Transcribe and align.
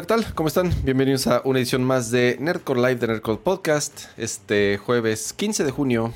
¿qué 0.00 0.06
tal? 0.06 0.34
¿Cómo 0.34 0.48
están? 0.48 0.72
Bienvenidos 0.84 1.26
a 1.26 1.42
una 1.44 1.58
edición 1.58 1.84
más 1.84 2.10
de 2.10 2.36
Nerdcore 2.40 2.80
Live 2.80 2.96
de 2.96 3.06
Nerdcore 3.08 3.38
Podcast. 3.38 4.04
Este 4.16 4.78
jueves 4.78 5.32
15 5.32 5.64
de 5.64 5.70
junio 5.70 6.14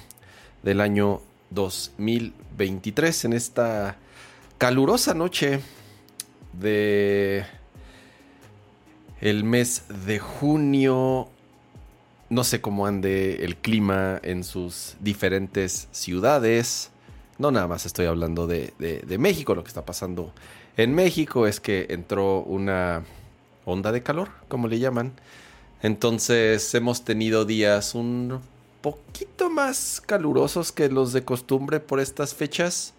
del 0.63 0.81
año 0.81 1.21
2023, 1.51 3.27
en 3.27 3.33
esta 3.35 3.97
calurosa 4.59 5.15
noche 5.15 5.61
de 6.53 7.45
el 9.21 9.45
mes 9.45 9.85
de 10.07 10.19
junio. 10.19 11.29
No 12.31 12.45
sé 12.45 12.61
cómo 12.61 12.87
ande 12.87 13.45
el 13.45 13.57
clima 13.57 14.19
en 14.23 14.45
sus 14.45 14.97
diferentes 15.01 15.89
ciudades. 15.93 16.91
No 17.39 17.51
nada 17.51 17.69
más 17.69 17.85
estoy 17.87 18.07
hablando 18.07 18.47
de- 18.47 18.73
de 18.79 19.19
México. 19.19 19.55
Lo 19.55 19.63
que 19.63 19.69
está 19.69 19.85
pasando 19.85 20.33
en 20.77 20.95
México 20.95 21.47
es 21.47 21.61
que 21.61 21.87
entró 21.91 22.41
una 22.41 23.03
onda 23.65 23.93
de 23.93 24.03
calor, 24.03 24.29
como 24.49 24.69
le 24.69 24.79
llaman. 24.79 25.13
Entonces 25.83 26.75
hemos 26.75 27.05
tenido 27.05 27.45
días 27.45 27.95
un 27.95 28.41
poquito 28.81 29.51
más 29.51 30.03
calurosos 30.05 30.73
que 30.73 30.89
los 30.89 31.13
de 31.13 31.25
costumbre 31.25 31.81
por 31.81 32.01
estas 32.01 32.35
fechas. 32.35 32.95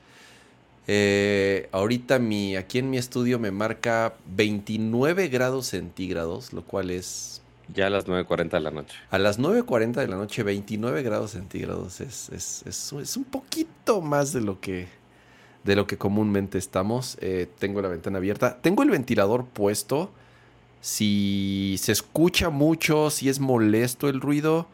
Eh, 0.88 1.68
ahorita 1.72 2.20
mi, 2.20 2.55
aquí 2.55 2.78
en 2.78 2.90
mi 2.91 2.98
estudio 2.98 3.40
me 3.40 3.50
marca 3.52 4.14
29 4.36 5.30
grados 5.30 5.68
centígrados, 5.68 6.54
lo 6.54 6.63
cual 6.63 6.91
es 6.91 7.41
Ya 7.74 7.88
a 7.88 7.90
las 7.90 8.05
9.40 8.05 8.50
de 8.52 8.60
la 8.60 8.70
noche. 8.72 8.96
a 9.10 9.18
las 9.18 9.40
9.40 9.40 9.94
de 9.94 10.07
la 10.07 10.16
noche, 10.18 10.44
29 10.44 11.02
grados 11.02 11.32
centígrados. 11.32 12.02
Es, 12.02 12.29
es, 12.29 12.63
es- 12.68 12.94
es 12.94 13.18
un 13.18 13.24
poquito 13.24 14.02
más 14.02 14.32
de 14.32 14.41
lo 14.41 14.60
que, 14.62 14.88
de 15.63 15.76
lo 15.76 15.88
que 15.88 15.98
comúnmente 15.98 16.60
estamos. 16.60 17.18
Eh, 17.20 17.48
tengo 17.57 17.82
la 17.82 17.88
ventana 17.88 18.20
abierta. 18.20 18.60
Tengo 18.62 18.84
el 18.84 18.91
ventilador 18.91 19.46
puesto. 19.46 20.12
Si 20.90 21.78
se 21.80 21.91
escucha 21.91 22.52
mucho, 22.52 23.10
si 23.10 23.28
es 23.28 23.40
molesto 23.40 24.08
el 24.08 24.22
ruido, 24.22 24.68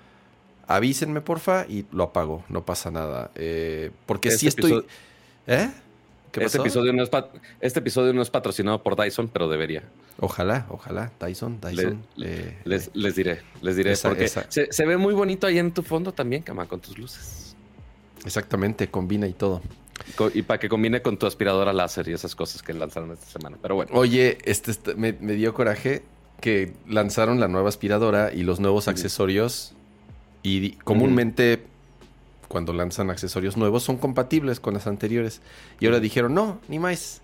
avísenme 0.68 1.22
porfa 1.22 1.66
y 1.70 1.86
lo 1.94 2.04
apago. 2.04 2.44
No 2.50 2.66
pasa 2.66 2.92
nada. 2.92 3.32
Eh, 3.36 3.92
porque 4.08 4.28
Este 4.28 4.40
si 4.42 4.48
estoy... 4.48 4.72
episodio- 4.74 4.88
¿Eh? 5.48 5.72
¿Qué 6.34 6.44
Este 6.44 6.58
pasó? 6.58 6.64
episodio, 6.68 6.92
no 6.92 7.02
es 7.02 7.10
pat- 7.10 7.30
este 7.62 7.80
episodio 7.80 8.12
no 8.12 8.22
es 8.22 8.30
patrocinado 8.30 8.84
por 8.84 9.02
Dyson, 9.02 9.30
pero 9.30 9.48
debería. 9.48 9.84
Ojalá, 10.20 10.66
ojalá. 10.70 11.14
Dyson, 11.18 11.62
Dyson. 11.62 12.04
Le- 12.18 12.28
eh, 12.50 12.58
Les, 12.66 12.92
les 12.94 13.16
diré, 13.16 13.42
les 13.62 13.78
diré. 13.78 13.94
Esa- 13.94 14.10
porque 14.10 14.26
esa- 14.26 14.46
Se, 14.52 14.68
se 14.70 14.86
ve 14.86 14.98
muy 14.98 15.14
bonito 15.14 15.48
ahí 15.48 15.60
en 15.60 15.72
tu 15.72 15.82
fondo 15.82 16.12
también, 16.14 16.42
Cama, 16.44 16.66
con 16.66 16.82
tus 16.82 16.98
luces. 16.98 17.56
exactamente, 18.26 18.90
combina 18.90 19.28
y 19.28 19.34
todo. 19.34 19.62
Y 20.34 20.42
para 20.44 20.60
que 20.60 20.70
combine 20.70 21.02
con 21.02 21.18
tu 21.18 21.26
aspiradora 21.26 21.74
láser 21.74 22.08
y 22.10 22.14
esas 22.14 22.36
cosas 22.36 22.62
que 22.64 22.74
lanzaron 22.74 23.12
esta 23.12 23.26
semana. 23.26 23.58
Pero 23.62 23.76
bueno, 23.76 23.92
Oye, 23.94 24.38
este, 24.46 24.72
este- 24.72 24.96
me, 24.96 25.14
me 25.14 25.34
dio 25.34 25.54
coraje 25.54 26.04
que 26.40 26.74
lanzaron 26.88 27.40
la 27.40 27.48
nueva 27.48 27.70
aspiradora 27.70 28.34
y 28.34 28.44
los 28.44 28.60
nuevos 28.60 28.88
accesorios. 28.88 29.74
Y 30.44 30.72
comúnmente, 30.84 31.64
cuando 32.48 32.74
lanzan 32.74 33.10
accesorios 33.10 33.58
nuevos, 33.58 33.84
son 33.84 33.98
compatibles 33.98 34.60
con 34.60 34.74
las 34.74 34.88
anteriores. 34.88 35.42
Y 35.80 35.86
ahora 35.86 36.00
dijeron, 36.00 36.34
no, 36.34 36.60
ni 36.68 36.80
más. 36.80 37.22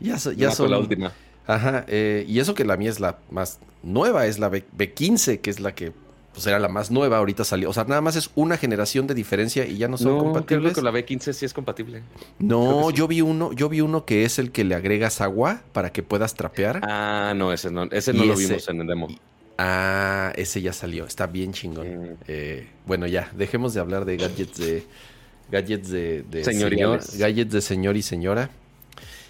Ya, 0.00 0.18
so- 0.18 0.32
ya 0.32 0.50
son. 0.50 0.70
la 0.70 0.78
última. 0.78 1.12
Ajá, 1.46 1.84
eh, 1.88 2.24
y 2.28 2.38
eso 2.40 2.54
que 2.54 2.64
la 2.64 2.76
mía 2.76 2.90
es 2.90 3.00
la 3.00 3.18
más 3.30 3.58
nueva, 3.82 4.26
es 4.26 4.38
la 4.38 4.48
B, 4.48 4.64
15 4.94 5.40
que 5.40 5.50
es 5.50 5.58
la 5.60 5.74
que 5.74 5.92
pues 6.34 6.46
era 6.46 6.58
la 6.58 6.68
más 6.68 6.90
nueva, 6.90 7.18
ahorita 7.18 7.44
salió. 7.44 7.68
O 7.68 7.72
sea, 7.72 7.84
nada 7.84 8.00
más 8.00 8.16
es 8.16 8.30
una 8.34 8.56
generación 8.56 9.06
de 9.06 9.14
diferencia 9.14 9.66
y 9.66 9.76
ya 9.78 9.88
no 9.88 9.98
son 9.98 10.12
No, 10.12 10.18
creo 10.18 10.32
compatibles. 10.32 10.70
que 10.72 10.74
con 10.80 10.84
la 10.84 10.90
B15 10.92 11.32
sí 11.32 11.44
es 11.44 11.52
compatible. 11.54 12.02
No, 12.38 12.60
creo 12.78 12.90
sí. 12.90 12.96
yo 12.96 13.08
vi 13.08 13.20
uno, 13.20 13.52
yo 13.52 13.68
vi 13.68 13.80
uno 13.80 14.04
que 14.04 14.24
es 14.24 14.38
el 14.38 14.50
que 14.50 14.64
le 14.64 14.74
agregas 14.74 15.20
agua 15.20 15.62
para 15.72 15.92
que 15.92 16.02
puedas 16.02 16.34
trapear. 16.34 16.80
Ah, 16.82 17.34
no, 17.36 17.52
ese 17.52 17.70
no, 17.70 17.84
ese 17.84 18.12
Y 18.12 18.16
no 18.18 18.24
lo 18.24 18.34
ese- 18.34 18.46
vimos 18.48 18.68
en 18.68 18.80
el 18.80 18.86
demo. 18.86 19.08
y- 19.10 19.18
Ah, 19.58 20.32
ese 20.36 20.60
ya 20.62 20.72
salió. 20.72 21.04
Está 21.06 21.26
bien 21.26 21.52
chingón. 21.52 21.86
Mm. 21.86 22.16
Eh, 22.26 22.66
bueno, 22.86 23.06
ya, 23.06 23.30
dejemos 23.36 23.74
de 23.74 23.80
hablar 23.80 24.04
de 24.06 24.16
gadgets 24.16 24.58
de. 24.58 24.84
Gadgets 25.50 25.90
de, 25.90 26.22
de 26.22 26.42
Señoriales. 26.44 27.04
señor- 27.04 27.18
gadgets 27.28 27.52
de 27.52 27.60
señor 27.60 27.96
y 27.98 28.02
señora. 28.02 28.48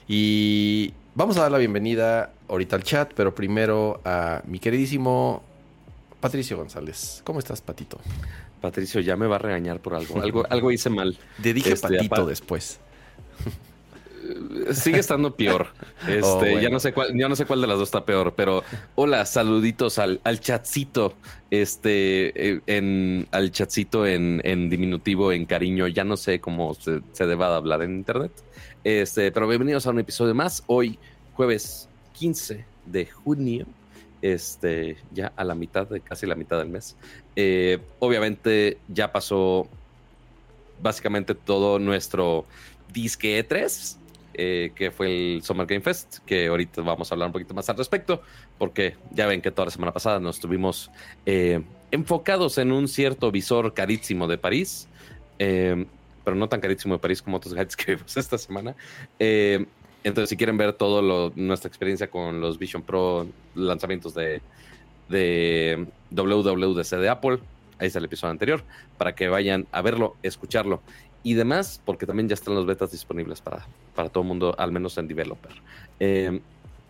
Y 0.09 0.93
vamos 1.15 1.37
a 1.37 1.43
dar 1.43 1.51
la 1.53 1.59
bienvenida 1.59 2.33
ahorita 2.49 2.77
al 2.77 2.83
chat, 2.85 3.13
pero 3.15 3.35
primero 3.35 4.01
a 4.05 4.43
mi 4.47 4.59
queridísimo 4.59 5.43
Patricio 6.23 6.57
González. 6.57 7.21
¿Cómo 7.25 7.41
estás, 7.41 7.61
Patito? 7.61 7.99
Patricio 8.61 9.01
ya 9.01 9.17
me 9.17 9.27
va 9.27 9.37
a 9.37 9.39
regañar 9.41 9.81
por 9.81 9.95
algo. 9.95 10.23
Algo, 10.23 10.47
algo 10.51 10.71
hice 10.73 10.89
mal. 10.89 11.19
Te 11.43 11.53
dije 11.53 11.73
Este, 11.73 11.89
Patito 11.89 12.15
apa- 12.15 12.25
después. 12.27 12.79
Sigue 14.73 15.01
estando 15.01 15.35
peor. 15.35 15.67
Este, 16.03 16.23
Oh, 16.23 16.39
bueno. 16.39 16.61
ya 16.61 16.69
no 16.71 16.79
sé 16.81 16.93
cuál, 16.93 17.17
ya 17.19 17.29
no 17.29 17.35
sé 17.37 17.45
cuál 17.45 17.61
de 17.61 17.67
las 17.67 17.77
dos 17.79 17.89
está 17.89 18.05
peor, 18.05 18.35
pero 18.37 18.63
hola, 18.97 19.25
saluditos 19.27 19.99
al, 19.99 20.21
al 20.25 20.41
chatcito, 20.41 21.15
este, 21.51 22.55
eh, 22.55 22.61
en, 22.67 23.27
al 23.33 23.51
chatcito 23.53 24.05
en, 24.07 24.41
en 24.45 24.69
diminutivo, 24.71 25.33
en 25.33 25.45
cariño, 25.45 25.87
ya 25.89 26.03
no 26.05 26.17
sé 26.17 26.41
cómo 26.41 26.75
se, 26.75 27.01
se 27.13 27.27
deba 27.27 27.51
de 27.51 27.55
hablar 27.57 27.83
en 27.83 27.95
internet. 27.97 28.33
Este, 28.85 29.31
pero 29.33 29.47
bienvenidos 29.49 29.87
a 29.87 29.91
un 29.91 29.99
episodio 30.01 30.35
más. 30.35 30.63
Hoy, 30.67 30.99
jueves 31.35 31.89
15 32.15 32.65
de 32.87 33.07
junio, 33.07 33.67
este, 34.23 34.97
ya 35.13 35.33
a 35.37 35.45
la 35.45 35.55
mitad 35.55 35.87
de 35.89 36.01
casi 36.01 36.27
la 36.27 36.37
mitad 36.37 36.59
del 36.59 36.69
mes. 36.69 36.97
Eh, 37.37 37.79
obviamente 37.99 38.79
ya 38.89 39.13
pasó 39.13 39.69
básicamente 40.81 41.35
todo 41.35 41.79
nuestro 41.79 42.47
disque 42.93 43.47
E3, 43.47 43.97
eh, 44.35 44.73
que 44.75 44.91
fue 44.91 45.35
el 45.35 45.43
Summer 45.43 45.67
Game 45.67 45.83
Fest, 45.83 46.19
que 46.25 46.47
ahorita 46.47 46.81
vamos 46.83 47.11
a 47.11 47.15
hablar 47.15 47.27
un 47.27 47.33
poquito 47.33 47.53
más 47.53 47.69
al 47.69 47.77
respecto, 47.77 48.23
porque 48.59 48.97
ya 49.11 49.27
ven 49.27 49.43
que 49.43 49.51
toda 49.51 49.67
la 49.67 49.73
semana 49.73 49.93
pasada 49.93 50.21
nos 50.21 50.37
estuvimos 50.37 50.91
eh, 51.27 51.63
enfocados 51.91 52.59
en 52.59 52.73
un 52.73 52.89
cierto 52.89 53.31
visor 53.31 53.75
carísimo 53.75 54.29
de 54.29 54.39
París, 54.39 54.89
pero 55.37 56.37
no 56.37 56.49
tan 56.49 56.61
carísimo 56.61 56.95
de 56.95 57.01
París 57.01 57.21
como 57.21 57.39
otros 57.39 57.53
gadgets 57.53 57.77
que 57.77 57.95
vimos 57.97 58.17
esta 58.17 58.39
semana. 58.39 58.77
Entonces, 60.05 60.31
si 60.31 60.37
quieren 60.37 60.57
ver 60.57 60.73
todo 60.73 61.01
lo, 61.03 61.33
nuestra 61.37 61.69
experiencia 61.69 62.11
con 62.11 62.41
los 62.41 62.59
Vision 62.59 62.83
Pro 62.83 63.27
lanzamientos 63.55 64.15
de, 64.15 64.41
de 65.09 65.87
WWDC 66.11 66.97
de 66.97 67.09
Apple, 67.09 67.39
ahí 67.79 67.87
está 67.87 67.99
el 67.99 68.07
episodio 68.07 68.33
anterior, 68.33 68.63
para 68.99 69.15
que 69.15 69.29
vayan 69.29 69.67
a 69.73 69.83
verlo, 69.83 70.17
escucharlo 70.23 70.81
y 71.23 71.35
demás, 71.35 71.81
porque 71.85 72.07
también 72.07 72.29
ya 72.29 72.35
están 72.35 72.55
los 72.55 72.67
betas 72.67 72.91
disponibles 72.91 73.41
para, 73.41 73.67
para 73.95 74.09
todo 74.09 74.23
el 74.23 74.29
mundo, 74.29 74.55
al 74.59 74.73
menos 74.73 74.99
en 74.99 75.07
developer. 75.07 75.53
Eh, 76.01 76.41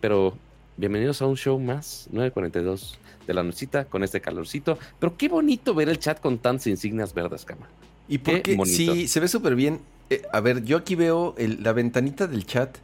pero 0.00 0.36
bienvenidos 0.78 1.20
a 1.20 1.26
un 1.26 1.36
show 1.36 1.58
más, 1.58 2.08
9.42 2.12 2.94
de 3.26 3.34
la 3.34 3.42
nochita, 3.42 3.84
con 3.84 4.02
este 4.02 4.20
calorcito. 4.22 4.78
Pero 4.98 5.16
qué 5.18 5.28
bonito 5.28 5.74
ver 5.74 5.88
el 5.90 5.98
chat 5.98 6.18
con 6.18 6.38
tantas 6.38 6.66
insignias 6.66 7.12
verdes, 7.12 7.44
cama. 7.44 7.68
¿Y 8.08 8.18
por 8.18 8.34
Qué 8.36 8.42
qué? 8.42 8.56
bonito. 8.56 8.94
Sí, 8.94 9.06
se 9.06 9.20
ve 9.20 9.28
súper 9.28 9.54
bien. 9.54 9.80
Eh, 10.10 10.22
a 10.32 10.40
ver, 10.40 10.64
yo 10.64 10.78
aquí 10.78 10.94
veo 10.94 11.34
el- 11.38 11.62
la 11.62 11.72
ventanita 11.72 12.26
del 12.26 12.46
chat. 12.46 12.78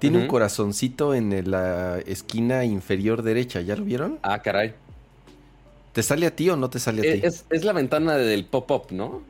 Tiene 0.00 0.18
un 0.18 0.26
corazoncito 0.26 1.14
en 1.14 1.50
la 1.50 1.98
esquina 2.00 2.64
inferior 2.64 3.22
derecha. 3.22 3.60
¿Ya 3.60 3.76
lo 3.76 3.84
vieron? 3.84 4.18
Ah, 4.22 4.40
caray. 4.42 4.74
¿Te 5.92 6.02
sale 6.02 6.26
a 6.26 6.34
ti 6.34 6.48
o 6.50 6.56
no 6.56 6.70
te 6.70 6.78
sale 6.78 7.02
a 7.02 7.04
Eh, 7.14 7.20
ti? 7.20 7.26
Es, 7.26 7.44
es 7.50 7.64
la 7.64 7.72
ventana 7.72 8.16
del 8.16 8.44
pop-up, 8.46 8.86
¿no? 8.90 9.22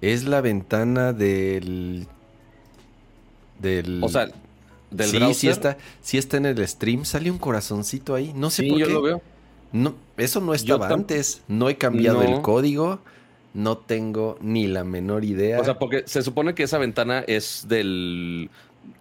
Es 0.00 0.24
la 0.24 0.40
ventana 0.40 1.12
del. 1.12 2.06
Del. 3.60 4.00
O 4.02 4.08
sea, 4.08 4.28
del 4.90 5.08
sí, 5.08 5.16
browser. 5.16 5.34
sí 5.36 5.48
está, 5.48 5.78
sí 6.00 6.18
está 6.18 6.36
en 6.36 6.46
el 6.46 6.66
stream. 6.68 7.04
Sale 7.04 7.30
un 7.30 7.38
corazoncito 7.38 8.14
ahí. 8.14 8.32
No 8.34 8.50
sé 8.50 8.62
Sí, 8.62 8.68
por 8.70 8.78
yo 8.78 8.86
qué. 8.86 8.92
lo 8.92 9.02
veo. 9.02 9.22
No, 9.72 9.94
eso 10.16 10.40
no 10.40 10.52
estaba 10.54 10.88
antes. 10.88 11.42
No 11.48 11.68
he 11.68 11.76
cambiado 11.78 12.22
No. 12.22 12.36
el 12.36 12.42
código. 12.42 13.00
No 13.54 13.76
tengo 13.78 14.38
ni 14.40 14.66
la 14.66 14.82
menor 14.84 15.24
idea. 15.24 15.60
O 15.60 15.64
sea, 15.64 15.78
porque 15.78 16.04
se 16.06 16.22
supone 16.22 16.54
que 16.54 16.62
esa 16.64 16.78
ventana 16.78 17.20
es 17.26 17.66
del. 17.68 18.50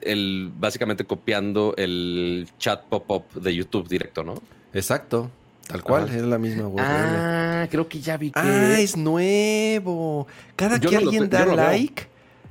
El, 0.02 0.52
básicamente 0.58 1.06
copiando 1.06 1.74
el 1.78 2.48
chat 2.58 2.84
pop-up 2.86 3.26
de 3.40 3.54
YouTube 3.56 3.88
directo, 3.88 4.24
¿no? 4.24 4.36
Exacto. 4.74 5.30
Tal 5.68 5.84
cual, 5.84 6.06
Ajá. 6.06 6.16
es 6.18 6.24
la 6.24 6.38
misma 6.38 6.68
URL. 6.68 6.80
Ah, 6.86 7.68
creo 7.70 7.88
que 7.88 8.00
ya 8.02 8.18
vi 8.18 8.32
que. 8.32 8.40
Ah, 8.40 8.80
es 8.80 8.98
nuevo. 8.98 10.28
Cada 10.56 10.78
Yo 10.78 10.90
que 10.90 10.96
no 10.98 11.02
alguien 11.04 11.30
te- 11.30 11.38
da 11.38 11.46
like, 11.46 12.08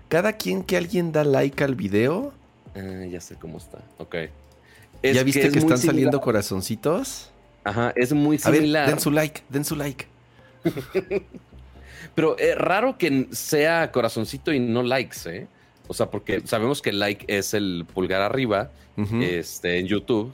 cada 0.09 0.33
quien 0.35 0.63
que 0.63 0.77
alguien 0.77 1.13
da 1.13 1.25
like 1.25 1.63
al 1.65 1.75
video, 1.75 2.33
Ah, 2.77 3.05
ya 3.11 3.21
sé 3.21 3.35
cómo 3.35 3.59
está. 3.59 3.79
Ok. 3.99 4.15
¿ya 5.03 5.23
viste 5.25 5.41
que, 5.41 5.49
es 5.49 5.57
están 5.57 5.77
similar. 5.79 5.79
saliendo 5.95 6.21
corazoncitos? 6.21 7.31
Ajá, 7.65 7.93
es 7.97 8.13
muy 8.13 8.39
A 8.45 8.51
ver, 8.51 8.61
similar. 8.61 8.89
den 8.89 9.01
su 9.01 9.11
like, 9.11 9.43
den 9.49 9.65
su 9.65 9.75
like. 9.77 10.07
Pero 12.15 12.37
es 12.39 12.57
raro 12.57 12.97
que 12.99 13.29
sea 13.33 13.91
corazoncito 13.93 14.53
y 14.53 14.61
no 14.61 14.83
likes, 14.83 15.19
¿eh? 15.27 15.47
O 15.91 15.93
sea, 15.93 16.09
porque 16.09 16.41
sabemos 16.45 16.81
que 16.81 16.93
like 16.93 17.25
es 17.27 17.53
el 17.53 17.85
pulgar 17.93 18.23
arriba 18.23 18.71
Ujú. 18.97 19.23
este, 19.23 19.81
en 19.81 19.89
YouTube, 19.89 20.33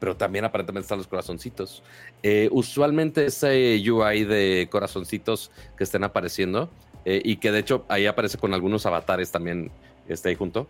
pero 0.00 0.16
también 0.16 0.46
aparentemente 0.46 0.86
están 0.86 0.96
los 0.96 1.06
corazoncitos. 1.06 1.82
Eh, 2.22 2.48
usualmente 2.50 3.26
ese 3.26 3.78
UI 3.86 4.24
de 4.24 4.68
corazoncitos 4.70 5.50
que 5.76 5.84
estén 5.84 6.04
apareciendo 6.04 6.70
eh, 7.04 7.20
y 7.22 7.36
que 7.36 7.52
de 7.52 7.58
hecho 7.58 7.84
ahí 7.86 8.06
aparece 8.06 8.38
con 8.38 8.54
algunos 8.54 8.86
avatares 8.86 9.30
también 9.30 9.70
este, 10.08 10.30
ahí 10.30 10.36
junto. 10.36 10.66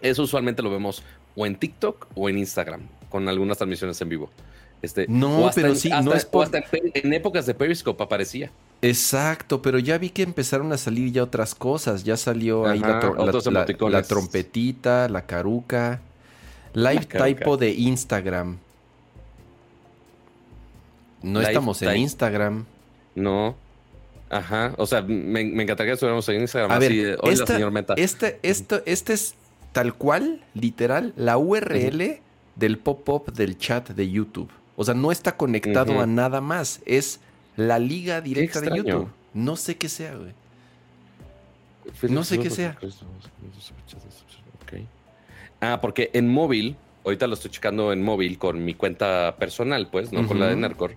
Eso 0.00 0.22
usualmente 0.22 0.62
lo 0.62 0.70
vemos 0.70 1.02
o 1.34 1.46
en 1.46 1.56
TikTok 1.56 2.06
o 2.14 2.28
en 2.28 2.38
Instagram. 2.38 2.82
con 3.08 3.28
algunas 3.28 3.58
transmisiones 3.58 4.00
en 4.00 4.08
vivo. 4.08 4.30
Este, 4.82 5.06
no, 5.08 5.50
pero 5.52 5.74
sí, 5.74 5.90
no 6.04 6.14
es 6.14 6.24
por... 6.24 6.48
en, 6.54 7.12
épocas 7.12 7.44
de 7.44 7.54
Periscope 7.54 8.04
aparecía. 8.04 8.52
Exacto, 8.82 9.62
pero 9.62 9.78
ya 9.78 9.96
vi 9.96 10.10
que 10.10 10.22
empezaron 10.22 10.72
a 10.72 10.76
salir 10.76 11.12
ya 11.12 11.22
otras 11.22 11.54
cosas. 11.54 12.02
Ya 12.02 12.16
salió 12.16 12.66
ahí 12.66 12.80
la, 12.80 14.02
trompetita, 14.02 15.08
la 15.08 15.24
caruca, 15.24 16.00
live 16.74 17.06
typo 17.06 17.56
de 17.56 17.70
Instagram. 17.70 18.58
No 21.22 21.40
estamos 21.40 21.80
en 21.82 21.96
Instagram. 21.96 22.64
No. 23.14 23.54
Ajá. 24.28 24.74
O 24.78 24.86
sea, 24.86 25.02
me, 25.02 25.42
encantaría 25.42 25.90
que 25.90 25.92
estuviéramos 25.92 26.28
en 26.28 26.40
Instagram. 26.40 26.72
A 26.72 26.78
ver, 26.80 27.18
esta, 27.22 27.46
señor 27.46 27.70
Meta. 27.70 27.94
Este, 27.96 28.40
esto, 28.42 28.82
este 28.84 29.12
es 29.12 29.36
tal 29.70 29.94
cual, 29.94 30.42
literal, 30.54 31.12
la 31.16 31.38
URL 31.38 32.18
del 32.56 32.78
pop-up 32.78 33.32
del 33.32 33.58
chat 33.58 33.90
de 33.90 34.10
YouTube. 34.10 34.50
O 34.74 34.84
sea, 34.84 34.94
no 34.94 35.12
está 35.12 35.36
conectado 35.36 36.00
a 36.00 36.06
nada 36.06 36.40
más. 36.40 36.80
Es 36.84 37.20
la 37.56 37.78
liga 37.78 38.20
directa 38.20 38.60
de 38.60 38.76
YouTube. 38.76 39.08
No 39.34 39.56
sé 39.56 39.76
qué 39.76 39.88
sea, 39.88 40.14
güey. 40.14 40.32
No 42.10 42.24
sé 42.24 42.38
qué 42.38 42.50
sea. 42.50 42.76
Ah, 45.60 45.80
porque 45.80 46.10
en 46.12 46.28
móvil, 46.28 46.76
ahorita 47.04 47.26
lo 47.28 47.34
estoy 47.34 47.50
checando 47.50 47.92
en 47.92 48.02
móvil 48.02 48.36
con 48.36 48.64
mi 48.64 48.74
cuenta 48.74 49.36
personal, 49.38 49.88
pues, 49.90 50.12
no 50.12 50.26
con 50.26 50.40
la 50.40 50.48
de 50.48 50.56
Nercor. 50.56 50.96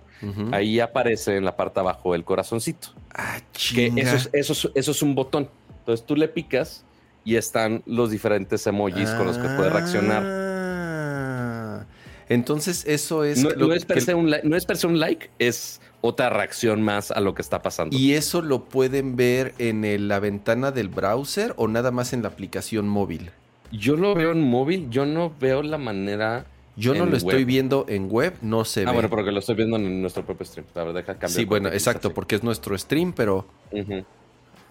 Ahí 0.52 0.80
aparece 0.80 1.36
en 1.36 1.44
la 1.44 1.56
parte 1.56 1.80
abajo 1.80 2.14
el 2.14 2.24
corazoncito. 2.24 2.88
Ah, 3.14 3.38
Que 3.52 3.92
eso 3.96 4.28
eso, 4.32 4.70
eso 4.74 4.90
es 4.90 5.02
un 5.02 5.14
botón. 5.14 5.48
Entonces 5.78 6.04
tú 6.04 6.16
le 6.16 6.26
picas 6.26 6.84
y 7.24 7.36
están 7.36 7.82
los 7.86 8.10
diferentes 8.10 8.66
emojis 8.66 9.10
con 9.10 9.26
los 9.26 9.38
que 9.38 9.48
puedes 9.48 9.72
reaccionar. 9.72 10.22
Ah. 10.26 11.86
Entonces, 12.28 12.84
eso 12.86 13.24
es. 13.24 13.42
No, 13.42 13.72
es 13.72 13.84
per 13.84 14.00
se 14.00 14.14
un 14.14 14.34
no 14.42 14.56
es 14.56 14.84
un 14.84 14.98
like, 14.98 15.30
es 15.38 15.80
otra 16.06 16.30
reacción 16.30 16.82
más 16.82 17.10
a 17.10 17.20
lo 17.20 17.34
que 17.34 17.42
está 17.42 17.62
pasando. 17.62 17.96
¿Y 17.96 18.14
eso 18.14 18.42
lo 18.42 18.64
pueden 18.64 19.16
ver 19.16 19.54
en 19.58 20.08
la 20.08 20.20
ventana 20.20 20.70
del 20.70 20.88
browser 20.88 21.54
o 21.56 21.68
nada 21.68 21.90
más 21.90 22.12
en 22.12 22.22
la 22.22 22.28
aplicación 22.28 22.88
móvil? 22.88 23.30
Yo 23.72 23.96
lo 23.96 24.14
veo 24.14 24.32
en 24.32 24.42
móvil, 24.42 24.88
yo 24.90 25.06
no 25.06 25.32
veo 25.38 25.62
la 25.62 25.78
manera. 25.78 26.46
Yo 26.76 26.94
no 26.94 27.06
lo 27.06 27.16
estoy 27.16 27.44
viendo 27.44 27.86
en 27.88 28.10
web, 28.10 28.34
no 28.42 28.64
se 28.64 28.84
ve. 28.84 28.90
Ah, 28.90 28.92
bueno, 28.92 29.08
porque 29.08 29.32
lo 29.32 29.38
estoy 29.38 29.54
viendo 29.54 29.76
en 29.76 30.02
nuestro 30.02 30.24
propio 30.24 30.44
stream. 30.44 30.66
A 30.74 30.84
ver, 30.84 30.94
deja 30.94 31.14
cambiar. 31.14 31.30
Sí, 31.30 31.44
bueno, 31.46 31.68
exacto, 31.68 32.12
porque 32.12 32.36
es 32.36 32.42
nuestro 32.42 32.76
stream, 32.76 33.12
pero. 33.12 33.46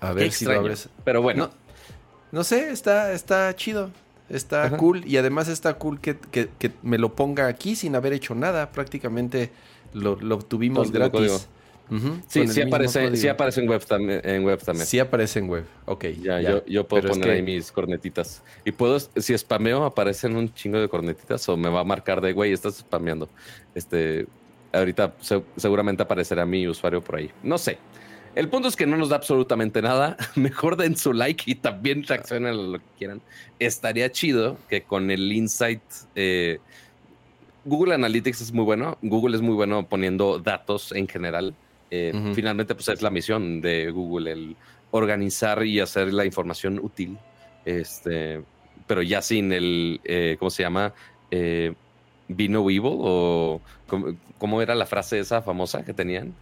A 0.01 0.13
ver 0.13 0.31
si 0.31 0.45
lo 0.45 0.53
abres. 0.53 0.89
Pero 1.03 1.21
bueno. 1.21 1.49
No, 2.31 2.43
sé, 2.43 2.69
está, 2.69 3.13
está 3.13 3.55
chido. 3.55 3.89
Está 4.29 4.75
cool. 4.77 5.05
Y 5.05 5.17
además 5.17 5.47
está 5.47 5.75
cool 5.75 5.99
que, 5.99 6.17
me 6.83 6.97
lo 6.97 7.15
ponga 7.15 7.47
aquí 7.47 7.75
sin 7.75 7.95
haber 7.95 8.13
hecho 8.13 8.35
nada. 8.35 8.71
Prácticamente 8.71 9.51
lo, 9.95 10.15
lo 10.17 10.35
obtuvimos 10.35 10.91
gratis. 10.91 11.47
Sí, 12.27 12.47
sí 12.47 12.61
aparece, 12.61 13.15
sí 13.15 13.27
aparece 13.27 13.61
en 13.61 13.69
web, 13.69 13.85
también, 13.85 14.21
en 14.23 14.43
web 14.43 14.59
también. 14.59 14.87
Sí 14.87 14.99
aparece 14.99 15.39
en 15.39 15.49
web, 15.49 15.65
ok. 15.85 16.05
Ya, 16.21 16.61
Yo, 16.65 16.87
puedo 16.87 17.09
poner 17.09 17.29
ahí 17.29 17.41
mis 17.41 17.71
cornetitas. 17.71 18.41
Y 18.63 18.71
puedo, 18.71 18.99
si 18.99 19.37
spameo, 19.37 19.83
aparecen 19.83 20.35
un 20.35 20.51
chingo 20.53 20.79
de 20.79 20.89
cornetitas 20.89 21.47
o 21.47 21.57
me 21.57 21.69
va 21.69 21.81
a 21.81 21.83
marcar 21.83 22.21
de, 22.21 22.33
güey, 22.33 22.53
estás 22.53 22.77
spameando. 22.77 23.29
Este, 23.75 24.25
ahorita 24.73 25.15
seguramente 25.55 26.03
aparecerá 26.03 26.45
mi 26.45 26.67
usuario 26.67 27.01
por 27.03 27.17
ahí. 27.17 27.31
No 27.43 27.57
sé. 27.57 27.77
El 28.33 28.49
punto 28.49 28.67
es 28.67 28.75
que 28.75 28.85
no 28.85 28.97
nos 28.97 29.09
da 29.09 29.15
absolutamente 29.15 29.81
nada. 29.81 30.17
Mejor 30.35 30.75
den 30.75 30.97
su 30.97 31.13
like 31.13 31.43
y 31.45 31.55
también 31.55 32.03
reaccionen 32.03 32.51
a 32.51 32.53
lo 32.53 32.79
que 32.79 32.85
quieran. 32.97 33.21
Estaría 33.59 34.11
chido 34.11 34.57
que 34.69 34.81
con 34.81 35.11
el 35.11 35.31
insight... 35.31 35.81
Eh, 36.15 36.59
Google 37.65 37.95
Analytics 37.95 38.41
es 38.41 38.53
muy 38.53 38.63
bueno. 38.63 38.97
Google 39.01 39.35
es 39.35 39.41
muy 39.41 39.55
bueno 39.55 39.87
poniendo 39.87 40.39
datos 40.39 40.91
en 40.91 41.07
general. 41.07 41.53
Eh, 41.91 42.13
finalmente, 42.33 42.75
pues 42.75 42.87
es 42.87 43.01
la 43.01 43.09
misión 43.09 43.61
de 43.61 43.91
Google, 43.91 44.31
el 44.31 44.55
organizar 44.91 45.65
y 45.65 45.79
hacer 45.79 46.13
la 46.13 46.25
información 46.25 46.79
útil. 46.79 47.17
Este, 47.65 48.41
pero 48.87 49.01
ya 49.01 49.21
sin 49.21 49.51
el, 49.51 49.99
eh, 50.03 50.35
¿cómo 50.39 50.51
se 50.51 50.63
llama? 50.63 50.93
Eh, 51.31 51.73
Vino 52.27 52.61
Evil 52.61 52.81
o 52.85 53.61
¿cómo, 54.37 54.61
era 54.61 54.75
la 54.75 54.85
frase 54.85 55.19
esa 55.19 55.41
famosa 55.41 55.83
que 55.83 55.93
tenían? 55.93 56.33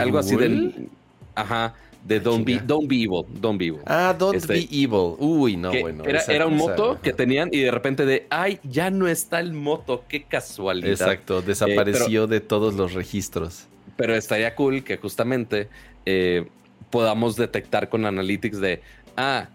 algo 0.00 0.18
así 0.18 0.36
del... 0.36 0.88
Ajá. 1.34 1.74
De 2.04 2.16
ah, 2.16 2.20
don't 2.20 2.44
be, 2.44 2.58
don't 2.58 2.88
be 2.88 2.96
evil, 3.02 3.26
don't 3.40 3.58
be 3.58 3.66
evil. 3.66 3.80
Ah, 3.84 4.14
don't 4.18 4.36
este, 4.36 4.52
be 4.54 4.68
evil. 4.70 5.16
Uy, 5.18 5.56
no, 5.56 5.70
bueno. 5.78 6.04
Era, 6.04 6.46
un 6.46 6.56
moto 6.56 6.98
que 7.02 7.12
tenían 7.12 7.50
y 7.52 7.60
de 7.60 7.70
repente 7.70 8.06
de, 8.06 8.26
ay, 8.30 8.60
ya 8.62 8.90
no 8.90 9.08
está 9.08 9.40
el 9.40 9.52
moto, 9.52 10.04
qué 10.08 10.22
casualidad. 10.22 10.90
Exacto, 10.90 11.42
desapareció 11.42 12.26
de 12.26 12.40
todos 12.40 12.74
los 12.74 12.94
registros. 12.94 13.66
Pero 13.96 14.14
estaría 14.14 14.54
cool 14.54 14.84
que 14.84 14.96
justamente 14.96 15.68
eh, 16.06 16.46
podamos 16.90 17.36
detectar 17.36 17.88
con 17.88 18.06
Analytics 18.06 18.60
de, 18.60 18.80
ah, 19.16 19.48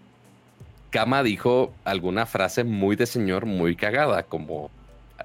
Kama 0.90 1.24
dijo 1.24 1.72
alguna 1.82 2.24
frase 2.24 2.62
muy 2.62 2.94
de 2.94 3.06
señor, 3.06 3.46
muy 3.46 3.74
cagada, 3.74 4.22
como 4.22 4.70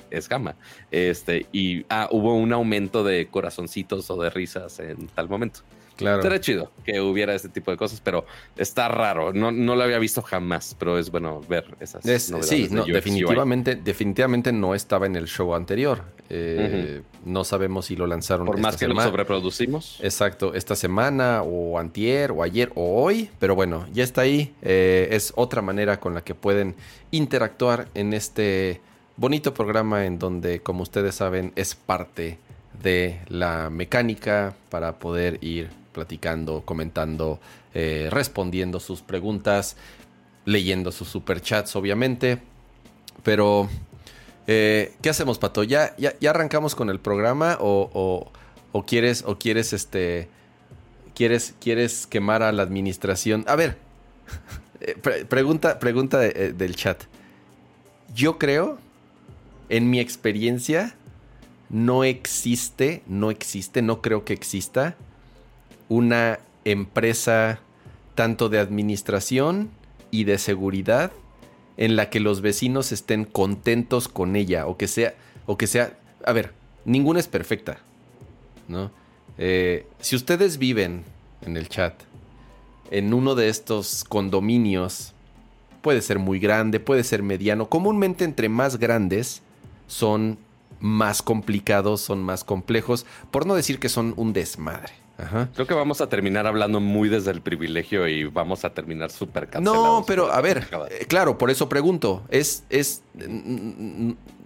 es 0.10 0.27
Kama. 0.27 0.56
Este, 0.89 1.45
y 1.51 1.86
ah, 1.89 2.07
hubo 2.12 2.33
un 2.36 2.54
aumento 2.54 3.04
de 3.04 3.27
corazoncitos 3.27 4.10
o 4.10 4.19
de 4.19 4.31
risas 4.31 4.80
en 4.80 5.07
tal 5.10 5.30
momento. 5.30 5.60
Claro. 5.99 6.21
Sería 6.21 6.39
chido 6.39 6.71
que 6.85 7.01
hubiera 7.01 7.35
este 7.35 7.49
tipo 7.49 7.71
de 7.71 7.75
cosas, 7.75 7.99
pero 7.99 8.25
está 8.55 8.87
raro. 8.87 9.33
No, 9.33 9.51
no 9.51 9.75
lo 9.75 9.83
había 9.83 9.99
visto 9.99 10.21
jamás, 10.21 10.73
pero 10.79 10.97
es 10.97 11.11
bueno 11.11 11.41
ver 11.49 11.65
esas 11.81 12.05
Sí, 12.41 12.69
definitivamente, 12.87 13.75
definitivamente 13.75 14.53
no 14.53 14.73
estaba 14.75 15.07
en 15.07 15.17
el 15.17 15.27
show 15.27 15.53
anterior. 15.53 16.03
Eh, 16.29 17.01
no 17.25 17.43
sabemos 17.43 17.87
si 17.87 17.97
lo 17.97 18.07
lanzaron. 18.07 18.45
Por 18.45 18.59
más 18.59 18.77
que 18.77 18.87
lo 18.87 18.95
sobreproducimos. 19.01 19.99
Exacto, 20.01 20.53
esta 20.53 20.77
semana 20.77 21.41
o 21.43 21.77
antier 21.77 22.31
o 22.31 22.43
ayer 22.43 22.71
o 22.75 23.03
hoy, 23.03 23.29
pero 23.37 23.55
bueno, 23.55 23.85
ya 23.91 24.05
está 24.05 24.21
ahí. 24.21 24.53
Eh, 24.61 25.09
es 25.11 25.33
otra 25.35 25.61
manera 25.61 25.99
con 25.99 26.13
la 26.13 26.21
que 26.23 26.33
pueden 26.33 26.75
interactuar 27.11 27.89
en 27.93 28.13
este 28.13 28.79
bonito 29.18 29.53
programa 29.53 30.06
en 30.06 30.18
donde, 30.18 30.61
como 30.61 30.83
ustedes 30.83 31.15
saben, 31.15 31.51
es 31.57 31.75
parte 31.75 32.37
de 32.81 33.19
la 33.27 33.69
mecánica 33.69 34.56
para 34.69 34.99
poder 34.99 35.44
ir 35.44 35.69
platicando, 35.99 36.63
comentando, 36.63 37.41
eh, 37.73 38.07
respondiendo 38.09 38.79
sus 38.79 39.01
preguntas, 39.01 39.75
leyendo 40.45 40.94
sus 40.94 41.09
superchats, 41.09 41.75
obviamente. 41.75 42.39
Pero, 43.21 43.68
eh, 44.47 44.94
¿qué 45.01 45.09
hacemos, 45.09 45.39
Pato? 45.39 45.63
¿Ya, 45.63 45.94
ya, 45.97 46.13
arrancamos 46.29 46.73
con 46.73 46.89
el 46.89 47.01
programa 47.01 47.57
o, 47.59 48.31
o, 48.71 48.85
quieres, 48.85 49.25
o 49.27 49.37
quieres, 49.37 49.73
este, 49.73 50.29
quieres, 51.15 51.53
quieres 51.59 52.07
quemar 52.07 52.44
a 52.44 52.53
la 52.53 52.63
administración? 52.63 53.44
A 53.45 53.57
ver, 53.57 53.77
eh, 54.79 54.95
pregunta, 55.27 55.79
pregunta 55.79 56.19
del 56.19 56.75
chat. 56.77 57.03
Yo 58.15 58.37
creo, 58.37 58.77
en 59.68 59.89
mi 59.89 59.99
experiencia, 59.99 60.95
no 61.69 62.06
existe, 62.06 63.03
no 63.06 63.31
existe, 63.31 63.81
no 63.81 64.01
creo 64.01 64.23
que 64.23 64.31
exista 64.31 64.95
una 65.89 66.39
empresa 66.63 67.59
tanto 68.15 68.47
de 68.47 68.59
administración 68.59 69.69
y 70.11 70.23
de 70.23 70.37
seguridad 70.37 71.11
en 71.77 71.95
la 71.95 72.09
que 72.09 72.19
los 72.19 72.41
vecinos 72.41 72.91
estén 72.91 73.25
contentos 73.25 74.07
con 74.07 74.35
ella 74.35 74.67
o 74.67 74.77
que 74.77 74.87
sea, 74.87 75.15
o 75.45 75.57
que 75.57 75.67
sea, 75.67 75.97
a 76.25 76.33
ver, 76.33 76.53
ninguna 76.85 77.19
es 77.19 77.27
perfecta, 77.27 77.79
¿no? 78.67 78.91
Eh, 79.37 79.87
si 79.99 80.15
ustedes 80.15 80.57
viven 80.57 81.03
en 81.45 81.55
el 81.55 81.69
chat 81.69 81.93
en 82.91 83.13
uno 83.13 83.35
de 83.35 83.49
estos 83.49 84.03
condominios, 84.03 85.13
puede 85.81 86.01
ser 86.01 86.19
muy 86.19 86.39
grande, 86.39 86.79
puede 86.79 87.03
ser 87.03 87.23
mediano, 87.23 87.69
comúnmente 87.69 88.25
entre 88.25 88.49
más 88.49 88.77
grandes 88.77 89.41
son 89.87 90.37
más 90.79 91.21
complicados, 91.21 92.01
son 92.01 92.21
más 92.21 92.43
complejos, 92.43 93.05
por 93.31 93.45
no 93.45 93.55
decir 93.55 93.79
que 93.79 93.89
son 93.89 94.13
un 94.17 94.33
desmadre. 94.33 94.91
Creo 95.54 95.68
que 95.68 95.73
vamos 95.73 96.02
a 96.02 96.07
terminar 96.07 96.47
hablando 96.47 96.80
muy 96.80 97.09
desde 97.09 97.31
el 97.31 97.42
privilegio 97.42 98.07
y 98.07 98.26
vamos 98.26 98.66
a 98.66 98.73
terminar 98.73 99.11
súper. 99.11 99.49
No, 99.61 100.04
pero 100.07 100.31
a 100.31 100.42
ver, 100.42 100.68
eh, 100.90 101.06
claro, 101.07 101.38
por 101.38 101.49
eso 101.49 101.68
pregunto. 101.69 102.23
Es, 102.30 102.64
es, 102.69 103.04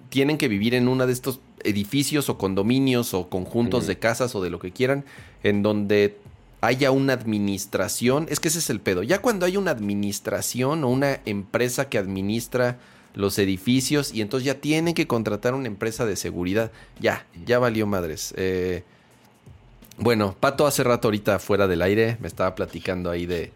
tienen 0.09 0.37
que 0.37 0.47
vivir 0.47 0.73
en 0.73 0.87
uno 0.87 1.05
de 1.05 1.13
estos 1.13 1.39
edificios 1.63 2.29
o 2.29 2.37
condominios 2.37 3.13
o 3.13 3.29
conjuntos 3.29 3.87
de 3.87 3.97
casas 3.99 4.35
o 4.35 4.41
de 4.41 4.49
lo 4.49 4.59
que 4.59 4.71
quieran, 4.71 5.05
en 5.43 5.63
donde 5.63 6.17
haya 6.61 6.91
una 6.91 7.13
administración. 7.13 8.27
Es 8.29 8.39
que 8.39 8.47
ese 8.47 8.59
es 8.59 8.69
el 8.69 8.79
pedo. 8.79 9.03
Ya 9.03 9.21
cuando 9.21 9.45
hay 9.45 9.57
una 9.57 9.71
administración 9.71 10.83
o 10.83 10.89
una 10.89 11.19
empresa 11.25 11.89
que 11.89 11.97
administra 11.97 12.77
los 13.15 13.37
edificios 13.37 14.13
y 14.13 14.21
entonces 14.21 14.45
ya 14.45 14.55
tienen 14.55 14.93
que 14.93 15.07
contratar 15.07 15.53
una 15.53 15.67
empresa 15.67 16.05
de 16.05 16.15
seguridad. 16.15 16.71
Ya, 16.99 17.25
ya 17.45 17.59
valió 17.59 17.85
madres. 17.85 18.33
Eh, 18.37 18.83
bueno, 19.97 20.35
Pato 20.39 20.65
hace 20.65 20.83
rato 20.83 21.07
ahorita 21.07 21.39
fuera 21.39 21.67
del 21.67 21.81
aire 21.81 22.17
me 22.19 22.27
estaba 22.27 22.55
platicando 22.55 23.09
ahí 23.09 23.25
de... 23.25 23.51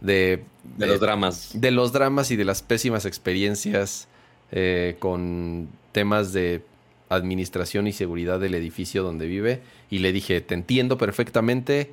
De, 0.00 0.42
los 0.78 0.98
dramas. 0.98 1.50
De 1.52 1.70
los 1.70 1.92
dramas 1.92 2.30
y 2.30 2.36
de 2.36 2.46
las 2.46 2.62
pésimas 2.62 3.04
experiencias 3.04 4.08
eh, 4.50 4.96
con 4.98 5.68
temas 5.92 6.32
de 6.32 6.64
administración 7.10 7.86
y 7.86 7.92
seguridad 7.92 8.40
del 8.40 8.54
edificio 8.54 9.02
donde 9.02 9.26
vive 9.26 9.60
y 9.90 9.98
le 9.98 10.12
dije, 10.12 10.40
te 10.40 10.54
entiendo 10.54 10.96
perfectamente, 10.96 11.92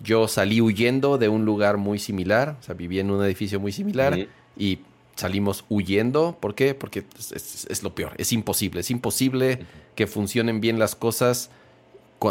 yo 0.00 0.26
salí 0.26 0.60
huyendo 0.60 1.18
de 1.18 1.28
un 1.28 1.44
lugar 1.44 1.76
muy 1.76 1.98
similar, 1.98 2.56
o 2.58 2.62
sea, 2.62 2.74
vivía 2.74 3.02
en 3.02 3.10
un 3.10 3.24
edificio 3.24 3.60
muy 3.60 3.72
similar 3.72 4.26
y 4.56 4.80
salimos 5.14 5.64
huyendo. 5.68 6.36
¿Por 6.40 6.54
qué? 6.54 6.74
Porque 6.74 7.04
es, 7.16 7.82
lo 7.82 7.94
peor, 7.94 8.14
es 8.16 8.32
imposible, 8.32 8.80
es 8.80 8.90
imposible 8.90 9.60
que 9.94 10.06
funcionen 10.06 10.60
bien 10.60 10.78
las 10.78 10.96
cosas 10.96 11.50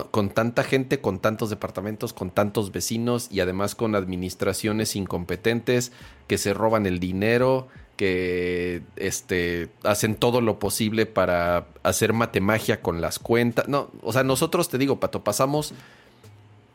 con, 0.01 0.29
tanta 0.29 0.63
gente, 0.63 0.99
con 0.99 1.19
tantos 1.19 1.49
departamentos, 1.49 2.13
con 2.13 2.31
tantos 2.31 2.71
vecinos 2.71 3.27
y 3.29 3.41
además 3.41 3.75
con 3.75 3.95
administraciones 3.95 4.95
incompetentes 4.95 5.91
que 6.27 6.37
se 6.39 6.53
roban 6.53 6.85
el 6.87 6.99
dinero, 6.99 7.67
que 7.95 8.81
este, 8.95 9.69
hacen 9.83 10.15
todo 10.15 10.41
lo 10.41 10.57
posible 10.57 11.05
para 11.05 11.67
hacer 11.83 12.13
matemagia 12.13 12.81
con 12.81 13.01
las 13.01 13.19
cuentas. 13.19 13.67
No, 13.67 13.91
o 14.01 14.11
sea, 14.11 14.23
nosotros 14.23 14.67
te 14.69 14.79
digo, 14.79 14.99
Pato, 14.99 15.23
pasamos 15.23 15.73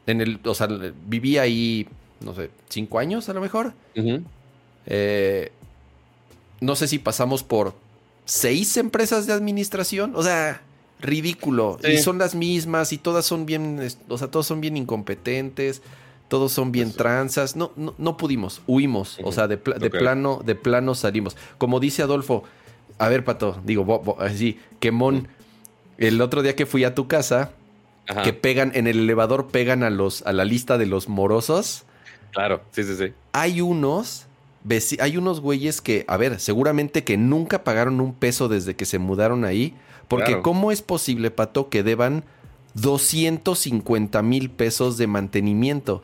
en 0.07 0.21
el, 0.21 0.41
o 0.45 0.55
sea, 0.55 0.69
viví 1.07 1.39
ahí, 1.39 1.89
no 2.21 2.35
sé, 2.35 2.51
cinco 2.69 3.01
años 3.01 3.29
a 3.29 3.35
lo 3.35 3.41
mejor. 3.41 3.73
eh, 4.87 5.51
no 6.61 6.77
sé 6.77 6.87
si 6.87 6.99
pasamos 7.01 7.43
por 7.43 7.75
seis 8.25 8.77
empresas 8.77 9.27
de 9.27 9.33
administración. 9.33 10.13
O 10.15 10.23
sea, 10.23 10.63
ridículo. 11.01 11.79
Y 11.89 11.99
son 11.99 12.19
las 12.19 12.35
mismas 12.35 12.93
y 12.93 12.99
todas 12.99 13.25
son 13.25 13.47
bien, 13.47 13.81
o 14.09 14.19
sea, 14.19 14.31
todos 14.31 14.47
son 14.47 14.61
bien 14.61 14.77
incompetentes. 14.77 15.83
Todos 16.29 16.53
son 16.53 16.73
bien 16.73 16.93
tranzas. 16.93 17.57
No, 17.57 17.73
no, 17.77 17.95
no 17.97 18.19
pudimos, 18.19 18.61
huimos. 18.67 19.19
O 19.23 19.33
sea, 19.33 19.49
de, 19.49 19.57
plano, 19.57 20.43
de 20.45 20.55
plano 20.55 20.95
salimos. 20.95 21.39
Como 21.57 21.81
dice 21.81 22.03
Adolfo, 22.03 22.45
a 22.99 23.09
ver, 23.09 23.25
Pato, 23.25 23.59
digo, 23.65 24.17
así, 24.21 24.59
quemón. 24.79 25.29
El 25.97 26.21
otro 26.21 26.43
día 26.43 26.55
que 26.55 26.67
fui 26.67 26.85
a 26.85 26.95
tu 26.95 27.09
casa, 27.09 27.53
que 28.25 28.35
pegan, 28.35 28.73
en 28.75 28.87
el 28.87 28.99
elevador 28.99 29.49
pegan 29.49 29.83
a 29.83 29.89
los, 29.89 30.21
a 30.27 30.35
la 30.35 30.45
lista 30.45 30.77
de 30.77 30.85
los 30.85 31.09
morosos. 31.09 31.85
Claro, 32.33 32.61
sí, 32.73 32.85
sí, 32.85 32.95
sí. 32.95 33.15
Hay 33.33 33.63
unos 33.63 34.27
hay 35.01 35.17
unos 35.17 35.41
güeyes 35.41 35.81
que, 35.81 36.05
a 36.09 36.17
ver, 36.17 36.41
seguramente 36.41 37.05
que 37.05 37.17
nunca 37.17 37.65
pagaron 37.65 38.01
un 38.01 38.15
peso 38.15 38.49
desde 38.49 38.77
que 38.77 38.85
se 38.85 38.99
mudaron 38.99 39.45
ahí. 39.45 39.75
Porque 40.09 40.41
¿cómo 40.41 40.73
es 40.73 40.83
posible, 40.83 41.31
Pato, 41.31 41.69
que 41.69 41.83
deban 41.83 42.25
250 42.75 44.23
mil 44.23 44.51
pesos 44.51 44.97
de 44.97 45.07
mantenimiento? 45.07 46.03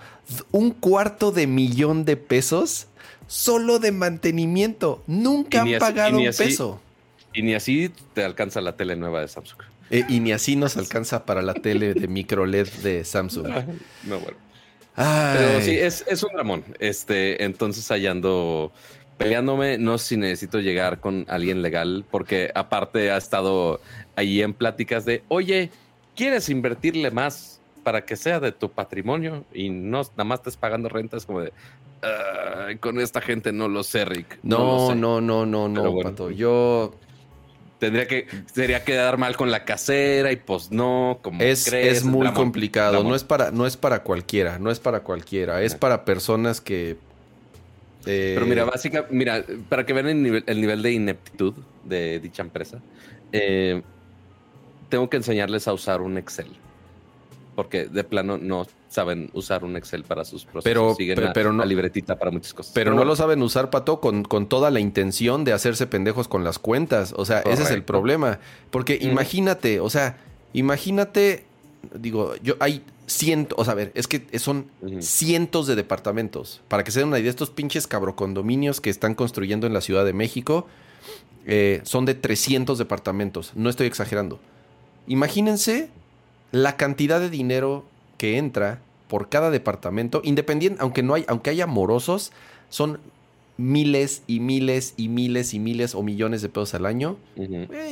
Un 0.52 0.70
cuarto 0.70 1.32
de 1.32 1.46
millón 1.46 2.04
de 2.04 2.16
pesos 2.16 2.88
solo 3.26 3.78
de 3.78 3.92
mantenimiento. 3.92 5.02
Nunca 5.06 5.62
han 5.62 5.78
pagado 5.78 6.18
un 6.18 6.24
peso. 6.24 6.80
Y 7.32 7.42
ni 7.42 7.54
así 7.54 7.90
te 8.12 8.24
alcanza 8.24 8.60
la 8.60 8.76
tele 8.76 8.94
nueva 8.94 9.20
de 9.20 9.28
Samsung. 9.28 9.60
Eh, 9.90 10.04
y 10.08 10.20
ni 10.20 10.32
así 10.32 10.56
nos 10.56 10.76
alcanza 10.76 11.24
para 11.26 11.42
la 11.42 11.54
tele 11.54 11.94
de 11.94 12.08
micro 12.08 12.46
LED 12.46 12.68
de 12.82 13.04
Samsung. 13.04 13.46
no, 14.04 14.20
bueno. 14.20 14.38
Pero 14.96 15.60
sí, 15.60 15.72
es, 15.72 16.04
es, 16.08 16.22
un 16.22 16.30
ramón. 16.36 16.64
Este, 16.78 17.44
entonces 17.44 17.90
allá 17.90 18.12
ando 18.12 18.72
peleándome. 19.16 19.78
No 19.78 19.98
sé 19.98 20.08
si 20.08 20.16
necesito 20.16 20.60
llegar 20.60 21.00
con 21.00 21.26
alguien 21.28 21.62
legal, 21.62 22.04
porque 22.10 22.50
aparte 22.54 23.10
ha 23.10 23.16
estado 23.16 23.80
ahí 24.16 24.42
en 24.42 24.54
pláticas 24.54 25.04
de, 25.04 25.22
oye, 25.28 25.70
¿quieres 26.14 26.48
invertirle 26.48 27.10
más 27.10 27.60
para 27.82 28.04
que 28.04 28.16
sea 28.16 28.40
de 28.40 28.50
tu 28.50 28.70
patrimonio 28.70 29.44
y 29.52 29.68
no 29.68 30.00
nada 30.02 30.24
más 30.24 30.40
estés 30.40 30.56
pagando 30.56 30.88
rentas 30.88 31.26
como 31.26 31.42
de, 31.42 31.52
con 32.80 33.00
esta 33.00 33.20
gente 33.20 33.52
no 33.52 33.68
lo 33.68 33.82
sé, 33.82 34.04
Rick. 34.04 34.38
No, 34.42 34.94
no, 34.94 35.20
no, 35.20 35.46
no, 35.46 35.68
no, 35.68 35.68
no, 35.68 35.98
Pato. 36.00 36.30
Yo 36.30 36.94
tendría 37.78 38.06
que 38.06 38.26
sería 38.52 38.84
quedar 38.84 39.18
mal 39.18 39.36
con 39.36 39.50
la 39.50 39.64
casera 39.64 40.32
y 40.32 40.36
pues 40.36 40.70
no 40.70 41.18
como 41.22 41.42
es, 41.42 41.70
es 41.72 42.04
muy 42.04 42.32
complicado 42.32 43.02
no 43.02 43.14
es 43.14 43.24
para 43.24 43.50
no 43.50 43.66
es 43.66 43.76
para 43.76 44.04
cualquiera 44.04 44.58
no 44.58 44.70
es 44.70 44.78
para 44.78 45.00
cualquiera 45.00 45.60
es 45.60 45.74
para 45.74 46.04
personas 46.04 46.60
que 46.60 46.96
eh, 48.06 48.32
pero 48.34 48.46
mira 48.46 48.64
básicamente 48.64 49.14
mira 49.14 49.44
para 49.68 49.86
que 49.86 49.92
vean 49.92 50.08
el 50.08 50.22
nivel, 50.22 50.44
el 50.46 50.60
nivel 50.60 50.82
de 50.82 50.92
ineptitud 50.92 51.54
de 51.84 52.20
dicha 52.20 52.42
empresa 52.42 52.80
eh, 53.32 53.82
tengo 54.88 55.08
que 55.10 55.16
enseñarles 55.16 55.68
a 55.68 55.72
usar 55.72 56.00
un 56.00 56.18
Excel 56.18 56.48
porque 57.54 57.86
de 57.86 58.04
plano 58.04 58.38
no 58.38 58.66
saben 58.88 59.30
usar 59.32 59.64
un 59.64 59.76
Excel 59.76 60.04
para 60.04 60.24
sus 60.24 60.44
procesos. 60.44 60.64
Pero, 60.64 60.94
Siguen 60.94 61.18
pero, 61.34 61.50
la, 61.50 61.58
no, 61.58 61.64
libretita 61.64 62.18
para 62.18 62.30
muchas 62.30 62.54
cosas. 62.54 62.72
Pero, 62.74 62.94
no 62.94 63.04
lo 63.04 63.16
saben 63.16 63.42
usar, 63.42 63.70
Pato, 63.70 64.00
con, 64.00 64.22
con, 64.24 64.48
toda 64.48 64.70
la 64.70 64.80
intención 64.80 65.44
de 65.44 65.52
hacerse 65.52 65.86
pendejos 65.86 66.28
con 66.28 66.44
las 66.44 66.58
cuentas. 66.58 67.14
O 67.16 67.24
sea, 67.24 67.40
ese 67.40 67.62
es 67.62 67.70
el 67.70 67.82
problema. 67.82 68.40
Porque 68.70 68.98
imagínate, 69.00 69.80
o 69.80 69.90
sea, 69.90 70.18
imagínate, 70.52 71.44
digo, 71.94 72.34
yo 72.42 72.54
hay 72.60 72.82
cientos, 73.06 73.58
o 73.58 73.64
sea, 73.64 73.72
a 73.72 73.76
ver, 73.76 73.92
es 73.94 74.08
que 74.08 74.26
son 74.38 74.66
cientos 75.00 75.66
de 75.66 75.76
departamentos. 75.76 76.62
Para 76.68 76.84
que 76.84 76.90
se 76.90 77.00
den 77.00 77.08
una 77.08 77.18
idea, 77.18 77.30
estos 77.30 77.50
pinches 77.50 77.86
cabrocondominios 77.86 78.80
que 78.80 78.90
están 78.90 79.14
construyendo 79.14 79.66
en 79.66 79.74
la 79.74 79.80
Ciudad 79.80 80.04
de 80.04 80.12
México 80.12 80.66
eh, 81.46 81.80
son 81.84 82.04
de 82.04 82.14
300 82.14 82.78
departamentos. 82.78 83.52
No 83.54 83.68
estoy 83.68 83.86
exagerando. 83.86 84.40
Imagínense 85.06 85.90
la 86.52 86.76
cantidad 86.76 87.20
de 87.20 87.30
dinero 87.30 87.84
que 88.16 88.38
entra 88.38 88.80
por 89.08 89.28
cada 89.28 89.50
departamento, 89.50 90.22
independiente, 90.24 90.80
aunque 90.80 91.02
no 91.02 91.14
hay, 91.14 91.24
aunque 91.28 91.50
haya 91.50 91.66
morosos, 91.66 92.32
son 92.68 92.98
miles 93.56 94.22
y 94.26 94.40
miles 94.40 94.94
y 94.96 95.08
miles 95.08 95.54
y 95.54 95.58
miles 95.58 95.94
o 95.94 96.02
millones 96.02 96.42
de 96.42 96.48
pesos 96.48 96.74
al 96.74 96.86
año. 96.86 97.16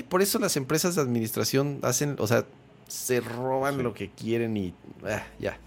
por 0.08 0.22
eso 0.22 0.38
las 0.38 0.56
empresas 0.56 0.96
de 0.96 1.02
administración 1.02 1.78
hacen, 1.82 2.16
o 2.18 2.26
sea, 2.26 2.46
se 2.88 3.20
roban 3.20 3.82
lo 3.82 3.94
que 3.94 4.10
quieren 4.10 4.56
y 4.56 4.74
ah, 5.04 5.24
ya. 5.38 5.58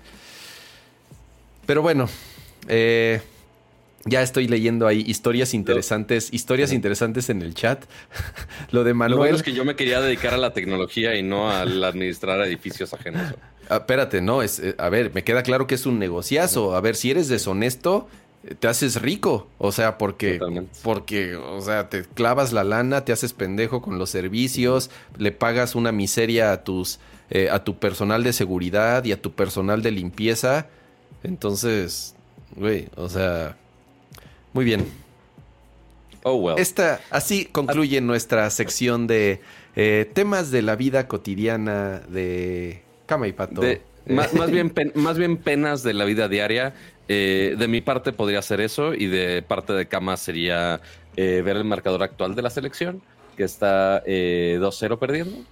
Pero 1.66 1.82
bueno, 1.82 2.08
eh, 2.68 3.22
ya 4.06 4.22
estoy 4.22 4.48
leyendo 4.48 4.86
ahí 4.86 5.04
historias 5.08 5.54
interesantes, 5.54 6.30
historias 6.32 6.72
interesantes 6.72 7.30
en 7.30 7.42
el 7.42 7.56
chat. 7.56 7.86
Lo 8.72 8.84
de 8.84 8.94
Manuel. 8.94 9.12
Lo 9.12 9.18
bueno 9.18 9.36
es 9.36 9.44
que 9.44 9.54
yo 9.54 9.66
me 9.66 9.76
quería 9.76 10.00
dedicar 10.00 10.36
a 10.36 10.38
la 10.38 10.54
tecnología 10.54 11.16
y 11.16 11.24
no 11.24 11.50
al 11.50 11.84
administrar 11.84 12.40
edificios 12.42 12.94
ajenos. 12.94 13.34
Ah, 13.68 13.78
espérate, 13.78 14.22
no, 14.22 14.44
es, 14.44 14.60
eh, 14.60 14.76
a 14.78 14.90
ver, 14.90 15.12
me 15.14 15.24
queda 15.24 15.42
claro 15.42 15.66
que 15.66 15.74
es 15.74 15.88
un 15.88 15.98
negociazo. 15.98 16.76
A 16.76 16.82
ver, 16.82 16.96
si 16.96 17.10
eres 17.10 17.28
deshonesto, 17.30 18.08
te 18.60 18.68
haces 18.68 19.02
rico. 19.02 19.48
O 19.58 19.72
sea, 19.72 19.98
porque, 19.98 20.40
porque, 20.84 21.36
o 21.36 21.62
sea, 21.62 21.90
te 21.90 22.04
clavas 22.04 22.54
la 22.54 22.64
lana, 22.64 23.04
te 23.06 23.12
haces 23.12 23.34
pendejo 23.34 23.82
con 23.82 23.98
los 23.98 24.10
servicios, 24.10 24.92
le 25.18 25.32
pagas 25.32 25.76
una 25.76 25.92
miseria 25.92 26.52
a 26.52 26.64
tus, 26.64 27.00
eh, 27.30 27.50
a 27.50 27.64
tu 27.64 27.78
personal 27.78 28.24
de 28.24 28.34
seguridad 28.34 29.04
y 29.06 29.12
a 29.12 29.22
tu 29.22 29.32
personal 29.32 29.82
de 29.82 29.92
limpieza. 29.92 30.68
Entonces, 31.24 32.16
güey, 32.56 32.88
o 32.96 33.10
sea, 33.10 33.58
muy 34.54 34.66
bien. 34.66 34.86
Oh, 36.24 36.36
well. 36.36 36.60
Esta, 36.60 37.02
así 37.10 37.46
concluye 37.46 38.02
nuestra 38.02 38.50
sección 38.50 39.08
de 39.08 39.42
eh, 39.76 40.10
temas 40.14 40.52
de 40.52 40.62
la 40.62 40.76
vida 40.76 41.08
cotidiana 41.08 42.00
de 42.08 42.82
Cama 43.06 43.28
y 43.28 43.34
Pato. 43.34 43.62
Más, 44.08 44.32
bien 44.52 44.74
más 44.96 45.18
bien 45.18 45.38
penas 45.38 45.84
de 45.84 45.94
la 45.94 46.06
vida 46.06 46.28
diaria. 46.28 46.74
Eh, 47.08 47.56
de 47.58 47.68
mi 47.68 47.82
parte 47.82 48.14
podría 48.14 48.42
ser 48.42 48.62
eso 48.62 48.96
y 48.96 49.06
de 49.06 49.44
parte 49.44 49.74
de 49.74 49.86
Cama 49.88 50.18
sería 50.18 50.82
eh, 51.16 51.44
ver 51.46 51.58
el 51.58 51.64
marcador 51.64 52.02
actual 52.02 52.34
de 52.36 52.42
la 52.42 52.50
selección, 52.50 53.02
que 53.38 53.44
está 53.44 54.04
2-0 54.04 54.98
perdiendo. 54.98 55.46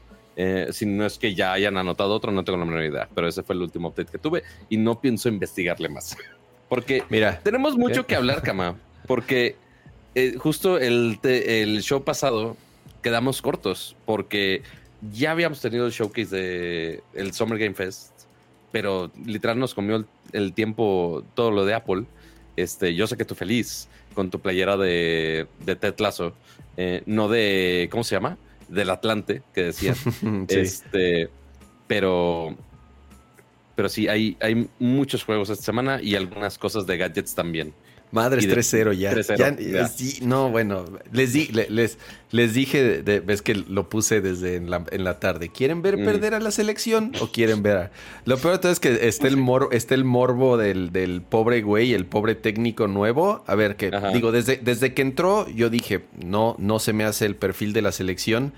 si 0.72 0.86
no 0.88 1.06
es 1.06 1.20
que 1.20 1.36
ya 1.36 1.54
hayan 1.54 1.78
anotado 1.78 2.16
otro, 2.16 2.32
no 2.32 2.44
tengo 2.44 2.58
la 2.58 2.66
menor 2.66 2.84
idea, 2.84 3.08
pero 3.14 3.28
ese 3.28 3.44
fue 3.44 3.54
el 3.56 3.62
último 3.62 3.90
update 3.90 4.12
que 4.12 4.18
tuve 4.18 4.44
y 4.70 4.78
no 4.78 5.00
pienso 5.00 5.30
investigarle 5.30 5.90
más. 5.90 6.18
Porque 6.70 7.04
Mira, 7.10 7.40
tenemos 7.44 7.78
mucho 7.78 8.08
que 8.08 8.16
hablar, 8.16 8.42
Cama. 8.42 8.76
Porque 9.06 9.58
eh, 10.16 10.36
justo 10.38 10.78
el, 10.78 11.20
el 11.24 11.82
show 11.82 12.04
pasado 12.04 12.56
quedamos 13.02 13.42
cortos 13.42 13.96
porque 14.06 14.62
ya 15.12 15.32
habíamos 15.32 15.60
tenido 15.60 15.86
el 15.86 15.92
showcase 15.92 16.36
de 16.36 17.04
el 17.14 17.34
Summer 17.34 17.58
Game 17.58 17.74
Fest, 17.74 18.13
pero 18.74 19.12
literal 19.24 19.60
nos 19.60 19.76
comió 19.76 20.04
el, 20.32 20.54
tiempo 20.54 21.24
todo 21.36 21.52
lo 21.52 21.64
de 21.64 21.76
Apple. 21.76 22.06
Este, 22.56 22.96
yo 22.96 23.06
sé 23.06 23.16
que 23.16 23.24
tú 23.24 23.36
feliz 23.36 23.88
con 24.16 24.32
tu 24.32 24.40
playera 24.40 24.78
de, 24.78 25.46
de 25.64 25.76
Ted 25.76 25.94
Lasso, 26.00 26.34
eh, 26.76 27.04
no 27.06 27.30
de, 27.30 27.88
¿cómo 27.92 28.04
se 28.04 28.16
llama? 28.16 28.36
Del 28.68 28.90
Atlante, 28.90 29.44
que 29.54 29.66
decía. 29.66 29.94
Este, 30.50 31.30
pero, 31.86 32.58
pero 33.76 33.90
sí, 33.90 34.08
hay, 34.08 34.38
hay 34.40 34.68
muchos 34.80 35.24
juegos 35.24 35.50
esta 35.50 35.64
semana 35.64 36.02
y 36.02 36.16
algunas 36.16 36.58
cosas 36.58 36.86
de 36.88 36.98
gadgets 36.98 37.36
también. 37.36 37.74
Madres 38.12 38.44
Y 38.44 38.48
de- 38.48 38.54
3-0 38.58 38.94
ya. 38.94 39.12
3-0, 39.12 39.38
Ya, 39.40 39.58
ya. 39.60 39.88
sí, 39.88 40.20
no, 40.24 40.52
bueno, 40.52 40.86
les, 41.12 41.34
di- 41.34 41.48
le- 41.48 41.68
les, 41.72 41.98
les 42.30 42.54
dije, 42.54 42.84
de- 42.84 43.02
de- 43.02 43.20
ves 43.22 43.42
que 43.42 43.56
lo 43.56 43.90
puse 43.90 44.22
desde 44.22 44.56
en 44.56 44.70
la, 44.70 44.86
en 44.92 45.04
la 45.04 45.20
tarde. 45.20 45.50
¿Quieren 45.50 45.82
ver 45.82 45.98
Mm. 45.98 46.06
perder 46.06 46.36
a 46.36 46.40
la 46.40 46.52
selección 46.52 47.12
o 47.22 47.32
quieren 47.32 47.64
ver 47.64 47.78
a...? 47.78 47.92
Lo 48.26 48.38
peor 48.38 48.54
de 48.54 48.60
todo 48.60 48.72
es 48.72 48.80
que 48.80 49.08
está 49.08 49.28
el, 49.28 49.38
mor, 49.38 49.70
está 49.72 49.96
el 49.96 50.04
morbo 50.04 50.58
del, 50.58 50.92
del 50.92 51.24
pobre 51.24 51.64
güey, 51.64 51.96
el 51.96 52.06
pobre 52.06 52.36
técnico 52.36 52.88
nuevo. 52.88 53.44
A 53.48 53.56
ver, 53.56 53.78
que 53.78 53.88
Ajá. 53.88 54.12
digo, 54.12 54.32
desde, 54.32 54.58
desde 54.58 54.94
que 54.94 55.02
entró 55.02 55.50
yo 55.50 55.72
dije, 55.72 56.06
no, 56.24 56.56
no 56.60 56.78
se 56.78 56.94
me 56.94 57.06
hace 57.06 57.26
el 57.26 57.36
perfil 57.36 57.74
de 57.74 57.82
la 57.82 57.92
selección. 57.92 58.54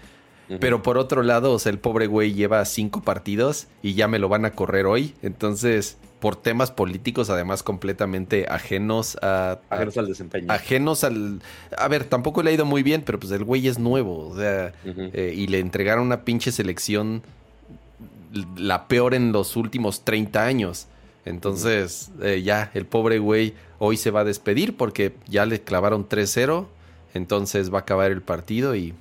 Pero 0.59 0.83
por 0.83 0.97
otro 0.99 1.23
lado, 1.23 1.53
o 1.53 1.59
sea, 1.59 1.71
el 1.71 1.79
pobre 1.79 2.07
güey 2.07 2.33
lleva 2.33 2.63
cinco 2.65 3.01
partidos 3.01 3.67
y 3.81 3.95
ya 3.95 4.07
me 4.07 4.19
lo 4.19 4.29
van 4.29 4.45
a 4.45 4.51
correr 4.51 4.85
hoy. 4.85 5.15
Entonces, 5.23 5.97
por 6.19 6.35
temas 6.35 6.69
políticos, 6.71 7.29
además 7.31 7.63
completamente 7.63 8.45
ajenos 8.49 9.17
a, 9.23 9.59
a- 9.69 9.75
Ajenos 9.75 9.97
al 9.97 10.07
desempeño. 10.07 10.51
ajenos 10.53 11.03
al... 11.03 11.41
A 11.77 11.87
ver, 11.87 12.03
tampoco 12.03 12.43
le 12.43 12.51
ha 12.51 12.53
ido 12.53 12.65
muy 12.65 12.83
bien, 12.83 13.01
pero 13.03 13.19
pues 13.19 13.31
el 13.31 13.43
güey 13.43 13.67
es 13.67 13.79
nuevo. 13.79 14.27
O 14.29 14.35
sea, 14.37 14.71
eh, 14.85 15.33
y 15.35 15.47
le 15.47 15.59
entregaron 15.59 16.05
una 16.05 16.21
pinche 16.21 16.51
selección 16.51 17.23
la 18.57 18.87
peor 18.87 19.13
en 19.13 19.31
los 19.31 19.55
últimos 19.55 20.01
30 20.03 20.45
años. 20.45 20.87
Entonces, 21.25 22.11
eh, 22.21 22.41
ya, 22.43 22.69
el 22.73 22.85
pobre 22.85 23.17
güey 23.19 23.53
hoy 23.79 23.97
se 23.97 24.11
va 24.11 24.21
a 24.21 24.23
despedir 24.25 24.77
porque 24.77 25.15
ya 25.27 25.45
le 25.45 25.61
clavaron 25.61 26.07
3-0. 26.07 26.67
Entonces 27.13 27.73
va 27.73 27.79
a 27.79 27.81
acabar 27.81 28.11
el 28.11 28.21
partido 28.21 28.75
y... 28.75 28.93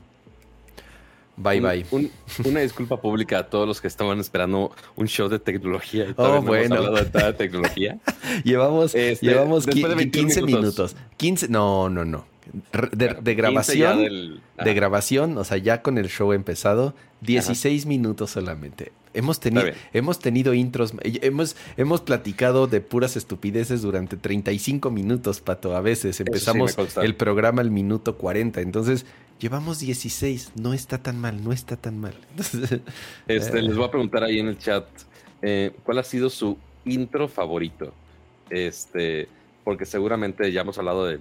Bye 1.37 1.59
Un- 1.59 1.63
bye. 1.65 1.87
un- 1.91 2.11
una 2.45 2.61
disculpa 2.61 3.01
pública 3.01 3.39
a 3.39 3.43
todos 3.51 3.67
los 3.67 3.81
que 3.81 3.89
estaban 3.89 4.21
esperando 4.21 4.71
un 4.97 5.07
show 5.09 5.29
de 5.29 5.39
tecnología. 5.41 6.05
Y 6.07 6.11
Oh, 6.11 6.15
todavía 6.15 6.41
no 6.41 6.55
hemos 6.55 6.69
bueno. 6.69 6.75
hablado 6.99 7.27
de 7.27 7.33
tecnología. 7.33 7.99
Llevamos, 8.45 8.95
Este, 8.95 9.27
llevamos 9.27 9.67
de 9.67 9.73
qui- 9.73 9.83
21 9.97 10.11
15 10.29 10.43
minutos. 10.43 10.63
minutos. 10.93 10.97
15, 11.17 11.49
no, 11.49 11.89
no, 11.89 12.05
no. 12.05 12.25
De, 12.53 12.89
Bueno, 13.07 13.21
de 13.23 13.33
15 13.33 13.35
grabación, 13.35 13.99
del- 14.03 14.41
de 14.63 14.75
grabación, 14.75 15.39
o 15.39 15.45
sea, 15.45 15.57
ya 15.57 15.81
con 15.83 15.97
el 15.99 16.09
show 16.09 16.33
empezado, 16.33 16.95
16 17.23 17.87
minutos 17.87 18.31
solamente. 18.33 18.93
Hemos, 19.15 19.41
teni- 19.41 19.59
Está 19.59 19.65
bien. 19.65 19.77
hemos 19.93 20.19
tenido 20.19 20.53
intros, 20.55 20.93
hemos, 21.03 21.57
hemos 21.77 22.01
platicado 22.03 22.67
de 22.67 22.81
puras 22.81 23.17
estupideces 23.17 23.81
durante 23.83 24.17
35 24.17 24.91
minutos, 24.91 25.41
Pato, 25.41 25.75
a 25.75 25.81
veces. 25.81 26.21
Empezamos 26.21 26.77
el 27.03 27.15
programa 27.15 27.63
al 27.63 27.71
minuto 27.71 28.17
40, 28.19 28.61
entonces 28.61 29.07
llevamos 29.41 29.79
16, 29.79 30.53
no 30.61 30.75
está 30.75 31.03
tan 31.03 31.19
mal, 31.21 31.43
no 31.43 31.53
está 31.53 31.77
tan 31.77 31.99
mal. 31.99 32.15
Este, 33.29 33.59
Eh. 33.59 33.63
les 33.63 33.77
voy 33.77 33.87
a 33.87 33.91
preguntar 33.91 34.23
ahí 34.25 34.39
en 34.41 34.49
el 34.49 34.59
chat 34.59 34.85
eh, 35.43 35.73
cuál 35.85 35.99
ha 35.99 36.03
sido 36.05 36.29
su 36.29 36.59
intro 36.85 37.29
favorito. 37.29 37.93
Este, 38.51 39.29
porque 39.65 39.87
seguramente 39.87 40.51
ya 40.53 40.61
hemos 40.61 40.77
hablado 40.79 41.07
de 41.07 41.21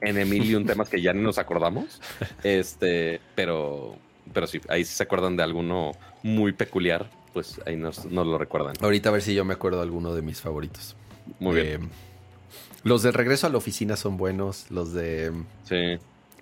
en 0.00 0.28
mil 0.28 0.44
y 0.44 0.54
un 0.54 0.66
temas 0.66 0.88
que 0.88 1.00
ya 1.00 1.12
ni 1.12 1.22
nos 1.22 1.38
acordamos. 1.38 2.00
Este, 2.42 3.20
pero, 3.34 3.96
pero 4.32 4.46
sí, 4.46 4.60
ahí 4.68 4.84
si 4.84 4.94
se 4.94 5.02
acuerdan 5.02 5.36
de 5.36 5.42
alguno 5.42 5.92
muy 6.22 6.52
peculiar, 6.52 7.10
pues 7.32 7.60
ahí 7.66 7.76
nos, 7.76 8.04
nos 8.06 8.26
lo 8.26 8.38
recuerdan. 8.38 8.74
Ahorita 8.80 9.08
a 9.08 9.12
ver 9.12 9.22
si 9.22 9.34
yo 9.34 9.44
me 9.44 9.54
acuerdo 9.54 9.78
de 9.78 9.84
alguno 9.84 10.14
de 10.14 10.22
mis 10.22 10.40
favoritos. 10.40 10.96
Muy 11.40 11.56
bien. 11.56 11.82
Eh, 11.84 11.88
los 12.84 13.02
de 13.02 13.12
regreso 13.12 13.46
a 13.46 13.50
la 13.50 13.58
oficina 13.58 13.96
son 13.96 14.16
buenos. 14.16 14.70
Los 14.70 14.92
de. 14.92 15.32
Sí. 15.64 15.98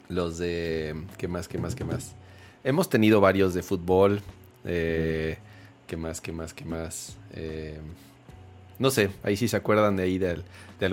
Los 0.09 0.39
de. 0.39 0.95
¿Qué 1.19 1.29
más? 1.29 1.49
¿Qué 1.49 1.59
más? 1.59 1.75
¿Qué 1.75 1.85
más? 1.85 2.15
Hemos 2.63 2.89
tenido 2.89 3.21
varios 3.21 3.55
de 3.55 3.63
fútbol. 3.63 4.21
eh, 4.65 5.39
¿Qué 5.87 5.97
más? 5.97 6.21
¿Qué 6.21 6.33
más? 6.33 6.53
¿Qué 6.53 6.65
más? 6.65 7.17
Eh, 7.33 7.79
no 8.79 8.91
sé, 8.91 9.11
ahí 9.23 9.37
sí 9.37 9.49
se 9.49 9.57
acuerdan 9.57 9.97
de 9.97 10.03
ahí 10.03 10.19
del, 10.19 10.43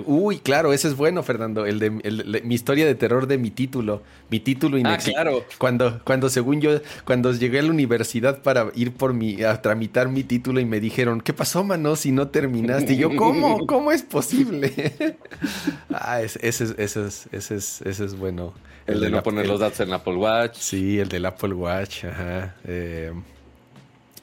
Uy, 0.05 0.39
claro, 0.39 0.71
ese 0.71 0.87
es 0.87 0.95
bueno, 0.95 1.23
Fernando. 1.23 1.65
El 1.65 1.79
de 1.79 1.87
el- 2.03 2.41
mi 2.45 2.55
historia 2.55 2.85
de 2.85 2.95
terror 2.95 3.27
de 3.27 3.37
mi 3.37 3.49
título. 3.51 4.01
Mi 4.29 4.39
título 4.39 4.77
Ah, 4.77 4.79
inexistente. 4.79 5.21
claro. 5.21 5.43
Cuando, 5.57 6.01
cuando 6.05 6.29
según 6.29 6.61
yo, 6.61 6.79
cuando 7.05 7.33
llegué 7.33 7.59
a 7.59 7.63
la 7.63 7.69
universidad 7.71 8.41
para 8.41 8.71
ir 8.75 8.93
por 8.93 9.13
mi, 9.13 9.43
a 9.43 9.61
tramitar 9.61 10.07
mi 10.07 10.23
título 10.23 10.59
y 10.61 10.65
me 10.65 10.79
dijeron, 10.79 11.19
¿qué 11.19 11.33
pasó, 11.33 11.63
mano, 11.65 11.95
si 11.97 12.11
no 12.13 12.29
terminaste? 12.29 12.93
Y 12.93 12.97
yo, 12.97 13.15
¿cómo? 13.15 13.57
¿Cómo 13.67 13.91
es 13.91 14.03
posible? 14.03 14.71
ah, 15.93 16.21
ese, 16.21 16.39
ese, 16.47 16.63
es- 16.63 16.75
ese, 16.77 17.05
es, 17.05 17.27
ese, 17.33 17.55
es, 17.55 17.81
ese 17.81 18.05
es 18.05 18.15
bueno. 18.17 18.53
El 18.87 18.99
de 19.01 19.09
no 19.09 19.17
la- 19.17 19.23
poner 19.23 19.43
el- 19.45 19.51
los 19.51 19.59
datos 19.59 19.79
en 19.81 19.91
Apple 19.93 20.15
Watch. 20.15 20.57
Sí, 20.57 20.97
el 20.99 21.09
del 21.09 21.25
Apple 21.25 21.53
Watch, 21.53 22.05
ajá. 22.05 22.55
eh. 22.65 23.11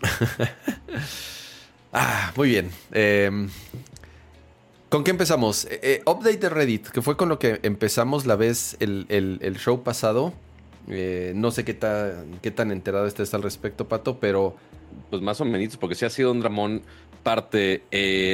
ah, 1.92 2.32
muy 2.36 2.48
bien. 2.48 2.70
Eh, 2.92 3.30
¿Con 4.90 5.04
qué 5.04 5.12
empezamos? 5.12 5.66
Eh, 5.66 5.78
eh, 5.82 6.02
update 6.04 6.38
de 6.38 6.48
Reddit, 6.48 6.88
que 6.88 7.00
fue 7.00 7.16
con 7.16 7.28
lo 7.28 7.38
que 7.38 7.60
empezamos 7.62 8.26
la 8.26 8.34
vez 8.36 8.76
el, 8.80 9.06
el- 9.08 9.38
el 9.40 9.56
show 9.58 9.82
pasado. 9.84 10.32
Eh, 10.88 11.32
no 11.36 11.52
sé 11.52 11.64
qué 11.64 11.74
tan, 11.74 12.38
qué 12.42 12.50
tan 12.50 12.72
enterado 12.72 13.06
estés 13.06 13.32
al 13.34 13.42
respecto, 13.42 13.86
Pato, 13.88 14.18
pero 14.18 14.56
Pues 15.08 15.22
más 15.22 15.40
o 15.40 15.44
menos, 15.44 15.76
porque 15.76 15.94
sí 15.94 16.04
ha 16.04 16.10
sido 16.10 16.32
un 16.32 16.40
dramón 16.40 16.82
parte. 17.22 17.82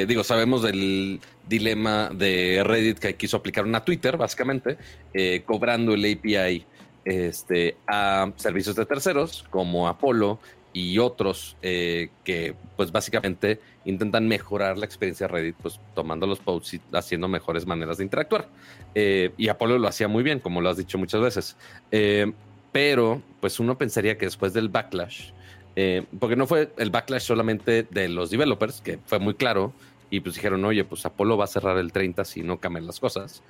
digo, 0.07 0.23
sabemos 0.23 0.63
del 0.63 1.19
dilema 1.47 2.09
de 2.11 2.63
Reddit 2.65 2.97
que 2.97 3.15
quiso 3.15 3.37
aplicar 3.37 3.63
una 3.65 3.85
Twitter, 3.85 4.17
básicamente, 4.17 4.77
eh, 5.13 5.43
cobrando 5.45 5.93
el 5.93 6.03
API 6.11 6.65
este, 7.05 7.77
a 7.85 8.31
servicios 8.37 8.75
de 8.75 8.85
terceros 8.87 9.45
como 9.51 9.87
Apollo 9.87 10.39
y 10.73 10.97
otros 10.97 11.55
que, 11.61 12.55
pues 12.75 12.91
básicamente 12.91 13.59
intentan 13.87 14.27
mejorar 14.27 14.77
la 14.77 14.85
experiencia 14.85 15.27
de 15.27 15.33
Reddit, 15.33 15.55
pues 15.61 15.79
tomando 15.95 16.27
los 16.27 16.39
posts 16.39 16.75
y 16.75 16.81
haciendo 16.91 17.27
mejores 17.27 17.65
maneras 17.65 17.97
de 17.97 18.03
interactuar. 18.03 18.49
Eh, 18.93 19.31
y 19.37 19.47
Apollo 19.47 19.79
lo 19.79 19.87
hacía 19.87 20.07
muy 20.07 20.23
bien, 20.23 20.39
como 20.39 20.61
lo 20.61 20.69
has 20.69 20.77
dicho 20.77 20.97
muchas 20.97 21.21
veces. 21.21 21.57
Eh, 21.91 22.31
pero, 22.71 23.21
pues 23.39 23.59
uno 23.59 23.77
pensaría 23.77 24.17
que 24.17 24.25
después 24.25 24.53
del 24.53 24.67
backlash, 24.67 25.31
eh, 25.77 26.03
porque 26.19 26.35
no 26.35 26.45
fue 26.47 26.71
el 26.77 26.89
backlash 26.89 27.23
solamente 27.23 27.83
de 27.89 28.09
los 28.09 28.29
developers, 28.29 28.81
que 28.81 28.99
fue 29.05 29.19
muy 29.19 29.35
claro, 29.35 29.73
y 30.09 30.19
pues 30.19 30.35
dijeron, 30.35 30.63
oye, 30.65 30.83
pues 30.83 31.05
Apolo 31.05 31.37
va 31.37 31.45
a 31.45 31.47
cerrar 31.47 31.77
el 31.77 31.91
30 31.93 32.25
si 32.25 32.43
no 32.43 32.59
cambian 32.59 32.85
las 32.85 32.99
cosas. 32.99 33.41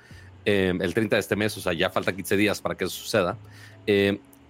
El 0.44 0.94
30 0.94 1.16
de 1.16 1.20
este 1.20 1.36
mes, 1.36 1.54
o 1.58 1.60
sea, 1.60 1.74
ya 1.74 1.90
falta 1.90 2.14
15 2.14 2.36
días 2.36 2.62
para 2.62 2.74
que 2.74 2.84
eso 2.84 2.94
suceda. 2.94 3.36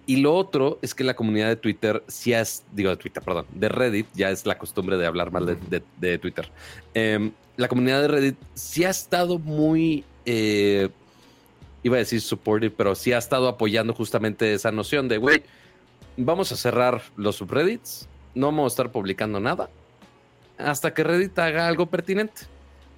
Y 0.09 0.15
lo 0.17 0.33
otro 0.33 0.79
es 0.81 0.95
que 0.95 1.03
la 1.03 1.13
comunidad 1.15 1.49
de 1.49 1.55
Twitter, 1.55 2.01
sí 2.07 2.33
es, 2.33 2.63
digo 2.71 2.89
de 2.89 2.97
Twitter, 2.97 3.21
perdón, 3.21 3.45
de 3.53 3.69
Reddit, 3.69 4.07
ya 4.15 4.31
es 4.31 4.43
la 4.47 4.57
costumbre 4.57 4.97
de 4.97 5.05
hablar 5.05 5.31
mal 5.31 5.45
de, 5.45 5.55
de- 5.69 5.83
de 5.99 6.17
Twitter. 6.17 6.49
Eh, 6.95 7.29
la 7.57 7.67
comunidad 7.67 8.01
de 8.01 8.07
Reddit 8.07 8.35
sí 8.55 8.83
ha 8.85 8.89
estado 8.89 9.37
muy, 9.37 10.03
eh, 10.25 10.89
iba 11.83 11.97
a 11.97 11.99
decir 11.99 12.21
supportive, 12.21 12.73
pero 12.75 12.95
sí 12.95 13.13
ha 13.13 13.19
estado 13.19 13.47
apoyando 13.47 13.93
justamente 13.93 14.51
esa 14.55 14.71
noción 14.71 15.07
de, 15.09 15.17
güey, 15.19 15.43
vamos 16.17 16.51
a 16.51 16.55
cerrar 16.55 17.03
los 17.15 17.35
subreddits, 17.35 18.07
no 18.33 18.47
vamos 18.47 18.63
a 18.65 18.73
estar 18.73 18.91
publicando 18.91 19.39
nada 19.39 19.69
hasta 20.57 20.91
que 20.93 21.03
Reddit 21.03 21.37
haga 21.37 21.67
algo 21.67 21.85
pertinente. 21.85 22.41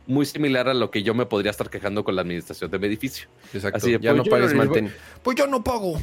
Muy 0.07 0.25
similar 0.25 0.67
a 0.69 0.73
lo 0.73 0.89
que 0.89 1.03
yo 1.03 1.13
me 1.13 1.25
podría 1.25 1.51
estar 1.51 1.69
quejando 1.69 2.03
con 2.05 2.15
la 2.15 2.21
administración 2.21 2.71
de 2.71 2.79
mi 2.79 2.87
edificio. 2.87 3.27
exacto, 3.53 3.77
Así 3.77 3.91
de, 3.91 3.99
ya 3.99 4.11
pues, 4.11 4.17
no 4.17 4.23
yo 4.23 4.31
pagues 4.31 4.53
no 4.53 4.59
les 4.63 4.69
voy- 4.69 4.81
manten- 4.81 4.93
Pues 5.23 5.35
yo 5.37 5.45
no 5.47 5.61
pago. 5.63 5.99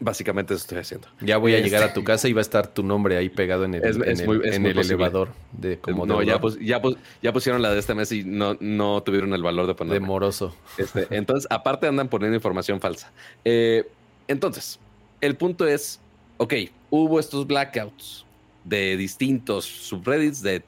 Básicamente 0.00 0.54
eso 0.54 0.62
estoy 0.62 0.78
haciendo. 0.78 1.08
Ya 1.20 1.38
voy 1.38 1.52
a 1.54 1.56
Este- 1.58 1.68
llegar 1.70 1.82
a 1.88 1.92
tu 1.92 2.04
casa 2.04 2.28
y 2.28 2.32
va 2.32 2.40
a 2.40 2.42
estar 2.42 2.66
tu 2.68 2.82
nombre 2.82 3.16
ahí 3.16 3.28
pegado 3.28 3.64
en 3.64 3.74
el, 3.74 3.84
Es- 3.84 3.96
en 3.96 4.02
es 4.08 4.20
el- 4.20 4.26
muy- 4.26 4.40
es 4.44 4.54
en 4.56 4.62
muy 4.62 4.70
el 4.70 4.76
posible. 4.76 4.94
elevador 4.94 5.28
de 5.52 5.78
como 5.78 6.04
no, 6.06 6.22
ya, 6.22 6.34
deudor, 6.34 6.40
pus- 6.40 6.58
ya, 6.60 6.80
pus- 6.82 6.96
ya 7.22 7.32
pusieron 7.32 7.62
la 7.62 7.72
de 7.72 7.78
este 7.80 7.94
mes 7.94 8.12
y 8.12 8.24
no, 8.24 8.56
no 8.60 9.02
tuvieron 9.02 9.32
el 9.34 9.42
valor 9.42 9.64
de 9.66 9.72
de 9.72 9.74
poner. 9.76 10.00
moroso. 10.00 10.54
Este, 10.78 11.06
entonces, 11.10 11.46
aparte 11.50 11.86
andan 11.86 12.08
poniendo 12.08 12.34
información 12.36 12.80
falsa. 12.80 13.10
Eh, 13.44 13.84
entonces, 14.28 14.78
el 15.20 15.36
punto 15.36 15.66
es, 15.66 16.00
ok, 16.36 16.54
hubo 16.90 17.18
estos 17.20 17.46
blackouts 17.46 18.24
de 18.64 18.96
distintos 18.96 19.64
subreddits 19.64 20.42
de 20.42 20.62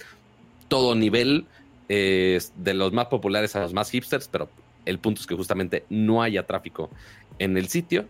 todo 0.68 0.94
nivel, 0.94 1.46
eh, 1.88 2.40
de 2.56 2.74
los 2.74 2.92
más 2.92 3.06
populares 3.06 3.56
a 3.56 3.60
los 3.60 3.72
más 3.74 3.90
hipsters, 3.90 4.28
pero 4.28 4.48
el 4.84 4.98
punto 4.98 5.20
es 5.20 5.26
que 5.26 5.34
justamente 5.34 5.84
no 5.90 6.22
haya 6.22 6.46
tráfico 6.46 6.90
en 7.38 7.56
el 7.58 7.68
sitio. 7.68 8.06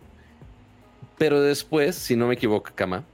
Pero 1.19 1.41
después, 1.41 1.97
si 1.97 2.17
no 2.17 2.27
me 2.29 2.35
equivoco, 2.35 2.71
Kama, 2.75 3.05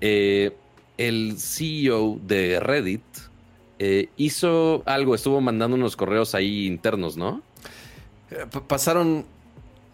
eh, 0.00 0.52
el 0.96 1.36
CEO 1.38 2.18
de 2.22 2.60
Reddit 2.60 3.02
eh, 3.80 4.08
hizo 4.16 4.82
algo, 4.86 5.14
estuvo 5.14 5.40
mandando 5.40 5.76
unos 5.76 5.96
correos 5.96 6.34
ahí 6.34 6.66
internos, 6.66 7.16
¿no? 7.16 7.42
Eh, 8.30 8.46
pa- 8.50 8.62
Pasaron. 8.66 9.24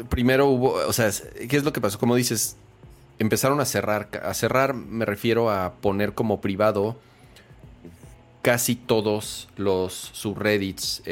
Primero 0.08 0.46
hubo. 0.48 0.72
O 0.72 0.92
sea, 0.92 1.10
¿qué 1.48 1.56
es 1.56 1.64
lo 1.64 1.72
que 1.72 1.80
pasó? 1.80 1.98
Como 1.98 2.16
dices, 2.16 2.56
empezaron 3.18 3.60
a 3.60 3.64
cerrar. 3.64 4.08
A 4.24 4.34
cerrar 4.34 4.74
me 4.74 5.04
refiero 5.04 5.50
a 5.50 5.74
poner 5.80 6.14
como 6.14 6.40
privado 6.40 6.96
casi 8.42 8.74
todos 8.76 9.48
los 9.56 9.92
subreddits. 10.12 11.02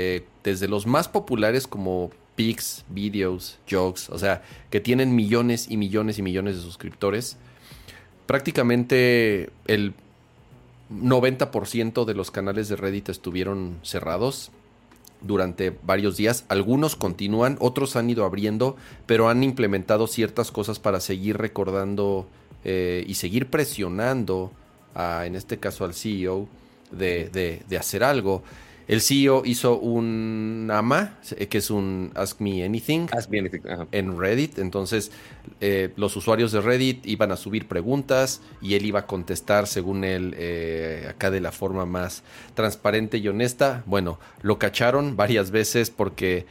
desde 0.42 0.68
los 0.68 0.86
más 0.86 1.08
populares 1.08 1.66
como 1.66 2.10
pics, 2.36 2.84
videos, 2.88 3.58
jokes. 3.70 4.08
O 4.10 4.18
sea, 4.18 4.42
que 4.70 4.80
tienen 4.80 5.14
millones 5.14 5.66
y 5.70 5.76
millones 5.76 6.18
y 6.18 6.22
millones 6.22 6.56
de 6.56 6.62
suscriptores. 6.62 7.36
Prácticamente 8.26 9.50
el 9.66 9.94
90% 10.90 12.04
de 12.04 12.14
los 12.14 12.30
canales 12.30 12.68
de 12.68 12.76
Reddit 12.76 13.08
estuvieron 13.08 13.78
cerrados. 13.82 14.50
durante 15.24 15.70
varios 15.84 16.16
días. 16.16 16.44
Algunos 16.48 16.96
continúan, 16.96 17.56
otros 17.60 17.94
han 17.94 18.10
ido 18.10 18.24
abriendo, 18.24 18.74
pero 19.06 19.28
han 19.28 19.44
implementado 19.44 20.08
ciertas 20.08 20.50
cosas 20.50 20.80
para 20.80 20.98
seguir 20.98 21.36
recordando 21.36 22.26
eh, 22.64 23.04
y 23.06 23.14
seguir 23.14 23.46
presionando, 23.48 24.50
a, 24.96 25.24
en 25.26 25.36
este 25.36 25.58
caso 25.58 25.84
al 25.84 25.94
CEO, 25.94 26.48
de, 26.90 27.62
de 27.68 27.78
hacer 27.78 28.02
algo. 28.02 28.42
El 28.88 29.00
CEO 29.00 29.42
hizo 29.44 29.78
un 29.78 30.68
AMA, 30.72 31.18
eh, 31.36 31.46
que 31.46 31.58
es 31.58 31.70
un 31.70 32.10
Ask 32.14 32.40
Me 32.40 32.64
Anything, 32.64 33.06
en 33.92 34.18
Reddit. 34.18 34.58
Entonces, 34.58 35.12
eh, 35.60 35.92
los 35.96 36.16
usuarios 36.16 36.52
de 36.52 36.60
Reddit 36.60 37.06
iban 37.06 37.32
a 37.32 37.36
subir 37.36 37.68
preguntas 37.68 38.40
y 38.60 38.74
él 38.74 38.86
iba 38.86 39.00
a 39.00 39.06
contestar 39.06 39.66
según 39.66 40.04
él, 40.04 40.34
eh, 40.36 41.06
acá 41.08 41.30
de 41.30 41.40
la 41.40 41.52
forma 41.52 41.86
más 41.86 42.22
transparente 42.54 43.18
y 43.18 43.28
honesta. 43.28 43.82
Bueno, 43.86 44.18
lo 44.42 44.58
cacharon 44.58 45.16
varias 45.16 45.50
veces 45.50 45.90
porque 45.90 46.46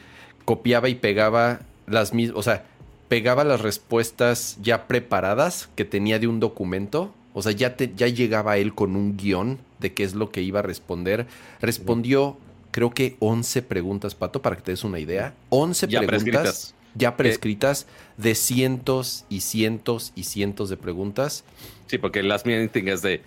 copiaba 0.46 0.90
y 0.90 0.96
pegaba 0.96 1.62
las 1.88 2.14
mismas, 2.14 2.38
o 2.38 2.44
sea, 2.44 2.66
pegaba 3.10 3.44
las 3.44 3.62
respuestas 3.62 4.58
ya 4.62 4.88
preparadas 4.88 5.70
que 5.76 5.84
tenía 5.84 6.18
de 6.18 6.28
un 6.28 6.40
documento. 6.40 7.14
O 7.34 7.42
sea, 7.42 7.52
ya, 7.52 7.76
ya 7.78 8.08
llegaba 8.08 8.58
él 8.58 8.74
con 8.74 8.96
un 8.96 9.18
guion 9.18 9.60
de 9.80 9.94
qué 9.94 10.04
es 10.04 10.14
lo 10.14 10.32
que 10.32 10.42
iba 10.42 10.60
a 10.60 10.64
responder. 10.64 11.28
Respondió, 11.62 12.38
creo 12.72 12.92
que 12.92 13.16
11 13.20 13.62
preguntas, 13.62 14.16
Pato, 14.16 14.42
para 14.42 14.56
que 14.56 14.62
te 14.62 14.72
des 14.72 14.84
una 14.84 15.00
idea. 15.00 15.34
11 15.50 15.88
preguntas 15.88 16.76
ya 16.96 17.16
prescritas 17.16 17.88
de 18.18 18.36
cientos 18.36 19.26
y 19.30 19.42
cientos 19.42 20.12
y 20.16 20.24
cientos 20.24 20.70
de 20.70 20.78
preguntas. 20.78 21.44
Sí, 21.88 21.98
porque 21.98 22.20
el 22.20 22.32
Ask 22.32 22.46
Me 22.46 22.56
Anything 22.56 22.88
es 22.88 23.02
de 23.02 23.22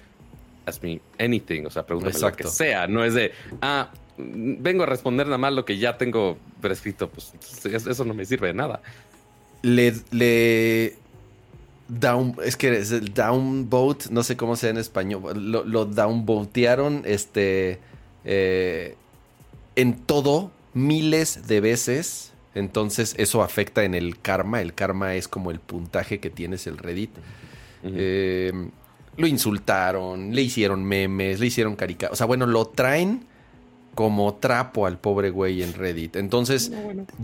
Ask 0.66 0.82
Me 0.82 1.00
Anything, 1.18 1.66
o 1.66 1.70
sea, 1.70 1.84
pregúntame 1.86 2.18
lo 2.18 2.32
que 2.32 2.44
sea, 2.44 2.86
no 2.86 3.04
es 3.04 3.14
de, 3.14 3.32
ah, 3.62 3.90
vengo 4.16 4.84
a 4.84 4.86
responder 4.86 5.26
nada 5.26 5.38
más 5.38 5.52
lo 5.52 5.64
que 5.64 5.78
ya 5.78 5.96
tengo 5.96 6.38
prescrito, 6.60 7.08
pues 7.08 7.32
eso 7.64 8.04
no 8.04 8.14
me 8.14 8.24
sirve 8.24 8.48
de 8.48 8.54
nada. 8.54 8.80
Le, 9.62 9.94
le 10.10 10.96
down, 11.88 12.36
es 12.44 12.56
que 12.56 12.76
es 12.76 12.92
el 12.92 13.12
downvote, 13.12 14.06
no 14.10 14.22
sé 14.22 14.36
cómo 14.36 14.56
sea 14.56 14.70
en 14.70 14.78
español, 14.78 15.50
lo, 15.50 15.64
lo 15.64 15.84
downvotearon 15.84 17.02
este, 17.04 17.78
eh, 18.24 18.96
en 19.76 19.94
todo 19.98 20.50
miles 20.72 21.46
de 21.46 21.60
veces. 21.60 22.32
Entonces 22.54 23.14
eso 23.18 23.42
afecta 23.42 23.84
en 23.84 23.94
el 23.94 24.20
karma. 24.20 24.60
El 24.60 24.74
karma 24.74 25.14
es 25.14 25.26
como 25.26 25.50
el 25.50 25.58
puntaje 25.58 26.20
que 26.20 26.30
tienes 26.30 26.66
el 26.66 26.78
Reddit. 26.78 27.10
Em, 27.82 28.70
lo 29.16 29.26
insultaron, 29.26 30.34
le 30.34 30.42
hicieron 30.42 30.84
memes, 30.84 31.40
le 31.40 31.46
hicieron 31.46 31.76
caricaturas. 31.76 32.12
O 32.12 32.16
sea, 32.16 32.26
bueno, 32.26 32.46
lo 32.46 32.66
traen 32.66 33.26
como 33.94 34.34
trapo 34.34 34.86
al 34.86 34.98
pobre 34.98 35.30
güey 35.30 35.62
en 35.62 35.74
Reddit. 35.74 36.16
Entonces 36.16 36.72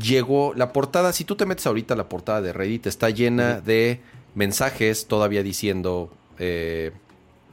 llegó 0.01 0.53
la 0.55 0.73
portada. 0.73 1.13
Si 1.13 1.25
tú 1.25 1.37
te 1.37 1.47
metes 1.47 1.67
ahorita 1.67 1.95
la 1.95 2.09
portada 2.09 2.43
de 2.43 2.53
Reddit, 2.53 2.87
está 2.87 3.11
llena 3.11 3.61
de 3.61 4.01
mensajes 4.35 5.07
todavía 5.07 5.43
diciendo 5.43 6.11
eh, 6.39 6.93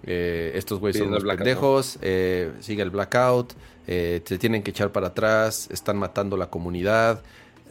eh, 0.04 0.52
estos 0.56 0.80
güeyes 0.80 0.98
son 0.98 1.12
los 1.12 1.24
pendejos, 1.24 2.00
eh, 2.02 2.52
sigue 2.62 2.82
el 2.82 2.90
blackout, 2.90 3.54
se 3.86 4.38
tienen 4.38 4.64
que 4.64 4.72
echar 4.72 4.92
para 4.92 5.08
atrás, 5.08 5.70
están 5.72 5.98
matando 5.98 6.36
la 6.36 6.50
comunidad, 6.50 7.22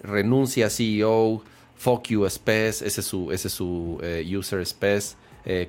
renuncia 0.03 0.71
CEO, 0.71 1.43
fuck 1.77 2.09
you 2.09 2.29
Spes, 2.29 2.83
ese 2.83 3.01
es 3.01 3.07
su, 3.07 3.33
ese 3.33 3.49
es 3.49 3.55
su 3.55 4.01
user 4.27 4.65
Spes, 4.65 5.17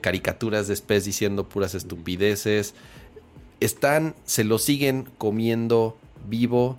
caricaturas 0.02 0.68
de 0.68 0.76
Spes 0.76 1.06
diciendo 1.06 1.48
puras 1.48 1.76
estupideces, 1.76 2.76
están, 3.60 4.16
se 4.24 4.44
lo 4.44 4.58
siguen 4.58 5.10
comiendo 5.18 5.98
vivo 6.28 6.78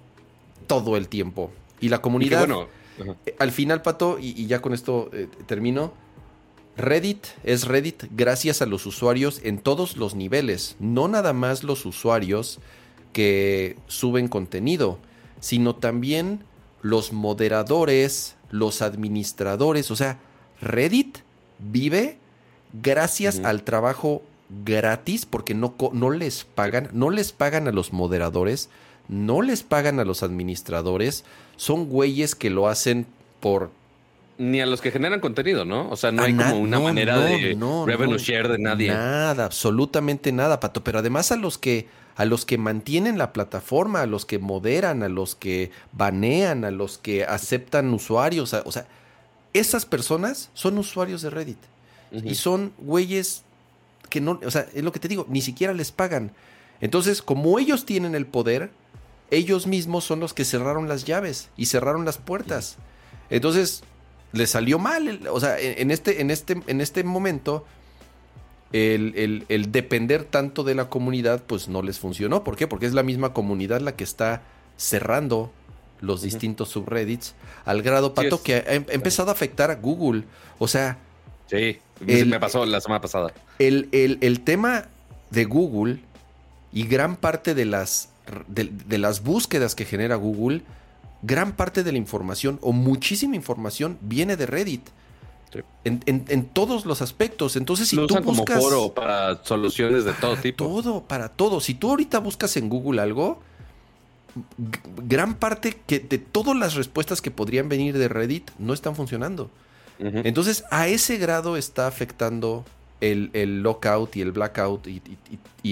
todo 0.66 0.96
el 0.96 1.08
tiempo. 1.08 1.50
Y 1.80 1.90
la 1.90 2.00
comunidad, 2.00 2.48
bueno, 2.48 2.68
al 3.38 3.52
final, 3.52 3.82
Pato, 3.82 4.18
y, 4.18 4.28
y 4.30 4.46
ya 4.46 4.60
con 4.60 4.72
esto 4.72 5.10
termino, 5.46 5.92
Reddit 6.78 7.26
es 7.42 7.66
Reddit 7.66 8.04
gracias 8.12 8.62
a 8.62 8.66
los 8.66 8.86
usuarios 8.86 9.40
en 9.42 9.58
todos 9.58 9.96
los 9.96 10.14
niveles, 10.14 10.76
no 10.78 11.08
nada 11.08 11.32
más 11.32 11.64
los 11.64 11.84
usuarios 11.84 12.60
que 13.12 13.76
suben 13.88 14.28
contenido, 14.28 14.98
sino 15.40 15.74
también 15.74 16.44
los 16.80 17.12
moderadores, 17.12 18.36
los 18.50 18.80
administradores, 18.80 19.90
o 19.90 19.96
sea, 19.96 20.20
Reddit 20.60 21.18
vive 21.58 22.18
gracias 22.72 23.40
al 23.40 23.64
trabajo 23.64 24.22
gratis 24.64 25.26
porque 25.26 25.54
no, 25.54 25.74
no 25.92 26.10
les 26.10 26.44
pagan, 26.44 26.90
no 26.92 27.10
les 27.10 27.32
pagan 27.32 27.66
a 27.66 27.72
los 27.72 27.92
moderadores, 27.92 28.70
no 29.08 29.42
les 29.42 29.64
pagan 29.64 29.98
a 29.98 30.04
los 30.04 30.22
administradores, 30.22 31.24
son 31.56 31.88
güeyes 31.88 32.36
que 32.36 32.50
lo 32.50 32.68
hacen 32.68 33.06
por 33.40 33.70
ni 34.38 34.60
a 34.60 34.66
los 34.66 34.80
que 34.80 34.90
generan 34.90 35.20
contenido, 35.20 35.64
¿no? 35.64 35.90
O 35.90 35.96
sea, 35.96 36.12
no 36.12 36.22
hay 36.22 36.34
como 36.34 36.58
una 36.58 36.78
manera 36.78 37.18
de 37.18 37.56
revenue 37.86 38.18
share 38.18 38.48
de 38.48 38.58
nadie. 38.58 38.88
Nada, 38.88 39.44
absolutamente 39.44 40.32
nada, 40.32 40.60
Pato. 40.60 40.82
Pero 40.84 41.00
además 41.00 41.32
a 41.32 41.36
los 41.36 41.58
que 41.58 41.88
a 42.18 42.24
los 42.24 42.44
que 42.44 42.58
mantienen 42.58 43.16
la 43.16 43.32
plataforma, 43.32 44.02
a 44.02 44.06
los 44.06 44.26
que 44.26 44.40
moderan, 44.40 45.04
a 45.04 45.08
los 45.08 45.36
que 45.36 45.70
banean, 45.92 46.64
a 46.64 46.72
los 46.72 46.98
que 46.98 47.24
aceptan 47.24 47.94
usuarios, 47.94 48.54
o 48.54 48.72
sea, 48.72 48.88
esas 49.52 49.86
personas 49.86 50.50
son 50.52 50.78
usuarios 50.78 51.22
de 51.22 51.30
Reddit. 51.30 51.58
Y 52.10 52.34
son 52.34 52.72
güeyes 52.78 53.44
que 54.08 54.20
no, 54.20 54.40
o 54.44 54.50
sea, 54.50 54.66
es 54.74 54.82
lo 54.82 54.90
que 54.90 54.98
te 54.98 55.06
digo, 55.06 55.26
ni 55.28 55.40
siquiera 55.42 55.72
les 55.74 55.92
pagan. 55.92 56.32
Entonces, 56.80 57.22
como 57.22 57.58
ellos 57.58 57.84
tienen 57.84 58.16
el 58.16 58.26
poder, 58.26 58.70
ellos 59.30 59.68
mismos 59.68 60.04
son 60.04 60.18
los 60.18 60.34
que 60.34 60.44
cerraron 60.44 60.88
las 60.88 61.04
llaves 61.04 61.50
y 61.56 61.66
cerraron 61.66 62.04
las 62.04 62.18
puertas. 62.18 62.78
Entonces, 63.30 63.84
le 64.32 64.46
salió 64.46 64.78
mal. 64.78 65.28
O 65.30 65.40
sea, 65.40 65.58
en 65.58 65.90
este, 65.90 66.20
en 66.20 66.30
este, 66.30 66.60
en 66.66 66.80
este 66.80 67.04
momento, 67.04 67.64
el, 68.72 69.66
depender 69.70 70.24
tanto 70.24 70.64
de 70.64 70.74
la 70.74 70.88
comunidad, 70.88 71.42
pues 71.46 71.68
no 71.68 71.82
les 71.82 71.98
funcionó. 71.98 72.44
¿Por 72.44 72.56
qué? 72.56 72.66
Porque 72.66 72.86
es 72.86 72.94
la 72.94 73.02
misma 73.02 73.32
comunidad 73.32 73.80
la 73.80 73.96
que 73.96 74.04
está 74.04 74.42
cerrando 74.76 75.50
los 76.00 76.22
distintos 76.22 76.68
subreddits 76.68 77.34
al 77.64 77.82
grado, 77.82 78.14
Pato, 78.14 78.40
que 78.40 78.54
ha 78.54 78.74
em, 78.74 78.84
empezado 78.88 79.30
a 79.30 79.32
afectar 79.32 79.70
a 79.70 79.76
Google. 79.76 80.24
O 80.58 80.68
sea... 80.68 80.98
Sí, 81.46 81.78
me 82.00 82.38
pasó 82.38 82.66
la 82.66 82.80
semana 82.80 83.00
pasada. 83.00 83.32
El, 83.58 83.88
el, 83.92 84.40
tema 84.40 84.88
de 85.30 85.44
Google 85.44 85.98
y 86.72 86.86
gran 86.86 87.16
parte 87.16 87.54
de 87.54 87.64
las, 87.64 88.10
de 88.46 88.98
las 88.98 89.22
búsquedas 89.22 89.74
que 89.74 89.86
genera 89.86 90.16
Google 90.16 90.62
gran 91.22 91.52
parte 91.52 91.82
de 91.82 91.92
la 91.92 91.98
información 91.98 92.58
o 92.62 92.72
muchísima 92.72 93.36
información 93.36 93.98
viene 94.00 94.36
de 94.36 94.46
Reddit. 94.46 94.88
En, 95.84 96.44
todos 96.52 96.84
los 96.84 97.00
aspectos. 97.00 97.56
Entonces, 97.56 97.88
si 97.88 97.96
tú 97.96 98.20
buscas. 98.22 98.58
como 98.58 98.60
foro 98.60 98.94
para 98.94 99.42
soluciones 99.44 100.04
de 100.04 100.12
todo 100.12 100.36
tipo. 100.36 100.64
Todo, 100.64 101.02
para 101.04 101.30
todo. 101.30 101.60
Si 101.60 101.74
tú 101.74 101.90
ahorita 101.90 102.18
buscas 102.18 102.56
en 102.58 102.68
Google 102.68 103.00
algo, 103.00 103.40
gran 104.98 105.34
parte 105.34 105.80
que 105.86 106.00
de 106.00 106.18
todas 106.18 106.56
las 106.56 106.74
respuestas 106.74 107.22
que 107.22 107.30
podrían 107.30 107.68
venir 107.68 107.96
de 107.96 108.08
Reddit 108.08 108.50
no 108.58 108.74
están 108.74 108.94
funcionando. 108.94 109.50
Entonces, 109.98 110.64
a 110.70 110.86
ese 110.86 111.16
grado 111.16 111.56
está 111.56 111.88
afectando 111.88 112.64
el, 113.00 113.62
lockout 113.62 114.14
y 114.16 114.20
el 114.20 114.30
blackout 114.30 114.86
y, 114.86 115.02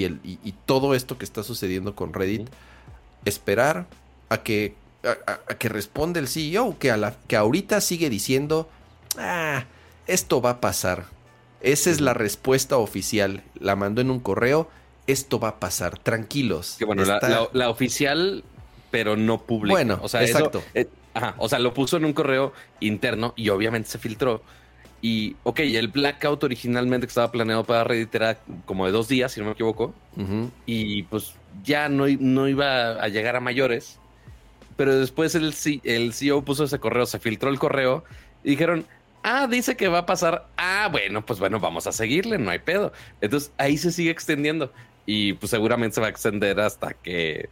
el, 0.04 0.20
y, 0.24 0.52
todo 0.64 0.94
esto 0.94 1.16
que 1.16 1.24
está 1.24 1.44
sucediendo 1.44 1.94
con 1.94 2.12
Reddit. 2.12 2.48
Esperar 3.24 3.86
a 4.28 4.38
que 4.38 4.74
a, 5.06 5.54
que 5.58 5.68
responde 5.68 6.20
el 6.20 6.28
CEO, 6.28 6.78
que, 6.78 6.90
a 6.90 6.96
la, 6.96 7.16
que 7.26 7.36
ahorita 7.36 7.80
sigue 7.80 8.10
diciendo, 8.10 8.68
ah, 9.18 9.64
esto 10.06 10.40
va 10.40 10.50
a 10.50 10.60
pasar. 10.60 11.06
Esa 11.60 11.90
es 11.90 12.00
la 12.00 12.14
respuesta 12.14 12.76
oficial. 12.76 13.42
La 13.58 13.76
mandó 13.76 14.00
en 14.00 14.10
un 14.10 14.20
correo, 14.20 14.68
esto 15.06 15.40
va 15.40 15.48
a 15.48 15.60
pasar, 15.60 15.98
tranquilos. 15.98 16.76
Que 16.78 16.84
bueno, 16.84 17.04
la, 17.04 17.70
oficial, 17.70 18.44
pero 18.90 19.16
no 19.16 19.42
pública. 19.42 19.72
Bueno, 19.72 19.98
o 20.02 20.08
sea, 20.08 20.22
exacto. 20.22 20.62
Eh, 20.74 20.88
o 21.38 21.48
sea, 21.48 21.58
lo 21.58 21.72
puso 21.74 21.96
en 21.96 22.04
un 22.04 22.12
correo 22.12 22.52
interno 22.80 23.32
y 23.36 23.48
obviamente 23.48 23.88
se 23.88 23.98
filtró. 23.98 24.42
Y, 25.02 25.36
ok, 25.44 25.60
el 25.60 25.88
blackout 25.88 26.42
originalmente 26.44 27.06
que 27.06 27.10
estaba 27.10 27.30
planeado 27.30 27.64
para 27.64 27.84
Reddit 27.84 28.14
era 28.14 28.38
como 28.64 28.86
de 28.86 28.92
dos 28.92 29.08
días, 29.08 29.32
si 29.32 29.40
no 29.40 29.46
me 29.46 29.52
equivoco. 29.52 29.94
Y 30.64 31.04
pues 31.04 31.34
ya 31.62 31.88
no, 31.88 32.06
no 32.06 32.48
iba 32.48 32.92
a 32.92 33.08
llegar 33.08 33.36
a 33.36 33.40
mayores 33.40 33.98
pero 34.76 34.98
después 34.98 35.34
el, 35.34 35.54
el 35.84 36.12
CEO 36.12 36.44
puso 36.44 36.64
ese 36.64 36.78
correo, 36.78 37.06
se 37.06 37.18
filtró 37.18 37.50
el 37.50 37.58
correo 37.58 38.04
y 38.44 38.50
dijeron, 38.50 38.86
ah, 39.22 39.46
dice 39.46 39.76
que 39.76 39.88
va 39.88 39.98
a 39.98 40.06
pasar, 40.06 40.48
ah, 40.56 40.88
bueno, 40.90 41.24
pues 41.24 41.38
bueno, 41.38 41.60
vamos 41.60 41.86
a 41.86 41.92
seguirle, 41.92 42.38
no 42.38 42.50
hay 42.50 42.58
pedo. 42.58 42.92
Entonces 43.20 43.52
ahí 43.58 43.78
se 43.78 43.92
sigue 43.92 44.10
extendiendo 44.10 44.72
y 45.06 45.34
pues 45.34 45.50
seguramente 45.50 45.94
se 45.94 46.00
va 46.00 46.08
a 46.08 46.10
extender 46.10 46.60
hasta 46.60 46.94
que 46.94 47.48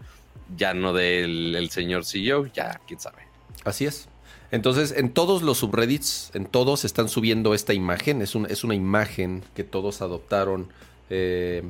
ya 0.57 0.75
no 0.75 0.93
del 0.93 1.55
el 1.57 1.71
señor 1.71 2.05
CEO, 2.05 2.47
ya 2.47 2.81
quién 2.87 3.01
sabe. 3.01 3.23
Así 3.65 3.87
es. 3.87 4.09
Entonces, 4.51 4.93
en 4.97 5.11
todos 5.11 5.43
los 5.43 5.59
subreddits, 5.59 6.31
en 6.35 6.47
todos 6.47 6.85
están 6.85 7.09
subiendo 7.09 7.55
esta 7.55 7.73
imagen. 7.75 8.23
Es, 8.23 8.37
un, 8.37 8.47
es 8.47 8.63
una 8.63 8.75
imagen 8.75 9.43
que 9.55 9.65
todos 9.65 10.01
adoptaron. 10.01 10.69
Eh, 11.11 11.65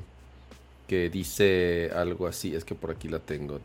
que 0.87 1.09
dice 1.09 1.91
algo 1.95 2.27
así. 2.27 2.55
Es 2.55 2.65
que 2.65 2.75
por 2.75 2.91
aquí 2.91 3.09
la 3.09 3.21
tengo. 3.21 3.59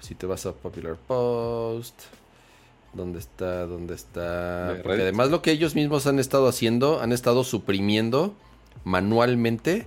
Si 0.00 0.14
te 0.14 0.26
vas 0.26 0.46
a 0.46 0.52
Popular 0.52 0.96
Post. 0.96 1.94
¿Dónde 2.92 3.18
está? 3.18 3.66
¿Dónde 3.66 3.94
está? 3.94 4.78
Porque 4.82 5.02
además 5.02 5.30
lo 5.30 5.42
que 5.42 5.50
ellos 5.50 5.74
mismos 5.74 6.06
han 6.06 6.18
estado 6.18 6.48
haciendo, 6.48 7.00
han 7.00 7.12
estado 7.12 7.44
suprimiendo 7.44 8.34
manualmente 8.84 9.86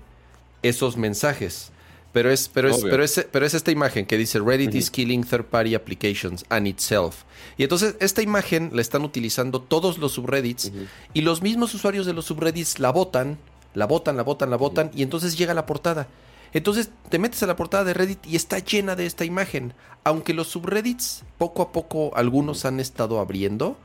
esos 0.61 0.97
mensajes. 0.97 1.71
Pero 2.13 2.29
es, 2.29 2.49
pero 2.49 2.69
es, 2.69 2.81
pero 2.83 3.03
es, 3.03 3.27
pero 3.31 3.45
es 3.45 3.53
esta 3.53 3.71
imagen 3.71 4.05
que 4.05 4.17
dice 4.17 4.39
Reddit 4.39 4.75
is 4.75 4.91
killing 4.91 5.23
third 5.23 5.45
party 5.45 5.75
applications 5.75 6.43
and 6.49 6.67
itself. 6.67 7.23
Y 7.57 7.63
entonces 7.63 7.95
esta 7.99 8.21
imagen 8.21 8.69
la 8.73 8.81
están 8.81 9.03
utilizando 9.05 9.61
todos 9.61 9.97
los 9.97 10.13
subreddits 10.13 10.71
y 11.13 11.21
los 11.21 11.41
mismos 11.41 11.73
usuarios 11.73 12.05
de 12.05 12.13
los 12.13 12.25
subreddits 12.25 12.79
la 12.79 12.91
botan, 12.91 13.37
la 13.73 13.85
botan, 13.85 14.17
la 14.17 14.23
botan, 14.23 14.49
la 14.49 14.57
botan 14.57 14.91
y 14.93 15.03
entonces 15.03 15.37
llega 15.37 15.53
la 15.53 15.65
portada. 15.65 16.07
Entonces 16.53 16.91
te 17.09 17.19
metes 17.19 17.41
a 17.43 17.47
la 17.47 17.55
portada 17.55 17.83
de 17.83 17.93
Reddit 17.93 18.25
y 18.25 18.35
está 18.35 18.59
llena 18.59 18.95
de 18.95 19.05
esta 19.05 19.25
imagen. 19.25 19.73
Aunque 20.03 20.33
los 20.33 20.47
subreddits 20.47 21.23
poco 21.37 21.61
a 21.61 21.71
poco 21.71 22.15
algunos 22.15 22.65
han 22.65 22.79
estado 22.79 23.19
abriendo, 23.19 23.77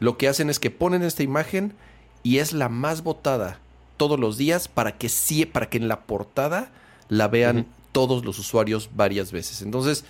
lo 0.00 0.16
que 0.16 0.28
hacen 0.28 0.50
es 0.50 0.58
que 0.58 0.70
ponen 0.70 1.02
esta 1.02 1.22
imagen 1.22 1.74
y 2.22 2.38
es 2.38 2.52
la 2.52 2.68
más 2.68 3.02
votada 3.02 3.58
todos 3.96 4.18
los 4.18 4.38
días 4.38 4.68
para 4.68 4.96
que 4.96 5.08
sí, 5.08 5.46
para 5.46 5.68
que 5.68 5.78
en 5.78 5.88
la 5.88 6.02
portada 6.02 6.70
la 7.08 7.28
vean 7.28 7.66
todos 7.92 8.24
los 8.24 8.38
usuarios 8.38 8.90
varias 8.94 9.30
veces. 9.30 9.62
Entonces, 9.62 10.04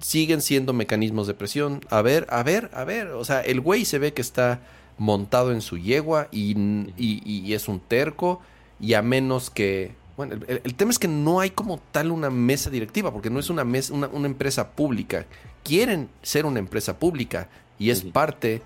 siguen 0.00 0.42
siendo 0.42 0.72
mecanismos 0.72 1.26
de 1.26 1.34
presión. 1.34 1.80
A 1.90 2.02
ver, 2.02 2.26
a 2.30 2.42
ver, 2.42 2.70
a 2.74 2.84
ver. 2.84 3.08
O 3.08 3.24
sea, 3.24 3.40
el 3.40 3.60
güey 3.60 3.84
se 3.84 3.98
ve 3.98 4.12
que 4.12 4.22
está 4.22 4.60
montado 4.98 5.52
en 5.52 5.60
su 5.60 5.78
yegua 5.78 6.28
y, 6.30 6.54
y, 6.96 7.52
es 7.54 7.68
un 7.68 7.80
terco. 7.80 8.40
Y 8.80 8.94
a 8.94 9.02
menos 9.02 9.50
que. 9.50 9.94
Bueno, 10.16 10.36
el, 10.46 10.74
tema 10.74 10.90
es 10.90 10.98
que 10.98 11.08
no 11.08 11.40
hay 11.40 11.50
como 11.50 11.80
tal 11.90 12.10
una 12.12 12.30
mesa 12.30 12.70
directiva, 12.70 13.12
porque 13.12 13.30
no 13.30 13.40
es 13.40 13.50
una, 13.50 13.64
mesa, 13.64 13.92
una, 13.92 14.26
empresa 14.26 14.70
pública. 14.70 15.26
Quieren 15.64 16.08
ser 16.22 16.46
una 16.46 16.60
empresa 16.60 16.98
pública 16.98 17.48
y 17.78 17.90
es 17.90 18.02
parte 18.02 18.62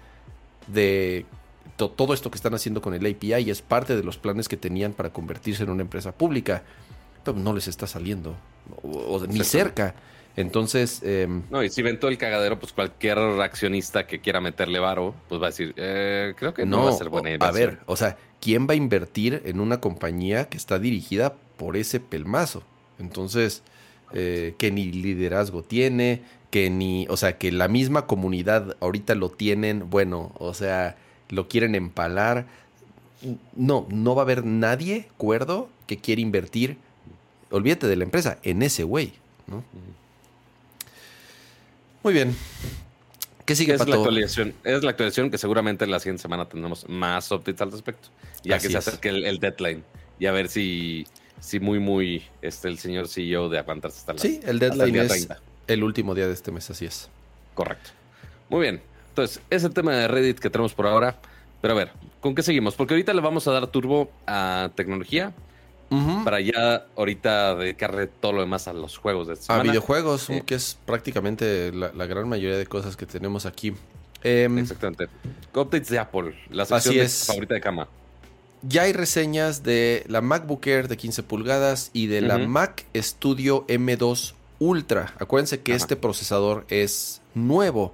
de 0.67 1.25
todo 1.77 2.13
esto 2.13 2.31
que 2.31 2.37
están 2.37 2.55
haciendo 2.55 2.83
con 2.83 2.93
el 2.93 3.07
API 3.07 3.35
y 3.37 3.51
es 3.51 3.63
parte 3.63 3.97
de 3.97 4.03
los 4.03 4.19
planes 4.19 4.49
que 4.49 4.57
tenían 4.57 4.93
para 4.93 5.11
convertirse 5.11 5.63
en 5.63 5.71
una 5.71 5.83
empresa 5.83 6.13
pública 6.13 6.65
no 7.35 7.53
les 7.53 7.69
está 7.69 7.87
saliendo, 7.87 8.37
o, 8.83 9.21
ni 9.27 9.41
cerca. 9.45 9.95
Entonces. 10.39 11.03
Em, 11.03 11.43
no, 11.51 11.63
y 11.63 11.71
si 11.71 11.83
ven 11.83 11.99
todo 11.99 12.11
el 12.11 12.19
cagadero, 12.19 12.59
pues 12.59 12.73
cualquier 12.73 13.19
accionista 13.19 14.07
que 14.07 14.21
quiera 14.21 14.41
meterle 14.41 14.79
varo, 14.79 15.15
pues 15.29 15.41
va 15.41 15.47
a 15.47 15.51
decir, 15.51 15.75
eh, 15.77 16.35
creo 16.37 16.55
que 16.55 16.65
no, 16.65 16.85
va 16.85 16.91
a 16.91 16.93
ser 16.93 17.09
buena 17.09 17.31
idea. 17.31 17.49
A 17.49 17.51
ver, 17.51 17.81
o 17.87 17.97
sea, 17.97 18.17
¿quién 18.41 18.69
va 18.69 18.73
a 18.73 18.77
invertir 18.77 19.43
en 19.45 19.61
una 19.61 19.81
compañía 19.81 20.49
que 20.49 20.57
está 20.57 20.79
dirigida 20.79 21.35
por 21.57 21.77
ese 21.77 22.01
pelmazo? 22.01 22.63
Entonces, 22.99 23.63
eh, 24.13 24.55
que 24.59 24.71
ni 24.71 24.93
liderazgo 24.93 25.63
tiene, 25.63 26.23
que 26.51 26.71
ni. 26.71 27.07
O 27.09 27.17
sea, 27.17 27.37
que 27.37 27.51
la 27.51 27.69
misma 27.69 28.07
comunidad 28.07 28.77
ahorita 28.81 29.15
lo 29.15 29.31
tienen, 29.31 29.91
bueno, 29.91 30.33
o 30.39 30.55
sea, 30.55 30.97
lo 31.31 31.49
quieren 31.49 31.75
empalar. 31.75 32.47
No, 33.57 33.87
no 33.91 34.15
va 34.15 34.23
a 34.23 34.25
haber 34.25 34.45
nadie 34.45 35.09
cuerdo 35.17 35.69
que 35.89 35.97
quiera 35.97 36.21
invertir 36.21 36.79
olvídate 37.51 37.87
de 37.87 37.97
la 37.97 38.05
empresa, 38.05 38.39
en 38.43 38.63
ese 38.63 38.85
güey, 38.85 39.13
¿no? 39.47 39.65
Muy 42.09 42.15
bien. 42.15 42.35
¿Qué 43.45 43.55
sigue, 43.55 43.75
es 43.75 43.87
la 43.87 43.97
actualización 43.97 44.55
Es 44.65 44.83
la 44.83 44.93
actualización 44.93 45.31
que 45.31 45.37
seguramente 45.37 45.87
la 45.87 46.01
siguiente 46.01 46.23
semana 46.23 46.49
tendremos 46.49 46.89
más 46.89 47.31
updates 47.31 47.61
al 47.61 47.71
respecto. 47.71 48.09
Ya 48.43 48.59
que 48.59 48.71
se 48.71 48.79
acerque 48.79 49.11
el, 49.11 49.39
deadline. 49.39 49.85
Y 50.19 50.25
a 50.25 50.33
ver 50.33 50.49
si, 50.49 51.07
si 51.39 51.61
muy, 51.61 51.81
muy 51.81 52.23
este, 52.41 52.69
el 52.69 52.79
señor 52.79 53.09
CEO 53.09 53.51
de 53.51 53.59
aguantarse 53.59 53.99
hasta 53.99 54.15
la 54.15 54.21
Sí, 54.21 54.41
el 54.43 54.59
deadline 54.59 54.97
es 54.97 55.29
el 55.67 55.85
último 55.85 56.15
día 56.15 56.27
de 56.27 56.33
este 56.33 56.51
mes, 56.51 56.71
así 56.71 56.87
es. 56.87 57.11
Correcto. 57.53 57.91
Muy 58.49 58.63
bien. 58.63 58.81
Entonces, 59.11 59.43
ese 59.51 59.67
el 59.67 59.75
tema 59.75 59.93
de 59.95 60.09
Reddit 60.09 60.39
que 60.39 60.49
tenemos 60.49 60.73
por 60.73 60.87
ahora. 60.87 61.21
Pero 61.61 61.75
a 61.75 61.77
ver, 61.77 61.91
¿con 62.21 62.35
qué 62.35 62.43
seguimos? 62.43 62.75
Porque 62.75 62.95
ahorita 62.95 63.13
le 63.13 63.21
vamos 63.21 63.47
a 63.49 63.53
dar 63.53 63.67
turbo 63.67 64.11
a 64.27 64.71
tecnología, 64.77 65.35
para 66.25 66.41
ya 66.41 66.87
ahorita 66.97 67.55
dedicarle 67.55 68.07
todo 68.07 68.33
lo 68.33 68.41
demás 68.41 68.69
a 68.69 68.73
los 68.73 68.99
juegos 68.99 69.27
de 69.27 69.37
A 69.49 69.63
videojuegos, 69.63 70.29
que 70.45 70.55
es 70.55 70.79
prácticamente 70.85 71.73
la, 71.73 72.07
gran 72.07 72.29
mayoría 72.29 72.59
de 72.59 72.67
cosas 72.67 72.97
que 72.97 73.07
tenemos 73.07 73.47
aquí. 73.47 73.75
Em, 74.23 74.59
Exactamente. 74.59 75.09
Updates 75.55 75.89
de 75.89 75.99
Apple, 75.99 76.35
la 76.51 76.65
sección 76.65 76.97
es. 76.99 77.25
favorita 77.27 77.55
de 77.55 77.61
cama. 77.61 77.89
Ya 78.63 78.83
hay 78.83 78.93
reseñas 78.93 79.63
de 79.63 80.05
la 80.09 80.21
MacBook 80.21 80.67
Air 80.67 80.89
de 80.89 80.97
15 80.97 81.23
pulgadas 81.23 81.91
y 81.93 82.09
de 82.09 82.21
la 82.21 82.39
Mac 82.39 82.85
Studio 82.97 83.65
M2 83.69 84.35
Ultra. 84.59 85.15
Acuérdense 85.21 85.61
que 85.61 85.75
este 85.75 85.95
procesador 85.95 86.67
es 86.69 87.23
nuevo. 87.35 87.93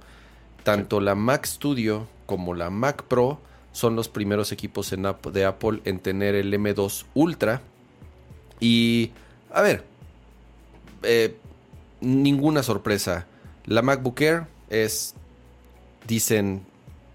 Tanto 0.63 0.99
la 0.99 1.13
Mac 1.13 1.45
Studio 1.45 2.07
como 2.25 2.55
la 2.55 2.71
Mac 2.71 3.03
Pro 3.03 3.39
son 3.71 3.95
los 3.95 4.09
primeros 4.09 4.51
equipos 4.51 4.91
en 4.91 5.05
de 5.31 5.45
Apple 5.45 5.81
en 5.85 5.99
tener 5.99 6.33
el 6.33 6.51
M2 6.51 7.05
Ultra 7.13 7.61
y, 8.65 9.11
a 9.53 9.61
ver, 9.61 9.83
eh, 11.03 11.35
ninguna 12.01 12.63
sorpresa. 12.63 13.27
La 13.65 13.83
MacBook 13.83 14.19
Air 14.21 14.47
es, 14.71 15.13
dicen, 16.07 16.65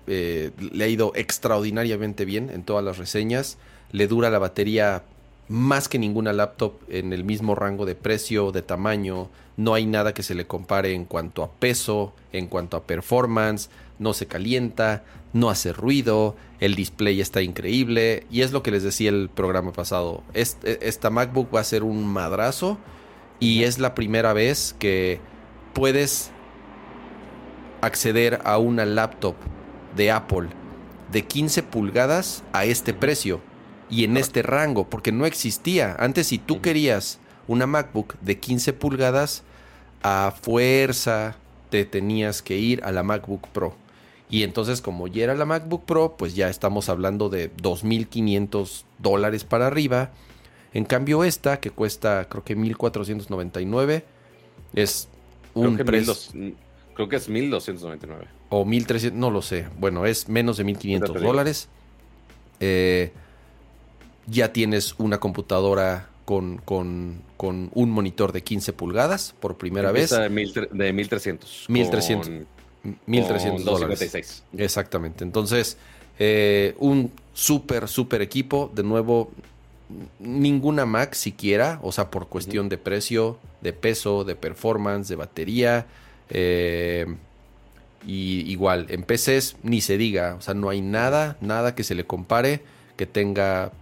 eh, 0.07 0.53
le 0.61 0.85
ha 0.85 0.87
ido 0.87 1.11
extraordinariamente 1.17 2.25
bien 2.25 2.51
en 2.51 2.63
todas 2.63 2.85
las 2.85 2.99
reseñas. 2.99 3.59
Le 3.91 4.07
dura 4.07 4.31
la 4.31 4.39
batería 4.39 5.03
más 5.49 5.89
que 5.89 5.99
ninguna 5.99 6.33
laptop 6.33 6.75
en 6.89 7.13
el 7.13 7.25
mismo 7.25 7.57
rango 7.57 7.85
de 7.85 7.97
precio, 7.97 8.53
de 8.53 8.63
tamaño. 8.63 9.29
No 9.57 9.75
hay 9.75 9.87
nada 9.87 10.15
que 10.15 10.23
se 10.23 10.37
le 10.37 10.47
compare 10.47 10.95
en 10.95 11.05
cuanto 11.05 11.43
a 11.43 11.51
peso, 11.51 12.15
en 12.33 12.47
cuanto 12.47 12.77
a 12.77 12.85
performance. 12.85 13.71
No 13.99 14.15
se 14.15 14.27
calienta, 14.27 15.03
no 15.33 15.51
hace 15.51 15.73
ruido, 15.73 16.37
el 16.59 16.75
display 16.75 17.21
está 17.21 17.43
increíble 17.43 18.27
y 18.31 18.43
es 18.43 18.53
lo 18.53 18.63
que 18.63 18.71
les 18.71 18.83
decía 18.83 19.11
el 19.11 19.29
programa 19.29 19.73
pasado. 19.73 20.23
E, 20.35 20.45
esta 20.83 21.11
MacBook 21.11 21.55
va 21.55 21.61
a 21.61 21.65
ser 21.65 21.83
un 21.83 22.07
madrazo 22.07 22.79
y 23.39 23.65
es 23.65 23.79
la 23.79 23.95
primera 23.95 24.33
vez 24.33 24.75
que 24.79 25.21
puedes 25.73 26.31
acceder 27.81 28.41
a 28.45 28.59
una 28.59 28.85
laptop 28.85 29.37
de 29.97 30.11
Apple 30.11 30.49
de 31.11 31.25
15 31.25 31.63
pulgadas 31.65 32.45
a 32.53 32.65
este 32.65 32.95
precio 32.95 33.41
y 33.89 34.05
en 34.05 34.17
este 34.17 34.43
rango, 34.43 34.89
porque 34.89 35.13
no 35.13 35.27
existía. 35.27 35.97
Antes 35.99 36.29
si 36.29 36.39
tú 36.39 36.61
querías 36.61 37.19
una 37.49 37.67
MacBook 37.67 38.15
de 38.21 38.39
15 38.39 38.73
pulgadas, 38.75 39.43
a 40.03 40.33
fuerza 40.41 41.37
te 41.71 41.85
tenías 41.85 42.43
que 42.43 42.57
ir 42.57 42.83
a 42.85 42.93
la 42.93 43.03
MacBook 43.03 43.49
Pro. 43.49 43.75
Y 44.31 44.45
entonces 44.45 44.81
como 44.81 45.09
ya 45.09 45.25
era 45.25 45.35
la 45.35 45.45
MacBook 45.45 45.85
Pro, 45.85 46.15
pues 46.17 46.35
ya 46.35 46.49
estamos 46.49 46.89
hablando 46.89 47.29
de 47.29 47.55
2.500 47.57 48.85
dólares 48.99 49.45
para 49.45 49.67
arriba. 49.67 50.13
En 50.73 50.85
cambio 50.85 51.25
esta, 51.25 51.59
que 51.59 51.71
cuesta 51.71 52.29
creo 52.29 52.45
que 52.45 52.57
1.499, 52.57 54.05
es 54.75 55.09
un 55.55 55.77
precio... 55.79 56.15
Creo 56.95 57.09
que 57.09 57.17
es 57.17 57.31
1.299. 57.31 58.27
O 58.51 58.65
1.300, 58.65 59.13
no 59.13 59.31
lo 59.31 59.43
sé. 59.43 59.67
Bueno, 59.79 60.07
es 60.07 60.29
menos 60.29 60.59
de 60.59 60.67
1.500 60.67 61.19
dólares. 61.21 61.69
Eh, 62.61 63.13
ya 64.27 64.53
tienes 64.53 64.95
una 64.99 65.19
computadora 65.19 66.09
con, 66.25 66.59
con, 66.59 67.23
con, 67.37 67.71
un 67.75 67.91
monitor 67.91 68.33
de 68.33 68.43
15 68.43 68.75
pulgadas 68.75 69.35
por 69.41 69.57
primera 69.57 69.93
vez. 69.93 70.11
De, 70.11 70.29
mil, 70.29 70.53
de 70.53 70.93
1300. 70.93 71.67
1300. 71.69 72.47
1300 73.07 73.65
dólares. 73.65 74.43
Exactamente. 74.57 75.25
Entonces, 75.25 75.77
eh, 76.19 76.75
un 76.79 77.13
súper, 77.35 77.89
súper 77.89 78.23
equipo. 78.23 78.71
De 78.75 78.83
nuevo, 78.83 79.31
ninguna 80.19 80.87
Mac 80.87 81.15
siquiera, 81.15 81.79
o 81.83 81.93
sea, 81.93 82.11
por 82.11 82.29
cuestión 82.29 82.69
de 82.69 82.79
precio, 82.79 83.39
de 83.61 83.73
peso, 83.73 84.25
de 84.25 84.35
performance, 84.35 85.09
de 85.09 85.17
batería. 85.17 85.87
Eh, 86.31 87.07
y 88.07 88.51
igual, 88.51 88.87
en 88.89 89.03
PCs 89.03 89.57
ni 89.63 89.81
se 89.81 89.99
diga, 89.99 90.37
o 90.39 90.41
sea, 90.41 90.55
no 90.55 90.71
hay 90.71 90.81
nada, 90.81 91.37
nada 91.41 91.75
que 91.75 91.85
se 91.85 91.95
le 91.95 92.07
compare 92.07 92.63
que 92.97 93.07
tenga 93.07 93.73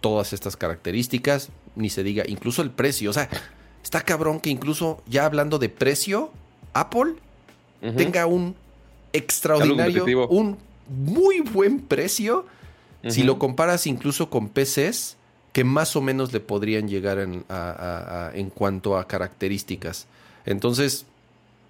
todas 0.00 0.32
estas 0.32 0.56
características, 0.56 1.50
ni 1.74 1.90
se 1.90 2.02
diga, 2.02 2.24
incluso 2.26 2.62
el 2.62 2.70
precio, 2.70 3.10
o 3.10 3.12
sea, 3.12 3.28
está 3.82 4.00
cabrón 4.02 4.40
que 4.40 4.50
incluso 4.50 5.02
ya 5.06 5.26
hablando 5.26 5.58
de 5.58 5.68
precio, 5.68 6.30
Apple 6.72 7.14
tenga 7.96 8.26
un 8.26 8.54
extraordinario, 9.12 10.28
un 10.28 10.56
muy 10.88 11.40
buen 11.40 11.80
precio, 11.80 12.46
si 13.08 13.22
lo 13.22 13.38
comparas 13.38 13.86
incluso 13.86 14.30
con 14.30 14.48
PCs 14.48 15.16
que 15.52 15.64
más 15.64 15.96
o 15.96 16.02
menos 16.02 16.32
le 16.32 16.40
podrían 16.40 16.88
llegar 16.88 17.18
en, 17.18 17.44
en 18.34 18.50
cuanto 18.50 18.98
a 18.98 19.06
características. 19.06 20.06
Entonces, 20.44 21.06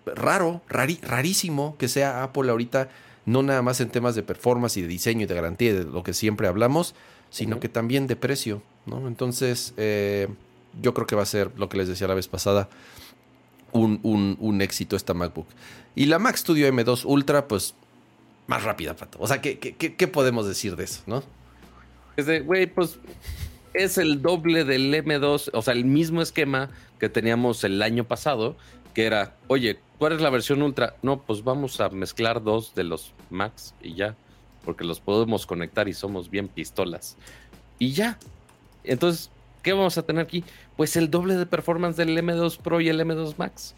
raro, 0.06 0.60
rarísimo 0.68 1.76
que 1.78 1.88
sea 1.88 2.22
Apple 2.22 2.50
ahorita, 2.50 2.88
no 3.24 3.42
nada 3.42 3.62
más 3.62 3.80
en 3.80 3.88
temas 3.88 4.14
de 4.14 4.22
performance 4.22 4.76
y 4.76 4.82
de 4.82 4.88
diseño 4.88 5.22
y 5.22 5.26
de 5.26 5.34
garantía, 5.34 5.74
de 5.74 5.84
lo 5.84 6.02
que 6.02 6.14
siempre 6.14 6.48
hablamos, 6.48 6.94
sino 7.30 7.60
que 7.60 7.68
también 7.68 8.06
de 8.06 8.16
precio, 8.16 8.62
¿no? 8.86 9.08
Entonces, 9.08 9.74
eh, 9.76 10.28
yo 10.80 10.94
creo 10.94 11.06
que 11.06 11.16
va 11.16 11.22
a 11.22 11.26
ser 11.26 11.50
lo 11.56 11.68
que 11.68 11.76
les 11.76 11.88
decía 11.88 12.06
la 12.06 12.14
vez 12.14 12.28
pasada, 12.28 12.68
un, 13.76 14.36
un, 14.40 14.62
éxito 14.62 14.96
esta 14.96 15.14
MacBook. 15.14 15.46
Y 15.94 16.06
la 16.06 16.18
Mac 16.18 16.36
Studio 16.36 16.68
M2 16.68 17.04
Ultra, 17.04 17.48
pues 17.48 17.74
más 18.46 18.62
rápida, 18.62 18.94
Pato. 18.94 19.18
O 19.20 19.26
sea, 19.26 19.40
¿qué, 19.40 19.58
qué, 19.58 19.74
qué 19.74 20.08
podemos 20.08 20.46
decir 20.46 20.76
de 20.76 20.84
eso, 20.84 21.02
no? 21.06 21.22
Es 22.16 22.26
de, 22.26 22.40
güey, 22.40 22.66
pues 22.66 22.98
es 23.74 23.98
el 23.98 24.22
doble 24.22 24.64
del 24.64 24.92
M2, 24.92 25.50
o 25.52 25.62
sea, 25.62 25.74
el 25.74 25.84
mismo 25.84 26.22
esquema 26.22 26.70
que 26.98 27.08
teníamos 27.08 27.62
el 27.64 27.82
año 27.82 28.04
pasado, 28.04 28.56
que 28.94 29.04
era, 29.04 29.36
oye, 29.48 29.78
¿cuál 29.98 30.14
es 30.14 30.20
la 30.22 30.30
versión 30.30 30.62
Ultra? 30.62 30.96
No, 31.02 31.20
pues 31.20 31.44
vamos 31.44 31.80
a 31.80 31.90
mezclar 31.90 32.42
dos 32.42 32.74
de 32.74 32.84
los 32.84 33.12
Max 33.28 33.74
y 33.82 33.94
ya, 33.94 34.16
porque 34.64 34.84
los 34.84 35.00
podemos 35.00 35.44
conectar 35.44 35.88
y 35.88 35.92
somos 35.92 36.30
bien 36.30 36.48
pistolas. 36.48 37.16
Y 37.78 37.92
ya. 37.92 38.18
Entonces, 38.84 39.30
¿qué 39.66 39.72
vamos 39.72 39.98
a 39.98 40.02
tener 40.02 40.22
aquí? 40.22 40.44
Pues 40.76 40.94
el 40.94 41.10
doble 41.10 41.34
de 41.34 41.44
performance 41.44 41.96
del 41.96 42.16
M2 42.16 42.58
Pro 42.58 42.80
y 42.80 42.88
el 42.88 43.00
M2 43.00 43.34
Max. 43.36 43.74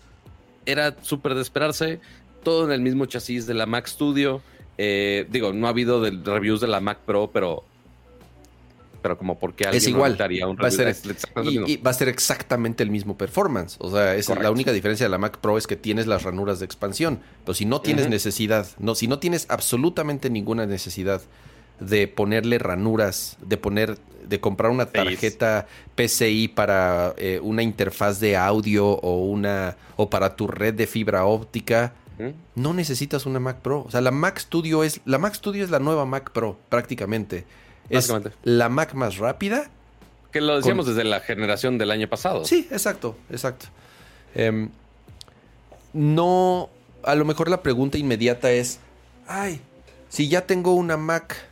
Era 0.66 0.94
súper 1.00 1.34
de 1.34 1.40
esperarse, 1.40 1.98
todo 2.42 2.66
en 2.66 2.72
el 2.72 2.82
mismo 2.82 3.06
chasis 3.06 3.46
de 3.46 3.54
la 3.54 3.64
Mac 3.64 3.86
Studio. 3.86 4.42
Eh, 4.76 5.26
digo, 5.30 5.54
no 5.54 5.66
ha 5.66 5.70
habido 5.70 6.04
reviews 6.04 6.60
de 6.60 6.66
la 6.66 6.80
Mac 6.80 6.98
Pro, 7.06 7.30
pero 7.32 7.64
pero 9.00 9.16
como 9.16 9.38
porque 9.38 9.64
alguien 9.64 9.80
es 9.80 9.88
igual. 9.88 10.12
Un 10.46 10.58
va, 10.62 10.68
a 10.68 10.70
ser, 10.70 10.94
y, 11.44 11.78
va 11.78 11.90
a 11.90 11.94
ser 11.94 12.08
exactamente 12.08 12.82
el 12.82 12.90
mismo 12.90 13.16
performance. 13.16 13.76
O 13.80 13.90
sea, 13.90 14.14
es 14.14 14.28
la 14.28 14.50
única 14.50 14.72
diferencia 14.72 15.06
de 15.06 15.10
la 15.10 15.16
Mac 15.16 15.38
Pro 15.38 15.56
es 15.56 15.66
que 15.66 15.76
tienes 15.76 16.06
las 16.06 16.22
ranuras 16.22 16.58
de 16.58 16.66
expansión. 16.66 17.20
Pero 17.46 17.54
si 17.54 17.64
no 17.64 17.80
tienes 17.80 18.10
necesidad, 18.10 18.66
no, 18.78 18.94
si 18.94 19.08
no 19.08 19.20
tienes 19.20 19.46
absolutamente 19.48 20.28
ninguna 20.28 20.66
necesidad 20.66 21.22
de 21.80 22.08
ponerle 22.08 22.58
ranuras, 22.58 23.36
de 23.40 23.56
poner, 23.56 23.98
de 24.26 24.40
comprar 24.40 24.70
una 24.70 24.86
tarjeta 24.86 25.66
PCI 25.94 26.48
para 26.48 27.14
eh, 27.16 27.40
una 27.42 27.62
interfaz 27.62 28.20
de 28.20 28.36
audio 28.36 28.86
o 28.86 29.24
una 29.24 29.76
o 29.96 30.10
para 30.10 30.36
tu 30.36 30.46
red 30.46 30.74
de 30.74 30.86
fibra 30.86 31.24
óptica, 31.24 31.92
no 32.56 32.74
necesitas 32.74 33.26
una 33.26 33.38
Mac 33.38 33.58
Pro. 33.58 33.84
O 33.86 33.90
sea, 33.90 34.00
la 34.00 34.10
Mac 34.10 34.38
Studio 34.38 34.82
es 34.82 35.00
la 35.04 35.18
Mac 35.18 35.34
Studio 35.34 35.62
es 35.62 35.70
la 35.70 35.78
nueva 35.78 36.04
Mac 36.04 36.30
Pro 36.32 36.58
prácticamente. 36.68 37.46
Es 37.88 38.12
la 38.42 38.68
Mac 38.68 38.94
más 38.94 39.18
rápida. 39.18 39.70
Que 40.32 40.40
lo 40.40 40.56
decíamos 40.56 40.86
desde 40.86 41.04
la 41.04 41.20
generación 41.20 41.78
del 41.78 41.90
año 41.90 42.08
pasado. 42.08 42.44
Sí, 42.44 42.68
exacto, 42.70 43.16
exacto. 43.30 43.66
Em, 44.34 44.68
no, 45.92 46.68
a 47.02 47.14
lo 47.14 47.24
mejor 47.24 47.48
la 47.48 47.62
pregunta 47.62 47.96
inmediata 47.96 48.50
es, 48.50 48.78
ay, 49.26 49.60
si 50.10 50.28
ya 50.28 50.46
tengo 50.46 50.74
una 50.74 50.96
Mac 50.96 51.48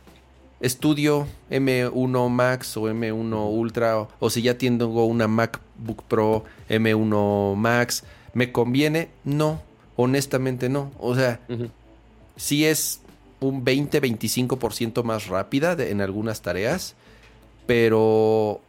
Studio 0.63 1.27
M1 1.51 2.29
Max 2.29 2.77
o 2.77 2.89
M1 2.89 3.49
Ultra, 3.51 4.07
o, 4.19 4.29
si 4.29 4.41
ya 4.41 4.57
tengo 4.57 5.05
una 5.05 5.27
MacBook 5.27 6.03
Pro 6.03 6.45
M1 6.69 7.55
Max, 7.55 8.03
¿me 8.33 8.51
conviene? 8.51 9.09
No, 9.23 9.61
honestamente 9.95 10.69
no. 10.69 10.91
O 10.99 11.15
sea, 11.15 11.39
si 12.35 12.65
es 12.65 13.01
un 13.39 13.63
20-25% 13.63 15.03
más 15.03 15.27
rápida 15.27 15.73
en 15.73 16.01
algunas 16.01 16.41
tareas, 16.41 16.95
pero 17.67 18.61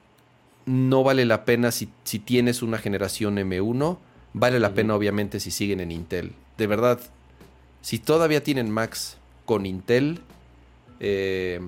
no 0.67 1.03
vale 1.03 1.25
la 1.25 1.45
pena 1.45 1.71
si, 1.71 1.89
si 2.05 2.19
tienes 2.19 2.63
una 2.63 2.79
generación 2.79 3.37
M1, 3.37 3.97
vale 4.35 4.61
la 4.61 4.75
pena 4.75 4.95
obviamente 4.95 5.41
si 5.41 5.51
siguen 5.51 5.81
en 5.81 5.93
Intel. 5.93 6.33
De 6.59 6.67
verdad, 6.67 7.01
si 7.81 7.99
todavía 7.99 8.43
tienen 8.43 8.71
Max 8.71 9.17
con 9.47 9.65
Intel 9.65 10.21
eh, 11.01 11.61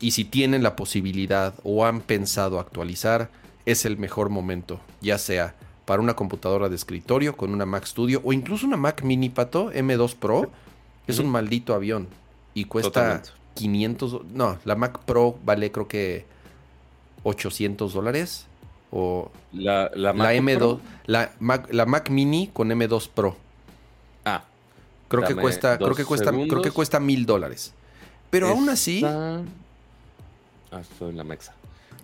y 0.00 0.10
si 0.10 0.24
tienen 0.24 0.62
la 0.62 0.76
posibilidad 0.76 1.54
o 1.62 1.86
han 1.86 2.00
pensado 2.00 2.60
actualizar, 2.60 3.30
es 3.66 3.84
el 3.84 3.96
mejor 3.96 4.28
momento, 4.28 4.80
ya 5.00 5.18
sea 5.18 5.54
para 5.84 6.00
una 6.00 6.14
computadora 6.14 6.68
de 6.68 6.76
escritorio 6.76 7.36
con 7.36 7.52
una 7.52 7.66
Mac 7.66 7.84
Studio 7.84 8.20
o 8.24 8.32
incluso 8.32 8.66
una 8.66 8.76
Mac 8.76 9.02
Mini 9.02 9.28
Pato 9.28 9.70
M2 9.72 10.14
Pro 10.14 10.50
es 11.06 11.18
un 11.18 11.28
maldito 11.28 11.74
avión 11.74 12.08
y 12.54 12.64
cuesta 12.64 13.22
500. 13.54 14.22
No, 14.32 14.58
la 14.64 14.74
Mac 14.76 15.00
Pro 15.04 15.38
vale 15.44 15.70
creo 15.70 15.88
que 15.88 16.24
800 17.24 17.92
dólares. 17.92 18.46
O 18.96 19.32
la, 19.52 19.90
la, 19.94 20.14
M2, 20.14 20.78
la 21.06 21.32
Mac, 21.40 21.66
la 21.72 21.84
Mac 21.84 22.10
Mini 22.10 22.48
con 22.52 22.68
M2 22.68 23.08
Pro. 23.12 23.36
Ah. 24.24 24.44
Creo 25.08 25.24
que 25.24 25.34
cuesta, 25.34 25.78
creo 25.78 25.94
que 25.94 26.04
cuesta, 26.04 26.30
creo 26.30 26.62
que 26.62 26.70
cuesta 26.70 27.00
mil 27.00 27.26
dólares. 27.26 27.74
Pero 28.34 28.48
aún 28.48 28.68
así. 28.68 29.00
Ah, 29.04 29.44
estoy 30.80 31.10
en 31.10 31.18
la 31.18 31.22
Mexa. 31.22 31.54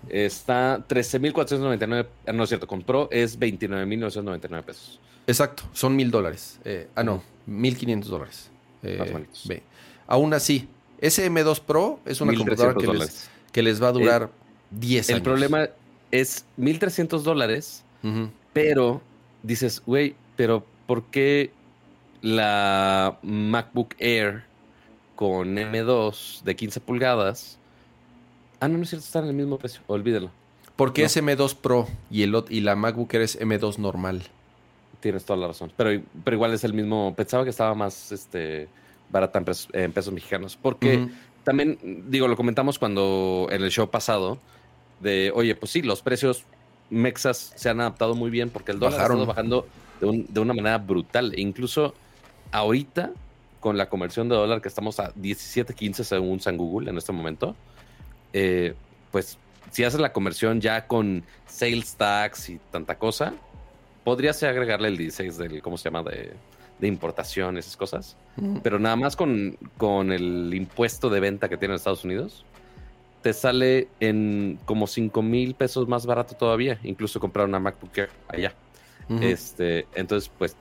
Está 0.09 0.79
13.499. 0.87 2.07
Ah, 2.25 2.33
no 2.33 2.45
es 2.45 2.49
cierto, 2.49 2.69
con 2.69 2.83
Pro 2.83 3.09
es 3.11 3.37
29.999 3.37 4.63
pesos. 4.63 5.01
Exacto, 5.27 5.65
son 5.73 5.97
mil 5.97 6.13
dólares. 6.13 6.61
Eh, 6.65 6.87
ah, 6.95 7.03
no, 7.03 7.21
1.500 7.49 8.05
dólares. 8.05 8.51
Eh, 8.85 9.61
Aún 10.07 10.33
así, 10.33 10.69
ese 11.01 11.29
M2 11.29 11.63
Pro 11.63 11.99
es 12.07 12.21
una 12.21 12.33
computadora 12.33 12.77
que 13.51 13.63
les, 13.63 13.83
va 13.83 13.89
a 13.89 13.93
durar 13.93 14.31
10 14.71 15.09
años. 15.09 15.17
El 15.17 15.25
problema 15.25 15.69
es 16.13 16.45
1300 16.59 17.25
dólares, 17.25 17.83
pero 18.53 19.03
dices, 19.43 19.83
güey, 19.85 20.15
pero 20.37 20.65
¿por 20.87 21.07
qué 21.07 21.51
la 22.23 23.19
MacBook 23.23 23.97
Air 23.99 24.45
con 25.21 25.55
M2 25.55 26.45
de 26.45 26.57
15 26.57 26.81
pulgadas? 26.81 27.59
Ah, 28.59 28.69
no, 28.69 28.79
no 28.79 28.85
es 28.85 28.89
cierto, 28.89 29.05
están 29.05 29.25
en 29.25 29.31
el 29.31 29.37
mismo 29.37 29.59
precio, 29.59 29.83
olvídelo. 29.87 30.31
Porque 30.77 31.05
es 31.05 31.15
M2 31.15 31.57
Pro 31.57 31.87
y, 32.11 32.23
el, 32.23 32.43
y 32.49 32.61
la 32.61 32.75
MacBook 32.75 33.13
Air 33.13 33.21
es 33.21 33.39
M2 33.39 33.77
normal. 33.77 34.23
Tienes 35.01 35.27
toda 35.27 35.39
la 35.39 35.49
razón. 35.49 35.73
Pero, 35.77 36.03
pero 36.25 36.37
igual 36.37 36.55
es 36.55 36.65
el 36.65 36.73
mismo. 36.73 37.13
Pensaba 37.15 37.45
que 37.45 37.51
estaba 37.51 37.75
más 37.75 38.13
este, 38.13 38.69
barata 39.11 39.43
en 39.75 39.93
pesos, 39.93 40.15
mexicanos. 40.15 40.57
Porque 40.57 41.11
también, 41.45 41.79
digo, 42.09 42.27
lo 42.27 42.35
comentamos 42.35 42.79
cuando 42.79 43.47
en 43.51 43.63
el 43.63 43.71
show 43.71 43.91
pasado. 43.91 44.39
De, 45.01 45.33
oye, 45.35 45.55
pues 45.55 45.71
sí, 45.71 45.83
los 45.83 46.01
precios 46.01 46.45
mexas 46.89 47.53
se 47.57 47.69
han 47.69 47.81
adaptado 47.83 48.15
muy 48.15 48.31
bien 48.31 48.49
porque 48.49 48.73
el 48.73 48.79
dólar 48.79 49.01
ha 49.01 49.03
estado 49.03 49.27
bajando 49.27 49.67
de, 50.01 50.41
una 50.41 50.55
manera 50.55 50.79
brutal. 50.79 51.35
E 51.35 51.43
incluso 51.43 51.93
ahorita, 52.53 53.11
con 53.61 53.77
la 53.77 53.89
conversión 53.89 54.29
de 54.29 54.35
dólar 54.35 54.61
que 54.61 54.69
estamos 54.69 54.99
a 54.99 55.15
17.15 55.15 56.03
según 56.03 56.41
San 56.41 56.57
Google 56.57 56.91
en 56.91 56.97
este 56.97 57.13
momento, 57.13 57.55
eh, 58.33 58.75
pues 59.13 59.39
si 59.71 59.85
haces 59.85 60.01
la 60.01 60.13
conversión 60.13 60.61
ya 60.61 60.87
con 60.87 61.23
sales 61.47 61.95
tax 61.95 62.49
y 62.51 62.59
tanta 62.71 62.97
cosa, 62.97 63.35
podría 64.05 64.33
ser 64.33 64.51
agregarle 64.51 64.89
el 64.89 64.97
16 64.97 65.37
del, 65.37 65.63
¿cómo 65.63 65.79
se 65.79 65.85
llama? 65.85 66.03
De, 66.03 66.33
de 66.81 66.89
importación, 66.89 67.59
esas 67.59 67.77
cosas. 67.77 68.17
Pero 68.63 68.79
nada 68.79 68.97
más 68.97 69.17
con, 69.17 69.59
con 69.77 70.13
el 70.13 70.53
impuesto 70.55 71.11
de 71.11 71.21
venta 71.21 71.49
que 71.49 71.59
tiene 71.59 71.75
Estados 71.75 72.05
Unidos, 72.05 72.45
te 73.23 73.33
sale 73.35 73.89
en 74.01 74.59
como 74.65 74.87
5 74.87 75.23
mil 75.23 75.55
pesos 75.55 75.87
más 75.89 76.07
barato 76.07 76.35
todavía, 76.35 76.81
incluso 76.83 77.21
comprar 77.21 77.47
una 77.47 77.59
MacBook 77.61 77.97
Air 77.99 78.11
allá. 78.29 78.55
este, 79.21 79.87
entonces, 79.95 80.31
pues, 80.39 80.57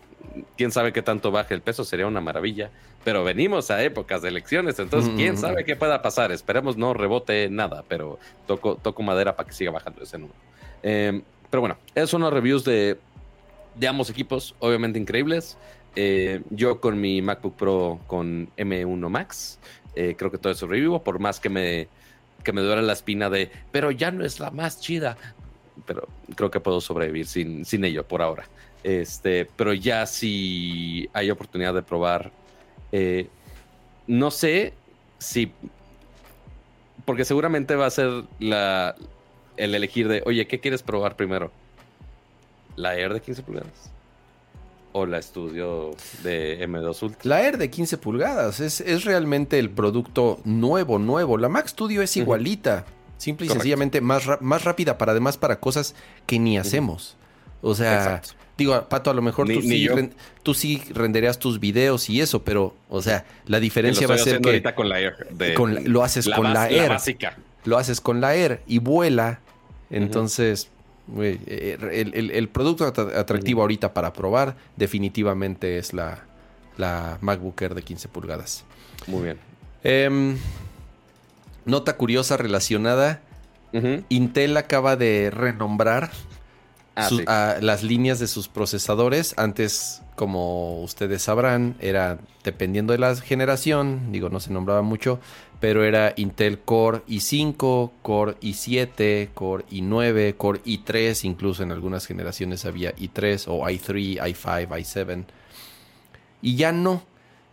quién 0.58 0.72
sabe 0.72 0.92
qué 0.92 1.02
tanto 1.02 1.32
baje 1.32 1.54
el 1.54 1.62
peso, 1.62 1.86
sería 1.86 2.08
una 2.08 2.20
maravilla. 2.20 2.70
Pero 3.04 3.24
venimos 3.24 3.72
a 3.72 3.82
épocas 3.84 4.22
de 4.22 4.30
elecciones, 4.30 4.78
entonces 4.78 5.12
quién 5.16 5.38
sabe 5.38 5.64
qué 5.64 5.76
pueda 5.76 6.02
pasar. 6.02 6.32
Esperemos 6.32 6.78
no 6.78 6.94
rebote 6.94 7.50
nada, 7.50 7.84
pero 7.88 8.20
toco, 8.46 8.76
toco 8.76 9.04
madera 9.04 9.36
para 9.36 9.48
que 9.48 9.56
siga 9.56 9.72
bajando 9.72 10.04
ese 10.04 10.18
número. 10.18 10.38
Em, 10.84 11.22
pero 11.50 11.62
bueno, 11.62 11.78
esos 11.96 12.10
son 12.10 12.22
los 12.22 12.34
reviews 12.34 12.64
de, 12.66 12.98
de 13.76 13.88
ambos 13.88 14.10
equipos, 14.10 14.56
obviamente 14.60 15.00
increíbles. 15.00 15.58
Eh, 15.96 16.42
yo 16.50 16.80
con 16.80 17.00
mi 17.00 17.22
MacBook 17.22 17.56
Pro 17.56 18.00
con 18.06 18.50
M1 18.58 19.10
Max, 19.10 19.60
eh, 19.96 20.16
creo 20.18 20.30
que 20.30 20.38
todo 20.38 20.52
eso 20.52 20.68
revivo, 20.68 21.04
por 21.04 21.20
más 21.20 21.40
que 21.40 21.50
me, 21.50 21.88
que 22.44 22.54
me 22.54 22.62
duele 22.62 22.82
la 22.82 22.94
espina 22.94 23.30
de, 23.30 23.52
pero 23.72 23.92
ya 23.92 24.12
no 24.12 24.24
es 24.24 24.40
la 24.40 24.52
más 24.52 24.80
chida. 24.80 25.18
Pero 25.86 26.08
creo 26.36 26.52
que 26.52 26.60
puedo 26.60 26.82
sobrevivir 26.82 27.26
sin, 27.26 27.66
sin 27.66 27.86
ello 27.86 28.06
por 28.06 28.22
ahora. 28.22 28.46
Este, 28.84 29.46
pero 29.46 29.74
ya 29.74 30.06
si 30.06 31.10
hay 31.14 31.32
oportunidad 31.32 31.74
de 31.74 31.82
probar, 31.82 32.32
eh, 32.92 33.28
no 34.08 34.32
sé 34.32 34.74
si, 35.18 35.52
porque 37.06 37.26
seguramente 37.26 37.76
va 37.76 37.86
a 37.86 37.92
ser 37.92 38.24
la, 38.40 38.96
el 39.58 39.76
elegir 39.76 40.08
de, 40.08 40.24
oye, 40.26 40.48
¿qué 40.48 40.60
quieres 40.60 40.84
probar 40.84 41.16
primero? 41.16 41.52
¿La 42.76 42.96
Air 42.96 43.14
de 43.14 43.22
15 43.22 43.44
pulgadas? 43.44 43.92
o 44.92 45.06
la 45.06 45.20
estudio 45.20 45.92
de 46.24 46.68
M2 46.68 47.04
Ultra. 47.04 47.22
La 47.24 47.42
Air 47.44 47.58
de 47.58 47.70
15 47.70 47.98
pulgadas 47.98 48.60
es, 48.60 49.04
realmente 49.06 49.60
el 49.60 49.70
producto 49.70 50.40
nuevo, 50.46 51.00
nuevo. 51.00 51.38
La 51.38 51.50
Mac 51.50 51.68
Studio 51.68 52.02
es 52.02 52.18
igualita, 52.18 52.86
simple 53.18 53.46
y 53.46 53.50
sencillamente 53.50 54.02
más, 54.02 54.24
más 54.42 54.64
rápida 54.64 54.98
para 54.98 55.12
además 55.12 55.38
para 55.38 55.60
cosas 55.60 55.96
que 56.26 56.40
ni 56.40 56.58
hacemos. 56.58 57.18
O 57.62 57.76
sea, 57.76 58.22
digo, 58.58 58.88
Pato, 58.88 59.10
a 59.10 59.14
lo 59.14 59.22
mejor 59.22 59.48
tú, 59.48 59.62
sí 59.62 59.90
tú, 60.44 60.54
sí 60.54 60.82
renderías 60.94 61.40
tus 61.40 61.60
videos 61.60 62.10
y 62.10 62.22
eso, 62.22 62.44
pero, 62.44 62.76
o 62.90 63.02
sea, 63.02 63.26
la 63.46 63.60
diferencia 63.60 64.08
va 64.08 64.16
a 64.16 64.20
ser 64.20 64.42
que 64.42 64.64
con 64.74 64.90
la 64.90 65.00
Air 65.00 65.28
lo 65.86 66.04
haces 66.04 66.30
con 66.30 66.54
la 66.54 66.70
Air. 66.70 66.98
Lo 67.66 67.78
haces 67.78 68.00
con 68.02 68.22
la 68.22 68.36
Air 68.36 68.62
y 68.68 68.80
vuela. 68.80 69.40
Entonces, 69.90 70.70
Eh, 71.18 71.78
el, 72.34 72.50
producto 72.50 72.86
atractivo 72.86 73.62
ahorita 73.62 73.94
para 73.94 74.14
probar 74.14 74.56
definitivamente 74.76 75.78
es 75.78 75.94
la, 75.94 76.20
la 76.78 77.18
MacBook 77.22 77.62
Air 77.62 77.74
de 77.74 77.82
15 77.82 78.08
pulgadas. 78.10 78.64
Muy 79.08 79.24
bien. 79.24 79.38
Em, 79.84 80.38
nota 81.66 81.98
curiosa 81.98 82.38
relacionada. 82.38 83.22
Intel 84.10 84.58
acaba 84.58 84.96
de 84.96 85.30
renombrar 85.32 86.10
ah, 87.28 87.56
las 87.62 87.84
líneas 87.84 88.20
de 88.20 88.28
sus 88.28 88.48
procesadores. 88.48 89.34
Antes, 89.38 90.02
como 90.16 90.82
ustedes 90.82 91.22
sabrán, 91.24 91.76
era 91.80 92.20
dependiendo 92.44 92.94
de 92.94 93.00
la 93.00 93.16
generación, 93.16 94.12
digo, 94.12 94.30
no 94.30 94.40
se 94.40 94.52
nombraba 94.52 94.82
mucho, 94.82 95.20
pero 95.60 95.84
era 95.84 96.14
Intel 96.16 96.60
Core 96.60 97.02
i5, 97.08 97.92
Core 98.02 98.36
i7, 98.42 99.30
Core 99.34 99.66
i9, 99.72 100.36
Core 100.38 100.62
i3, 100.64 101.26
incluso 101.26 101.64
en 101.64 101.72
algunas 101.72 102.06
generaciones 102.06 102.66
había 102.66 102.96
i3 102.96 103.46
o 103.48 103.62
i3, 103.68 104.20
i5, 104.22 104.68
i7. 104.68 105.26
Y 106.42 106.56
ya 106.56 106.72
no, 106.72 107.04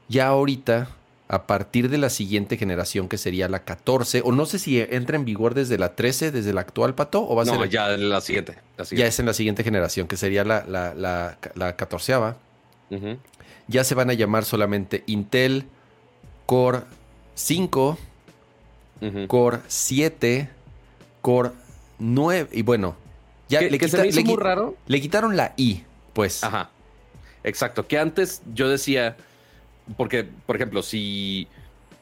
ya 0.08 0.28
ahorita, 0.28 0.88
a 1.28 1.46
partir 1.46 1.90
de 1.90 1.98
la 1.98 2.08
siguiente 2.08 2.56
generación 2.56 3.08
que 3.08 3.18
sería 3.18 3.48
la 3.48 3.64
14, 3.64 4.22
o 4.24 4.32
no 4.32 4.46
sé 4.46 4.58
si 4.58 4.80
entra 4.80 5.16
en 5.16 5.24
vigor 5.24 5.54
desde 5.54 5.76
la 5.76 5.96
13, 5.96 6.30
desde 6.30 6.52
la 6.52 6.60
actual 6.60 6.94
pato, 6.94 7.26
o 7.28 7.34
va 7.34 7.42
a 7.42 7.44
no, 7.46 7.58
ser... 7.58 7.68
ya 7.68 7.88
la 7.88 8.20
siguiente, 8.20 8.58
la 8.76 8.84
siguiente. 8.84 9.02
Ya 9.02 9.08
es 9.08 9.18
en 9.18 9.26
la 9.26 9.34
siguiente 9.34 9.64
generación, 9.64 10.06
que 10.06 10.16
sería 10.16 10.44
la, 10.44 10.64
la, 10.66 10.94
la, 11.54 11.76
14 11.76 12.14
Ya 13.66 13.82
se 13.82 13.94
van 13.96 14.10
a 14.10 14.12
llamar 14.12 14.44
solamente 14.44 15.02
Intel 15.06 15.66
Core 16.46 16.82
5, 17.34 17.98
Core 19.26 19.58
7, 19.66 20.48
Core 21.20 21.50
9. 21.98 22.50
Y 22.52 22.62
bueno, 22.62 22.94
ya 23.48 23.60
le, 23.60 23.78
muy 24.24 24.36
raro. 24.36 24.76
le 24.86 25.00
quitaron 25.00 25.36
la 25.36 25.54
I, 25.56 25.82
pues. 26.12 26.44
Ajá. 26.44 26.70
Exacto. 27.42 27.86
Que 27.86 27.98
antes 27.98 28.42
yo 28.54 28.68
decía, 28.68 29.16
porque, 29.96 30.24
por 30.24 30.56
ejemplo, 30.56 30.82
si 30.82 31.46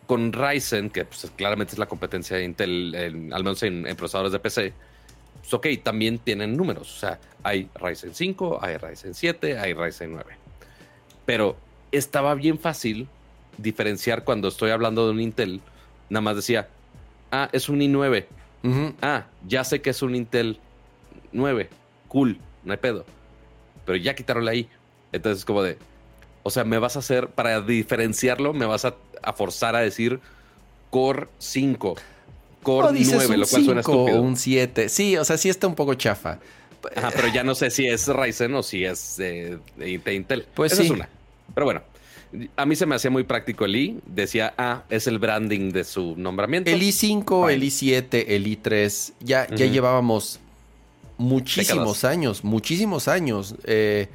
con 0.06 0.32
Ryzen, 0.32 0.90
que 0.90 1.04
pues, 1.04 1.30
claramente 1.36 1.72
es 1.72 1.78
la 1.78 1.86
competencia 1.86 2.36
de 2.36 2.44
Intel, 2.44 3.30
al 3.32 3.44
menos 3.44 3.62
en, 3.62 3.84
procesadores 3.96 4.32
de 4.32 4.38
PC, 4.38 4.72
pues 5.40 5.54
ok, 5.54 5.66
también 5.82 6.18
tienen 6.18 6.56
números. 6.56 6.96
O 6.96 7.00
sea, 7.00 7.18
hay 7.42 7.68
Ryzen 7.74 8.14
5, 8.14 8.58
hay 8.62 8.76
Ryzen 8.76 9.14
7, 9.14 9.58
hay 9.58 9.74
Ryzen 9.74 10.12
9. 10.12 10.36
Pero 11.26 11.56
estaba 11.92 12.34
bien 12.34 12.58
fácil 12.58 13.08
diferenciar 13.58 14.24
cuando 14.24 14.48
estoy 14.48 14.70
hablando 14.70 15.06
de 15.06 15.12
un 15.12 15.20
Intel. 15.20 15.60
Nada 16.08 16.22
más 16.22 16.36
decía, 16.36 16.68
ah, 17.30 17.48
es 17.52 17.68
un 17.68 17.80
i9. 17.80 18.26
Ah, 19.02 19.26
ya 19.46 19.62
sé 19.64 19.82
que 19.82 19.90
es 19.90 20.02
un 20.02 20.14
Intel 20.14 20.58
9. 21.32 21.68
Cool, 22.08 22.38
no 22.64 22.72
hay 22.72 22.78
pedo. 22.78 23.04
Pero 23.84 23.96
ya 23.96 24.14
quitaron 24.14 24.44
la 24.44 24.54
I. 24.54 24.68
Entonces, 25.12 25.44
como 25.44 25.62
de, 25.62 25.78
o 26.44 26.50
sea, 26.50 26.62
me 26.64 26.78
vas 26.78 26.94
a 26.94 26.98
hacer, 27.00 27.28
para 27.28 27.60
diferenciarlo, 27.62 28.52
me 28.52 28.66
vas 28.66 28.84
a, 28.84 28.94
forzar 29.34 29.74
a 29.74 29.80
decir 29.80 30.20
Core 30.90 31.26
5. 31.38 31.96
Core 32.62 32.88
9, 32.92 33.36
lo 33.38 33.46
cual 33.46 33.64
suena 33.64 33.80
estúpido. 33.80 34.20
un 34.20 34.36
7. 34.36 34.90
Sí, 34.90 35.16
o 35.16 35.24
sea, 35.24 35.38
sí 35.38 35.48
está 35.48 35.66
un 35.66 35.74
poco 35.74 35.94
chafa. 35.94 36.38
Ajá, 36.94 37.10
pero 37.16 37.28
ya 37.28 37.42
no 37.42 37.54
sé 37.54 37.70
si 37.70 37.86
es 37.86 38.06
Ryzen 38.08 38.54
o 38.54 38.62
si 38.62 38.84
es 38.84 39.16
de, 39.16 39.58
Intel. 40.12 40.46
Pues 40.54 40.72
Esa 40.72 40.82
es 40.82 40.90
una. 40.90 41.08
Pero 41.54 41.64
bueno, 41.64 41.80
a 42.56 42.66
mí 42.66 42.76
se 42.76 42.84
me 42.84 42.94
hacía 42.94 43.10
muy 43.10 43.24
práctico 43.24 43.64
el 43.64 43.76
i. 43.76 44.00
Decía, 44.04 44.52
ah, 44.58 44.82
es 44.90 45.06
el 45.06 45.18
branding 45.18 45.72
de 45.72 45.84
su 45.84 46.14
nombramiento. 46.16 46.70
El 46.70 46.82
i5, 46.82 47.50
el 47.50 47.62
i7, 47.62 48.24
el 48.28 48.46
i3, 48.46 49.12
ya, 49.20 49.48
ya 49.48 49.64
llevábamos 49.64 50.40
muchísimos 51.16 52.04
años, 52.04 52.44
muchísimos 52.44 53.08
años. 53.08 53.54
Eh, 53.64 54.08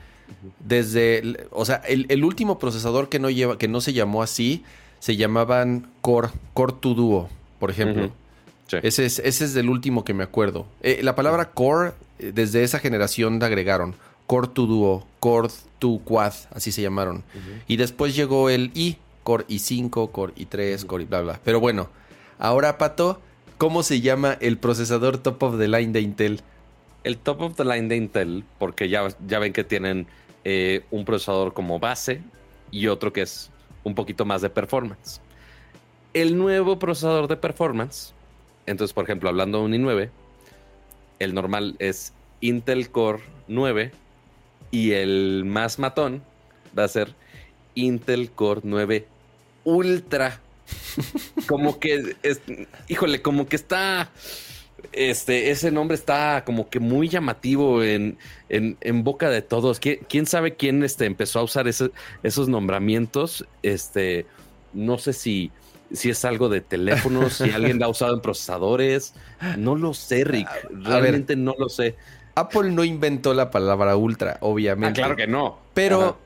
desde, 0.60 1.48
o 1.52 1.66
sea, 1.66 1.78
el, 1.88 2.24
último 2.24 2.60
procesador 2.60 3.10
que 3.10 3.20
no, 3.20 3.30
lleva, 3.30 3.58
que 3.58 3.68
no 3.68 3.82
se 3.82 3.94
llamó 3.94 4.24
así, 4.24 4.64
se 5.00 5.16
llamaban 5.16 5.88
Core, 6.02 6.30
Core 6.54 6.76
2 6.82 6.96
Duo, 6.96 7.30
por 7.60 7.72
ejemplo. 7.72 8.12
ese, 8.84 9.06
es, 9.06 9.20
ese 9.20 9.46
es 9.46 9.54
del 9.54 9.70
último 9.70 10.04
que 10.04 10.14
me 10.14 10.24
acuerdo. 10.24 10.66
Eh, 10.82 11.00
la 11.04 11.16
palabra 11.16 11.52
Core, 11.52 11.94
eh, 12.20 12.32
desde 12.34 12.64
esa 12.64 12.80
generación 12.80 13.40
la 13.40 13.48
agregaron. 13.48 13.96
Core 14.28 14.50
2 14.54 14.68
Duo, 14.68 15.08
Core 15.20 15.50
2 15.80 16.02
Quad, 16.04 16.34
así 16.52 16.72
se 16.72 16.82
llamaron. 16.82 17.24
Y 17.68 17.78
después 17.78 18.16
llegó 18.16 18.50
el 18.50 18.72
i, 18.76 18.98
Core 19.24 19.46
i5, 19.48 20.12
Core 20.12 20.34
i3, 20.36 20.86
Core 20.86 21.04
y 21.04 21.06
bla 21.08 21.22
bla. 21.22 21.40
Pero 21.44 21.60
bueno, 21.60 21.90
ahora 22.38 22.78
Pato, 22.78 23.20
¿cómo 23.58 23.84
se 23.84 24.02
llama 24.02 24.38
el 24.40 24.58
procesador 24.58 25.18
top 25.18 25.42
of 25.44 25.58
the 25.58 25.68
line 25.68 25.92
de 25.92 26.02
Intel? 26.02 26.42
El 27.04 27.18
top 27.18 27.42
of 27.42 27.56
the 27.56 27.66
line 27.66 27.88
de 27.88 27.96
Intel, 27.96 28.44
porque 28.58 28.90
ya, 28.90 29.08
ya 29.28 29.40
ven 29.40 29.54
que 29.54 29.64
tienen 29.64 30.08
eh, 30.44 30.86
un 30.92 31.06
procesador 31.06 31.54
como 31.54 31.80
base 31.80 32.22
y 32.72 32.88
otro 32.88 33.14
que 33.14 33.22
es 33.22 33.50
un 33.84 33.96
poquito 33.96 34.26
más 34.26 34.42
de 34.42 34.50
performance. 34.50 35.22
El 36.14 36.38
nuevo 36.38 36.80
procesador 36.80 37.28
de 37.28 37.38
performance, 37.38 38.14
entonces 38.66 38.94
por 38.94 39.04
ejemplo 39.04 39.30
hablando 39.30 39.60
de 39.60 39.66
un 39.66 39.74
i9, 39.74 40.10
el 41.20 41.34
normal 41.34 41.76
es 41.80 42.14
Intel 42.42 42.90
Core 42.90 43.22
9 43.48 43.92
y 44.72 44.92
el 44.92 45.44
más 45.46 45.80
matón 45.80 46.24
va 46.78 46.86
a 46.86 46.88
ser 46.88 47.14
Intel 47.76 48.32
Core 48.32 48.62
9 48.64 49.08
Ultra. 49.66 50.40
como 51.48 51.80
que, 51.80 52.16
es, 52.24 52.42
híjole, 52.88 53.22
como 53.22 53.48
que 53.48 53.56
está, 53.56 54.10
este, 54.92 55.52
ese 55.52 55.72
nombre 55.72 55.96
está 55.96 56.44
como 56.46 56.70
que 56.70 56.80
muy 56.80 57.10
llamativo 57.10 57.84
en, 57.84 58.18
en, 58.50 59.04
boca 59.04 59.30
de 59.30 59.42
todos. 59.42 59.80
¿Quién, 59.80 60.26
sabe 60.26 60.56
quién 60.56 60.84
este, 60.84 61.06
empezó 61.06 61.40
a 61.40 61.44
usar 61.44 61.68
esos 61.68 62.50
nombramientos? 62.50 63.46
Este, 63.64 64.26
no 64.74 64.98
sé 64.98 65.14
si, 65.14 65.52
si 65.92 66.10
es 66.10 66.26
algo 66.26 66.50
de 66.50 66.62
teléfonos, 66.62 67.34
si 67.34 67.50
alguien 67.52 67.80
lo 67.80 67.86
ha 67.86 67.90
usado 67.90 68.14
en 68.14 68.22
procesadores. 68.22 69.14
No 69.58 69.76
lo 69.76 69.94
sé, 69.94 70.24
Rick. 70.24 70.50
Realmente 70.72 71.36
no 71.36 71.56
lo 71.58 71.70
sé. 71.70 71.96
Apple 72.36 72.72
no 72.72 72.84
inventó 72.84 73.34
la 73.34 73.52
palabra 73.52 73.96
ultra, 73.96 74.38
obviamente. 74.42 75.02
Ah, 75.02 75.06
claro 75.06 75.16
que 75.16 75.28
no. 75.28 75.60
Pero, 75.74 76.18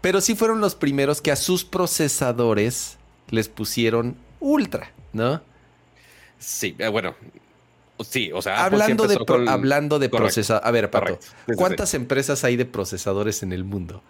pero 0.00 0.20
sí 0.20 0.34
fueron 0.34 0.60
los 0.60 0.74
primeros 0.74 1.20
que 1.20 1.32
a 1.32 1.36
sus 1.36 1.64
procesadores 1.64 2.98
les 3.30 3.48
pusieron 3.48 4.16
ultra, 4.40 4.92
¿no? 5.12 5.40
Sí, 6.42 6.74
eh, 6.78 6.88
bueno, 6.88 7.14
Sí, 8.00 8.32
o 8.34 8.42
sea, 8.42 8.64
hablando 8.64 9.06
de, 9.06 9.16
hablando 9.48 9.98
de 10.00 10.08
procesadores. 10.08 10.66
A 10.66 10.70
ver, 10.72 10.90
Pato, 10.90 11.20
¿cuántas 11.56 11.94
empresas 11.94 12.42
hay 12.42 12.56
de 12.56 12.64
procesadores 12.64 13.44
en 13.44 13.52
el 13.52 13.62
mundo? 13.62 14.02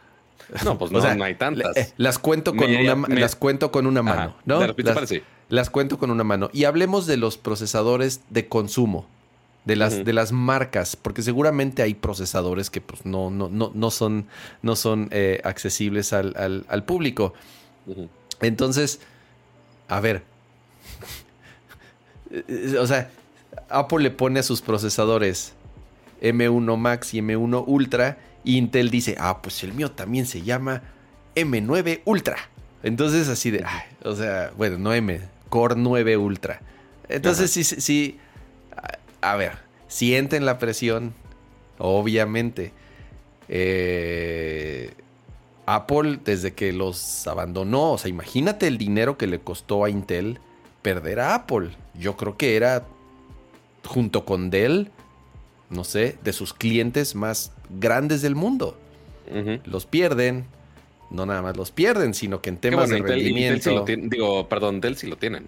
No, 0.64 0.78
pues 0.78 0.91
no, 0.93 1.14
no 1.14 1.24
hay 1.24 1.35
tantas. 1.35 1.76
Eh, 1.76 1.93
las 1.99 2.18
cuento 2.18 2.55
con 2.57 2.74
una, 2.74 3.09
las 3.09 3.37
cuento 3.37 3.70
con 3.70 3.87
una 3.87 4.03
mano, 4.03 4.37
¿no? 4.47 4.61
De 4.61 4.68
repente 4.68 4.95
las, 4.95 5.12
las, 5.51 5.68
cuento 5.68 5.99
con 5.99 6.11
una 6.11 6.24
mano. 6.24 6.49
Y 6.55 6.64
hablemos 6.64 7.07
de 7.07 7.18
los 7.18 7.37
procesadores 7.37 8.22
de 8.30 8.49
consumo 8.49 9.07
de 9.64 9.76
las, 9.76 10.05
de 10.05 10.12
las 10.12 10.33
marcas, 10.33 10.97
porque 10.97 11.22
seguramente 11.22 11.83
hay 11.83 11.95
procesadores 11.95 12.70
que 12.70 12.80
pues, 12.80 13.07
no, 13.07 13.30
no, 13.30 13.49
no, 13.49 13.70
no 13.74 13.91
son, 13.91 14.26
no 14.61 14.74
son 14.76 15.09
eh, 15.12 15.41
accesibles 15.45 16.12
al, 16.12 16.64
al, 16.68 16.85
público. 16.85 17.33
Entonces, 18.41 19.01
a 19.89 20.01
ver, 20.01 20.24
o 22.78 22.87
sea, 22.87 23.11
Apple 23.68 24.01
le 24.01 24.11
pone 24.11 24.41
a 24.41 24.43
sus 24.43 24.62
procesadores 24.62 25.55
M1 26.22 26.76
Max 26.76 27.14
y 27.14 27.20
M1 27.20 27.64
Ultra, 27.66 28.18
y 28.45 28.57
Intel 28.57 28.91
dice, 28.91 29.16
ah, 29.18 29.41
pues 29.43 29.62
el 29.62 29.72
mío 29.72 29.91
también 29.91 30.26
se 30.26 30.43
llama 30.43 30.83
M9 31.35 32.03
Ultra. 32.05 32.37
Entonces, 32.83 33.28
así 33.28 33.51
de, 33.51 33.64
o 34.05 34.16
sea, 34.16 34.53
bueno, 34.57 34.78
no 34.78 34.93
M, 34.93 35.20
Core 35.49 35.74
9 35.76 36.16
Ultra. 36.16 36.61
Entonces, 37.09 37.51
sí, 37.51 37.62
sí, 37.64 38.18
a 39.20 39.37
ver, 39.37 39.53
sienten 39.89 40.45
la 40.45 40.59
presión, 40.59 41.14
obviamente. 41.78 42.72
Eh, 43.49 44.95
Apple, 45.66 46.18
desde 46.24 46.55
que 46.55 46.72
los 46.72 47.26
abandonó, 47.26 47.93
o 47.93 47.99
sea, 47.99 48.09
imagínate 48.09 48.66
el 48.66 48.78
dinero 48.78 49.16
que 49.16 49.26
le 49.26 49.41
costó 49.41 49.85
a 49.85 49.91
Intel 49.91 50.41
perder 50.83 51.20
a 51.20 51.35
Apple. 51.35 51.70
Yo 51.99 52.16
creo 52.16 52.36
que 52.36 52.57
era, 52.57 52.86
junto 53.84 54.24
con 54.24 54.51
Dell, 54.51 54.90
no 55.70 55.84
sé, 55.84 56.16
de 56.22 56.32
sus 56.32 56.53
clientes 56.53 57.14
más 57.14 57.53
grandes 57.80 58.22
del 58.22 58.34
mundo. 58.34 58.76
Los 59.64 59.86
pierden. 59.86 60.45
No 61.11 61.26
nada 61.26 61.43
más 61.43 61.57
los 61.57 61.70
pierden, 61.70 62.14
sino 62.14 62.40
que 62.40 62.49
en 62.51 62.57
temas 62.57 62.88
de 62.88 62.99
rendimiento. 62.99 63.84
digo, 63.86 64.49
perdón, 64.49 64.80
Dell 64.80 64.97
sí 64.97 65.07
lo 65.07 65.16
tienen. 65.16 65.47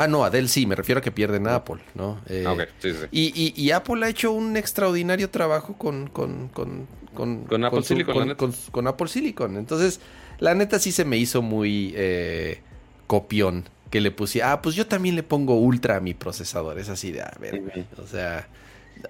Ah, 0.00 0.06
no, 0.06 0.24
Adel 0.24 0.48
sí, 0.48 0.64
me 0.64 0.74
refiero 0.74 1.00
a 1.00 1.02
que 1.02 1.10
pierden 1.10 1.46
a 1.46 1.56
Apple, 1.56 1.76
¿no? 1.94 2.18
Eh, 2.26 2.44
ah, 2.46 2.56
sí, 2.78 2.90
sí. 2.92 3.52
Y, 3.54 3.70
Apple 3.70 4.02
ha 4.02 4.08
hecho 4.08 4.32
un 4.32 4.56
extraordinario 4.56 5.28
trabajo 5.28 5.74
con, 5.74 6.06
con, 6.08 6.48
con, 6.48 6.86
con, 7.12 7.64
Apple 7.64 7.82
Silicon. 7.82 8.34
Con, 8.70 8.86
Apple 8.86 9.08
Silicon. 9.08 9.58
Entonces, 9.58 10.00
la 10.38 10.54
neta 10.54 10.78
sí 10.78 10.90
se 10.90 11.04
me 11.04 11.18
hizo 11.18 11.42
muy 11.42 11.92
eh, 11.96 12.60
copión 13.06 13.64
que 13.90 14.00
le 14.00 14.10
puse. 14.10 14.42
Ah, 14.42 14.62
pues 14.62 14.74
yo 14.74 14.86
también 14.86 15.16
le 15.16 15.22
pongo 15.22 15.54
ultra 15.54 15.96
a 15.96 16.00
mi 16.00 16.14
procesador. 16.14 16.78
Es 16.78 16.88
así 16.88 17.10
de, 17.12 17.22
a 17.22 17.36
ver, 17.40 17.86
o 17.98 18.06
sea, 18.06 18.48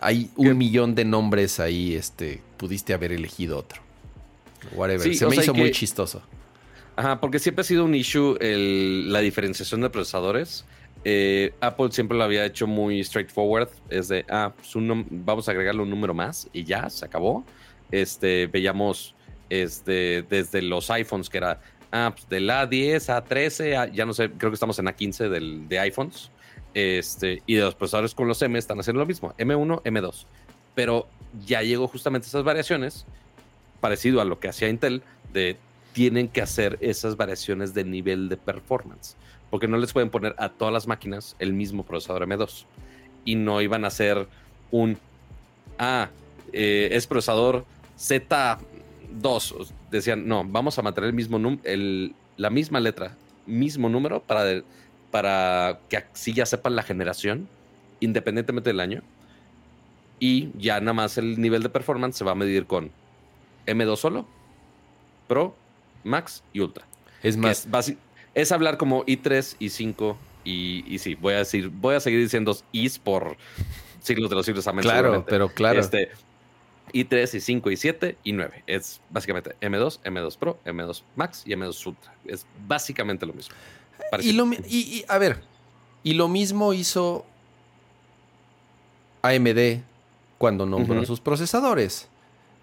hay 0.01 0.31
un 0.37 0.57
millón 0.57 0.95
de 0.95 1.05
nombres 1.05 1.61
ahí, 1.61 1.95
este, 1.95 2.41
pudiste 2.57 2.95
haber 2.95 3.13
elegido 3.13 3.59
otro. 3.59 3.81
Whatever. 4.73 5.15
Se 5.15 5.27
me 5.27 5.37
hizo 5.37 5.55
muy 5.55 5.71
chistoso. 5.71 6.23
Ajá, 6.97 7.21
porque 7.21 7.39
siempre 7.39 7.63
ha 7.63 7.65
sido 7.65 7.85
un 7.85 7.95
issue 7.95 8.37
la 8.41 9.21
diferenciación 9.21 9.81
de 9.81 9.91
procesadores. 9.91 10.65
Eh, 11.05 11.55
Apple 11.61 11.89
siempre 11.93 12.19
lo 12.19 12.25
había 12.25 12.45
hecho 12.45 12.67
muy 12.67 13.03
straightforward. 13.03 13.69
Es 13.89 14.09
de, 14.09 14.25
ah, 14.29 14.53
pues 14.55 14.73
vamos 15.11 15.49
a 15.49 15.53
agregarle 15.53 15.83
un 15.83 15.91
número 15.91 16.15
más 16.15 16.49
y 16.53 16.65
ya, 16.65 16.91
se 16.91 17.05
acabó. 17.05 17.45
Este, 17.91 18.47
veíamos 18.47 19.15
este, 19.49 20.25
desde 20.29 20.63
los 20.63 20.91
iPhones 20.91 21.29
que 21.29 21.39
era, 21.39 21.61
ah, 21.93 22.13
pues 22.15 22.29
del 22.29 22.49
A10 22.49 23.25
A13, 23.25 23.93
ya 23.93 24.07
no 24.07 24.13
sé, 24.13 24.31
creo 24.31 24.51
que 24.51 24.55
estamos 24.55 24.79
en 24.79 24.87
A15 24.87 25.29
del, 25.29 25.69
de 25.69 25.79
iPhones. 25.81 26.31
Este, 26.73 27.43
y 27.47 27.55
de 27.55 27.63
los 27.63 27.75
procesadores 27.75 28.15
con 28.15 28.29
los 28.29 28.41
M 28.43 28.57
están 28.59 28.79
haciendo 28.79 29.01
lo 29.01 29.07
mismo, 29.07 29.35
M1, 29.39 29.83
M2. 29.83 30.25
Pero 30.75 31.09
ya 31.45 31.63
llegó 31.63 31.89
justamente 31.89 32.29
esas 32.29 32.45
variaciones, 32.45 33.07
parecido 33.81 34.21
a 34.21 34.25
lo 34.25 34.39
que 34.39 34.49
hacía 34.49 34.69
Intel, 34.69 35.03
de 35.33 35.57
tienen 35.93 36.29
que 36.29 36.41
hacer 36.41 36.79
esas 36.81 37.17
variaciones 37.17 37.75
de 37.75 37.85
nivel 37.85 38.29
de 38.29 38.37
performance, 38.37 39.17
porque 39.51 39.67
no 39.67 39.77
les 39.77 39.93
pueden 39.93 40.11
poner 40.11 40.35
a 40.39 40.51
todas 40.51 40.73
las 40.73 40.87
máquinas 40.87 41.35
el 41.41 41.53
mismo 41.53 41.85
procesador 41.85 42.23
M2 42.27 42.67
y 43.25 43.35
no 43.35 43.61
iban 43.61 43.85
a 43.85 43.89
hacer 43.89 44.29
un, 44.71 44.97
ah, 45.79 46.09
eh, 46.53 46.91
es 46.93 47.07
procesador 47.07 47.65
Z2. 47.99 49.73
Decían, 49.91 50.27
no, 50.27 50.45
vamos 50.45 50.79
a 50.79 50.83
mantener 50.83 51.09
el 51.09 51.15
mismo 51.15 51.39
el, 51.65 52.15
la 52.37 52.51
misma 52.51 52.81
letra, 52.81 53.17
mismo 53.47 53.89
número 53.89 54.23
para, 54.23 54.63
para 55.11 55.81
que 55.89 55.97
así 55.99 56.33
ya 56.33 56.47
sepan 56.47 56.77
la 56.77 56.83
generación, 56.83 57.49
independientemente 58.01 58.71
del 58.71 58.81
año. 58.81 59.03
Y 60.19 60.51
ya 60.59 60.81
nada 60.81 60.93
más 60.93 61.19
el 61.19 61.41
nivel 61.41 61.63
de 61.63 61.71
performance 61.71 62.17
se 62.17 62.25
va 62.25 62.33
a 62.33 62.35
medir 62.35 62.67
con 62.67 62.91
M2 63.67 63.97
solo, 63.97 64.27
Pro, 65.27 65.57
Max 66.05 66.43
y 66.53 66.61
Ultra. 66.61 66.85
Es 67.23 67.37
más. 67.37 67.67
Es, 68.35 68.53
hablar 68.53 68.77
como 68.77 69.05
i3, 69.07 69.57
i5 69.59 70.17
y, 70.45 70.85
y 70.87 70.99
sí, 70.99 71.17
voy 71.17 71.35
a 71.35 71.39
decir, 71.39 71.69
voy 71.69 71.97
a 71.97 72.01
seguir 72.01 72.21
diciendo 72.21 72.57
is 72.71 72.99
por 72.99 73.37
siglos 74.01 74.31
de 74.31 74.37
los 74.37 74.47
siglos. 74.47 74.65
Claro, 74.65 75.25
pero 75.29 75.49
claro. 75.49 75.81
Este, 75.81 76.11
i3, 76.93 77.09
i5, 77.09 77.63
i7 77.63 78.17
y 78.25 78.33
9. 78.33 78.65
Es 78.67 79.01
básicamente 79.11 79.55
M2, 79.61 80.01
M2 80.03 80.37
Pro, 80.39 80.59
M2 80.65 81.03
Max 81.17 81.43
y 81.47 81.51
M2 81.51 81.87
Ultra. 81.87 82.15
Es 82.25 82.47
básicamente 82.67 83.27
lo 83.27 83.33
mismo. 83.33 83.55
Y, 84.69 85.05
a 85.09 85.19
ver, 85.19 85.41
y 86.03 86.15
lo 86.15 86.29
mismo 86.29 86.73
hizo 86.73 87.25
AMD 89.23 89.83
cuando 90.39 90.67
nombró 90.67 91.05
sus 91.05 91.21
procesadores 91.21 92.09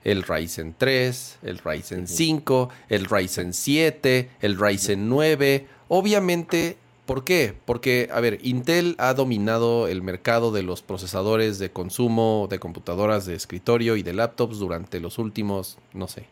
el 0.04 0.24
Ryzen 0.24 0.74
3, 0.78 1.40
el 1.44 1.58
Ryzen 1.58 2.08
5, 2.08 2.70
el 2.88 3.06
Ryzen 3.06 3.54
7, 3.54 4.30
el 4.42 4.58
Ryzen 4.58 5.10
9. 5.10 5.68
Obviamente, 5.90 6.78
¿por 7.08 7.24
qué? 7.24 7.56
Porque, 7.66 8.10
a 8.14 8.20
ver, 8.20 8.38
Intel 8.44 8.94
ha 9.00 9.16
dominado 9.16 9.88
el 9.88 10.04
mercado 10.04 10.52
de 10.52 10.62
los 10.62 10.84
procesadores 10.84 11.58
de 11.58 11.72
consumo 11.72 12.48
de 12.52 12.60
computadoras 12.60 13.26
de 13.26 13.34
escritorio 13.34 13.96
y 13.96 14.04
de 14.04 14.14
laptops 14.14 14.60
durante 14.60 15.00
los 15.00 15.18
últimos, 15.18 15.80
no 15.94 16.08
sé, 16.08 16.26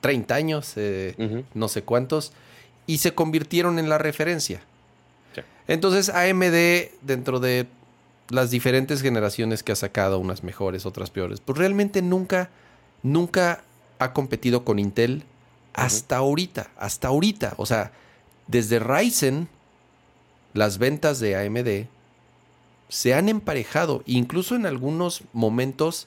30 0.00 0.34
años, 0.34 0.72
eh, 0.76 1.44
no 1.52 1.68
sé 1.68 1.82
cuántos, 1.82 2.32
y 2.86 2.98
se 2.98 3.14
convirtieron 3.14 3.78
en 3.78 3.90
la 3.90 3.98
referencia. 3.98 4.62
Entonces, 5.68 6.08
AMD, 6.08 6.90
dentro 7.02 7.38
de 7.38 7.66
las 8.30 8.50
diferentes 8.50 9.02
generaciones 9.02 9.62
que 9.62 9.72
ha 9.72 9.76
sacado, 9.76 10.18
unas 10.18 10.42
mejores, 10.42 10.86
otras 10.86 11.10
peores, 11.10 11.40
pues 11.40 11.58
realmente 11.58 12.00
nunca 12.00 12.48
nunca 13.02 13.62
ha 13.98 14.12
competido 14.12 14.64
con 14.64 14.78
Intel 14.78 15.24
hasta 15.74 16.16
ahorita, 16.16 16.70
hasta 16.76 17.08
ahorita. 17.08 17.54
O 17.56 17.66
sea, 17.66 17.92
desde 18.46 18.78
Ryzen, 18.78 19.48
las 20.54 20.78
ventas 20.78 21.20
de 21.20 21.36
AMD 21.36 21.86
se 22.88 23.14
han 23.14 23.28
emparejado, 23.28 24.02
incluso 24.06 24.54
en 24.54 24.66
algunos 24.66 25.22
momentos 25.32 26.06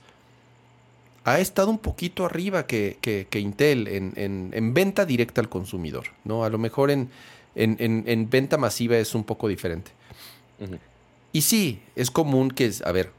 ha 1.24 1.40
estado 1.40 1.72
un 1.72 1.80
poquito 1.80 2.26
arriba 2.26 2.68
que, 2.68 3.28
Intel 3.34 3.88
en, 3.88 4.74
venta 4.74 5.06
directa 5.06 5.42
al 5.42 5.50
consumidor. 5.50 6.06
¿no? 6.24 6.44
A 6.44 6.50
lo 6.50 6.60
mejor 6.60 6.92
en, 6.92 7.10
en 7.56 8.30
venta 8.30 8.58
masiva 8.58 8.98
es 8.98 9.16
un 9.16 9.24
poco 9.24 9.48
diferente. 9.48 9.92
Y 11.32 11.42
sí, 11.42 11.82
es 11.96 12.12
común 12.12 12.52
que, 12.52 12.72
a 12.84 12.92
ver, 12.92 13.12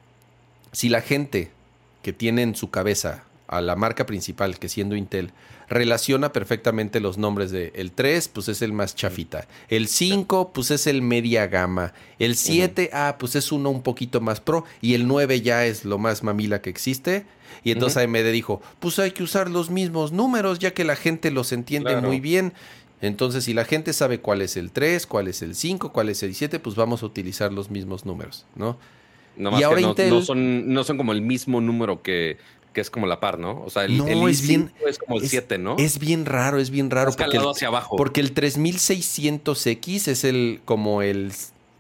si 0.73 0.89
la 0.89 1.01
gente 1.01 1.51
que 2.03 2.13
tiene 2.13 2.43
en 2.43 2.55
su 2.55 2.71
cabeza 2.71 3.25
a 3.49 3.61
la 3.61 3.77
marca 3.77 4.07
principal, 4.07 4.59
que 4.59 4.69
siendo 4.69 4.97
Intel, 4.97 5.33
relaciona 5.69 6.33
perfectamente 6.33 7.01
los 7.01 7.19
nombres 7.19 7.51
de 7.51 7.73
el 7.75 7.93
3, 7.93 8.29
pues 8.29 8.49
es 8.49 8.63
el 8.63 8.73
más 8.73 8.95
chafita. 8.95 9.47
El 9.69 9.89
5, 9.89 10.53
pues 10.53 10.71
es 10.71 10.87
el 10.87 11.03
media 11.03 11.47
gama. 11.47 11.93
El 12.19 12.37
7, 12.37 12.91
ah, 12.93 13.17
pues 13.19 13.37
es 13.37 13.53
uno 13.53 13.71
un 13.71 13.83
poquito 13.83 14.21
más 14.21 14.41
pro. 14.41 14.65
Y 14.81 14.95
el 14.95 15.07
9 15.07 15.41
ya 15.41 15.67
es 15.67 15.85
lo 15.85 15.99
más 15.99 16.23
mamila 16.23 16.61
que 16.61 16.71
existe. 16.71 17.27
Y 17.65 17.73
entonces 17.73 18.03
AMD 18.03 18.31
dijo, 18.33 18.63
pues 18.79 18.99
hay 18.99 19.11
que 19.11 19.23
usar 19.23 19.51
los 19.51 19.71
mismos 19.71 20.13
números, 20.13 20.59
ya 20.59 20.73
que 20.73 20.85
la 20.85 20.97
gente 20.97 21.31
los 21.31 21.53
entiende 21.53 22.01
muy 22.01 22.21
bien. 22.21 22.53
Entonces, 23.01 23.45
si 23.45 23.53
la 23.53 23.65
gente 23.65 23.93
sabe 23.93 24.21
cuál 24.21 24.41
es 24.41 24.57
el 24.57 24.71
3, 24.71 25.07
cuál 25.07 25.29
es 25.29 25.43
el 25.43 25.55
5, 25.55 25.93
cuál 25.93 26.09
es 26.09 26.23
el 26.23 26.35
7, 26.35 26.61
pues 26.61 26.77
vamos 26.77 27.03
a 27.03 27.07
utilizar 27.07 27.53
los 27.53 27.71
mismos 27.71 28.07
números, 28.07 28.47
¿no? 28.55 28.79
y 29.37 29.63
ahora 29.63 29.81
Intel... 29.81 30.11
no, 30.11 30.23
son, 30.23 30.73
no 30.73 30.83
son 30.85 30.97
como 30.97 31.13
el 31.13 31.21
mismo 31.21 31.61
número 31.61 32.03
que 32.03 32.39
que 32.77 32.83
es 32.83 32.91
como 32.91 33.07
la 33.07 33.21
par, 33.21 33.39
¿no? 33.39 33.63
O 33.65 33.71
sea, 33.71 33.87
el, 33.87 33.97
no, 33.97 34.29
es, 34.29 34.47
bien, 34.47 34.71
es 34.87 34.99
como 34.99 35.19
el 35.19 35.27
7, 35.27 35.57
¿no? 35.57 35.77
Es 35.79 35.99
bien 35.99 36.27
raro, 36.27 36.59
es 36.59 36.69
bien 36.69 36.91
raro. 36.91 37.11
porque 37.11 37.39
el, 37.39 37.43
hacia 37.49 37.69
abajo. 37.69 37.97
Porque 37.97 38.21
el 38.21 38.35
3600X 38.35 40.09
es 40.09 40.25
el, 40.25 40.61
como 40.67 41.01
el, 41.01 41.33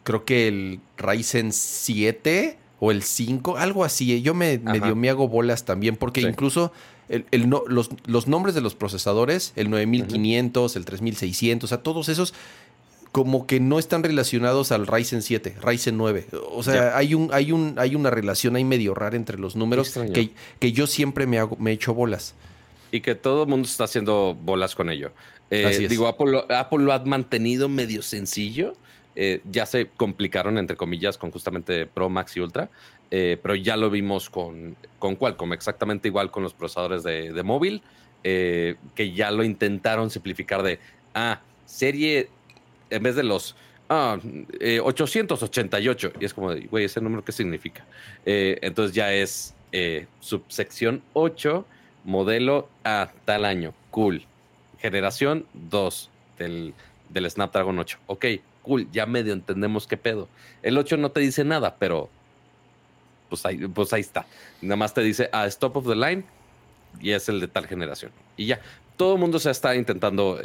creo 0.05 0.25
que 0.25 0.49
el 0.49 0.81
Ryzen 0.97 1.53
7 1.53 2.57
o 2.81 2.93
el 2.93 3.03
5, 3.03 3.59
algo 3.59 3.85
así. 3.85 4.23
Yo 4.23 4.33
me, 4.33 4.57
medio 4.57 4.97
me 4.97 5.11
hago 5.11 5.29
bolas 5.29 5.67
también, 5.67 5.97
porque 5.97 6.23
incluso 6.23 6.73
el, 7.11 7.27
los, 7.69 7.91
los, 8.07 8.27
nombres 8.27 8.55
de 8.55 8.63
los 8.63 8.75
procesadores, 8.75 9.53
el 9.55 9.69
9500, 9.69 10.77
el 10.77 10.87
3600, 10.87 11.69
o 11.69 11.69
sea, 11.69 11.83
todos 11.83 12.09
esos 12.09 12.33
como 13.17 13.47
que 13.47 13.61
no 13.61 13.79
están 13.79 14.03
relacionados 14.03 14.73
al 14.73 14.87
Ryzen 14.87 15.23
7, 15.23 15.57
Ryzen 15.63 15.97
9. 15.97 16.27
O 16.51 16.63
sea, 16.63 16.99
hay, 16.99 17.15
un, 17.15 17.31
hay, 17.33 17.51
un, 17.51 17.75
hay 17.79 17.95
una 17.95 18.11
relación 18.11 18.57
ahí 18.57 18.65
medio 18.65 18.93
rara 18.93 19.17
entre 19.17 19.39
los 19.39 19.57
números 19.57 19.99
que, 20.13 20.33
que, 20.59 20.73
yo 20.73 20.87
siempre 20.87 21.27
me, 21.27 21.39
hago, 21.39 21.57
me 21.57 21.73
echo 21.73 21.95
bolas. 21.95 22.35
Y 22.93 23.01
que 23.01 23.15
todo 23.15 23.45
el 23.45 23.49
mundo 23.49 23.67
está 23.67 23.85
haciendo 23.85 24.37
bolas 24.39 24.75
con 24.75 24.91
ello. 24.91 25.13
Eh, 25.49 25.87
digo, 25.89 26.09
Apple, 26.09 26.43
Apple, 26.51 26.81
lo 26.85 26.93
ha 26.93 26.99
mantenido 27.07 27.71
medio 27.71 28.03
sencillo. 28.03 28.75
Eh, 29.15 29.41
ya 29.51 29.65
se 29.65 29.87
complicaron, 29.87 30.59
entre 30.59 30.77
comillas, 30.77 31.17
con 31.17 31.31
justamente 31.31 31.87
Pro, 31.87 32.11
Max 32.11 32.37
y 32.37 32.41
Ultra. 32.41 32.69
Eh, 33.11 33.39
pero 33.43 33.55
ya 33.55 33.79
lo 33.79 33.89
vimos 33.89 34.29
con, 34.29 34.77
con 34.99 35.17
Qualcomm, 35.17 35.55
exactamente 35.55 36.09
igual 36.09 36.31
con 36.31 36.43
los 36.43 36.53
procesadores 36.53 37.03
de, 37.03 37.33
de 37.33 37.43
móvil, 37.43 37.81
que 38.23 39.13
ya 39.15 39.31
lo 39.31 39.43
intentaron 39.43 40.11
simplificar 40.11 40.63
de, 40.63 40.81
ah, 41.15 41.41
serie 41.65 42.29
en 42.91 43.03
vez 43.03 43.17
de 43.17 43.23
los 43.23 43.57
888, 43.89 46.09
ah, 46.09 46.13
eh, 46.15 46.19
y 46.21 46.25
es 46.25 46.35
como, 46.35 46.51
güey, 46.71 46.85
ese 46.85 47.01
número, 47.01 47.25
¿qué 47.25 47.33
significa? 47.33 47.85
Eh, 48.25 48.59
entonces 48.63 48.95
ya 48.95 49.13
es 49.13 49.55
eh, 49.73 50.07
subsección 50.21 51.03
8, 51.13 51.67
modelo 52.05 52.69
a 52.85 53.11
tal 53.25 53.45
año, 53.45 53.75
cool. 53.91 54.25
Generación 54.79 55.47
2 55.55 56.11
del, 56.39 56.75
del 57.11 57.31
Snapdragon 57.31 57.79
8. 57.79 57.99
Ok, 58.07 58.27
cool, 58.63 58.89
ya 58.93 59.07
medio 59.07 59.33
entendemos 59.33 59.87
qué 59.87 59.97
pedo. 59.97 60.29
El 60.63 60.79
8 60.79 60.97
no 60.97 61.11
te 61.11 61.21
dice 61.21 61.45
nada, 61.45 61.77
pero 61.79 62.11
pues 63.29 63.45
ahí, 63.47 63.59
pues 63.69 63.93
ahí 63.93 64.01
está. 64.01 64.27
Nada 64.61 64.77
más 64.77 64.95
te 64.95 65.03
dice 65.03 65.29
ah, 65.33 65.47
stop 65.47 65.77
of 65.77 65.87
the 65.87 65.97
line 65.97 66.25
y 67.01 67.13
es 67.13 67.29
el 67.29 67.41
de 67.41 67.49
tal 67.49 67.67
generación. 67.67 68.13
Y 68.37 68.47
ya, 68.47 68.61
todo 68.97 69.15
el 69.15 69.21
mundo 69.21 69.39
se 69.39 69.51
está 69.51 69.77
intentando 69.77 70.41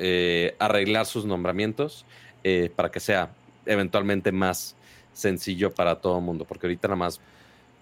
arreglar 0.60 1.06
sus 1.06 1.26
nombramientos. 1.26 2.06
Eh, 2.44 2.72
para 2.76 2.90
que 2.90 3.00
sea 3.00 3.32
eventualmente 3.66 4.32
más 4.32 4.76
sencillo 5.14 5.72
para 5.72 5.96
todo 5.96 6.18
el 6.18 6.24
mundo, 6.24 6.46
porque 6.46 6.68
ahorita 6.68 6.88
nada 6.88 6.98
más 6.98 7.20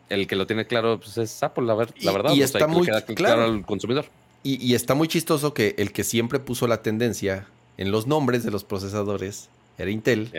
el 0.10 0.28
que 0.28 0.36
lo 0.36 0.48
tiene 0.48 0.66
claro 0.66 1.00
pues, 1.00 1.18
es 1.18 1.42
Apple, 1.44 1.66
la, 1.66 1.76
verdad. 1.76 1.96
Y, 2.34 2.42
está 2.42 2.68
muy 2.68 2.88
claro, 3.16 3.44
al 3.44 3.66
consumidor. 3.66 4.06
Y, 4.44 4.74
está 4.74 4.96
muy 4.96 5.08
chistoso 5.08 5.54
que 5.54 5.76
el 5.78 5.92
que 5.92 6.04
siempre 6.04 6.40
puso 6.40 6.68
la 6.68 6.82
tendencia 6.82 7.48
en 7.78 7.92
los 7.92 8.08
nombres 8.08 8.44
de 8.44 8.52
los 8.52 8.64
procesadores 8.64 9.50
era 9.78 9.92
Intel. 9.92 10.32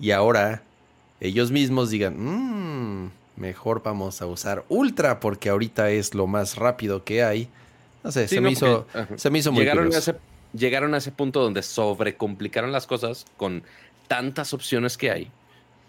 Y 0.00 0.10
ahora 0.10 0.62
ellos 1.20 1.50
mismos 1.50 1.90
digan, 1.90 2.16
mmm, 2.18 3.10
mejor 3.36 3.82
vamos 3.82 4.20
a 4.22 4.26
usar 4.26 4.64
Ultra 4.68 5.20
porque 5.20 5.48
ahorita 5.48 5.90
es 5.90 6.14
lo 6.14 6.26
más 6.26 6.56
rápido 6.56 7.04
que 7.04 7.22
hay. 7.22 7.48
No 8.02 8.12
sé, 8.12 8.28
se, 8.28 8.40
me 8.40 8.50
hizo, 8.50 8.86
se 9.16 9.30
me 9.30 9.38
hizo 9.38 9.52
muy 9.52 9.60
Llegaron 9.60 9.90
llegaron 10.52 10.94
a 10.94 10.98
ese 10.98 11.12
punto 11.12 11.42
donde 11.42 11.62
sobrecomplicaron 11.62 12.72
las 12.72 12.86
cosas 12.86 13.26
con 13.36 13.62
tantas 14.06 14.54
opciones 14.54 14.96
que 14.96 15.10
hay, 15.10 15.30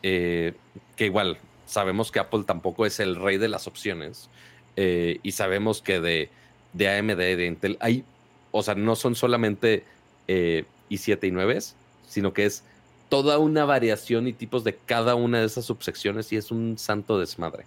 eh, 0.04 0.54
que 0.96 1.06
igual 1.06 1.38
sabemos 1.66 2.12
que 2.12 2.20
Apple 2.20 2.44
tampoco 2.46 2.86
es 2.86 3.00
el 3.00 3.16
rey 3.16 3.38
de 3.38 3.48
las 3.48 3.68
opciones 3.68 4.30
eh, 4.76 5.20
y 5.24 5.32
sabemos 5.32 5.82
que 5.82 6.00
de, 6.00 6.30
de 6.74 6.98
AMD, 6.98 7.18
de 7.18 7.46
Intel, 7.46 7.78
hay, 7.80 8.04
o 8.52 8.64
sea, 8.64 8.76
no 8.76 8.96
son 8.96 9.16
solamente 9.16 9.84
eh, 10.28 10.66
i7 10.90 11.28
y 11.28 11.32
9, 11.32 11.60
sino 12.08 12.34
que 12.34 12.46
es 12.46 12.64
toda 13.08 13.38
una 13.40 13.66
variación 13.66 14.28
y 14.28 14.34
tipos 14.34 14.64
de 14.64 14.76
cada 14.76 15.16
una 15.16 15.40
de 15.40 15.46
esas 15.46 15.66
subsecciones 15.66 16.32
y 16.32 16.38
es 16.38 16.52
un 16.52 16.78
santo 16.78 17.20
desmadre. 17.20 17.66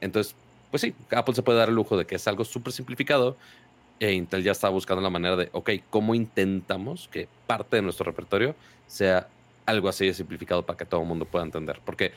Entonces, 0.00 0.34
pues 0.70 0.80
sí, 0.80 0.94
Apple 1.10 1.34
se 1.34 1.42
puede 1.42 1.58
dar 1.58 1.68
el 1.68 1.74
lujo 1.74 1.96
de 1.96 2.06
que 2.06 2.16
es 2.16 2.26
algo 2.26 2.44
súper 2.44 2.72
simplificado 2.72 3.36
e 4.00 4.12
Intel 4.12 4.42
ya 4.42 4.52
está 4.52 4.68
buscando 4.68 5.02
la 5.02 5.10
manera 5.10 5.36
de, 5.36 5.48
ok, 5.52 5.70
¿cómo 5.90 6.14
intentamos 6.14 7.08
que 7.08 7.28
parte 7.46 7.76
de 7.76 7.82
nuestro 7.82 8.04
repertorio 8.04 8.54
sea 8.86 9.28
algo 9.64 9.88
así 9.88 10.06
de 10.06 10.14
simplificado 10.14 10.64
para 10.64 10.76
que 10.76 10.84
todo 10.84 11.02
el 11.02 11.06
mundo 11.06 11.24
pueda 11.24 11.44
entender? 11.44 11.80
Porque 11.84 12.12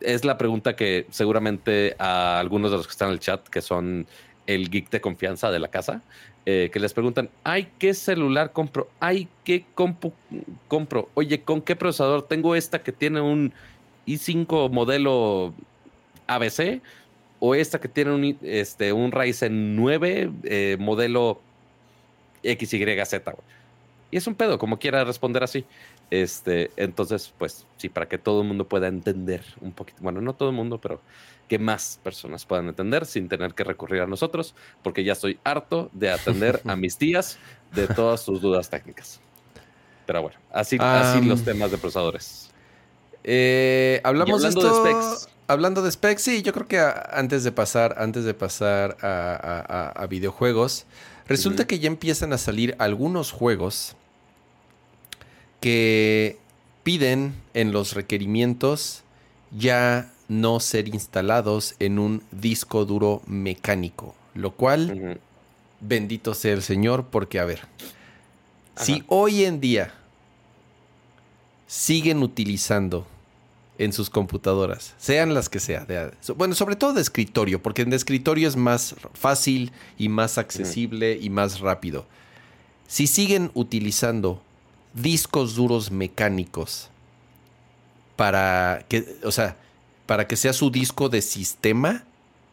es 0.00 0.24
la 0.24 0.38
pregunta 0.38 0.76
que 0.76 1.06
seguramente 1.10 1.96
a 1.98 2.38
algunos 2.38 2.70
de 2.70 2.76
los 2.76 2.86
que 2.86 2.92
están 2.92 3.08
en 3.08 3.14
el 3.14 3.20
chat, 3.20 3.46
que 3.48 3.60
son 3.60 4.06
el 4.46 4.70
geek 4.70 4.90
de 4.90 5.00
confianza 5.00 5.50
de 5.50 5.58
la 5.58 5.68
casa, 5.68 6.02
eh, 6.46 6.70
que 6.72 6.80
les 6.80 6.94
preguntan, 6.94 7.28
ay, 7.44 7.68
¿qué 7.78 7.92
celular 7.92 8.52
compro? 8.52 8.88
Ay, 8.98 9.28
¿qué 9.44 9.64
compu 9.74 10.12
compro? 10.68 11.08
Oye, 11.14 11.42
¿con 11.42 11.60
qué 11.60 11.76
procesador? 11.76 12.22
Tengo 12.22 12.54
esta 12.54 12.82
que 12.82 12.92
tiene 12.92 13.20
un 13.20 13.52
i5 14.06 14.70
modelo 14.70 15.52
ABC 16.26 16.80
o 17.40 17.54
esta 17.54 17.80
que 17.80 17.88
tiene 17.88 18.12
un, 18.12 18.38
este, 18.42 18.92
un 18.92 19.10
Ryzen 19.10 19.74
9 19.74 20.30
eh, 20.44 20.76
modelo 20.78 21.40
XYZ. 22.44 23.14
Y 24.10 24.16
es 24.16 24.26
un 24.26 24.34
pedo, 24.34 24.58
como 24.58 24.78
quiera 24.78 25.04
responder 25.04 25.42
así. 25.42 25.64
Este, 26.10 26.70
entonces, 26.76 27.32
pues 27.38 27.66
sí, 27.76 27.88
para 27.88 28.08
que 28.08 28.18
todo 28.18 28.42
el 28.42 28.48
mundo 28.48 28.68
pueda 28.68 28.88
entender 28.88 29.42
un 29.60 29.72
poquito, 29.72 30.02
bueno, 30.02 30.20
no 30.20 30.34
todo 30.34 30.50
el 30.50 30.56
mundo, 30.56 30.78
pero 30.78 31.00
que 31.48 31.58
más 31.58 31.98
personas 32.02 32.44
puedan 32.44 32.68
entender 32.68 33.06
sin 33.06 33.28
tener 33.28 33.54
que 33.54 33.64
recurrir 33.64 34.02
a 34.02 34.06
nosotros, 34.06 34.54
porque 34.82 35.02
ya 35.02 35.14
estoy 35.14 35.38
harto 35.42 35.90
de 35.92 36.10
atender 36.10 36.60
a 36.66 36.76
mis 36.76 36.96
tías 36.96 37.38
de 37.74 37.88
todas 37.88 38.22
sus 38.22 38.40
dudas 38.40 38.68
técnicas. 38.70 39.20
Pero 40.06 40.22
bueno, 40.22 40.38
así, 40.52 40.76
así 40.80 41.24
los 41.24 41.42
temas 41.44 41.70
de 41.70 41.78
procesadores. 41.78 42.50
Eh, 43.22 44.00
hablamos 44.02 44.42
de, 44.42 44.50
specs. 44.52 45.28
Hablando 45.50 45.82
de 45.82 45.90
specs, 45.90 46.22
sí, 46.22 46.42
yo 46.42 46.52
creo 46.52 46.68
que 46.68 46.78
antes 46.78 47.42
de 47.42 47.50
pasar, 47.50 47.96
antes 47.98 48.22
de 48.22 48.34
pasar 48.34 48.96
a, 49.02 50.06
videojuegos, 50.08 50.86
resulta 51.26 51.66
que 51.66 51.80
ya 51.80 51.88
empiezan 51.88 52.32
a 52.32 52.38
salir 52.38 52.76
algunos 52.78 53.32
juegos 53.32 53.96
que 55.58 56.38
piden 56.84 57.34
en 57.52 57.72
los 57.72 57.94
requerimientos 57.94 59.02
ya 59.50 60.12
no 60.28 60.60
ser 60.60 60.86
instalados 60.86 61.74
en 61.80 61.98
un 61.98 62.22
disco 62.30 62.84
duro 62.84 63.20
mecánico, 63.26 64.14
lo 64.34 64.52
cual, 64.52 65.18
bendito 65.80 66.34
sea 66.34 66.52
el 66.52 66.62
Señor, 66.62 67.06
porque 67.10 67.40
a 67.40 67.44
ver, 67.44 67.62
si 68.76 69.02
hoy 69.08 69.46
en 69.46 69.60
día 69.60 69.94
siguen 71.66 72.22
utilizando 72.22 73.04
en 73.80 73.94
sus 73.94 74.10
computadoras, 74.10 74.94
sean 74.98 75.32
las 75.32 75.48
que 75.48 75.58
sean. 75.58 75.86
bueno, 76.36 76.54
sobre 76.54 76.76
todo 76.76 76.92
de 76.92 77.00
escritorio, 77.00 77.62
porque 77.62 77.80
en 77.80 77.88
de 77.88 77.96
escritorio 77.96 78.46
es 78.46 78.54
más 78.54 78.94
fácil 79.14 79.72
y 79.96 80.10
más 80.10 80.36
accesible 80.36 81.18
y 81.18 81.30
más 81.30 81.60
rápido. 81.60 82.04
Si 82.86 83.06
siguen 83.06 83.50
utilizando 83.54 84.42
discos 84.92 85.54
duros 85.54 85.90
mecánicos 85.90 86.90
para 88.16 88.84
que, 88.86 89.16
o 89.24 89.32
sea, 89.32 89.56
para 90.04 90.26
que 90.26 90.36
sea 90.36 90.52
su 90.52 90.70
disco 90.70 91.08
de 91.08 91.22
sistema, 91.22 92.04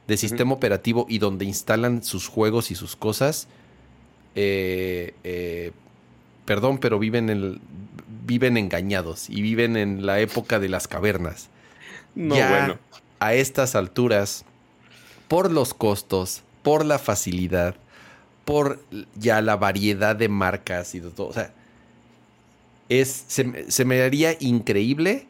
de 0.07 0.15
sistema 0.15 0.53
operativo 0.53 1.05
y 1.09 1.17
donde 1.17 1.43
instalan 1.43 2.03
sus 2.03 2.29
juegos 2.29 2.71
y 2.71 2.75
sus 2.75 2.95
cosas. 2.95 3.49
Eh, 4.35 5.13
eh, 5.25 5.73
perdón, 6.45 6.77
pero 6.77 6.99
viven, 6.99 7.59
viven 8.27 8.57
engañados 8.57 9.29
y 9.29 9.41
viven 9.41 9.77
en 9.77 10.05
la 10.05 10.19
época 10.19 10.59
de 10.59 10.69
las 10.69 10.87
cavernas. 10.87 11.49
No, 12.13 12.35
bueno. 12.35 12.77
A 13.19 13.33
estas 13.33 13.73
alturas, 13.73 14.45
por 15.27 15.51
los 15.51 15.73
costos, 15.73 16.43
por 16.61 16.85
la 16.85 16.99
facilidad, 16.99 17.75
por 18.45 18.79
ya 19.15 19.41
la 19.41 19.55
variedad 19.55 20.15
de 20.15 20.29
marcas 20.29 20.93
y 20.93 20.99
de 20.99 21.09
todo. 21.09 21.27
O 21.27 21.33
sea, 21.33 21.53
es, 22.89 23.25
se, 23.27 23.85
me 23.85 24.01
haría 24.01 24.35
increíble 24.39 25.27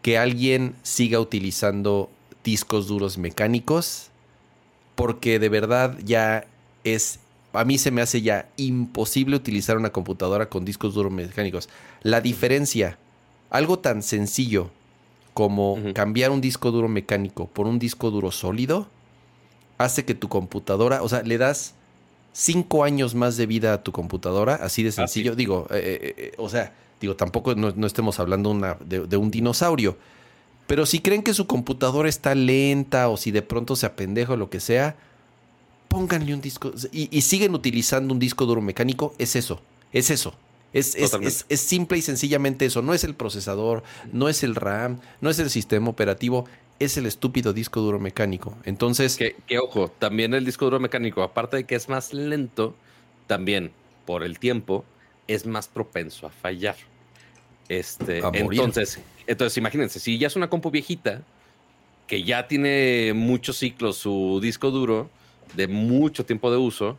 que 0.00 0.18
alguien 0.18 0.74
siga 0.82 1.20
utilizando 1.20 2.10
discos 2.42 2.88
duros 2.88 3.18
mecánicos, 3.18 4.08
porque 4.94 5.38
de 5.38 5.48
verdad 5.48 5.96
ya 6.04 6.46
es, 6.84 7.20
a 7.52 7.64
mí 7.64 7.78
se 7.78 7.90
me 7.90 8.02
hace 8.02 8.22
ya 8.22 8.48
imposible 8.56 9.36
utilizar 9.36 9.76
una 9.76 9.90
computadora 9.90 10.48
con 10.48 10.64
discos 10.64 10.94
duros 10.94 11.12
mecánicos. 11.12 11.68
La 12.02 12.20
diferencia, 12.20 12.98
algo 13.50 13.78
tan 13.78 14.02
sencillo 14.02 14.70
como 15.34 15.78
cambiar 15.94 16.30
un 16.30 16.40
disco 16.40 16.70
duro 16.70 16.88
mecánico 16.88 17.46
por 17.46 17.66
un 17.66 17.78
disco 17.78 18.10
duro 18.10 18.30
sólido, 18.30 18.88
hace 19.78 20.04
que 20.04 20.14
tu 20.14 20.28
computadora, 20.28 21.02
o 21.02 21.08
sea, 21.08 21.22
le 21.22 21.38
das 21.38 21.74
cinco 22.32 22.84
años 22.84 23.14
más 23.14 23.36
de 23.36 23.46
vida 23.46 23.74
a 23.74 23.82
tu 23.82 23.92
computadora, 23.92 24.54
así 24.56 24.82
de 24.82 24.92
sencillo. 24.92 25.34
Digo, 25.34 25.66
eh, 25.70 25.98
eh, 26.02 26.14
eh, 26.16 26.32
o 26.38 26.48
sea, 26.48 26.72
digo, 27.00 27.16
tampoco 27.16 27.54
no, 27.54 27.86
estemos 27.86 28.18
hablando 28.20 28.50
una, 28.50 28.76
de, 28.84 29.16
un 29.16 29.30
dinosaurio. 29.30 29.96
Pero 30.66 30.86
si 30.86 31.00
creen 31.00 31.22
que 31.22 31.34
su 31.34 31.46
computadora 31.46 32.08
está 32.08 32.34
lenta 32.34 33.08
o 33.08 33.16
si 33.16 33.30
de 33.30 33.42
pronto 33.42 33.76
se 33.76 33.86
apendeja 33.86 34.34
o 34.34 34.36
lo 34.36 34.48
que 34.48 34.60
sea, 34.60 34.96
pónganle 35.92 36.34
un 36.34 36.40
disco. 36.40 36.72
Y, 36.90 37.20
siguen 37.20 37.54
utilizando 37.54 38.12
un 38.14 38.18
disco 38.18 38.46
duro 38.46 38.60
mecánico, 38.60 39.14
es 39.18 39.36
eso. 39.36 39.60
Es 39.92 40.10
eso. 40.10 40.34
Es, 40.72 40.94
es, 40.94 41.44
es, 41.50 41.60
simple 41.60 41.98
y 41.98 42.02
sencillamente 42.02 42.64
eso. 42.64 42.80
No 42.80 42.94
es 42.94 43.04
el 43.04 43.14
procesador, 43.14 43.82
no 44.10 44.30
es 44.30 44.42
el 44.42 44.54
RAM, 44.54 45.00
no 45.20 45.28
es 45.28 45.38
el 45.38 45.50
sistema 45.50 45.90
operativo, 45.90 46.46
es 46.78 46.96
el 46.96 47.04
estúpido 47.04 47.52
disco 47.52 47.82
duro 47.82 47.98
mecánico. 48.00 48.56
Entonces. 48.64 49.16
Que, 49.18 49.36
ojo, 49.58 49.88
también 49.88 50.32
el 50.32 50.46
disco 50.46 50.64
duro 50.64 50.80
mecánico, 50.80 51.22
aparte 51.22 51.58
de 51.58 51.64
que 51.64 51.74
es 51.74 51.90
más 51.90 52.14
lento, 52.14 52.74
también 53.26 53.70
por 54.06 54.22
el 54.22 54.38
tiempo, 54.38 54.86
es 55.28 55.44
más 55.44 55.68
propenso 55.68 56.26
a 56.26 56.30
fallar. 56.30 56.76
Este, 57.68 58.18
entonces, 58.18 58.98
entonces, 59.26 59.56
imagínense, 59.58 60.00
si 60.00 60.18
ya 60.18 60.26
es 60.26 60.36
una 60.36 60.48
compu 60.48 60.70
viejita, 60.70 61.22
que 62.06 62.24
ya 62.24 62.48
tiene 62.48 63.12
muchos 63.14 63.58
ciclos 63.58 63.96
su 63.96 64.40
disco 64.42 64.70
duro, 64.70 65.10
de 65.54 65.68
mucho 65.68 66.24
tiempo 66.24 66.50
de 66.50 66.56
uso, 66.56 66.98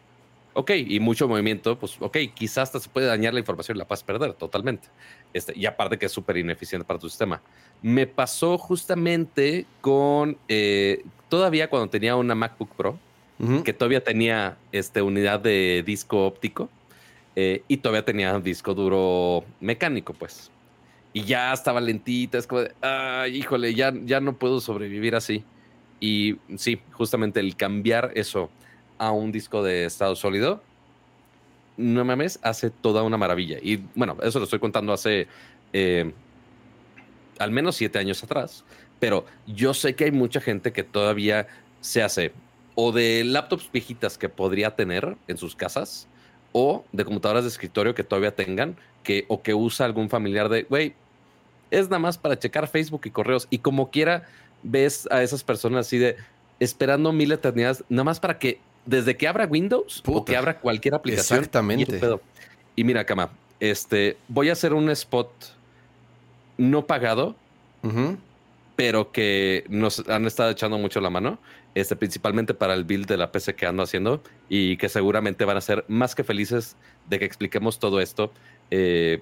ok, 0.54 0.72
y 0.88 1.00
mucho 1.00 1.28
movimiento, 1.28 1.78
pues 1.78 1.98
ok, 2.00 2.18
quizás 2.34 2.64
hasta 2.64 2.80
se 2.80 2.90
puede 2.90 3.08
dañar 3.08 3.34
la 3.34 3.40
información 3.40 3.78
y 3.78 3.80
la 3.80 3.86
puedes 3.86 4.04
perder 4.04 4.34
totalmente. 4.34 4.88
Este, 5.34 5.58
y 5.58 5.66
aparte 5.66 5.98
que 5.98 6.06
es 6.06 6.12
súper 6.12 6.38
ineficiente 6.38 6.86
para 6.86 7.00
tu 7.00 7.10
sistema. 7.10 7.42
Me 7.82 8.08
pasó 8.08 8.58
justamente 8.58 9.66
con, 9.82 10.38
eh, 10.48 11.04
todavía 11.30 11.70
cuando 11.70 11.90
tenía 11.90 12.16
una 12.16 12.36
MacBook 12.36 12.70
Pro, 12.76 12.98
que 13.66 13.74
todavía 13.74 14.02
tenía 14.02 14.58
este, 14.72 15.02
unidad 15.02 15.42
de 15.42 15.84
disco 15.86 16.26
óptico 16.26 16.70
eh, 17.36 17.62
y 17.68 17.76
todavía 17.76 18.06
tenía 18.06 18.34
un 18.34 18.44
disco 18.44 18.74
duro 18.74 19.44
mecánico, 19.60 20.14
pues. 20.14 20.50
Y 21.12 21.24
ya 21.24 21.52
estaba 21.52 21.82
lentita, 21.82 22.38
es 22.38 22.48
como 22.48 22.62
de, 22.62 22.72
ay, 22.80 23.36
híjole, 23.36 23.74
ya, 23.74 23.94
ya 24.06 24.22
no 24.22 24.38
puedo 24.38 24.62
sobrevivir 24.62 25.16
así. 25.16 25.44
Y 26.04 26.36
sí, 26.58 26.82
justamente 26.92 27.40
el 27.40 27.56
cambiar 27.56 28.12
eso 28.16 28.50
a 28.98 29.12
un 29.12 29.32
disco 29.32 29.64
de 29.64 29.86
estado 29.86 30.18
sólido, 30.18 30.62
no 31.78 32.04
mames, 32.04 32.42
hace 32.44 32.72
toda 32.72 33.04
una 33.04 33.16
maravilla. 33.16 33.58
Y 33.62 33.78
bueno, 33.96 34.18
eso 34.22 34.40
lo 34.40 34.44
estoy 34.44 34.60
contando 34.60 34.92
hace 34.92 35.30
eh, 35.72 36.12
al 37.40 37.52
menos 37.52 37.78
siete 37.78 38.00
años 38.00 38.22
atrás. 38.22 38.66
Pero 39.00 39.26
yo 39.48 39.74
sé 39.74 39.96
que 39.96 40.04
hay 40.04 40.12
mucha 40.12 40.42
gente 40.42 40.74
que 40.74 40.84
todavía 40.84 41.48
se 41.80 42.04
hace 42.04 42.34
o 42.76 42.92
de 42.92 43.24
laptops 43.24 43.72
viejitas 43.72 44.18
que 44.18 44.28
podría 44.28 44.76
tener 44.76 45.16
en 45.30 45.38
sus 45.38 45.56
casas 45.56 46.10
o 46.52 46.84
de 46.92 47.06
computadoras 47.06 47.46
de 47.46 47.50
escritorio 47.50 47.96
que 47.96 48.04
todavía 48.04 48.36
tengan 48.36 48.76
que 49.04 49.24
o 49.30 49.42
que 49.42 49.54
usa 49.54 49.86
algún 49.86 50.10
familiar 50.10 50.50
de, 50.50 50.64
güey, 50.64 50.96
es 51.72 51.86
nada 51.86 52.00
más 52.00 52.18
para 52.18 52.38
checar 52.38 52.68
Facebook 52.68 53.04
y 53.06 53.10
correos 53.10 53.48
y 53.50 53.60
como 53.60 53.90
quiera 53.90 54.28
ves 54.64 55.08
a 55.12 55.22
esas 55.22 55.44
personas 55.44 55.88
así 55.88 55.98
de 55.98 56.16
esperando 56.60 57.12
mil 57.12 57.32
eternidades 57.32 57.84
nada 57.90 58.06
más 58.06 58.20
para 58.20 58.40
que 58.40 58.60
desde 58.86 59.16
que 59.16 59.28
abra 59.28 59.46
Windows 59.46 60.04
o 60.06 60.26
que 60.26 60.36
abra 60.36 60.60
cualquier 60.60 60.96
aplicación. 60.96 61.40
Exactamente. 61.40 62.00
Y, 62.76 62.84
mira, 62.84 63.06
Kama, 63.06 63.30
este, 63.60 64.18
voy 64.28 64.50
a 64.50 64.54
hacer 64.54 64.74
un 64.74 64.90
spot 64.90 65.30
no 66.58 66.86
pagado, 66.86 67.36
pero 68.76 69.12
que 69.12 69.66
nos 69.70 70.08
han 70.10 70.26
estado 70.26 70.50
echando 70.52 70.78
mucho 70.78 71.00
la 71.02 71.10
mano, 71.10 71.40
este, 71.76 71.96
principalmente 71.96 72.54
para 72.54 72.74
el 72.74 72.84
build 72.84 73.08
de 73.08 73.18
la 73.18 73.32
PC 73.32 73.56
que 73.56 73.66
ando 73.66 73.84
haciendo 73.84 74.22
y 74.50 74.78
que 74.78 74.90
seguramente 74.90 75.46
van 75.46 75.58
a 75.58 75.62
ser 75.62 75.86
más 75.88 76.16
que 76.16 76.24
felices 76.24 76.76
de 77.10 77.20
que 77.20 77.26
expliquemos 77.26 77.80
todo 77.80 78.02
esto. 78.02 78.32
Eh, 78.72 79.22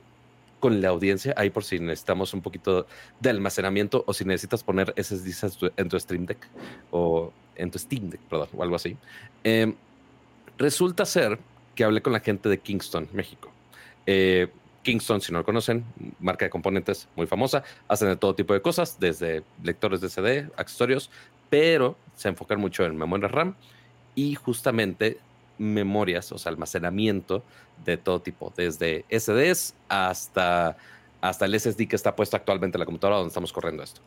con 0.62 0.82
la 0.82 0.88
audiencia, 0.88 1.34
ahí 1.36 1.50
por 1.50 1.66
si 1.66 1.80
necesitamos 1.80 2.34
un 2.34 2.42
poquito 2.42 2.88
de 3.20 3.30
almacenamiento 3.30 4.06
o 4.08 4.14
si 4.14 4.24
necesitas 4.24 4.64
poner 4.64 4.94
SSDs 4.96 5.58
en 5.76 5.90
tu 5.90 6.00
Stream 6.00 6.26
Deck 6.26 6.48
o 6.92 7.34
en 7.58 7.70
tu 7.70 7.78
Steam 7.78 8.10
Deck, 8.10 8.22
perdón, 8.30 8.48
o 8.56 8.64
algo 8.64 8.78
así. 8.78 8.96
Em, 9.44 9.76
resulta 10.58 11.06
ser 11.06 11.38
que 11.76 11.84
hablé 11.84 12.02
con 12.02 12.14
la 12.14 12.22
gente 12.22 12.48
de 12.48 12.60
Kingston, 12.60 13.10
México. 13.12 13.52
Eh, 14.06 14.48
Kingston, 14.84 15.22
si 15.22 15.32
no 15.32 15.40
lo 15.40 15.46
conocen, 15.46 15.84
marca 16.20 16.46
de 16.46 16.50
componentes 16.50 17.08
muy 17.16 17.28
famosa, 17.28 17.64
hacen 17.88 18.08
de 18.08 18.16
todo 18.16 18.34
tipo 18.34 18.54
de 18.54 18.62
cosas, 18.62 19.00
desde 19.00 19.44
lectores 19.64 20.02
de 20.02 20.10
CD, 20.10 20.50
accesorios, 20.58 21.10
pero 21.50 21.98
se 22.16 22.30
enfocan 22.30 22.60
mucho 22.60 22.86
en 22.86 22.98
memoria 22.98 23.28
RAM 23.28 23.56
y 24.16 24.36
justamente 24.36 25.20
memorias, 25.62 26.32
o 26.32 26.38
sea, 26.38 26.52
almacenamiento 26.52 27.44
de 27.86 27.98
todo 27.98 28.20
tipo, 28.20 28.52
desde 28.58 29.06
SDs 29.10 29.76
hasta, 29.88 30.76
hasta 31.22 31.46
el 31.46 31.60
SSD 31.60 31.88
que 31.88 31.96
está 31.96 32.16
puesto 32.16 32.36
actualmente 32.36 32.78
en 32.78 32.80
la 32.80 32.86
computadora 32.86 33.18
donde 33.18 33.30
estamos 33.30 33.54
corriendo 33.54 33.84
esto. 33.84 34.02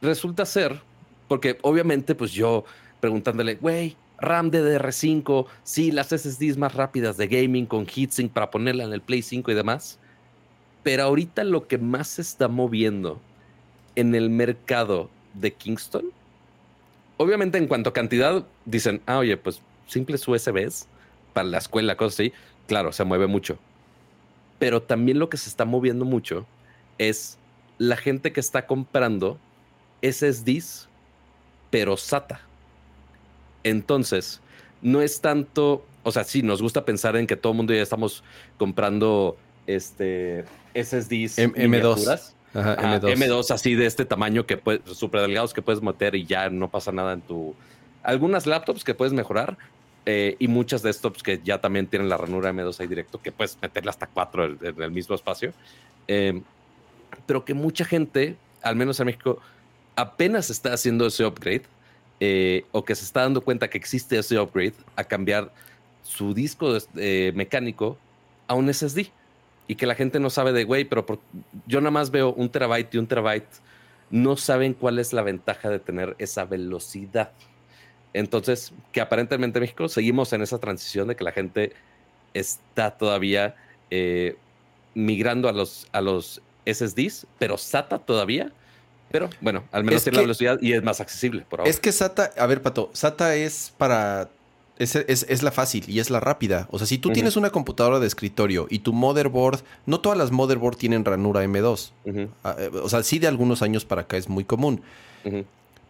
Resulta 0.00 0.44
ser, 0.44 0.80
porque 1.28 1.58
obviamente 1.62 2.14
pues 2.14 2.32
yo 2.32 2.64
preguntándole, 3.00 3.54
güey, 3.54 3.96
RAM 4.18 4.50
DDR5, 4.50 5.46
sí, 5.64 5.90
las 5.90 6.08
SSDs 6.08 6.56
más 6.56 6.74
rápidas 6.74 7.16
de 7.16 7.26
gaming 7.26 7.66
con 7.66 7.86
heatsink 7.86 8.32
para 8.32 8.50
ponerla 8.50 8.84
en 8.84 8.92
el 8.92 9.00
Play 9.00 9.22
5 9.22 9.50
y 9.50 9.54
demás. 9.54 9.98
Pero 10.82 11.04
ahorita 11.04 11.44
lo 11.44 11.66
que 11.66 11.78
más 11.78 12.08
se 12.08 12.22
está 12.22 12.48
moviendo 12.48 13.20
en 13.94 14.14
el 14.14 14.30
mercado 14.30 15.10
de 15.34 15.52
Kingston, 15.52 16.06
obviamente 17.16 17.58
en 17.58 17.66
cuanto 17.66 17.90
a 17.90 17.92
cantidad, 17.92 18.44
dicen, 18.64 19.00
ah, 19.06 19.18
oye, 19.18 19.36
pues 19.36 19.60
simples 19.86 20.26
USBs 20.26 20.86
para 21.32 21.48
la 21.48 21.58
escuela, 21.58 21.96
cosas 21.96 22.20
así, 22.20 22.32
claro, 22.66 22.92
se 22.92 23.04
mueve 23.04 23.26
mucho. 23.26 23.58
Pero 24.58 24.82
también 24.82 25.18
lo 25.18 25.28
que 25.28 25.36
se 25.36 25.48
está 25.48 25.64
moviendo 25.64 26.04
mucho 26.04 26.46
es 26.98 27.38
la 27.78 27.96
gente 27.96 28.32
que 28.32 28.40
está 28.40 28.66
comprando 28.66 29.38
SSDs, 30.02 30.88
pero 31.70 31.96
SATA. 31.96 32.40
Entonces, 33.64 34.40
no 34.82 35.00
es 35.00 35.20
tanto, 35.20 35.84
o 36.02 36.12
sea, 36.12 36.24
sí, 36.24 36.42
nos 36.42 36.60
gusta 36.60 36.84
pensar 36.84 37.16
en 37.16 37.26
que 37.26 37.36
todo 37.36 37.52
el 37.52 37.56
mundo 37.56 37.72
ya 37.72 37.82
estamos 37.82 38.22
comprando 38.58 39.36
este 39.66 40.44
SSDs 40.74 41.38
M2. 41.38 42.34
M2. 42.54 43.50
así 43.50 43.74
de 43.74 43.86
este 43.86 44.04
tamaño 44.04 44.44
que 44.44 44.56
puedes, 44.56 44.82
súper 44.96 45.22
delgados 45.22 45.54
que 45.54 45.62
puedes 45.62 45.80
meter 45.82 46.14
y 46.14 46.26
ya 46.26 46.50
no 46.50 46.70
pasa 46.70 46.92
nada 46.92 47.14
en 47.14 47.20
tu. 47.22 47.54
Algunas 48.02 48.46
laptops 48.46 48.84
que 48.84 48.94
puedes 48.94 49.12
mejorar 49.12 49.56
eh, 50.04 50.36
y 50.38 50.48
muchas 50.48 50.82
desktops 50.82 51.22
que 51.22 51.40
ya 51.44 51.60
también 51.60 51.86
tienen 51.86 52.08
la 52.08 52.16
ranura 52.16 52.52
M2 52.52 52.80
ahí 52.80 52.86
directo 52.88 53.20
que 53.20 53.30
puedes 53.30 53.56
meterle 53.62 53.90
hasta 53.90 54.06
cuatro 54.06 54.44
en, 54.44 54.58
el 54.82 54.90
mismo 54.90 55.14
espacio. 55.14 55.52
Em, 56.08 56.42
pero 57.26 57.44
que 57.44 57.54
mucha 57.54 57.84
gente, 57.84 58.36
al 58.62 58.76
menos 58.76 58.98
en 58.98 59.06
México, 59.06 59.38
apenas 59.94 60.50
está 60.50 60.72
haciendo 60.72 61.06
ese 61.06 61.24
upgrade 61.24 61.62
eh, 62.20 62.64
o 62.72 62.84
que 62.84 62.94
se 62.94 63.04
está 63.04 63.22
dando 63.22 63.40
cuenta 63.40 63.68
que 63.68 63.78
existe 63.78 64.18
ese 64.18 64.38
upgrade 64.38 64.74
a 64.96 65.04
cambiar 65.04 65.52
su 66.02 66.34
disco 66.34 66.76
eh, 66.96 67.32
mecánico 67.34 67.96
a 68.48 68.54
un 68.54 68.72
SSD 68.72 69.08
y 69.68 69.74
que 69.76 69.86
la 69.86 69.94
gente 69.94 70.18
no 70.20 70.30
sabe 70.30 70.52
de, 70.52 70.64
güey, 70.64 70.84
pero 70.84 71.06
yo 71.66 71.80
nada 71.80 71.90
más 71.90 72.10
veo 72.10 72.32
un 72.32 72.48
terabyte 72.50 72.94
y 72.94 72.98
un 72.98 73.06
terabyte, 73.06 73.48
no 74.10 74.36
saben 74.36 74.74
cuál 74.74 74.98
es 74.98 75.12
la 75.12 75.22
ventaja 75.22 75.70
de 75.70 75.78
tener 75.78 76.14
esa 76.18 76.44
velocidad. 76.44 77.30
Entonces, 78.14 78.72
que 78.92 79.00
aparentemente 79.00 79.58
en 79.58 79.62
México 79.62 79.88
seguimos 79.88 80.32
en 80.32 80.42
esa 80.42 80.58
transición 80.58 81.08
de 81.08 81.16
que 81.16 81.24
la 81.24 81.32
gente 81.32 81.72
está 82.34 82.92
todavía 82.92 83.54
eh, 83.90 84.36
migrando 84.94 85.48
a 85.48 85.52
los, 85.52 85.88
a 85.92 86.00
los 86.00 86.42
SSDs, 86.66 87.26
pero 87.38 87.56
SATA 87.56 87.98
todavía 87.98 88.52
pero 89.12 89.28
bueno, 89.42 89.64
al 89.70 89.84
menos 89.84 90.02
tiene 90.02 90.16
la 90.16 90.22
velocidad 90.22 90.58
y 90.62 90.72
es 90.72 90.82
más 90.82 91.00
accesible 91.00 91.44
por 91.48 91.60
ahora. 91.60 91.70
Es 91.70 91.78
que 91.78 91.92
SATA, 91.92 92.32
a 92.36 92.46
ver, 92.46 92.62
Pato, 92.62 92.90
SATA 92.94 93.36
es 93.36 93.72
para. 93.76 94.30
Es, 94.78 95.42
la 95.42 95.52
fácil 95.52 95.84
y 95.86 96.00
es 96.00 96.10
la 96.10 96.18
rápida. 96.18 96.66
O 96.72 96.78
sea, 96.78 96.88
si 96.88 96.98
tú 96.98 97.10
tienes 97.10 97.36
una 97.36 97.50
computadora 97.50 98.00
de 98.00 98.06
escritorio 98.06 98.66
y 98.68 98.80
tu 98.80 98.92
motherboard, 98.92 99.60
no 99.86 100.00
todas 100.00 100.18
las 100.18 100.32
motherboard 100.32 100.76
tienen 100.76 101.04
ranura 101.04 101.44
M2. 101.44 101.92
Ah, 102.42 102.56
eh, 102.58 102.70
o 102.82 102.88
sea, 102.88 103.02
sí 103.04 103.20
de 103.20 103.28
algunos 103.28 103.62
años 103.62 103.84
para 103.84 104.00
acá 104.00 104.16
es 104.16 104.28
muy 104.28 104.44
común. 104.44 104.82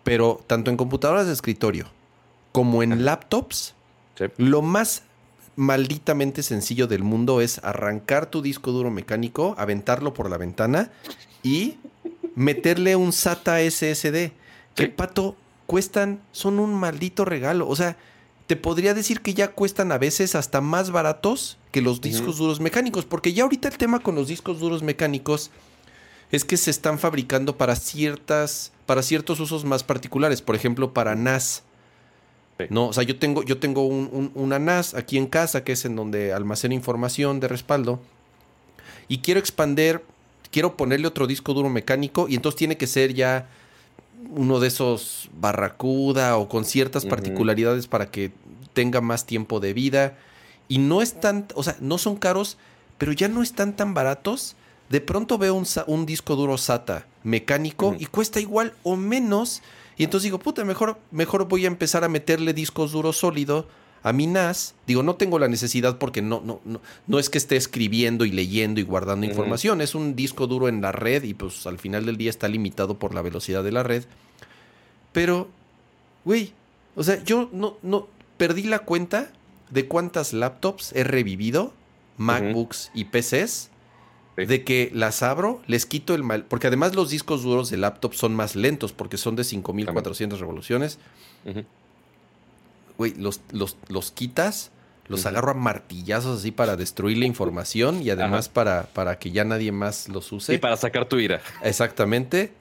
Pero 0.02 0.42
tanto 0.46 0.70
en 0.70 0.76
computadoras 0.76 1.26
de 1.26 1.32
escritorio 1.32 1.86
como 2.52 2.82
en 2.82 3.04
laptops, 3.04 3.74
lo 4.36 4.62
más 4.62 5.02
malditamente 5.56 6.42
sencillo 6.42 6.86
del 6.86 7.02
mundo 7.02 7.40
es 7.40 7.58
arrancar 7.64 8.26
tu 8.26 8.42
disco 8.42 8.72
duro 8.72 8.90
mecánico, 8.90 9.54
aventarlo 9.58 10.14
por 10.14 10.30
la 10.30 10.38
ventana 10.38 10.90
y 11.42 11.76
meterle 12.34 12.96
un 12.96 13.12
SATA 13.12 13.58
SSD. 13.58 14.32
Que 14.74 14.88
pato, 14.88 15.36
cuestan, 15.66 16.20
son 16.32 16.58
un 16.58 16.74
maldito 16.74 17.24
regalo. 17.24 17.68
O 17.68 17.76
sea, 17.76 17.96
te 18.46 18.56
podría 18.56 18.94
decir 18.94 19.20
que 19.20 19.34
ya 19.34 19.48
cuestan 19.48 19.92
a 19.92 19.98
veces 19.98 20.34
hasta 20.34 20.60
más 20.60 20.90
baratos 20.90 21.58
que 21.70 21.82
los 21.82 22.00
discos 22.00 22.38
duros 22.38 22.60
mecánicos. 22.60 23.04
Porque 23.04 23.32
ya 23.32 23.44
ahorita 23.44 23.68
el 23.68 23.76
tema 23.76 24.00
con 24.00 24.14
los 24.14 24.28
discos 24.28 24.60
duros 24.60 24.82
mecánicos 24.82 25.50
es 26.30 26.44
que 26.44 26.56
se 26.56 26.70
están 26.70 26.98
fabricando 26.98 27.58
para 27.58 27.76
ciertas, 27.76 28.72
para 28.86 29.02
ciertos 29.02 29.40
usos 29.40 29.64
más 29.64 29.84
particulares. 29.84 30.40
Por 30.40 30.56
ejemplo, 30.56 30.94
para 30.94 31.14
NAS. 31.14 31.62
No, 32.70 32.88
o 32.88 32.92
sea, 32.92 33.02
yo 33.02 33.18
tengo, 33.18 33.42
yo 33.42 33.58
tengo 33.58 33.86
un, 33.86 34.30
una 34.34 34.58
NAS 34.58 34.94
aquí 34.94 35.18
en 35.18 35.26
casa, 35.26 35.64
que 35.64 35.72
es 35.72 35.84
en 35.84 35.96
donde 35.96 36.32
almaceno 36.32 36.74
información 36.74 37.40
de 37.40 37.48
respaldo. 37.48 38.00
Y 39.08 39.18
quiero 39.18 39.40
expander 39.40 40.02
quiero 40.52 40.76
ponerle 40.76 41.08
otro 41.08 41.26
disco 41.26 41.54
duro 41.54 41.68
mecánico 41.68 42.28
y 42.28 42.36
entonces 42.36 42.58
tiene 42.58 42.76
que 42.76 42.86
ser 42.86 43.14
ya 43.14 43.48
uno 44.30 44.60
de 44.60 44.68
esos 44.68 45.30
barracuda 45.40 46.36
o 46.36 46.48
con 46.48 46.64
ciertas 46.64 47.04
particularidades 47.04 47.88
para 47.88 48.10
que 48.10 48.30
tenga 48.72 49.00
más 49.00 49.26
tiempo 49.26 49.58
de 49.58 49.72
vida. 49.72 50.18
Y 50.68 50.78
no 50.78 51.02
están, 51.02 51.48
o 51.54 51.62
sea, 51.64 51.76
no 51.80 51.98
son 51.98 52.16
caros, 52.16 52.56
pero 52.98 53.12
ya 53.12 53.28
no 53.28 53.42
están 53.42 53.74
tan 53.74 53.94
baratos. 53.94 54.54
De 54.90 55.00
pronto 55.00 55.38
veo 55.38 55.54
un, 55.54 56.06
disco 56.06 56.36
duro 56.36 56.56
SATA 56.56 57.06
mecánico 57.24 57.96
y 57.98 58.06
cuesta 58.06 58.38
igual 58.38 58.74
o 58.84 58.96
menos. 58.96 59.62
Y 60.02 60.04
entonces 60.04 60.24
digo, 60.24 60.40
puta, 60.40 60.64
mejor, 60.64 60.98
mejor 61.12 61.46
voy 61.46 61.64
a 61.64 61.68
empezar 61.68 62.02
a 62.02 62.08
meterle 62.08 62.52
discos 62.52 62.90
duros 62.90 63.18
sólido 63.18 63.68
a 64.02 64.12
mi 64.12 64.26
NAS, 64.26 64.74
digo, 64.84 65.04
no 65.04 65.14
tengo 65.14 65.38
la 65.38 65.46
necesidad 65.46 65.98
porque 65.98 66.22
no, 66.22 66.42
no, 66.44 66.60
no, 66.64 66.80
no 67.06 67.18
es 67.20 67.30
que 67.30 67.38
esté 67.38 67.54
escribiendo 67.54 68.24
y 68.24 68.32
leyendo 68.32 68.80
y 68.80 68.82
guardando 68.82 69.26
información, 69.26 69.80
es 69.80 69.94
un 69.94 70.16
disco 70.16 70.48
duro 70.48 70.66
en 70.68 70.80
la 70.80 70.90
red 70.90 71.22
y 71.22 71.34
pues 71.34 71.68
al 71.68 71.78
final 71.78 72.04
del 72.04 72.16
día 72.16 72.30
está 72.30 72.48
limitado 72.48 72.98
por 72.98 73.14
la 73.14 73.22
velocidad 73.22 73.62
de 73.62 73.70
la 73.70 73.84
red. 73.84 74.02
Pero, 75.12 75.48
güey, 76.24 76.52
o 76.96 77.04
sea, 77.04 77.22
yo 77.22 77.48
no, 77.52 77.76
no, 77.82 78.08
perdí 78.38 78.64
la 78.64 78.80
cuenta 78.80 79.30
de 79.70 79.86
cuántas 79.86 80.32
laptops 80.32 80.92
he 80.96 81.04
revivido, 81.04 81.72
MacBooks 82.16 82.90
y 82.92 83.04
PCs, 83.04 83.70
de 84.36 84.64
que 84.64 84.90
las 84.94 85.22
abro, 85.22 85.60
les 85.66 85.86
quito 85.86 86.14
el 86.14 86.22
mal, 86.22 86.44
porque 86.44 86.68
además 86.68 86.94
los 86.94 87.10
discos 87.10 87.42
duros 87.42 87.70
de 87.70 87.76
laptop 87.76 88.14
son 88.14 88.34
más 88.34 88.56
lentos 88.56 88.92
porque 88.92 89.18
son 89.18 89.36
de 89.36 89.44
5400 89.44 90.40
revoluciones 90.40 90.98
güey, 93.02 93.14
los, 93.14 93.40
los, 93.50 94.10
quitas, 94.12 94.70
los 95.08 95.26
agarro 95.26 95.50
a 95.50 95.54
martillazos 95.54 96.40
así 96.40 96.50
para 96.50 96.76
destruir 96.76 97.18
la 97.18 97.26
información 97.26 98.02
y 98.02 98.10
además 98.10 98.48
para, 98.48 98.84
para 98.84 99.18
que 99.18 99.30
ya 99.30 99.44
nadie 99.44 99.72
más 99.72 100.08
los 100.08 100.30
use. 100.32 100.54
Y 100.54 100.58
para 100.58 100.76
sacar 100.76 101.08
tu 101.08 101.18
ira. 101.18 101.40
Exactamente. 101.62 102.52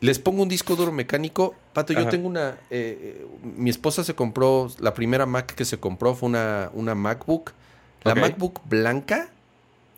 Les 0.00 0.18
pongo 0.18 0.42
un 0.42 0.48
disco 0.48 0.76
duro 0.76 0.92
mecánico. 0.92 1.54
Pato, 1.72 1.92
yo 1.92 2.08
tengo 2.08 2.28
una. 2.28 2.58
Eh, 2.70 3.22
eh, 3.22 3.26
mi 3.42 3.70
esposa 3.70 4.04
se 4.04 4.14
compró. 4.14 4.70
La 4.78 4.92
primera 4.92 5.24
Mac 5.24 5.54
que 5.54 5.64
se 5.64 5.78
compró 5.78 6.14
fue 6.14 6.28
una, 6.28 6.70
una 6.74 6.94
MacBook. 6.94 7.52
La 8.02 8.14
MacBook 8.14 8.60
blanca. 8.68 9.30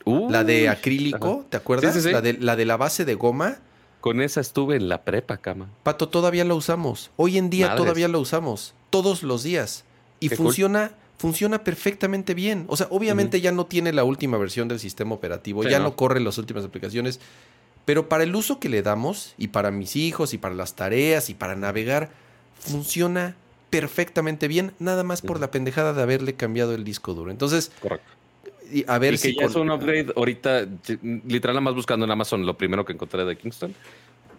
La 0.06 0.44
de 0.44 0.68
acrílico, 0.68 1.44
¿te 1.48 1.56
acuerdas? 1.56 2.04
La, 2.04 2.20
de, 2.20 2.34
la 2.34 2.56
de 2.56 2.64
la 2.64 2.76
base 2.76 3.04
de 3.04 3.14
goma. 3.14 3.58
Con 4.00 4.20
esa 4.20 4.40
estuve 4.40 4.76
en 4.76 4.88
la 4.88 5.02
prepa, 5.02 5.38
cama. 5.38 5.68
Pato, 5.82 6.08
todavía 6.08 6.44
la 6.44 6.54
usamos. 6.54 7.10
Hoy 7.16 7.38
en 7.38 7.50
día 7.50 7.74
todavía 7.74 8.06
la 8.06 8.18
usamos. 8.18 8.74
Todos 8.90 9.24
los 9.24 9.42
días. 9.42 9.84
Y 10.20 10.28
funciona, 10.28 10.92
funciona 11.18 11.64
perfectamente 11.64 12.32
bien. 12.34 12.66
O 12.68 12.76
sea, 12.76 12.86
obviamente 12.90 13.40
ya 13.40 13.50
no 13.50 13.66
tiene 13.66 13.92
la 13.92 14.04
última 14.04 14.38
versión 14.38 14.68
del 14.68 14.78
sistema 14.78 15.14
operativo, 15.14 15.64
ya 15.64 15.80
no. 15.80 15.96
corre 15.96 16.20
las 16.20 16.38
últimas 16.38 16.64
aplicaciones. 16.64 17.20
Pero 17.84 18.08
para 18.08 18.24
el 18.24 18.34
uso 18.34 18.60
que 18.60 18.68
le 18.68 18.82
damos, 18.82 19.34
y 19.38 19.48
para 19.48 19.70
mis 19.70 19.96
hijos, 19.96 20.34
y 20.34 20.38
para 20.38 20.54
las 20.54 20.74
tareas, 20.74 21.30
y 21.30 21.34
para 21.34 21.56
navegar, 21.56 22.10
funciona 22.58 23.36
perfectamente 23.70 24.48
bien, 24.48 24.72
nada 24.78 25.02
más 25.02 25.22
por 25.22 25.40
la 25.40 25.50
pendejada 25.50 25.92
de 25.92 26.02
haberle 26.02 26.34
cambiado 26.34 26.74
el 26.74 26.84
disco 26.84 27.14
duro. 27.14 27.30
Entonces, 27.30 27.72
Correcto. 27.80 28.15
Y 28.70 28.84
a 28.86 28.98
ver 28.98 29.18
si. 29.18 29.34
Que 29.34 29.40
ya 29.40 29.46
es 29.46 29.54
un 29.54 29.70
upgrade 29.70 30.12
ahorita, 30.16 30.66
literal, 31.24 31.54
nada 31.54 31.60
más 31.60 31.74
buscando 31.74 32.04
en 32.04 32.10
Amazon 32.10 32.44
lo 32.44 32.56
primero 32.56 32.84
que 32.84 32.92
encontré 32.92 33.24
de 33.24 33.36
Kingston, 33.36 33.74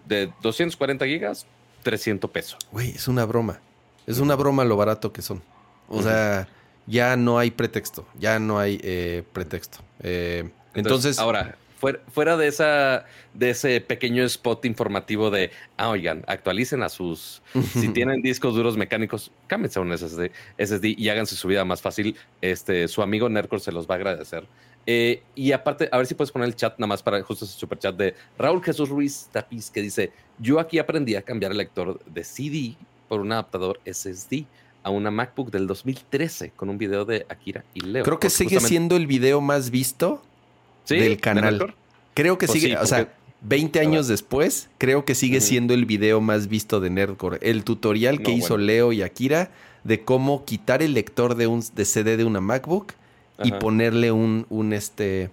de 0.05 0.31
240 0.41 1.05
gigas, 1.05 1.45
300 1.83 2.29
pesos. 2.31 2.57
Güey, 2.71 2.89
es 2.89 3.07
una 3.07 3.25
broma. 3.25 3.59
Es 4.05 4.19
una 4.19 4.35
broma 4.35 4.63
lo 4.63 4.77
barato 4.77 5.11
que 5.11 5.21
son. 5.21 5.41
O 5.89 6.01
sea, 6.01 6.47
ya 6.85 7.15
no 7.15 7.39
hay 7.39 7.51
pretexto, 7.51 8.07
ya 8.17 8.39
no 8.39 8.59
hay 8.59 8.79
eh, 8.83 9.23
pretexto. 9.33 9.79
Eh, 10.01 10.49
Entonces, 10.73 11.19
ahora, 11.19 11.57
fuera, 11.77 12.37
de 12.37 12.47
esa 12.47 13.05
de 13.33 13.51
ese 13.51 13.81
pequeño 13.81 14.23
spot 14.23 14.65
informativo 14.65 15.29
de 15.29 15.51
ah, 15.77 15.89
oigan, 15.89 16.23
actualicen 16.27 16.83
a 16.83 16.89
sus 16.89 17.41
si 17.73 17.89
tienen 17.93 18.21
discos 18.21 18.55
duros 18.55 18.77
mecánicos, 18.77 19.31
cámbiense 19.47 19.79
a 19.79 19.83
un 19.83 19.95
SSD, 19.95 20.31
SSD 20.57 20.85
y 20.97 21.09
háganse 21.09 21.35
su 21.35 21.47
vida 21.47 21.63
más 21.65 21.81
fácil. 21.81 22.15
Este, 22.41 22.87
su 22.87 23.01
amigo 23.01 23.29
Nercor 23.29 23.59
se 23.59 23.71
los 23.71 23.87
va 23.87 23.95
a 23.95 23.97
agradecer. 23.97 24.45
Eh, 24.85 25.21
y 25.35 25.51
aparte, 25.51 25.89
a 25.91 25.97
ver 25.97 26.07
si 26.07 26.15
puedes 26.15 26.31
poner 26.31 26.47
el 26.47 26.55
chat 26.55 26.79
nada 26.79 26.87
más 26.87 27.03
para 27.03 27.21
justo 27.21 27.45
ese 27.45 27.57
super 27.57 27.77
chat 27.77 27.95
de 27.95 28.15
Raúl 28.37 28.63
Jesús 28.63 28.89
Ruiz 28.89 29.29
Tapiz 29.31 29.69
que 29.69 29.81
dice: 29.81 30.11
Yo 30.39 30.59
aquí 30.59 30.79
aprendí 30.79 31.15
a 31.15 31.21
cambiar 31.21 31.51
el 31.51 31.57
lector 31.57 32.03
de 32.05 32.23
CD 32.23 32.75
por 33.07 33.19
un 33.21 33.31
adaptador 33.31 33.79
SSD 33.85 34.45
a 34.83 34.89
una 34.89 35.11
MacBook 35.11 35.51
del 35.51 35.67
2013 35.67 36.51
con 36.55 36.69
un 36.69 36.77
video 36.77 37.03
de 37.03 37.25
Akira 37.27 37.65
y 37.73 37.81
Leo. 37.81 38.05
Creo 38.05 38.19
que 38.19 38.29
sigue 38.29 38.61
siendo 38.61 38.95
el 38.95 39.05
video 39.05 39.41
más 39.41 39.69
visto 39.69 40.23
del 40.87 41.19
canal. 41.19 41.75
creo 42.13 42.37
que 42.37 42.47
pues 42.47 42.61
sigue, 42.61 42.77
o 42.77 42.85
sea, 42.85 43.13
20 43.41 43.79
años 43.79 44.07
después, 44.07 44.69
creo 44.77 45.05
que 45.05 45.15
sigue 45.15 45.41
siendo 45.41 45.73
el 45.73 45.85
video 45.85 46.21
más 46.21 46.47
visto 46.47 46.79
de 46.79 46.89
Nerdcore. 46.89 47.39
El 47.41 47.63
tutorial 47.63 48.21
que 48.21 48.31
hizo 48.31 48.57
Leo 48.57 48.91
y 48.93 49.01
Akira 49.01 49.51
de 49.83 50.01
cómo 50.01 50.43
quitar 50.45 50.81
el 50.81 50.93
lector 50.93 51.35
de 51.35 51.47
un 51.47 51.63
de 51.75 51.85
CD 51.85 52.17
de 52.17 52.25
una 52.25 52.41
MacBook 52.41 52.93
y 53.43 53.51
ponerle 53.51 54.11
un, 54.11 54.45
un 54.49 54.73
este 54.73 55.29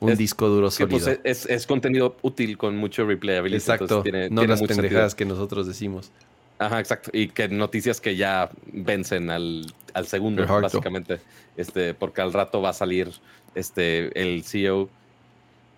un 0.00 0.16
disco 0.16 0.48
duro 0.48 0.66
pues, 0.66 0.74
sólido. 0.74 1.18
es, 1.22 1.66
contenido 1.66 2.16
útil 2.22 2.58
con 2.58 2.76
mucho 2.76 3.06
replayability. 3.06 3.56
Exacto. 3.56 4.02
no 4.30 4.44
las 4.44 4.62
pendejadas 4.62 5.14
que 5.14 5.24
nosotros 5.24 5.66
decimos. 5.66 6.10
Ajá, 6.66 6.80
exacto. 6.80 7.10
Y 7.12 7.28
que 7.28 7.48
noticias 7.48 8.00
que 8.00 8.16
ya 8.16 8.50
vencen 8.72 9.30
al, 9.30 9.66
al 9.94 10.06
segundo, 10.06 10.46
básicamente. 10.46 11.20
Este, 11.56 11.94
porque 11.94 12.20
al 12.20 12.32
rato 12.32 12.62
va 12.62 12.70
a 12.70 12.74
salir 12.74 13.10
este, 13.54 14.18
el 14.20 14.44
CEO. 14.44 14.88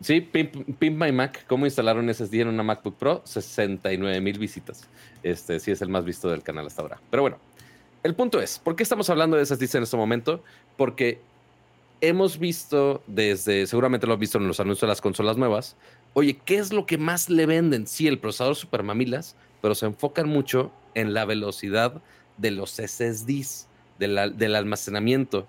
Sí, 0.00 0.20
Pimp, 0.20 0.80
My 0.80 1.12
Mac, 1.12 1.46
cómo 1.46 1.66
instalar 1.66 1.96
un 1.96 2.12
SSD 2.12 2.34
en 2.34 2.48
una 2.48 2.62
MacBook 2.62 2.96
Pro, 2.96 3.22
69 3.24 4.20
mil 4.20 4.38
visitas. 4.38 4.88
Este 5.22 5.58
sí 5.60 5.70
es 5.70 5.80
el 5.82 5.88
más 5.88 6.04
visto 6.04 6.28
del 6.28 6.42
canal 6.42 6.66
hasta 6.66 6.82
ahora. 6.82 7.00
Pero 7.10 7.22
bueno, 7.22 7.38
el 8.02 8.14
punto 8.14 8.40
es, 8.40 8.58
¿por 8.58 8.76
qué 8.76 8.82
estamos 8.82 9.08
hablando 9.08 9.36
de 9.36 9.46
SSDs 9.46 9.76
en 9.76 9.82
este 9.84 9.96
momento? 9.96 10.42
Porque 10.76 11.20
hemos 12.02 12.38
visto 12.38 13.02
desde, 13.06 13.66
seguramente 13.66 14.06
lo 14.06 14.12
has 14.12 14.18
visto 14.18 14.36
en 14.38 14.46
los 14.46 14.60
anuncios 14.60 14.82
de 14.82 14.88
las 14.88 15.00
consolas 15.00 15.38
nuevas, 15.38 15.76
oye, 16.12 16.38
¿qué 16.44 16.56
es 16.56 16.72
lo 16.72 16.84
que 16.84 16.98
más 16.98 17.30
le 17.30 17.46
venden? 17.46 17.86
Sí, 17.86 18.06
el 18.06 18.18
procesador 18.18 18.56
super 18.56 18.82
mamilas, 18.82 19.36
pero 19.64 19.74
se 19.74 19.86
enfocan 19.86 20.28
mucho 20.28 20.70
en 20.94 21.14
la 21.14 21.24
velocidad 21.24 22.02
de 22.36 22.50
los 22.50 22.72
SSDs, 22.72 23.66
del 23.98 24.54
almacenamiento. 24.56 25.48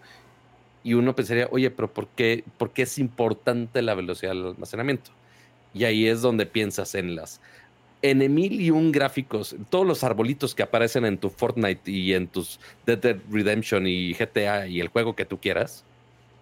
Y 0.85 0.93
uno 0.93 1.13
pensaría, 1.17 1.49
oye, 1.51 1.69
pero 1.69 1.93
¿por 1.93 2.07
qué, 2.07 2.45
¿por 2.57 2.71
qué 2.71 2.83
es 2.83 2.97
importante 2.97 3.81
la 3.81 3.93
velocidad 3.93 4.31
del 4.31 4.45
almacenamiento? 4.45 5.11
Y 5.73 5.83
ahí 5.83 6.07
es 6.07 6.21
donde 6.21 6.45
piensas 6.45 6.95
en 6.95 7.17
las 7.17 7.41
en 8.01 8.33
mil 8.33 8.61
y 8.61 8.71
un 8.71 8.93
gráficos, 8.93 9.53
todos 9.69 9.85
los 9.85 10.01
arbolitos 10.05 10.55
que 10.55 10.63
aparecen 10.63 11.03
en 11.03 11.17
tu 11.17 11.29
Fortnite 11.29 11.91
y 11.91 12.13
en 12.13 12.29
tus 12.29 12.61
Dead 12.85 12.97
Dead 12.97 13.17
Redemption 13.29 13.85
y 13.85 14.13
GTA 14.13 14.67
y 14.67 14.79
el 14.79 14.87
juego 14.87 15.13
que 15.13 15.25
tú 15.25 15.41
quieras, 15.41 15.83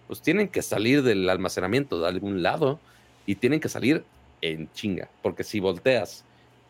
pues 0.06 0.22
tienen 0.22 0.46
que 0.46 0.62
salir 0.62 1.02
del 1.02 1.28
almacenamiento 1.28 2.00
de 2.00 2.06
algún 2.06 2.40
lado 2.40 2.78
y 3.26 3.34
tienen 3.34 3.58
que 3.58 3.68
salir 3.68 4.04
en 4.42 4.70
chinga, 4.74 5.08
porque 5.22 5.42
si 5.42 5.58
volteas 5.58 6.24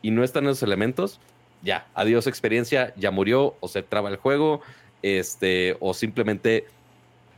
y 0.05 0.11
no 0.11 0.23
están 0.23 0.45
esos 0.45 0.63
elementos, 0.63 1.19
ya, 1.63 1.87
adiós 1.95 2.27
experiencia, 2.27 2.93
ya 2.95 3.11
murió 3.11 3.57
o 3.61 3.69
se 3.69 3.83
traba 3.83 4.11
el 4.11 4.17
juego, 4.17 4.61
este, 5.01 5.79
o 5.81 5.95
simplemente 5.95 6.67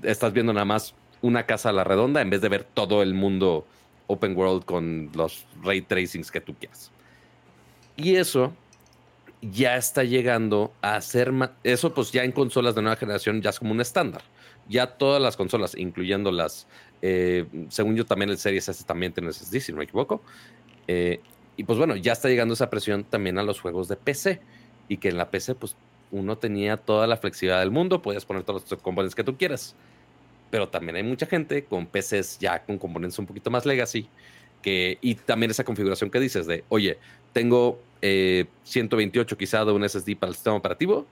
estás 0.02 0.32
viendo 0.32 0.52
nada 0.52 0.64
más 0.64 0.92
una 1.22 1.46
casa 1.46 1.68
a 1.68 1.72
la 1.72 1.84
redonda 1.84 2.20
en 2.20 2.28
vez 2.28 2.40
de 2.40 2.48
ver 2.48 2.64
todo 2.64 3.04
el 3.04 3.14
mundo 3.14 3.64
open 4.08 4.36
world 4.36 4.64
con 4.64 5.10
los 5.14 5.46
ray 5.62 5.80
tracings 5.80 6.32
que 6.32 6.40
tú 6.40 6.56
quieras. 6.56 6.90
Y 7.94 8.16
eso 8.16 8.52
ya 9.40 9.76
está 9.76 10.02
llegando 10.02 10.72
a 10.82 11.00
ser 11.00 11.32
eso 11.62 11.94
pues 11.94 12.10
ya 12.10 12.24
en 12.24 12.32
consolas 12.32 12.74
de 12.74 12.82
nueva 12.82 12.96
generación 12.96 13.42
ya 13.42 13.50
es 13.50 13.60
como 13.60 13.70
un 13.70 13.80
estándar. 13.80 14.22
Ya 14.68 14.88
todas 14.88 15.22
las 15.22 15.36
consolas, 15.36 15.76
incluyendo 15.76 16.32
las, 16.32 16.66
eh, 17.00 17.46
según 17.68 17.94
yo 17.94 18.04
también 18.04 18.30
el 18.30 18.38
Series 18.38 18.68
S 18.68 18.84
también 18.84 19.12
tiene 19.12 19.32
SSD, 19.32 19.60
si 19.60 19.70
no 19.70 19.78
me 19.78 19.84
equivoco, 19.84 20.20
eh, 20.88 21.20
y 21.56 21.64
pues 21.64 21.78
bueno, 21.78 21.96
ya 21.96 22.12
está 22.12 22.28
llegando 22.28 22.54
esa 22.54 22.70
presión 22.70 23.04
también 23.04 23.38
a 23.38 23.42
los 23.42 23.60
juegos 23.60 23.88
de 23.88 23.96
PC. 23.96 24.40
Y 24.88 24.98
que 24.98 25.08
en 25.08 25.16
la 25.16 25.30
PC, 25.30 25.54
pues 25.54 25.76
uno 26.10 26.38
tenía 26.38 26.76
toda 26.76 27.06
la 27.06 27.16
flexibilidad 27.16 27.60
del 27.60 27.70
mundo, 27.70 28.02
podías 28.02 28.24
poner 28.24 28.44
todos 28.44 28.70
los 28.70 28.82
componentes 28.82 29.14
que 29.14 29.24
tú 29.24 29.36
quieras. 29.36 29.74
Pero 30.50 30.68
también 30.68 30.96
hay 30.96 31.02
mucha 31.02 31.26
gente 31.26 31.64
con 31.64 31.86
PCs 31.86 32.38
ya 32.38 32.64
con 32.64 32.78
componentes 32.78 33.18
un 33.18 33.26
poquito 33.26 33.50
más 33.50 33.66
legacy. 33.66 34.08
Que, 34.62 34.98
y 35.00 35.14
también 35.14 35.50
esa 35.50 35.64
configuración 35.64 36.10
que 36.10 36.20
dices 36.20 36.46
de, 36.46 36.64
oye, 36.68 36.98
tengo 37.32 37.80
128 38.00 39.34
eh, 39.34 39.38
quizá 39.38 39.64
de 39.64 39.72
un 39.72 39.88
SSD 39.88 40.16
para 40.16 40.30
el 40.30 40.34
sistema 40.34 40.56
operativo 40.56 41.06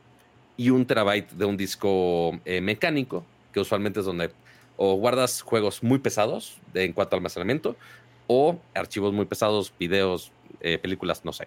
y 0.57 0.71
un 0.71 0.87
terabyte 0.87 1.33
de 1.33 1.45
un 1.45 1.57
disco 1.57 2.39
eh, 2.45 2.61
mecánico, 2.61 3.25
que 3.53 3.61
usualmente 3.61 4.01
es 4.01 4.07
donde 4.07 4.31
o 4.77 4.95
guardas 4.95 5.43
juegos 5.43 5.83
muy 5.83 5.99
pesados 5.99 6.59
en 6.75 6.93
cuanto 6.93 7.15
a 7.15 7.19
almacenamiento 7.19 7.77
o 8.27 8.59
archivos 8.75 9.13
muy 9.13 9.27
pesados, 9.27 9.73
videos, 9.79 10.33
eh, 10.65 10.79
películas, 10.79 11.25
no 11.25 11.33
sé. 11.33 11.47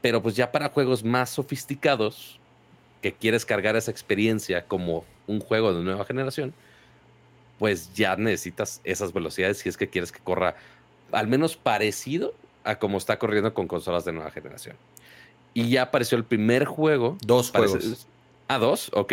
Pero 0.00 0.22
pues 0.22 0.36
ya 0.36 0.52
para 0.52 0.68
juegos 0.68 1.02
más 1.02 1.30
sofisticados, 1.30 2.38
que 3.02 3.12
quieres 3.12 3.44
cargar 3.44 3.74
esa 3.74 3.90
experiencia 3.90 4.64
como 4.64 5.04
un 5.26 5.40
juego 5.40 5.74
de 5.74 5.82
nueva 5.82 6.04
generación, 6.04 6.54
pues 7.58 7.92
ya 7.94 8.16
necesitas 8.16 8.80
esas 8.84 9.12
velocidades 9.12 9.58
si 9.58 9.68
es 9.68 9.76
que 9.76 9.88
quieres 9.88 10.12
que 10.12 10.20
corra 10.20 10.54
al 11.12 11.26
menos 11.26 11.56
parecido 11.56 12.32
a 12.62 12.78
como 12.78 12.96
está 12.96 13.18
corriendo 13.18 13.52
con 13.52 13.66
consolas 13.66 14.04
de 14.04 14.12
nueva 14.12 14.30
generación. 14.30 14.76
Y 15.52 15.68
ya 15.68 15.82
apareció 15.82 16.16
el 16.16 16.24
primer 16.24 16.64
juego. 16.64 17.18
Dos 17.24 17.50
juegos. 17.50 18.06
Ah, 18.48 18.58
dos, 18.58 18.90
ok. 18.94 19.12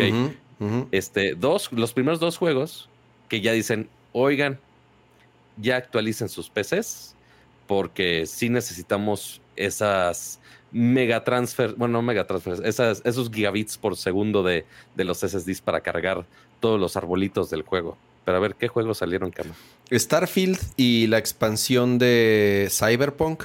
Este, 0.92 1.34
dos, 1.34 1.72
los 1.72 1.92
primeros 1.92 2.20
dos 2.20 2.38
juegos 2.38 2.88
que 3.28 3.40
ya 3.40 3.52
dicen, 3.52 3.88
oigan, 4.12 4.60
ya 5.56 5.76
actualicen 5.76 6.28
sus 6.28 6.48
PCs 6.48 7.14
porque 7.72 8.26
sí 8.26 8.50
necesitamos 8.50 9.40
esas 9.56 10.38
mega 10.72 11.24
transfer, 11.24 11.72
bueno, 11.74 11.92
no 11.92 12.02
mega 12.02 12.26
transfer, 12.26 12.66
esas, 12.66 13.00
esos 13.06 13.30
gigabits 13.30 13.78
por 13.78 13.96
segundo 13.96 14.42
de, 14.42 14.66
los 14.94 15.20
SSDs 15.20 15.62
para 15.62 15.80
cargar 15.80 16.26
todos 16.60 16.78
los 16.78 16.98
arbolitos 16.98 17.48
del 17.48 17.62
juego. 17.62 17.96
Pero 18.26 18.36
a 18.36 18.40
ver, 18.40 18.56
¿qué 18.56 18.68
juegos 18.68 18.98
salieron, 18.98 19.30
Cama? 19.30 19.54
Starfield 19.90 20.58
y 20.76 21.06
la 21.06 21.16
expansión 21.16 21.96
de 21.96 22.68
Cyberpunk 22.70 23.44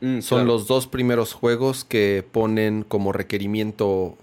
mm, 0.00 0.20
son 0.20 0.46
los 0.46 0.66
dos 0.66 0.86
primeros 0.86 1.34
juegos 1.34 1.84
que 1.84 2.24
ponen 2.32 2.82
como 2.82 3.12
requerimiento, 3.12 4.16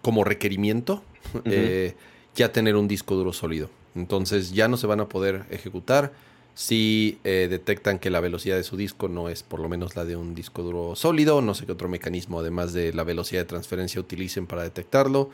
como 0.00 0.22
requerimiento, 0.22 1.02
eh, 1.44 1.96
ya 2.36 2.52
tener 2.52 2.76
un 2.76 2.86
disco 2.86 3.16
duro 3.16 3.32
sólido. 3.32 3.68
Entonces 3.96 4.52
ya 4.52 4.68
no 4.68 4.76
se 4.76 4.86
van 4.86 5.00
a 5.00 5.08
poder 5.08 5.44
ejecutar 5.50 6.12
si 6.56 7.18
eh, 7.22 7.48
detectan 7.50 7.98
que 7.98 8.08
la 8.08 8.20
velocidad 8.20 8.56
de 8.56 8.62
su 8.62 8.78
disco 8.78 9.08
no 9.08 9.28
es 9.28 9.42
por 9.42 9.60
lo 9.60 9.68
menos 9.68 9.94
la 9.94 10.06
de 10.06 10.16
un 10.16 10.34
disco 10.34 10.62
duro 10.62 10.96
sólido. 10.96 11.42
No 11.42 11.52
sé 11.52 11.66
qué 11.66 11.72
otro 11.72 11.90
mecanismo 11.90 12.40
además 12.40 12.72
de 12.72 12.94
la 12.94 13.04
velocidad 13.04 13.42
de 13.42 13.44
transferencia 13.44 14.00
utilicen 14.00 14.46
para 14.46 14.62
detectarlo. 14.62 15.28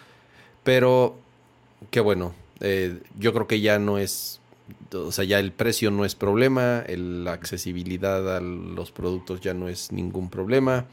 Pero 0.65 1.17
qué 1.93 2.01
bueno. 2.01 2.35
Eh, 2.59 2.99
yo 3.21 3.33
creo 3.33 3.47
que 3.47 3.61
ya 3.61 3.79
no 3.79 3.99
es 3.99 4.41
o 4.93 5.13
sea, 5.13 5.25
ya 5.25 5.39
el 5.39 5.53
precio 5.53 5.93
no 5.93 6.05
es 6.05 6.17
problema, 6.17 6.85
la 6.89 7.33
accesibilidad 7.33 8.37
a 8.37 8.41
los 8.41 8.91
productos 8.91 9.41
ya 9.41 9.55
no 9.55 9.69
es 9.69 9.93
ningún 9.93 10.29
problema. 10.29 10.87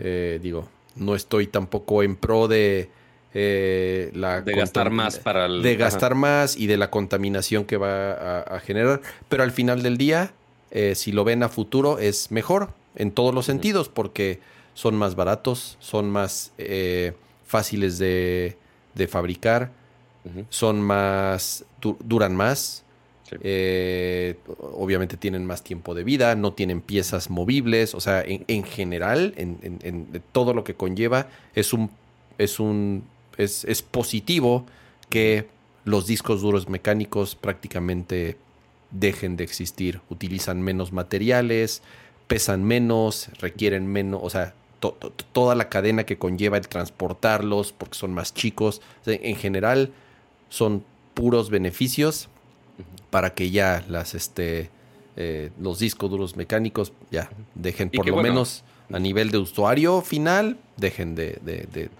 Eh, 0.00 0.40
digo, 0.42 0.68
no 0.96 1.14
estoy 1.14 1.46
tampoco 1.46 2.02
en 2.02 2.16
pro 2.16 2.48
de 2.48 2.90
eh, 3.34 4.10
la 4.14 4.40
de 4.40 4.54
gastar 4.54 4.90
más 4.90 5.18
para 5.18 5.46
el... 5.46 5.62
de 5.62 5.76
gastar 5.76 6.14
más 6.14 6.56
y 6.56 6.66
de 6.66 6.78
la 6.78 6.90
contaminación 6.90 7.64
que 7.64 7.76
va 7.76 8.40
a, 8.40 8.60
generar. 8.60 9.02
Pero 9.28 9.42
al 9.42 9.52
final 9.52 9.82
del 9.82 9.98
día 9.98 10.32
eh, 10.70 10.94
si 10.94 11.12
lo 11.12 11.24
ven 11.24 11.42
a 11.42 11.48
futuro 11.48 11.98
es 11.98 12.30
mejor 12.30 12.70
en 12.94 13.10
todos 13.10 13.34
los 13.34 13.44
sentidos 13.44 13.88
porque 13.90 14.40
son 14.74 14.96
más 14.96 15.14
baratos 15.14 15.76
son 15.78 16.10
más 16.10 16.52
eh, 16.56 17.12
fáciles 17.46 17.98
de, 17.98 18.56
fabricar 19.08 19.70
son 20.48 20.82
más 20.82 21.64
duran 22.00 22.34
más 22.34 22.84
obviamente 24.72 25.16
tienen 25.16 25.44
más 25.46 25.62
tiempo 25.62 25.94
de 25.94 26.02
vida, 26.02 26.34
no 26.34 26.54
tienen 26.54 26.80
piezas 26.80 27.28
movibles, 27.30 27.94
o 27.94 28.00
sea, 28.00 28.22
en, 28.26 28.64
general, 28.64 29.34
en, 29.36 29.58
en, 29.82 30.22
todo 30.32 30.54
lo 30.54 30.64
que 30.64 30.74
conlleva, 30.74 31.28
es 31.54 31.72
un, 31.74 31.90
es 32.38 32.58
un 32.58 33.04
es, 33.38 33.82
positivo 33.82 34.66
que 35.08 35.48
los 35.84 36.06
discos 36.06 36.42
duros 36.42 36.68
mecánicos 36.68 37.34
prácticamente 37.34 38.36
dejen 38.90 39.36
de 39.36 39.44
existir. 39.44 40.00
Utilizan 40.10 40.60
menos 40.60 40.92
materiales, 40.92 41.82
pesan 42.26 42.64
menos, 42.64 43.30
requieren 43.40 43.86
menos, 43.86 44.20
o 44.22 44.28
sea, 44.28 44.54
toda 45.32 45.54
la 45.54 45.68
cadena 45.68 46.04
que 46.04 46.18
conlleva 46.18 46.56
el 46.56 46.68
transportarlos 46.68 47.72
porque 47.72 47.96
son 47.96 48.12
más 48.12 48.34
chicos. 48.34 48.82
en 49.06 49.36
general, 49.36 49.92
son 50.50 50.84
puros 51.14 51.50
beneficios 51.50 52.28
para 53.10 53.34
que 53.34 53.50
ya 53.50 53.84
las, 53.88 54.14
este, 54.14 54.70
eh, 55.16 55.50
los 55.60 55.78
discos 55.78 56.10
duros 56.10 56.36
mecánicos 56.36 56.92
ya 57.10 57.30
dejen, 57.54 57.90
Y 57.92 57.96
por 57.96 58.06
lo 58.06 58.14
bueno. 58.14 58.28
menos 58.28 58.62
a 58.92 58.98
nivel 58.98 59.30
de 59.30 59.38
usuario 59.38 60.00
final, 60.02 60.56
dejen 60.76 61.14
de, 61.14 61.38
de- 61.42 61.68
de- 61.72 61.90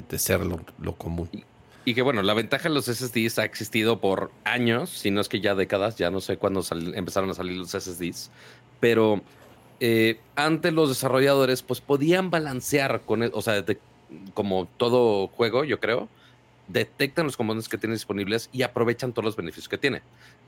de- 0.00 0.18
ser 0.18 0.40
lo, 0.44 0.60
lo 0.80 0.94
común. 0.96 1.28
Y 1.84 1.94
que 1.94 2.02
bueno, 2.02 2.22
la 2.22 2.34
ventaja 2.34 2.68
de 2.68 2.74
los 2.74 2.86
SSDs 2.86 3.38
ha 3.38 3.44
existido 3.44 4.00
por 4.00 4.30
años, 4.44 4.90
si 4.90 5.10
no 5.10 5.20
es 5.20 5.28
que 5.28 5.40
ya 5.40 5.54
décadas, 5.54 5.96
ya 5.96 6.10
no 6.10 6.20
sé 6.20 6.36
cuándo 6.36 6.62
empezaron 6.94 7.30
a 7.30 7.34
salir 7.34 7.56
los 7.56 7.70
SSDs, 7.70 8.30
pero 8.80 9.22
eh, 9.80 10.18
antes 10.36 10.72
los 10.72 10.88
desarrolladores 10.88 11.62
pues 11.62 11.80
podían 11.80 12.30
balancear 12.30 13.02
con, 13.02 13.22
el- 13.22 13.30
o 13.32 13.40
sea, 13.42 13.64
como 14.34 14.66
todo 14.76 15.28
juego, 15.28 15.64
yo 15.64 15.80
creo, 15.80 16.08
detectan 16.66 17.24
los 17.26 17.36
componentes 17.36 17.68
que 17.68 17.78
tienen 17.78 17.94
disponibles 17.96 18.50
y 18.52 18.62
aprovechan 18.62 19.12
todos 19.12 19.24
los 19.24 19.36
beneficios 19.36 19.68
que 19.68 19.78
tiene. 19.78 20.02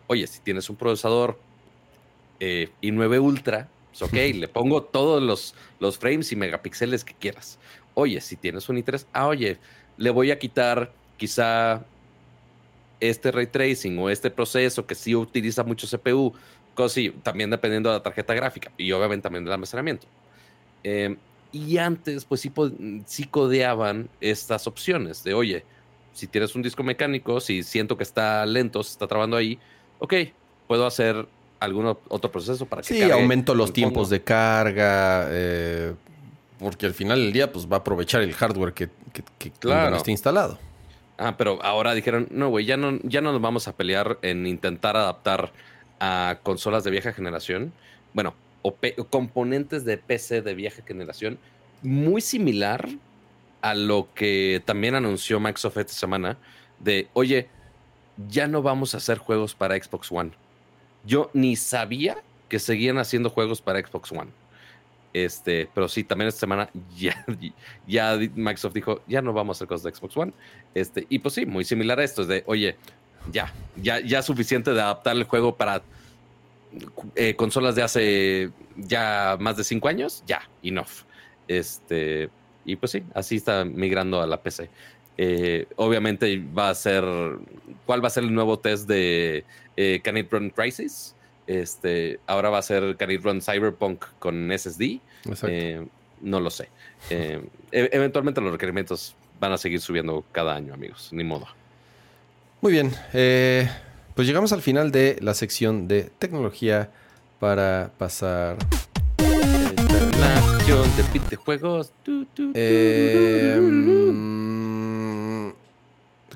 Oye, 0.08 0.26
si 0.26 0.40
tienes 0.40 0.68
un 0.68 0.76
procesador 0.76 1.38
eh, 2.40 2.68
i9 2.82 3.20
Ultra, 3.22 3.68
pues, 3.91 4.03
ok, 4.03 4.34
le 4.34 4.49
pongo 4.49 4.82
todos 4.82 5.22
los, 5.22 5.55
los 5.78 5.99
frames 5.99 6.32
y 6.32 6.36
megapíxeles 6.36 7.05
que 7.05 7.14
quieras. 7.14 7.59
Oye, 7.95 8.20
si 8.20 8.36
tienes 8.36 8.68
un 8.68 8.76
i3, 8.78 9.07
ah, 9.12 9.26
oye, 9.26 9.59
le 9.97 10.11
voy 10.11 10.30
a 10.30 10.38
quitar 10.38 10.93
quizá 11.16 11.84
este 13.01 13.30
ray 13.30 13.47
tracing 13.47 13.99
o 13.99 14.11
este 14.11 14.30
proceso 14.30 14.86
que 14.86 14.95
sí 14.95 15.14
utiliza 15.14 15.64
mucho 15.64 15.86
CPU, 15.86 16.34
así, 16.84 17.11
también 17.22 17.51
dependiendo 17.51 17.91
de 17.91 17.97
la 17.97 18.03
tarjeta 18.03 18.34
gráfica 18.34 18.70
y 18.76 18.93
obviamente 18.93 19.24
también 19.24 19.45
del 19.45 19.53
almacenamiento. 19.53 20.07
Eh, 20.84 21.16
y 21.53 21.78
antes, 21.78 22.24
pues 22.24 22.41
sí, 22.41 22.53
sí 23.07 23.24
codeaban 23.24 24.09
estas 24.20 24.66
opciones 24.66 25.24
de, 25.24 25.34
oye, 25.34 25.64
si 26.12 26.26
tienes 26.26 26.55
un 26.55 26.62
disco 26.62 26.82
mecánico, 26.82 27.41
si 27.41 27.62
siento 27.62 27.97
que 27.97 28.05
está 28.05 28.47
lento, 28.47 28.82
se 28.82 28.93
está 28.93 29.07
trabando 29.07 29.36
ahí, 29.36 29.59
ok, 29.99 30.14
puedo 30.66 30.86
hacer 30.86 31.26
algún 31.61 31.86
otro 32.08 32.32
proceso 32.32 32.66
para 32.66 32.82
que 32.82 32.88
Sí, 32.88 32.98
cargue 33.00 33.12
aumento 33.14 33.54
los 33.54 33.72
tiempos 33.72 34.08
de 34.11 34.22
carga, 34.22 35.26
eh, 35.30 35.94
porque 36.58 36.86
al 36.86 36.94
final 36.94 37.18
del 37.18 37.32
día 37.32 37.52
pues 37.52 37.66
va 37.70 37.76
a 37.76 37.80
aprovechar 37.80 38.22
el 38.22 38.32
hardware 38.34 38.72
que, 38.72 38.88
que, 39.12 39.22
que 39.38 39.50
Claro. 39.52 39.96
esté 39.96 40.11
instalado. 40.11 40.58
Ah, 41.18 41.36
pero 41.36 41.62
ahora 41.62 41.92
dijeron, 41.94 42.28
no, 42.30 42.48
güey, 42.48 42.64
ya 42.64 42.76
no, 42.78 42.98
ya 43.02 43.20
no 43.20 43.32
nos 43.32 43.42
vamos 43.42 43.68
a 43.68 43.76
pelear 43.76 44.18
en 44.22 44.46
intentar 44.46 44.96
adaptar 44.96 45.52
a 46.00 46.38
consolas 46.42 46.82
de 46.82 46.90
vieja 46.90 47.12
generación. 47.12 47.72
Bueno, 48.14 48.34
o 48.62 48.74
componentes 49.11 49.84
de 49.84 49.98
PC 49.98 50.40
de 50.42 50.54
vieja 50.54 50.82
generación, 50.86 51.38
muy 51.82 52.20
similar 52.22 52.88
a 53.62 53.74
lo 53.74 54.08
que 54.14 54.62
también 54.64 54.94
anunció 54.94 55.40
Microsoft 55.40 55.76
esta 55.76 55.92
semana, 55.92 56.38
de, 56.78 57.08
oye, 57.12 57.48
ya 58.28 58.46
no 58.48 58.62
vamos 58.62 58.94
a 58.94 58.96
hacer 58.98 59.18
juegos 59.18 59.54
para 59.54 59.76
Xbox 59.82 60.11
One. 60.11 60.30
Yo 61.05 61.30
ni 61.32 61.57
sabía 61.57 62.18
que 62.48 62.59
seguían 62.59 62.98
haciendo 62.98 63.30
juegos 63.30 63.61
para 63.61 63.80
Xbox 63.80 64.12
One. 64.12 64.30
Este, 65.12 65.68
pero 65.74 65.88
sí, 65.88 66.05
también 66.05 66.28
esta 66.28 66.40
semana 66.40 66.70
ya, 66.96 67.24
ya 67.86 68.16
Microsoft 68.34 68.74
dijo, 68.74 69.03
ya 69.07 69.22
no 69.22 69.32
vamos 69.32 69.57
a 69.57 69.59
hacer 69.59 69.68
cosas 69.68 69.84
de 69.84 69.94
Xbox 69.94 70.16
One. 70.16 70.32
Este, 70.74 71.07
y 71.09 71.18
pues 71.18 71.34
sí, 71.34 71.46
muy 71.46 71.64
similar 71.64 71.98
a 71.98 72.05
esto, 72.05 72.22
es 72.22 72.28
de, 72.28 72.44
oye, 72.46 72.76
ya, 73.32 73.53
ya, 73.76 74.01
ya 74.01 74.22
suficiente 74.22 74.72
de 74.72 74.80
adaptar 74.80 75.16
el 75.16 75.24
juego 75.24 75.57
para 75.57 75.82
eh, 77.16 77.34
consolas 77.34 77.74
de 77.74 77.82
hace 77.82 78.51
ya 78.76 79.36
más 79.40 79.57
de 79.57 79.64
cinco 79.64 79.88
años, 79.88 80.22
ya, 80.26 80.48
enough. 80.62 81.05
Este, 81.48 82.30
y 82.64 82.76
pues 82.76 82.92
sí, 82.92 83.03
así 83.14 83.36
está 83.36 83.64
migrando 83.64 84.20
a 84.22 84.26
la 84.26 84.40
PC. 84.40 84.70
Eh, 85.22 85.66
obviamente 85.76 86.42
va 86.58 86.70
a 86.70 86.74
ser, 86.74 87.04
¿cuál 87.84 88.02
va 88.02 88.06
a 88.06 88.10
ser 88.10 88.24
el 88.24 88.32
nuevo 88.32 88.58
test 88.58 88.88
de 88.88 89.44
eh, 89.76 90.00
Can 90.02 90.16
It 90.16 90.32
Run 90.32 90.48
Crisis? 90.48 91.14
Este, 91.46 92.18
ahora 92.26 92.48
va 92.48 92.56
a 92.56 92.62
ser 92.62 92.96
Can 92.96 93.10
It 93.10 93.22
Run 93.22 93.42
Cyberpunk 93.42 94.02
con 94.18 94.50
SSD. 94.50 94.98
Exacto. 95.26 95.48
Eh, 95.50 95.86
no 96.22 96.40
lo 96.40 96.48
sé. 96.48 96.70
Eh, 97.10 97.38
e- 97.70 97.90
eventualmente 97.92 98.40
los 98.40 98.50
requerimientos 98.50 99.14
van 99.38 99.52
a 99.52 99.58
seguir 99.58 99.82
subiendo 99.82 100.24
cada 100.32 100.54
año, 100.54 100.72
amigos. 100.72 101.10
Ni 101.12 101.22
modo. 101.22 101.46
Muy 102.62 102.72
bien, 102.72 102.90
eh, 103.12 103.68
pues 104.14 104.26
llegamos 104.26 104.54
al 104.54 104.62
final 104.62 104.90
de 104.90 105.18
la 105.20 105.34
sección 105.34 105.86
de 105.86 106.04
tecnología 106.18 106.88
para 107.38 107.92
pasar... 107.98 108.56
La 109.18 110.42
sección 110.56 110.82
de 110.96 111.18
videojuegos. 111.18 111.92
Eh, 112.54 113.58
mm, 113.60 114.69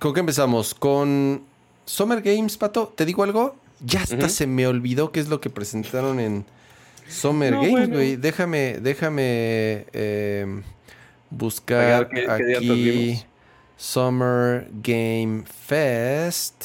¿Con 0.05 0.13
qué 0.13 0.21
empezamos? 0.21 0.75
¿Con 0.75 1.41
Summer 1.87 2.21
Games, 2.21 2.59
Pato? 2.59 2.93
¿Te 2.95 3.07
digo 3.07 3.23
algo? 3.23 3.57
Ya 3.81 4.03
hasta 4.03 4.29
se 4.29 4.47
me 4.47 4.67
olvidó 4.67 5.11
qué 5.13 5.19
es 5.21 5.31
lo 5.31 5.41
que 5.41 5.49
presentaron 5.49 6.21
en 6.21 6.45
Summer 7.09 7.51
No, 7.55 7.61
Games, 7.63 7.71
bueno. 7.71 7.95
güey. 7.95 8.17
Déjame, 8.17 8.81
déjame 8.83 9.87
eh, 9.95 10.61
buscar 11.31 12.07
Oiga, 12.13 12.37
¿qué- 12.37 12.37
qué 12.37 12.45
día 12.45 12.59
aquí? 12.59 13.23
Summer 13.79 14.69
Game 14.83 15.45
Fest. 15.47 16.65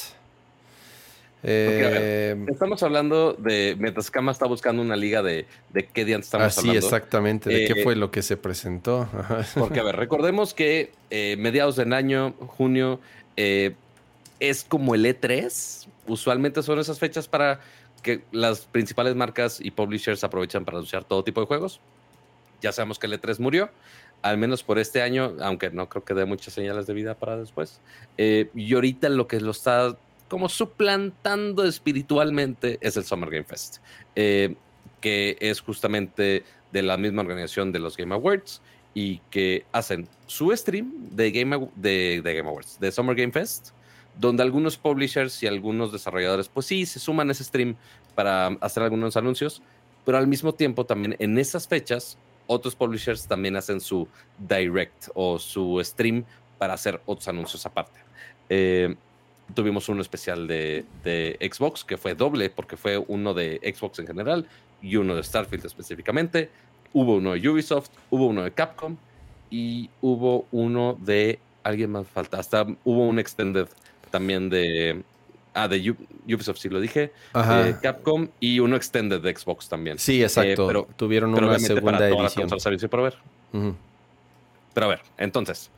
Porque, 1.41 1.85
a 1.85 1.89
ver, 1.91 2.01
Eh, 2.01 2.45
Estamos 2.49 2.83
hablando 2.83 3.31
de. 3.35 3.77
Mientras 3.79 4.11
Kama 4.11 4.33
está 4.33 4.47
buscando 4.47 4.81
una 4.81 4.97
liga 4.97 5.21
de, 5.23 5.45
de 5.71 5.85
qué 5.87 6.03
día 6.03 6.17
estamos 6.17 6.47
así 6.47 6.67
hablando. 6.67 6.85
exactamente. 6.87 7.49
¿De 7.49 7.65
qué 7.73 7.79
Eh, 7.79 7.83
fue 7.85 7.95
lo 7.95 8.11
que 8.11 8.21
se 8.21 8.35
presentó? 8.35 9.07
Porque, 9.55 9.79
a 9.79 9.83
ver, 9.83 9.95
recordemos 9.95 10.53
que 10.53 10.91
eh, 11.09 11.37
mediados 11.39 11.77
del 11.77 11.93
año, 11.93 12.33
junio, 12.39 12.99
eh, 13.37 13.75
es 14.39 14.63
como 14.63 14.95
el 14.95 15.05
E3. 15.05 15.87
Usualmente 16.07 16.63
son 16.63 16.79
esas 16.79 16.99
fechas 16.99 17.27
para 17.27 17.59
que 18.01 18.23
las 18.31 18.61
principales 18.65 19.15
marcas 19.15 19.59
y 19.61 19.71
publishers 19.71 20.23
aprovechan 20.23 20.65
para 20.65 20.77
anunciar 20.77 21.03
todo 21.03 21.23
tipo 21.23 21.41
de 21.41 21.47
juegos. 21.47 21.79
Ya 22.61 22.71
sabemos 22.71 22.99
que 22.99 23.07
el 23.07 23.13
E3 23.13 23.39
murió, 23.39 23.69
al 24.21 24.37
menos 24.37 24.63
por 24.63 24.79
este 24.79 25.01
año, 25.01 25.35
aunque 25.41 25.69
no 25.69 25.87
creo 25.89 26.03
que 26.03 26.13
dé 26.13 26.25
muchas 26.25 26.53
señales 26.53 26.87
de 26.87 26.93
vida 26.93 27.15
para 27.15 27.37
después. 27.37 27.79
Eh, 28.17 28.49
y 28.55 28.73
ahorita 28.73 29.09
lo 29.09 29.27
que 29.27 29.39
lo 29.39 29.51
está 29.51 29.97
como 30.27 30.49
suplantando 30.49 31.65
espiritualmente 31.65 32.77
es 32.81 32.97
el 32.97 33.03
Summer 33.03 33.29
Game 33.29 33.45
Fest, 33.45 33.77
eh, 34.15 34.55
que 35.01 35.37
es 35.39 35.61
justamente 35.61 36.43
de 36.71 36.83
la 36.83 36.97
misma 36.97 37.21
organización 37.21 37.71
de 37.71 37.79
los 37.79 37.97
Game 37.97 38.13
Awards 38.13 38.61
y 38.93 39.19
que 39.29 39.65
hacen 39.71 40.07
su 40.27 40.55
stream 40.55 40.91
de 41.11 41.31
Game, 41.31 41.69
de, 41.75 42.21
de 42.23 42.33
Game 42.33 42.49
Awards, 42.49 42.79
de 42.79 42.91
Summer 42.91 43.15
Game 43.15 43.31
Fest, 43.31 43.69
donde 44.17 44.43
algunos 44.43 44.77
publishers 44.77 45.41
y 45.43 45.47
algunos 45.47 45.91
desarrolladores, 45.91 46.49
pues 46.49 46.65
sí, 46.65 46.85
se 46.85 46.99
suman 46.99 47.29
a 47.29 47.31
ese 47.31 47.43
stream 47.43 47.75
para 48.15 48.47
hacer 48.61 48.83
algunos 48.83 49.15
anuncios, 49.15 49.61
pero 50.05 50.17
al 50.17 50.27
mismo 50.27 50.53
tiempo 50.53 50.85
también 50.85 51.15
en 51.19 51.37
esas 51.37 51.67
fechas, 51.67 52.17
otros 52.47 52.75
publishers 52.75 53.27
también 53.27 53.55
hacen 53.55 53.79
su 53.79 54.07
direct 54.37 55.07
o 55.13 55.39
su 55.39 55.79
stream 55.83 56.25
para 56.57 56.73
hacer 56.73 56.99
otros 57.05 57.27
anuncios 57.27 57.65
aparte. 57.65 57.99
Eh, 58.49 58.95
tuvimos 59.53 59.87
uno 59.89 60.01
especial 60.01 60.47
de, 60.47 60.85
de 61.03 61.37
Xbox, 61.51 61.83
que 61.83 61.97
fue 61.97 62.15
doble, 62.15 62.49
porque 62.49 62.75
fue 62.75 62.97
uno 62.97 63.33
de 63.33 63.59
Xbox 63.75 63.99
en 63.99 64.07
general 64.07 64.47
y 64.81 64.95
uno 64.95 65.15
de 65.15 65.23
Starfield 65.23 65.65
específicamente. 65.65 66.49
Hubo 66.93 67.15
uno 67.17 67.33
de 67.33 67.49
Ubisoft, 67.49 67.89
hubo 68.09 68.27
uno 68.27 68.43
de 68.43 68.51
Capcom 68.51 68.95
y 69.49 69.89
hubo 70.01 70.45
uno 70.51 70.97
de. 70.99 71.39
Alguien 71.63 71.91
más 71.91 72.07
falta. 72.07 72.39
Hasta 72.39 72.65
hubo 72.83 73.07
un 73.07 73.19
extended 73.19 73.67
también 74.11 74.49
de. 74.49 75.03
Ah, 75.53 75.67
de 75.67 75.95
Ubisoft, 76.27 76.57
sí 76.59 76.69
lo 76.69 76.79
dije. 76.79 77.11
Ajá. 77.33 77.63
de 77.63 77.79
Capcom 77.79 78.27
y 78.39 78.59
uno 78.59 78.75
extended 78.75 79.19
de 79.21 79.35
Xbox 79.35 79.67
también. 79.67 79.97
Sí, 79.99 80.21
exacto. 80.23 80.63
Eh, 80.63 80.67
pero- 80.67 80.87
Tuvieron 80.95 81.33
Pero 81.33 81.47
una 81.47 81.59
segunda 81.59 81.91
para 81.97 82.09
todas 82.09 82.37
las 82.37 82.65
edición. 82.65 82.89
por 82.89 83.01
ver. 83.03 83.15
Ujú. 83.53 83.75
Pero 84.73 84.85
a 84.85 84.89
ver, 84.89 85.01
entonces. 85.17 85.69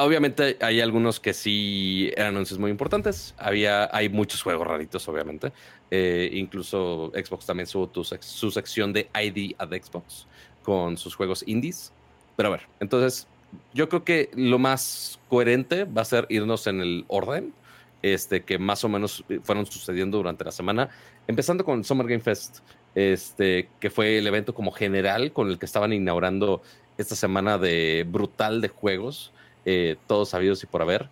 Obviamente 0.00 0.56
hay 0.60 0.80
algunos 0.80 1.18
que 1.18 1.34
sí 1.34 2.12
eran 2.16 2.28
anuncios 2.34 2.60
muy 2.60 2.70
importantes. 2.70 3.34
Había, 3.36 3.88
hay 3.92 4.08
muchos 4.08 4.42
juegos 4.42 4.64
raritos, 4.64 5.08
obviamente. 5.08 5.52
Eh, 5.90 6.30
incluso 6.32 7.10
Xbox 7.14 7.46
también 7.46 7.68
tuvo 7.68 7.86
tu 7.88 8.04
su 8.04 8.50
sección 8.50 8.92
de 8.92 9.08
ID 9.14 9.54
at 9.58 9.70
Xbox 9.70 10.26
con 10.62 10.96
sus 10.96 11.14
juegos 11.14 11.42
indies. 11.46 11.92
Pero 12.36 12.50
a 12.50 12.52
ver, 12.52 12.62
entonces 12.80 13.26
yo 13.72 13.88
creo 13.88 14.04
que 14.04 14.30
lo 14.34 14.58
más 14.58 15.18
coherente 15.28 15.84
va 15.84 16.02
a 16.02 16.04
ser 16.04 16.26
irnos 16.28 16.66
en 16.66 16.80
el 16.80 17.04
orden 17.08 17.54
este, 18.02 18.44
que 18.44 18.58
más 18.58 18.84
o 18.84 18.88
menos 18.88 19.24
fueron 19.42 19.66
sucediendo 19.66 20.18
durante 20.18 20.44
la 20.44 20.52
semana. 20.52 20.88
Empezando 21.26 21.64
con 21.64 21.84
Summer 21.84 22.06
Game 22.06 22.20
Fest, 22.20 22.58
este, 22.94 23.68
que 23.80 23.90
fue 23.90 24.18
el 24.18 24.26
evento 24.26 24.54
como 24.54 24.72
general 24.72 25.32
con 25.32 25.48
el 25.48 25.58
que 25.58 25.66
estaban 25.66 25.92
inaugurando 25.92 26.62
esta 26.96 27.14
semana 27.14 27.58
de 27.58 28.06
brutal 28.08 28.60
de 28.60 28.68
juegos, 28.68 29.32
eh, 29.64 29.96
todos 30.06 30.30
sabidos 30.30 30.62
y 30.62 30.66
por 30.66 30.82
haber. 30.82 31.08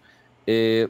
Eh, 0.47 0.89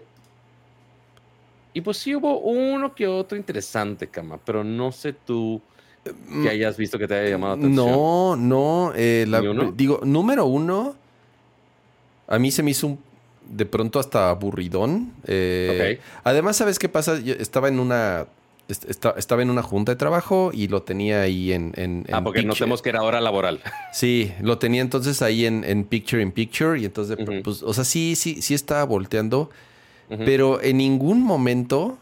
y 1.76 1.82
pues 1.82 1.98
sí 1.98 2.14
hubo 2.14 2.38
uno 2.40 2.94
que 2.94 3.06
otro 3.06 3.36
interesante, 3.36 4.06
Cama, 4.06 4.38
pero 4.42 4.64
no 4.64 4.92
sé 4.92 5.12
tú 5.12 5.60
que 6.42 6.48
hayas 6.48 6.76
visto 6.78 6.98
que 6.98 7.06
te 7.06 7.14
haya 7.14 7.30
llamado 7.30 7.56
la 7.56 7.60
atención. 7.62 7.86
Mm, 7.86 7.92
No, 7.92 8.36
no. 8.36 8.92
eh, 8.96 9.26
la- 9.28 9.40
¿Ni 9.42 9.48
uno? 9.48 9.72
digo, 9.76 10.00
número 10.02 10.46
uno, 10.46 10.94
a 12.28 12.38
mí 12.38 12.50
se 12.50 12.62
me 12.62 12.70
hizo 12.70 12.86
un, 12.86 12.98
de 13.50 13.66
pronto 13.66 13.98
hasta 13.98 14.30
aburridón. 14.30 15.12
Eh, 15.26 16.00
además, 16.24 16.56
¿sabes 16.56 16.78
qué 16.78 16.88
pasa? 16.88 17.20
Yo 17.20 17.34
estaba 17.34 17.68
en 17.68 17.78
una 17.78 18.26
estaba 18.68 19.42
en 19.42 19.50
una 19.50 19.62
junta 19.62 19.92
de 19.92 19.96
trabajo 19.96 20.50
y 20.52 20.66
lo 20.66 20.82
tenía 20.82 21.20
ahí 21.20 21.52
en... 21.52 21.72
en, 21.76 22.04
ah, 22.10 22.20
porque 22.24 22.42
notemos 22.42 22.82
que 22.82 22.88
era 22.88 23.02
hora 23.02 23.20
laboral. 23.20 23.60
Sí, 23.92 24.32
lo 24.40 24.58
tenía 24.58 24.80
entonces 24.82 25.22
ahí 25.22 25.46
en, 25.46 25.62
en 25.62 25.84
Picture 25.84 26.20
in 26.20 26.32
Picture 26.32 26.80
y 26.80 26.84
entonces, 26.86 27.16
pues, 27.44 27.62
o 27.62 27.72
sea, 27.72 27.84
sí, 27.84 28.16
sí, 28.16 28.42
sí 28.42 28.54
estaba 28.54 28.82
volteando, 28.82 29.50
pero 30.08 30.62
en 30.62 30.78
ningún 30.78 31.22
momento 31.22 31.98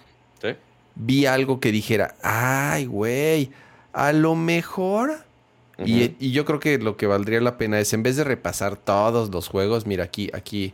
vi 0.97 1.27
algo 1.27 1.61
que 1.61 1.73
dijera, 1.73 2.15
ay, 2.23 2.87
güey, 2.87 3.51
a 3.93 4.13
lo 4.13 4.35
mejor... 4.35 5.25
y, 5.85 6.31
yo 6.31 6.45
creo 6.45 6.61
que 6.61 6.79
lo 6.79 6.97
que 6.97 7.07
valdría 7.07 7.41
la 7.41 7.59
pena 7.59 7.81
es, 7.81 7.93
en 7.93 8.03
vez 8.03 8.17
de 8.17 8.25
repasar 8.25 8.77
todos 8.77 9.31
los 9.31 9.49
juegos, 9.49 9.87
mira, 9.87 10.05
aquí, 10.05 10.31
aquí 10.33 10.73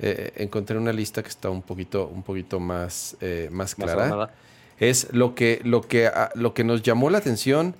eh, 0.00 0.32
encontré 0.36 0.76
una 0.76 0.92
lista 0.92 1.22
que 1.22 1.28
está 1.28 1.48
un 1.48 1.62
poquito, 1.62 2.08
un 2.08 2.22
poquito 2.22 2.58
más, 2.58 3.16
eh, 3.20 3.48
más 3.52 3.74
clara. 3.74 4.32
es 4.80 5.08
lo 5.12 5.34
que, 5.36 5.60
lo 5.62 5.82
que, 5.82 6.08
ah, 6.08 6.30
lo 6.34 6.54
que 6.54 6.64
nos 6.64 6.82
llamó 6.82 7.08
la 7.08 7.18
atención. 7.18 7.76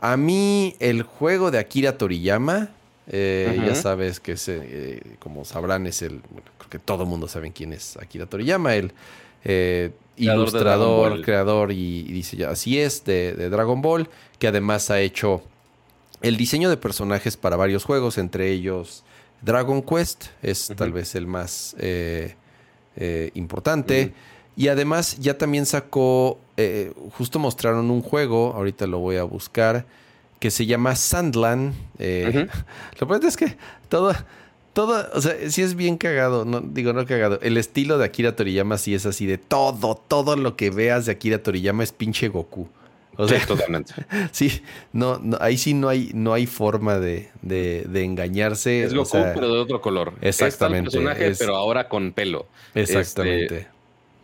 A 0.00 0.16
mí, 0.16 0.74
el 0.80 1.02
juego 1.02 1.50
de 1.50 1.58
Akira 1.58 1.98
Toriyama, 1.98 2.70
eh, 3.12 3.60
ya 3.66 3.74
sabes 3.74 4.20
que, 4.20 4.36
eh, 4.46 5.02
como 5.18 5.44
sabrán, 5.44 5.86
es 5.88 6.00
el. 6.02 6.20
creo 6.58 6.70
que 6.70 6.78
todo 6.78 7.02
el 7.02 7.08
mundo 7.08 7.26
sabe 7.26 7.50
quién 7.50 7.72
es 7.72 7.96
Akira 7.96 8.26
Toriyama, 8.26 8.76
el 8.76 8.92
eh, 9.44 9.90
ilustrador, 10.16 11.20
creador 11.22 11.72
y, 11.72 12.04
dice 12.04 12.36
ya, 12.36 12.50
así 12.50 12.78
es, 12.78 13.04
de, 13.04 13.32
Dragon 13.50 13.82
Ball, 13.82 14.08
que 14.38 14.46
además 14.46 14.90
ha 14.90 15.00
hecho 15.00 15.42
el 16.22 16.36
diseño 16.36 16.70
de 16.70 16.76
personajes 16.76 17.36
para 17.36 17.56
varios 17.56 17.84
juegos, 17.84 18.16
entre 18.16 18.52
ellos 18.52 19.02
Dragon 19.42 19.82
Quest, 19.82 20.26
es 20.40 20.72
tal 20.76 20.92
vez 20.92 21.16
el 21.16 21.26
más 21.26 21.74
importante. 23.34 24.12
Y 24.56 24.68
además 24.68 25.16
ya 25.18 25.36
también 25.38 25.66
sacó, 25.66 26.38
justo 27.16 27.40
mostraron 27.40 27.90
un 27.90 28.02
juego, 28.02 28.52
ahorita 28.54 28.86
lo 28.86 28.98
voy 29.00 29.16
a 29.16 29.24
buscar, 29.24 29.86
que 30.40 30.50
se 30.50 30.66
llama 30.66 30.96
Sandland. 30.96 31.74
Eh, 32.00 32.48
lo 32.98 33.06
peor 33.06 33.24
es 33.24 33.36
que 33.36 33.56
todo, 33.88 34.12
todo, 34.72 35.06
o 35.14 35.20
sea, 35.20 35.36
sí 35.48 35.62
es 35.62 35.76
bien 35.76 35.96
cagado, 35.96 36.44
no, 36.44 36.60
digo 36.60 36.92
no 36.92 37.06
cagado. 37.06 37.38
El 37.42 37.56
estilo 37.56 37.98
de 37.98 38.06
Akira 38.06 38.34
Toriyama 38.34 38.78
sí 38.78 38.94
es 38.94 39.06
así 39.06 39.26
de 39.26 39.38
todo, 39.38 39.94
todo 39.94 40.34
lo 40.34 40.56
que 40.56 40.70
veas 40.70 41.06
de 41.06 41.12
Akira 41.12 41.40
Toriyama 41.40 41.84
es 41.84 41.92
pinche 41.92 42.28
Goku. 42.28 42.68
O 43.16 43.28
sea, 43.28 43.38
sí, 43.38 43.46
totalmente. 43.46 43.92
Sí, 44.32 44.62
no, 44.92 45.18
no, 45.18 45.36
ahí 45.40 45.58
sí 45.58 45.74
no 45.74 45.90
hay, 45.90 46.10
no 46.14 46.32
hay 46.32 46.46
forma 46.46 46.98
de, 46.98 47.28
de, 47.42 48.02
engañarse. 48.02 48.84
Es 48.84 48.94
Goku, 48.94 49.18
pero 49.34 49.52
de 49.52 49.60
otro 49.60 49.82
color. 49.82 50.14
Exactamente. 50.22 50.88
Es 50.88 50.94
personaje, 50.94 51.34
pero 51.38 51.56
ahora 51.56 51.88
con 51.88 52.12
pelo. 52.12 52.46
Exactamente. 52.74 53.68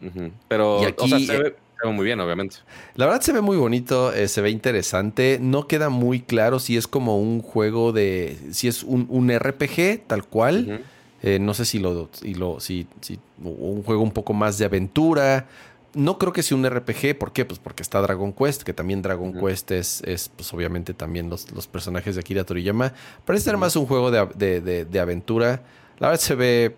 Este, 0.01 0.33
pero, 0.49 0.79
o 0.81 1.09
sea, 1.09 1.19
se 1.19 1.39
ve, 1.39 1.57
muy 1.85 2.05
bien, 2.05 2.21
obviamente. 2.21 2.57
La 2.95 3.07
verdad 3.07 3.21
se 3.21 3.33
ve 3.33 3.41
muy 3.41 3.57
bonito, 3.57 4.13
eh, 4.13 4.29
se 4.29 4.41
ve 4.41 4.51
interesante. 4.51 5.39
No 5.41 5.67
queda 5.67 5.89
muy 5.89 6.21
claro 6.21 6.59
si 6.59 6.77
es 6.77 6.87
como 6.87 7.19
un 7.21 7.43
juego 7.43 7.93
de. 7.93 8.37
si 8.53 8.69
es 8.69 8.83
un, 8.83 9.31
RPG 9.31 10.07
tal 10.07 10.25
cual. 10.25 10.85
Eh, 11.23 11.39
no 11.39 11.55
sé 11.55 11.65
si 11.65 11.79
lo. 11.79 12.09
Si 12.13 12.35
lo 12.35 12.61
si, 12.61 12.87
si, 13.01 13.19
un 13.43 13.83
juego 13.83 14.03
un 14.03 14.13
poco 14.13 14.33
más 14.33 14.59
de 14.59 14.65
aventura. 14.65 15.47
No 15.95 16.19
creo 16.19 16.31
que 16.31 16.43
sea 16.43 16.59
un 16.59 16.69
RPG, 16.69 17.17
¿por 17.19 17.33
qué? 17.33 17.47
Pues 17.47 17.59
porque 17.59 17.83
está 17.83 18.03
Dragon 18.03 18.31
Quest, 18.35 18.65
que 18.65 18.75
también 18.75 19.01
Dragon 19.01 19.33
Quest 19.33 19.71
es, 19.71 20.03
es, 20.05 20.29
pues 20.29 20.53
obviamente 20.53 20.93
también 20.93 21.31
los, 21.31 21.51
los 21.53 21.69
personajes 21.69 22.17
de 22.17 22.21
Akira 22.21 22.45
Toriyama. 22.45 22.93
Parece 23.25 23.47
ser 23.47 23.57
más 23.57 23.77
un 23.77 23.87
juego 23.87 24.11
de, 24.11 24.27
de, 24.61 24.85
de 24.85 25.01
aventura. 25.01 25.63
La 25.99 26.09
verdad 26.09 26.21
se 26.21 26.35
ve 26.35 26.77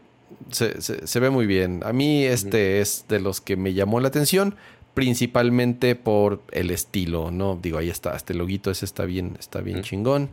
se, 0.50 1.20
ve 1.20 1.30
muy 1.30 1.46
bien. 1.46 1.80
A 1.84 1.92
mí 1.92 2.24
este 2.24 2.80
es 2.80 3.06
de 3.08 3.20
los 3.20 3.40
que 3.40 3.56
me 3.56 3.74
llamó 3.74 4.00
la 4.00 4.08
atención, 4.08 4.54
principalmente 4.94 5.94
por 5.94 6.42
el 6.52 6.70
estilo, 6.70 7.30
¿no? 7.30 7.58
Digo, 7.60 7.78
ahí 7.78 7.90
está, 7.90 8.16
este 8.16 8.34
loguito 8.34 8.70
ese 8.70 8.84
está 8.84 9.04
bien, 9.04 9.36
está 9.38 9.60
bien 9.60 9.82
chingón. 9.82 10.28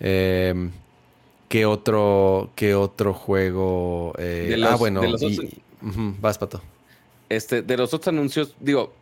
Em, 0.00 0.70
¿Qué 1.48 1.66
otro, 1.66 2.50
qué 2.54 2.74
otro 2.74 3.12
juego? 3.12 4.14
Eh, 4.18 4.56
ah, 4.64 4.76
bueno, 4.76 5.02
vas, 6.20 6.38
Pato. 6.38 6.62
Este, 7.28 7.62
de 7.62 7.76
los 7.76 7.92
otros 7.92 8.08
anuncios, 8.08 8.54
digo, 8.60 8.92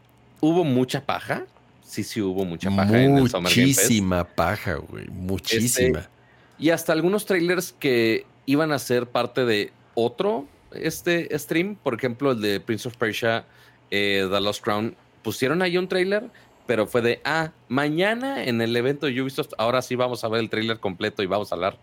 ¿hubo 0.41 0.65
mucha 0.65 1.05
paja? 1.05 1.45
Sí, 1.83 2.05
sí 2.05 2.21
hubo 2.21 2.45
mucha 2.45 2.71
paja 2.75 3.03
en 3.03 3.19
el 3.19 3.31
Summer 3.31 3.51
Muchísima 3.51 4.25
paja, 4.25 4.75
güey. 4.75 5.09
Muchísima. 5.09 6.01
Este, 6.01 6.11
y 6.59 6.71
hasta 6.71 6.93
algunos 6.93 7.25
trailers 7.25 7.73
que 7.73 8.27
iban 8.47 8.73
a 8.73 8.79
ser 8.79 9.07
parte 9.07 9.45
de 9.45 9.73
otro 9.95 10.47
este 10.73 11.37
stream, 11.39 11.77
por 11.77 11.95
ejemplo, 11.95 12.33
el 12.33 12.41
de 12.41 12.61
Prince 12.61 12.89
of 12.89 12.97
Persia, 12.97 13.45
eh, 13.91 14.27
The 14.31 14.41
Lost 14.41 14.63
Crown, 14.63 14.97
pusieron 15.23 15.63
ahí 15.63 15.77
un 15.77 15.89
trailer, 15.89 16.31
pero 16.67 16.87
fue 16.87 17.03
de, 17.03 17.21
ah, 17.25 17.53
mañana 17.69 18.45
en 18.45 18.61
el 18.61 18.77
evento 18.77 19.07
de 19.07 19.21
Ubisoft, 19.21 19.53
ahora 19.59 19.83
sí 19.83 19.95
vamos 19.95 20.23
a 20.25 20.29
ver 20.29 20.41
el 20.41 20.51
trailer 20.51 20.79
completo 20.79 21.23
y 21.23 21.27
vamos 21.27 21.51
a 21.51 21.55
hablar 21.55 21.79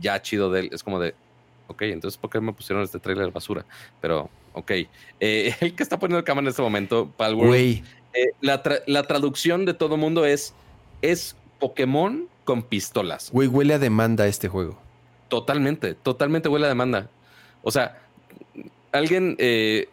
ya 0.00 0.20
chido 0.22 0.50
de 0.50 0.60
él. 0.60 0.70
Es 0.72 0.82
como 0.82 1.00
de, 1.00 1.14
ok, 1.66 1.82
entonces, 1.82 2.18
¿por 2.18 2.30
qué 2.30 2.40
me 2.40 2.52
pusieron 2.52 2.82
este 2.82 2.98
trailer 2.98 3.30
basura? 3.30 3.64
Pero, 4.00 4.30
ok. 4.52 4.70
Eh, 5.20 5.54
el 5.60 5.74
que 5.74 5.82
está 5.82 5.98
poniendo 5.98 6.18
el 6.18 6.24
cámara 6.24 6.44
en 6.44 6.48
este 6.48 6.62
momento, 6.62 7.10
Palworld, 7.16 7.54
eh, 7.54 7.82
la, 8.40 8.62
la, 8.86 9.02
traducción 9.04 9.64
de 9.64 9.74
todo 9.74 9.96
mundo 9.96 10.24
es, 10.24 10.54
es 11.02 11.36
Pokémon 11.58 12.28
con 12.44 12.62
pistolas. 12.62 13.30
Güey, 13.30 13.48
huele 13.48 13.74
a 13.74 13.78
demanda 13.78 14.26
este 14.26 14.48
juego. 14.48 14.78
Totalmente, 15.28 15.94
totalmente 15.94 16.48
huele 16.48 16.66
a 16.66 16.68
demanda. 16.68 17.10
O 17.62 17.70
sea, 17.70 18.00
alguien, 18.92 19.36
eh, 19.38 19.88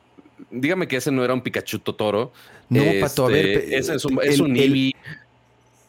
dígame 0.52 0.88
que 0.88 0.98
ese 0.98 1.12
no 1.12 1.24
era 1.24 1.34
un 1.34 1.42
Pikachu 1.42 1.80
Totoro. 1.80 2.32
No, 2.70 2.84
Pato, 3.02 3.26
a 3.26 3.30
ver. 3.30 3.46
Este, 3.46 3.78
ese 3.78 3.96
es 3.96 4.06
un, 4.06 4.20
es 4.24 4.40
un 4.40 4.56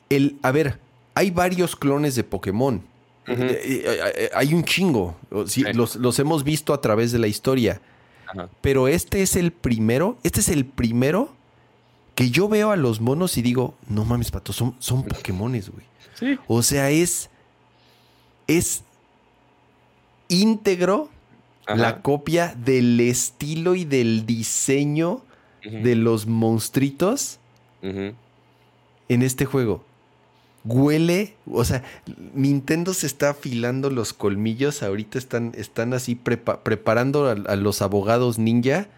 el, 0.08 0.36
a 0.42 0.52
ver, 0.52 0.78
hay 1.14 1.30
varios 1.30 1.74
clones 1.74 2.14
de 2.14 2.24
Pokémon. 2.24 2.82
Eh, 3.26 3.62
eh, 3.64 4.30
hay 4.34 4.54
un 4.54 4.62
chingo. 4.64 5.16
los, 5.30 6.18
hemos 6.18 6.44
visto 6.44 6.72
a 6.72 6.80
través 6.80 7.12
de 7.12 7.18
la 7.18 7.26
historia. 7.26 7.80
Pero 8.60 8.88
este 8.88 9.22
es 9.22 9.36
el 9.36 9.52
primero. 9.52 10.18
Este 10.22 10.40
es 10.40 10.48
el 10.48 10.64
primero 10.64 11.34
que 12.14 12.30
yo 12.30 12.48
veo 12.48 12.70
a 12.70 12.76
los 12.76 13.00
monos 13.00 13.36
y 13.36 13.42
digo, 13.42 13.74
no 13.88 14.04
mames, 14.04 14.30
pato, 14.30 14.52
son, 14.52 14.74
son 14.78 15.02
Pokémones, 15.04 15.70
güey. 15.70 15.84
Sí. 16.14 16.38
O 16.46 16.62
sea, 16.62 16.90
es. 16.90 17.30
Es 18.46 18.84
íntegro 20.28 21.08
la 21.66 22.02
copia 22.02 22.54
del 22.56 23.00
estilo 23.00 23.74
y 23.74 23.84
del 23.84 24.26
diseño 24.26 25.22
de 25.64 25.96
los 25.96 26.26
monstruitos 26.26 27.38
en 27.82 29.22
este 29.22 29.44
juego. 29.44 29.84
Huele, 30.64 31.34
o 31.48 31.64
sea, 31.64 31.84
Nintendo 32.34 32.92
se 32.92 33.06
está 33.06 33.30
afilando 33.30 33.88
los 33.88 34.12
colmillos. 34.12 34.82
Ahorita 34.82 35.16
están, 35.16 35.52
están 35.56 35.94
así 35.94 36.16
preparando 36.16 37.28
a, 37.28 37.56
los 37.56 37.82
abogados 37.82 38.38
ninja. 38.38 38.88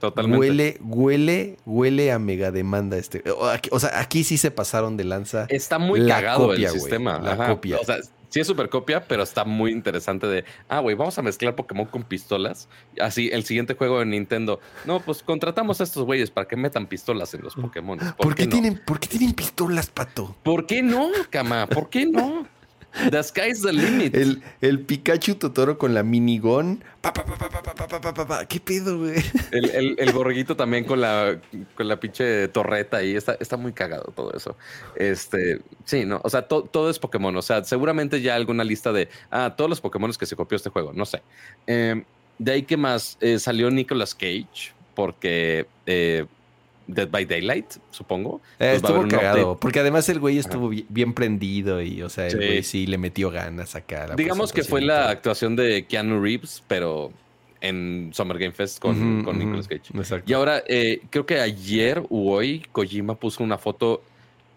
Totalmente. 0.00 0.38
Huele, 0.38 0.78
huele, 0.80 1.56
huele 1.64 2.10
a 2.10 2.18
mega 2.18 2.50
demanda 2.50 2.96
este. 2.96 3.22
O 3.70 3.78
sea, 3.78 4.00
aquí 4.00 4.24
sí 4.24 4.36
se 4.36 4.50
pasaron 4.50 4.96
de 4.96 5.04
lanza. 5.04 5.46
Está 5.48 5.78
muy 5.78 6.08
cagado 6.08 6.54
el 6.54 6.68
sistema. 6.68 7.20
la 7.20 7.36
copia. 7.46 7.78
O 7.80 7.84
sea, 7.84 7.98
sí 8.32 8.40
es 8.40 8.46
super 8.46 8.70
copia, 8.70 9.06
pero 9.06 9.22
está 9.22 9.44
muy 9.44 9.72
interesante 9.72 10.26
de, 10.26 10.44
ah, 10.68 10.80
güey, 10.80 10.96
vamos 10.96 11.18
a 11.18 11.22
mezclar 11.22 11.54
Pokémon 11.54 11.86
con 11.86 12.02
pistolas. 12.02 12.68
Así, 12.98 13.28
el 13.30 13.44
siguiente 13.44 13.74
juego 13.74 13.98
de 13.98 14.06
Nintendo. 14.06 14.58
No, 14.86 15.00
pues 15.00 15.22
contratamos 15.22 15.80
a 15.80 15.84
estos 15.84 16.04
güeyes 16.04 16.30
para 16.30 16.48
que 16.48 16.56
metan 16.56 16.86
pistolas 16.86 17.34
en 17.34 17.42
los 17.42 17.54
Pokémon. 17.54 17.98
¿Por, 18.16 18.34
qué, 18.34 18.46
tienen, 18.46 18.80
¿Por 18.86 18.98
qué 18.98 19.08
tienen 19.08 19.34
pistolas, 19.34 19.90
pato? 19.90 20.34
¿Por 20.42 20.66
qué 20.66 20.82
no, 20.82 21.10
cama? 21.28 21.66
¿Por 21.66 21.90
qué 21.90 22.06
no? 22.06 22.46
The 23.10 23.22
sky's 23.22 23.62
the 23.62 23.72
limit. 23.72 24.14
El, 24.14 24.42
el 24.60 24.80
Pikachu 24.80 25.36
Totoro 25.36 25.78
con 25.78 25.94
la 25.94 26.02
minigón. 26.02 26.84
Pa, 27.00 27.12
pa, 27.12 27.24
pa, 27.24 28.46
¿Qué 28.46 28.60
pedo, 28.60 28.98
güey? 28.98 29.14
El, 29.50 29.70
el, 29.70 29.94
el, 29.98 30.12
borreguito 30.12 30.56
también 30.56 30.84
con 30.84 31.00
la, 31.00 31.40
con 31.74 31.88
la 31.88 31.98
pinche 31.98 32.48
torreta 32.48 33.02
y 33.02 33.16
está, 33.16 33.36
está 33.40 33.56
muy 33.56 33.72
cagado 33.72 34.12
todo 34.14 34.32
eso. 34.34 34.56
Este, 34.94 35.60
sí, 35.84 36.04
no, 36.04 36.20
o 36.22 36.30
sea, 36.30 36.42
todo 36.42 36.90
es 36.90 36.98
Pokémon. 36.98 37.34
O 37.36 37.42
sea, 37.42 37.64
seguramente 37.64 38.20
ya 38.20 38.34
alguna 38.34 38.62
lista 38.64 38.92
de, 38.92 39.08
ah, 39.30 39.54
todos 39.56 39.70
los 39.70 39.80
Pokémon 39.80 40.12
que 40.12 40.26
se 40.26 40.36
copió 40.36 40.56
este 40.56 40.70
juego, 40.70 40.92
no 40.92 41.06
sé. 41.06 41.22
Eh, 41.66 42.04
de 42.38 42.52
ahí 42.52 42.62
que 42.62 42.76
más 42.76 43.16
eh, 43.20 43.38
salió 43.38 43.70
Nicolas 43.70 44.14
Cage 44.14 44.74
porque 44.94 45.66
eh, 45.86 46.26
Dead 46.92 47.08
by 47.08 47.24
Daylight, 47.24 47.74
supongo. 47.90 48.40
Eh, 48.58 48.74
estuvo 48.76 49.06
cagado, 49.08 49.58
porque 49.58 49.80
además 49.80 50.08
el 50.08 50.20
güey 50.20 50.38
estuvo 50.38 50.70
bien, 50.88 51.12
prendido 51.12 51.82
y, 51.82 52.02
o 52.02 52.08
sea, 52.08 52.28
el 52.28 52.36
güey 52.36 52.62
sí 52.62 52.86
le 52.86 52.98
metió 52.98 53.30
ganas 53.30 53.74
acá. 53.74 54.08
La 54.08 54.14
Digamos 54.16 54.52
que 54.52 54.62
fue 54.62 54.80
la 54.80 55.10
actuación 55.10 55.56
de 55.56 55.86
Keanu 55.86 56.22
Reeves, 56.22 56.62
pero 56.68 57.12
en 57.60 58.10
Summer 58.12 58.38
Game 58.38 58.52
Fest 58.52 58.80
con, 58.80 59.24
Nicolas 59.38 59.68
Cage. 59.68 60.22
Y 60.26 60.32
ahora, 60.32 60.62
eh, 60.66 61.00
creo 61.10 61.24
que 61.24 61.40
ayer 61.40 62.02
o 62.10 62.32
hoy, 62.32 62.66
Kojima 62.72 63.14
puso 63.14 63.42
una 63.42 63.56
foto 63.56 64.02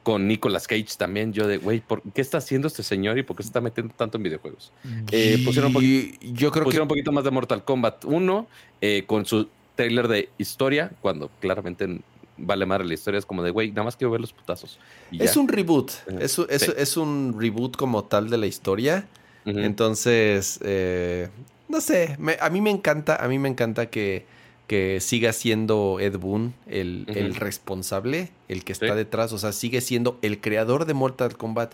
con 0.05 0.27
Nicolas 0.27 0.67
Cage 0.67 0.97
también. 0.97 1.33
Yo 1.33 1.47
de, 1.47 1.57
güey, 1.57 1.79
¿por 1.79 2.01
qué 2.13 2.21
está 2.21 2.39
haciendo 2.39 2.67
este 2.67 2.83
señor 2.83 3.17
y 3.17 3.23
por 3.23 3.35
qué 3.35 3.43
se 3.43 3.49
está 3.49 3.59
metiendo 3.61 3.93
tanto 3.95 4.17
en 4.17 4.23
videojuegos? 4.23 4.71
Eh, 5.11 5.41
pusieron, 5.45 5.75
un 5.75 5.83
yo 6.21 6.51
creo 6.51 6.63
pusieron 6.63 6.71
que... 6.71 6.81
un 6.81 6.87
poquito 6.87 7.11
más 7.11 7.23
de 7.23 7.31
Mortal 7.31 7.63
Kombat 7.63 8.05
1 8.05 8.47
eh, 8.81 9.03
con 9.07 9.25
su 9.25 9.49
trailer 9.75 10.07
de 10.07 10.29
historia, 10.37 10.91
cuando 11.01 11.29
claramente 11.39 11.99
vale 12.37 12.65
madre 12.65 12.85
la 12.85 12.93
historia. 12.93 13.17
Es 13.17 13.25
como 13.25 13.43
de, 13.43 13.51
güey, 13.51 13.69
nada 13.69 13.83
más 13.83 13.95
quiero 13.95 14.11
ver 14.11 14.21
los 14.21 14.33
putazos. 14.33 14.79
Y 15.11 15.23
Es 15.23 15.33
ya. 15.35 15.41
un 15.41 15.47
reboot. 15.47 15.91
Es, 16.19 16.37
un- 16.39 16.47
es- 16.49 16.61
Sí. 16.63 16.71
es 16.77 16.97
un 16.97 17.35
reboot 17.39 17.75
como 17.77 18.03
tal 18.05 18.29
de 18.29 18.37
la 18.37 18.47
historia. 18.47 19.07
Entonces, 19.45 20.59
eh, 20.63 21.29
no 21.69 21.81
sé, 21.81 22.15
me- 22.19 22.37
a 22.41 22.49
mí 22.49 22.61
me 22.61 22.69
encanta, 22.71 23.15
a 23.23 23.27
mí 23.27 23.39
me 23.39 23.49
encanta 23.49 23.87
que, 23.89 24.25
que 24.67 24.99
siga 24.99 25.31
siendo 25.33 25.99
Ed 25.99 26.17
Boon 26.17 26.53
el, 26.67 27.05
el 27.07 27.35
responsable, 27.35 28.31
el 28.47 28.63
que 28.63 28.73
está 28.73 28.89
Sí. 28.89 28.95
detrás, 28.95 29.31
o 29.33 29.37
sea, 29.37 29.51
sigue 29.51 29.81
siendo 29.81 30.17
el 30.21 30.41
creador 30.41 30.85
de 30.85 30.93
Mortal 30.95 31.37
Kombat 31.37 31.73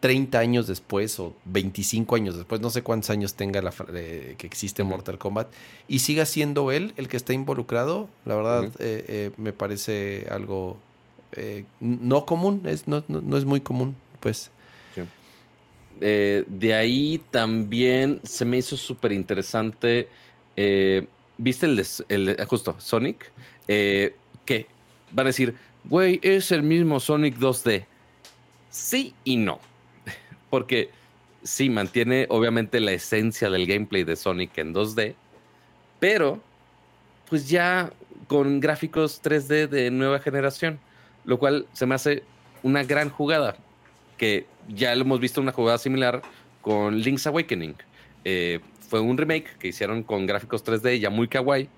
30 0.00 0.38
años 0.38 0.66
después 0.66 1.20
o 1.20 1.34
25 1.44 2.16
años 2.16 2.34
después, 2.36 2.60
no 2.62 2.70
sé 2.70 2.82
cuántos 2.82 3.10
años 3.10 3.34
tenga 3.34 3.60
la, 3.60 3.72
eh, 3.94 4.34
que 4.38 4.46
existe. 4.46 4.82
Mortal 4.82 5.18
Kombat, 5.18 5.48
y 5.88 5.98
siga 5.98 6.24
siendo 6.24 6.72
él 6.72 6.94
el 6.96 7.06
que 7.08 7.16
está 7.18 7.32
involucrado, 7.34 8.08
la 8.24 8.34
verdad 8.34 8.64
eh, 8.78 9.04
eh, 9.08 9.30
me 9.36 9.52
parece 9.52 10.26
algo 10.30 10.78
no 11.80 12.26
común, 12.26 12.62
es, 12.64 12.88
no, 12.88 13.04
no- 13.08 13.20
no 13.20 13.36
es 13.36 13.44
muy 13.44 13.60
común, 13.60 13.94
pues. 14.20 14.50
De 16.00 16.74
ahí 16.74 17.20
también 17.30 18.20
se 18.24 18.44
me 18.44 18.58
hizo 18.58 18.76
súper 18.76 19.12
interesante. 19.12 20.08
¿Viste 21.38 21.66
el 21.66 21.84
el 22.08 22.44
justo 22.46 22.74
Sonic? 22.78 23.30
Que 23.66 24.66
van 25.12 25.26
a 25.26 25.28
decir, 25.28 25.54
güey, 25.84 26.18
es 26.22 26.50
el 26.52 26.62
mismo 26.62 27.00
Sonic 27.00 27.36
2D. 27.38 27.84
Sí 28.70 29.14
y 29.24 29.36
no. 29.36 29.60
Porque 30.50 30.90
sí, 31.42 31.70
mantiene 31.70 32.26
obviamente 32.28 32.80
la 32.80 32.92
esencia 32.92 33.48
del 33.48 33.66
gameplay 33.66 34.04
de 34.04 34.16
Sonic 34.16 34.58
en 34.58 34.74
2D, 34.74 35.14
pero 35.98 36.40
pues 37.28 37.48
ya 37.48 37.92
con 38.26 38.60
gráficos 38.60 39.22
3D 39.22 39.68
de 39.68 39.90
nueva 39.90 40.18
generación, 40.18 40.78
lo 41.24 41.38
cual 41.38 41.66
se 41.72 41.86
me 41.86 41.94
hace 41.94 42.22
una 42.62 42.84
gran 42.84 43.08
jugada, 43.08 43.56
que 44.18 44.46
ya 44.68 44.94
lo 44.94 45.02
hemos 45.02 45.20
visto 45.20 45.40
una 45.40 45.52
jugada 45.52 45.78
similar 45.78 46.20
con 46.60 46.98
Link's 46.98 47.26
Awakening. 47.26 47.76
Eh, 48.24 48.60
fue 48.88 49.00
un 49.00 49.16
remake 49.16 49.56
que 49.58 49.68
hicieron 49.68 50.02
con 50.02 50.26
gráficos 50.26 50.64
3D 50.64 50.98
ya 50.98 51.10
muy 51.10 51.28
kawaii, 51.28 51.68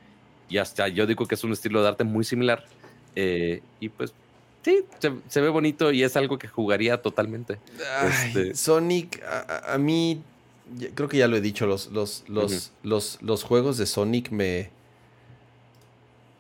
y 0.49 0.59
hasta 0.59 0.89
yo 0.89 1.07
digo 1.07 1.27
que 1.27 1.35
es 1.35 1.45
un 1.45 1.53
estilo 1.53 1.83
de 1.83 1.89
arte 1.89 2.05
muy 2.05 2.25
similar, 2.25 2.65
Eh, 3.15 3.61
y 3.79 3.91
pues 3.91 4.15
sí, 4.63 4.85
se, 4.99 5.13
se 5.29 5.41
ve 5.41 5.49
bonito 5.49 5.93
y 5.93 6.03
es 6.03 6.17
algo 6.17 6.39
que 6.39 6.49
jugaría 6.49 7.01
totalmente. 7.03 7.59
Ay, 7.99 8.09
Este- 8.29 8.55
Sonic, 8.55 9.23
a, 9.25 9.77
mí, 9.79 10.23
creo 10.95 11.09
que 11.09 11.19
ya 11.19 11.29
lo 11.29 11.37
he 11.37 11.41
dicho, 11.41 11.67
los, 11.67 11.91
los, 11.93 12.25
los, 12.29 12.73
los, 12.83 13.19
los 13.23 13.43
juegos 13.45 13.77
de 13.79 13.87
Sonic 13.87 14.31
me, 14.31 14.71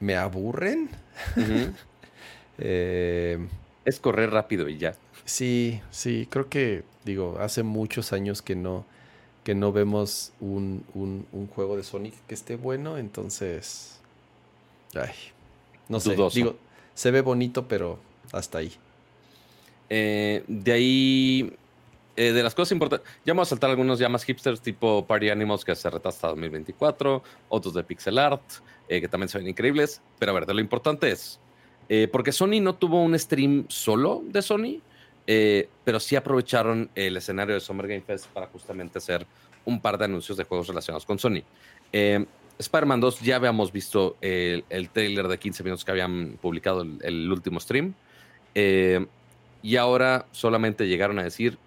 me 0.00 0.16
aburren. 0.16 0.90
Eh, 2.58 3.38
es 3.84 3.98
correr 3.98 4.30
rápido 4.30 4.68
y 4.68 4.76
ya. 4.78 4.94
sí, 5.24 5.80
sí, 5.90 6.28
creo 6.30 6.48
que, 6.48 6.84
digo, 7.04 7.38
hace 7.40 7.62
muchos 7.62 8.12
años 8.12 8.42
que 8.42 8.54
no, 8.54 8.84
que 9.42 9.54
no 9.54 9.72
vemos 9.72 10.32
un, 10.38 10.84
un- 10.94 11.26
un 11.32 11.46
juego 11.48 11.76
de 11.76 11.82
Sonic 11.82 12.14
que 12.28 12.34
esté 12.34 12.56
bueno, 12.56 12.98
entonces, 12.98 13.98
ay, 14.94 15.10
no 15.88 15.98
sé, 15.98 16.14
Dudoso. 16.14 16.36
digo, 16.36 16.56
se 16.94 17.10
ve 17.10 17.22
bonito, 17.22 17.66
pero 17.66 17.98
hasta 18.30 18.58
ahí. 18.58 18.72
Eh, 19.94 20.42
de 20.48 20.72
ahí, 20.72 21.52
eh, 22.16 22.32
de 22.32 22.42
las 22.42 22.54
cosas 22.54 22.72
importantes, 22.72 23.06
ya 23.26 23.32
vamos 23.32 23.48
a 23.48 23.50
saltar 23.50 23.70
algunos 23.70 23.98
ya 23.98 24.08
más 24.08 24.24
hipsters, 24.24 24.60
tipo 24.60 25.06
Party 25.06 25.28
Animals, 25.28 25.64
que 25.64 25.74
se 25.74 25.90
retrasa 25.90 26.16
hasta 26.16 26.28
2024, 26.28 27.22
otros 27.48 27.74
de 27.74 27.84
pixel 27.84 28.18
art, 28.18 28.42
eh, 28.88 29.00
que 29.00 29.08
también 29.08 29.28
se 29.28 29.36
ven 29.36 29.48
increíbles. 29.48 30.00
Pero 30.18 30.32
a 30.32 30.34
ver, 30.34 30.46
de 30.46 30.54
lo 30.54 30.60
importante 30.60 31.10
es, 31.10 31.40
eh, 31.88 32.08
porque 32.10 32.32
Sony 32.32 32.60
no 32.60 32.74
tuvo 32.74 33.02
un 33.02 33.18
stream 33.18 33.66
solo 33.68 34.22
de 34.26 34.40
Sony, 34.40 34.80
pero 35.84 36.00
sí 36.00 36.16
aprovecharon 36.16 36.90
el 36.94 37.16
escenario 37.16 37.54
de 37.54 37.60
Summer 37.60 37.86
Game 37.86 38.00
Fest 38.02 38.26
para 38.26 38.46
justamente 38.48 38.98
hacer 38.98 39.26
un 39.64 39.80
par 39.80 39.96
de 39.96 40.06
anuncios 40.06 40.36
de 40.36 40.44
juegos 40.44 40.68
relacionados 40.68 41.06
con 41.06 41.18
Sony. 41.18 41.42
Spider-Man 42.58 43.00
2 43.00 43.20
ya 43.20 43.36
habíamos 43.36 43.72
visto 43.72 44.16
el, 44.20 44.90
trailer 44.92 45.28
de 45.28 45.38
15 45.38 45.62
minutos 45.64 45.84
que 45.84 45.90
habían 45.90 46.38
publicado 46.40 46.82
el 46.82 47.30
último 47.30 47.60
stream. 47.60 47.94
Eh, 48.54 49.06
y 49.62 49.76
ahora 49.76 50.26
solamente 50.32 50.88
llegaron 50.88 51.18
a 51.18 51.22
decir, 51.22 51.58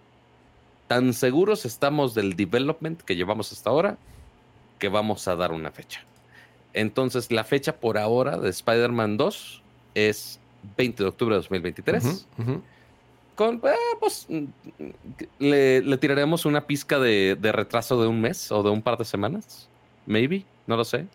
tan 0.87 1.13
seguros 1.13 1.65
estamos 1.65 2.13
del 2.13 2.35
development 2.35 3.01
que 3.01 3.15
llevamos 3.15 3.51
hasta 3.51 3.69
ahora 3.69 3.97
que 4.79 4.89
vamos 4.89 5.27
a 5.27 5.35
dar 5.35 5.51
una 5.51 5.71
fecha. 5.71 6.01
Entonces, 6.73 7.31
la 7.31 7.43
fecha 7.45 7.77
por 7.77 7.97
ahora 7.97 8.37
de 8.37 8.49
Spider-Man 8.49 9.15
2 9.17 9.63
es 9.93 10.39
20 10.77 11.03
de 11.03 11.09
octubre 11.09 11.35
de 11.35 11.39
2023. 11.39 12.03
Ujú, 12.37 12.51
ujú. 12.51 12.61
Con, 13.35 13.61
eh, 13.63 13.75
pues, 13.99 14.27
mm, 14.29 14.45
le, 15.39 15.81
le 15.81 15.97
tiraremos 15.97 16.45
una 16.45 16.67
pizca 16.67 16.99
de, 16.99 17.37
de 17.39 17.51
retraso 17.51 18.01
de 18.01 18.07
un 18.07 18.19
mes 18.19 18.51
o 18.51 18.61
de 18.61 18.69
un 18.69 18.81
par 18.81 18.97
de 18.97 19.05
semanas. 19.05 19.69
Maybe, 20.05 20.45
no 20.67 20.75
lo 20.75 20.83
sé. 20.83 21.07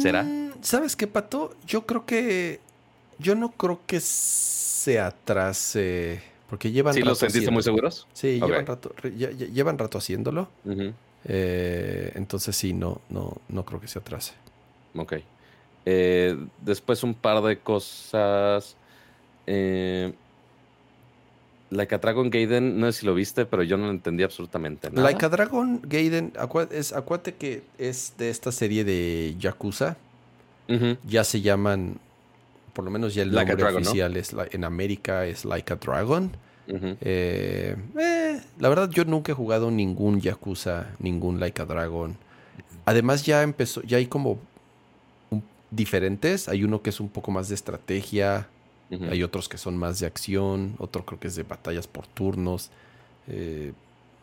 ¿Será? 0.00 0.22
Mm, 0.22 0.52
¿Sabes 0.62 0.96
qué, 0.96 1.06
Pato? 1.06 1.54
Yo 1.66 1.86
creo 1.86 2.06
que. 2.06 2.60
Yo 3.18 3.34
no 3.34 3.50
creo 3.52 3.80
que 3.86 4.00
se 4.00 4.98
atrase. 5.00 6.22
Porque 6.50 6.70
llevan 6.70 6.94
¿Sí 6.94 7.00
rato. 7.00 7.10
lo 7.10 7.14
sentiste 7.14 7.50
muy 7.50 7.62
seguros? 7.62 8.06
Sí, 8.12 8.38
Ok. 8.42 8.48
llevan 8.48 8.66
rato, 8.66 8.92
re- 8.96 9.16
ya- 9.16 9.30
ya- 9.30 9.46
llevan 9.46 9.78
rato 9.78 9.98
haciéndolo. 9.98 10.48
Eh, 11.26 12.12
entonces 12.14 12.54
sí, 12.54 12.72
no, 12.74 13.00
no, 13.08 13.38
no 13.48 13.64
creo 13.64 13.80
que 13.80 13.88
se 13.88 13.98
atrase. 13.98 14.32
Ok. 14.96 15.14
Eh, 15.86 16.36
después 16.60 17.02
un 17.02 17.14
par 17.14 17.42
de 17.42 17.58
cosas. 17.58 18.76
Eh, 19.46 20.12
like 21.70 21.94
a 21.94 21.98
Dragon 21.98 22.30
Gaiden, 22.30 22.78
no 22.78 22.90
sé 22.92 23.00
si 23.00 23.06
lo 23.06 23.14
viste, 23.14 23.46
pero 23.46 23.62
yo 23.62 23.76
no 23.76 23.90
entendí 23.90 24.22
absolutamente 24.22 24.90
nada. 24.90 25.02
Like 25.02 25.24
a 25.24 25.28
Dragon 25.28 25.80
Gaiden, 25.82 26.32
es, 26.70 26.92
acuérdate 26.92 27.34
que 27.34 27.62
es 27.78 28.14
de 28.18 28.30
esta 28.30 28.52
serie 28.52 28.84
de 28.84 29.34
Yakuza. 29.38 29.96
Ya 31.06 31.24
se 31.24 31.40
llaman, 31.42 31.98
por 32.74 32.84
lo 32.84 32.90
menos 32.90 33.14
ya 33.14 33.22
el 33.22 33.32
Like 33.32 33.52
nombre 33.52 33.64
Dragon, 33.64 33.82
¿no? 33.82 33.88
oficial 33.90 34.16
es 34.16 34.32
la- 34.32 34.48
en 34.50 34.64
América 34.64 35.24
es 35.26 35.44
Like 35.44 35.72
a 35.72 35.76
Dragon. 35.76 36.36
Eh, 36.66 37.76
eh, 37.98 38.40
la 38.58 38.68
verdad, 38.68 38.90
yo 38.90 39.04
nunca 39.04 39.32
he 39.32 39.34
jugado 39.34 39.70
ningún 39.70 40.20
Yakuza, 40.20 40.88
ningún 40.98 41.38
Like 41.40 41.60
a 41.62 41.64
Dragon. 41.66 42.16
Además, 42.86 43.24
ya 43.24 43.42
empezó, 43.42 43.82
ya 43.82 43.98
hay 43.98 44.06
como 44.06 44.38
un- 45.30 45.42
diferentes. 45.70 46.48
Hay 46.48 46.64
uno 46.64 46.82
que 46.82 46.90
es 46.90 47.00
un 47.00 47.08
poco 47.08 47.30
más 47.30 47.48
de 47.48 47.54
estrategia, 47.54 48.48
hay 49.10 49.22
otros 49.24 49.48
que 49.48 49.58
son 49.58 49.76
más 49.76 49.98
de 49.98 50.06
acción, 50.06 50.74
otro 50.78 51.04
creo 51.04 51.18
que 51.18 51.28
es 51.28 51.34
de 51.36 51.42
batallas 51.42 51.86
por 51.86 52.06
turnos. 52.06 52.70
Eh, 53.28 53.72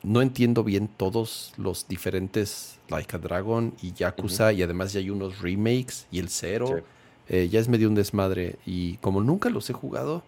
no 0.03 0.21
entiendo 0.21 0.63
bien 0.63 0.87
todos 0.87 1.53
los 1.57 1.87
diferentes 1.87 2.77
Like 2.89 3.15
a 3.15 3.19
Dragon 3.19 3.73
y 3.81 3.93
Yakuza, 3.93 4.51
y 4.53 4.63
además 4.63 4.93
ya 4.93 4.99
hay 4.99 5.09
unos 5.09 5.39
remakes 5.41 6.07
y 6.11 6.19
el 6.19 6.29
cero. 6.29 6.67
Sí. 6.77 6.83
Eh, 7.29 7.47
ya 7.49 7.59
es 7.59 7.67
medio 7.69 7.87
un 7.87 7.95
desmadre. 7.95 8.55
Y 8.65 8.97
como 8.97 9.21
nunca 9.21 9.49
los 9.49 9.69
he 9.69 9.73
jugado, 9.73 10.23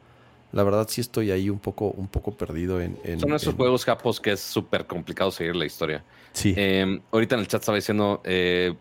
la 0.51 0.63
verdad 0.63 0.87
sí 0.89 1.01
estoy 1.01 1.31
ahí 1.31 1.49
un 1.49 1.59
poco, 1.59 1.87
un 1.87 2.07
poco 2.07 2.35
perdido 2.35 2.79
en. 2.81 2.97
en- 3.03 3.19
Son 3.19 3.33
esos 3.33 3.49
en- 3.53 3.57
juegos 3.57 3.83
japos 3.85 4.19
que 4.21 4.31
es 4.33 4.39
súper 4.39 4.85
complicado 4.87 5.31
seguir 5.31 5.55
la 5.55 5.65
historia. 5.65 6.03
Sí. 6.33 6.53
Eh, 6.55 6.99
ahorita 7.11 7.35
en 7.35 7.41
el 7.41 7.47
chat 7.47 7.61
estaba 7.61 7.75
diciendo 7.75 8.21
eh, 8.23 8.73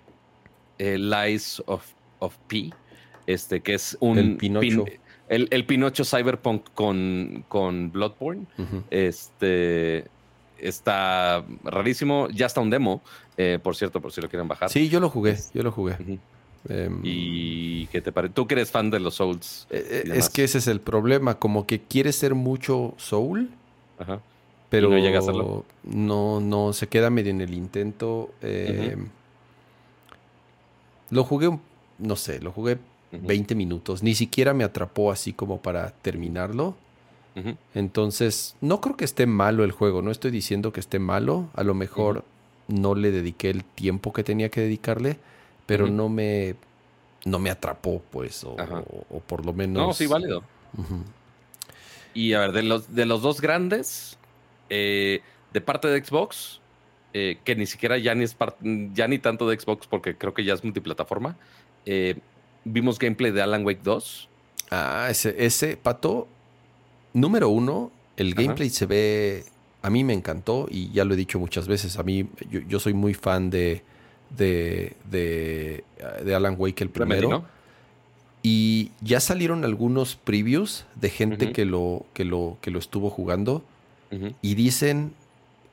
eh, 0.78 0.98
Lies 0.98 1.62
of, 1.66 1.84
of 2.20 2.36
P, 2.48 2.70
este, 3.26 3.60
que 3.60 3.74
es 3.74 3.96
un... 4.00 4.18
El 4.18 4.36
Pinocho. 4.36 4.84
pin- 4.84 4.98
el, 5.28 5.48
el 5.50 5.64
Pinocho 5.64 6.04
Cyberpunk 6.04 6.68
con, 6.74 7.44
con 7.48 7.90
Bloodborne. 7.90 8.44
Este 8.90 10.04
está 10.58 11.44
rarísimo. 11.64 12.28
Ya 12.30 12.46
está 12.46 12.60
un 12.60 12.70
demo, 12.70 13.02
eh, 13.36 13.58
por 13.62 13.74
cierto, 13.74 14.00
por 14.00 14.12
si 14.12 14.20
lo 14.20 14.28
quieren 14.28 14.46
bajar. 14.46 14.68
Sí, 14.70 14.88
yo 14.88 15.00
lo 15.00 15.08
jugué, 15.08 15.36
yo 15.54 15.62
lo 15.62 15.72
jugué. 15.72 15.96
Em, 16.68 17.00
¿Y 17.02 17.86
qué 17.86 18.00
te 18.00 18.12
parece? 18.12 18.34
Tú 18.34 18.46
que 18.46 18.54
eres 18.54 18.70
fan 18.70 18.90
de 18.90 19.00
los 19.00 19.14
Souls. 19.16 19.66
eh, 19.70 20.04
eh, 20.06 20.12
es 20.14 20.28
que 20.30 20.44
ese 20.44 20.58
es 20.58 20.66
el 20.68 20.80
problema, 20.80 21.38
como 21.38 21.66
que 21.66 21.80
quiere 21.80 22.12
ser 22.12 22.34
mucho 22.34 22.94
Soul, 22.98 23.50
Ajá. 23.98 24.20
pero 24.70 24.88
no 24.88 24.98
llega 24.98 25.18
a 25.18 25.22
serlo. 25.22 25.64
no, 25.82 26.40
no, 26.40 26.72
se 26.72 26.86
queda 26.86 27.10
medio 27.10 27.30
en 27.30 27.40
el 27.40 27.54
intento. 27.54 28.30
eh, 28.42 28.96
Lo 31.10 31.24
jugué, 31.24 31.58
no 31.98 32.16
sé, 32.16 32.40
lo 32.40 32.52
jugué 32.52 32.78
Ujú. 33.12 33.26
20 33.26 33.54
minutos, 33.54 34.02
ni 34.02 34.14
siquiera 34.14 34.54
me 34.54 34.64
atrapó 34.64 35.12
así 35.12 35.32
como 35.32 35.60
para 35.60 35.90
terminarlo. 35.90 36.76
Entonces, 37.74 38.56
no 38.60 38.80
creo 38.82 38.96
que 38.96 39.06
esté 39.06 39.26
malo 39.26 39.64
el 39.64 39.72
juego, 39.72 40.02
no 40.02 40.10
estoy 40.10 40.30
diciendo 40.30 40.70
que 40.72 40.80
esté 40.80 40.98
malo, 40.98 41.48
a 41.54 41.64
lo 41.64 41.72
mejor 41.74 42.24
no 42.68 42.94
le 42.94 43.10
dediqué 43.10 43.48
el 43.50 43.64
tiempo 43.64 44.12
que 44.12 44.22
tenía 44.22 44.50
que 44.50 44.60
dedicarle, 44.60 45.16
pero 45.66 45.86
no 45.86 46.08
me 46.08 46.54
no 47.24 47.38
me 47.38 47.50
atrapó, 47.50 48.02
pues, 48.10 48.42
o, 48.42 48.58
Ajá. 48.58 48.80
o- 48.80 49.06
o 49.16 49.20
por 49.20 49.46
lo 49.46 49.52
menos... 49.52 49.86
No, 49.86 49.92
sí, 49.92 50.06
válido. 50.06 50.42
Y 52.14 52.32
a 52.34 52.40
ver, 52.40 52.52
de 52.52 52.62
los, 52.62 52.94
de 52.94 53.06
los 53.06 53.22
dos 53.22 53.40
grandes, 53.40 54.18
eh, 54.70 55.20
de 55.52 55.60
parte 55.60 55.88
de 55.88 56.04
Xbox, 56.04 56.60
eh, 57.14 57.38
que 57.44 57.54
ni 57.56 57.66
siquiera 57.66 57.96
ya 57.98 58.14
ni, 58.14 58.24
es 58.24 58.36
ya 58.92 59.06
ni 59.08 59.18
tanto 59.18 59.48
de 59.48 59.58
Xbox 59.58 59.86
porque 59.86 60.16
creo 60.16 60.34
que 60.34 60.44
ya 60.44 60.54
es 60.54 60.64
multiplataforma, 60.64 61.36
eh, 61.86 62.18
vimos 62.64 62.98
gameplay 62.98 63.30
de 63.32 63.42
Alan 63.42 63.64
Wake 63.64 63.82
2. 63.82 64.28
Ah, 64.70 65.06
ese, 65.10 65.34
ese 65.44 65.76
pato, 65.76 66.28
número 67.12 67.48
uno, 67.50 67.92
el 68.16 68.34
gameplay 68.34 68.68
se 68.70 68.86
ve, 68.86 69.44
a 69.82 69.90
mí 69.90 70.04
me 70.04 70.12
encantó 70.12 70.66
y 70.70 70.90
ya 70.90 71.04
lo 71.04 71.14
he 71.14 71.16
dicho 71.16 71.38
muchas 71.38 71.68
veces, 71.68 71.98
a 71.98 72.02
mí 72.02 72.28
yo, 72.50 72.80
soy 72.80 72.94
muy 72.94 73.14
fan 73.14 73.48
de, 73.50 73.82
de, 74.36 74.94
de, 75.10 75.84
Alan 76.34 76.56
Wake 76.58 76.82
el 76.82 76.90
primero. 76.90 77.44
Y 78.42 78.90
ya 79.00 79.20
salieron 79.20 79.64
algunos 79.64 80.16
previews 80.16 80.84
de 80.96 81.10
gente 81.10 81.52
que, 81.52 81.64
lo, 81.64 82.06
que, 82.12 82.24
lo, 82.24 82.58
que 82.60 82.70
lo 82.70 82.78
estuvo 82.78 83.10
jugando. 83.10 83.62
Y 84.42 84.56
dicen 84.56 85.14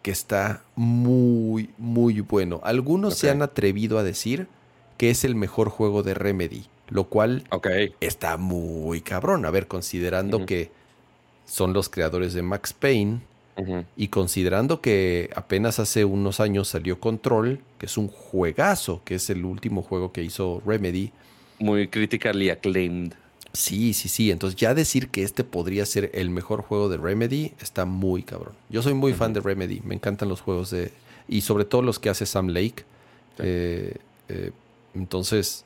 que 0.01 0.11
está 0.11 0.63
muy, 0.75 1.71
muy 1.77 2.21
bueno. 2.21 2.61
Algunos 2.63 3.17
se 3.17 3.29
han 3.29 3.41
atrevido 3.41 3.97
a 3.97 4.03
decir 4.03 4.47
que 4.97 5.09
es 5.09 5.25
el 5.25 5.35
mejor 5.35 5.69
juego 5.69 6.03
de 6.03 6.13
Remedy, 6.13 6.65
lo 6.87 7.05
cual 7.05 7.43
está 7.99 8.37
muy 8.37 9.01
cabrón. 9.01 9.45
A 9.45 9.51
ver, 9.51 9.67
considerando 9.67 10.45
que 10.45 10.71
son 11.45 11.73
los 11.73 11.89
creadores 11.89 12.33
de 12.33 12.43
Max 12.43 12.71
Payne 12.71 13.21
y 13.95 14.07
considerando 14.07 14.81
que 14.81 15.29
apenas 15.35 15.79
hace 15.79 16.05
unos 16.05 16.39
años 16.39 16.67
salió 16.67 16.99
Control, 16.99 17.59
que 17.77 17.85
es 17.85 17.97
un 17.97 18.07
juegazo, 18.07 19.01
que 19.03 19.15
es 19.15 19.29
el 19.29 19.45
último 19.45 19.81
juego 19.81 20.11
que 20.11 20.23
hizo 20.23 20.61
Remedy. 20.65 21.11
Muy 21.59 21.87
critically 21.87 22.49
acclaimed. 22.49 23.13
Sí, 23.53 23.93
sí, 23.93 24.09
sí. 24.09 24.31
Entonces 24.31 24.59
ya 24.59 24.73
decir 24.73 25.09
que 25.09 25.23
este 25.23 25.43
podría 25.43 25.85
ser 25.85 26.11
el 26.13 26.29
mejor 26.29 26.61
juego 26.61 26.89
de 26.89 26.97
Remedy 26.97 27.53
está 27.59 27.85
muy 27.85 28.23
cabrón. 28.23 28.53
Yo 28.69 28.81
soy 28.81 28.93
muy 28.93 29.13
fan 29.13 29.33
de 29.33 29.41
Remedy. 29.41 29.81
Me 29.83 29.95
encantan 29.95 30.29
los 30.29 30.41
juegos 30.41 30.69
de... 30.69 30.91
Y 31.27 31.41
sobre 31.41 31.65
todo 31.65 31.81
los 31.81 31.99
que 31.99 32.09
hace 32.09 32.25
Sam 32.25 32.47
Lake. 32.49 32.83
Eh, 33.39 33.95
eh, 34.29 34.51
entonces, 34.93 35.65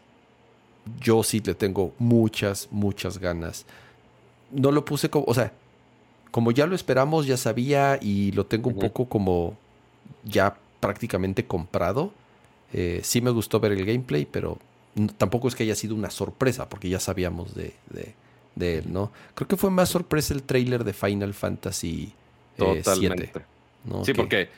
yo 0.99 1.23
sí 1.23 1.41
le 1.41 1.55
tengo 1.55 1.93
muchas, 1.99 2.67
muchas 2.71 3.17
ganas. 3.17 3.65
No 4.51 4.71
lo 4.71 4.85
puse 4.85 5.09
como... 5.09 5.25
O 5.27 5.33
sea, 5.33 5.53
como 6.34 6.49
ya 6.49 6.65
lo 6.65 6.73
esperamos, 6.73 7.27
ya 7.27 7.38
sabía 7.38 7.99
y 8.01 8.31
lo 8.31 8.47
tengo 8.47 8.72
un 8.72 8.80
poco 8.80 9.07
como 9.07 9.55
ya 10.23 10.57
prácticamente 10.80 11.45
comprado. 11.45 12.11
Eh, 12.73 13.01
sí 13.03 13.22
me 13.22 13.30
gustó 13.30 13.60
ver 13.60 13.73
el 13.73 13.85
gameplay, 13.85 14.26
pero 14.26 14.57
tampoco 15.19 15.47
es 15.47 15.53
que 15.53 15.61
haya 15.61 15.76
sido 15.76 15.93
una 15.93 16.10
sorpresa, 16.10 16.68
porque 16.68 16.89
ya 16.89 16.99
sabíamos 16.99 17.53
de, 17.53 17.76
de, 18.55 18.80
él, 18.80 18.91
¿no? 18.91 19.11
Creo 19.35 19.47
que 19.47 19.57
fue 19.57 19.69
más 19.69 19.89
sorpresa 19.89 20.34
el 20.34 20.41
trailer 20.41 20.84
de 20.84 20.93
Final 20.93 21.35
Fantasy 21.35 22.11
eh, 22.57 22.81
Totalmente. 22.81 23.31
Sí, 24.03 24.15
porque 24.15 24.49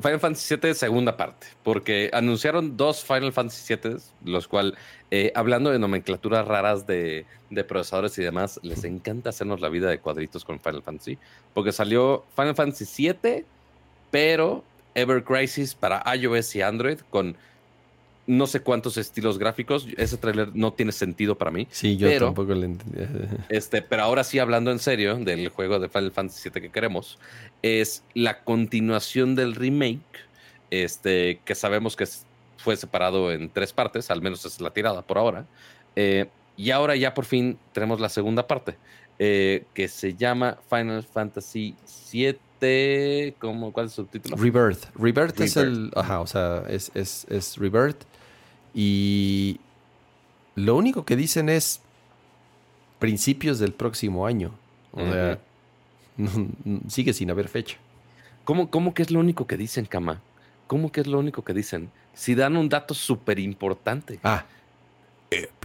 Final 0.00 0.20
Fantasy 0.20 0.56
VII 0.56 0.74
segunda 0.74 1.16
parte, 1.16 1.46
porque 1.62 2.10
anunciaron 2.12 2.76
dos 2.76 3.04
Final 3.04 3.32
Fantasy 3.32 3.74
VII, 3.74 3.96
los 4.24 4.48
cuales, 4.48 4.74
eh, 5.10 5.32
hablando 5.34 5.70
de 5.70 5.78
nomenclaturas 5.78 6.46
raras 6.46 6.86
de, 6.86 7.26
de, 7.50 7.64
procesadores 7.64 8.16
y 8.18 8.22
demás, 8.22 8.58
les 8.62 8.84
encanta 8.84 9.30
hacernos 9.30 9.60
la 9.60 9.68
vida 9.68 9.90
de 9.90 9.98
cuadritos 9.98 10.44
con 10.44 10.60
Final 10.60 10.82
Fantasy, 10.82 11.18
porque 11.54 11.72
salió 11.72 12.24
Final 12.34 12.54
Fantasy 12.54 13.12
VII, 13.12 13.44
pero 14.10 14.64
Ever 14.94 15.24
Crisis 15.24 15.74
para 15.74 16.02
iOS 16.14 16.56
y 16.56 16.62
Android 16.62 16.98
con 17.10 17.36
no 18.26 18.46
sé 18.46 18.60
cuántos 18.60 18.96
estilos 18.96 19.38
gráficos. 19.38 19.86
Ese 19.96 20.16
tráiler 20.16 20.54
no 20.54 20.72
tiene 20.72 20.92
sentido 20.92 21.36
para 21.36 21.50
mí. 21.50 21.66
Sí, 21.70 21.96
yo 21.96 22.16
tampoco 22.18 22.54
lo 22.54 22.64
entendí. 22.64 22.98
Este, 23.48 23.82
pero 23.82 24.02
ahora 24.02 24.24
sí, 24.24 24.38
hablando 24.38 24.70
en 24.70 24.78
serio 24.78 25.16
del 25.16 25.48
juego 25.48 25.78
de 25.78 25.88
Final 25.88 26.12
Fantasy 26.12 26.50
VII 26.50 26.62
que 26.62 26.70
queremos, 26.70 27.18
es 27.62 28.04
la 28.14 28.42
continuación 28.44 29.34
del 29.34 29.54
remake, 29.54 30.00
este, 30.70 31.40
que 31.44 31.54
sabemos 31.54 31.96
que 31.96 32.06
fue 32.56 32.76
separado 32.76 33.32
en 33.32 33.50
tres 33.50 33.72
partes, 33.72 34.10
al 34.10 34.22
menos 34.22 34.44
es 34.44 34.60
la 34.60 34.70
tirada 34.70 35.02
por 35.02 35.18
ahora. 35.18 35.46
Eh, 35.96 36.28
y 36.56 36.70
ahora 36.70 36.96
ya 36.96 37.14
por 37.14 37.24
fin 37.24 37.58
tenemos 37.72 38.00
la 38.00 38.08
segunda 38.08 38.46
parte, 38.46 38.76
eh, 39.18 39.64
que 39.74 39.88
se 39.88 40.14
llama 40.14 40.58
Final 40.68 41.02
Fantasy 41.02 41.74
VII. 42.12 42.38
¿Cómo, 43.38 43.72
¿Cuál 43.72 43.86
es 43.86 43.92
su 43.92 44.04
título? 44.04 44.36
Rebirth. 44.36 44.84
Rebirth. 44.94 45.40
es 45.40 45.56
el. 45.56 45.90
Ajá, 45.94 46.20
o 46.20 46.26
sea, 46.26 46.64
es, 46.68 46.90
es, 46.94 47.26
es 47.28 47.56
Rebirth. 47.56 48.04
Y 48.74 49.60
lo 50.54 50.76
único 50.76 51.04
que 51.04 51.16
dicen 51.16 51.48
es 51.48 51.80
principios 52.98 53.58
del 53.58 53.72
próximo 53.72 54.26
año. 54.26 54.52
O 54.92 55.00
sea, 55.00 55.38
sigue 56.88 57.12
sin 57.12 57.30
haber 57.30 57.48
fecha. 57.48 57.78
¿Cómo, 58.44 58.70
¿Cómo 58.70 58.94
que 58.94 59.02
es 59.02 59.10
lo 59.10 59.20
único 59.20 59.46
que 59.46 59.56
dicen, 59.56 59.86
Kama? 59.86 60.20
¿Cómo 60.66 60.90
que 60.90 61.00
es 61.00 61.06
lo 61.06 61.18
único 61.18 61.44
que 61.44 61.54
dicen? 61.54 61.90
Si 62.14 62.34
dan 62.34 62.56
un 62.56 62.68
dato 62.68 62.94
súper 62.94 63.38
importante. 63.38 64.20
Ah. 64.22 64.44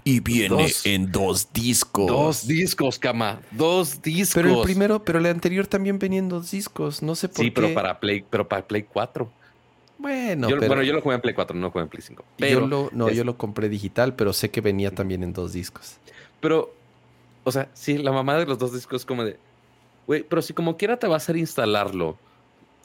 Y 0.07 0.21
viene 0.21 0.67
en 0.85 1.11
dos 1.11 1.51
discos. 1.51 2.07
Dos 2.07 2.47
discos, 2.47 2.97
Kama. 2.97 3.41
Dos 3.51 4.01
discos. 4.01 4.35
Pero 4.35 4.59
el 4.59 4.63
primero, 4.63 5.03
pero 5.03 5.19
el 5.19 5.25
anterior 5.25 5.67
también 5.67 5.99
venía 5.99 6.19
en 6.19 6.29
dos 6.29 6.51
discos. 6.51 7.01
No 7.01 7.13
sé 7.13 7.27
por 7.27 7.37
qué. 7.37 7.43
Sí, 7.43 7.51
pero 7.51 7.73
para 7.73 7.99
Play, 7.99 8.23
pero 8.29 8.47
para 8.47 8.65
Play 8.65 8.83
4. 8.83 9.29
Bueno, 9.97 10.49
yo, 10.49 10.57
bueno, 10.57 10.81
yo 10.83 10.93
lo 10.93 11.01
jugué 11.01 11.15
en 11.15 11.21
Play 11.21 11.33
4, 11.33 11.55
no 11.57 11.63
lo 11.63 11.71
jugué 11.71 11.83
en 11.83 11.89
Play 11.89 12.01
5. 12.01 12.23
Pero 12.37 12.61
yo 12.61 12.67
lo, 12.67 12.89
no, 12.93 13.09
yo 13.09 13.25
lo 13.25 13.37
compré 13.37 13.67
digital, 13.67 14.15
pero 14.15 14.31
sé 14.31 14.49
que 14.49 14.61
venía 14.61 14.91
también 14.91 15.23
en 15.23 15.33
dos 15.33 15.51
discos. 15.51 15.97
Pero, 16.39 16.73
o 17.43 17.51
sea, 17.51 17.69
sí, 17.73 17.97
la 17.97 18.13
mamá 18.13 18.37
de 18.37 18.45
los 18.45 18.57
dos 18.59 18.73
discos 18.73 19.01
es 19.01 19.05
como 19.05 19.25
de, 19.25 19.37
güey, 20.05 20.23
pero 20.23 20.41
si 20.41 20.53
como 20.53 20.77
quiera 20.77 20.97
te 20.97 21.07
va 21.07 21.15
a 21.15 21.17
hacer 21.17 21.35
instalarlo, 21.35 22.17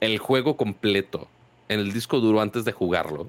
el 0.00 0.18
juego 0.18 0.56
completo, 0.56 1.28
en 1.68 1.78
el 1.78 1.92
disco 1.92 2.18
duro 2.18 2.40
antes 2.40 2.64
de 2.64 2.72
jugarlo, 2.72 3.28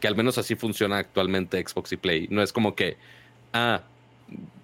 que 0.00 0.08
al 0.08 0.16
menos 0.16 0.36
así 0.36 0.56
funciona 0.56 0.98
actualmente 0.98 1.64
Xbox 1.66 1.92
y 1.92 1.96
Play. 1.96 2.26
No 2.30 2.42
es 2.42 2.52
como 2.52 2.74
que, 2.74 2.96
ah, 3.52 3.82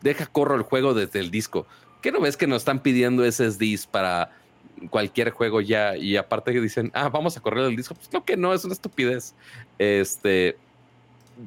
deja 0.03 0.27
corro 0.27 0.55
el 0.55 0.63
juego 0.63 0.95
desde 0.95 1.21
el 1.21 1.31
disco. 1.31 1.67
¿Qué 2.03 2.13
no 2.13 2.21
ves 2.21 2.37
que 2.37 2.47
nos 2.47 2.59
están 2.59 2.81
pidiendo 2.81 3.31
SSDs 3.31 3.87
para 3.87 4.31
cualquier 4.91 5.31
juego 5.31 5.61
ya 5.61 5.97
y 5.97 6.17
aparte 6.17 6.53
que 6.53 6.61
dicen, 6.61 6.91
ah, 6.95 7.09
vamos 7.09 7.37
a 7.37 7.41
correr 7.41 7.65
el 7.65 7.77
disco, 7.77 7.95
pues 7.95 8.13
lo 8.13 8.25
que 8.25 8.37
no, 8.37 8.53
es 8.53 8.65
una 8.65 8.75
estupidez. 8.75 9.35
Este, 9.79 10.57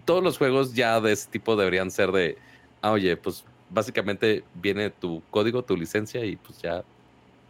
todos 0.06 0.24
los 0.24 0.38
juegos 0.38 0.74
ya 0.74 1.00
de 1.00 1.12
ese 1.12 1.30
tipo 1.30 1.56
deberían 1.56 1.92
ser 1.92 2.12
de, 2.12 2.38
ah, 2.82 2.92
oye, 2.92 3.16
pues 3.18 3.46
básicamente 3.70 4.44
viene 4.56 4.90
tu 4.90 5.22
código, 5.30 5.64
tu 5.64 5.78
licencia 5.78 6.26
y 6.26 6.36
pues 6.36 6.60
ya 6.62 6.84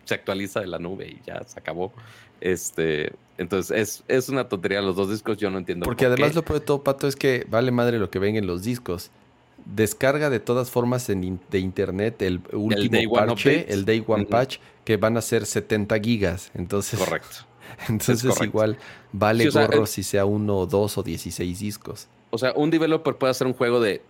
se 0.06 0.16
actualiza 0.16 0.60
de 0.60 0.68
la 0.68 0.80
nube 0.80 1.08
y 1.08 1.22
ya 1.26 1.44
se 1.46 1.60
acabó. 1.60 1.94
Este, 2.42 3.14
entonces 3.38 3.78
es, 3.78 4.04
es 4.08 4.30
una 4.30 4.48
tontería 4.48 4.82
los 4.82 4.96
dos 4.96 5.10
discos, 5.10 5.38
yo 5.38 5.50
no 5.50 5.58
entiendo. 5.58 5.86
Porque 5.86 6.06
además 6.06 6.36
lo 6.36 6.44
peor 6.44 6.60
de 6.60 6.66
todo, 6.66 6.84
Pato, 6.84 7.08
es 7.08 7.16
que 7.16 7.46
vale 7.50 7.72
madre 7.72 8.00
lo 8.00 8.10
que 8.10 8.20
ven 8.20 8.36
en 8.36 8.48
los 8.48 8.64
discos 8.64 9.12
descarga 9.66 10.30
de 10.30 10.40
todas 10.40 10.70
formas 10.70 11.08
de 11.08 11.60
internet 11.60 12.22
el 12.22 12.42
último 12.54 13.14
parche, 13.14 13.72
el 13.72 13.86
Day 13.86 14.04
One 14.06 14.26
Patch, 14.26 14.58
que 14.84 14.98
van 14.98 15.18
a 15.18 15.22
ser 15.22 15.46
70 15.46 16.00
gigas. 16.00 16.52
Entonces, 16.54 17.00
correcto. 17.00 17.46
Entonces 17.90 18.42
igual 18.42 18.78
vale 19.12 19.50
gorro 19.50 19.86
si 19.86 20.04
sea 20.04 20.26
uno, 20.26 20.66
dos 20.66 20.98
o 20.98 21.04
16 21.04 21.60
discos. 21.60 22.08
O 22.32 22.38
sea, 22.38 22.54
un 22.56 22.70
developer 22.70 23.16
puede 23.16 23.32
hacer 23.32 23.48
un 23.48 23.54
juego 23.54 23.80
de 23.80 24.02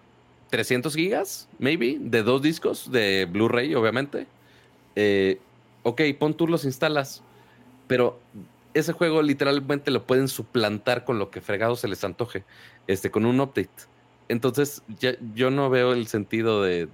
300 0.49 0.95
gigas, 0.95 1.47
maybe, 1.59 1.97
de 1.99 2.23
dos 2.23 2.41
discos, 2.41 2.91
de 2.91 3.25
Blu-ray, 3.25 3.75
obviamente. 3.75 4.27
Eh, 4.95 5.39
ok, 5.83 6.01
pon 6.17 6.33
tú 6.33 6.47
los 6.47 6.65
instalas, 6.65 7.21
pero 7.87 8.19
ese 8.73 8.93
juego 8.93 9.21
literalmente 9.21 9.91
lo 9.91 10.03
pueden 10.03 10.27
suplantar 10.27 11.05
con 11.05 11.19
lo 11.19 11.29
que 11.29 11.41
fregado 11.41 11.75
se 11.75 11.87
les 11.87 12.03
antoje, 12.03 12.43
este, 12.87 13.11
con 13.11 13.25
un 13.25 13.39
update. 13.39 13.69
Entonces, 14.29 14.83
yo 15.33 15.49
no 15.49 15.69
veo 15.69 15.93
el 15.93 16.07
sentido 16.07 16.61
de, 16.63 16.87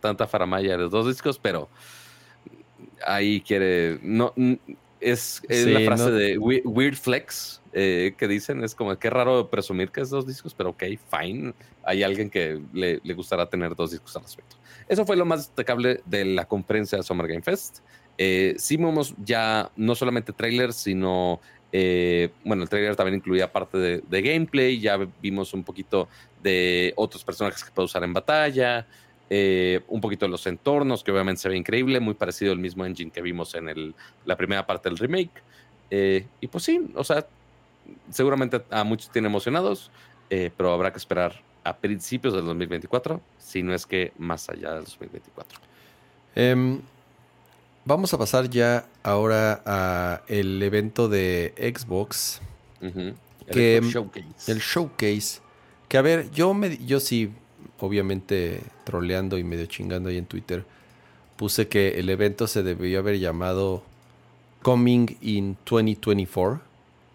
tanta 0.00 0.28
faramaya 0.28 0.72
de 0.72 0.78
los 0.78 0.90
dos 0.92 1.08
discos, 1.08 1.38
pero 1.38 1.68
ahí 3.04 3.40
quiere. 3.40 3.98
No, 4.00 4.32
es, 5.00 5.42
la 5.48 5.80
frase 5.80 6.10
de 6.12 6.38
Weird 6.38 6.96
Flex 6.96 7.60
eh, 7.72 8.14
que 8.16 8.28
dicen: 8.28 8.62
es 8.62 8.76
como 8.76 8.96
que 8.96 9.10
raro 9.10 9.50
presumir 9.50 9.90
que 9.90 10.02
es 10.02 10.10
dos 10.10 10.24
discos, 10.24 10.54
pero 10.54 10.70
ok, 10.70 10.84
fine. 11.10 11.52
Hay 11.82 12.04
alguien 12.04 12.30
que 12.30 12.60
le, 12.72 13.00
gustará 13.12 13.50
tener 13.50 13.74
dos 13.74 13.90
discos 13.90 14.14
al 14.16 14.22
respecto. 14.22 14.56
Eso 14.88 15.04
fue 15.04 15.16
lo 15.16 15.24
más 15.24 15.48
destacable 15.48 16.00
de 16.06 16.24
la 16.26 16.46
conferencia 16.46 16.96
de 16.96 17.02
Summer 17.02 17.26
Game 17.26 17.42
Fest. 17.42 17.80
Eh, 18.18 18.54
sí 18.56 18.76
vimos 18.76 19.14
ya 19.24 19.70
no 19.76 19.94
solamente 19.94 20.32
trailers, 20.32 20.76
sino 20.76 21.40
eh, 21.70 22.30
bueno, 22.44 22.62
el 22.62 22.68
trailer 22.68 22.96
también 22.96 23.16
incluía 23.16 23.52
parte 23.52 23.78
de, 23.78 24.22
gameplay, 24.22 24.80
ya 24.80 24.98
vimos 25.20 25.52
un 25.52 25.64
poquito 25.64 26.08
de 26.42 26.92
otros 26.96 27.24
personajes 27.24 27.64
que 27.64 27.70
puede 27.70 27.86
usar 27.86 28.02
en 28.04 28.12
batalla, 28.12 28.86
eh, 29.30 29.80
un 29.88 30.00
poquito 30.00 30.26
de 30.26 30.30
los 30.30 30.46
entornos, 30.46 31.04
que 31.04 31.12
obviamente 31.12 31.42
se 31.42 31.48
ve 31.48 31.56
increíble, 31.56 32.00
muy 32.00 32.14
parecido 32.14 32.52
al 32.52 32.58
mismo 32.58 32.84
engine 32.84 33.10
que 33.10 33.22
vimos 33.22 33.54
en 33.54 33.94
la 34.24 34.36
primera 34.36 34.66
parte 34.66 34.88
del 34.88 34.98
remake. 34.98 35.42
Eh, 35.90 36.26
y 36.40 36.46
pues 36.46 36.64
sí, 36.64 36.90
o 36.94 37.04
sea, 37.04 37.26
seguramente 38.10 38.62
a 38.70 38.84
muchos 38.84 39.10
tienen 39.10 39.30
emocionados, 39.30 39.90
pero 40.28 40.72
habrá 40.72 40.92
que 40.92 40.98
esperar 40.98 41.40
a 41.64 41.76
principios 41.76 42.34
del 42.34 42.44
2024, 42.44 43.20
si 43.38 43.62
no 43.62 43.74
es 43.74 43.86
que 43.86 44.12
más 44.18 44.48
allá 44.48 44.74
del 44.74 44.84
2024. 44.84 45.58
Em, 46.34 46.80
vamos 47.84 48.12
a 48.14 48.18
pasar 48.18 48.48
ya 48.48 48.86
ahora 49.02 49.62
a 49.66 50.22
el 50.28 50.62
evento 50.62 51.08
de 51.08 51.54
Xbox. 51.56 52.40
Que, 53.50 53.78
el 53.78 53.84
showcase. 53.84 54.52
El 54.52 54.58
showcase. 54.60 55.40
Que 55.88 55.98
a 55.98 56.02
ver, 56.02 56.30
yo, 56.30 56.54
me, 56.54 56.78
yo 56.78 57.00
sí, 57.00 57.30
obviamente 57.80 58.60
troleando 58.84 59.38
y 59.38 59.44
medio 59.44 59.66
chingando 59.66 60.10
ahí 60.10 60.18
en 60.18 60.26
Twitter, 60.26 60.64
puse 61.36 61.68
que 61.68 61.98
el 61.98 62.10
evento 62.10 62.46
se 62.46 62.62
debió 62.62 62.98
haber 62.98 63.18
llamado 63.18 63.82
Coming 64.62 65.16
in 65.20 65.56
2024. 65.64 66.60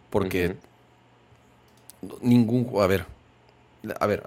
Porque 0.09 0.55
ningún... 2.21 2.69
A 2.81 2.87
ver, 2.87 3.05
a 3.99 4.07
ver, 4.07 4.23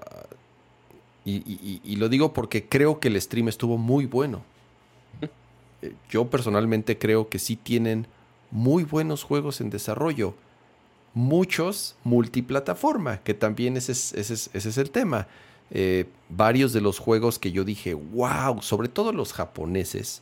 y, 1.25 1.95
lo 1.97 2.07
digo 2.07 2.31
porque 2.31 2.65
creo 2.65 2.99
que 2.99 3.09
el 3.09 3.21
stream 3.21 3.49
estuvo 3.49 3.77
muy 3.77 4.05
bueno. 4.05 4.43
Eh, 5.81 5.93
yo 6.09 6.27
personalmente 6.27 6.97
creo 6.97 7.29
que 7.29 7.37
sí 7.37 7.55
tienen 7.55 8.07
muy 8.49 8.83
buenos 8.83 9.23
juegos 9.23 9.61
en 9.61 9.69
desarrollo. 9.69 10.33
Muchos 11.17 11.95
multiplataforma, 12.03 13.17
que 13.23 13.33
también 13.33 13.75
ese 13.75 13.91
es, 13.91 14.13
ese 14.13 14.51
es, 14.53 14.77
el 14.77 14.91
tema. 14.91 15.25
Eh, 15.71 16.05
varios 16.29 16.73
de 16.73 16.81
los 16.81 16.99
juegos 16.99 17.39
que 17.39 17.51
yo 17.51 17.63
dije, 17.63 17.95
wow, 17.95 18.61
sobre 18.61 18.87
todo 18.87 19.11
los 19.11 19.33
japoneses, 19.33 20.21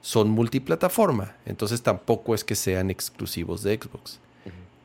son 0.00 0.30
multiplataforma. 0.30 1.34
Entonces 1.44 1.82
tampoco 1.82 2.36
es 2.36 2.44
que 2.44 2.54
sean 2.54 2.88
exclusivos 2.88 3.64
de 3.64 3.74
Xbox. 3.82 4.20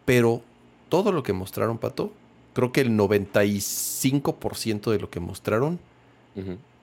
Pero 0.05 0.41
todo 0.89 1.11
lo 1.11 1.21
que 1.21 1.33
mostraron, 1.33 1.77
Pato, 1.77 2.11
creo 2.53 2.71
que 2.71 2.81
el 2.81 2.97
95% 2.97 4.89
de 4.89 4.97
lo 4.97 5.11
que 5.11 5.19
mostraron 5.19 5.79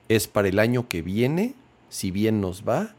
es 0.07 0.29
para 0.29 0.47
el 0.47 0.59
año 0.59 0.87
que 0.87 1.01
viene, 1.01 1.55
si 1.89 2.09
bien 2.09 2.39
nos 2.39 2.65
va. 2.65 2.95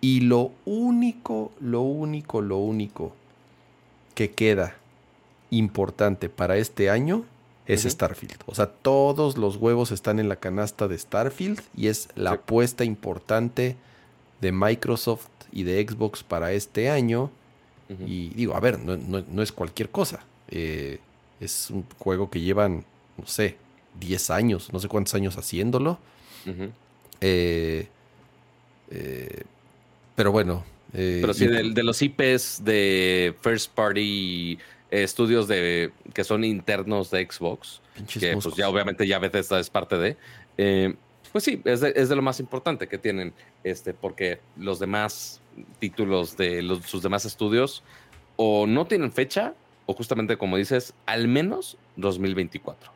Y 0.00 0.20
lo 0.20 0.52
único, 0.66 1.50
lo 1.58 1.80
único, 1.80 2.42
lo 2.42 2.58
único 2.58 3.12
que 4.14 4.30
queda 4.30 4.76
importante 5.50 6.28
para 6.28 6.56
este 6.56 6.90
año 6.90 7.24
es 7.66 7.84
Starfield. 7.84 8.42
O 8.46 8.54
sea, 8.54 8.66
todos 8.66 9.38
los 9.38 9.56
huevos 9.56 9.90
están 9.90 10.18
en 10.18 10.28
la 10.28 10.36
canasta 10.36 10.86
de 10.88 10.98
Starfield 10.98 11.60
y 11.76 11.88
es 11.88 12.08
la 12.14 12.32
apuesta 12.32 12.84
importante 12.84 13.76
de 14.40 14.52
Microsoft 14.52 15.28
y 15.52 15.62
de 15.62 15.86
Xbox 15.86 16.22
para 16.22 16.52
este 16.52 16.90
año. 16.90 17.30
Y 18.06 18.30
digo, 18.30 18.56
a 18.56 18.60
ver, 18.60 18.78
no, 18.78 19.42
es 19.42 19.52
cualquier 19.52 19.90
cosa. 19.90 20.24
Eh, 20.48 20.98
es 21.40 21.70
un 21.70 21.84
juego 21.98 22.28
que 22.30 22.40
llevan, 22.40 22.84
no 23.16 23.26
sé, 23.26 23.56
10 24.00 24.30
años, 24.30 24.72
no 24.72 24.80
sé 24.80 24.88
cuántos 24.88 25.14
años 25.14 25.36
haciéndolo. 25.38 25.98
Eh, 27.20 27.88
eh, 28.90 29.42
pero 30.14 30.32
bueno. 30.32 30.64
Eh, 30.94 31.18
pero 31.20 31.34
sí, 31.34 31.46
de, 31.46 31.82
los 31.82 32.00
IPs 32.00 32.64
de 32.64 33.34
First 33.40 33.74
Party 33.74 34.58
estudios 34.90 35.48
de 35.48 35.90
que 36.12 36.22
son 36.22 36.44
internos 36.44 37.10
de 37.10 37.26
Xbox, 37.28 37.82
que 38.20 38.36
pues 38.40 38.54
ya 38.54 38.68
obviamente 38.68 39.06
ya 39.06 39.18
Bethesda 39.18 39.58
es 39.58 39.68
parte 39.68 39.98
de, 39.98 40.96
pues 41.32 41.42
sí, 41.42 41.60
es 41.64 41.80
de, 41.80 42.14
lo 42.14 42.22
más 42.22 42.38
importante 42.38 42.86
que 42.86 42.96
tienen, 42.96 43.32
este, 43.64 43.92
porque 43.92 44.38
los 44.56 44.78
demás 44.78 45.40
títulos 45.80 46.36
de 46.36 46.62
sus 46.86 47.02
demás 47.02 47.24
estudios 47.24 47.82
o 48.36 48.68
no 48.68 48.86
tienen 48.86 49.10
fecha 49.10 49.54
o 49.86 49.94
justamente 49.94 50.36
como 50.36 50.56
dices, 50.56 50.94
al 51.06 51.28
menos 51.28 51.76
2024. 51.96 52.92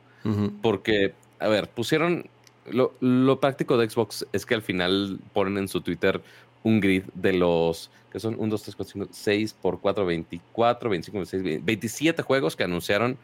Porque, 0.61 1.13
a 1.39 1.47
ver, 1.47 1.69
pusieron, 1.69 2.29
lo, 2.69 3.39
práctico 3.39 3.77
de 3.77 3.89
Xbox 3.89 4.25
es 4.31 4.45
que 4.45 4.55
al 4.55 4.61
final 4.61 5.19
ponen 5.33 5.57
en 5.57 5.67
su 5.67 5.81
Twitter 5.81 6.21
un 6.63 6.79
grid 6.79 7.03
de 7.13 7.33
los 7.33 7.89
que 8.11 8.19
son 8.19 8.35
1, 8.39 8.49
2, 8.49 8.63
3, 8.63 8.75
4, 8.75 8.91
5, 8.93 9.07
6 9.11 9.53
por 9.53 9.79
4, 9.79 10.05
24, 10.05 10.89
25, 10.89 11.17
26, 11.17 11.65
27 11.65 12.23
juegos 12.23 12.55
que 12.55 12.63
anunciaron 12.63 13.17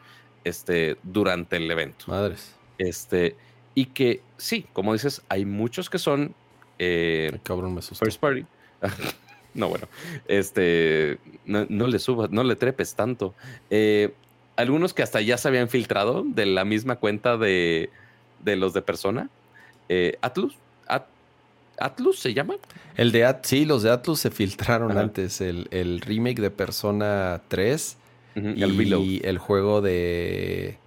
este, 0.44 0.96
durante 1.02 1.56
el 1.56 1.68
evento. 1.70 2.06
Madres. 2.06 2.54
Este, 2.78 3.36
y 3.74 3.86
que 3.86 4.22
sí, 4.36 4.66
como 4.72 4.92
dices, 4.92 5.22
hay 5.28 5.44
muchos 5.44 5.90
que 5.90 5.98
son 5.98 6.34
eh, 6.78 7.38
cabrón, 7.42 7.74
me 7.74 7.82
First 7.82 8.20
party. 8.20 8.44
No, 9.54 9.70
bueno, 9.70 9.88
este, 10.28 11.18
no, 11.46 11.64
le 11.64 11.98
subas, 11.98 12.30
no 12.30 12.44
le 12.44 12.56
trepes 12.56 12.94
tanto. 12.94 13.34
Eh, 13.70 14.12
algunos 14.54 14.92
que 14.92 15.02
hasta 15.02 15.22
ya 15.22 15.38
se 15.38 15.48
habían 15.48 15.70
filtrado 15.70 16.24
de 16.26 16.44
la 16.44 16.66
misma 16.66 16.96
cuenta 16.96 17.38
de, 17.38 17.88
los 18.44 18.74
de 18.74 18.82
persona. 18.82 19.30
Eh, 19.88 20.18
Atlus, 20.20 20.58
¿Atlus 21.78 22.18
se 22.18 22.34
llama? 22.34 22.54
El 22.96 23.12
de 23.12 23.24
At 23.24 23.44
sí, 23.44 23.64
los 23.64 23.82
de 23.82 23.90
Atlus 23.90 24.20
se 24.20 24.30
filtraron 24.30 24.96
antes. 24.96 25.40
El, 25.40 26.00
remake 26.00 26.40
de 26.40 26.50
Persona 26.50 27.42
3 27.48 27.96
y 28.36 28.62
el, 29.24 29.38
juego 29.38 29.80
de 29.80 30.78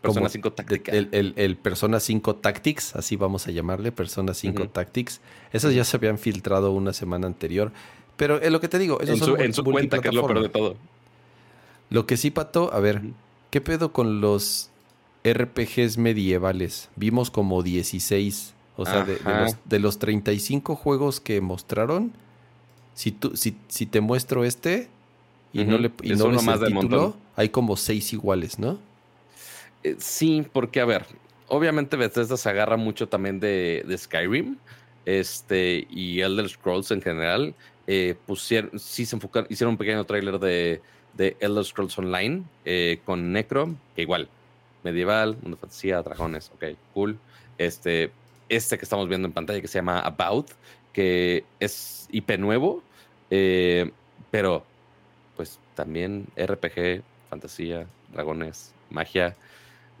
Persona 0.00 0.28
5 0.28 0.52
Tactics. 0.52 0.88
El, 0.92 1.56
Persona 1.56 2.00
5 2.00 2.36
Tactics, 2.36 2.96
así 2.96 3.16
vamos 3.16 3.46
a 3.46 3.50
llamarle, 3.50 3.92
Persona 3.92 4.34
5 4.34 4.68
Tactics. 4.68 5.20
Esos 5.52 5.74
ya 5.74 5.84
se 5.84 5.96
habían 5.96 6.18
filtrado 6.18 6.72
una 6.72 6.92
semana 6.92 7.26
anterior. 7.26 7.72
Pero 8.16 8.40
es 8.40 8.50
lo 8.50 8.60
que 8.60 8.68
te 8.68 8.78
digo. 8.78 9.00
en, 9.00 9.16
su, 9.52 9.64
cuenta, 9.64 10.00
que 10.00 10.08
es 10.08 10.14
lo 10.14 10.26
peor 10.26 10.42
de 10.42 10.48
todo. 10.48 10.76
Lo 11.90 12.06
que 12.06 12.16
sí, 12.16 12.30
Pato, 12.30 12.72
a 12.72 12.80
ver, 12.80 13.02
¿qué 13.50 13.60
pedo 13.60 13.92
con 13.92 14.20
los 14.20 14.70
RPGs 15.24 15.98
medievales? 15.98 16.90
Vimos 16.96 17.30
como 17.30 17.62
16. 17.62 18.54
O 18.76 18.84
sea, 18.84 19.04
de, 19.04 19.18
los, 19.24 19.56
de, 19.64 19.78
los, 19.78 19.98
35 19.98 20.74
juegos 20.74 21.20
que 21.20 21.40
mostraron, 21.40 22.12
si, 22.94 23.12
tú, 23.12 23.36
si, 23.36 23.56
si 23.68 23.86
te 23.86 24.00
muestro 24.00 24.44
este 24.44 24.88
y 25.52 25.64
no 25.64 25.78
le 25.78 25.92
y 26.02 26.14
no 26.14 26.30
más 26.30 26.60
el 26.60 26.72
título, 26.72 27.16
hay 27.36 27.50
como 27.50 27.76
6 27.76 28.12
iguales, 28.14 28.58
¿no? 28.58 28.78
Eh, 29.84 29.96
sí, 29.98 30.44
porque 30.52 30.80
a 30.80 30.84
ver, 30.86 31.06
obviamente 31.46 31.96
Bethesda 31.96 32.36
se 32.36 32.48
agarra 32.48 32.76
mucho 32.76 33.08
también 33.08 33.38
de, 33.38 33.84
de 33.86 33.96
Skyrim 33.96 34.56
este, 35.04 35.86
y 35.90 36.20
Elder 36.20 36.48
Scrolls 36.48 36.90
en 36.90 37.02
general 37.02 37.54
eh, 37.86 38.16
pusieron, 38.26 38.78
sí 38.78 39.04
se 39.04 39.16
enfocaron, 39.16 39.46
hicieron 39.50 39.72
un 39.72 39.78
pequeño 39.78 40.04
tráiler 40.04 40.38
de, 40.38 40.80
de 41.12 41.36
Elder 41.40 41.64
Scrolls 41.64 41.98
Online 41.98 42.42
eh, 42.64 43.00
con 43.04 43.32
Necro, 43.32 43.74
que 43.94 44.02
igual, 44.02 44.28
medieval, 44.82 45.36
mundo 45.42 45.58
fantasía, 45.58 46.02
dragones, 46.02 46.50
ok, 46.54 46.76
cool. 46.94 47.18
Este, 47.58 48.10
este 48.48 48.78
que 48.78 48.84
estamos 48.84 49.08
viendo 49.08 49.26
en 49.26 49.32
pantalla 49.32 49.60
que 49.60 49.68
se 49.68 49.78
llama 49.78 50.00
About, 50.00 50.50
que 50.92 51.44
es 51.60 52.08
IP 52.10 52.38
nuevo, 52.38 52.82
eh, 53.30 53.90
pero 54.30 54.64
pues 55.36 55.58
también 55.74 56.26
RPG, 56.36 57.02
fantasía, 57.28 57.86
dragones, 58.12 58.72
magia. 58.90 59.36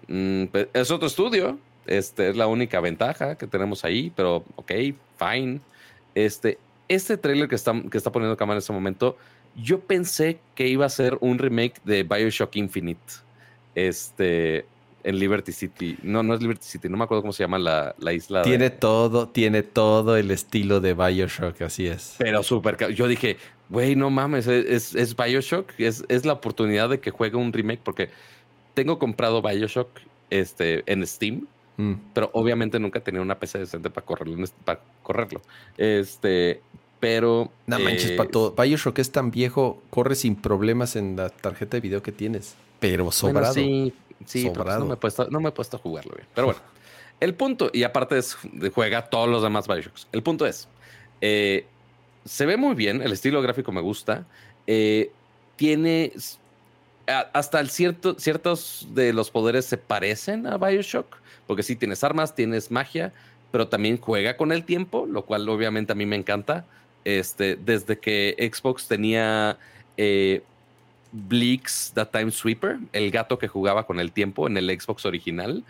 Mm, 0.08 0.44
pues, 0.46 0.68
es 0.72 0.90
otro 0.90 1.08
estudio, 1.08 1.58
este 1.86 2.30
es 2.30 2.36
la 2.36 2.46
única 2.46 2.80
ventaja 2.80 3.36
que 3.36 3.46
tenemos 3.46 3.84
ahí, 3.84 4.12
pero 4.14 4.44
ok, 4.56 4.72
fine. 5.18 5.60
Este, 6.14 6.58
este 6.88 7.16
trailer 7.16 7.48
que 7.48 7.56
está, 7.56 7.74
que 7.90 7.98
está 7.98 8.12
poniendo 8.12 8.36
cámara 8.36 8.56
en 8.56 8.60
este 8.60 8.72
momento, 8.72 9.16
yo 9.56 9.80
pensé 9.80 10.38
que 10.54 10.68
iba 10.68 10.86
a 10.86 10.90
ser 10.90 11.16
un 11.20 11.38
remake 11.38 11.80
de 11.84 12.02
Bioshock 12.02 12.56
Infinite. 12.56 13.00
Este, 13.74 14.66
en 15.04 15.18
Liberty 15.18 15.52
City. 15.52 15.96
No, 16.02 16.22
no 16.22 16.34
es 16.34 16.40
Liberty 16.40 16.64
City, 16.64 16.88
no 16.88 16.96
me 16.96 17.04
acuerdo 17.04 17.22
cómo 17.22 17.32
se 17.32 17.44
llama 17.44 17.58
la, 17.58 18.12
isla. 18.12 18.42
Tiene 18.42 18.70
todo, 18.70 19.28
tiene 19.28 19.62
todo 19.62 20.16
el 20.16 20.30
estilo 20.30 20.80
de 20.80 20.94
Bioshock, 20.94 21.62
así 21.62 21.86
es. 21.86 22.16
Pero 22.18 22.42
súper. 22.42 22.92
Yo 22.94 23.06
dije, 23.06 23.36
güey, 23.68 23.94
no 23.94 24.10
mames, 24.10 24.46
es, 24.46 24.94
es 24.94 25.16
Bioshock, 25.16 25.70
es, 25.78 26.04
es, 26.08 26.24
la 26.24 26.32
oportunidad 26.32 26.88
de 26.88 26.98
que 26.98 27.10
juegue 27.10 27.36
un 27.36 27.52
remake, 27.52 27.80
porque 27.84 28.10
tengo 28.74 28.98
comprado 28.98 29.42
Bioshock 29.42 29.88
este, 30.30 30.82
en 30.90 31.06
Steam 31.06 31.46
Mm. 31.76 31.94
Pero 32.12 32.30
obviamente 32.32 32.78
nunca 32.78 33.00
tenía 33.00 33.20
una 33.20 33.38
PC 33.38 33.58
decente 33.58 33.90
para 33.90 34.06
correrlo. 34.06 34.44
Para 34.64 34.80
correrlo. 35.02 35.40
Este, 35.76 36.60
pero. 37.00 37.50
No 37.66 37.78
manches, 37.78 38.12
eh, 38.12 38.16
pato. 38.16 38.54
Bioshock 38.56 38.98
es 38.98 39.10
tan 39.10 39.30
viejo, 39.30 39.82
corre 39.90 40.14
sin 40.14 40.36
problemas 40.36 40.96
en 40.96 41.16
la 41.16 41.30
tarjeta 41.30 41.76
de 41.76 41.80
video 41.80 42.02
que 42.02 42.12
tienes. 42.12 42.54
Pero 42.80 43.10
sobrado. 43.10 43.54
sí, 43.54 43.92
sí, 44.24 44.50
pues 44.54 44.78
no, 44.78 44.86
me 44.86 44.94
he 44.94 44.96
puesto, 44.96 45.28
no 45.30 45.40
me 45.40 45.48
he 45.48 45.52
puesto 45.52 45.76
a 45.76 45.80
jugarlo 45.80 46.14
bien. 46.14 46.26
Pero 46.34 46.46
bueno, 46.48 46.60
el 47.20 47.34
punto, 47.34 47.70
y 47.72 47.82
aparte 47.82 48.18
es, 48.18 48.36
juega 48.74 49.02
todos 49.02 49.28
los 49.28 49.42
demás 49.42 49.66
Bioshocks. 49.66 50.08
El 50.12 50.22
punto 50.22 50.46
es: 50.46 50.68
eh, 51.20 51.66
se 52.24 52.46
ve 52.46 52.56
muy 52.56 52.74
bien, 52.74 53.02
el 53.02 53.12
estilo 53.12 53.40
gráfico 53.42 53.72
me 53.72 53.80
gusta. 53.80 54.26
Eh, 54.66 55.10
tiene. 55.56 56.12
Hasta 57.06 57.60
el 57.60 57.68
cierto, 57.68 58.18
ciertos 58.18 58.88
de 58.92 59.12
los 59.12 59.30
poderes 59.30 59.66
se 59.66 59.76
parecen 59.76 60.46
a 60.46 60.56
Bioshock 60.56 61.18
porque 61.46 61.62
sí 61.62 61.76
tienes 61.76 62.04
armas, 62.04 62.34
tienes 62.34 62.70
magia, 62.70 63.12
pero 63.50 63.68
también 63.68 63.98
juega 63.98 64.36
con 64.36 64.52
el 64.52 64.64
tiempo, 64.64 65.06
lo 65.06 65.24
cual 65.24 65.48
obviamente 65.48 65.92
a 65.92 65.94
mí 65.94 66.06
me 66.06 66.16
encanta. 66.16 66.64
Este, 67.04 67.56
desde 67.56 67.98
que 67.98 68.34
Xbox 68.52 68.88
tenía 68.88 69.58
eh, 69.96 70.42
Bleaks, 71.14 71.92
The 71.94 72.06
Time 72.06 72.32
Sweeper, 72.32 72.78
el 72.92 73.10
gato 73.12 73.38
que 73.38 73.46
jugaba 73.46 73.86
con 73.86 74.00
el 74.00 74.10
tiempo 74.10 74.48
en 74.48 74.56
el 74.56 74.68
Xbox 74.68 75.06
original, 75.06 75.64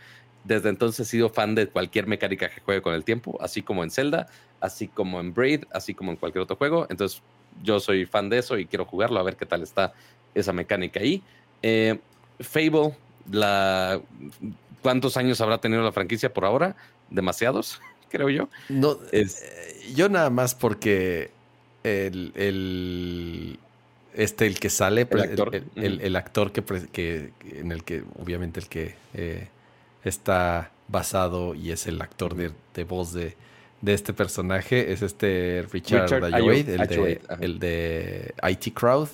desde 0.45 0.71
entonces 0.71 1.07
he 1.07 1.11
sido 1.11 1.29
fan 1.29 1.55
de 1.55 1.69
cualquier 1.69 2.07
mecánica 2.07 2.49
que 2.49 2.61
juegue 2.63 2.81
con 2.83 2.95
el 2.95 3.05
tiempo, 3.05 3.37
así 3.41 3.63
como 3.63 3.85
en 3.85 3.91
Zelda, 3.91 4.27
así 4.61 4.89
como 4.89 5.21
en 5.21 5.35
Braid, 5.35 5.65
así 5.73 5.95
como 5.95 6.11
en 6.11 6.17
cualquier 6.17 6.43
otro 6.43 6.57
juego. 6.57 6.87
Entonces, 6.89 7.23
yo 7.63 7.79
soy 7.79 8.07
fan 8.07 8.29
de 8.31 8.39
eso 8.39 8.59
y 8.59 8.67
quiero 8.67 8.87
jugarlo, 8.87 9.21
a 9.21 9.23
ver 9.23 9.37
qué 9.37 9.47
tal 9.47 9.63
está 9.63 9.93
esa 10.35 10.53
mecánica 10.53 11.01
ahí. 11.01 11.23
Eh, 11.63 11.99
Fable, 12.41 12.95
la, 13.31 14.01
¿cuántos 14.83 15.17
años 15.17 15.41
habrá 15.41 15.59
tenido 15.59 15.83
la 15.83 15.93
franquicia 15.93 16.33
por 16.33 16.45
ahora? 16.45 16.77
Demasiados, 17.11 17.81
creo 18.11 18.31
yo. 18.31 18.49
No, 18.69 18.99
es, 19.13 19.43
eh, 19.43 19.93
yo 19.95 20.09
nada 20.09 20.31
más 20.31 20.55
porque 20.55 21.31
el, 21.85 22.33
el, 22.35 23.59
este, 24.15 24.47
el 24.47 24.59
que 24.59 24.71
sale, 24.71 25.07
el 25.11 25.21
actor, 25.21 25.63
el, 25.77 26.17
actor 26.17 26.53
que, 26.53 26.63
que, 26.93 27.31
en 27.53 27.73
el 27.73 27.85
que, 27.85 28.05
obviamente, 28.19 28.61
el 28.61 28.69
que 28.69 28.95
eh, 29.15 29.49
está 30.05 30.71
basado 30.89 31.55
y 31.55 31.71
es 31.71 31.87
el 31.87 32.01
actor 32.01 32.35
de, 32.35 32.85
voz 32.85 33.13
de, 33.13 33.35
de, 33.81 33.95
este 33.95 34.13
personaje, 34.13 34.93
es 34.93 35.03
este 35.03 35.67
Richard, 35.73 36.05
Richard 36.05 36.25
el, 37.41 37.59
de, 37.59 38.35
IT 38.43 38.75
Crowd, 38.75 39.09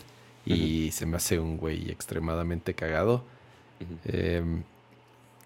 y 0.44 0.90
se 0.92 1.06
me 1.06 1.16
hace 1.16 1.38
un 1.38 1.56
güey 1.56 1.90
extremadamente 1.90 2.74
cagado. 2.74 3.24
Em, 4.04 4.62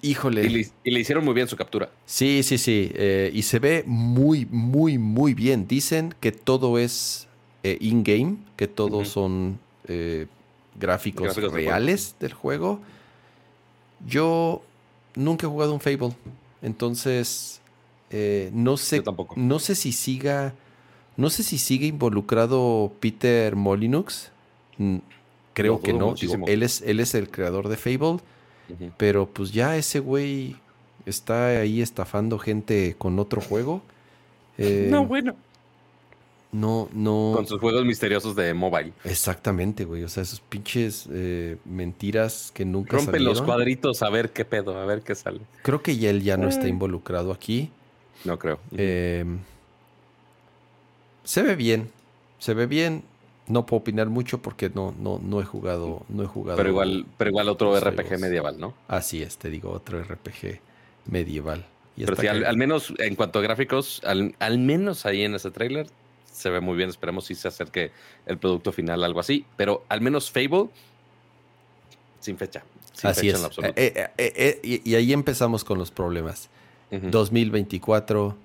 híjole. 0.02 0.44
Y 0.44 0.90
le, 0.90 1.00
hicieron 1.00 1.24
muy 1.24 1.34
bien 1.34 1.46
su 1.46 1.56
captura. 1.56 1.90
Sí, 2.06 2.42
sí, 2.42 2.58
sí. 2.58 2.90
Eh, 2.94 3.30
y 3.34 3.42
se 3.42 3.58
ve 3.58 3.84
muy, 3.86 4.46
muy, 4.46 4.98
muy 4.98 5.34
bien. 5.34 5.66
Dicen 5.68 6.14
que 6.20 6.32
todo 6.32 6.78
es 6.78 7.28
eh, 7.64 7.78
in-game, 7.80 8.36
que 8.56 8.68
todos 8.68 9.08
son 9.08 9.58
eh, 9.88 10.26
gráficos, 10.78 11.34
reales 11.50 12.14
del 12.20 12.34
juego. 12.34 12.78
Yo 14.06 14.62
nunca 15.14 15.46
he 15.46 15.48
jugado 15.48 15.72
un 15.72 15.80
Fable. 15.80 16.14
Entonces, 16.60 17.62
eh, 18.10 18.50
no 18.52 18.76
sé. 18.76 19.02
No 19.36 19.58
sé 19.58 19.74
si 19.76 19.92
siga. 19.92 20.52
No 21.16 21.30
sé 21.30 21.42
si 21.42 21.56
sigue 21.56 21.86
involucrado 21.86 22.92
Peter 23.00 23.56
Molinux. 23.56 24.30
Creo 25.54 25.80
que 25.80 25.94
no. 25.94 26.14
él, 26.46 26.62
es, 26.62 26.82
él 26.82 27.00
es 27.00 27.14
el 27.14 27.30
creador 27.30 27.68
de 27.68 27.78
Fable. 27.78 28.18
Pero 28.98 29.24
pues 29.24 29.52
ya 29.52 29.78
ese 29.78 30.00
güey 30.00 30.56
está 31.06 31.46
ahí 31.46 31.80
estafando 31.80 32.38
gente 32.38 32.94
con 32.98 33.18
otro 33.18 33.40
juego. 33.40 33.80
no, 34.58 35.06
bueno. 35.06 35.34
No, 36.54 36.88
no. 36.92 37.32
Con 37.34 37.48
sus 37.48 37.58
juegos 37.58 37.84
misteriosos 37.84 38.36
de 38.36 38.54
mobile. 38.54 38.92
Exactamente, 39.02 39.84
güey. 39.84 40.04
O 40.04 40.08
sea, 40.08 40.22
esos 40.22 40.38
pinches 40.38 41.08
eh, 41.12 41.56
mentiras 41.64 42.52
que 42.54 42.64
nunca 42.64 42.96
Rompe 42.96 43.18
los 43.18 43.42
cuadritos 43.42 44.04
a 44.04 44.08
ver 44.08 44.30
qué 44.30 44.44
pedo, 44.44 44.78
a 44.78 44.84
ver 44.86 45.02
qué 45.02 45.16
sale. 45.16 45.40
Creo 45.62 45.82
que 45.82 45.96
ya 45.96 46.10
él 46.10 46.22
ya 46.22 46.36
no 46.36 46.48
está 46.48 46.66
eh. 46.66 46.68
involucrado 46.68 47.32
aquí. 47.32 47.72
No 48.22 48.38
creo. 48.38 48.60
Em, 48.76 49.40
se 51.24 51.42
ve 51.42 51.56
bien. 51.56 51.90
Se 52.38 52.54
ve 52.54 52.66
bien. 52.66 53.02
No 53.48 53.66
puedo 53.66 53.80
opinar 53.80 54.08
mucho 54.08 54.40
porque 54.40 54.70
no, 54.72 54.94
no, 54.96 55.18
no 55.18 55.40
he 55.40 55.44
jugado, 55.44 56.06
no 56.08 56.22
he 56.22 56.26
jugado. 56.26 56.56
Pero 56.56 56.68
igual, 56.68 57.04
pero 57.18 57.30
igual 57.30 57.48
otro 57.48 57.76
RPG 57.80 58.20
medieval, 58.20 58.60
¿no? 58.60 58.74
Así 58.86 59.24
es, 59.24 59.38
te 59.38 59.50
digo, 59.50 59.72
otro 59.72 60.00
RPG 60.00 60.60
medieval. 61.06 61.66
pero 61.96 62.14
sí, 62.14 62.28
al, 62.28 62.56
menos 62.56 62.94
en 62.98 63.16
cuanto 63.16 63.40
a 63.40 63.42
gráficos, 63.42 64.00
al, 64.04 64.36
al 64.38 64.58
menos 64.58 65.04
ahí 65.04 65.24
en 65.24 65.34
ese 65.34 65.50
tráiler, 65.50 65.88
se 66.34 66.50
ve 66.50 66.60
muy 66.60 66.76
bien. 66.76 66.90
Esperemos 66.90 67.24
si 67.24 67.34
se 67.34 67.48
acerque 67.48 67.92
el 68.26 68.36
producto 68.38 68.72
final, 68.72 69.04
algo 69.04 69.20
así. 69.20 69.46
Pero 69.56 69.84
al 69.88 70.00
menos 70.00 70.30
Fable, 70.30 70.68
sin 72.20 72.36
fecha. 72.36 72.64
así 73.02 73.28
es. 73.28 73.40
Eh, 73.62 73.72
eh, 73.76 74.10
eh, 74.18 74.80
y, 74.84 74.94
ahí 74.94 75.12
empezamos 75.12 75.64
con 75.64 75.78
los 75.78 75.90
problemas. 75.90 76.50
2024 76.90 78.36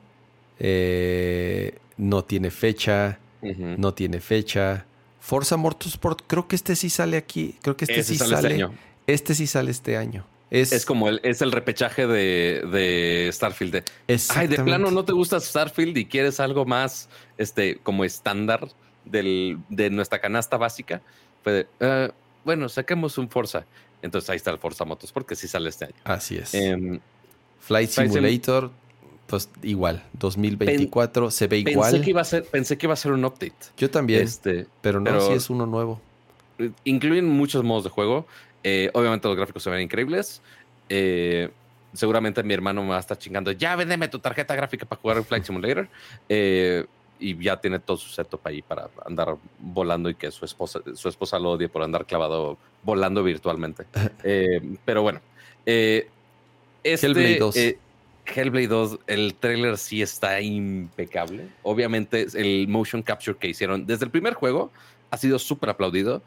no 1.98 2.24
tiene 2.24 2.52
fecha, 2.52 3.20
no 3.42 3.94
tiene 3.94 4.20
fecha. 4.20 4.86
Forza 5.20 5.58
Motorsport, 5.58 6.22
creo 6.26 6.48
que 6.48 6.56
este 6.56 6.76
sí 6.76 6.90
sale 6.90 7.18
aquí. 7.18 7.58
Creo 7.62 7.76
que 7.76 7.86
este 7.86 8.04
sí 8.04 8.18
sale. 8.18 8.56
Este, 8.56 8.70
este 9.08 9.36
sí 9.36 9.48
sale 9.48 9.72
este 9.72 9.98
año. 9.98 10.26
Es, 10.52 10.86
como 10.86 11.10
el, 11.10 11.20
es 11.24 11.42
el 11.42 11.52
repechaje 11.52 12.08
de, 12.08 12.64
de 12.72 13.30
Starfield. 13.32 13.84
Ay, 14.30 14.48
de 14.48 14.64
plano 14.64 14.90
no 14.90 15.06
te 15.06 15.14
gusta 15.14 15.40
Starfield 15.40 15.96
y 15.98 16.06
quieres 16.06 16.40
algo 16.40 16.66
más 16.66 17.08
este, 17.38 17.78
como 17.78 18.04
estándar 18.04 18.68
del, 19.06 19.60
de 19.70 19.90
nuestra 19.90 20.20
canasta 20.20 20.58
básica. 20.58 21.02
Ah, 21.80 22.12
bueno, 22.44 22.70
saquemos 22.70 23.18
un 23.18 23.30
Forza. 23.30 23.66
Entonces 24.02 24.30
ahí 24.30 24.38
está 24.38 24.52
el 24.52 24.60
Forza 24.60 24.86
Motos, 24.86 25.12
porque 25.12 25.36
sí 25.36 25.48
sale 25.48 25.70
este 25.70 25.86
año. 25.86 25.96
Así 26.04 26.38
es. 26.38 26.54
Em, 26.54 27.00
Flight 27.60 27.90
Simulator, 27.90 28.72
pues 29.28 29.50
igual, 29.62 30.04
2024 30.14 31.32
se 31.32 31.48
ve 31.48 31.60
igual. 31.60 31.92
Pensé 31.92 32.04
que, 32.04 32.10
iba 32.10 32.22
a 32.22 32.26
ser, 32.26 32.46
pensé 32.46 32.78
que 32.78 32.86
iba 32.86 32.94
a 32.94 32.98
ser 32.98 33.12
un 33.12 33.26
update. 33.26 33.54
Yo 33.78 33.90
también, 33.92 34.24
este, 34.24 34.68
pero 34.82 35.00
no, 35.00 35.20
si 35.22 35.34
es 35.34 35.50
uno 35.50 35.66
nuevo. 35.66 36.02
Incluyen 36.84 37.28
muchos 37.28 37.64
modos 37.64 37.84
de 37.84 37.90
juego. 37.90 38.26
Eh, 38.64 38.90
obviamente 38.94 39.28
los 39.28 39.38
gráficos 39.38 39.64
se 39.64 39.70
ven 39.70 39.82
increíbles. 39.82 40.42
Eh, 40.90 41.50
seguramente 41.94 42.44
mi 42.44 42.54
hermano 42.54 42.84
me 42.84 42.90
va 42.90 42.98
a 42.98 43.00
estar 43.00 43.18
chingando. 43.18 43.52
Ya 43.52 43.76
véndeme 43.76 44.08
tu 44.08 44.20
tarjeta 44.20 44.56
gráfica 44.56 44.86
para 44.86 45.02
jugar 45.02 45.18
en 45.18 45.26
Flight 45.26 45.46
Simulator. 45.46 45.88
Eh, 46.28 46.86
y 47.22 47.38
ya 47.44 47.60
tiene 47.60 47.80
todo 47.80 47.98
su 47.98 48.10
setup 48.10 48.40
ahí 48.46 48.62
para 48.62 48.90
andar 49.06 49.36
volando 49.60 50.10
y 50.10 50.16
que 50.16 50.32
su 50.32 50.46
esposa, 50.46 50.80
su 50.96 51.10
esposa 51.10 51.38
lo 51.38 51.52
odie 51.52 51.68
por 51.68 51.84
andar 51.84 52.06
clavado 52.06 52.58
volando 52.84 53.24
virtualmente. 53.24 53.86
pero 54.86 55.02
bueno. 55.02 55.20
Este, 55.66 57.08
Hellblade 57.08 57.40
2. 57.40 57.56
Hellblade 58.26 58.68
2, 58.68 59.00
el 59.08 59.36
trailer 59.36 59.78
sí 59.78 60.02
está 60.02 60.40
impecable. 60.40 61.48
Obviamente, 61.64 62.28
el 62.36 62.68
motion 62.68 63.02
capture 63.02 63.38
que 63.38 63.48
hicieron 63.48 63.86
desde 63.86 64.06
el 64.06 64.12
primer 64.12 64.34
juego 64.34 64.72
ha 65.12 65.18
sido 65.18 65.40
súper 65.40 65.72
aplaudido. 65.72 66.22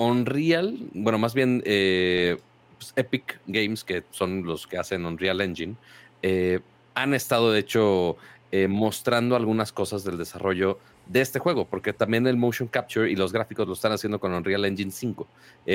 Unreal, 0.00 0.78
bueno, 0.94 1.18
más 1.18 1.34
bien 1.34 1.62
eh, 1.66 2.38
pues, 2.78 2.94
Epic 2.96 3.38
Games, 3.46 3.84
que 3.84 4.02
son 4.12 4.44
los 4.44 4.66
que 4.66 4.78
hacen 4.78 5.04
Unreal 5.04 5.42
Engine, 5.42 5.74
eh, 6.22 6.60
han 6.94 7.12
estado 7.12 7.52
de 7.52 7.60
hecho 7.60 8.16
eh, 8.50 8.66
mostrando 8.66 9.36
algunas 9.36 9.72
cosas 9.72 10.02
del 10.02 10.16
desarrollo 10.16 10.78
de 11.04 11.20
este 11.20 11.38
juego, 11.38 11.66
porque 11.66 11.92
también 11.92 12.26
el 12.26 12.38
motion 12.38 12.66
capture 12.66 13.10
y 13.10 13.14
los 13.14 13.30
gráficos 13.30 13.66
lo 13.66 13.74
están 13.74 13.92
haciendo 13.92 14.18
con 14.18 14.32
Unreal 14.32 14.64
Engine 14.64 14.90
5. 14.90 15.28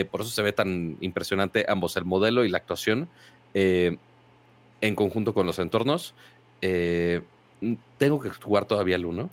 por 0.09 0.21
eso 0.21 0.31
se 0.31 0.41
ve 0.41 0.53
tan 0.53 0.97
impresionante 1.01 1.63
ambos, 1.67 1.95
el 1.95 2.05
modelo 2.05 2.43
y 2.45 2.49
la 2.49 2.57
actuación, 2.57 3.07
en 3.53 4.95
conjunto 4.95 5.35
con 5.35 5.45
los 5.45 5.59
entornos. 5.59 6.15
tengo 6.61 8.19
que 8.19 8.29
jugar 8.31 8.65
todavía 8.65 8.95
el 8.95 9.05
1 9.05 9.29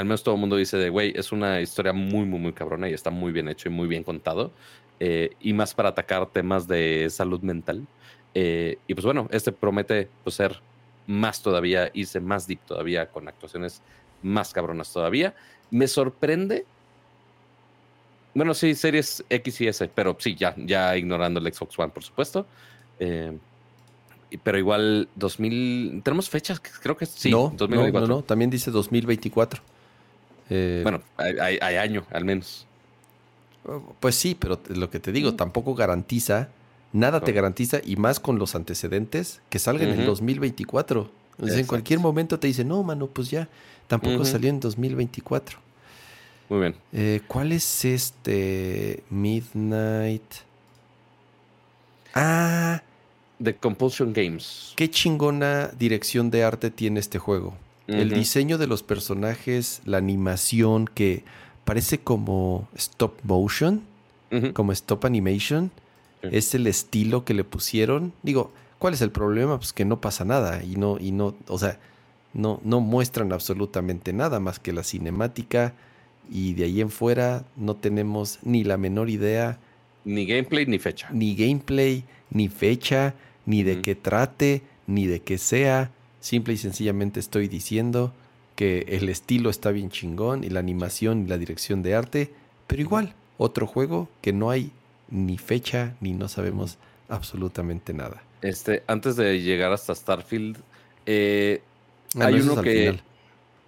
al 0.00 0.06
menos 0.06 0.22
todo 0.22 0.34
el 0.34 0.40
mundo 0.40 0.56
dice 0.56 0.76
de, 0.78 0.88
güey, 0.88 1.12
es 1.14 1.30
una 1.30 1.60
historia 1.60 1.92
muy, 1.92 2.24
muy, 2.24 2.38
muy 2.38 2.52
cabrona 2.52 2.88
y 2.88 2.94
está 2.94 3.10
muy 3.10 3.32
bien 3.32 3.48
hecho 3.48 3.68
y 3.68 3.72
muy 3.72 3.86
bien 3.86 4.02
contado. 4.02 4.50
Eh, 4.98 5.30
y 5.40 5.52
más 5.52 5.74
para 5.74 5.90
atacar 5.90 6.26
temas 6.26 6.66
de 6.66 7.08
salud 7.10 7.40
mental. 7.40 7.86
Eh, 8.34 8.78
y 8.86 8.94
pues 8.94 9.04
bueno, 9.04 9.28
este 9.30 9.52
promete 9.52 10.08
pues, 10.24 10.36
ser 10.36 10.60
más 11.06 11.42
todavía, 11.42 11.90
irse 11.92 12.20
más 12.20 12.46
deep 12.46 12.60
todavía, 12.66 13.10
con 13.10 13.28
actuaciones 13.28 13.82
más 14.22 14.52
cabronas 14.52 14.92
todavía. 14.92 15.34
Me 15.70 15.86
sorprende. 15.86 16.64
Bueno, 18.34 18.54
sí, 18.54 18.74
series 18.74 19.24
X 19.28 19.60
y 19.60 19.68
S, 19.68 19.90
pero 19.94 20.16
sí, 20.18 20.34
ya, 20.34 20.54
ya 20.56 20.96
ignorando 20.96 21.40
el 21.40 21.52
Xbox 21.52 21.78
One, 21.78 21.92
por 21.92 22.04
supuesto. 22.04 22.46
Eh, 22.98 23.36
pero 24.42 24.58
igual 24.58 25.08
2000. 25.16 26.02
¿Tenemos 26.04 26.30
fechas? 26.30 26.60
Creo 26.60 26.96
que 26.96 27.06
sí. 27.06 27.30
No, 27.30 27.52
2024. 27.56 28.00
no, 28.00 28.14
no, 28.16 28.22
también 28.22 28.50
dice 28.50 28.70
2024. 28.70 29.62
Eh, 30.50 30.80
bueno, 30.82 31.00
hay, 31.16 31.58
año 31.76 32.04
al 32.10 32.24
menos. 32.24 32.66
Pues 34.00 34.16
sí, 34.16 34.36
pero 34.38 34.60
lo 34.68 34.90
que 34.90 35.00
te 35.00 35.12
digo, 35.12 35.34
tampoco 35.34 35.74
garantiza, 35.74 36.48
nada 36.92 37.20
te 37.20 37.32
garantiza, 37.32 37.80
y 37.84 37.96
más 37.96 38.18
con 38.18 38.38
los 38.38 38.54
antecedentes, 38.54 39.40
que 39.48 39.58
salgan 39.58 39.90
en 39.90 40.04
2024. 40.06 41.10
en 41.38 41.66
cualquier 41.66 42.00
momento 42.00 42.38
te 42.38 42.48
dicen, 42.48 42.68
no, 42.68 42.82
mano, 42.82 43.06
pues 43.06 43.30
ya, 43.30 43.48
tampoco 43.86 44.24
salió 44.24 44.50
en 44.50 44.60
2024. 44.60 45.58
Muy 46.48 46.60
bien. 46.60 46.74
Eh, 46.92 47.20
¿Cuál 47.28 47.52
es 47.52 47.84
este 47.84 49.04
Midnight? 49.08 50.22
Ah. 52.12 52.82
The 53.42 53.54
Compulsion 53.56 54.12
Games. 54.12 54.74
Qué 54.76 54.90
chingona 54.90 55.68
dirección 55.78 56.30
de 56.30 56.44
arte 56.44 56.70
tiene 56.70 57.00
este 57.00 57.18
juego. 57.18 57.54
El 57.86 58.10
diseño 58.10 58.56
de 58.56 58.68
los 58.68 58.82
personajes, 58.82 59.82
la 59.84 59.98
animación 59.98 60.86
que 60.86 61.24
parece 61.64 61.98
como 61.98 62.68
stop 62.76 63.14
motion, 63.24 63.82
como 64.54 64.72
stop 64.72 65.04
animation, 65.04 65.72
es 66.22 66.54
el 66.54 66.66
estilo 66.66 67.24
que 67.24 67.34
le 67.34 67.42
pusieron. 67.42 68.12
Digo, 68.22 68.52
¿cuál 68.78 68.94
es 68.94 69.00
el 69.00 69.10
problema? 69.10 69.56
Pues 69.56 69.72
que 69.72 69.84
no 69.84 70.00
pasa 70.00 70.24
nada 70.24 70.62
y 70.62 70.76
no, 70.76 70.98
y 71.00 71.10
no, 71.10 71.34
o 71.48 71.58
sea, 71.58 71.78
no, 72.32 72.60
no 72.62 72.80
muestran 72.80 73.32
absolutamente 73.32 74.12
nada 74.12 74.38
más 74.38 74.60
que 74.60 74.72
la 74.72 74.84
cinemática 74.84 75.74
y 76.30 76.54
de 76.54 76.64
ahí 76.64 76.80
en 76.80 76.90
fuera 76.90 77.44
no 77.56 77.74
tenemos 77.74 78.38
ni 78.42 78.62
la 78.62 78.76
menor 78.76 79.10
idea 79.10 79.58
Ni 80.04 80.26
gameplay 80.26 80.66
ni 80.66 80.78
fecha. 80.78 81.08
Ni 81.12 81.34
gameplay, 81.34 82.04
ni 82.30 82.48
fecha, 82.48 83.14
ni 83.46 83.62
de 83.62 83.82
qué 83.82 83.94
trate, 83.94 84.62
ni 84.86 85.06
de 85.06 85.20
qué 85.20 85.38
sea. 85.38 85.90
Simple 86.20 86.54
y 86.54 86.56
sencillamente 86.58 87.18
estoy 87.18 87.48
diciendo 87.48 88.12
que 88.56 88.84
el 88.88 89.08
estilo 89.08 89.48
está 89.48 89.70
bien 89.70 89.90
chingón 89.90 90.44
y 90.44 90.50
la 90.50 90.60
animación 90.60 91.24
y 91.24 91.28
la 91.28 91.38
dirección 91.38 91.82
de 91.82 91.94
arte, 91.94 92.30
pero 92.66 92.82
igual, 92.82 93.14
otro 93.38 93.66
juego 93.66 94.08
que 94.20 94.32
no 94.32 94.50
hay 94.50 94.70
ni 95.08 95.38
fecha 95.38 95.96
ni 96.00 96.12
no 96.12 96.28
sabemos 96.28 96.78
absolutamente 97.08 97.94
nada. 97.94 98.22
Este, 98.42 98.82
antes 98.86 99.16
de 99.16 99.40
llegar 99.40 99.72
hasta 99.72 99.94
Starfield, 99.94 100.58
eh, 101.06 101.62
ah, 102.18 102.26
hay 102.26 102.34
uno 102.40 102.60
que. 102.62 103.00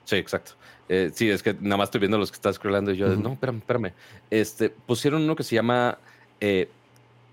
Sí, 0.05 0.17
exacto. 0.17 0.53
Eh, 0.89 1.11
sí, 1.15 1.31
es 1.31 1.43
que 1.43 1.55
nada 1.55 1.79
más 1.79 1.87
estoy 1.87 2.01
viendo 2.01 2.19
los 2.19 2.31
que 2.31 2.37
estás 2.37 2.57
scrollando 2.57 2.93
y 2.93 2.97
yo, 2.97 3.17
no, 3.17 3.33
espérame, 3.33 3.59
espérame. 3.59 3.93
Este, 4.31 4.69
pusieron 4.71 5.23
uno 5.23 5.37
que 5.37 5.43
se 5.43 5.55
llama. 5.55 5.99
Eh, 6.41 6.69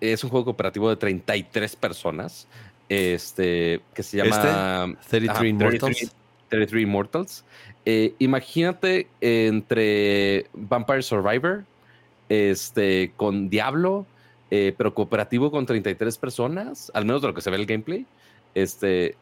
es 0.01 0.23
un 0.23 0.29
juego 0.29 0.45
cooperativo 0.45 0.89
de 0.89 0.95
33 0.95 1.75
personas. 1.75 2.47
Este, 2.89 3.81
que 3.93 4.03
se 4.03 4.17
llama. 4.17 4.97
33 5.09 5.49
Immortals. 5.49 6.11
33 6.49 6.81
Immortals. 6.81 7.45
imagínate 8.17 9.07
entre 9.21 10.47
Vampire 10.53 11.03
Survivor, 11.03 11.63
este, 12.27 13.11
con 13.15 13.49
Diablo, 13.49 14.05
pero 14.49 14.93
cooperativo 14.95 15.51
con 15.51 15.65
33 15.65 16.17
personas, 16.17 16.91
al 16.95 17.05
menos 17.05 17.21
de 17.21 17.27
lo 17.27 17.33
que 17.33 17.41
se 17.41 17.51
ve 17.51 17.57
el 17.57 17.67
gameplay. 17.67 18.05
Este, 18.55 19.15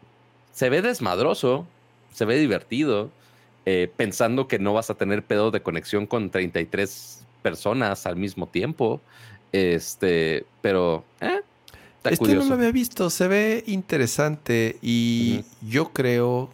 se 0.53 0.69
ve 0.69 0.81
desmadroso, 0.81 1.67
se 2.13 2.25
ve 2.25 2.39
divertido, 2.39 3.11
eh, 3.65 3.91
pensando 3.95 4.47
que 4.47 4.59
no 4.59 4.73
vas 4.73 4.89
a 4.89 4.95
tener 4.95 5.23
pedo 5.23 5.51
de 5.51 5.61
conexión 5.61 6.07
con 6.07 6.29
33 6.29 7.25
personas 7.41 8.05
al 8.05 8.15
mismo 8.15 8.47
tiempo. 8.47 9.01
Este, 9.51 10.45
pero 10.61 11.03
eh, 11.21 11.41
este 12.09 12.35
no 12.35 12.43
lo 12.45 12.53
había 12.53 12.71
visto, 12.71 13.09
se 13.09 13.27
ve 13.27 13.63
interesante 13.67 14.77
y 14.81 15.43
yo 15.61 15.93
creo, 15.93 16.49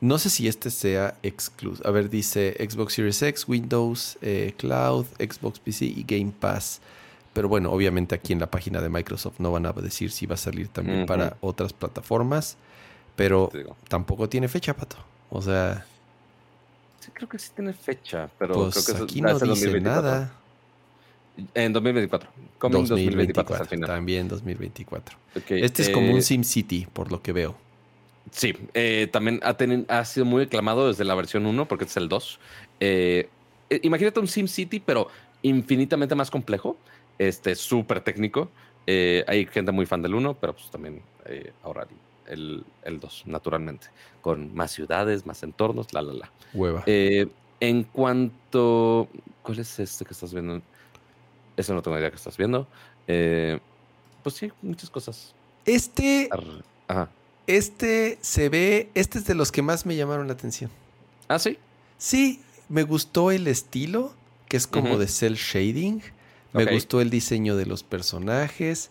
no 0.00 0.18
sé 0.18 0.30
si 0.30 0.48
este 0.48 0.70
sea 0.70 1.16
exclusivo. 1.22 1.86
A 1.86 1.90
ver, 1.90 2.10
dice 2.10 2.56
Xbox 2.58 2.94
Series 2.94 3.22
X, 3.22 3.48
Windows, 3.48 4.18
eh, 4.22 4.54
Cloud, 4.56 5.06
Xbox 5.18 5.58
PC 5.58 5.86
y 5.86 6.04
Game 6.06 6.32
Pass. 6.38 6.80
Pero 7.32 7.48
bueno, 7.48 7.70
obviamente 7.70 8.14
aquí 8.14 8.32
en 8.32 8.40
la 8.40 8.50
página 8.50 8.80
de 8.80 8.88
Microsoft 8.88 9.40
no 9.40 9.52
van 9.52 9.66
a 9.66 9.72
decir 9.72 10.10
si 10.10 10.24
va 10.24 10.34
a 10.34 10.38
salir 10.38 10.68
también 10.68 11.04
para 11.04 11.36
otras 11.40 11.72
plataformas. 11.72 12.56
Pero 13.14 13.50
tampoco 13.88 14.28
tiene 14.28 14.48
fecha, 14.48 14.74
Pato. 14.74 14.96
O 15.30 15.42
sea... 15.42 15.84
Sí, 17.00 17.10
creo 17.12 17.28
que 17.28 17.38
sí 17.38 17.50
tiene 17.54 17.72
fecha, 17.72 18.30
pero 18.38 18.54
pues 18.54 18.84
creo 18.84 18.98
que 18.98 19.02
aquí 19.04 19.20
no 19.20 19.38
dice 19.38 19.80
nada. 19.80 20.32
En 21.54 21.72
2024. 21.72 22.30
2024, 22.60 23.66
También 23.86 24.28
2024. 24.28 25.18
este 25.34 25.82
es 25.82 25.90
como 25.90 26.10
un 26.10 26.18
eh, 26.18 26.22
Sim 26.22 26.42
City, 26.42 26.86
por 26.92 27.12
lo 27.12 27.22
que 27.22 27.32
veo. 27.32 27.56
Sí, 28.30 28.54
eh, 28.74 29.08
también 29.12 29.40
ha, 29.42 29.56
ha, 29.98 30.04
sido 30.04 30.26
muy 30.26 30.44
aclamado 30.44 30.88
desde 30.88 31.04
la 31.04 31.14
versión 31.14 31.46
1, 31.46 31.68
porque 31.68 31.84
es 31.84 31.96
el 31.96 32.08
2. 32.08 32.40
Eh, 32.80 33.28
imagínate 33.82 34.20
un 34.20 34.28
Sim 34.28 34.48
City, 34.48 34.80
pero 34.80 35.08
infinitamente 35.42 36.14
más 36.14 36.30
complejo. 36.30 36.76
Este, 37.18 37.54
súper 37.54 38.00
técnico. 38.00 38.50
hay 38.86 39.46
gente 39.46 39.72
muy 39.72 39.86
fan 39.86 40.02
del 40.02 40.14
1, 40.14 40.34
pero 40.40 40.54
pues 40.54 40.70
también 40.70 41.02
ahora 41.62 41.86
el, 42.26 42.64
2, 42.84 43.24
naturalmente, 43.26 43.88
con 44.22 44.54
más 44.54 44.72
ciudades, 44.72 45.26
más 45.26 45.42
entornos, 45.42 45.92
la, 45.92 46.02
la, 46.02 46.12
la. 46.14 46.30
Hueva. 46.54 46.84
En 47.58 47.84
cuanto... 47.84 49.08
¿Cuál 49.42 49.60
es 49.60 49.78
este 49.78 50.04
que 50.04 50.12
estás 50.12 50.32
viendo? 50.32 50.60
Eso 51.56 51.74
no 51.74 51.82
tengo 51.82 51.98
idea 51.98 52.10
que 52.10 52.16
estás 52.16 52.36
viendo. 52.36 52.66
Eh, 53.06 53.58
pues 54.22 54.34
sí, 54.36 54.50
muchas 54.62 54.90
cosas. 54.90 55.34
Este... 55.64 56.28
Este 57.46 58.18
se 58.20 58.48
ve... 58.48 58.90
Este 58.94 59.18
es 59.18 59.24
de 59.26 59.34
los 59.34 59.52
que 59.52 59.62
más 59.62 59.86
me 59.86 59.96
llamaron 59.96 60.26
la 60.26 60.32
atención. 60.32 60.70
¿Ah, 61.28 61.38
sí? 61.38 61.58
Sí, 61.98 62.40
me 62.68 62.82
gustó 62.82 63.30
el 63.30 63.46
estilo, 63.46 64.12
que 64.48 64.56
es 64.56 64.66
como 64.66 64.98
de 64.98 65.08
cel 65.08 65.36
shading. 65.36 66.02
Me 66.52 66.64
gustó 66.66 67.00
el 67.00 67.10
diseño 67.10 67.56
de 67.56 67.66
los 67.66 67.82
personajes. 67.82 68.90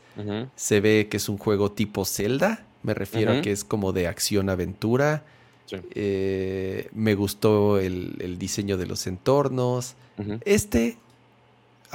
Se 0.55 0.81
ve 0.81 1.07
que 1.09 1.17
es 1.17 1.29
un 1.29 1.37
juego 1.37 1.71
tipo 1.71 2.05
Zelda. 2.05 2.65
Me 2.83 2.93
refiero 2.93 3.33
a 3.33 3.41
que 3.41 3.51
es 3.51 3.63
como 3.63 3.91
de 3.91 4.07
acción-aventura. 4.07 5.23
Eh, 5.71 6.89
me 6.93 7.15
gustó 7.15 7.79
el, 7.79 8.37
diseño 8.37 8.77
de 8.77 8.85
los 8.85 9.07
entornos. 9.07 9.95
Este, 10.45 10.97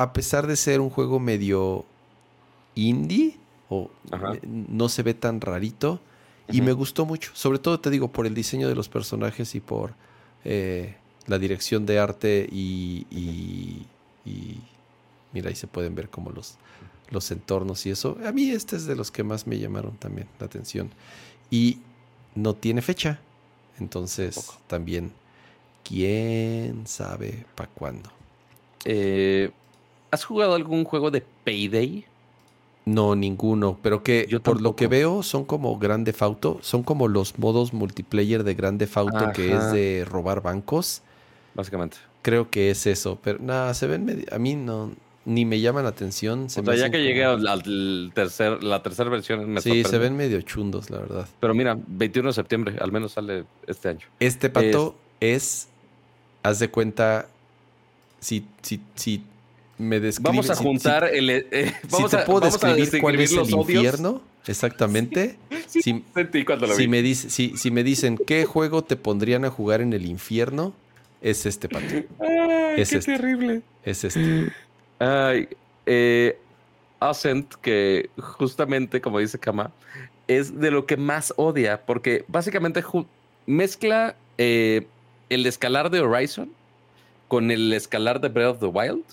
a 0.01 0.15
pesar 0.15 0.47
de 0.47 0.57
ser 0.57 0.81
un 0.81 0.89
juego 0.89 1.21
medio 1.21 1.85
indie, 2.75 3.37
o 3.69 3.91
no 4.47 4.89
se 4.89 5.03
ve 5.03 5.13
tan 5.13 5.43
rarito, 5.43 6.01
y 6.49 6.63
me 6.63 6.73
gustó 6.73 7.05
mucho. 7.05 7.33
Sobre 7.35 7.59
todo, 7.59 7.81
te 7.81 7.91
digo, 7.91 8.09
por 8.09 8.27
el 8.27 8.33
diseño 8.33 8.67
de 8.67 8.75
los 8.75 8.89
personajes 8.89 9.55
y 9.55 9.61
por 9.61 9.93
eh, 10.47 10.97
la 11.27 11.39
dirección 11.39 11.85
de 11.85 11.99
arte 11.99 12.49
y, 12.51 13.07
y, 13.11 13.87
y, 14.25 14.61
Mira, 15.35 15.51
ahí 15.51 15.55
se 15.55 15.67
pueden 15.67 15.95
ver 15.95 16.09
como 16.09 16.31
los, 16.31 16.57
los 17.11 17.31
entornos 17.31 17.85
y 17.85 17.91
eso. 17.91 18.17
A 18.25 18.33
mí 18.33 18.49
este 18.49 18.77
es 18.77 18.87
de 18.87 18.97
los 18.97 19.11
que 19.11 19.23
más 19.23 19.47
me 19.47 19.59
llamaron 19.59 19.99
también 19.99 20.29
la 20.39 20.47
atención. 20.47 20.91
Y 21.51 21.81
no 22.35 22.55
tiene 22.55 22.81
fecha. 22.81 23.21
Entonces 23.79 24.51
también, 24.67 25.13
¿quién 25.85 26.87
sabe 26.87 27.45
para 27.55 27.69
cuándo? 27.69 28.11
Eh, 28.87 29.51
¿Has 30.11 30.25
jugado 30.25 30.55
algún 30.55 30.85
juego 30.85 31.11
de 31.11 31.25
Payday? 31.45 32.05
No, 32.87 33.15
ninguno, 33.15 33.79
pero 33.83 34.03
que 34.03 34.27
Yo 34.29 34.43
por 34.43 34.61
lo 34.61 34.75
que 34.75 34.87
veo 34.87 35.23
son 35.23 35.45
como 35.45 35.79
Grande 35.79 36.13
Fauto, 36.13 36.59
son 36.63 36.83
como 36.83 37.09
los 37.09 37.39
modos 37.39 37.73
multiplayer 37.73 38.43
de 38.43 38.55
Grande 38.55 38.87
Fauto 38.87 39.33
que 39.33 39.55
es 39.55 39.73
de 39.73 40.07
robar 40.09 40.43
bancos. 40.43 41.03
Básicamente. 41.55 41.99
Creo 42.23 42.51
que 42.51 42.71
es 42.71 42.87
eso, 42.87 43.19
pero 43.23 43.39
nada, 43.41 43.75
se 43.75 43.87
ven 43.87 44.25
a 44.31 44.39
mí 44.39 44.55
no 44.55 44.91
ni 45.25 45.45
me 45.45 45.61
llaman 45.61 45.85
la 45.85 45.91
atención. 45.91 46.49
Se 46.49 46.61
o 46.61 46.65
sea, 46.65 46.75
ya 46.75 46.91
que 46.91 47.03
llegué 47.03 47.25
al 47.25 48.13
tercer, 48.15 48.63
la 48.63 48.83
tercera 48.83 49.11
versión 49.11 49.49
me 49.49 49.61
Sí, 49.61 49.85
se 49.85 49.99
ven 49.99 50.17
medio 50.17 50.41
chundos, 50.43 50.91
la 50.91 50.99
verdad. 50.99 51.29
Pero 51.39 51.55
mira, 51.55 51.79
21 51.87 52.31
de 52.31 52.33
septiembre, 52.33 52.77
al 52.81 52.91
menos 52.91 53.13
sale 53.13 53.45
este 53.67 53.91
año. 53.91 54.07
Este 54.19 54.49
pato 54.49 54.97
es, 55.21 55.69
haz 56.43 56.59
de 56.59 56.71
cuenta, 56.71 57.29
si, 58.19 58.47
si, 58.63 58.81
si 58.95 59.23
me. 59.81 60.01
Vamos 60.21 60.51
a 60.51 60.55
juntar 60.55 61.05
el... 61.05 61.31
Eh, 61.31 61.75
vamos 61.91 62.11
si 62.11 62.17
te 62.17 62.23
puedo 62.25 62.41
describir 62.41 63.01
cuál 63.01 63.19
es 63.21 63.33
el 63.33 63.51
infierno, 63.51 64.23
exactamente. 64.47 65.37
si, 65.67 66.05
me 66.89 67.03
dice, 67.03 67.31
si, 67.31 67.57
si 67.57 67.71
me 67.71 67.83
dicen 67.83 68.19
qué 68.19 68.45
juego 68.45 68.85
te 68.85 68.97
pondrían 68.97 69.45
a 69.45 69.51
jugar 69.51 69.81
en 69.81 69.93
el 69.93 70.07
infierno, 70.07 70.75
es 71.21 71.47
este 71.47 71.69
pato. 71.69 71.87
es 71.87 72.91
qué 72.91 72.97
este. 72.99 73.01
terrible. 73.01 73.63
Es 73.85 74.05
este. 74.05 74.53
Ay, 74.99 75.49
eh, 75.87 76.39
Ascent, 77.01 77.55
que 77.63 78.11
justamente, 78.19 79.01
como 79.01 79.19
dice 79.19 79.39
Kama, 79.39 79.73
es 80.29 80.61
de 80.61 80.71
lo 80.71 80.87
que 80.87 80.97
más 80.97 81.33
odia, 81.37 81.81
porque 81.87 82.25
básicamente 82.29 82.85
mezcla 83.47 84.15
eh, 84.39 84.87
el 85.29 85.47
escalar 85.47 85.91
de 85.91 86.01
Horizon 86.01 86.53
con 87.29 87.51
el 87.51 87.73
escalar 87.73 88.21
de 88.21 88.29
Breath 88.29 88.55
of 88.55 88.61
the 88.61 88.67
Wild. 88.67 89.05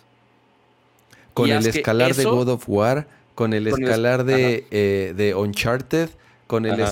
Con 1.37 1.51
el 1.51 1.67
escalar 1.67 2.15
de 2.15 2.25
God 2.25 2.49
of 2.49 2.63
War, 2.67 3.07
con 3.35 3.53
el 3.53 3.67
escalar 3.67 4.23
de, 4.23 4.65
eh, 4.71 5.13
de, 5.15 5.35
Uncharted, 5.35 6.09
con 6.47 6.65
el 6.65 6.83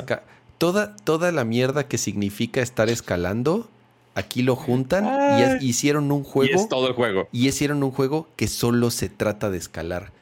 toda, 0.57 0.95
toda 0.97 1.31
la 1.31 1.43
mierda 1.43 1.87
que 1.87 1.97
significa 1.97 2.61
estar 2.61 2.89
escalando 2.89 3.67
Aquí 4.15 4.43
lo 4.43 4.55
juntan 4.55 5.59
y 5.61 5.65
hicieron 5.65 6.09
un 6.09 6.23
juego. 6.23 6.53
Y 6.53 6.55
es 6.55 6.69
todo 6.69 6.87
el 6.87 6.93
juego. 6.93 7.27
Y 7.33 7.49
hicieron 7.49 7.83
un 7.83 7.91
juego 7.91 8.29
que 8.37 8.47
solo 8.47 8.89
se 8.89 9.09
trata 9.09 9.51
de 9.51 9.57
escalar. 9.57 10.13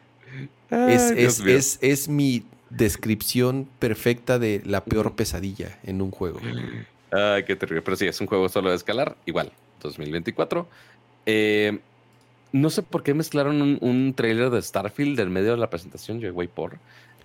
es, 0.72 1.78
es, 1.80 2.08
mi 2.10 2.44
descripción 2.72 3.70
perfecta 3.78 4.40
de 4.40 4.64
la 4.66 4.84
peor 4.84 5.14
pesadilla 5.14 5.78
en 5.84 6.02
un 6.02 6.10
juego. 6.10 6.40
Ay, 7.12 7.44
qué 7.44 7.56
terrible. 7.56 7.84
Pero 7.84 7.96
sí, 7.96 8.08
es 8.08 8.20
un 8.20 8.26
juego 8.26 8.50
solo 8.50 8.72
de 8.72 8.78
escalar. 8.78 9.16
Igual, 9.28 9.52
2024. 9.84 10.68
Eh, 11.28 11.78
no 12.54 12.70
sé 12.70 12.82
por 12.84 13.04
qué 13.04 13.14
mezclaron 13.14 13.78
un, 13.82 14.14
trailer 14.16 14.50
de 14.50 14.62
Starfield 14.62 15.20
en 15.20 15.32
medio 15.34 15.52
de 15.52 15.58
la 15.58 15.70
presentación. 15.70 16.22
Yo, 16.22 16.34
güey, 16.34 16.48
por. 16.48 16.78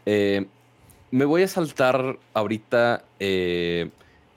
Eh, 0.05 0.47
me 1.13 1.25
voy 1.25 1.43
a 1.43 1.49
saltar 1.49 2.19
ahorita 2.35 3.05
eh, 3.21 3.91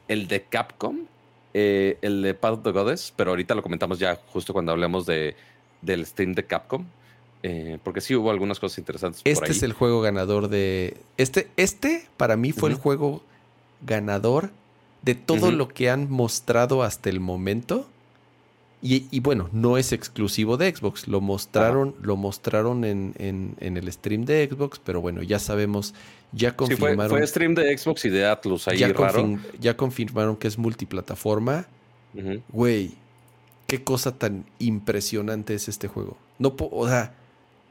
el 0.07 0.27
de 0.27 0.43
Capcom 0.43 1.07
eh, 1.53 1.97
el 2.01 2.21
de 2.21 2.33
Path 2.33 2.53
of 2.53 2.63
the 2.63 2.71
Goddess, 2.71 3.13
pero 3.15 3.31
ahorita 3.31 3.55
lo 3.55 3.61
comentamos 3.61 3.99
ya 3.99 4.17
justo 4.27 4.53
cuando 4.53 4.71
hablemos 4.71 5.05
de, 5.05 5.35
del 5.81 6.05
stream 6.05 6.33
de 6.33 6.45
Capcom. 6.45 6.85
Eh, 7.43 7.79
porque 7.83 8.01
sí 8.01 8.15
hubo 8.15 8.29
algunas 8.31 8.59
cosas 8.59 8.77
interesantes. 8.77 9.21
Este 9.25 9.51
es 9.51 9.63
el 9.63 9.73
juego 9.73 10.01
ganador 10.01 10.47
de. 10.47 10.97
Este, 11.17 11.49
este 11.57 12.07
para 12.15 12.37
mí 12.37 12.51
fue 12.51 12.69
el 12.69 12.75
juego 12.75 13.23
ganador 13.81 14.51
de 15.01 15.15
todo 15.15 15.51
lo 15.51 15.67
que 15.67 15.89
han 15.89 16.09
mostrado 16.09 16.83
hasta 16.83 17.09
el 17.09 17.19
momento. 17.19 17.89
Y, 18.83 19.19
bueno, 19.19 19.47
no 19.51 19.77
es 19.77 19.91
exclusivo 19.91 20.57
de 20.57 20.75
Xbox. 20.75 21.07
Lo 21.07 21.21
mostraron, 21.21 21.95
lo 22.01 22.15
mostraron 22.15 22.83
en, 22.83 23.13
en, 23.19 23.77
el 23.77 23.91
stream 23.91 24.25
de 24.25 24.49
Xbox, 24.49 24.81
pero 24.83 25.01
bueno, 25.01 25.21
ya 25.21 25.37
sabemos, 25.37 25.93
ya 26.31 26.55
confirmaron. 26.55 27.09
fue, 27.11 27.27
stream 27.27 27.53
de 27.53 27.77
Xbox 27.77 28.05
y 28.05 28.09
de 28.09 28.25
Atlus 28.25 28.67
ahí 28.67 28.79
ya 28.79 28.87
raro. 28.87 29.37
ya 29.59 29.77
confirmaron 29.77 30.35
que 30.35 30.47
es 30.47 30.57
multiplataforma. 30.57 31.67
Güey, 32.49 32.91
qué 33.67 33.83
cosa 33.83 34.17
tan 34.17 34.45
impresionante 34.57 35.53
es 35.53 35.69
este 35.69 35.87
juego. 35.87 36.17
No, 36.39 36.55
o 36.57 36.87
sea, 36.87 37.13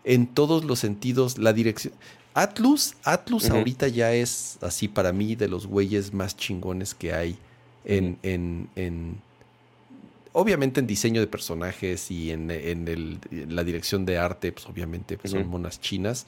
en 0.04 0.28
todos 0.28 0.64
los 0.64 0.78
sentidos, 0.78 1.38
la 1.38 1.52
dirección. 1.52 1.92
Atlus, 2.34 2.94
Atlus 3.02 3.50
ahorita 3.50 3.88
ya 3.88 4.12
es 4.14 4.58
así 4.60 4.86
para 4.86 5.12
mí 5.12 5.34
de 5.34 5.48
los 5.48 5.66
güeyes 5.66 6.14
más 6.14 6.36
chingones 6.36 6.94
que 6.94 7.12
hay 7.12 7.36
en, 7.84 8.18
en, 8.22 9.20
obviamente 10.32 10.81
en 10.81 10.86
diseño 10.86 11.20
de 11.20 11.27
personajes 11.27 12.11
y 12.11 12.31
en, 12.31 12.51
el, 12.51 13.19
la 13.48 13.65
dirección 13.65 14.05
de 14.05 14.19
arte, 14.19 14.52
pues 14.52 14.66
obviamente 14.66 15.16
pues, 15.16 15.32
son 15.32 15.48
monas 15.48 15.81
chinas, 15.81 16.27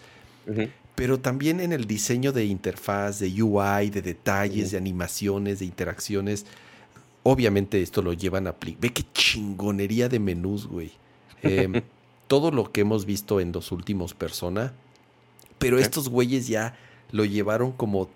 pero 0.95 1.21
también 1.21 1.61
en 1.61 1.73
el 1.73 1.87
diseño 1.87 2.33
de 2.33 2.45
interfaz, 2.45 3.19
de 3.19 3.43
UI, 3.43 3.91
de 3.91 4.03
detalles, 4.03 4.73
de 4.73 4.77
animaciones, 4.77 5.61
de 5.61 5.65
interacciones. 5.65 6.47
Obviamente 7.23 7.81
esto 7.81 8.03
lo 8.03 8.13
llevan 8.13 8.47
a... 8.47 8.57
Ve 8.79 8.91
qué 8.91 9.05
chingonería 9.15 10.09
de 10.09 10.19
menús, 10.19 10.67
güey. 10.67 10.93
Em, 11.43 11.83
todo 12.27 12.51
lo 12.51 12.73
que 12.73 12.83
hemos 12.83 13.07
visto 13.07 13.41
en 13.41 13.53
los 13.53 13.73
últimos 13.73 14.15
Persona, 14.15 14.73
pero 15.59 15.79
estos 15.79 16.09
güeyes 16.09 16.49
ya 16.49 16.77
lo 17.11 17.25
llevaron 17.25 17.73
como 17.73 18.11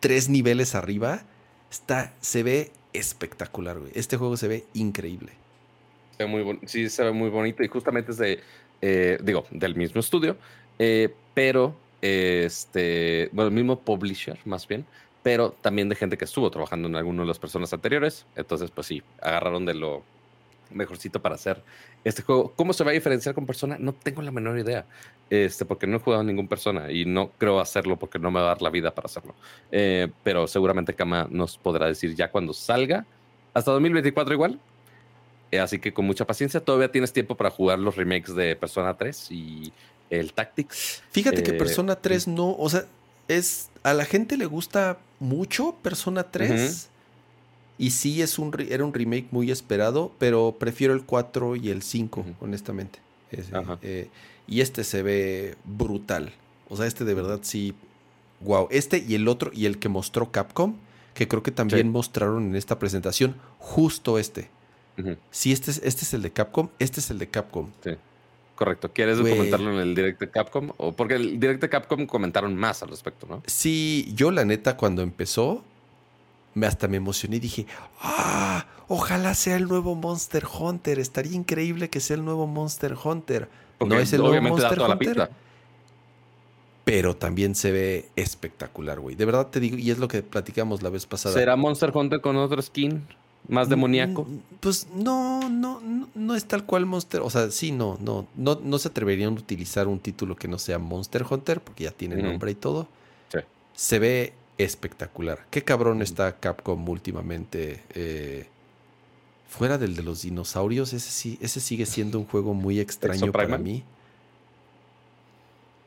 tres 0.00 0.28
niveles 0.28 0.74
arriba. 0.74 1.22
Está, 1.70 2.14
se 2.20 2.42
ve 2.42 2.72
espectacular, 2.92 3.78
güey. 3.78 3.92
Este 3.94 4.16
juego 4.16 4.36
se 4.36 4.48
ve 4.48 4.64
increíble. 4.74 5.32
Se 6.16 6.24
ve 6.24 6.30
muy 6.30 6.58
sí, 6.66 6.88
se 6.88 7.04
ve 7.04 7.12
muy 7.12 7.30
bonito 7.30 7.62
y 7.62 7.68
justamente 7.68 8.12
es 8.12 8.18
de, 8.18 8.40
eh, 8.80 9.18
digo, 9.22 9.46
del 9.50 9.74
mismo 9.74 10.00
estudio, 10.00 10.36
eh, 10.78 11.14
pero, 11.34 11.74
este, 12.00 13.28
bueno, 13.32 13.48
el 13.48 13.54
mismo 13.54 13.78
publisher, 13.80 14.38
más 14.44 14.66
bien, 14.66 14.84
pero 15.22 15.50
también 15.50 15.88
de 15.88 15.94
gente 15.94 16.18
que 16.18 16.24
estuvo 16.24 16.50
trabajando 16.50 16.88
en 16.88 16.96
alguno 16.96 17.22
de 17.22 17.28
las 17.28 17.38
personas 17.38 17.72
anteriores. 17.72 18.26
Entonces, 18.36 18.70
pues 18.70 18.86
sí, 18.86 19.02
agarraron 19.20 19.64
de 19.64 19.74
lo 19.74 20.02
mejorcito 20.72 21.20
para 21.20 21.34
hacer 21.34 21.62
este 22.04 22.22
juego. 22.22 22.52
¿Cómo 22.56 22.72
se 22.72 22.84
va 22.84 22.90
a 22.90 22.94
diferenciar 22.94 23.34
con 23.34 23.46
persona? 23.46 23.76
No 23.78 23.92
tengo 23.92 24.22
la 24.22 24.30
menor 24.30 24.58
idea. 24.58 24.86
Este, 25.30 25.64
porque 25.64 25.86
no 25.86 25.96
he 25.96 26.00
jugado 26.00 26.20
a 26.20 26.24
ningún 26.24 26.48
persona 26.48 26.90
y 26.90 27.04
no 27.04 27.30
creo 27.38 27.60
hacerlo 27.60 27.98
porque 27.98 28.18
no 28.18 28.30
me 28.30 28.40
va 28.40 28.46
a 28.46 28.48
dar 28.48 28.62
la 28.62 28.70
vida 28.70 28.94
para 28.94 29.06
hacerlo. 29.06 29.34
Eh, 29.70 30.08
pero 30.22 30.46
seguramente 30.46 30.94
Kama 30.94 31.26
nos 31.30 31.56
podrá 31.56 31.86
decir 31.86 32.14
ya 32.14 32.30
cuando 32.30 32.52
salga. 32.52 33.06
Hasta 33.54 33.70
2024 33.72 34.34
igual. 34.34 34.60
Eh, 35.50 35.60
así 35.60 35.78
que 35.78 35.92
con 35.92 36.06
mucha 36.06 36.26
paciencia, 36.26 36.60
todavía 36.60 36.90
tienes 36.90 37.12
tiempo 37.12 37.36
para 37.36 37.50
jugar 37.50 37.78
los 37.78 37.96
remakes 37.96 38.34
de 38.34 38.56
Persona 38.56 38.96
3 38.96 39.30
y 39.30 39.72
el 40.10 40.32
Tactics. 40.32 41.02
Fíjate 41.10 41.42
que 41.42 41.52
eh, 41.52 41.54
Persona 41.54 41.96
3 41.96 42.28
no, 42.28 42.56
o 42.58 42.68
sea, 42.70 42.86
es 43.28 43.70
a 43.82 43.94
la 43.94 44.04
gente 44.04 44.36
le 44.36 44.46
gusta 44.46 44.98
mucho 45.20 45.76
Persona 45.82 46.24
3. 46.24 46.90
Y 47.78 47.90
sí, 47.90 48.22
es 48.22 48.38
un, 48.38 48.54
era 48.68 48.84
un 48.84 48.94
remake 48.94 49.28
muy 49.30 49.50
esperado, 49.50 50.12
pero 50.18 50.56
prefiero 50.58 50.94
el 50.94 51.04
4 51.04 51.56
y 51.56 51.70
el 51.70 51.82
5, 51.82 52.24
honestamente. 52.40 53.00
Eh, 53.82 54.08
y 54.46 54.60
este 54.60 54.84
se 54.84 55.02
ve 55.02 55.56
brutal. 55.64 56.32
O 56.68 56.76
sea, 56.76 56.86
este 56.86 57.04
de 57.04 57.14
verdad 57.14 57.40
sí. 57.42 57.74
Wow. 58.40 58.68
Este 58.70 58.98
y 59.06 59.14
el 59.14 59.28
otro, 59.28 59.50
y 59.54 59.66
el 59.66 59.78
que 59.78 59.88
mostró 59.88 60.30
Capcom, 60.30 60.74
que 61.14 61.28
creo 61.28 61.42
que 61.42 61.50
también 61.50 61.90
mostraron 61.90 62.46
en 62.46 62.56
esta 62.56 62.78
presentación, 62.78 63.36
justo 63.58 64.18
este. 64.18 64.48
Sí, 65.30 65.52
este 65.52 65.70
es, 65.70 65.80
este 65.84 66.04
es 66.04 66.14
el 66.14 66.22
de 66.22 66.30
Capcom, 66.30 66.68
este 66.78 67.00
es 67.00 67.10
el 67.10 67.18
de 67.18 67.28
Capcom. 67.28 67.70
Sí. 67.82 67.92
Correcto. 68.54 68.92
¿Quieres 68.92 69.18
comentarlo 69.18 69.72
en 69.72 69.78
el 69.78 69.94
direct 69.94 70.20
de 70.20 70.30
Capcom? 70.30 70.70
O 70.76 70.92
porque 70.92 71.14
el 71.14 71.40
direct 71.40 71.62
de 71.62 71.68
Capcom 71.68 72.06
comentaron 72.06 72.54
más 72.54 72.82
al 72.82 72.90
respecto, 72.90 73.26
¿no? 73.26 73.42
Sí, 73.46 74.12
yo 74.14 74.30
la 74.30 74.44
neta 74.44 74.76
cuando 74.76 75.02
empezó, 75.02 75.64
me 76.54 76.66
hasta 76.66 76.88
me 76.88 76.96
emocioné 76.96 77.36
y 77.36 77.40
dije, 77.40 77.66
ah, 78.00 78.66
ojalá 78.88 79.34
sea 79.34 79.56
el 79.56 79.68
nuevo 79.68 79.94
Monster 79.94 80.44
Hunter, 80.46 80.98
estaría 80.98 81.32
increíble 81.32 81.88
que 81.88 82.00
sea 82.00 82.16
el 82.16 82.24
nuevo 82.24 82.46
Monster 82.46 82.96
Hunter. 83.02 83.48
no 83.80 83.98
es 83.98 84.12
el 84.12 84.20
nuevo 84.20 84.48
Monster 84.48 84.80
Hunter. 84.80 85.30
pero 86.84 87.16
también 87.16 87.54
se 87.54 87.72
ve 87.72 88.08
espectacular, 88.16 89.00
güey. 89.00 89.16
De 89.16 89.24
verdad 89.24 89.48
te 89.48 89.60
digo, 89.60 89.78
y 89.78 89.90
es 89.90 89.98
lo 89.98 90.08
que 90.08 90.22
platicamos 90.22 90.82
la 90.82 90.90
vez 90.90 91.06
pasada. 91.06 91.34
¿Será 91.34 91.56
Monster 91.56 91.90
Hunter 91.94 92.20
con 92.20 92.36
otro 92.36 92.60
skin? 92.60 93.06
¿Más 93.48 93.66
mm, 93.66 93.70
demoníaco? 93.70 94.26
Pues 94.60 94.86
no, 94.94 95.48
no, 95.48 95.80
no, 96.14 96.34
es 96.34 96.44
tal 96.44 96.64
cual 96.64 96.86
Monster. 96.86 97.22
O 97.22 97.30
sea, 97.30 97.50
sí, 97.50 97.72
no, 97.72 97.98
no, 98.00 98.26
no, 98.36 98.60
no 98.62 98.78
se 98.78 98.88
atreverían 98.88 99.30
a 99.30 99.38
utilizar 99.38 99.88
un 99.88 99.98
título 99.98 100.36
que 100.36 100.48
no 100.48 100.58
sea 100.58 100.78
Monster 100.78 101.24
Hunter, 101.28 101.60
porque 101.60 101.84
ya 101.84 101.90
tiene 101.90 102.22
nombre 102.22 102.52
y 102.52 102.54
todo. 102.54 102.86
Sí. 103.32 103.38
Se 103.74 103.98
ve 103.98 104.32
espectacular. 104.58 105.44
Qué 105.50 105.62
cabrón 105.62 106.02
está 106.02 106.38
Capcom 106.38 106.88
últimamente. 106.88 107.82
Eh, 107.94 108.46
fuera 109.48 109.78
del 109.78 109.96
de 109.96 110.02
los 110.02 110.22
dinosaurios, 110.22 110.92
ese, 110.92 111.10
sí, 111.10 111.38
ese 111.40 111.60
sigue 111.60 111.86
siendo 111.86 112.18
un 112.18 112.26
juego 112.26 112.54
muy 112.54 112.80
extraño 112.80 113.32
para 113.32 113.58
mí. 113.58 113.84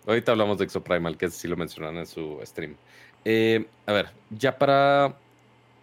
Ahorita 0.06 0.32
hablamos 0.32 0.60
de 0.60 0.66
Exoprimal, 0.66 1.18
que 1.18 1.30
sí 1.32 1.48
lo 1.48 1.58
mencionaron 1.58 1.98
en 1.98 2.06
su 2.06 2.40
stream. 2.44 2.76
Eh, 3.24 3.66
a 3.86 3.94
ver, 3.94 4.10
ya 4.30 4.58
para. 4.58 5.18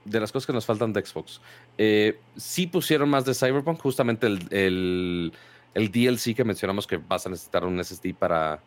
De 0.04 0.18
las 0.18 0.32
cosas 0.32 0.46
que 0.46 0.52
nos 0.52 0.66
faltan 0.66 0.92
de 0.92 1.04
Xbox. 1.04 1.40
Eh, 1.78 2.18
sí 2.36 2.66
pusieron 2.66 3.08
más 3.08 3.24
de 3.24 3.34
Cyberpunk, 3.34 3.80
justamente 3.80 4.26
el, 4.26 4.48
el, 4.50 5.32
el 5.74 5.90
DLC 5.92 6.34
que 6.34 6.44
mencionamos 6.44 6.86
que 6.88 6.96
vas 6.96 7.26
a 7.26 7.30
necesitar 7.30 7.64
un 7.64 7.82
SSD 7.82 8.14
para 8.14 8.60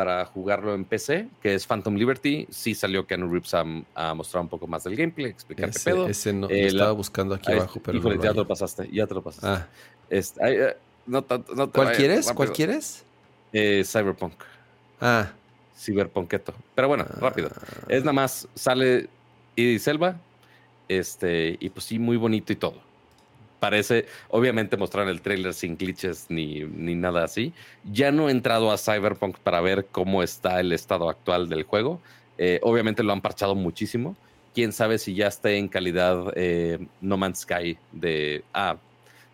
para 0.00 0.24
jugarlo 0.24 0.74
en 0.74 0.86
PC, 0.86 1.28
que 1.42 1.54
es 1.54 1.66
Phantom 1.66 1.94
Liberty. 1.94 2.46
Sí 2.48 2.74
salió 2.74 3.06
Keanu 3.06 3.30
Reeves 3.30 3.52
a, 3.52 3.66
a 3.94 4.14
mostrar 4.14 4.42
un 4.42 4.48
poco 4.48 4.66
más 4.66 4.82
del 4.84 4.96
gameplay, 4.96 5.30
explicar 5.30 5.70
qué 5.70 5.78
pedo. 5.78 6.08
Ese 6.08 6.32
no, 6.32 6.48
eh, 6.48 6.68
estaba 6.68 6.92
buscando 6.92 7.34
aquí 7.34 7.52
abajo, 7.52 7.80
pero 7.84 8.14
ya 8.14 8.30
te 8.30 8.34
lo 8.34 8.48
pasaste, 8.48 8.88
ya 8.90 9.06
te 9.06 9.12
lo 9.12 9.20
pasaste. 9.20 9.46
Ah. 9.46 9.68
Este, 10.08 10.74
no, 11.04 11.22
no 11.54 11.70
¿Cuál 11.70 11.92
quieres? 11.92 12.32
¿Cuál 12.32 12.50
quieres? 12.50 13.04
Eh, 13.52 13.84
Cyberpunk. 13.84 14.32
Ah. 15.02 15.32
Cyberpunketo. 15.76 16.54
Pero 16.74 16.88
bueno, 16.88 17.04
ah. 17.06 17.18
rápido. 17.20 17.50
Es 17.86 18.00
nada 18.00 18.14
más, 18.14 18.48
sale 18.54 19.10
y 19.54 19.78
Selva, 19.80 20.16
este, 20.88 21.58
y 21.60 21.68
pues 21.68 21.84
sí, 21.84 21.98
muy 21.98 22.16
bonito 22.16 22.54
y 22.54 22.56
todo 22.56 22.89
parece, 23.60 24.06
obviamente 24.28 24.76
mostraron 24.76 25.10
el 25.10 25.20
trailer 25.20 25.54
sin 25.54 25.76
glitches 25.76 26.26
ni, 26.30 26.64
ni, 26.64 26.94
nada 26.94 27.22
así. 27.22 27.52
Ya 27.84 28.10
no 28.10 28.28
he 28.28 28.32
entrado 28.32 28.72
a 28.72 28.78
Cyberpunk 28.78 29.38
para 29.38 29.60
ver 29.60 29.86
cómo 29.92 30.22
está 30.22 30.58
el 30.58 30.72
estado 30.72 31.08
actual 31.08 31.48
del 31.48 31.62
juego. 31.62 32.00
Eh, 32.38 32.58
obviamente 32.62 33.02
lo 33.02 33.12
han 33.12 33.20
parchado 33.20 33.54
muchísimo. 33.54 34.16
Quién 34.54 34.72
sabe 34.72 34.98
si 34.98 35.14
ya 35.14 35.28
esté 35.28 35.58
en 35.58 35.68
calidad 35.68 36.32
eh, 36.34 36.78
No 37.00 37.16
Man's 37.16 37.40
Sky 37.40 37.78
de, 37.92 38.42
ah, 38.52 38.76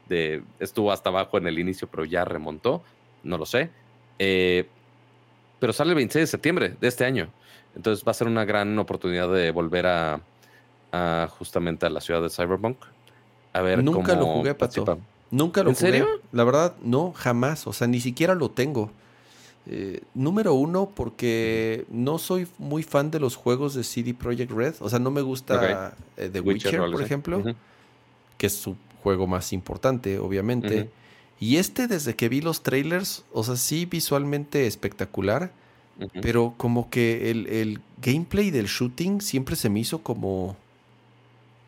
de, 0.09 0.43
estuvo 0.61 0.93
hasta 0.93 1.09
abajo 1.09 1.39
en 1.39 1.47
el 1.47 1.59
inicio, 1.59 1.89
pero 1.89 2.05
ya 2.05 2.25
remontó. 2.25 2.83
No 3.23 3.39
lo 3.39 3.47
sé. 3.47 3.71
Eh, 4.19 4.67
pero 5.59 5.73
sale 5.73 5.91
el 5.91 5.97
26 5.97 6.23
de 6.25 6.27
septiembre 6.27 6.77
de 6.79 6.89
este 6.89 7.05
año. 7.05 7.31
Entonces 7.77 8.05
va 8.07 8.11
a 8.11 8.15
ser 8.15 8.27
una 8.27 8.45
gran 8.45 8.79
oportunidad 8.79 9.33
de 9.33 9.51
volver 9.53 9.87
a 9.87 10.21
justamente 11.39 11.85
a 11.85 11.91
la 11.91 12.01
ciudad 12.01 12.23
de 12.23 12.31
Cyberpunk 12.31 12.79
Nunca 13.83 14.15
lo 14.15 14.27
jugué, 14.27 14.55
Pato. 14.55 14.99
Nunca 15.31 15.63
lo 15.63 15.71
¿En 15.71 15.77
jugué. 15.77 15.91
serio? 15.91 16.07
La 16.33 16.45
verdad, 16.45 16.75
no, 16.83 17.13
jamás. 17.13 17.67
O 17.67 17.73
sea, 17.73 17.87
ni 17.87 18.01
siquiera 18.01 18.35
lo 18.35 18.51
tengo. 18.51 18.91
Eh, 19.69 20.03
número 20.15 20.55
uno, 20.55 20.93
porque 20.95 21.87
no 21.91 22.19
soy 22.19 22.47
muy 22.59 22.85
fan 22.85 23.11
de 23.11 23.19
los 23.19 23.35
juegos 23.35 23.75
de 23.75 23.83
CD 23.83 24.15
Projekt 24.15 24.53
Red. 24.53 24.75
O 24.81 24.89
sea, 24.89 25.01
no 25.01 25.11
me 25.11 25.23
gusta 25.23 25.95
eh, 26.17 26.31
The 26.33 26.41
Witcher, 26.41 26.79
por 26.79 27.03
ejemplo, 27.03 27.43
que 28.39 28.47
es 28.47 28.55
su 28.55 28.77
juego 29.03 29.27
más 29.27 29.53
importante, 29.53 30.19
obviamente. 30.19 30.89
Y 31.41 31.57
este, 31.57 31.89
desde 31.89 32.15
que 32.15 32.29
vi 32.29 32.41
los 32.41 32.63
trailers, 32.63 33.25
o 33.33 33.43
sea, 33.43 33.57
sí 33.57 33.87
visualmente 33.87 34.67
espectacular, 34.67 35.51
pero 36.23 36.55
como 36.57 36.89
que 36.89 37.31
el, 37.31 37.47
el, 37.49 37.81
gameplay 38.03 38.51
del 38.51 38.67
shooting 38.67 39.23
siempre 39.23 39.57
se 39.57 39.71
me 39.71 39.81
hizo 39.81 40.03
como 40.03 40.55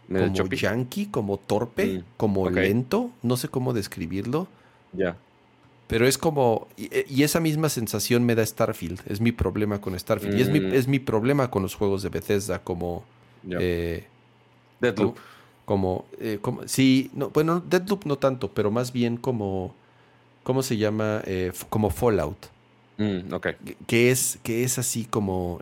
como 0.09 0.51
yankee, 0.51 1.07
como 1.07 1.39
torpe, 1.39 1.99
mm, 1.99 2.05
como 2.17 2.49
lento, 2.51 3.11
no 3.23 3.37
sé 3.37 3.49
cómo 3.49 3.73
describirlo. 3.73 4.49
Ya. 4.93 5.17
Pero 5.87 6.07
es 6.07 6.19
como, 6.19 6.69
y, 6.77 7.23
esa 7.23 7.41
misma 7.41 7.69
sensación 7.69 8.25
me 8.25 8.35
da 8.35 8.45
Starfield, 8.45 9.01
es 9.07 9.21
mi 9.21 9.33
problema 9.33 9.81
con 9.81 9.99
Starfield. 9.99 10.39
Y 10.39 10.43
es 10.43 10.51
mi, 10.51 10.61
mm. 10.61 10.75
es 10.75 10.89
mi 10.89 10.99
problema 10.99 11.51
con 11.51 11.63
los 11.63 11.75
juegos 11.75 12.03
de 12.03 12.09
Bethesda, 12.11 12.59
como... 12.63 13.05
Eh, 13.49 14.05
Deadloop. 14.81 15.17
Como, 15.65 16.07
eh, 16.19 16.39
como, 16.41 16.67
sí, 16.67 17.11
no, 17.15 17.31
bueno, 17.31 17.61
Deadloop 17.61 18.07
no 18.07 18.17
tanto, 18.17 18.51
pero 18.53 18.71
más 18.71 18.93
bien 18.93 19.19
como, 19.19 19.75
¿cómo 20.43 20.63
se 20.63 20.79
llama? 20.79 21.23
Eh, 21.27 21.53
como 21.69 21.91
Fallout. 21.91 22.39
Mm, 22.97 23.33
ok. 23.33 23.49
Que 23.87 24.11
es, 24.11 24.39
que 24.43 24.65
es 24.65 24.79
así 24.79 25.05
como 25.05 25.61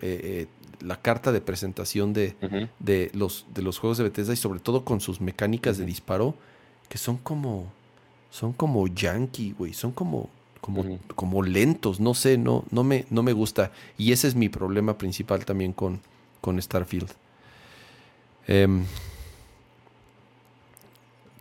la 0.80 1.00
carta 1.00 1.32
de 1.32 1.40
presentación 1.40 2.12
de, 2.12 2.34
de, 2.78 3.10
los, 3.14 3.46
de 3.54 3.62
los 3.62 3.78
juegos 3.78 3.98
de 3.98 4.04
Bethesda 4.04 4.32
y 4.32 4.36
sobre 4.36 4.60
todo 4.60 4.84
con 4.84 5.00
sus 5.00 5.20
mecánicas 5.20 5.78
de 5.78 5.84
disparo, 5.86 6.34
que 6.88 6.98
son 6.98 7.16
como, 7.18 7.72
son 8.30 8.52
como 8.52 8.86
yankee, 8.86 9.52
güey. 9.58 9.72
Son 9.74 9.92
como, 9.92 10.28
como, 10.60 10.98
como 11.14 11.42
lentos. 11.42 12.00
No 12.00 12.14
sé, 12.14 12.38
no, 12.38 12.64
no, 12.70 12.84
me, 12.84 13.06
no 13.10 13.22
me 13.22 13.32
gusta. 13.32 13.72
Y 13.98 14.12
ese 14.12 14.28
es 14.28 14.34
mi 14.34 14.48
problema 14.48 14.98
principal 14.98 15.44
también 15.44 15.72
con, 15.72 16.00
con 16.40 16.60
Starfield. 16.60 17.10
Em, 18.46 18.84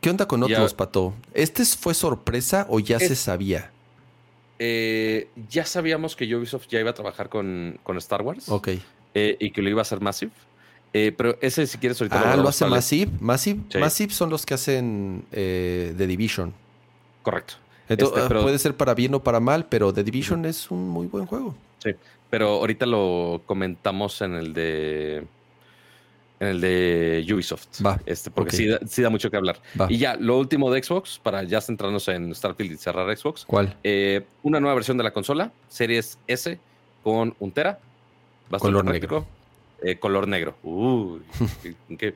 ¿Qué 0.02 0.10
onda 0.10 0.28
con 0.28 0.42
Ya- 0.48 0.58
otros, 0.58 0.74
Pato? 0.74 1.14
¿Este 1.34 1.64
es- 1.64 1.76
fue 1.76 1.94
sorpresa 1.94 2.66
o 2.70 2.80
ya 2.80 3.00
se 3.00 3.16
sabía? 3.16 3.72
Eh, 4.60 5.28
ya 5.50 5.66
sabíamos 5.66 6.16
que 6.16 6.34
Ubisoft 6.34 6.68
ya 6.70 6.80
iba 6.80 6.92
a 6.92 6.94
trabajar 6.94 7.28
con, 7.28 7.78
con 7.84 7.98
Star 7.98 8.22
Wars 8.22 8.48
Ok. 8.48 8.70
Eh, 9.16 9.36
y 9.40 9.50
que 9.50 9.62
lo 9.64 9.70
iba 9.70 9.82
a 9.82 9.84
hacer 9.84 10.00
Massive. 10.02 10.32
Eh, 10.94 11.12
pero 11.18 11.38
ese, 11.42 11.66
si 11.68 11.78
quieres, 11.78 12.00
ahorita 12.00 12.34
Ah, 12.34 12.38
lo 12.38 12.48
hace 12.48 12.66
Massive. 12.68 13.12
Massive, 13.20 13.60
Sí. 13.70 13.78
Massive 13.80 14.14
son 14.14 14.30
los 14.30 14.46
que 14.46 14.54
hacen 14.54 15.26
eh, 15.32 15.94
The 15.98 16.06
Division. 16.08 16.54
Correcto. 17.24 17.56
Entonces, 17.90 18.18
Este, 18.18 18.28
pero- 18.30 18.44
puede 18.44 18.60
ser 18.60 18.76
para 18.76 18.94
bien 18.94 19.14
o 19.14 19.22
para 19.24 19.40
mal, 19.40 19.66
pero 19.68 19.92
The 19.94 20.04
Division 20.04 20.46
es 20.46 20.70
un 20.72 20.88
muy 20.88 21.08
buen 21.08 21.26
juego. 21.26 21.56
Pero 22.30 22.48
ahorita 22.56 22.86
lo 22.86 23.42
comentamos 23.46 24.22
en 24.22 24.34
el 24.36 24.54
de. 24.54 25.24
En 26.40 26.48
el 26.50 26.60
de 26.62 27.26
Ubisoft. 27.34 27.68
Va, 27.86 28.00
Este, 28.06 28.30
porque 28.32 28.56
sí, 28.58 28.68
da, 28.68 28.80
sí 28.88 29.02
da 29.02 29.10
mucho 29.10 29.30
que 29.32 29.38
hablar. 29.38 29.62
Va. 29.80 29.88
Y 29.90 29.98
ya, 29.98 30.16
lo 30.16 30.38
último 30.38 30.70
de 30.72 30.84
Xbox, 30.84 31.18
para 31.22 31.44
ya 31.44 31.62
centrarnos 31.62 32.08
en 32.10 32.34
Starfield 32.36 32.74
y 32.74 32.78
cerrar 32.78 33.16
Xbox. 33.16 33.46
¿Cuál? 33.46 33.78
eh, 33.84 34.26
una 34.44 34.60
nueva 34.60 34.76
versión 34.76 34.98
de 34.98 35.04
la 35.06 35.12
consola, 35.12 35.52
Series 35.70 36.18
S, 36.28 36.60
con 37.04 37.36
un 37.40 37.52
Tera. 37.52 37.80
Bastante 38.50 38.74
Color 38.74 38.86
práctico. 38.86 39.26
Eh, 39.84 39.98
color 39.98 40.28
negro. 40.28 40.56
Uy, 40.64 41.22
qué, 41.98 42.16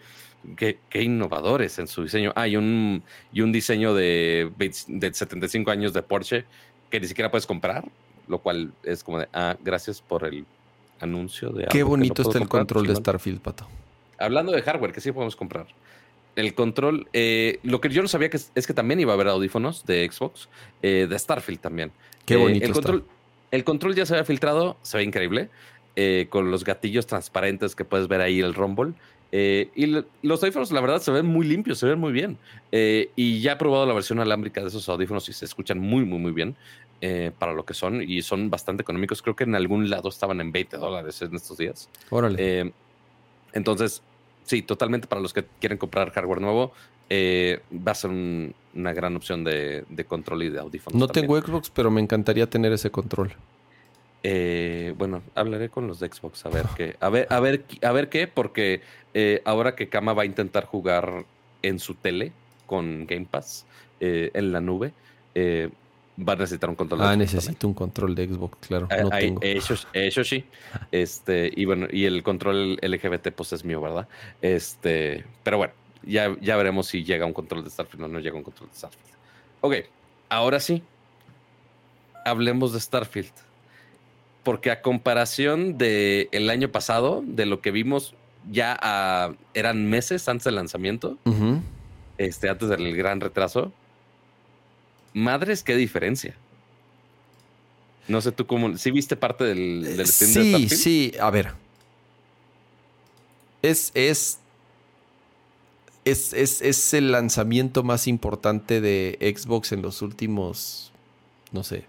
qué- 0.56 0.80
qué 0.90 1.02
innovadores 1.04 1.78
en 1.80 1.88
su 1.88 2.04
diseño. 2.04 2.32
Ah, 2.36 2.48
y 2.48 2.56
un, 2.56 3.04
y 3.34 3.42
un 3.42 3.52
diseño 3.52 3.94
de, 3.94 4.52
20 4.58 4.80
de 4.88 5.14
75 5.14 5.70
años 5.72 5.94
de 5.94 6.02
Porsche 6.02 6.46
que 6.90 7.00
ni 7.00 7.08
siquiera 7.08 7.30
puedes 7.30 7.46
comprar, 7.46 7.86
lo 8.28 8.40
cual 8.40 8.72
es 8.84 9.04
como 9.04 9.20
de, 9.20 9.28
ah, 9.34 9.56
gracias 9.64 10.02
por 10.02 10.26
el 10.26 10.46
anuncio 11.00 11.50
de 11.50 11.66
Qué 11.66 11.84
bonito 11.84 12.24
no 12.24 12.30
está 12.30 12.42
el 12.42 12.48
control 12.50 12.88
de. 12.88 12.96
Starfield, 12.96 13.42
Pato. 13.42 13.68
Hablando 14.18 14.52
de 14.52 14.62
hardware, 14.62 14.92
que 14.92 15.02
sí 15.02 15.12
podemos 15.12 15.36
comprar. 15.36 15.68
El 16.36 16.54
control, 16.54 17.08
eh, 17.14 17.60
lo 17.64 17.82
que 17.82 17.90
yo 17.90 18.02
no 18.02 18.08
sabía 18.08 18.30
que 18.30 18.38
es, 18.38 18.52
es 18.56 18.66
que 18.68 18.74
también 18.74 19.00
iba 19.00 19.12
a 19.12 19.16
haber 19.16 19.28
audífonos 19.28 19.86
de 19.86 20.10
Xbox, 20.10 20.48
eh, 20.82 21.06
de 21.10 21.20
Starfield 21.20 21.60
también. 21.60 21.92
Qué 22.26 22.36
Eh, 22.36 22.38
bonito 22.38 22.66
el 22.66 22.72
está. 22.72 22.74
control, 22.82 23.06
el 23.52 23.64
control 23.64 23.96
ya 23.96 24.06
se 24.06 24.14
había 24.14 24.26
filtrado, 24.26 24.78
se 24.82 24.98
ve 24.98 25.04
increíble, 25.04 25.50
eh, 25.96 26.28
con 26.30 26.52
los 26.52 26.64
gatillos 26.64 27.06
transparentes 27.08 27.76
que 27.76 27.86
puedes 27.86 28.08
ver 28.08 28.22
ahí 28.22 28.40
el 28.40 28.54
rumble. 28.54 28.94
Eh, 29.32 29.70
y 29.76 29.86
los 30.26 30.42
audífonos, 30.42 30.72
la 30.72 30.82
verdad, 30.82 31.02
se 31.02 31.12
ven 31.12 31.26
muy 31.28 31.46
limpios, 31.46 31.78
se 31.78 31.86
ven 31.86 32.00
muy 32.00 32.12
bien. 32.12 32.38
Eh, 32.72 33.12
y 33.16 33.42
ya 33.42 33.52
he 33.54 33.56
probado 33.58 33.86
la 33.86 33.94
versión 33.94 34.20
alámbrica 34.20 34.62
de 34.62 34.68
esos 34.70 34.88
audífonos 34.90 35.30
y 35.30 35.34
se 35.34 35.46
escuchan 35.46 35.78
muy, 35.80 36.04
muy, 36.04 36.18
muy 36.18 36.32
bien 36.32 36.56
eh, 37.02 37.32
para 37.38 37.54
lo 37.54 37.64
que 37.64 37.74
son. 37.76 38.02
Y 38.02 38.22
son 38.24 38.50
bastante 38.50 38.82
económicos. 38.82 39.22
Creo 39.22 39.36
que 39.36 39.44
en 39.44 39.54
algún 39.56 39.90
lado 39.90 40.10
estaban 40.10 40.42
en 40.42 40.52
20 40.52 40.78
dólares 40.78 41.22
en 41.22 41.36
estos 41.36 41.58
días. 41.58 41.90
Órale. 42.10 42.74
Entonces, 43.54 44.02
sí, 44.44 44.62
totalmente 44.62 45.08
para 45.08 45.22
los 45.22 45.34
que 45.34 45.46
quieren 45.60 45.78
comprar 45.78 46.12
hardware 46.12 46.42
nuevo, 46.42 46.72
va 47.12 47.92
a 47.92 47.96
ser 47.96 48.10
un- 48.12 48.54
una 48.76 48.94
gran 48.94 49.16
opción 49.16 49.44
de, 49.44 49.84
de 49.90 50.06
control 50.06 50.44
y 50.44 50.50
de 50.50 50.60
audífonos. 50.60 51.00
no 51.00 51.08
también. 51.08 51.26
tengo 51.28 51.42
Xbox, 51.42 51.70
pero 51.72 51.90
me 51.90 52.02
encantaría 52.02 52.48
tener 52.50 52.72
ese 52.72 52.92
control. 52.92 53.32
Eh, 54.24 54.94
bueno, 54.98 55.22
hablaré 55.36 55.70
con 55.70 55.88
los 55.88 56.00
de 56.00 56.08
Xbox 56.10 56.46
a 56.46 56.50
ver 56.50 56.66
qué, 56.78 56.96
a 57.00 57.10
ver, 57.10 57.28
a 57.30 57.40
ver, 57.40 57.64
a 57.82 57.92
ver 57.92 58.10
qué, 58.10 58.28
porque 58.28 58.82
eh, 59.14 59.42
ahora 59.46 59.76
que 59.76 59.88
Kama 59.90 60.14
va 60.14 60.24
a 60.24 60.26
intentar 60.26 60.66
jugar 60.66 61.26
en 61.62 61.80
su 61.80 61.94
tele 61.96 62.32
con 62.66 63.06
Game 63.08 63.26
Pass 63.30 63.66
eh, 64.00 64.30
en 64.34 64.52
la 64.52 64.60
nube, 64.62 64.94
va 66.22 66.34
a 66.34 66.36
necesitar 66.36 66.70
un 66.70 66.76
control. 66.76 67.00
de 67.00 67.06
Ah, 67.06 67.14
Xbox 67.14 67.20
necesito 67.34 67.68
un 67.68 67.74
control 67.74 68.14
de 68.14 68.28
Xbox, 68.28 68.68
claro. 68.68 68.88
No 69.02 69.10
ahí- 69.12 69.28
tengo. 69.28 69.42
Eso, 69.42 69.74
eso 69.94 70.24
sí. 70.26 70.44
Este, 70.92 71.50
y 71.56 71.64
bueno, 71.66 71.88
y 71.90 72.04
el 72.06 72.22
control 72.24 72.78
LGBT, 72.82 73.32
pues 73.32 73.54
es 73.54 73.64
mío, 73.64 73.80
¿verdad? 73.80 74.08
Este, 74.42 75.24
pero 75.44 75.58
bueno, 75.58 75.74
ya, 76.04 76.36
ya 76.42 76.58
veremos 76.58 76.88
si 76.88 77.06
llega 77.06 77.26
un 77.26 77.32
control 77.34 77.64
de 77.64 77.70
Starfield 77.70 78.04
o 78.04 78.08
no 78.10 78.20
llega 78.20 78.36
un 78.36 78.44
control 78.44 78.70
de 78.70 78.76
Starfield. 78.76 79.06
Ok, 79.62 79.76
ahora 80.28 80.60
sí. 80.60 80.84
Hablemos 82.26 82.74
de 82.74 82.80
Starfield. 82.82 83.32
Porque 84.44 84.72
a 84.72 84.82
comparación 84.82 85.78
del 85.78 86.30
el 86.32 86.50
año 86.50 86.70
pasado, 86.72 87.22
de 87.26 87.46
lo 87.46 87.62
que 87.62 87.72
vimos 87.72 88.16
ya 88.52 88.78
a- 88.82 89.34
eran 89.54 89.90
meses 89.90 90.28
antes 90.30 90.46
del 90.46 90.56
lanzamiento, 90.56 91.18
este, 92.18 92.50
antes 92.50 92.70
del 92.70 92.96
gran 92.96 93.20
retraso. 93.22 93.72
Madres, 95.14 95.64
qué 95.64 95.76
diferencia. 95.76 96.36
No 98.08 98.22
sé 98.22 98.32
tú 98.32 98.48
cómo. 98.48 98.78
¿Sí 98.78 98.92
viste 98.92 99.16
parte 99.16 99.44
del, 99.44 99.84
del 99.98 100.08
stream 100.08 100.34
de 100.34 100.42
Sí, 100.70 100.70
sí, 100.70 101.14
a 101.20 101.30
ver. 101.30 101.52
Es, 103.62 103.92
es, 103.94 104.40
es, 106.06 106.34
es, 106.34 106.62
es 106.62 106.94
el 106.94 107.12
lanzamiento 107.12 107.84
más 107.84 108.08
importante 108.08 108.80
de 108.82 109.18
Xbox 109.38 109.74
en 109.74 109.82
los 109.82 110.02
últimos, 110.02 110.92
no 111.52 111.64
sé, 111.64 111.86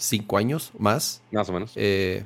cinco 0.00 0.36
años 0.38 0.72
más. 0.78 1.20
Más 1.30 1.48
o 1.48 1.52
menos. 1.52 1.72
Eh, 1.76 2.24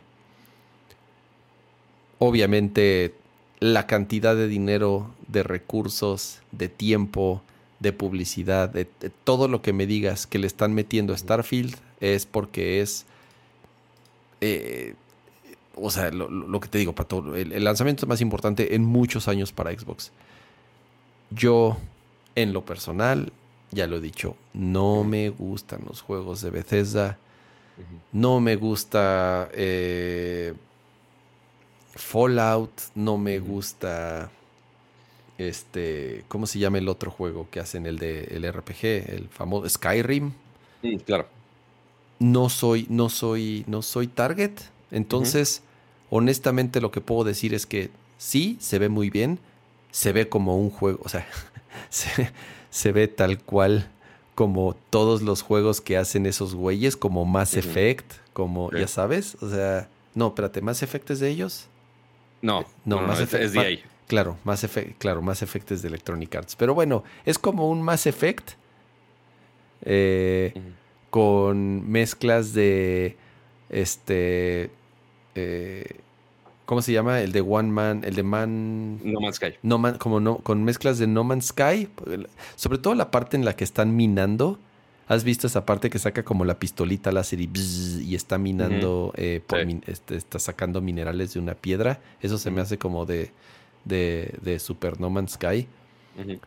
obviamente, 2.18 3.14
la 3.60 3.86
cantidad 3.86 4.34
de 4.36 4.48
dinero, 4.48 5.10
de 5.28 5.42
recursos, 5.42 6.40
de 6.52 6.68
tiempo, 6.68 7.42
de 7.80 7.92
publicidad, 7.92 8.68
de, 8.68 8.88
de 9.00 9.10
todo 9.10 9.48
lo 9.48 9.62
que 9.62 9.72
me 9.72 9.86
digas 9.86 10.26
que 10.26 10.38
le 10.38 10.46
están 10.46 10.74
metiendo 10.74 11.12
a 11.12 11.18
Starfield 11.18 11.76
es 12.00 12.26
porque 12.26 12.80
es. 12.80 13.06
eh, 14.40 14.94
o 15.76 15.90
sea, 15.90 16.10
lo, 16.12 16.30
lo- 16.30 16.60
que 16.60 16.68
te 16.68 16.78
digo, 16.78 16.94
Pato, 16.94 17.34
el, 17.34 17.52
el 17.52 17.64
lanzamiento 17.64 18.06
más 18.06 18.20
importante 18.20 18.76
en 18.76 18.84
muchos 18.84 19.26
años 19.26 19.52
para 19.52 19.72
Xbox. 19.76 20.12
Yo, 21.30 21.76
en 22.36 22.52
lo 22.52 22.64
personal, 22.64 23.32
ya 23.72 23.88
lo 23.88 23.96
he 23.96 24.00
dicho, 24.00 24.36
no 24.52 25.02
me 25.02 25.30
gustan 25.30 25.80
los 25.86 26.00
juegos 26.00 26.42
de 26.42 26.50
Bethesda. 26.50 27.18
No 28.12 28.40
me 28.40 28.56
gusta 28.56 29.48
eh, 29.52 30.54
Fallout, 31.94 32.70
no 32.94 33.18
me 33.18 33.38
gusta 33.38 34.30
este, 35.38 36.24
¿cómo 36.28 36.46
se 36.46 36.58
llama 36.58 36.78
el 36.78 36.88
otro 36.88 37.10
juego 37.10 37.48
que 37.50 37.60
hacen 37.60 37.86
el 37.86 37.98
de 37.98 38.24
el 38.30 38.44
RPG, 38.44 39.10
el 39.10 39.28
famoso 39.30 39.68
Skyrim? 39.68 40.32
Mm, 40.82 40.96
claro. 40.98 41.26
No 42.20 42.48
soy 42.48 42.86
no 42.88 43.08
soy 43.08 43.64
no 43.66 43.82
soy 43.82 44.06
target, 44.06 44.52
entonces 44.90 45.62
honestamente 46.10 46.80
lo 46.80 46.90
que 46.90 47.00
puedo 47.00 47.24
decir 47.24 47.54
es 47.54 47.66
que 47.66 47.90
sí 48.18 48.56
se 48.60 48.78
ve 48.78 48.88
muy 48.88 49.10
bien, 49.10 49.40
se 49.90 50.12
ve 50.12 50.28
como 50.28 50.56
un 50.56 50.70
juego, 50.70 51.00
o 51.02 51.08
sea, 51.08 51.26
se, 51.90 52.30
se 52.70 52.92
ve 52.92 53.08
tal 53.08 53.40
cual 53.40 53.90
como 54.34 54.74
todos 54.90 55.22
los 55.22 55.42
juegos 55.42 55.80
que 55.80 55.96
hacen 55.96 56.26
esos 56.26 56.54
güeyes, 56.54 56.96
como 56.96 57.24
Mass. 57.24 57.54
Effect, 57.56 58.12
como, 58.32 58.70
Sí. 58.70 58.78
ya 58.80 58.88
sabes, 58.88 59.36
o 59.40 59.48
sea, 59.48 59.88
no, 60.14 60.28
espérate, 60.28 60.60
¿Mass 60.60 60.82
Effect 60.82 61.10
es 61.10 61.20
de 61.20 61.28
ellos? 61.30 61.68
No, 62.42 62.62
Eh, 62.62 62.66
No, 62.84 63.00
no, 63.00 63.06
Mass 63.06 63.20
es, 63.20 63.32
Effect- 63.32 63.40
es 63.42 63.52
de 63.52 63.60
ahí. 63.60 63.82
Claro, 64.06 64.36
Mass 64.44 64.64
Effect, 64.64 64.98
claro, 64.98 65.22
Mass 65.22 65.42
Effect 65.42 65.70
es 65.72 65.82
de 65.82 65.88
Electronic 65.88 66.34
Arts, 66.34 66.56
pero 66.56 66.74
bueno, 66.74 67.04
es 67.24 67.38
como 67.38 67.70
un 67.70 67.80
Mass 67.82 68.06
Effect 68.06 68.50
eh, 69.82 70.52
con 71.10 71.88
mezclas 71.90 72.52
de, 72.54 73.16
este, 73.70 74.70
eh, 75.34 76.00
¿cómo 76.66 76.82
se 76.82 76.92
llama? 76.92 77.20
El 77.20 77.32
de 77.32 77.40
One 77.40 77.70
Man, 77.70 78.02
el 78.04 78.14
de 78.14 78.22
Man... 78.22 78.98
No 79.04 79.20
Man's 79.20 79.36
Sky. 79.36 79.54
No 79.62 79.78
Man- 79.78 79.98
como 79.98 80.20
no, 80.20 80.38
con 80.38 80.64
mezclas 80.64 80.98
de 80.98 81.06
No 81.06 81.24
Man's 81.24 81.46
Sky, 81.46 81.88
sobre 82.56 82.78
todo 82.78 82.94
la 82.94 83.10
parte 83.10 83.36
en 83.36 83.44
la 83.44 83.54
que 83.56 83.64
están 83.64 83.94
minando. 83.96 84.58
¿Has 85.06 85.22
visto 85.22 85.46
esa 85.46 85.66
parte 85.66 85.90
que 85.90 85.98
saca 85.98 86.22
como 86.24 86.46
la 86.46 86.58
pistolita 86.58 87.12
láser 87.12 87.38
y, 87.40 87.46
bzz, 87.46 88.00
y 88.00 88.14
está 88.14 88.38
minando, 88.38 89.12
eh, 89.16 89.42
por 89.46 89.60
Sí. 89.60 89.66
min- 89.66 89.82
este, 89.86 90.16
está 90.16 90.38
sacando 90.38 90.80
minerales 90.80 91.34
de 91.34 91.40
una 91.40 91.54
piedra? 91.54 92.00
Eso 92.22 92.38
se 92.38 92.50
me 92.50 92.62
hace 92.62 92.78
como 92.78 93.04
de, 93.04 93.30
de, 93.84 94.32
de 94.40 94.58
Super 94.58 94.98
No 95.00 95.10
Man's 95.10 95.32
Sky. 95.32 95.66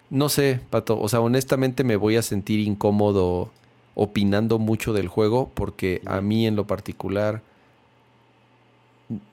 No 0.10 0.30
sé, 0.30 0.60
Pato, 0.72 1.00
o 1.00 1.08
sea, 1.10 1.20
honestamente 1.22 1.84
me 1.84 1.98
voy 1.98 2.16
a 2.16 2.22
sentir 2.24 2.60
incómodo 2.62 3.52
opinando 3.94 4.58
mucho 4.60 4.94
del 4.94 5.08
juego 5.08 5.52
porque 5.54 6.02
a 6.06 6.22
mí 6.22 6.48
en 6.48 6.56
lo 6.56 6.66
particular 6.66 7.42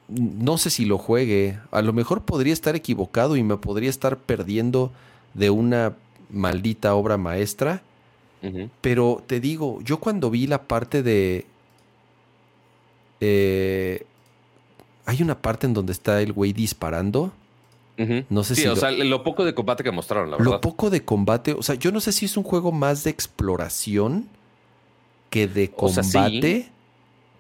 no 0.09 0.59
sé 0.59 0.71
si 0.71 0.85
lo 0.85 0.99
juegue, 0.99 1.59
a 1.71 1.83
lo 1.83 1.93
mejor 1.93 2.23
podría 2.23 2.53
estar 2.53 2.77
equivocado 2.77 3.37
y 3.37 3.43
me 3.43 3.57
podría 3.57 3.91
estar 3.91 4.19
perdiendo 4.19 4.93
de 5.35 5.51
una 5.51 5.97
maldita 6.31 6.95
obra 6.95 7.17
maestra, 7.17 7.83
pero 8.83 9.23
te 9.27 9.41
digo, 9.41 9.81
yo 9.83 9.99
cuando 10.01 10.31
vi 10.31 10.47
la 10.47 10.65
parte 10.65 11.03
de... 11.03 11.47
eh, 13.21 14.07
hay 15.07 15.23
una 15.23 15.41
parte 15.41 15.67
en 15.67 15.75
donde 15.75 15.93
está 15.93 16.21
el 16.23 16.33
güey 16.33 16.53
disparando 16.53 17.33
No 18.29 18.45
sé 18.45 18.55
sí, 18.55 18.63
si. 18.63 18.69
o 18.69 18.77
sea, 18.77 18.91
lo 18.91 19.23
poco 19.23 19.45
de 19.45 19.55
combate 19.55 19.85
que 19.85 19.91
mostraron, 19.91 20.31
la 20.31 20.37
verdad. 20.37 20.53
Lo 20.55 20.61
poco 20.61 20.91
de 20.91 21.05
combate, 21.05 21.53
o 21.55 21.63
sea, 21.63 21.77
yo 21.77 21.93
no 21.93 22.01
sé 22.01 22.13
si 22.13 22.27
es 22.27 22.37
un 22.37 22.43
juego 22.45 22.73
más 22.73 23.05
de 23.05 23.11
exploración 23.11 24.29
que 25.31 25.47
de 25.49 25.71
combate. 25.71 26.74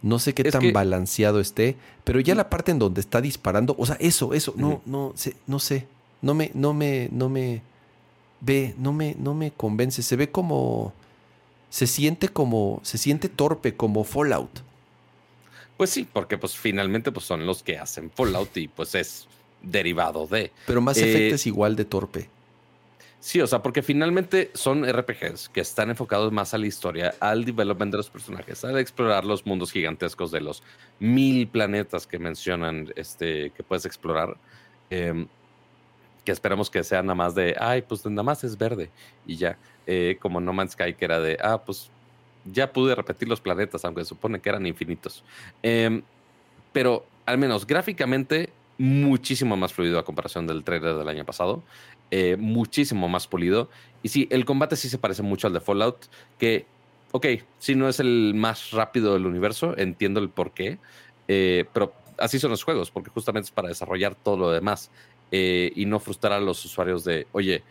No 0.04 0.18
sé 0.18 0.34
qué 0.34 0.44
tan 0.44 0.70
balanceado 0.74 1.40
esté, 1.40 1.76
pero 2.04 2.20
ya 2.20 2.34
la 2.34 2.50
parte 2.50 2.70
en 2.70 2.78
donde 2.78 3.00
está 3.00 3.22
disparando, 3.22 3.74
o 3.78 3.86
sea, 3.86 3.96
eso, 4.00 4.34
eso, 4.34 4.52
no, 4.54 4.82
no, 4.84 5.14
sé, 5.14 5.34
no 5.46 5.58
sé, 5.58 5.86
no 6.20 6.34
me, 6.34 6.50
no 6.52 6.74
me, 6.74 7.08
no 7.10 7.30
me 7.30 7.62
ve, 8.42 8.74
no 8.76 8.92
me, 8.92 9.14
no 9.18 9.32
me 9.32 9.50
convence, 9.50 10.02
se 10.02 10.16
ve 10.16 10.30
como, 10.30 10.92
se 11.70 11.86
siente 11.86 12.28
como, 12.28 12.80
se 12.82 12.98
siente 12.98 13.30
torpe, 13.30 13.76
como 13.76 14.04
Fallout. 14.04 14.60
Pues 15.78 15.88
sí, 15.88 16.06
porque 16.12 16.36
pues 16.36 16.54
finalmente 16.54 17.10
pues 17.10 17.24
son 17.24 17.46
los 17.46 17.62
que 17.62 17.78
hacen 17.78 18.10
Fallout 18.10 18.54
y 18.58 18.68
pues 18.68 18.94
es 18.94 19.26
derivado 19.62 20.26
de. 20.26 20.52
Pero 20.66 20.82
más 20.82 20.98
efecto 20.98 21.32
eh, 21.32 21.36
es 21.36 21.46
igual 21.46 21.76
de 21.76 21.86
torpe. 21.86 22.28
Sí, 23.24 23.40
o 23.40 23.46
sea, 23.46 23.62
porque 23.62 23.80
finalmente 23.82 24.50
son 24.52 24.84
RPGs 24.84 25.48
que 25.48 25.62
están 25.62 25.88
enfocados 25.88 26.30
más 26.30 26.52
a 26.52 26.58
la 26.58 26.66
historia, 26.66 27.14
al 27.20 27.46
development 27.46 27.90
de 27.90 27.96
los 27.96 28.10
personajes, 28.10 28.62
al 28.66 28.78
explorar 28.78 29.24
los 29.24 29.46
mundos 29.46 29.72
gigantescos 29.72 30.30
de 30.30 30.42
los 30.42 30.62
mil 31.00 31.48
planetas 31.48 32.06
que 32.06 32.18
mencionan 32.18 32.92
este, 32.96 33.50
que 33.52 33.62
puedes 33.62 33.86
explorar. 33.86 34.36
Em, 34.90 35.26
que 36.22 36.32
esperamos 36.32 36.68
que 36.68 36.84
sea 36.84 37.00
nada 37.00 37.14
más 37.14 37.34
de, 37.34 37.56
ay, 37.58 37.80
pues 37.80 38.04
nada 38.04 38.22
más 38.22 38.44
es 38.44 38.58
verde 38.58 38.90
y 39.26 39.36
ya. 39.36 39.56
Eh, 39.86 40.18
como 40.20 40.38
No 40.38 40.52
Man's 40.52 40.72
Sky, 40.72 40.92
que 40.92 41.06
era 41.06 41.18
de, 41.18 41.38
ah, 41.40 41.62
pues 41.64 41.88
ya 42.44 42.70
pude 42.70 42.94
repetir 42.94 43.26
los 43.26 43.40
planetas, 43.40 43.86
aunque 43.86 44.02
se 44.02 44.10
supone 44.10 44.38
que 44.38 44.50
eran 44.50 44.66
infinitos. 44.66 45.24
Em, 45.62 46.02
pero 46.74 47.06
al 47.24 47.38
menos 47.38 47.66
gráficamente, 47.66 48.52
muchísimo 48.78 49.56
más 49.56 49.72
fluido 49.72 49.98
a 49.98 50.04
comparación 50.04 50.46
del 50.46 50.64
trailer 50.64 50.96
del 50.96 51.08
año 51.08 51.24
pasado. 51.24 51.62
Eh, 52.10 52.36
muchísimo 52.38 53.08
más 53.08 53.26
pulido. 53.26 53.68
Y 54.02 54.08
sí, 54.08 54.28
el 54.30 54.44
combate 54.44 54.76
sí 54.76 54.88
se 54.88 54.98
parece 54.98 55.22
mucho 55.22 55.46
al 55.46 55.52
de 55.52 55.60
Fallout, 55.60 55.96
que, 56.38 56.66
ok, 57.12 57.26
si 57.58 57.74
no 57.74 57.88
es 57.88 57.98
el 58.00 58.34
más 58.34 58.70
rápido 58.70 59.14
del 59.14 59.26
universo, 59.26 59.74
entiendo 59.76 60.20
el 60.20 60.28
por 60.28 60.52
qué, 60.52 60.78
eh, 61.26 61.64
pero 61.72 61.92
así 62.18 62.38
son 62.38 62.50
los 62.50 62.62
juegos, 62.62 62.90
porque 62.90 63.10
justamente 63.10 63.46
es 63.46 63.50
para 63.50 63.68
desarrollar 63.68 64.14
todo 64.14 64.36
lo 64.36 64.50
demás 64.52 64.90
eh, 65.32 65.72
y 65.74 65.86
no 65.86 65.98
frustrar 65.98 66.34
a 66.34 66.40
los 66.40 66.64
usuarios 66.64 67.02
de, 67.04 67.26
oye, 67.32 67.62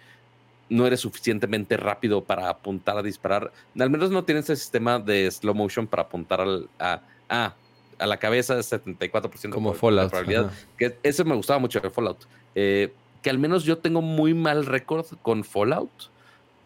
no 0.69 0.87
eres 0.87 1.01
suficientemente 1.01 1.77
rápido 1.77 2.23
para 2.23 2.49
apuntar 2.49 2.97
a 2.97 3.03
disparar. 3.03 3.51
Al 3.79 3.89
menos 3.89 4.09
no 4.09 4.23
tienes 4.23 4.45
ese 4.45 4.55
sistema 4.55 4.97
de 4.99 5.29
slow 5.29 5.53
motion 5.53 5.87
para 5.87 6.03
apuntar 6.03 6.41
al, 6.41 6.67
a, 6.79 7.01
a, 7.29 7.53
a 7.99 8.07
la 8.07 8.17
cabeza 8.17 8.55
de 8.55 8.61
74% 8.61 9.51
Como 9.51 9.73
Fallout. 9.73 10.09
probabilidad. 10.09 10.51
Que 10.77 10.97
eso 11.03 11.23
me 11.25 11.35
gustaba 11.35 11.59
mucho 11.59 11.79
de 11.79 11.89
Fallout. 11.91 12.25
Eh, 12.55 12.91
que 13.23 13.29
al 13.29 13.39
menos 13.39 13.63
yo 13.63 13.79
tengo 13.79 14.01
muy 14.01 14.33
mal 14.33 14.65
récord 14.65 15.07
con 15.21 15.43
Fallout, 15.43 15.89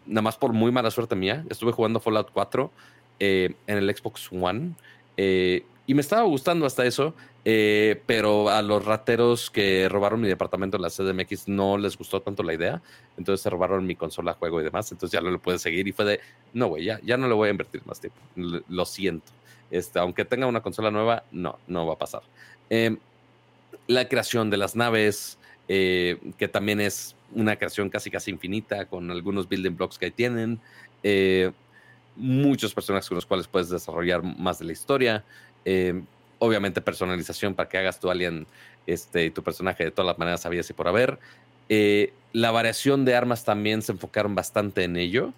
nada 0.05 0.23
más 0.23 0.37
por 0.37 0.51
muy 0.51 0.71
mala 0.71 0.91
suerte 0.91 1.15
mía. 1.15 1.45
Estuve 1.49 1.71
jugando 1.71 1.99
Fallout 1.99 2.31
4 2.33 2.71
eh, 3.19 3.53
en 3.67 3.77
el 3.77 3.95
Xbox 3.95 4.29
One 4.31 4.73
eh, 5.15 5.63
y 5.85 5.93
me 5.93 6.01
estaba 6.01 6.23
gustando 6.23 6.65
hasta 6.65 6.85
eso, 6.85 7.13
eh, 7.45 8.01
pero 8.05 8.49
a 8.49 8.61
los 8.61 8.83
rateros 8.83 9.49
que 9.49 9.87
robaron 9.87 10.19
mi 10.19 10.27
departamento 10.27 10.75
en 10.75 10.83
la 10.83 10.89
CDMX 10.89 11.47
no 11.47 11.77
les 11.77 11.97
gustó 11.97 12.21
tanto 12.21 12.43
la 12.43 12.53
idea, 12.53 12.81
entonces 13.17 13.41
se 13.41 13.49
robaron 13.49 13.85
mi 13.85 13.95
consola, 13.95 14.33
juego 14.33 14.59
y 14.59 14.65
demás, 14.65 14.91
entonces 14.91 15.17
ya 15.17 15.21
no 15.23 15.31
lo 15.31 15.39
pude 15.39 15.59
seguir 15.59 15.87
y 15.87 15.93
fue 15.93 16.03
de, 16.03 16.19
no, 16.53 16.67
güey, 16.67 16.83
ya, 16.83 16.99
ya 17.03 17.15
no 17.15 17.27
le 17.27 17.33
voy 17.35 17.47
a 17.47 17.51
invertir 17.51 17.81
más 17.85 18.01
tiempo, 18.01 18.19
lo 18.35 18.85
siento. 18.85 19.31
Este, 19.71 19.99
aunque 19.99 20.25
tenga 20.25 20.47
una 20.47 20.61
consola 20.61 20.91
nueva, 20.91 21.23
no, 21.31 21.57
no 21.67 21.85
va 21.85 21.93
a 21.93 21.97
pasar. 21.97 22.21
Em, 22.69 22.97
la 23.87 24.07
creación 24.09 24.49
de 24.49 24.57
las 24.57 24.75
naves, 24.75 25.37
eh, 25.69 26.17
que 26.37 26.47
también 26.47 26.79
es 26.79 27.15
una 27.35 27.57
creación 27.57 27.89
casi 27.89 28.09
casi 28.09 28.31
infinita 28.31 28.85
con 28.85 29.11
algunos 29.11 29.49
building 29.49 29.75
blocks 29.75 29.97
que 29.97 30.11
tienen, 30.11 30.59
eh, 31.03 31.51
muchos 32.15 32.73
personajes 32.73 33.09
con 33.09 33.15
los 33.15 33.25
cuales 33.25 33.47
puedes 33.47 33.69
desarrollar 33.69 34.23
más 34.23 34.59
de 34.59 34.65
la 34.65 34.71
historia, 34.71 35.25
eh, 35.65 36.01
obviamente 36.39 36.79
personalización 36.79 37.53
para 37.53 37.67
que 37.67 37.77
hagas 37.77 37.99
tu 37.99 38.09
alien 38.09 38.47
este, 38.85 39.25
y 39.25 39.29
tu 39.29 39.43
personaje 39.43 39.83
de 39.83 39.91
todas 39.91 40.07
las 40.07 40.17
maneras 40.17 40.41
sabías 40.41 40.69
y 40.69 40.73
por 40.73 40.87
haber. 40.87 41.19
la 42.31 42.51
variación 42.51 43.03
de 43.03 43.15
armas 43.15 43.43
también 43.43 43.81
se 43.81 43.91
enfocaron 43.91 44.35
bastante 44.35 44.83
en 44.85 44.95
ello. 44.95 45.33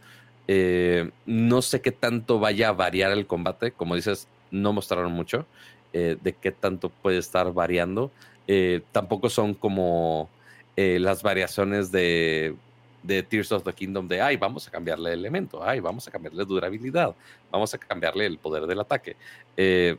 no 1.25 1.61
sé 1.63 1.81
qué 1.81 1.91
tanto 1.91 2.39
vaya 2.39 2.69
a 2.69 2.73
variar 2.73 3.11
el 3.11 3.25
combate, 3.25 3.71
como 3.71 3.95
dices, 3.95 4.27
no 4.51 4.73
mostraron 4.73 5.11
mucho 5.11 5.47
de 5.91 6.35
qué 6.39 6.51
tanto 6.51 6.89
puede 6.89 7.17
estar 7.17 7.51
variando. 7.51 8.11
Eh, 8.51 8.81
tampoco 8.91 9.29
son 9.29 9.53
como 9.53 10.27
eh, 10.75 10.97
las 10.99 11.21
variaciones 11.21 11.91
de, 11.91 12.55
de, 13.03 13.21
Tears 13.21 13.51
of 13.51 13.63
the 13.63 13.71
Kingdom 13.71 14.07
de, 14.07 14.21
ay, 14.21 14.37
vamos 14.37 14.67
a 14.67 14.71
cambiarle 14.71 15.13
elemento, 15.13 15.63
ay, 15.63 15.79
vamos 15.79 16.07
a 16.07 16.11
cambiarle 16.11 16.43
durabilidad, 16.45 17.13
vamos 17.51 17.75
a 17.75 17.77
cambiarle 17.77 18.25
el 18.25 18.39
poder 18.39 18.65
del 18.65 18.79
ataque. 18.79 19.15
Eh, 19.55 19.95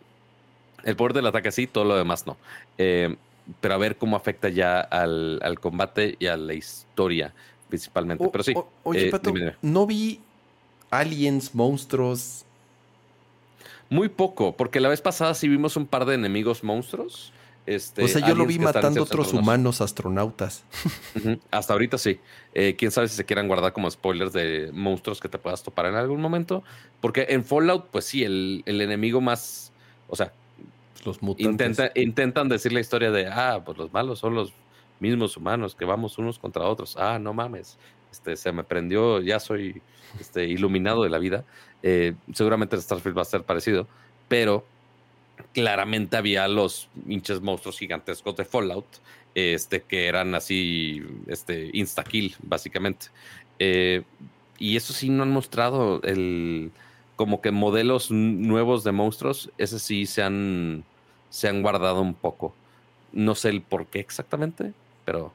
el 0.82 0.96
poder 0.96 1.12
del 1.12 1.28
ataque 1.28 1.52
sí, 1.52 1.68
todo 1.68 1.84
lo 1.84 1.96
demás 1.96 2.26
no. 2.26 2.36
pero 2.76 3.74
a 3.74 3.76
ver 3.76 3.94
cómo 3.96 4.16
afecta 4.16 4.48
ya 4.48 4.80
al, 4.80 5.38
al, 5.44 5.60
combate 5.60 6.16
y 6.18 6.26
a 6.26 6.36
la 6.36 6.54
historia 6.54 7.32
principalmente. 7.68 8.28
pero 8.32 8.42
sí. 8.42 8.52
oye, 8.82 9.12
Pato, 9.12 9.32
no 9.62 9.86
vi 9.86 10.18
aliens, 10.90 11.54
monstruos. 11.54 12.44
Muy 13.88 14.08
poco, 14.08 14.56
porque 14.56 14.80
la 14.80 14.88
vez 14.88 15.00
pasada 15.00 15.34
sí 15.34 15.46
vimos 15.46 15.76
un 15.76 15.86
par 15.86 16.04
de 16.04 16.16
enemigos 16.16 16.64
monstruos. 16.64 17.32
Este, 17.66 18.02
o 18.02 18.08
sea, 18.08 18.26
yo 18.26 18.34
lo 18.34 18.46
vi 18.46 18.58
matando 18.58 19.02
otros 19.02 19.32
humanos 19.32 19.80
astronautas. 19.80 20.64
Hasta 21.50 21.72
ahorita 21.72 21.98
sí. 21.98 22.18
Eh, 22.54 22.74
quién 22.76 22.90
sabe 22.90 23.08
si 23.08 23.16
se 23.16 23.24
quieran 23.24 23.48
guardar 23.48 23.72
como 23.72 23.90
spoilers 23.90 24.32
de 24.32 24.70
monstruos 24.72 25.20
que 25.20 25.28
te 25.28 25.38
puedas 25.38 25.62
topar 25.62 25.86
en 25.86 25.94
algún 25.94 26.20
momento. 26.20 26.64
Porque 27.00 27.26
en 27.28 27.44
Fallout, 27.44 27.86
pues 27.90 28.06
sí, 28.06 28.24
el, 28.24 28.64
enemigo 28.66 29.20
más. 29.20 29.72
O 30.08 30.16
sea, 30.16 30.32
los 31.04 31.22
mutantes. 31.22 31.92
intentan 31.94 32.48
decir 32.48 32.72
la 32.72 32.80
historia 32.80 33.10
de, 33.10 33.26
ah, 33.28 33.62
pues 33.64 33.78
los 33.78 33.92
malos 33.92 34.18
son 34.18 34.34
los 34.34 34.52
mismos 34.98 35.36
humanos 35.36 35.74
que 35.74 35.84
vamos 35.84 36.18
unos 36.18 36.38
contra 36.38 36.64
otros. 36.64 36.96
Ah, 36.98 37.18
no 37.18 37.34
mames. 37.34 37.78
Este, 38.10 38.36
se 38.36 38.52
me 38.52 38.64
prendió, 38.64 39.20
ya 39.20 39.38
soy 39.38 39.80
este, 40.18 40.44
iluminado 40.46 41.02
de 41.02 41.10
la 41.10 41.18
vida. 41.18 41.44
Eh, 41.82 42.14
seguramente 42.32 42.76
el 42.76 42.82
Starfield 42.82 43.16
va 43.16 43.22
a 43.22 43.26
ser 43.26 43.44
parecido, 43.44 43.86
pero 44.28 44.64
claramente 45.52 46.16
había 46.16 46.46
los 46.48 46.88
hinches 47.08 47.40
monstruos 47.40 47.78
gigantescos 47.78 48.36
de 48.36 48.44
Fallout, 48.44 48.86
este, 49.34 49.82
que 49.82 50.06
eran 50.06 50.34
así, 50.34 51.02
este, 51.26 51.70
insta-kill, 51.72 52.36
básicamente. 52.42 53.06
Eh, 53.58 54.02
y 54.58 54.76
eso 54.76 54.92
sí 54.92 55.08
no 55.08 55.22
han 55.22 55.30
mostrado 55.30 56.02
el 56.02 56.70
como 57.16 57.42
que 57.42 57.50
modelos 57.50 58.10
nuevos 58.10 58.82
de 58.82 58.92
monstruos, 58.92 59.50
ese 59.58 59.78
sí 59.78 60.06
se 60.06 60.22
han, 60.22 60.84
se 61.28 61.48
han 61.48 61.60
guardado 61.60 62.00
un 62.00 62.14
poco. 62.14 62.54
No 63.12 63.34
sé 63.34 63.50
el 63.50 63.60
por 63.60 63.86
qué 63.88 64.00
exactamente, 64.00 64.72
pero 65.04 65.30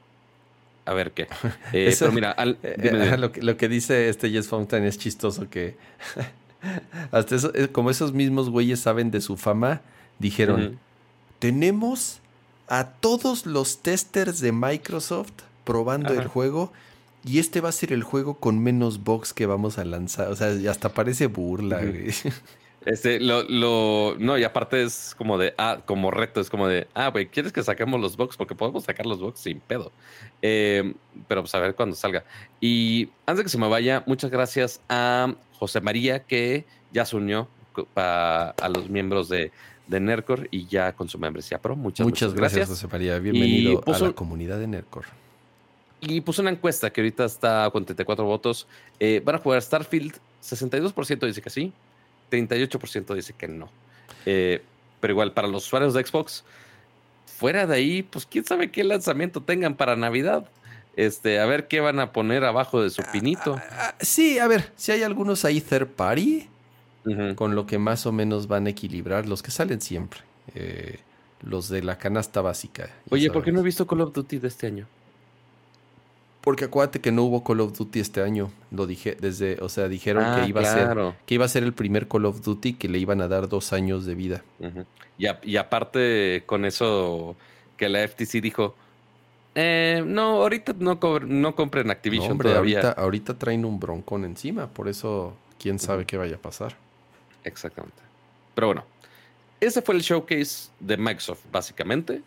a 0.84 0.94
ver 0.94 1.12
qué. 1.12 1.28
Eh, 1.72 1.94
pero 1.96 2.10
mira, 2.10 2.34
eh, 2.62 3.16
lo, 3.16 3.30
que, 3.30 3.40
lo, 3.40 3.56
que, 3.56 3.68
dice 3.68 4.08
este 4.08 4.30
Jess 4.30 4.48
Fountain 4.48 4.82
es 4.84 4.98
chistoso 4.98 5.48
que 5.48 5.76
hasta 7.12 7.36
eso, 7.36 7.52
como 7.70 7.90
esos 7.90 8.12
mismos 8.12 8.50
güeyes 8.50 8.80
saben 8.80 9.12
de 9.12 9.20
su 9.20 9.36
fama, 9.36 9.82
dijeron, 10.18 10.78
tenemos 11.38 12.20
a 12.68 12.90
todos 12.90 13.46
los 13.46 13.78
testers 13.78 14.40
de 14.40 14.52
Microsoft 14.52 15.32
probando 15.64 16.14
el 16.14 16.26
juego 16.26 16.72
y 17.24 17.40
este 17.40 17.60
va 17.60 17.70
a 17.70 17.72
ser 17.72 17.92
el 17.92 18.04
juego 18.04 18.34
con 18.34 18.62
menos 18.62 19.02
bugs 19.02 19.34
que 19.34 19.46
vamos 19.46 19.78
a 19.78 19.84
lanzar. 19.84 20.28
O 20.28 20.36
sea, 20.36 20.54
hasta 20.70 20.90
parece 20.90 21.26
burla, 21.26 21.80
güey. 21.80 22.10
Este, 22.86 23.18
lo, 23.18 23.42
lo, 23.42 24.14
no, 24.20 24.38
y 24.38 24.44
aparte 24.44 24.84
es 24.84 25.16
como 25.18 25.38
de, 25.38 25.54
ah, 25.58 25.80
como 25.84 26.12
reto, 26.12 26.40
es 26.40 26.48
como 26.48 26.68
de, 26.68 26.86
ah, 26.94 27.08
güey, 27.08 27.26
¿quieres 27.26 27.52
que 27.52 27.64
saquemos 27.64 28.00
los 28.00 28.16
bugs? 28.16 28.36
Porque 28.36 28.54
podemos 28.54 28.84
sacar 28.84 29.06
los 29.06 29.18
bugs 29.18 29.40
sin 29.40 29.58
pedo. 29.58 29.90
Eh, 30.40 30.94
pero 31.26 31.42
pues 31.42 31.52
a 31.56 31.58
ver 31.58 31.74
cuándo 31.74 31.96
salga. 31.96 32.22
Y 32.60 33.08
antes 33.26 33.38
de 33.38 33.42
que 33.42 33.48
se 33.48 33.58
me 33.58 33.68
vaya, 33.68 34.04
muchas 34.06 34.30
gracias 34.30 34.80
a 34.88 35.34
José 35.58 35.80
María 35.80 36.20
que 36.20 36.64
ya 36.92 37.04
se 37.04 37.16
unió 37.16 37.48
a 37.96 38.54
los 38.72 38.88
miembros 38.88 39.28
de 39.28 39.50
de 39.86 40.00
Nercor 40.00 40.48
y 40.50 40.66
ya 40.66 40.92
con 40.92 41.08
su 41.08 41.18
membresía 41.18 41.58
pro. 41.58 41.76
Muchas, 41.76 42.04
muchas, 42.04 42.34
gracias, 42.34 42.68
José 42.68 42.88
María. 42.88 43.18
Bienvenido 43.18 43.82
a 43.86 43.98
la 43.98 44.12
comunidad 44.12 44.58
de 44.58 44.66
Nercor. 44.66 45.04
Y 46.00 46.20
puso 46.20 46.42
una 46.42 46.50
encuesta 46.50 46.90
que 46.90 47.00
ahorita 47.00 47.24
está 47.24 47.68
con 47.72 47.84
34 47.84 48.24
votos. 48.24 48.66
Eh, 49.00 49.22
van 49.24 49.36
a 49.36 49.38
jugar 49.38 49.62
Starfield. 49.62 50.14
62% 50.42 51.26
dice 51.26 51.42
que 51.42 51.50
sí, 51.50 51.72
38% 52.30 53.14
dice 53.14 53.32
que 53.32 53.48
no. 53.48 53.68
Eh, 54.24 54.62
pero 55.00 55.12
igual, 55.12 55.32
para 55.32 55.48
los 55.48 55.66
usuarios 55.66 55.94
de 55.94 56.04
Xbox, 56.04 56.44
fuera 57.26 57.66
de 57.66 57.74
ahí, 57.74 58.02
pues 58.02 58.26
quién 58.26 58.44
sabe 58.44 58.70
qué 58.70 58.84
lanzamiento 58.84 59.40
tengan 59.42 59.74
para 59.74 59.96
Navidad. 59.96 60.48
Este, 60.96 61.40
a 61.40 61.46
ver 61.46 61.68
qué 61.68 61.80
van 61.80 62.00
a 62.00 62.12
poner 62.12 62.44
abajo 62.44 62.82
de 62.82 62.90
su 62.90 63.02
ah, 63.02 63.12
pinito. 63.12 63.56
Ah, 63.56 63.64
ah, 63.72 63.94
sí, 64.00 64.38
a 64.38 64.46
ver, 64.46 64.72
si 64.76 64.92
hay 64.92 65.02
algunos 65.02 65.44
ahí 65.44 65.60
third 65.60 65.88
party 65.88 66.48
con 67.36 67.54
lo 67.54 67.66
que 67.66 67.78
más 67.78 68.04
o 68.06 68.12
menos 68.12 68.48
van 68.48 68.66
a 68.66 68.70
equilibrar 68.70 69.26
los 69.28 69.42
que 69.42 69.50
salen 69.50 69.80
siempre. 69.80 70.20
Eh, 70.54 70.98
los 71.42 71.68
de 71.68 71.82
la 71.82 71.98
canasta 71.98 72.40
básica. 72.40 72.90
Oye, 73.10 73.30
¿por 73.30 73.44
qué 73.44 73.52
no 73.52 73.60
he 73.60 73.62
visto 73.62 73.86
Call 73.86 74.00
of 74.00 74.12
Duty 74.12 74.38
de 74.38 74.48
este 74.48 74.66
año? 74.66 74.86
Porque 76.40 76.64
acuérdate 76.64 77.00
que 77.00 77.10
no 77.12 77.24
hubo 77.24 77.42
Call 77.42 77.60
of 77.60 77.76
Duty 77.76 77.98
este 78.00 78.22
año. 78.22 78.50
Lo 78.70 78.86
dije 78.86 79.16
desde, 79.20 79.58
o 79.60 79.68
sea, 79.68 79.88
dijeron 79.88 80.24
que 80.34 80.40
Ah, 80.42 80.46
iba 80.48 80.60
a 80.60 80.64
ser 80.64 81.14
que 81.26 81.34
iba 81.34 81.44
a 81.44 81.48
ser 81.48 81.64
el 81.64 81.72
primer 81.72 82.06
Call 82.08 82.24
of 82.26 82.40
Duty 82.42 82.74
que 82.74 82.88
le 82.88 82.98
iban 82.98 83.20
a 83.20 83.28
dar 83.28 83.48
dos 83.48 83.72
años 83.72 84.06
de 84.06 84.14
vida. 84.14 84.44
Y, 85.18 85.26
a- 85.26 85.40
y 85.42 85.56
aparte 85.56 86.44
con 86.46 86.64
eso 86.64 87.36
que 87.76 87.88
la 87.88 88.02
FTC 88.06 88.40
dijo, 88.40 88.74
eh, 89.54 90.02
no, 90.06 90.42
ahorita 90.42 90.74
no, 90.78 91.00
co- 91.00 91.20
no 91.20 91.54
compren 91.56 91.86
No, 91.86 91.92
Activision 91.92 92.32
hombre, 92.32 92.50
todavía. 92.50 92.80
ahorita, 92.80 93.00
ahorita 93.00 93.38
traen 93.38 93.64
un 93.64 93.80
broncón 93.80 94.24
encima, 94.24 94.68
por 94.68 94.88
eso 94.88 95.34
quién 95.58 95.78
sabe 95.78 96.04
qué 96.06 96.16
vaya 96.16 96.36
a 96.36 96.40
pasar. 96.40 96.76
Exactamente. 97.46 98.02
Pero 98.54 98.66
bueno, 98.68 98.84
ese 99.60 99.80
fue 99.82 99.94
el 99.94 100.02
showcase 100.02 100.70
de 100.80 100.96
Microsoft, 100.96 101.40
básicamente. 101.50 102.20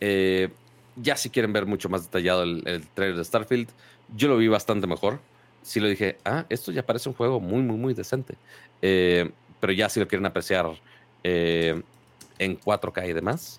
Eh, 0.00 0.48
ya 0.96 1.16
si 1.16 1.30
quieren 1.30 1.52
ver 1.52 1.66
mucho 1.66 1.88
más 1.88 2.04
detallado 2.04 2.42
el, 2.44 2.62
el 2.66 2.86
trailer 2.88 3.16
de 3.16 3.24
Starfield, 3.24 3.68
yo 4.16 4.28
lo 4.28 4.36
vi 4.36 4.48
bastante 4.48 4.86
mejor. 4.86 5.20
Sí 5.62 5.80
lo 5.80 5.88
dije, 5.88 6.18
ah, 6.24 6.46
esto 6.48 6.72
ya 6.72 6.84
parece 6.86 7.08
un 7.08 7.14
juego 7.14 7.40
muy, 7.40 7.62
muy, 7.62 7.76
muy 7.76 7.94
decente. 7.94 8.34
Eh, 8.82 9.30
pero 9.60 9.72
ya 9.72 9.88
si 9.88 10.00
lo 10.00 10.08
quieren 10.08 10.26
apreciar 10.26 10.66
eh, 11.24 11.82
en 12.38 12.58
4K 12.60 13.08
y 13.08 13.12
demás, 13.12 13.58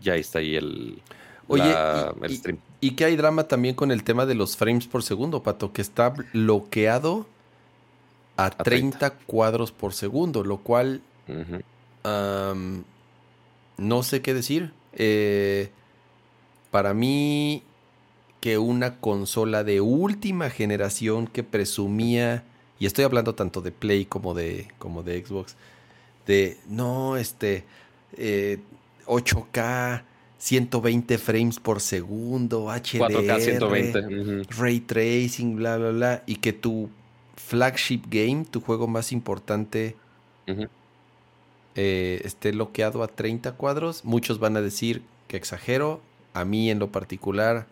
ya 0.00 0.14
está 0.14 0.38
ahí 0.38 0.56
el, 0.56 1.02
Oye, 1.48 1.64
la- 1.64 2.14
y- 2.20 2.24
el 2.24 2.30
y- 2.32 2.36
stream. 2.36 2.58
Y 2.80 2.92
que 2.92 3.04
hay 3.04 3.16
drama 3.16 3.44
también 3.44 3.74
con 3.74 3.90
el 3.90 4.04
tema 4.04 4.24
de 4.26 4.34
los 4.34 4.56
frames 4.56 4.86
por 4.86 5.02
segundo, 5.02 5.42
Pato, 5.42 5.72
que 5.72 5.82
está 5.82 6.10
bloqueado 6.32 7.26
a 8.38 8.50
30 8.50 9.10
cuadros 9.26 9.72
por 9.72 9.92
segundo, 9.92 10.44
lo 10.44 10.58
cual 10.58 11.02
no 13.76 14.02
sé 14.02 14.22
qué 14.22 14.32
decir. 14.32 14.72
Eh, 14.92 15.70
para 16.70 16.94
mí, 16.94 17.64
que 18.40 18.58
una 18.58 19.00
consola 19.00 19.64
de 19.64 19.80
última 19.80 20.50
generación 20.50 21.26
que 21.26 21.42
presumía, 21.42 22.44
y 22.78 22.86
estoy 22.86 23.04
hablando 23.04 23.34
tanto 23.34 23.60
de 23.60 23.72
Play 23.72 24.04
como 24.04 24.34
de, 24.34 24.68
como 24.78 25.02
de 25.02 25.24
Xbox, 25.24 25.56
de 26.26 26.58
no, 26.68 27.16
este, 27.16 27.64
eh, 28.16 28.58
8K, 29.06 30.04
120 30.38 31.18
frames 31.18 31.58
por 31.58 31.80
segundo, 31.80 32.68
HDR, 32.68 33.10
4K 33.10 33.40
120. 33.40 33.98
ujú. 34.06 34.42
ray 34.62 34.78
tracing, 34.78 35.56
bla, 35.56 35.76
bla, 35.76 35.90
bla, 35.90 36.22
y 36.26 36.36
que 36.36 36.52
tu 36.52 36.88
flagship 37.48 38.02
game, 38.10 38.44
tu 38.44 38.60
juego 38.60 38.86
más 38.86 39.10
importante, 39.10 39.96
eh, 41.74 42.20
esté 42.24 42.52
bloqueado 42.52 43.02
a 43.02 43.08
30 43.08 43.52
cuadros. 43.52 44.04
Muchos 44.04 44.38
van 44.38 44.56
a 44.58 44.60
decir 44.60 45.02
que 45.28 45.38
exagero. 45.38 46.02
A 46.34 46.44
mí 46.44 46.70
en 46.70 46.78
lo 46.78 46.92
particular, 46.92 47.66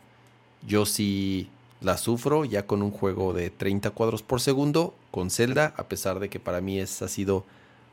yo 0.67 0.87
sí 0.87 1.51
la 1.83 1.99
sufro 1.99 2.47
ya 2.47 2.67
con 2.67 2.83
un 2.83 2.91
juego 2.91 3.35
de 3.35 3.51
30 3.51 3.91
cuadros 3.91 4.23
por 4.23 4.41
segundo 4.41 4.95
con 5.11 5.29
Zelda, 5.31 5.75
a 5.77 5.85
pesar 5.89 6.21
de 6.21 6.31
que 6.31 6.41
para 6.41 6.63
mí 6.63 6.79
es, 6.79 7.03
ha 7.03 7.09
sido 7.09 7.45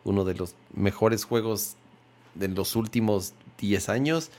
uno 0.06 0.24
de 0.24 0.36
los 0.36 0.56
mejores 0.74 1.26
juegos 1.26 1.76
de 2.34 2.48
los 2.48 2.78
últimos 2.78 3.34
10 3.60 3.90
años. 3.90 4.32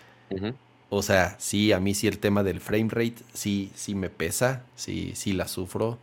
O 0.88 1.02
sea, 1.02 1.36
sí, 1.38 1.72
a 1.72 1.80
mí 1.80 1.94
sí 1.94 2.06
el 2.06 2.18
tema 2.18 2.42
del 2.42 2.60
frame 2.60 2.88
rate, 2.88 3.16
sí, 3.34 3.70
sí 3.74 3.94
me 3.94 4.08
pesa, 4.08 4.64
sí, 4.76 5.12
sí 5.14 5.34
la 5.34 5.46
sufro. 5.46 5.98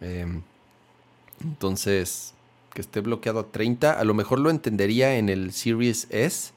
Em, 0.00 0.42
entonces, 1.42 2.34
que 2.74 2.80
esté 2.80 3.00
bloqueado 3.00 3.40
a 3.40 3.46
30, 3.50 3.98
a 3.98 4.04
lo 4.04 4.14
mejor 4.14 4.38
lo 4.38 4.50
entendería 4.50 5.16
en 5.16 5.28
el 5.28 5.52
Series 5.52 6.06
S, 6.10 6.52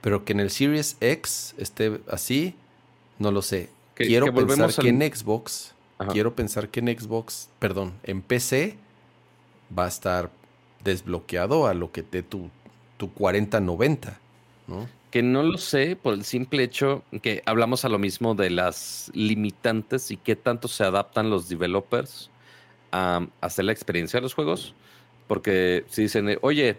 pero 0.00 0.24
que 0.24 0.32
en 0.32 0.40
el 0.40 0.50
Series 0.50 0.96
X 1.00 1.54
esté 1.58 2.00
así, 2.10 2.54
no 3.18 3.30
lo 3.30 3.42
sé. 3.42 3.68
Que- 3.94 4.06
quiero 4.06 4.26
que 4.26 4.32
pensar 4.32 4.74
que 4.74 4.88
en 4.88 5.00
Xbox, 5.00 5.74
Ajá. 5.98 6.12
quiero 6.12 6.34
pensar 6.34 6.68
que 6.70 6.80
en 6.80 6.98
Xbox, 6.98 7.50
perdón, 7.58 7.92
en 8.02 8.22
PC 8.22 8.76
va 9.76 9.84
a 9.84 9.88
estar 9.88 10.30
desbloqueado 10.82 11.66
a 11.66 11.74
lo 11.74 11.92
que 11.92 12.02
te 12.02 12.22
tu, 12.22 12.48
tu 12.96 13.12
4090, 13.12 14.18
¿no? 14.66 14.88
Que 15.10 15.22
no 15.22 15.42
lo 15.42 15.58
sé 15.58 15.96
por 15.96 16.14
el 16.14 16.24
simple 16.24 16.62
hecho 16.62 17.02
que 17.20 17.42
hablamos 17.44 17.84
a 17.84 17.88
lo 17.90 17.98
mismo 17.98 18.34
de 18.34 18.48
las 18.48 19.10
limitantes 19.12 20.10
y 20.12 20.16
qué 20.16 20.36
tanto 20.36 20.68
se 20.68 20.84
adaptan 20.84 21.28
los 21.28 21.48
developers 21.48 22.30
a 22.92 23.26
hacer 23.40 23.64
la 23.64 23.72
experiencia 23.72 24.18
de 24.18 24.22
los 24.22 24.34
juegos. 24.34 24.74
Porque 25.26 25.84
si 25.88 26.02
dicen, 26.02 26.38
oye, 26.42 26.76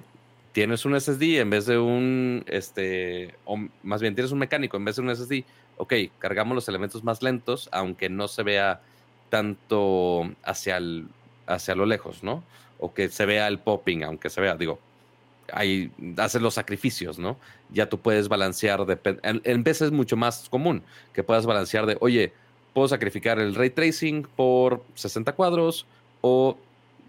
tienes 0.52 0.86
un 0.86 1.00
SSD 1.00 1.40
en 1.40 1.50
vez 1.50 1.66
de 1.66 1.78
un, 1.78 2.44
este, 2.48 3.36
o 3.46 3.58
más 3.84 4.02
bien 4.02 4.14
tienes 4.16 4.32
un 4.32 4.40
mecánico 4.40 4.76
en 4.78 4.84
vez 4.86 4.98
de 4.98 5.02
un 5.04 5.16
SSD, 5.16 5.46
ok, 5.78 5.94
cargamos 6.20 6.56
los 6.56 6.68
elementos 6.68 7.04
más 7.04 7.24
lentos, 7.24 7.70
aunque 7.72 8.10
no 8.10 8.28
se 8.28 8.44
vea 8.44 8.82
tanto 9.30 10.30
hacia, 10.44 10.78
el, 10.78 11.08
hacia 11.48 11.76
lo 11.76 11.86
lejos, 11.86 12.24
¿no? 12.24 12.44
O 12.80 12.94
que 12.94 13.10
se 13.10 13.26
vea 13.26 13.48
el 13.48 13.60
popping, 13.60 14.04
aunque 14.04 14.30
se 14.30 14.42
vea, 14.42 14.56
digo, 14.56 14.80
ahí 15.54 15.90
haces 16.18 16.42
los 16.42 16.54
sacrificios, 16.54 17.18
¿no? 17.18 17.38
Ya 17.72 17.88
tú 17.88 18.00
puedes 18.00 18.28
balancear, 18.28 18.82
depen- 18.82 19.20
en, 19.24 19.42
en 19.46 19.64
veces 19.64 19.84
es 19.88 19.92
mucho 19.92 20.18
más 20.18 20.50
común 20.50 20.84
que 21.14 21.24
puedas 21.24 21.46
balancear 21.46 21.86
de, 21.86 21.98
oye, 22.02 22.34
puedo 22.74 22.88
sacrificar 22.88 23.40
el 23.40 23.56
ray 23.56 23.70
tracing 23.70 24.24
por 24.36 24.84
60 24.96 25.34
cuadros, 25.34 25.86
o 26.22 26.58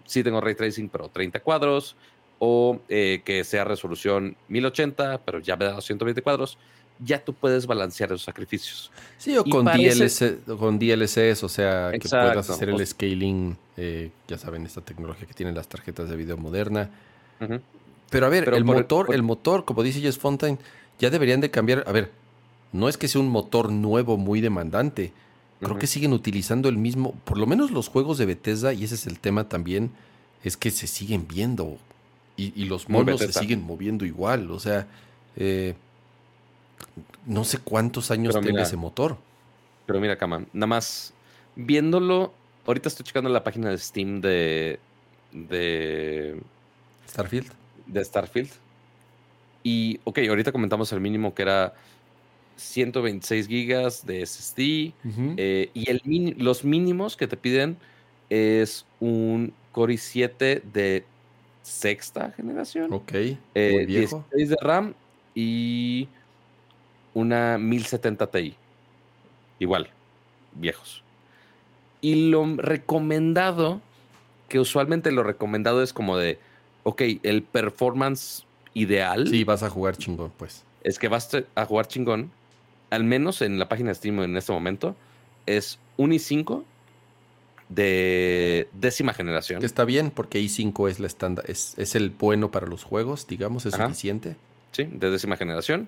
sí 0.05 0.23
tengo 0.23 0.41
ray 0.41 0.55
tracing, 0.55 0.89
pero 0.89 1.07
30 1.09 1.39
cuadros, 1.39 1.95
o 2.39 2.79
eh, 2.89 3.21
que 3.23 3.43
sea 3.43 3.63
resolución 3.63 4.35
1080, 4.49 5.21
pero 5.25 5.39
ya 5.39 5.55
me 5.55 5.65
da 5.65 5.79
120 5.81 6.21
cuadros. 6.21 6.57
Ya 6.99 7.23
tú 7.23 7.33
puedes 7.33 7.65
balancear 7.65 8.09
esos 8.09 8.21
sacrificios. 8.23 8.91
Sí, 9.17 9.35
o 9.37 9.43
con, 9.43 9.65
parece- 9.65 10.37
DLC, 10.45 10.57
con 10.57 10.77
DLCs, 10.77 11.43
o 11.43 11.49
sea, 11.49 11.91
que 11.91 12.07
puedas 12.07 12.49
hacer 12.49 12.69
el 12.69 12.85
scaling, 12.85 13.57
eh, 13.77 14.11
ya 14.27 14.37
saben, 14.37 14.65
esta 14.65 14.81
tecnología 14.81 15.25
que 15.27 15.33
tienen 15.33 15.55
las 15.55 15.67
tarjetas 15.67 16.07
de 16.09 16.15
video 16.15 16.37
moderna. 16.37 16.89
Pero 18.09 18.25
a 18.25 18.29
ver, 18.29 18.45
Pero 18.45 18.57
el 18.57 18.63
por- 18.65 18.75
motor, 18.75 19.05
por- 19.07 19.15
el 19.15 19.23
motor, 19.23 19.65
como 19.65 19.81
dice 19.83 20.01
Jess 20.01 20.17
Fontaine, 20.19 20.59
ya 20.99 21.09
deberían 21.09 21.41
de 21.41 21.49
cambiar. 21.49 21.83
A 21.87 21.91
ver, 21.91 22.11
no 22.71 22.87
es 22.87 22.97
que 22.97 23.07
sea 23.07 23.19
un 23.21 23.27
motor 23.29 23.71
nuevo 23.71 24.17
muy 24.17 24.39
demandante. 24.39 25.11
Creo 25.63 25.79
que 25.79 25.87
siguen 25.87 26.13
utilizando 26.13 26.69
el 26.69 26.77
mismo, 26.77 27.13
por 27.25 27.37
lo 27.37 27.45
menos 27.45 27.71
los 27.71 27.87
juegos 27.87 28.17
de 28.17 28.25
Bethesda, 28.25 28.73
y 28.73 28.83
ese 28.83 28.95
es 28.95 29.07
el 29.07 29.19
tema 29.19 29.49
también, 29.49 29.91
es 30.43 30.57
que 30.57 30.71
se 30.71 30.87
siguen 30.87 31.27
viendo. 31.27 31.77
Y, 32.35 32.53
y 32.59 32.65
los 32.65 32.89
monos 32.89 33.19
se 33.19 33.31
siguen 33.31 33.61
moviendo 33.61 34.05
igual. 34.05 34.49
O 34.51 34.59
sea, 34.59 34.87
eh, 35.35 35.75
no 37.25 37.43
sé 37.43 37.57
cuántos 37.59 38.11
años 38.11 38.33
Pero 38.33 38.41
tenga 38.41 38.53
mira, 38.53 38.63
ese 38.63 38.77
motor. 38.77 39.17
Pero 39.85 39.99
mira, 39.99 40.17
Kaman, 40.17 40.47
nada 40.53 40.67
más 40.67 41.13
viéndolo, 41.55 42.33
ahorita 42.65 42.89
estoy 42.89 43.05
checando 43.05 43.29
la 43.29 43.43
página 43.43 43.69
de 43.69 43.77
Steam 43.77 44.21
de, 44.21 44.79
de, 45.31 46.41
Starfield. 47.07 47.51
de 47.87 48.03
Starfield. 48.03 48.49
Y, 49.63 49.99
ok, 50.03 50.19
ahorita 50.27 50.51
comentamos 50.51 50.91
el 50.91 50.99
mínimo 50.99 51.33
que 51.33 51.43
era 51.43 51.73
126 52.55 53.47
gigas 53.47 54.05
de 54.05 54.21
SSD. 54.21 54.93
Eh, 55.37 55.69
y 55.73 55.89
el 55.89 56.01
min- 56.05 56.35
los 56.37 56.63
mínimos 56.63 57.15
que 57.17 57.27
te 57.27 57.37
piden 57.37 57.77
es 58.29 58.85
un 58.99 59.53
Core 59.71 59.95
i7 59.95 60.61
de 60.73 61.03
sexta 61.63 62.31
generación. 62.31 62.93
ok, 62.93 63.11
eh, 63.13 63.37
muy 63.71 63.85
viejo. 63.85 64.23
16 64.31 64.49
de 64.49 64.55
RAM 64.61 64.93
y 65.35 66.07
una 67.13 67.57
1070 67.57 68.27
Ti. 68.27 68.55
Igual, 69.59 69.89
viejos. 70.55 71.03
Y 72.01 72.29
lo 72.29 72.45
recomendado, 72.57 73.81
que 74.49 74.59
usualmente 74.59 75.11
lo 75.11 75.23
recomendado 75.23 75.81
es 75.83 75.93
como 75.93 76.17
de, 76.17 76.37
ok, 76.83 77.01
el 77.23 77.43
performance 77.43 78.45
ideal 78.73 79.27
Sí, 79.27 79.43
vas 79.43 79.63
a 79.63 79.69
jugar 79.69 79.95
chingón, 79.97 80.31
pues. 80.37 80.65
es 80.83 80.99
que 80.99 81.07
vas 81.07 81.29
a 81.55 81.65
jugar 81.65 81.87
chingón, 81.87 82.31
al 82.93 83.03
menos 83.03 83.41
en 83.41 83.59
la 83.59 83.67
página 83.69 83.89
de 83.89 83.95
Steam 83.95 84.19
en 84.21 84.37
este 84.37 84.51
momento, 84.51 84.95
es 85.45 85.79
un 85.97 86.11
i5 86.11 86.63
de 87.69 88.67
décima 88.73 89.13
generación. 89.13 89.59
Que 89.59 89.65
está 89.65 89.85
bien, 89.85 90.11
porque 90.11 90.39
i5 90.41 90.89
es 90.89 90.99
la 90.99 91.07
estándar, 91.07 91.45
es, 91.47 91.73
es 91.77 91.95
el 91.95 92.09
bueno 92.11 92.51
para 92.51 92.67
los 92.67 92.83
juegos, 92.83 93.27
digamos, 93.27 93.65
es 93.65 93.73
Ajá. 93.73 93.85
suficiente. 93.87 94.35
Sí, 94.71 94.83
de 94.91 95.09
décima 95.09 95.37
generación. 95.37 95.87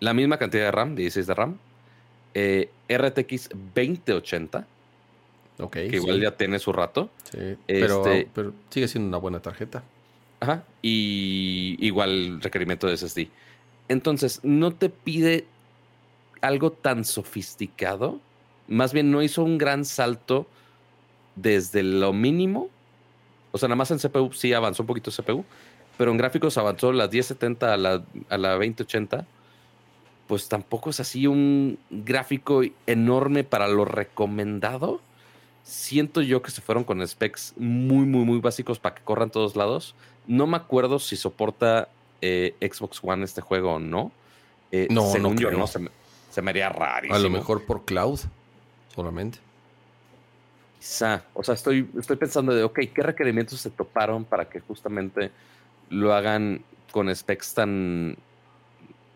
La 0.00 0.14
misma 0.14 0.38
cantidad 0.38 0.64
de 0.64 0.70
RAM, 0.70 0.94
16 0.94 1.26
de 1.26 1.34
RAM. 1.34 1.58
Eh, 2.34 2.70
RTX 2.88 3.50
2080, 3.74 4.66
Ok. 5.58 5.72
que 5.72 5.96
igual 5.96 6.16
sí, 6.16 6.22
ya 6.22 6.30
tiene 6.36 6.58
su 6.58 6.72
rato. 6.72 7.10
sí, 7.30 7.56
Pero, 7.66 8.06
este- 8.06 8.28
pero 8.34 8.52
sigue 8.70 8.86
siendo 8.88 9.08
una 9.08 9.18
buena 9.18 9.40
tarjeta. 9.40 9.82
Ajá. 10.40 10.62
Y 10.82 11.76
igual 11.80 12.40
requerimiento 12.40 12.86
de 12.86 12.96
SSD. 12.96 13.28
Entonces, 13.88 14.40
no 14.44 14.72
te 14.72 14.88
pide 14.88 15.46
algo 16.40 16.72
tan 16.72 17.04
sofisticado. 17.04 18.20
Más 18.66 18.92
bien, 18.92 19.10
no 19.10 19.22
hizo 19.22 19.42
un 19.42 19.58
gran 19.58 19.84
salto 19.84 20.46
desde 21.36 21.82
lo 21.82 22.12
mínimo. 22.12 22.68
O 23.52 23.58
sea, 23.58 23.68
nada 23.68 23.76
más 23.76 23.90
en 23.90 23.98
CPU 23.98 24.32
sí 24.32 24.52
avanzó 24.52 24.82
un 24.82 24.86
poquito 24.86 25.10
CPU. 25.10 25.44
Pero 25.96 26.12
en 26.12 26.16
gráficos 26.16 26.56
avanzó 26.58 26.92
la 26.92 27.08
1070 27.08 27.74
a 27.74 27.76
la, 27.76 28.04
a 28.28 28.38
la 28.38 28.50
2080. 28.52 29.26
pues 30.26 30.48
tampoco 30.48 30.90
es 30.90 31.00
así 31.00 31.26
un 31.26 31.78
gráfico 31.90 32.62
enorme 32.86 33.44
para 33.44 33.66
lo 33.66 33.84
recomendado. 33.84 35.00
Siento 35.64 36.22
yo 36.22 36.40
que 36.40 36.50
se 36.50 36.60
fueron 36.60 36.84
con 36.84 37.06
specs 37.06 37.54
muy, 37.56 38.06
muy, 38.06 38.24
muy 38.24 38.38
básicos 38.38 38.78
para 38.78 38.94
que 38.94 39.02
corran 39.02 39.30
todos 39.30 39.56
lados. 39.56 39.94
No 40.26 40.46
me 40.46 40.56
acuerdo 40.56 40.98
si 40.98 41.16
soporta 41.16 41.88
eh, 42.20 42.54
Xbox 42.60 43.00
One 43.02 43.24
este 43.24 43.40
juego 43.40 43.74
o 43.74 43.78
no. 43.78 44.12
Eh, 44.70 44.86
no, 44.90 45.10
según 45.10 45.34
no 45.34 45.40
yo, 45.40 45.48
creo. 45.48 45.58
no, 45.58 45.66
se 45.66 45.78
me, 45.78 45.90
se 46.30 46.42
me 46.42 46.50
haría 46.50 46.68
rarísimo. 46.68 47.16
A 47.16 47.18
lo 47.18 47.30
mejor 47.30 47.64
por 47.64 47.84
cloud 47.84 48.20
solamente. 48.94 49.38
Quizá. 50.78 51.24
O 51.34 51.42
sea, 51.42 51.54
estoy, 51.54 51.88
estoy 51.98 52.16
pensando 52.16 52.54
de, 52.54 52.62
ok, 52.62 52.80
¿qué 52.94 53.02
requerimientos 53.02 53.60
se 53.60 53.70
toparon 53.70 54.24
para 54.24 54.48
que 54.48 54.60
justamente 54.60 55.30
lo 55.90 56.14
hagan 56.14 56.62
con 56.92 57.14
specs 57.14 57.54
tan 57.54 58.16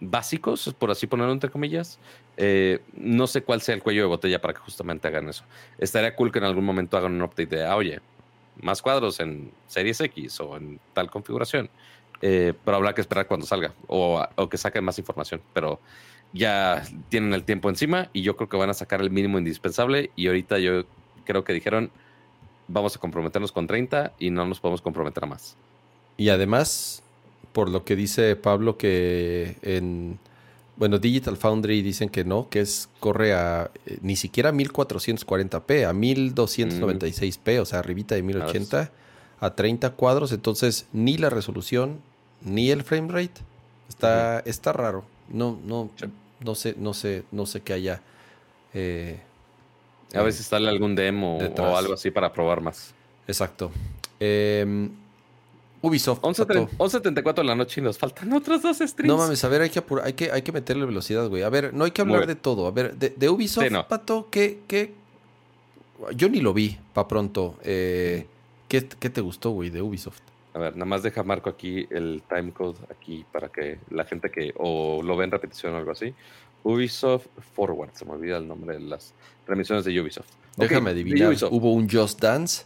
básicos, 0.00 0.74
por 0.78 0.90
así 0.90 1.06
ponerlo 1.06 1.32
entre 1.32 1.50
comillas? 1.50 1.98
Eh, 2.36 2.80
no 2.94 3.26
sé 3.26 3.42
cuál 3.42 3.60
sea 3.60 3.74
el 3.74 3.82
cuello 3.82 4.02
de 4.02 4.08
botella 4.08 4.40
para 4.40 4.54
que 4.54 4.60
justamente 4.60 5.06
hagan 5.08 5.28
eso. 5.28 5.44
Estaría 5.78 6.16
cool 6.16 6.32
que 6.32 6.38
en 6.38 6.44
algún 6.44 6.64
momento 6.64 6.96
hagan 6.96 7.12
un 7.12 7.22
update 7.22 7.56
de, 7.56 7.64
ah, 7.64 7.76
oye, 7.76 8.00
más 8.60 8.82
cuadros 8.82 9.20
en 9.20 9.52
Series 9.68 10.00
X 10.00 10.40
o 10.40 10.56
en 10.56 10.80
tal 10.92 11.10
configuración. 11.10 11.70
Eh, 12.20 12.54
pero 12.64 12.76
habrá 12.76 12.94
que 12.94 13.00
esperar 13.00 13.26
cuando 13.26 13.46
salga 13.46 13.74
o, 13.88 14.24
o 14.36 14.48
que 14.48 14.56
saquen 14.56 14.84
más 14.84 14.98
información. 14.98 15.42
Pero 15.52 15.80
ya 16.32 16.82
tienen 17.08 17.34
el 17.34 17.44
tiempo 17.44 17.68
encima 17.68 18.08
y 18.12 18.22
yo 18.22 18.36
creo 18.36 18.48
que 18.48 18.56
van 18.56 18.70
a 18.70 18.74
sacar 18.74 19.00
el 19.00 19.10
mínimo 19.10 19.38
indispensable. 19.38 20.10
Y 20.16 20.26
ahorita 20.26 20.58
yo 20.58 20.84
creo 21.24 21.44
que 21.44 21.52
dijeron, 21.52 21.90
vamos 22.68 22.96
a 22.96 22.98
comprometernos 22.98 23.52
con 23.52 23.66
30 23.66 24.12
y 24.18 24.30
no 24.30 24.46
nos 24.46 24.60
podemos 24.60 24.80
comprometer 24.82 25.24
a 25.24 25.26
más. 25.26 25.56
Y 26.16 26.28
además, 26.28 27.02
por 27.52 27.68
lo 27.68 27.84
que 27.84 27.96
dice 27.96 28.36
Pablo, 28.36 28.76
que 28.76 29.56
en. 29.62 30.18
Bueno, 30.76 30.98
Digital 30.98 31.36
Foundry 31.36 31.82
dicen 31.82 32.08
que 32.08 32.24
no, 32.24 32.48
que 32.48 32.60
es 32.60 32.88
corre 32.98 33.34
a 33.34 33.70
eh, 33.84 33.98
ni 34.00 34.16
siquiera 34.16 34.52
1440p, 34.52 35.86
a 35.86 35.92
1296p, 35.92 37.60
o 37.60 37.64
sea, 37.66 37.80
arribita 37.80 38.14
de 38.14 38.22
1080 38.22 38.90
a 39.38 39.54
30 39.54 39.90
cuadros, 39.90 40.32
entonces 40.32 40.86
ni 40.92 41.18
la 41.18 41.28
resolución 41.28 42.00
ni 42.40 42.70
el 42.70 42.82
frame 42.84 43.08
rate 43.08 43.42
está, 43.88 44.40
está 44.40 44.72
raro. 44.72 45.04
No, 45.28 45.58
no, 45.64 45.90
Sí. 45.96 46.06
No 46.44 46.54
sé, 46.54 46.74
no 46.78 46.94
sé, 46.94 47.24
no 47.32 47.46
sé 47.46 47.60
qué 47.60 47.72
haya. 47.72 48.00
eh, 48.74 49.20
A 50.14 50.22
ver 50.22 50.32
si 50.32 50.42
sale 50.42 50.68
algún 50.68 50.94
demo 50.94 51.38
Detrás. 51.40 51.72
o 51.72 51.76
algo 51.76 51.94
así 51.94 52.10
para 52.10 52.32
probar 52.32 52.60
más. 52.60 52.94
Exacto. 53.26 53.70
Eh, 54.20 54.88
Ubisoft. 55.80 56.20
11, 56.22 56.46
Pato. 56.46 56.68
11.74 56.78 57.34
de 57.36 57.44
la 57.44 57.54
noche 57.56 57.80
y 57.80 57.84
nos 57.84 57.98
faltan 57.98 58.32
otros 58.32 58.62
dos 58.62 58.76
streams. 58.78 59.06
No 59.08 59.16
mames, 59.16 59.42
a 59.42 59.48
ver, 59.48 59.62
hay 59.62 59.70
que, 59.70 59.84
apur- 59.84 60.00
hay 60.04 60.12
que, 60.12 60.30
hay 60.30 60.42
que 60.42 60.52
meterle 60.52 60.84
velocidad, 60.86 61.28
güey. 61.28 61.42
A 61.42 61.48
ver, 61.48 61.74
no 61.74 61.84
hay 61.84 61.90
que 61.90 62.02
hablar 62.02 62.26
de 62.26 62.36
todo. 62.36 62.66
A 62.66 62.70
ver, 62.70 62.94
de, 62.96 63.10
de 63.10 63.28
Ubisoft, 63.28 63.64
Sí, 63.66 63.70
no. 63.72 63.88
Pato, 63.88 64.28
¿qué, 64.30 64.60
qué? 64.68 64.94
Yo 66.14 66.28
ni 66.28 66.40
lo 66.40 66.52
vi, 66.54 66.78
pa' 66.94 67.08
pronto. 67.08 67.56
Eh, 67.64 68.26
¿qué, 68.68 68.86
qué 68.86 69.10
te 69.10 69.20
gustó, 69.20 69.50
güey, 69.50 69.70
de 69.70 69.82
Ubisoft? 69.82 70.20
A 70.54 70.58
ver, 70.58 70.74
nada 70.74 70.84
más 70.84 71.02
deja 71.02 71.22
marco 71.22 71.48
aquí 71.48 71.86
el 71.90 72.22
timecode 72.28 72.78
aquí 72.90 73.24
para 73.32 73.48
que 73.48 73.78
la 73.90 74.04
gente 74.04 74.30
que 74.30 74.52
o 74.56 75.02
lo 75.02 75.16
ve 75.16 75.24
en 75.24 75.30
repetición 75.30 75.74
o 75.74 75.78
algo 75.78 75.92
así. 75.92 76.14
Ubisoft 76.64 77.26
Forward, 77.54 77.90
se 77.94 78.04
me 78.04 78.12
olvida 78.12 78.36
el 78.36 78.46
nombre 78.46 78.74
de 78.74 78.80
las 78.80 79.14
transmisiones 79.46 79.84
de 79.84 80.00
Ubisoft. 80.00 80.28
Déjame 80.56 80.90
Ok, 80.90 80.94
de 80.96 81.00
adivinar. 81.02 81.28
Ubisoft. 81.28 81.52
¿Hubo 81.52 81.72
un 81.72 81.88
Just 81.88 82.20
Dance? 82.20 82.64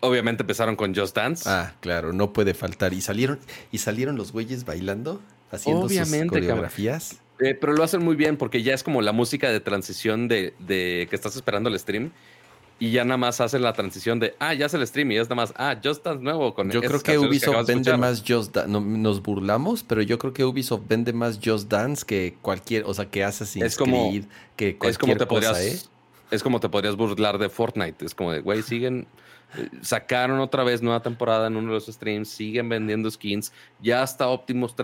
Obviamente 0.00 0.42
empezaron 0.42 0.76
con 0.76 0.94
Just 0.94 1.16
Dance. 1.16 1.48
Ah, 1.48 1.74
claro, 1.80 2.12
no 2.12 2.32
puede 2.32 2.52
faltar. 2.52 2.92
¿Y 2.92 3.00
salieron, 3.00 3.38
y 3.72 3.78
salieron 3.78 4.16
los 4.16 4.32
güeyes 4.32 4.64
bailando? 4.64 5.20
Haciendo 5.50 5.86
Obviamente, 5.86 6.38
sus 6.38 6.46
coreografías. 6.46 7.20
Eh, 7.38 7.54
pero 7.54 7.72
lo 7.74 7.82
hacen 7.82 8.02
muy 8.02 8.16
bien 8.16 8.36
porque 8.36 8.62
ya 8.62 8.74
es 8.74 8.82
como 8.82 9.02
la 9.02 9.12
música 9.12 9.50
de 9.50 9.60
transición 9.60 10.26
de, 10.26 10.54
de 10.58 11.06
que 11.08 11.16
estás 11.16 11.36
esperando 11.36 11.68
el 11.68 11.78
stream 11.78 12.10
y 12.78 12.90
ya 12.90 13.04
nada 13.04 13.16
más 13.16 13.40
hacen 13.40 13.62
la 13.62 13.72
transición 13.72 14.20
de, 14.20 14.34
ah, 14.38 14.52
ya 14.52 14.66
es 14.66 14.74
el 14.74 14.86
stream 14.86 15.12
y 15.12 15.16
es 15.16 15.28
nada 15.30 15.36
más, 15.36 15.54
ah, 15.56 15.78
Just 15.82 16.04
Dance 16.04 16.22
nuevo 16.22 16.54
con 16.54 16.70
Yo 16.70 16.82
creo 16.82 17.00
que 17.00 17.18
Ubisoft 17.18 17.66
vende 17.66 17.96
más 17.96 18.22
Just 18.26 18.54
Dance. 18.54 18.70
No, 18.70 18.80
nos 18.80 19.22
burlamos, 19.22 19.82
pero 19.82 20.02
yo 20.02 20.18
creo 20.18 20.32
que 20.32 20.44
Ubisoft 20.44 20.82
vende 20.86 21.12
más 21.12 21.40
Just 21.42 21.70
Dance 21.70 22.04
que 22.04 22.36
cualquier, 22.42 22.84
o 22.84 22.92
sea, 22.92 23.06
que 23.06 23.24
Assassin's 23.24 23.64
Es 23.64 23.76
como- 23.76 24.08
Creed, 24.10 24.24
que 24.56 24.76
cualquier 24.76 24.90
es 24.90 24.98
como 24.98 25.12
te 25.16 25.26
cosa, 25.26 25.50
podrías 25.52 25.84
¿eh? 25.84 25.88
es 26.30 26.42
como 26.42 26.60
te 26.60 26.68
podrías 26.68 26.96
burlar 26.96 27.38
de 27.38 27.48
Fortnite 27.48 28.04
es 28.04 28.12
como 28.14 28.32
de 28.32 28.40
güey 28.40 28.60
siguen 28.62 29.06
sacaron 29.80 30.40
otra 30.40 30.64
vez 30.64 30.82
nueva 30.82 31.00
temporada 31.00 31.46
en 31.46 31.56
uno 31.56 31.68
de 31.68 31.74
los 31.74 31.86
streams 31.86 32.28
siguen 32.28 32.68
vendiendo 32.68 33.08
skins 33.10 33.52
ya 33.80 34.02
está 34.02 34.26
Optimus, 34.28 34.74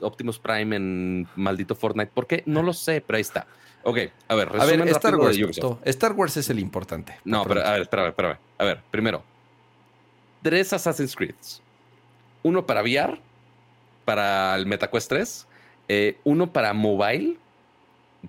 Optimus 0.00 0.38
Prime 0.40 0.74
en 0.74 1.28
maldito 1.36 1.74
Fortnite 1.76 2.10
¿por 2.12 2.26
qué? 2.26 2.42
no 2.46 2.62
lo 2.64 2.72
sé 2.72 3.00
pero 3.00 3.16
ahí 3.16 3.20
está 3.20 3.46
ok 3.88 3.98
a 4.28 4.34
ver 4.34 4.48
A 4.58 4.64
ver, 4.64 4.88
Star 4.88 5.16
Wars. 5.16 5.38
Star 5.84 6.12
Wars 6.12 6.36
es 6.36 6.50
el 6.50 6.58
importante. 6.58 7.16
no 7.24 7.44
pero 7.44 7.64
a 7.64 7.72
ver 7.72 7.82
espérame 7.82 8.08
espérame 8.08 8.38
a 8.58 8.64
ver 8.64 8.80
primero 8.90 9.22
tres 10.42 10.72
Assassin's 10.72 11.14
Creed 11.14 11.34
uno 12.42 12.66
para 12.66 12.82
VR 12.82 13.20
para 14.04 14.54
el 14.56 14.66
MetaQuest 14.66 15.08
3 15.10 15.46
eh, 15.88 16.18
uno 16.24 16.52
para 16.52 16.74
mobile 16.74 17.38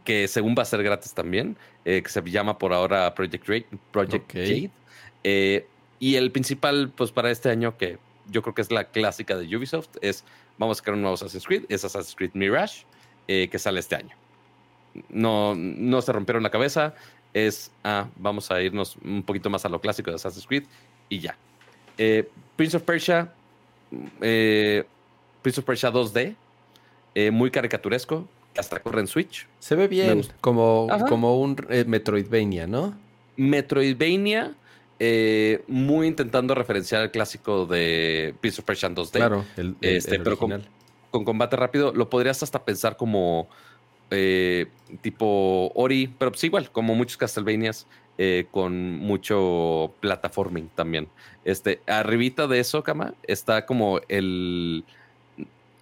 que 0.04 0.28
según 0.28 0.56
va 0.58 0.62
a 0.64 0.66
ser 0.66 0.84
gratis 0.84 1.14
también, 1.14 1.58
eh, 1.84 2.02
que 2.04 2.10
se 2.10 2.22
llama 2.30 2.58
por 2.58 2.74
ahora 2.74 3.14
Project, 3.16 3.46
Jade, 3.46 3.66
Project. 3.92 4.32
Jade. 4.32 4.70
Eh, 5.24 5.66
y 6.00 6.16
el 6.16 6.32
principal, 6.32 6.92
pues 6.96 7.12
para 7.12 7.32
este 7.32 7.50
año, 7.50 7.76
que 7.76 7.98
yo 8.28 8.42
creo 8.44 8.54
que 8.54 8.62
es 8.62 8.72
la 8.72 8.86
clásica 8.86 9.36
de 9.36 9.58
Ubisoft, 9.58 9.90
es 10.02 10.24
vamos 10.58 10.78
a 10.78 10.80
sacar 10.80 10.94
un 10.94 11.02
nuevo 11.02 11.16
Assassin's 11.16 11.46
Creed, 11.46 11.64
es 11.70 11.84
Assassin's 11.84 12.16
Creed 12.16 12.32
Mirage, 12.34 12.86
que 13.28 13.60
sale 13.60 13.80
este 13.80 13.96
año. 13.96 14.16
No, 15.10 15.56
no 15.56 16.02
se 16.02 16.12
rompieron 16.12 16.44
la 16.44 16.50
cabeza, 16.50 16.96
es, 17.34 17.72
ah, 17.84 18.08
vamos 18.16 18.50
a 18.52 18.62
irnos 18.62 18.98
un 19.04 19.24
poquito 19.24 19.50
más 19.50 19.64
a 19.66 19.70
lo 19.70 19.80
clásico 19.80 20.10
de 20.12 20.16
Assassin's 20.16 20.48
Creed 20.48 20.64
y 21.10 21.20
ya. 21.20 21.38
Eh, 21.98 22.28
Prince 22.56 22.78
of 22.78 22.84
Persia, 22.84 23.32
eh, 24.22 24.84
Prince 25.42 25.60
of 25.60 25.66
Persia 25.66 25.92
2D, 25.92 26.36
eh, 27.16 27.32
muy 27.32 27.52
caricaturesco, 27.52 28.28
hasta 28.58 28.80
corre 28.80 29.02
en 29.02 29.08
Switch. 29.08 29.48
Se 29.60 29.76
ve 29.76 29.88
bien, 29.88 30.22
como, 30.42 30.88
Ajá. 30.92 31.06
como 31.06 31.40
un 31.40 31.56
Metroidvania, 31.88 32.68
¿no? 32.68 32.98
Metroidvania, 33.38 34.54
eh, 35.00 35.64
muy 35.68 36.08
intentando 36.08 36.56
referenciar 36.56 37.04
el 37.04 37.12
clásico 37.12 37.66
de 37.66 38.34
Prince 38.42 38.60
of 38.62 38.66
Persia 38.66 38.90
2D. 38.90 39.12
Claro, 39.12 39.46
el, 39.58 39.76
el- 39.82 39.96
Este, 39.98 40.16
el 40.16 40.24
pero. 40.24 40.38
Con 41.12 41.26
combate 41.26 41.56
rápido, 41.56 41.92
lo 41.92 42.08
podrías 42.08 42.44
hasta 42.44 42.64
pensar 42.64 42.96
como 42.96 43.50
eh, 44.12 44.68
tipo 45.02 45.72
Ori, 45.76 46.14
pero 46.18 46.32
pues 46.32 46.44
igual, 46.44 46.72
como 46.72 46.96
muchos 46.96 47.18
Castlevanias, 47.18 47.88
eh, 48.18 48.48
con 48.52 48.98
mucho 48.98 49.94
plataforming 50.02 50.70
también. 50.76 51.08
Este, 51.46 51.82
arribita 51.88 52.48
de 52.48 52.60
eso, 52.60 52.84
Kama, 52.84 53.14
está 53.24 53.66
como 53.66 54.02
el. 54.10 54.84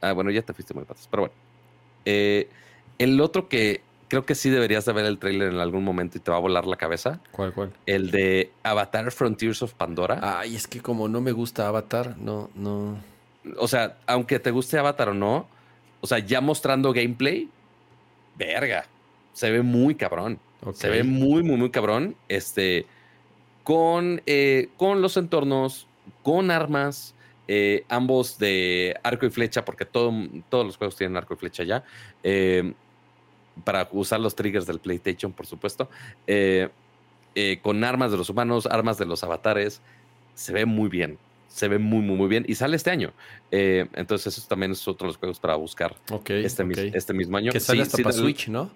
Ah, 0.02 0.14
bueno, 0.14 0.30
ya 0.30 0.44
te 0.44 0.54
fuiste 0.54 0.74
muy 0.74 0.84
patas, 0.84 1.08
pero 1.10 1.24
bueno. 1.24 1.36
Eh, 2.06 2.48
el 3.00 3.20
otro 3.22 3.50
que 3.50 3.82
creo 4.08 4.26
que 4.26 4.36
sí 4.36 4.50
deberías 4.50 4.86
de 4.86 4.94
ver 4.94 5.06
el 5.06 5.18
trailer 5.18 5.52
en 5.52 5.60
algún 5.60 5.84
momento 5.84 6.18
y 6.18 6.22
te 6.22 6.32
va 6.32 6.38
a 6.38 6.40
volar 6.40 6.66
la 6.66 6.78
cabeza. 6.78 7.20
¿Cuál, 7.32 7.54
cuál? 7.54 7.74
El 7.86 8.12
de 8.12 8.52
Avatar 8.64 9.12
Frontiers 9.12 9.62
of 9.62 9.74
Pandora. 9.74 10.40
Ay, 10.40 10.56
es 10.56 10.68
que 10.68 10.82
como 10.82 11.08
no 11.08 11.22
me 11.22 11.32
gusta 11.32 11.68
Avatar, 11.68 12.18
no, 12.18 12.50
no. 12.56 12.98
O 13.58 13.68
sea, 13.68 13.98
aunque 14.06 14.40
te 14.40 14.52
guste 14.52 14.78
Avatar 14.78 15.10
o 15.10 15.14
no, 15.14 15.48
o 16.02 16.08
sea, 16.08 16.20
ya 16.20 16.42
mostrando 16.42 16.94
gameplay, 16.94 17.50
verga. 18.38 18.86
Se 19.34 19.52
ve 19.52 19.62
muy 19.62 19.96
cabrón. 19.96 20.40
Se 20.74 20.90
ve 20.90 21.04
muy, 21.04 21.44
muy, 21.44 21.58
muy 21.58 21.70
cabrón. 21.70 22.16
Este. 22.28 22.86
Con, 23.64 24.22
eh, 24.26 24.70
con 24.78 25.02
los 25.02 25.18
entornos, 25.18 25.88
con 26.24 26.52
armas, 26.52 27.14
eh, 27.50 27.84
ambos 27.90 28.38
de 28.40 28.96
arco 29.04 29.26
y 29.26 29.30
flecha, 29.30 29.66
porque 29.66 29.84
todo, 29.86 30.14
todos 30.50 30.66
los 30.66 30.78
juegos 30.78 30.96
tienen 30.96 31.18
arco 31.18 31.34
y 31.34 31.38
flecha 31.38 31.64
ya. 31.64 31.84
eh, 32.24 32.74
para 33.64 33.88
usar 33.92 34.20
los 34.20 34.36
triggers 34.36 34.68
del 34.68 34.80
PlayStation, 34.80 35.34
por 35.34 35.46
supuesto. 35.48 35.90
eh, 36.28 37.60
con 37.62 37.84
armas 37.84 38.12
de 38.12 38.18
los 38.18 38.30
humanos, 38.30 38.66
armas 38.66 38.98
de 38.98 39.06
los 39.06 39.24
avatares. 39.24 39.82
Se 40.34 40.54
ve 40.54 40.66
muy 40.66 40.90
bien. 40.90 41.18
Se 41.48 41.68
ve 41.68 41.80
muy, 41.80 42.02
muy, 42.02 42.16
muy 42.16 42.28
bien. 42.28 42.46
Y 42.48 42.56
sale 42.56 42.76
este 42.76 42.92
año. 42.92 43.14
Eh, 43.52 43.88
entonces, 43.94 44.38
eso 44.38 44.48
también 44.48 44.72
es 44.74 44.88
otro 44.88 45.06
de 45.08 45.10
los 45.10 45.18
juegos 45.18 45.40
para 45.40 45.56
buscar 45.56 45.96
este, 46.28 46.64
mis- 46.64 46.78
este 46.78 47.14
mismo 47.14 47.38
año. 47.38 47.52
Que 47.52 47.60
sale 47.60 47.78
Sí, 47.80 47.82
hasta 47.84 47.98
sí, 47.98 48.04
para 48.04 48.16
Switch, 48.16 48.48
¿no? 48.50 48.70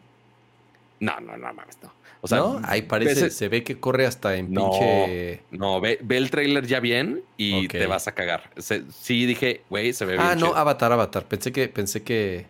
No, 0.99 1.19
no, 1.19 1.37
no, 1.37 1.53
mames, 1.53 1.77
no. 1.81 1.91
O 2.23 2.27
sea, 2.27 2.37
¿No? 2.37 2.61
Ahí 2.63 2.83
parece, 2.83 3.31
se 3.31 3.49
ve 3.49 3.63
que 3.63 3.79
corre 3.79 4.05
hasta 4.05 4.35
en 4.35 4.53
No. 4.53 4.69
pinche... 4.69 5.41
No, 5.49 5.81
ve, 5.81 5.97
ve 6.03 6.17
el 6.17 6.29
trailer 6.29 6.67
ya 6.67 6.79
bien 6.79 7.23
y 7.35 7.67
te 7.67 7.87
vas 7.87 8.07
a 8.07 8.13
cagar. 8.13 8.51
Se- 8.57 8.83
sí, 8.91 9.25
dije, 9.25 9.61
güey, 9.71 9.91
se 9.93 10.05
ve 10.05 10.13
bien. 10.13 10.23
Ah, 10.25 10.35
no, 10.35 10.47
chido. 10.47 10.55
Avatar, 10.57 10.91
Avatar. 10.91 11.25
Pensé 11.25 11.51
que, 11.51 11.67
pensé 11.67 12.03
que... 12.03 12.45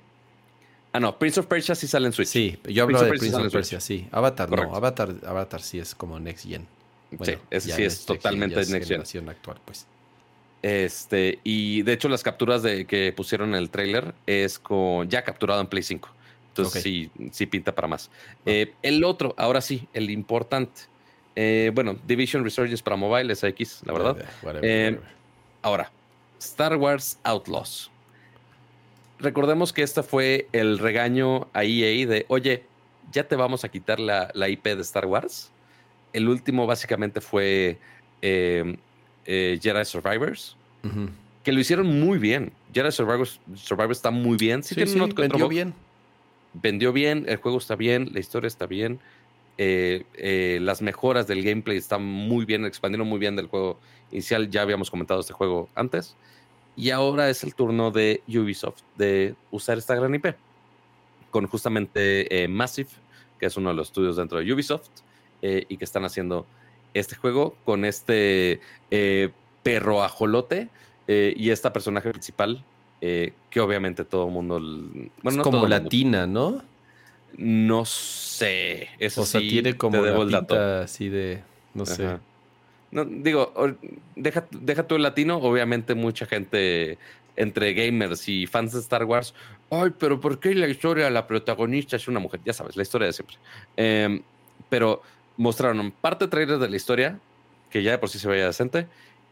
Ah, 0.91 0.99
no, 0.99 1.17
Prince 1.17 1.39
of 1.39 1.45
Persia 1.45 1.73
sí 1.73 1.87
sale 1.87 2.07
en 2.07 2.11
Switch. 2.13 2.27
Sí, 2.27 2.59
yo 2.65 2.83
hablaba 2.83 3.05
de 3.05 3.11
Prince 3.11 3.33
of 3.37 3.45
of 3.45 3.53
Persia 3.53 3.79
sí. 3.79 4.07
Avatar 4.11 4.49
Correcto. 4.49 4.71
no, 4.71 4.75
Avatar, 4.77 5.15
Avatar 5.25 5.61
sí 5.61 5.79
es 5.79 5.95
como 5.95 6.19
Next 6.19 6.45
Gen. 6.45 6.67
sí, 7.21 7.35
ese 7.49 7.67
sí 7.71 7.83
es 7.83 7.93
Next 7.93 8.05
totalmente 8.07 8.59
es 8.59 8.69
Next 8.69 9.11
Gen. 9.13 9.29
actual, 9.29 9.61
pues. 9.63 9.87
Este, 10.61 11.39
y 11.43 11.81
de 11.81 11.93
hecho, 11.93 12.07
las 12.07 12.23
capturas 12.23 12.61
de, 12.61 12.85
que 12.85 13.11
pusieron 13.13 13.49
en 13.49 13.55
el 13.55 13.69
trailer 13.69 14.13
es 14.27 14.59
con 14.59 15.09
ya 15.09 15.23
capturado 15.23 15.59
en 15.61 15.67
Play 15.67 15.83
5. 15.83 16.09
Entonces 16.49 16.83
sí, 16.83 17.09
sí 17.31 17.45
pinta 17.45 17.73
para 17.73 17.87
más. 17.87 18.09
Eh, 18.45 18.73
el 18.81 19.03
otro, 19.03 19.33
ahora 19.37 19.61
sí, 19.61 19.87
el 19.93 20.09
importante. 20.09 20.81
Eh, 21.35 21.71
bueno, 21.73 21.95
Division 22.05 22.43
Resurgence 22.43 22.83
para 22.83 22.97
mobile, 22.97 23.33
X, 23.33 23.81
la 23.85 23.93
verdad. 23.93 24.17
Eh, 24.61 24.99
ahora, 25.61 25.91
Star 26.39 26.75
Wars 26.75 27.17
Outlaws. 27.23 27.89
Recordemos 29.19 29.71
que 29.71 29.81
este 29.81 30.03
fue 30.03 30.47
el 30.51 30.77
regaño 30.77 31.47
a 31.53 31.63
EA 31.63 32.05
de, 32.05 32.25
oye, 32.27 32.63
ya 33.11 33.27
te 33.27 33.35
vamos 33.35 33.63
a 33.63 33.69
quitar 33.69 33.99
la, 33.99 34.31
IP 34.49 34.65
de 34.65 34.81
Star 34.81 35.05
Wars. 35.05 35.51
El 36.11 36.27
último 36.27 36.67
básicamente 36.67 37.21
fue 37.21 37.77
Jedi 39.25 39.85
Survivors, 39.85 40.55
que 41.43 41.51
lo 41.51 41.59
hicieron 41.59 41.99
muy 41.99 42.17
bien. 42.17 42.51
Jedi 42.73 42.91
Survivors, 42.91 43.39
Survivors 43.55 43.97
está 43.97 44.11
muy 44.11 44.37
bien. 44.37 44.63
Sí, 44.63 44.75
sí, 44.75 44.99
vendió 45.15 45.47
bien. 45.47 45.73
Vendió 46.53 46.91
bien, 46.91 47.25
el 47.27 47.37
juego 47.37 47.57
está 47.57 47.75
bien, 47.75 48.09
la 48.13 48.19
historia 48.19 48.47
está 48.47 48.65
bien. 48.65 48.99
Eh, 49.57 50.05
eh, 50.15 50.59
las 50.61 50.81
mejoras 50.81 51.27
del 51.27 51.43
gameplay 51.43 51.77
están 51.77 52.03
muy 52.03 52.45
bien, 52.45 52.65
expandieron 52.65 53.07
muy 53.07 53.19
bien 53.19 53.35
del 53.35 53.47
juego 53.47 53.79
inicial. 54.11 54.49
Ya 54.49 54.61
habíamos 54.63 54.89
comentado 54.89 55.19
este 55.19 55.33
juego 55.33 55.69
antes. 55.75 56.15
Y 56.75 56.89
ahora 56.89 57.29
es 57.29 57.43
el 57.43 57.53
turno 57.53 57.91
de 57.91 58.23
Ubisoft 58.27 58.81
de 58.97 59.35
usar 59.51 59.77
esta 59.77 59.95
gran 59.95 60.13
IP. 60.15 60.35
Con 61.29 61.47
justamente 61.47 62.43
eh, 62.43 62.47
Massive, 62.47 62.89
que 63.39 63.45
es 63.45 63.55
uno 63.55 63.69
de 63.69 63.75
los 63.75 63.87
estudios 63.87 64.17
dentro 64.17 64.39
de 64.39 64.51
Ubisoft, 64.51 64.89
y 65.43 65.77
que 65.77 65.85
están 65.85 66.05
haciendo 66.05 66.45
este 66.93 67.15
juego 67.15 67.55
con 67.65 67.85
este 67.85 68.59
perro 69.63 70.03
ajolote 70.03 70.69
y 71.07 71.49
esta 71.49 71.73
personaje 71.73 72.09
principal, 72.09 72.63
que 72.99 73.59
obviamente 73.59 74.05
todo 74.05 74.27
el 74.27 74.31
mundo. 74.33 74.59
Bueno, 75.23 75.41
es 75.41 75.43
como 75.43 75.67
latina, 75.67 76.27
¿no? 76.27 76.61
No 77.37 77.85
sé. 77.85 78.89
Eso 78.99 79.21
o 79.21 79.25
sea, 79.25 79.41
tiene 79.41 79.77
como 79.77 80.01
la 80.01 80.81
así 80.83 81.09
de. 81.09 81.41
No 81.73 81.85
sé. 81.85 82.17
No, 82.91 83.05
digo, 83.05 83.53
deja, 84.17 84.45
deja 84.51 84.85
tú 84.85 84.95
el 84.95 85.03
latino. 85.03 85.37
Obviamente, 85.37 85.95
mucha 85.95 86.25
gente 86.25 86.97
entre 87.37 87.73
gamers 87.73 88.27
y 88.27 88.47
fans 88.47 88.73
de 88.73 88.79
Star 88.79 89.05
Wars. 89.05 89.33
Ay, 89.69 89.91
pero 89.97 90.19
¿por 90.19 90.39
qué 90.39 90.53
la 90.53 90.67
historia, 90.67 91.09
la 91.09 91.25
protagonista 91.25 91.95
es 91.95 92.09
una 92.09 92.19
mujer? 92.19 92.41
Ya 92.43 92.51
sabes, 92.51 92.75
la 92.75 92.83
historia 92.83 93.07
de 93.07 93.13
siempre. 93.13 93.37
Em, 93.77 94.21
pero 94.69 95.01
mostraron 95.41 95.91
parte 95.91 96.27
trailer 96.27 96.59
de 96.59 96.69
la 96.69 96.75
historia, 96.75 97.19
que 97.69 97.81
ya 97.83 97.91
de 97.91 97.97
por 97.97 98.09
sí 98.09 98.19
se 98.19 98.27
veía 98.27 98.45
decente, 98.45 98.87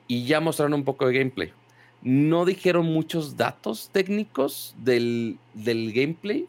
y 0.07 0.26
ya 0.26 0.40
mostraron 0.40 0.73
un 0.73 0.84
poco 0.84 1.07
de 1.07 1.14
gameplay. 1.14 1.53
No 2.02 2.45
dijeron 2.45 2.88
muchos 2.88 3.38
datos 3.38 3.90
técnicos 3.91 4.73
del, 4.77 5.38
del 5.53 5.94
gameplay, 5.94 6.48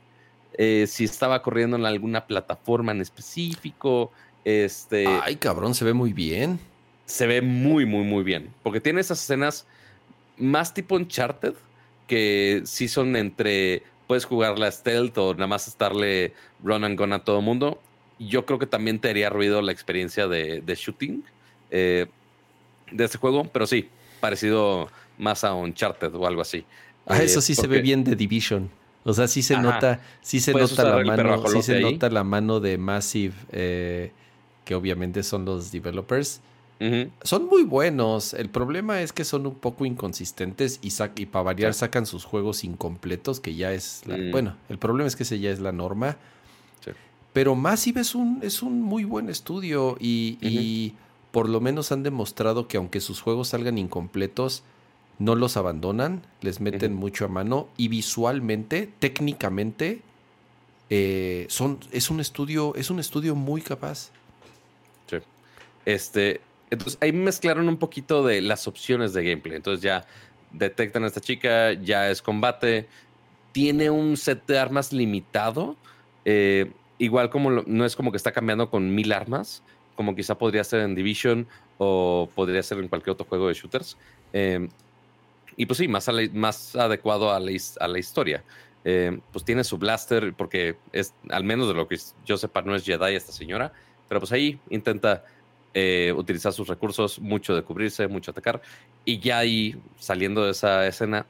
eh, 0.54 0.86
si 0.88 1.04
estaba 1.04 1.42
corriendo 1.42 1.76
en 1.76 1.84
alguna 1.84 2.26
plataforma 2.26 2.92
en 2.92 3.00
específico. 3.00 4.10
Este, 4.44 5.06
Ay, 5.06 5.36
cabrón, 5.36 5.74
se 5.74 5.84
ve 5.84 5.92
muy 5.92 6.12
bien. 6.12 6.58
Se 7.04 7.26
ve 7.26 7.42
muy, 7.42 7.84
muy, 7.84 8.04
muy 8.04 8.24
bien. 8.24 8.52
Porque 8.62 8.80
tiene 8.80 9.00
esas 9.00 9.22
escenas 9.22 9.66
más 10.36 10.72
tipo 10.72 10.96
Uncharted, 10.96 11.54
que 12.06 12.62
sí 12.64 12.88
son 12.88 13.14
entre 13.16 13.82
puedes 14.06 14.24
jugar 14.24 14.58
la 14.58 14.72
stealth 14.72 15.16
o 15.18 15.34
nada 15.34 15.46
más 15.46 15.68
estarle 15.68 16.34
run 16.64 16.82
and 16.82 16.98
gun 16.98 17.12
a 17.12 17.22
todo 17.22 17.40
mundo. 17.40 17.80
Yo 18.20 18.46
creo 18.46 18.58
que 18.58 18.66
también 18.66 19.00
te 19.00 19.08
haría 19.08 19.30
ruido 19.30 19.62
la 19.62 19.72
experiencia 19.72 20.28
de, 20.28 20.62
shooting 20.76 21.24
eh, 21.70 22.06
de 22.92 23.04
este 23.04 23.18
juego, 23.18 23.44
pero 23.44 23.66
sí, 23.66 23.88
parecido 24.20 24.88
más 25.18 25.42
a 25.42 25.54
Uncharted 25.54 26.14
o 26.14 26.26
algo 26.26 26.42
así. 26.42 26.64
Ah, 27.06 27.22
eso 27.22 27.40
sí 27.40 27.54
se 27.54 27.66
ve 27.66 27.80
bien 27.80 28.04
de 28.04 28.14
Division. 28.14 28.70
O 29.04 29.14
sea, 29.14 29.26
sí 29.26 29.42
se 29.42 29.56
nota, 29.56 30.00
sí 30.20 30.40
se 30.40 30.52
nota 30.52 30.84
la 30.84 31.04
mano, 31.04 31.46
sí 31.48 31.62
se 31.62 31.80
nota 31.80 32.10
la 32.10 32.22
mano 32.22 32.60
de 32.60 32.76
Massive, 32.76 33.34
eh, 33.50 34.12
que 34.64 34.74
obviamente 34.74 35.22
son 35.22 35.44
los 35.44 35.72
developers. 35.72 36.40
Son 37.22 37.46
muy 37.46 37.62
buenos. 37.62 38.32
El 38.32 38.48
problema 38.48 39.02
es 39.02 39.12
que 39.12 39.24
son 39.24 39.46
un 39.46 39.54
poco 39.54 39.84
inconsistentes 39.84 40.80
y, 40.82 40.90
y 41.16 41.26
para 41.26 41.42
variar 41.42 41.74
sacan 41.74 42.06
sus 42.06 42.24
juegos 42.24 42.64
incompletos, 42.64 43.38
que 43.38 43.54
ya 43.54 43.72
es 43.72 44.02
la, 44.06 44.16
mm. 44.16 44.30
bueno, 44.30 44.56
el 44.70 44.78
problema 44.78 45.06
es 45.06 45.14
que 45.14 45.24
ese 45.24 45.38
ya 45.38 45.50
es 45.50 45.60
la 45.60 45.72
norma. 45.72 46.16
Pero 47.32 47.54
Massive 47.54 48.00
es 48.00 48.14
un, 48.14 48.40
es 48.42 48.62
un 48.62 48.82
muy 48.82 49.04
buen 49.04 49.28
estudio 49.28 49.96
y, 50.00 50.38
y 50.40 50.94
por 51.30 51.48
lo 51.48 51.60
menos 51.60 51.92
han 51.92 52.02
demostrado 52.02 52.66
que 52.66 52.76
aunque 52.76 53.00
sus 53.00 53.20
juegos 53.20 53.48
salgan 53.48 53.78
incompletos, 53.78 54.64
no 55.20 55.34
los 55.34 55.56
abandonan, 55.56 56.22
les 56.40 56.60
meten 56.60 56.94
mucho 56.94 57.26
a 57.26 57.28
mano 57.28 57.68
y 57.76 57.88
visualmente, 57.88 58.88
técnicamente, 58.98 60.00
eh, 60.88 61.46
son, 61.50 61.78
es 61.92 62.10
un 62.10 62.20
estudio, 62.20 62.74
es 62.74 62.90
un 62.90 62.98
estudio 62.98 63.34
muy 63.34 63.60
capaz. 63.60 64.10
Sí. 65.08 65.18
Este, 65.84 66.40
entonces 66.70 66.98
ahí 67.02 67.12
mezclaron 67.12 67.68
un 67.68 67.76
poquito 67.76 68.24
de 68.24 68.40
las 68.40 68.66
opciones 68.66 69.12
de 69.12 69.22
gameplay. 69.22 69.56
Entonces 69.56 69.82
ya 69.82 70.06
detectan 70.52 71.04
a 71.04 71.08
esta 71.08 71.20
chica, 71.20 71.74
ya 71.74 72.10
es 72.10 72.22
combate, 72.22 72.88
tiene 73.52 73.90
un 73.90 74.16
set 74.16 74.46
de 74.46 74.58
armas 74.58 74.90
limitado. 74.90 75.76
Eh, 76.24 76.72
igual 77.00 77.30
como 77.30 77.50
no 77.50 77.84
es 77.84 77.96
como 77.96 78.12
que 78.12 78.16
está 78.16 78.30
cambiando 78.30 78.70
con 78.70 78.94
mil 78.94 79.12
armas, 79.12 79.62
como 79.96 80.14
quizá 80.14 80.36
podría 80.36 80.62
ser 80.62 80.80
en 80.80 80.94
Division 80.94 81.46
o 81.78 82.28
podría 82.34 82.62
ser 82.62 82.78
en 82.78 82.88
cualquier 82.88 83.14
otro 83.14 83.26
juego 83.26 83.48
de 83.48 83.54
shooters. 83.54 83.96
Eh, 84.32 84.68
y 85.56 85.66
pues 85.66 85.78
sí, 85.78 85.88
más, 85.88 86.08
más 86.32 86.76
adecuado 86.76 87.32
a 87.32 87.40
la, 87.40 87.50
a 87.80 87.88
la 87.88 87.98
historia. 87.98 88.44
Eh, 88.84 89.18
pues 89.32 89.44
tiene 89.44 89.64
su 89.64 89.76
blaster, 89.76 90.32
porque 90.34 90.76
es, 90.92 91.12
al 91.28 91.44
menos 91.44 91.68
de 91.68 91.74
lo 91.74 91.86
que 91.86 91.98
yo 92.24 92.36
sepa, 92.36 92.62
no 92.62 92.74
es 92.74 92.84
Jedi 92.84 93.14
esta 93.14 93.32
señora, 93.32 93.72
pero 94.08 94.20
pues 94.20 94.32
ahí 94.32 94.58
intenta 94.70 95.24
eh, 95.74 96.14
utilizar 96.16 96.52
sus 96.52 96.66
recursos, 96.66 97.18
mucho 97.18 97.54
de 97.54 97.62
cubrirse, 97.62 98.08
mucho 98.08 98.30
atacar, 98.30 98.62
y 99.04 99.18
ya 99.18 99.38
ahí, 99.38 99.78
saliendo 99.98 100.44
de 100.44 100.52
esa 100.52 100.86
escena, 100.86 101.26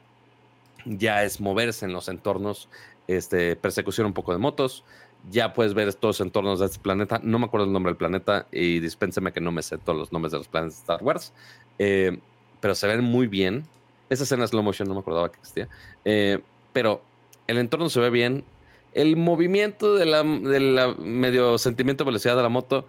ya 0.84 1.24
es 1.24 1.40
moverse 1.40 1.86
en 1.86 1.92
los 1.92 2.09
entornos, 2.09 2.68
este, 3.09 3.56
persecución 3.56 4.06
un 4.06 4.12
poco 4.12 4.30
de 4.30 4.38
motos, 4.38 4.84
ya 5.30 5.52
puedes 5.52 5.74
ver 5.74 5.88
estos 5.88 6.20
entornos 6.20 6.60
de 6.60 6.66
este 6.66 6.78
planeta, 6.78 7.20
no 7.22 7.38
me 7.38 7.47
acuerdo 7.47 7.66
el 7.66 7.72
nombre 7.72 7.90
del 7.90 7.97
planeta, 7.97 8.47
y 8.52 8.80
dispénseme 8.80 9.32
que 9.32 9.40
no 9.40 9.52
me 9.52 9.62
sé 9.62 9.78
todos 9.78 9.98
los 9.98 10.12
nombres 10.12 10.32
de 10.32 10.38
los 10.38 10.48
planetas 10.48 10.76
de 10.76 10.80
Star 10.80 11.02
Wars, 11.02 11.32
eh, 11.78 12.18
pero 12.60 12.74
se 12.74 12.86
ven 12.86 13.05
muy 13.05 13.26
bien, 13.26 13.66
esa 14.10 14.24
escena 14.24 14.47
slow 14.47 14.62
motion 14.62 14.88
no 14.88 14.94
me 14.94 15.01
acordaba 15.01 15.30
que 15.30 15.38
existía. 15.38 15.68
Eh, 16.05 16.40
pero 16.72 17.02
el 17.47 17.59
entorno 17.59 17.88
se 17.88 18.01
ve 18.01 18.10
bien. 18.10 18.44
El 18.92 19.16
movimiento 19.16 19.94
de 19.94 20.05
la, 20.05 20.24
medio 20.24 21.59
sentimiento 21.59 22.05
de 22.05 22.06
velocidad 22.06 22.36
de 22.36 22.42
la 22.42 22.48
moto, 22.48 22.86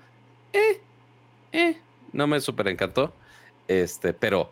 eh, 0.52 0.82
eh, 1.52 1.78
no 2.12 2.26
me 2.26 2.42
súper 2.42 2.68
encantó. 2.70 3.14
Este, 3.68 4.14
pero 4.14 4.50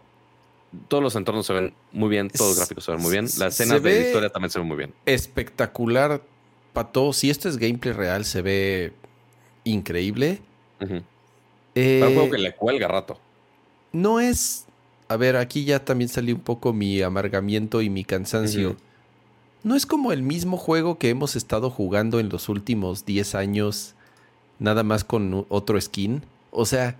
todos 0.87 1.01
los 1.01 1.15
entornos 1.15 1.47
se 1.47 1.53
ven 1.53 1.73
muy 1.91 2.09
bien, 2.09 2.29
todos 2.29 2.51
los 2.51 2.57
gráficos 2.59 2.85
se 2.85 2.91
ven 2.91 3.01
muy 3.01 3.11
bien. 3.11 3.25
Las 3.25 3.59
escenas 3.59 3.81
de 3.81 4.01
historia 4.01 4.29
también 4.29 4.51
se 4.51 4.59
ven 4.59 4.67
muy 4.67 4.77
bien. 4.77 4.93
Espectacular, 5.07 6.21
Pato. 6.83 7.13
Si 7.13 7.29
esto 7.29 7.49
es 7.49 7.57
gameplay 7.57 7.93
real, 7.93 8.25
se 8.25 8.41
ve 8.41 8.93
increíble. 9.63 10.41
Uh 10.79 11.01
un 11.75 12.13
juego 12.13 12.29
que 12.31 12.37
le 12.39 12.53
cuelga 12.55 12.89
rato. 12.89 13.17
No 13.93 14.19
es 14.19 14.65
a 15.09 15.17
ver, 15.17 15.37
aquí 15.37 15.65
ya 15.65 15.83
también 15.83 16.07
salió 16.07 16.35
un 16.35 16.41
poco 16.41 16.71
mi 16.71 17.01
amargamiento 17.01 17.81
y 17.81 17.89
mi 17.89 18.03
cansancio. 18.03 18.77
No 19.63 19.75
es 19.75 19.87
como 19.87 20.11
el 20.11 20.21
mismo 20.21 20.55
juego 20.55 20.99
que 20.99 21.09
hemos 21.09 21.35
estado 21.35 21.71
jugando 21.71 22.19
en 22.19 22.29
los 22.29 22.47
últimos 22.47 23.05
10 23.05 23.33
años, 23.33 23.95
nada 24.59 24.83
más 24.83 25.03
con 25.03 25.47
otro 25.49 25.81
skin. 25.81 26.21
O 26.51 26.63
sea... 26.65 26.95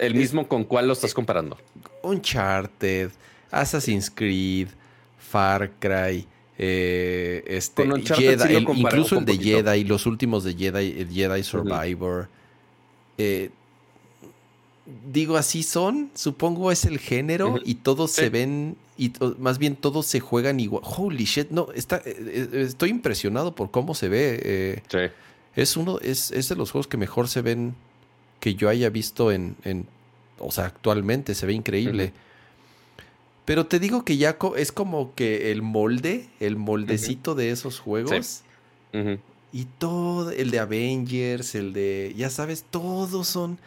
¿El 0.00 0.16
mismo 0.16 0.48
con 0.48 0.64
cuál 0.64 0.88
lo 0.88 0.94
estás 0.94 1.14
comparando? 1.14 1.56
Uncharted, 2.02 3.12
Assassin's 3.52 4.10
Creed, 4.10 4.68
Far 5.18 5.70
Cry, 5.78 6.26
eh, 6.58 7.44
este, 7.46 7.86
Jedi, 8.02 8.66
incluso 8.74 9.18
el 9.18 9.24
de 9.24 9.38
Jedi, 9.38 9.84
los 9.84 10.06
últimos 10.06 10.44
de 10.44 10.54
Jedi, 10.54 11.00
el 11.00 11.10
Jedi 11.10 11.42
Survivor. 11.42 12.28
eh, 13.18 13.50
digo, 15.12 15.36
así 15.36 15.62
son, 15.62 16.10
supongo 16.14 16.70
es 16.70 16.84
el 16.84 16.98
género 16.98 17.58
y 17.64 17.76
todos 17.76 18.12
se 18.12 18.30
ven 18.30 18.76
y 18.96 19.12
más 19.38 19.58
bien 19.58 19.76
todos 19.76 20.06
se 20.06 20.20
juegan 20.20 20.60
igual. 20.60 20.82
Holy 20.84 21.24
shit, 21.24 21.50
no, 21.50 21.68
está, 21.74 22.00
eh, 22.04 22.48
estoy 22.52 22.90
impresionado 22.90 23.54
por 23.54 23.70
cómo 23.70 23.94
se 23.94 24.08
ve. 24.08 24.82
Sí. 24.88 24.98
Es 25.54 25.76
uno, 25.76 25.98
es, 26.00 26.30
es, 26.30 26.48
de 26.48 26.56
los 26.56 26.70
juegos 26.70 26.86
que 26.86 26.96
mejor 26.96 27.28
se 27.28 27.42
ven 27.42 27.74
que 28.40 28.54
yo 28.54 28.68
haya 28.68 28.90
visto 28.90 29.32
en, 29.32 29.56
en 29.64 29.86
o 30.38 30.50
sea, 30.50 30.66
actualmente 30.66 31.34
se 31.34 31.46
ve 31.46 31.52
increíble. 31.52 32.12
Pero 33.46 33.64
te 33.64 33.78
digo 33.78 34.04
que 34.04 34.18
ya 34.18 34.36
es 34.56 34.72
como 34.72 35.14
que 35.14 35.50
el 35.50 35.62
molde, 35.62 36.28
el 36.40 36.56
moldecito 36.56 37.34
de 37.34 37.50
esos 37.50 37.80
juegos. 37.80 38.42
Y 39.52 39.64
todo, 39.78 40.32
el 40.32 40.50
de 40.50 40.58
Avengers, 40.58 41.54
el 41.54 41.72
de, 41.72 42.12
ya 42.14 42.28
sabes, 42.28 42.66
todos 42.70 43.26
son 43.26 43.58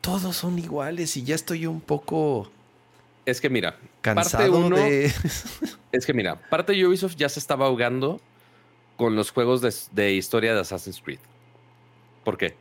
todos 0.00 0.36
son 0.36 0.58
iguales 0.58 1.16
y 1.16 1.24
ya 1.24 1.34
estoy 1.34 1.66
un 1.66 1.80
poco... 1.80 2.50
Es 3.26 3.40
que 3.40 3.50
mira, 3.50 3.76
cansado 4.00 4.70
de... 4.70 5.12
es 5.92 6.06
que 6.06 6.14
mira, 6.14 6.36
parte 6.48 6.72
de 6.72 6.86
Ubisoft 6.86 7.16
ya 7.16 7.28
se 7.28 7.40
estaba 7.40 7.66
ahogando 7.66 8.20
con 8.96 9.16
los 9.16 9.30
juegos 9.30 9.60
de, 9.60 9.72
de 9.92 10.14
historia 10.14 10.54
de 10.54 10.60
Assassin's 10.60 11.00
Creed. 11.02 11.18
¿Por 12.24 12.38
qué? 12.38 12.56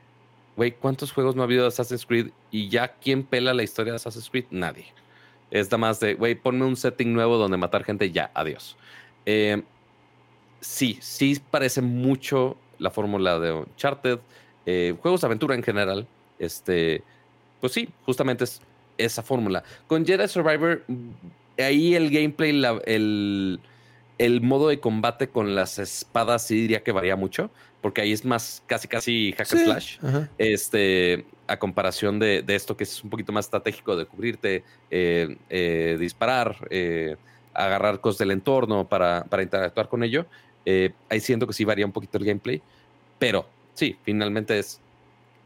Güey, 0.55 0.73
¿cuántos 0.73 1.11
juegos 1.11 1.35
no 1.35 1.41
ha 1.41 1.45
habido 1.45 1.61
de 1.61 1.69
Assassin's 1.69 2.05
Creed? 2.05 2.31
Y 2.51 2.69
ya, 2.69 2.89
¿quién 2.89 3.23
pela 3.23 3.53
la 3.53 3.63
historia 3.63 3.93
de 3.93 3.97
Assassin's 3.97 4.29
Creed? 4.29 4.45
Nadie. 4.51 4.85
Es 5.51 5.67
nada 5.67 5.77
más 5.77 5.99
de, 5.99 6.15
güey, 6.15 6.35
ponme 6.35 6.65
un 6.65 6.75
setting 6.75 7.13
nuevo 7.13 7.37
donde 7.37 7.57
matar 7.57 7.83
gente, 7.83 8.11
ya, 8.11 8.31
adiós. 8.33 8.75
Eh, 9.25 9.61
sí, 10.59 10.97
sí 11.01 11.41
parece 11.51 11.81
mucho 11.81 12.57
la 12.79 12.91
fórmula 12.91 13.39
de 13.39 13.53
Uncharted, 13.53 14.19
eh, 14.65 14.95
juegos 15.01 15.21
de 15.21 15.27
aventura 15.27 15.55
en 15.55 15.63
general. 15.63 16.07
Este, 16.39 17.03
pues 17.61 17.73
sí, 17.73 17.89
justamente 18.05 18.43
es 18.43 18.61
esa 18.97 19.23
fórmula. 19.23 19.63
Con 19.87 20.05
Jedi 20.05 20.27
Survivor, 20.27 20.83
ahí 21.57 21.95
el 21.95 22.09
gameplay, 22.09 22.61
el, 22.85 23.59
el, 24.17 24.41
modo 24.41 24.69
de 24.69 24.79
combate 24.79 25.29
con 25.29 25.55
las 25.55 25.79
espadas 25.79 26.47
sí 26.47 26.61
diría 26.61 26.83
que 26.83 26.91
varía 26.91 27.15
mucho, 27.15 27.49
porque 27.81 28.01
ahí 28.01 28.11
es 28.11 28.25
más 28.25 28.63
casi 28.67 28.87
casi 28.87 29.33
hack 29.37 29.53
and 29.53 29.63
slash. 29.63 29.97
Este, 30.37 31.25
a 31.47 31.57
comparación 31.57 32.19
de, 32.19 32.43
esto 32.47 32.75
que 32.75 32.83
es 32.83 33.03
un 33.03 33.09
poquito 33.09 33.31
más 33.31 33.45
estratégico 33.45 33.95
de 33.95 34.05
cubrirte, 34.05 34.63
eh, 34.91 35.37
eh, 35.49 35.97
disparar, 35.99 36.67
eh, 36.69 37.15
agarrar 37.53 38.01
cosas 38.01 38.19
del 38.19 38.31
entorno 38.31 38.87
para, 38.87 39.23
para 39.23 39.43
interactuar 39.43 39.87
con 39.87 40.03
ello. 40.03 40.25
ahí 41.09 41.19
siento 41.19 41.47
que 41.47 41.53
sí 41.53 41.63
varía 41.65 41.85
un 41.85 41.91
poquito 41.91 42.17
el 42.17 42.25
gameplay, 42.25 42.61
pero 43.17 43.47
sí, 43.73 43.97
finalmente 44.03 44.59
es 44.59 44.79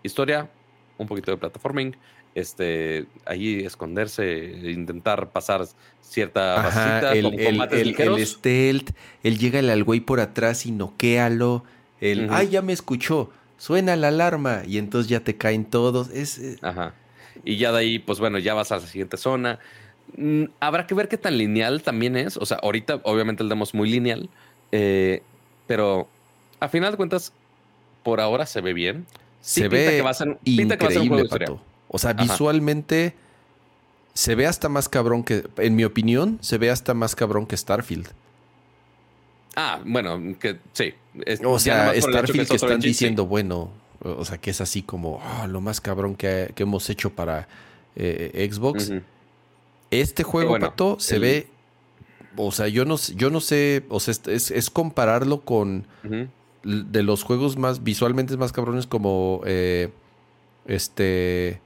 historia, 0.03 0.49
un 0.97 1.07
poquito 1.07 1.31
de 1.31 1.37
platforming, 1.37 1.95
este, 2.35 3.05
ahí 3.25 3.59
esconderse, 3.59 4.59
intentar 4.63 5.29
pasar 5.29 5.65
cierta 6.01 6.67
Ajá, 6.67 7.13
el, 7.13 7.39
el, 7.39 8.25
stealth, 8.25 8.91
él 9.23 9.37
llega 9.37 9.59
al 9.59 9.83
güey 9.83 9.99
por 9.99 10.19
atrás 10.19 10.65
y 10.65 10.71
noquéalo, 10.71 11.63
el, 11.99 12.29
ay, 12.31 12.49
ya 12.49 12.61
me 12.61 12.73
escuchó, 12.73 13.31
suena 13.57 13.95
la 13.95 14.09
alarma 14.09 14.63
y 14.67 14.77
entonces 14.77 15.09
ya 15.09 15.21
te 15.21 15.37
caen 15.37 15.65
todos, 15.65 16.09
es... 16.09 16.39
Eh, 16.39 16.57
Ajá. 16.61 16.93
Y 17.43 17.57
ya 17.57 17.71
de 17.71 17.79
ahí, 17.79 17.99
pues 17.99 18.19
bueno, 18.19 18.37
ya 18.39 18.53
vas 18.53 18.71
a 18.71 18.77
la 18.77 18.85
siguiente 18.85 19.17
zona. 19.17 19.59
Mm, 20.17 20.45
habrá 20.59 20.85
que 20.85 20.93
ver 20.93 21.07
qué 21.07 21.17
tan 21.17 21.37
lineal 21.37 21.81
también 21.81 22.17
es, 22.17 22.37
o 22.37 22.45
sea, 22.45 22.57
ahorita 22.61 23.01
obviamente 23.03 23.41
el 23.43 23.49
demo 23.49 23.63
es 23.63 23.73
muy 23.73 23.89
lineal, 23.89 24.29
eh, 24.71 25.23
pero 25.65 26.07
a 26.59 26.67
final 26.67 26.91
de 26.91 26.97
cuentas, 26.97 27.33
por 28.03 28.19
ahora 28.19 28.45
se 28.45 28.61
ve 28.61 28.73
bien. 28.73 29.05
se 29.41 29.67
ve 29.67 29.87
que 29.89 30.01
va 30.01 30.11
a 30.11 30.13
ser, 30.13 30.37
increíble, 30.43 31.25
Pato. 31.25 31.61
O 31.93 31.99
sea, 31.99 32.13
visualmente 32.13 33.13
se 34.13 34.35
ve 34.35 34.47
hasta 34.47 34.69
más 34.69 34.87
cabrón 34.87 35.23
que, 35.23 35.43
en 35.57 35.75
mi 35.75 35.83
opinión, 35.83 36.39
se 36.41 36.57
ve 36.57 36.69
hasta 36.69 36.93
más 36.93 37.15
cabrón 37.15 37.45
que 37.45 37.57
Starfield. 37.57 38.07
Ah, 39.55 39.81
bueno, 39.85 40.37
que 40.39 40.57
sí. 40.71 40.93
o 41.43 41.59
sea, 41.59 41.93
Starfield 41.99 42.47
que, 42.47 42.55
están 42.55 42.79
diciendo, 42.79 43.25
bueno, 43.25 43.69
o 43.99 44.23
sea, 44.23 44.37
que 44.37 44.51
es 44.51 44.61
así 44.61 44.81
como 44.81 45.19
ah, 45.21 45.47
lo 45.47 45.59
más 45.59 45.81
cabrón 45.81 46.15
que, 46.15 46.53
hemos 46.55 46.89
hecho 46.89 47.09
para 47.11 47.49
eh, 47.95 48.49
Xbox. 48.49 48.91
Este 49.91 50.23
juego, 50.23 50.57
Pato, 50.57 50.97
se 50.99 51.19
ve. 51.19 51.47
O 52.37 52.53
sea, 52.53 52.69
yo 52.69 52.85
no, 52.85 52.95
yo 53.15 53.29
no 53.29 53.41
sé. 53.41 53.83
O 53.89 53.99
sea, 53.99 54.13
es, 54.27 54.69
compararlo 54.69 55.41
con. 55.41 55.85
De 56.63 57.03
los 57.03 57.23
juegos 57.23 57.57
más 57.57 57.83
visualmente 57.83 58.37
más 58.37 58.53
cabrones 58.53 58.87
como. 58.87 59.41
Eh, 59.45 59.89
este. 60.65 61.59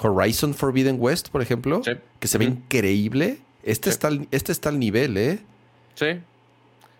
Horizon 0.00 0.54
Forbidden 0.54 0.96
West, 0.98 1.28
por 1.28 1.42
ejemplo, 1.42 1.82
que 2.20 2.28
se 2.28 2.38
ve 2.38 2.46
increíble. 2.46 3.38
Este, 3.62 3.90
está, 3.90 4.10
este 4.30 4.52
está 4.52 4.68
al 4.68 4.78
nivel, 4.78 5.16
¿eh? 5.16 5.40
Sí. 5.94 6.06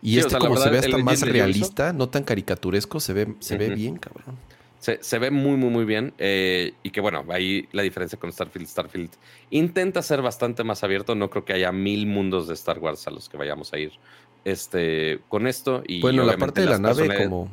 Y 0.02 0.18
este, 0.18 0.36
como 0.38 0.56
se 0.56 0.70
ve 0.70 0.78
hasta 0.78 0.98
más 0.98 1.20
realista, 1.22 1.92
no 1.92 2.08
tan 2.08 2.24
caricaturesco, 2.24 3.00
se 3.00 3.12
ve, 3.12 3.34
se 3.40 3.56
ve 3.56 3.70
bien, 3.70 3.96
cabrón. 3.96 4.36
Se, 4.78 5.18
ve 5.18 5.32
muy, 5.32 5.56
muy, 5.56 5.70
muy 5.70 5.84
bien. 5.84 6.12
Eh, 6.18 6.74
y 6.82 6.90
que 6.90 7.00
bueno, 7.00 7.24
ahí 7.30 7.68
la 7.72 7.82
diferencia 7.82 8.18
con 8.18 8.32
Starfield. 8.32 8.68
Starfield 8.68 9.10
intenta 9.50 10.00
ser 10.00 10.22
bastante 10.22 10.62
más 10.62 10.84
abierto. 10.84 11.16
No 11.16 11.28
creo 11.28 11.44
que 11.44 11.54
haya 11.54 11.72
mil 11.72 12.06
mundos 12.06 12.46
de 12.46 12.54
Star 12.54 12.78
Wars 12.78 13.06
a 13.08 13.10
los 13.10 13.28
que 13.28 13.36
vayamos 13.36 13.72
a 13.72 13.78
ir 13.78 13.92
este, 14.44 15.18
con 15.28 15.48
esto. 15.48 15.82
Y 15.88 16.00
bueno, 16.00 16.22
la 16.22 16.36
parte 16.36 16.60
de 16.60 16.68
la 16.68 16.78
nave, 16.78 17.24
como 17.24 17.50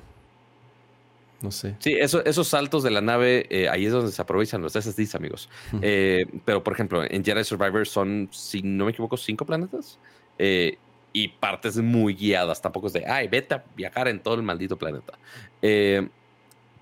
no 1.44 1.52
sé. 1.52 1.76
Sí, 1.80 1.94
eso, 1.94 2.24
esos 2.26 2.48
saltos 2.48 2.84
de 2.84 2.90
la 2.90 3.02
nave, 3.02 3.45
eh, 3.49 3.68
ahí 3.68 3.86
es 3.86 3.91
donde 3.91 4.11
se 4.11 4.22
aprovechan 4.22 4.61
los 4.61 4.74
SSDs, 4.74 5.15
amigos. 5.15 5.49
Eh, 5.82 6.26
pero, 6.45 6.64
por 6.64 6.74
ejemplo, 6.74 7.03
en 7.03 7.24
Jedi 7.24 7.44
Survivor 7.44 7.86
son, 7.86 8.30
si 8.32 8.61
no 8.61 8.86
me 8.86 8.91
equivoco, 8.91 9.18
cinco 9.18 9.45
planetas. 9.45 9.99
Eh, 10.40 10.78
y 11.11 11.28
partes 11.28 11.78
muy 11.78 12.15
guiadas. 12.15 12.61
Tampoco 12.61 12.88
es 12.88 12.94
de, 12.94 13.06
ay, 13.06 13.28
vete 13.28 13.56
a 13.56 13.64
viajar 13.76 14.07
en 14.07 14.22
todo 14.22 14.36
el 14.36 14.41
maldito 14.41 14.78
planeta. 14.78 15.20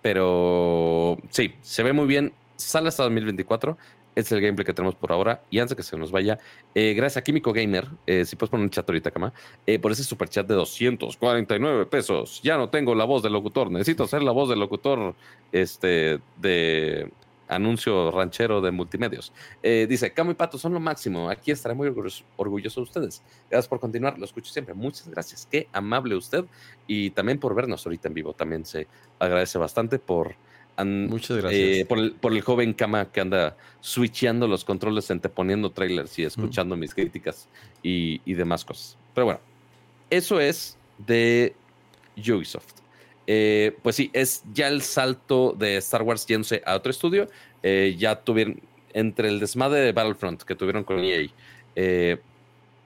pero 0.02 1.18
sí, 1.32 1.56
se 1.62 1.84
ve 1.84 1.92
muy 1.92 2.06
bien. 2.06 2.32
Sale 2.56 2.88
hasta 2.88 3.04
2024. 3.04 3.78
Es 4.16 4.32
el 4.32 4.42
gameplay 4.42 4.66
que 4.66 4.74
tenemos 4.74 4.96
por 4.96 5.12
ahora. 5.12 5.42
Y 5.50 5.60
antes 5.60 5.72
de 5.72 5.76
que 5.78 5.84
se 5.84 5.98
nos 5.98 6.12
vaya, 6.12 6.38
eh, 6.76 6.94
gracias 6.94 7.18
a 7.18 7.24
Químico 7.24 7.54
Gamer, 7.54 7.88
eh, 8.06 8.26
si 8.26 8.36
puedes 8.36 8.50
poner 8.50 8.66
un 8.66 8.70
chat 8.70 8.88
ahorita, 8.88 9.12
cama, 9.12 9.34
eh, 9.66 9.80
por 9.80 9.92
ese 9.92 10.04
super 10.04 10.28
chat 10.28 10.46
de 10.48 10.56
249 10.56 11.86
pesos. 11.86 12.42
Ya 12.44 12.58
no 12.58 12.70
tengo 12.70 12.94
la 12.94 13.06
voz 13.06 13.24
del 13.24 13.34
locutor, 13.34 13.72
necesito 13.72 14.04
hacer 14.04 14.22
la 14.22 14.32
voz 14.32 14.50
del 14.50 14.60
locutor 14.60 15.16
este, 15.52 16.20
de 16.38 17.12
anuncio 17.48 18.12
ranchero 18.12 18.62
de 18.62 18.72
multimedios. 18.72 19.34
dice, 19.62 20.12
Camo 20.12 20.32
y 20.32 20.36
Pato 20.36 20.58
son 20.58 20.74
lo 20.74 20.80
máximo. 20.80 21.30
Aquí 21.30 21.52
estaré 21.52 21.76
muy 21.76 21.88
orgulloso, 22.38 22.80
de 22.80 22.84
ustedes. 22.84 23.22
Gracias 23.50 23.68
por 23.68 23.80
continuar, 23.80 24.18
lo 24.18 24.26
escucho 24.26 24.52
siempre. 24.52 24.74
Muchas 24.74 25.10
gracias. 25.10 25.48
Qué 25.52 25.68
amable 25.74 26.16
usted. 26.16 26.46
Y 26.88 27.10
también 27.12 27.40
por 27.40 27.54
vernos 27.54 27.86
ahorita 27.86 28.08
en 28.08 28.14
vivo. 28.14 28.34
También 28.34 28.66
se 28.66 28.88
agradece 29.20 29.58
bastante 29.58 30.00
por 30.00 30.36
Muchas 30.86 31.38
gracias. 31.38 31.62
Eh, 31.62 31.86
por, 31.86 32.34
el, 32.34 32.42
joven 32.42 32.74
Kama 32.74 33.12
que 33.12 33.22
anda 33.22 33.58
switcheando 33.82 34.48
los 34.48 34.64
controles, 34.66 35.12
poniendo 35.34 35.72
trailers 35.72 36.18
y 36.20 36.24
escuchando 36.24 36.76
mis 36.76 36.94
críticas 36.94 37.48
y, 37.84 38.20
demás 38.34 38.66
cosas. 38.66 38.98
Pero 39.14 39.26
bueno, 39.26 39.40
eso 40.10 40.40
es 40.40 40.78
de 40.98 41.54
Ubisoft. 42.18 42.82
Eh, 43.28 43.78
pues 43.84 43.96
sí, 43.96 44.10
es 44.14 44.44
ya 44.54 44.68
el 44.68 44.82
salto 44.82 45.56
de 45.58 45.78
Star 45.78 46.02
Wars 46.02 46.26
yéndose 46.26 46.62
a 46.66 46.76
otro 46.76 46.90
estudio. 46.90 47.30
Eh, 47.64 47.96
ya 47.98 48.16
tuvieron, 48.16 48.60
entre 48.94 49.28
el 49.28 49.40
desmadre 49.40 49.80
de 49.80 49.92
Battlefront 49.92 50.42
que 50.44 50.56
tuvieron 50.56 50.84
con 50.84 51.00
EA, 51.00 51.30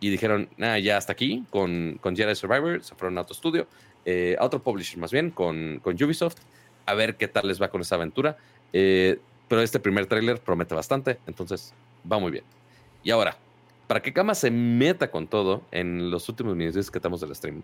y 0.02 0.10
dijeron, 0.10 0.50
ah, 0.60 0.78
ya 0.78 0.98
hasta 0.98 1.14
aquí, 1.14 1.46
con, 1.50 1.98
con 2.02 2.16
Jedi 2.16 2.36
Survivor, 2.36 2.84
se 2.84 2.94
fueron 2.96 3.18
a 3.18 3.22
otro 3.22 3.34
estudio, 3.34 3.68
a 4.38 4.46
otro 4.46 4.62
publisher 4.62 5.00
más 5.00 5.12
bien, 5.12 5.32
con, 5.32 5.80
con 5.82 5.96
Ubisoft 5.96 6.38
a 6.86 6.94
ver 6.94 7.16
qué 7.16 7.28
tal 7.28 7.48
les 7.48 7.62
va 7.62 7.70
con 7.70 7.82
esa 7.82 7.96
aventura. 7.96 8.38
Eh, 8.74 9.20
pero 9.48 9.62
este 9.62 9.80
primer 9.80 10.06
tráiler 10.08 10.40
promete 10.40 10.76
bastante, 10.76 11.20
entonces 11.28 11.74
va 12.12 12.20
muy 12.20 12.32
bien. 12.32 12.44
Y 13.04 13.12
ahora, 13.12 13.38
para 13.88 14.02
que 14.02 14.14
Kama 14.14 14.34
se 14.34 14.50
meta 14.52 15.12
con 15.12 15.28
todo 15.28 15.64
en 15.72 16.10
los 16.10 16.28
últimos 16.30 16.56
minutos 16.56 16.90
que 16.90 16.98
estamos 16.98 17.22
del 17.22 17.36
stream, 17.36 17.62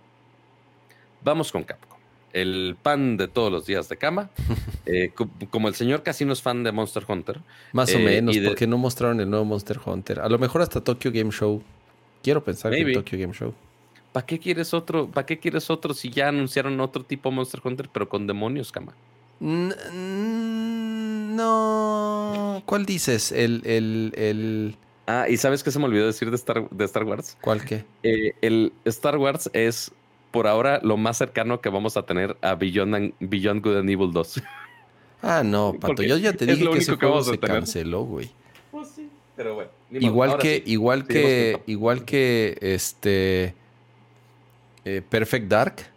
vamos 1.23 1.51
con 1.51 1.63
Capcom. 1.63 1.99
El 2.33 2.77
pan 2.81 3.17
de 3.17 3.27
todos 3.27 3.51
los 3.51 3.65
días 3.65 3.89
de 3.89 3.97
Kama. 3.97 4.29
Eh, 4.87 5.13
como 5.51 5.67
el 5.67 5.75
señor 5.75 6.01
casi 6.01 6.25
no 6.25 6.33
es 6.33 6.41
fan 6.41 6.63
de 6.63 6.71
Monster 6.71 7.05
Hunter. 7.07 7.39
Más 7.71 7.93
o 7.93 7.99
eh, 7.99 8.03
menos, 8.03 8.35
porque 8.43 8.65
no 8.65 8.79
mostraron 8.79 9.21
el 9.21 9.29
nuevo 9.29 9.45
Monster 9.45 9.79
Hunter. 9.85 10.19
A 10.19 10.27
lo 10.27 10.39
mejor 10.39 10.61
hasta 10.63 10.83
Tokyo 10.83 11.11
Game 11.13 11.31
Show. 11.31 11.61
Quiero 12.23 12.43
pensar 12.43 12.73
en 12.73 12.91
Tokyo 12.91 13.17
Game 13.19 13.31
Show. 13.31 13.53
¿Para 14.11 14.25
qué 14.25 14.39
quieres 14.39 14.73
otro? 14.73 15.07
¿Para 15.07 15.27
qué 15.27 15.37
quieres 15.37 15.69
otro 15.69 15.93
si 15.93 16.09
ya 16.09 16.29
anunciaron 16.29 16.79
otro 16.79 17.03
tipo 17.03 17.29
Monster 17.31 17.61
Hunter, 17.63 17.89
pero 17.93 18.09
con 18.09 18.25
demonios, 18.25 18.71
Kama? 18.71 18.93
No. 21.33 22.61
¿Cuál 22.65 22.85
dices? 22.85 23.31
El, 23.31 23.61
el, 23.65 24.13
el... 24.15 24.75
Ah, 25.07 25.25
¿y 25.27 25.37
sabes 25.37 25.63
qué 25.63 25.71
se 25.71 25.79
me 25.79 25.85
olvidó 25.85 26.05
decir 26.05 26.29
de 26.29 26.35
Star, 26.35 26.69
de 26.69 26.85
Star 26.85 27.03
Wars? 27.03 27.37
¿Cuál 27.41 27.65
qué? 27.65 27.83
Eh, 28.03 28.33
el 28.41 28.71
Star 28.85 29.17
Wars 29.17 29.49
es 29.53 29.91
por 30.29 30.47
ahora 30.47 30.79
lo 30.83 30.95
más 30.95 31.17
cercano 31.17 31.59
que 31.59 31.69
vamos 31.69 31.97
a 31.97 32.03
tener 32.03 32.37
a 32.41 32.55
Beyond, 32.55 33.13
Beyond 33.19 33.63
Good 33.63 33.77
and 33.77 33.89
Evil 33.89 34.11
2. 34.11 34.41
Ah, 35.23 35.43
no, 35.45 35.75
Pato, 35.79 36.01
yo 36.01 36.17
ya 36.17 36.33
te 36.33 36.47
dije 36.47 36.67
que 36.67 36.79
ese 36.79 36.95
juego 36.95 37.21
se 37.21 37.37
canceló, 37.37 38.05
güey. 38.05 38.31
Pues 38.71 38.87
sí, 38.87 39.07
pero 39.35 39.53
bueno. 39.53 39.69
Igual 39.91 40.39
que, 40.39 40.63
igual 40.65 41.05
que, 41.05 41.61
igual 41.67 42.05
que 42.05 42.57
este 42.59 43.53
eh, 44.83 45.03
Perfect 45.07 45.47
Dark. 45.47 45.90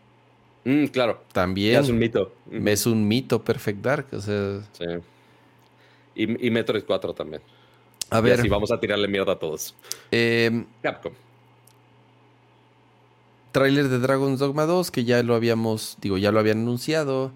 Mm, 0.64 0.86
claro. 0.86 1.22
También. 1.32 1.80
es 1.80 1.88
un 1.88 1.98
mito. 1.98 2.32
Es 2.50 2.86
un 2.86 3.06
mito 3.06 3.42
Perfect 3.42 3.80
Dark. 3.80 4.06
O 4.12 4.20
sea. 4.20 4.60
Sí. 4.72 4.84
Y, 6.14 6.46
y 6.46 6.50
Metroid 6.50 6.84
4 6.84 7.12
también. 7.14 7.42
A 8.10 8.20
ver. 8.20 8.44
Y 8.44 8.48
vamos 8.48 8.70
a 8.70 8.80
tirarle 8.80 9.08
mierda 9.08 9.32
a 9.32 9.38
todos. 9.38 9.74
Eh, 10.10 10.64
Capcom. 10.82 11.12
Trailer 13.52 13.88
de 13.88 14.00
Dragon's 14.00 14.40
Dogma 14.40 14.66
2, 14.66 14.90
que 14.90 15.04
ya 15.04 15.22
lo 15.22 15.36
habíamos, 15.36 15.96
digo, 16.00 16.18
ya 16.18 16.32
lo 16.32 16.40
habían 16.40 16.58
anunciado. 16.58 17.30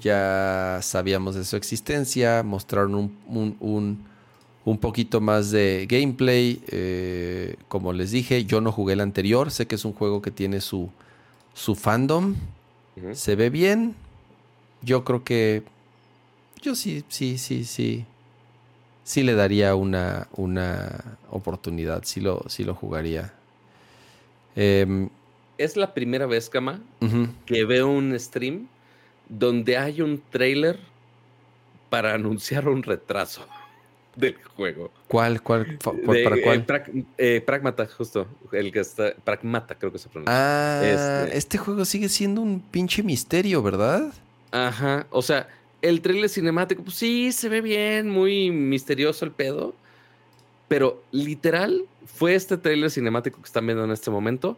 Ya 0.00 0.80
sabíamos 0.82 1.36
de 1.36 1.44
su 1.44 1.56
existencia. 1.56 2.42
Mostraron 2.42 2.94
un, 2.94 3.56
un, 3.60 4.04
un, 4.64 4.78
poquito 4.78 5.20
más 5.20 5.50
de 5.50 5.86
gameplay. 5.88 6.60
Eh, 6.68 7.56
como 7.68 7.92
les 7.92 8.10
dije, 8.10 8.44
yo 8.44 8.60
no 8.60 8.72
jugué 8.72 8.94
el 8.94 9.00
anterior. 9.00 9.50
Sé 9.50 9.66
que 9.66 9.76
es 9.76 9.84
un 9.84 9.92
juego 9.92 10.22
que 10.22 10.30
tiene 10.32 10.60
su, 10.60 10.90
su 11.54 11.74
fandom. 11.74 12.36
Se 13.12 13.36
ve 13.36 13.50
bien. 13.50 13.94
Yo 14.82 15.04
creo 15.04 15.24
que. 15.24 15.62
Yo 16.62 16.74
sí, 16.74 17.04
sí, 17.08 17.38
sí, 17.38 17.64
sí. 17.64 18.04
Sí 19.04 19.22
le 19.22 19.34
daría 19.34 19.74
una, 19.74 20.28
una 20.32 21.16
oportunidad. 21.30 22.02
Sí 22.04 22.20
lo, 22.20 22.44
sí 22.48 22.64
lo 22.64 22.74
jugaría. 22.74 23.32
Em, 24.56 25.08
Es 25.58 25.76
la 25.76 25.94
primera 25.94 26.26
vez, 26.26 26.48
Kama, 26.50 26.80
que 27.46 27.64
veo 27.64 27.88
un 27.88 28.18
stream 28.18 28.68
donde 29.28 29.78
hay 29.78 30.00
un 30.02 30.22
trailer 30.30 30.78
para 31.88 32.14
anunciar 32.14 32.68
un 32.68 32.82
retraso 32.82 33.46
del 34.26 34.36
juego. 34.56 34.90
¿Cuál, 35.08 35.42
cuál, 35.42 35.66
De, 35.78 36.22
para 36.24 36.36
eh, 36.36 36.42
cuál? 36.42 36.66
Eh, 37.18 37.42
Pragmata, 37.44 37.86
justo. 37.86 38.26
El 38.52 38.70
que 38.72 38.80
está. 38.80 39.14
Pragmata, 39.24 39.74
creo 39.76 39.90
que 39.92 39.98
se 39.98 40.08
pronuncia. 40.08 40.34
Ah, 40.36 40.82
este- 41.24 41.36
este 41.38 41.58
juego 41.58 41.84
sigue 41.84 42.08
siendo 42.08 42.40
un 42.40 42.60
pinche 42.60 43.02
misterio, 43.02 43.62
¿verdad? 43.62 44.12
Ajá. 44.52 45.06
O 45.10 45.22
sea, 45.22 45.48
el 45.82 46.00
trailer 46.02 46.28
cinemático, 46.28 46.82
pues 46.82 46.96
sí, 46.96 47.32
se 47.32 47.48
ve 47.48 47.60
bien, 47.60 48.08
muy 48.10 48.50
misterioso 48.50 49.24
el 49.24 49.30
pedo. 49.32 49.74
Pero 50.68 51.02
literal, 51.10 51.84
fue 52.06 52.34
este 52.34 52.56
trailer 52.56 52.90
cinemático 52.90 53.38
que 53.40 53.46
están 53.46 53.66
viendo 53.66 53.84
en 53.84 53.90
este 53.90 54.10
momento. 54.10 54.56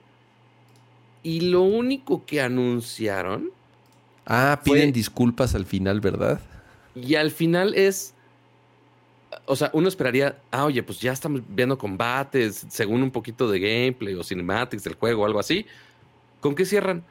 Y 1.22 1.40
lo 1.50 1.62
único 1.62 2.24
que 2.26 2.40
anunciaron. 2.40 3.50
Ah, 4.26 4.60
Fue- 4.64 4.76
piden 4.76 4.92
disculpas 4.92 5.54
al 5.54 5.64
final, 5.66 6.00
¿verdad? 6.00 6.40
Y 6.94 7.14
al 7.14 7.30
final 7.30 7.74
es. 7.74 8.14
O 9.46 9.56
sea, 9.56 9.70
uno 9.72 9.88
esperaría, 9.88 10.38
ah, 10.50 10.64
oye, 10.64 10.82
pues 10.82 11.00
ya 11.00 11.12
estamos 11.12 11.42
viendo 11.48 11.78
combates, 11.78 12.66
según 12.68 13.02
un 13.02 13.10
poquito 13.10 13.50
de 13.50 13.60
gameplay 13.60 14.14
o 14.14 14.22
cinematics 14.22 14.84
del 14.84 14.94
juego 14.94 15.22
o 15.22 15.26
algo 15.26 15.38
así. 15.38 15.66
¿Con 16.40 16.54
qué 16.54 16.64
cierran? 16.64 17.04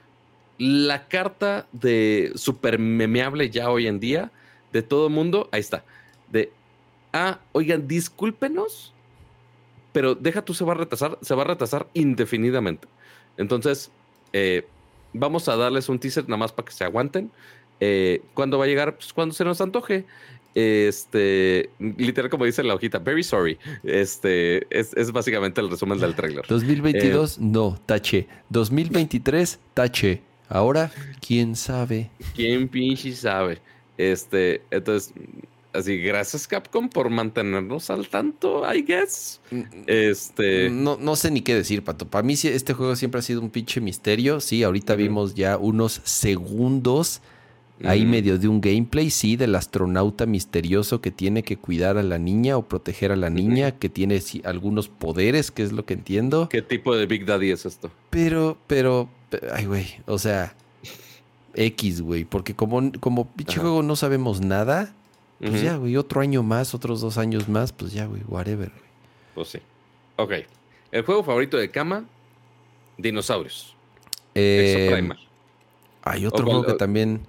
La 0.58 1.08
carta 1.08 1.68
de 1.72 2.32
super 2.36 2.78
memeable 2.80 3.50
ya 3.50 3.70
hoy 3.70 3.88
en 3.88 4.00
día 4.00 4.32
de 4.72 4.82
todo 4.82 5.10
mundo, 5.10 5.50
ahí 5.52 5.60
está. 5.60 5.84
De, 6.30 6.52
ah, 7.14 7.40
oigan, 7.52 7.88
discúlpenos, 7.88 8.94
pero 9.92 10.16
deja 10.16 10.44
tú 10.44 10.54
se 10.54 10.64
va 10.64 10.74
a 10.74 10.76
retrasar, 10.76 11.18
se 11.22 11.36
va 11.36 11.44
a 11.44 11.48
retrasar 11.48 11.88
indefinidamente. 11.94 12.88
Entonces, 13.38 13.92
eh, 14.34 14.68
vamos 15.14 15.48
a 15.50 15.56
darles 15.56 15.90
un 15.90 16.00
teaser 16.00 16.26
nada 16.26 16.38
más 16.38 16.52
para 16.52 16.66
que 16.66 16.74
se 16.74 16.84
aguanten. 16.84 17.32
Eh, 17.80 18.22
¿Cuándo 18.34 18.58
va 18.58 18.66
a 18.66 18.68
llegar? 18.68 18.96
Pues 18.96 19.12
cuando 19.14 19.34
se 19.34 19.44
nos 19.44 19.60
antoje. 19.62 20.06
Este, 20.54 21.70
literal 21.80 22.30
como 22.30 22.46
dice 22.46 22.64
la 22.64 22.76
hojita, 22.76 23.00
very 23.00 23.24
sorry. 23.24 23.58
Este, 23.84 24.66
es, 24.70 24.94
es 24.96 25.12
básicamente 25.12 25.62
el 25.62 25.70
resumen 25.70 26.00
del 26.00 26.14
trailer. 26.16 26.46
2022, 26.48 27.38
Eh. 27.38 27.42
no, 27.42 27.80
tache. 27.86 28.28
2023, 28.50 29.60
tache. 29.74 30.22
Ahora, 30.50 30.92
quién 31.26 31.56
sabe. 31.56 32.10
¿Quién 32.36 32.68
pinche 32.68 33.14
sabe? 33.16 33.60
Este, 33.98 34.62
entonces, 34.72 35.14
así, 35.72 35.98
gracias 36.00 36.46
Capcom 36.48 36.90
por 36.90 37.10
mantenernos 37.10 37.90
al 37.90 38.10
tanto, 38.10 38.62
I 38.74 38.82
guess. 38.82 39.40
Este, 39.88 40.70
No, 40.70 40.98
no 41.00 41.16
sé 41.16 41.32
ni 41.32 41.42
qué 41.42 41.56
decir, 41.56 41.84
Pato. 41.86 42.06
Para 42.08 42.24
mí 42.24 42.34
este 42.34 42.74
juego 42.74 42.96
siempre 42.98 43.20
ha 43.20 43.22
sido 43.22 43.40
un 43.40 43.50
pinche 43.50 43.80
misterio. 43.80 44.42
Sí, 44.42 44.64
ahorita 44.64 44.96
vimos 44.96 45.36
ya 45.36 45.58
unos 45.58 46.02
segundos 46.04 47.22
ahí 47.86 48.06
medio 48.06 48.38
de 48.38 48.48
un 48.48 48.62
gameplay, 48.62 49.10
sí, 49.10 49.36
del 49.36 49.56
astronauta 49.56 50.26
misterioso 50.26 51.02
que 51.02 51.12
tiene 51.12 51.44
que 51.44 51.58
cuidar 51.58 51.98
a 51.98 52.04
la 52.04 52.18
niña 52.18 52.58
o 52.58 52.64
proteger 52.68 53.12
a 53.12 53.16
la 53.16 53.30
niña, 53.30 53.72
que 53.72 53.90
tiene 53.90 54.20
sí, 54.22 54.42
algunos 54.46 54.88
poderes, 54.90 55.52
que 55.52 55.64
es 55.64 55.72
lo 55.72 55.86
que 55.86 55.94
entiendo. 55.94 56.50
¿Qué 56.50 56.62
tipo 56.62 56.96
de 56.96 57.06
Big 57.06 57.26
Daddy 57.26 57.52
es 57.52 57.66
esto? 57.66 57.92
Pero, 58.10 58.58
pero, 58.68 59.10
pe- 59.30 59.42
ay, 59.54 59.66
güey, 59.66 59.88
o 60.06 60.18
sea, 60.20 60.56
X, 61.56 62.02
güey, 62.02 62.24
porque 62.26 62.56
como, 62.56 62.92
como 63.00 63.28
pinche 63.28 63.60
juego 63.60 63.84
no 63.84 63.96
sabemos 63.96 64.42
nada, 64.42 64.94
pues 65.40 65.62
ya, 65.62 65.76
güey, 65.78 65.98
otro 65.98 66.22
año 66.22 66.44
más, 66.44 66.74
otros 66.76 67.02
dos 67.02 67.18
años 67.18 67.50
más, 67.50 67.72
pues 67.74 67.92
ya, 67.94 68.06
güey, 68.06 68.22
whatever. 68.28 68.70
güey. 68.70 68.82
Pues 69.36 69.48
sí. 69.50 69.60
Ok. 70.18 70.34
El 70.92 71.04
juego 71.04 71.24
favorito 71.24 71.58
de 71.58 71.72
Kama, 71.72 72.06
Dinosaurios. 72.98 73.76
Eh, 74.36 74.76
Exoprimal. 74.86 75.20
hay 76.04 76.26
otro 76.26 76.46
O 76.46 76.50
juego 76.50 76.66
que 76.66 76.74
también 76.74 77.22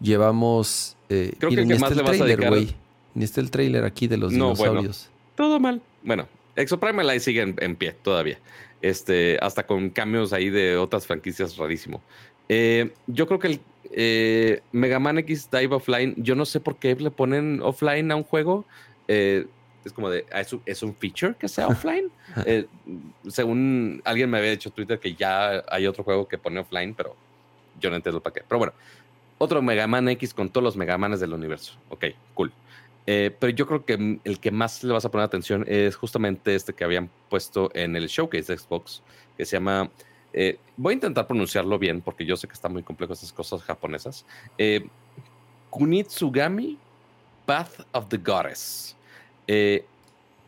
llevamos. 0.00 0.96
Eh, 1.08 1.32
Creo 1.38 1.50
que 1.50 1.60
el 1.60 1.68
que 1.68 1.78
más 1.78 1.90
el 1.90 1.96
le 1.98 2.02
vas 2.02 2.12
a 2.12 2.16
trailer, 2.18 2.38
dedicar- 2.38 2.48
güey. 2.50 2.74
Ni 3.14 3.24
está 3.24 3.40
el 3.40 3.50
trailer 3.50 3.84
aquí 3.84 4.06
de 4.06 4.16
los 4.16 4.32
No, 4.32 4.54
bueno. 4.54 4.72
dinosaurios. 4.82 5.10
Todo 5.34 5.58
mal. 5.58 5.82
Bueno, 6.02 6.28
Exoprimal 6.56 7.08
ahí 7.10 7.20
sigue 7.20 7.42
en, 7.42 7.56
en 7.60 7.76
pie 7.76 7.92
todavía. 8.02 8.38
Este, 8.82 9.38
hasta 9.42 9.66
con 9.66 9.90
cambios 9.90 10.32
ahí 10.32 10.48
de 10.48 10.76
otras 10.76 11.06
franquicias 11.06 11.56
rarísimo. 11.56 12.00
Eh, 12.48 12.92
yo 13.06 13.26
creo 13.26 13.38
que 13.38 13.46
el 13.48 13.60
eh, 13.92 14.62
Mega 14.72 14.98
Man 14.98 15.18
X 15.18 15.48
Dive 15.50 15.74
Offline, 15.74 16.14
yo 16.16 16.34
no 16.34 16.44
sé 16.46 16.60
por 16.60 16.76
qué 16.76 16.94
le 16.94 17.10
ponen 17.10 17.60
offline 17.62 18.10
a 18.12 18.16
un 18.16 18.22
juego. 18.24 18.64
Eh, 19.08 19.46
es 19.84 19.92
como 19.92 20.08
de, 20.10 20.24
ah, 20.32 20.40
¿es 20.40 20.52
un, 20.52 20.62
es 20.66 20.82
un 20.82 20.94
feature 20.94 21.34
que 21.38 21.48
sea 21.48 21.66
offline? 21.68 22.10
Eh, 22.46 22.66
según 23.28 24.00
alguien 24.04 24.30
me 24.30 24.38
había 24.38 24.50
dicho 24.52 24.68
en 24.68 24.74
Twitter 24.76 25.00
que 25.00 25.14
ya 25.14 25.64
hay 25.68 25.86
otro 25.88 26.04
juego 26.04 26.28
que 26.28 26.38
pone 26.38 26.60
offline, 26.60 26.94
pero 26.94 27.16
yo 27.80 27.90
no 27.90 27.96
entiendo 27.96 28.20
para 28.20 28.34
qué. 28.34 28.42
Pero 28.48 28.58
bueno, 28.58 28.72
otro 29.40 29.62
Mega 29.62 29.86
Man 29.86 30.06
X 30.10 30.34
con 30.34 30.50
todos 30.50 30.62
los 30.62 30.76
Mega 30.76 30.98
Manes 30.98 31.18
del 31.18 31.32
universo. 31.32 31.72
Ok, 31.88 32.04
cool. 32.34 32.52
Eh, 33.06 33.34
pero 33.40 33.50
yo 33.50 33.66
creo 33.66 33.86
que 33.86 34.20
el 34.22 34.38
que 34.38 34.50
más 34.50 34.84
le 34.84 34.92
vas 34.92 35.06
a 35.06 35.10
poner 35.10 35.24
atención 35.24 35.64
es 35.66 35.96
justamente 35.96 36.54
este 36.54 36.74
que 36.74 36.84
habían 36.84 37.08
puesto 37.30 37.70
en 37.74 37.96
el 37.96 38.08
showcase 38.08 38.52
de 38.52 38.58
Xbox, 38.58 39.02
que 39.38 39.46
se 39.46 39.56
llama. 39.56 39.90
eh, 40.34 40.58
voy 40.76 40.92
a 40.92 40.94
intentar 40.94 41.26
pronunciarlo 41.26 41.78
bien 41.78 42.02
porque 42.02 42.26
yo 42.26 42.36
sé 42.36 42.46
que 42.46 42.52
está 42.52 42.68
muy 42.68 42.82
complejo 42.82 43.14
estas 43.14 43.32
cosas 43.32 43.62
japonesas. 43.62 44.26
Eh, 44.58 44.86
Kunitsugami 45.70 46.76
Path 47.46 47.80
of 47.92 48.08
the 48.08 48.18
Goddess. 48.18 48.94
Eh, 49.46 49.86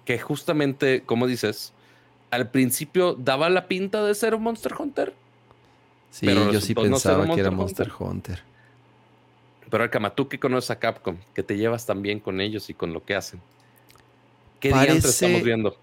que 0.05 0.19
justamente, 0.19 1.03
como 1.07 1.27
dices, 1.27 1.73
al 2.31 2.51
principio 2.51 3.15
daba 3.15 3.49
la 3.49 3.67
pinta 3.69 4.05
de 4.05 4.15
ser 4.15 4.35
un 4.35 4.43
Monster 4.43 4.75
Hunter. 4.79 5.15
Sí, 6.11 6.27
Pero 6.27 6.53
yo 6.53 6.61
sí 6.61 6.75
no 6.75 6.83
pensaba 6.83 7.25
que 7.35 7.41
era 7.41 7.51
Monster 7.51 7.89
Monster 7.89 7.93
Hunter. 7.99 8.52
Pero 9.73 9.85
Alcama, 9.85 10.15
tú 10.15 10.29
que 10.29 10.39
conoces 10.39 10.71
a 10.71 10.79
Capcom, 10.79 11.17
que 11.35 11.43
te 11.43 11.57
llevas 11.57 11.87
tan 11.87 12.03
bien 12.03 12.21
con 12.21 12.43
ellos 12.43 12.69
y 12.69 12.75
con 12.75 12.93
lo 12.93 13.03
que 13.07 13.15
hacen. 13.15 13.41
¿Qué 14.61 14.69
Parece- 14.69 15.09
estamos 15.09 15.43
viendo? 15.43 15.75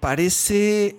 Parece 0.00 0.96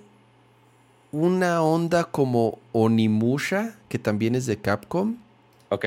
una 1.12 1.60
onda 1.62 2.04
como 2.04 2.58
Onimusha, 2.72 3.76
que 3.90 3.98
también 3.98 4.34
es 4.34 4.46
de 4.46 4.56
Capcom, 4.56 5.16
Ok. 5.68 5.84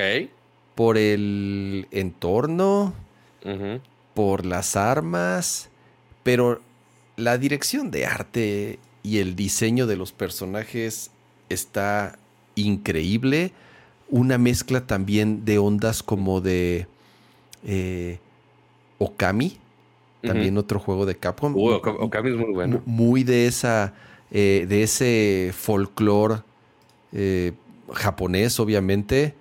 por 0.76 0.96
el 0.98 1.88
entorno, 1.90 2.94
por 4.14 4.46
las 4.46 4.76
armas, 4.76 5.68
pero 6.22 6.60
la 7.16 7.38
dirección 7.38 7.90
de 7.90 8.06
arte 8.06 8.78
y 9.02 9.18
el 9.18 9.34
diseño 9.34 9.88
de 9.88 9.96
los 9.96 10.12
personajes 10.12 11.10
está 11.48 12.20
increíble. 12.54 13.50
Una 14.08 14.38
mezcla 14.38 14.86
también 14.86 15.44
de 15.44 15.58
ondas 15.58 16.02
como 16.02 16.40
de 16.40 16.86
eh, 17.64 18.18
Okami, 18.98 19.58
también 20.22 20.56
otro 20.58 20.78
juego 20.78 21.06
de 21.06 21.16
Capcom. 21.16 21.54
Oka- 21.80 21.90
Okami 21.90 22.30
es 22.30 22.36
muy 22.36 22.52
bueno. 22.52 22.82
Mu- 22.86 22.92
Muy 22.92 23.24
de 23.24 23.46
esa, 23.46 23.94
eh, 24.30 24.66
de 24.68 24.82
ese 24.82 25.52
folclore 25.56 26.42
eh, 27.12 27.52
japonés, 27.92 28.58
obviamente. 28.60 29.34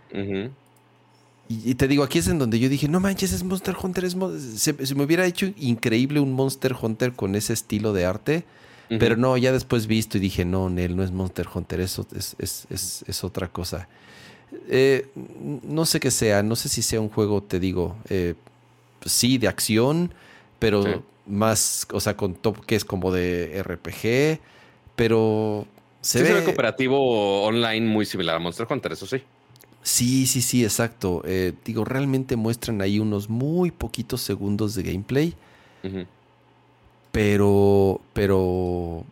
Y, 1.47 1.69
y 1.71 1.75
te 1.75 1.87
digo, 1.87 2.03
aquí 2.03 2.17
es 2.19 2.27
en 2.27 2.39
donde 2.39 2.59
yo 2.59 2.69
dije, 2.69 2.87
no 2.87 2.99
manches, 2.99 3.31
es 3.31 3.43
Monster 3.43 3.75
Hunter. 3.81 4.03
Es 4.05 4.15
Mon- 4.15 4.39
se, 4.39 4.85
se 4.85 4.95
me 4.95 5.03
hubiera 5.03 5.25
hecho 5.27 5.47
increíble 5.57 6.19
un 6.19 6.33
Monster 6.33 6.75
Hunter 6.79 7.13
con 7.13 7.35
ese 7.35 7.53
estilo 7.53 7.93
de 7.93 8.05
arte. 8.05 8.45
Pero 8.99 9.15
no, 9.17 9.35
ya 9.37 9.51
después 9.51 9.87
visto 9.87 10.17
y 10.17 10.21
dije, 10.21 10.45
no, 10.45 10.69
Nel, 10.69 10.95
no 10.95 11.01
es 11.03 11.11
Monster 11.11 11.47
Hunter, 11.51 11.79
eso 11.79 12.05
es, 12.15 12.35
es, 12.37 12.67
es, 12.69 13.03
es 13.07 13.23
otra 13.23 13.47
cosa. 13.47 13.87
Eh, 14.69 15.07
no 15.63 15.85
sé 15.85 15.99
qué 15.99 16.11
sea, 16.11 16.43
no 16.43 16.55
sé 16.55 16.69
si 16.69 16.81
sea 16.81 17.01
un 17.01 17.09
juego, 17.09 17.41
te 17.43 17.59
digo, 17.59 17.95
eh, 18.09 18.35
sí, 19.05 19.37
de 19.37 19.47
acción, 19.47 20.13
pero 20.59 20.83
Sí. 20.83 20.89
más, 21.27 21.87
o 21.91 21.99
sea, 21.99 22.15
con 22.17 22.35
toques 22.35 22.85
como 22.85 23.11
de 23.11 23.57
RPG, 23.59 24.39
pero 24.95 25.65
se 26.01 26.19
Sí, 26.19 26.23
ve... 26.23 26.29
se 26.29 26.33
ve 26.39 26.43
cooperativo 26.43 27.43
online 27.43 27.85
muy 27.87 28.05
similar 28.05 28.35
a 28.35 28.39
Monster 28.39 28.67
Hunter, 28.69 28.91
eso 28.91 29.05
sí. 29.05 29.21
Sí, 29.83 30.25
sí, 30.25 30.41
sí, 30.41 30.63
exacto. 30.63 31.21
Eh, 31.25 31.53
digo, 31.63 31.85
realmente 31.85 32.35
muestran 32.35 32.81
ahí 32.81 32.99
unos 32.99 33.29
muy 33.29 33.69
poquitos 33.69 34.21
segundos 34.21 34.73
de 34.73 34.83
gameplay, 34.83 35.35
pero, 37.11 38.01
pero 38.13 39.03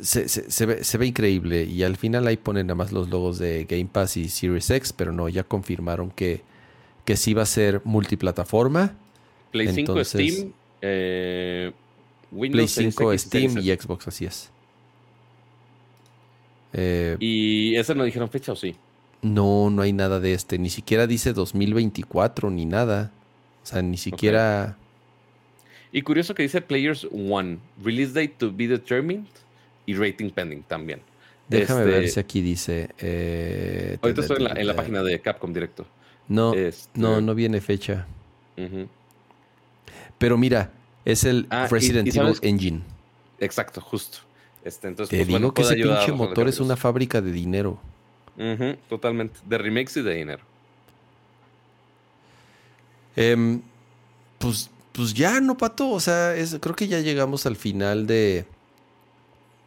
se, 0.00 0.28
se- 0.28 0.50
se 0.50 0.66
ve, 0.66 0.84
se 0.84 0.98
ve 0.98 1.06
increíble. 1.06 1.64
Y 1.64 1.82
al 1.82 1.96
final 1.96 2.26
ahí 2.26 2.36
ponen 2.36 2.66
nada 2.66 2.74
más 2.76 2.92
los 2.92 3.08
logos 3.10 3.38
de 3.38 3.64
Game 3.64 3.86
Pass 3.92 4.16
y 4.16 4.28
Series 4.28 4.70
X, 4.70 4.92
pero 4.92 5.12
no, 5.12 5.28
ya 5.28 5.42
confirmaron 5.44 6.10
que, 6.10 6.42
que 7.04 7.16
sí 7.16 7.34
va 7.34 7.42
a 7.42 7.46
ser 7.46 7.82
multiplataforma. 7.84 8.94
Play 9.50 9.68
5, 9.68 9.78
Entonces- 9.80 10.32
Steam, 10.34 10.52
eh, 10.82 11.72
Windows 12.32 12.72
Play 12.74 12.90
Series 12.92 12.94
5, 12.94 13.12
X, 13.12 13.22
Steam 13.22 13.58
y. 13.58 13.76
Xbox, 13.76 14.08
así 14.08 14.24
es. 14.24 14.50
Eh, 16.72 17.16
¿Y 17.18 17.74
ese 17.76 17.94
no 17.94 18.04
dijeron 18.04 18.30
fecha 18.30 18.52
o 18.52 18.56
sí? 18.56 18.76
No, 19.22 19.70
no 19.70 19.82
hay 19.82 19.92
nada 19.92 20.20
de 20.20 20.32
este. 20.32 20.58
Ni 20.58 20.70
siquiera 20.70 21.06
dice 21.06 21.32
2024 21.32 22.50
ni 22.50 22.64
nada. 22.64 23.10
O 23.62 23.66
sea, 23.66 23.82
ni 23.82 23.96
siquiera. 23.96 24.76
Y 25.92 26.02
curioso 26.02 26.34
que 26.34 26.44
dice 26.44 26.60
Players 26.62 27.06
One, 27.12 27.58
release 27.82 28.12
date 28.12 28.34
to 28.38 28.52
be 28.52 28.68
determined 28.68 29.26
y 29.90 29.94
rating 29.94 30.30
pending 30.30 30.62
también. 30.62 31.00
Déjame 31.48 31.84
ver 31.84 32.04
este, 32.04 32.14
si 32.14 32.20
aquí 32.20 32.40
dice. 32.40 32.90
Eh, 32.98 33.98
ahorita 34.00 34.20
estoy 34.20 34.46
en 34.56 34.66
la, 34.66 34.76
página 34.76 35.02
de 35.02 35.20
Capcom 35.20 35.52
directo. 35.52 35.84
No, 36.28 36.54
este, 36.54 36.88
no, 36.98 37.20
no 37.20 37.34
viene 37.34 37.60
fecha. 37.60 38.06
Pero 40.18 40.38
mira, 40.38 40.70
es 41.04 41.24
el 41.24 41.46
ah, 41.50 41.66
Resident 41.68 42.14
Evil 42.14 42.36
Engine. 42.42 42.82
Exacto, 43.40 43.80
justo. 43.80 44.18
Este, 44.64 44.86
entonces, 44.86 45.10
Te 45.10 45.24
pues, 45.24 45.38
digo 45.40 45.54
que 45.54 45.62
ese 45.62 45.76
pinche 45.76 46.12
motor 46.12 46.46
es 46.46 46.60
una 46.60 46.76
fábrica 46.76 47.20
de 47.20 47.32
dinero. 47.32 47.80
totalmente. 48.88 49.40
De 49.44 49.58
remakes 49.58 49.96
y 49.96 50.02
de 50.02 50.14
dinero. 50.14 50.42
Em, 53.16 53.60
pues, 54.38 54.70
pues 54.92 55.14
ya, 55.14 55.40
no, 55.40 55.56
Pato. 55.56 55.90
O 55.90 56.00
sea, 56.00 56.34
creo 56.60 56.76
que 56.76 56.86
ya 56.86 57.00
llegamos 57.00 57.44
al 57.46 57.56
final 57.56 58.06
de. 58.06 58.44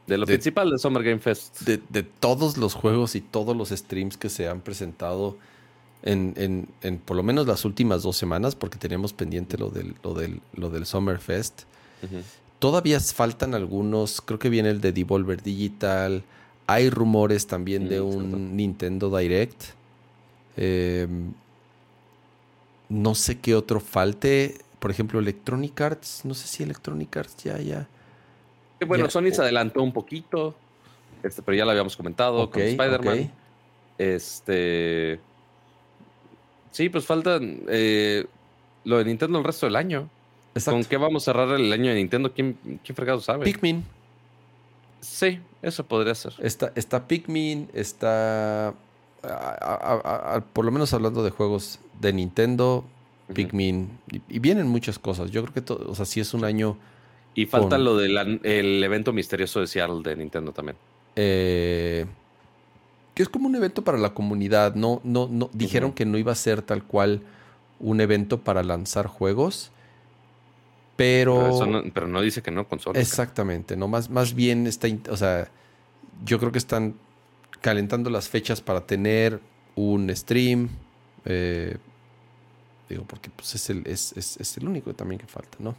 De 0.07 0.17
lo 0.17 0.25
principal 0.25 0.69
de 0.69 0.77
Summer 0.77 1.03
Game 1.03 1.19
Fest. 1.19 1.61
De, 1.61 1.81
de, 1.89 2.03
todos 2.03 2.57
los 2.57 2.73
juegos 2.73 3.15
y 3.15 3.21
todos 3.21 3.55
los 3.55 3.69
streams 3.69 4.17
que 4.17 4.29
se 4.29 4.49
han 4.49 4.59
presentado 4.59 5.37
en, 6.03 6.67
en, 6.81 6.97
por 6.97 7.15
lo 7.15 7.23
menos 7.23 7.47
las 7.47 7.63
últimas 7.63 8.03
dos 8.03 8.17
semanas, 8.17 8.55
porque 8.55 8.77
teníamos 8.77 9.13
pendiente 9.13 9.57
lo 9.57 9.69
del, 9.69 9.95
lo 10.03 10.13
del, 10.13 10.41
lo 10.53 10.69
del 10.69 10.85
Summer 10.85 11.19
Fest. 11.19 11.63
Todavía 12.59 12.99
faltan 12.99 13.55
algunos, 13.55 14.21
creo 14.21 14.39
que 14.39 14.49
viene 14.49 14.69
el 14.69 14.81
de 14.81 14.91
Devolver 14.91 15.41
Digital. 15.41 16.23
Hay 16.67 16.89
rumores 16.89 17.47
también 17.47 17.87
de 17.87 18.01
un 18.01 18.55
Nintendo 18.55 19.15
Direct. 19.15 19.63
Em, 20.57 21.33
no 22.89 23.15
sé 23.15 23.39
qué 23.39 23.55
otro 23.55 23.79
falte. 23.79 24.57
Por 24.79 24.91
ejemplo, 24.91 25.19
Electronic 25.19 25.79
Arts. 25.79 26.21
No 26.25 26.33
sé 26.33 26.47
si 26.47 26.63
Electronic 26.63 27.15
Arts 27.15 27.43
ya, 27.43 27.59
ya. 27.59 27.87
Bueno, 28.85 29.09
Sony 29.09 29.31
se 29.31 29.41
adelantó 29.41 29.81
un 29.81 29.93
poquito. 29.93 30.55
Este, 31.23 31.41
pero 31.41 31.57
ya 31.57 31.65
lo 31.65 31.71
habíamos 31.71 31.95
comentado 31.95 32.49
con 32.49 32.61
Spider-Man. 32.61 33.31
Este. 33.97 35.19
Sí, 36.71 36.89
pues 36.89 37.05
falta 37.05 37.39
eh, 37.41 38.25
lo 38.83 38.97
de 38.97 39.05
Nintendo 39.05 39.37
el 39.37 39.43
resto 39.43 39.65
del 39.65 39.75
año. 39.75 40.09
¿Con 40.65 40.83
qué 40.83 40.97
vamos 40.97 41.23
a 41.23 41.25
cerrar 41.25 41.49
el 41.59 41.71
año 41.71 41.89
de 41.89 41.95
Nintendo? 41.95 42.31
¿Quién, 42.33 42.57
quién 42.83 42.95
fregado 42.95 43.21
sabe? 43.21 43.45
Pikmin. 43.45 43.83
Sí, 45.01 45.39
eso 45.61 45.83
podría 45.85 46.15
ser. 46.15 46.33
Está, 46.39 46.71
está 46.75 47.07
Pikmin, 47.07 47.69
está. 47.73 48.73
por 50.53 50.65
lo 50.65 50.71
menos 50.71 50.93
hablando 50.93 51.23
de 51.23 51.31
juegos 51.31 51.79
de 51.99 52.13
Nintendo, 52.13 52.85
Pikmin. 53.33 53.89
Y, 54.29 54.39
vienen 54.39 54.67
muchas 54.67 54.99
cosas. 54.99 55.31
Yo 55.31 55.41
creo 55.41 55.53
que 55.53 55.61
todo, 55.61 55.89
o 55.89 55.95
sea, 55.95 56.05
sí 56.05 56.19
es 56.19 56.33
un 56.33 56.45
año. 56.45 56.77
Y 57.35 57.45
falta 57.45 57.77
lo 57.77 57.97
del 57.97 58.83
evento 58.83 59.13
misterioso 59.13 59.59
de 59.59 59.67
Seattle 59.67 60.01
de 60.03 60.15
Nintendo 60.15 60.51
también. 60.51 60.77
Eh, 61.15 62.05
que 63.13 63.23
es 63.23 63.29
como 63.29 63.47
un 63.47 63.55
evento 63.55 63.83
para 63.83 63.97
la 63.97 64.13
comunidad. 64.13 64.75
No, 64.75 65.01
no, 65.03 65.27
no, 65.29 65.49
dijeron 65.53 65.93
que 65.93 66.05
no 66.05 66.17
iba 66.17 66.31
a 66.31 66.35
ser 66.35 66.61
tal 66.61 66.83
cual 66.83 67.21
un 67.79 68.01
evento 68.01 68.41
para 68.41 68.63
lanzar 68.63 69.07
juegos. 69.07 69.71
Pero. 70.95 71.59
Pero, 71.93 72.07
no, 72.07 72.21
dice 72.21 72.41
que 72.41 72.51
no 72.51 72.67
consola. 72.67 72.99
Exactamente, 72.99 73.75
no, 73.75 73.87
más, 73.87 74.09
más 74.09 74.33
bien 74.33 74.67
está. 74.67 74.87
O 75.09 75.17
sea, 75.17 75.49
yo 76.23 76.39
creo 76.39 76.51
que 76.51 76.59
están 76.59 76.95
calentando 77.61 78.09
las 78.09 78.29
fechas 78.29 78.61
para 78.61 78.81
tener 78.81 79.39
un 79.75 80.15
stream. 80.15 80.69
Eh, 81.25 81.77
digo, 82.89 83.05
porque 83.05 83.29
pues, 83.29 83.55
es, 83.55 83.69
el, 83.69 83.83
es, 83.87 84.13
es, 84.15 84.57
el 84.57 84.67
único 84.67 84.93
también 84.93 85.19
que 85.19 85.27
falta, 85.27 85.57
¿no? 85.59 85.75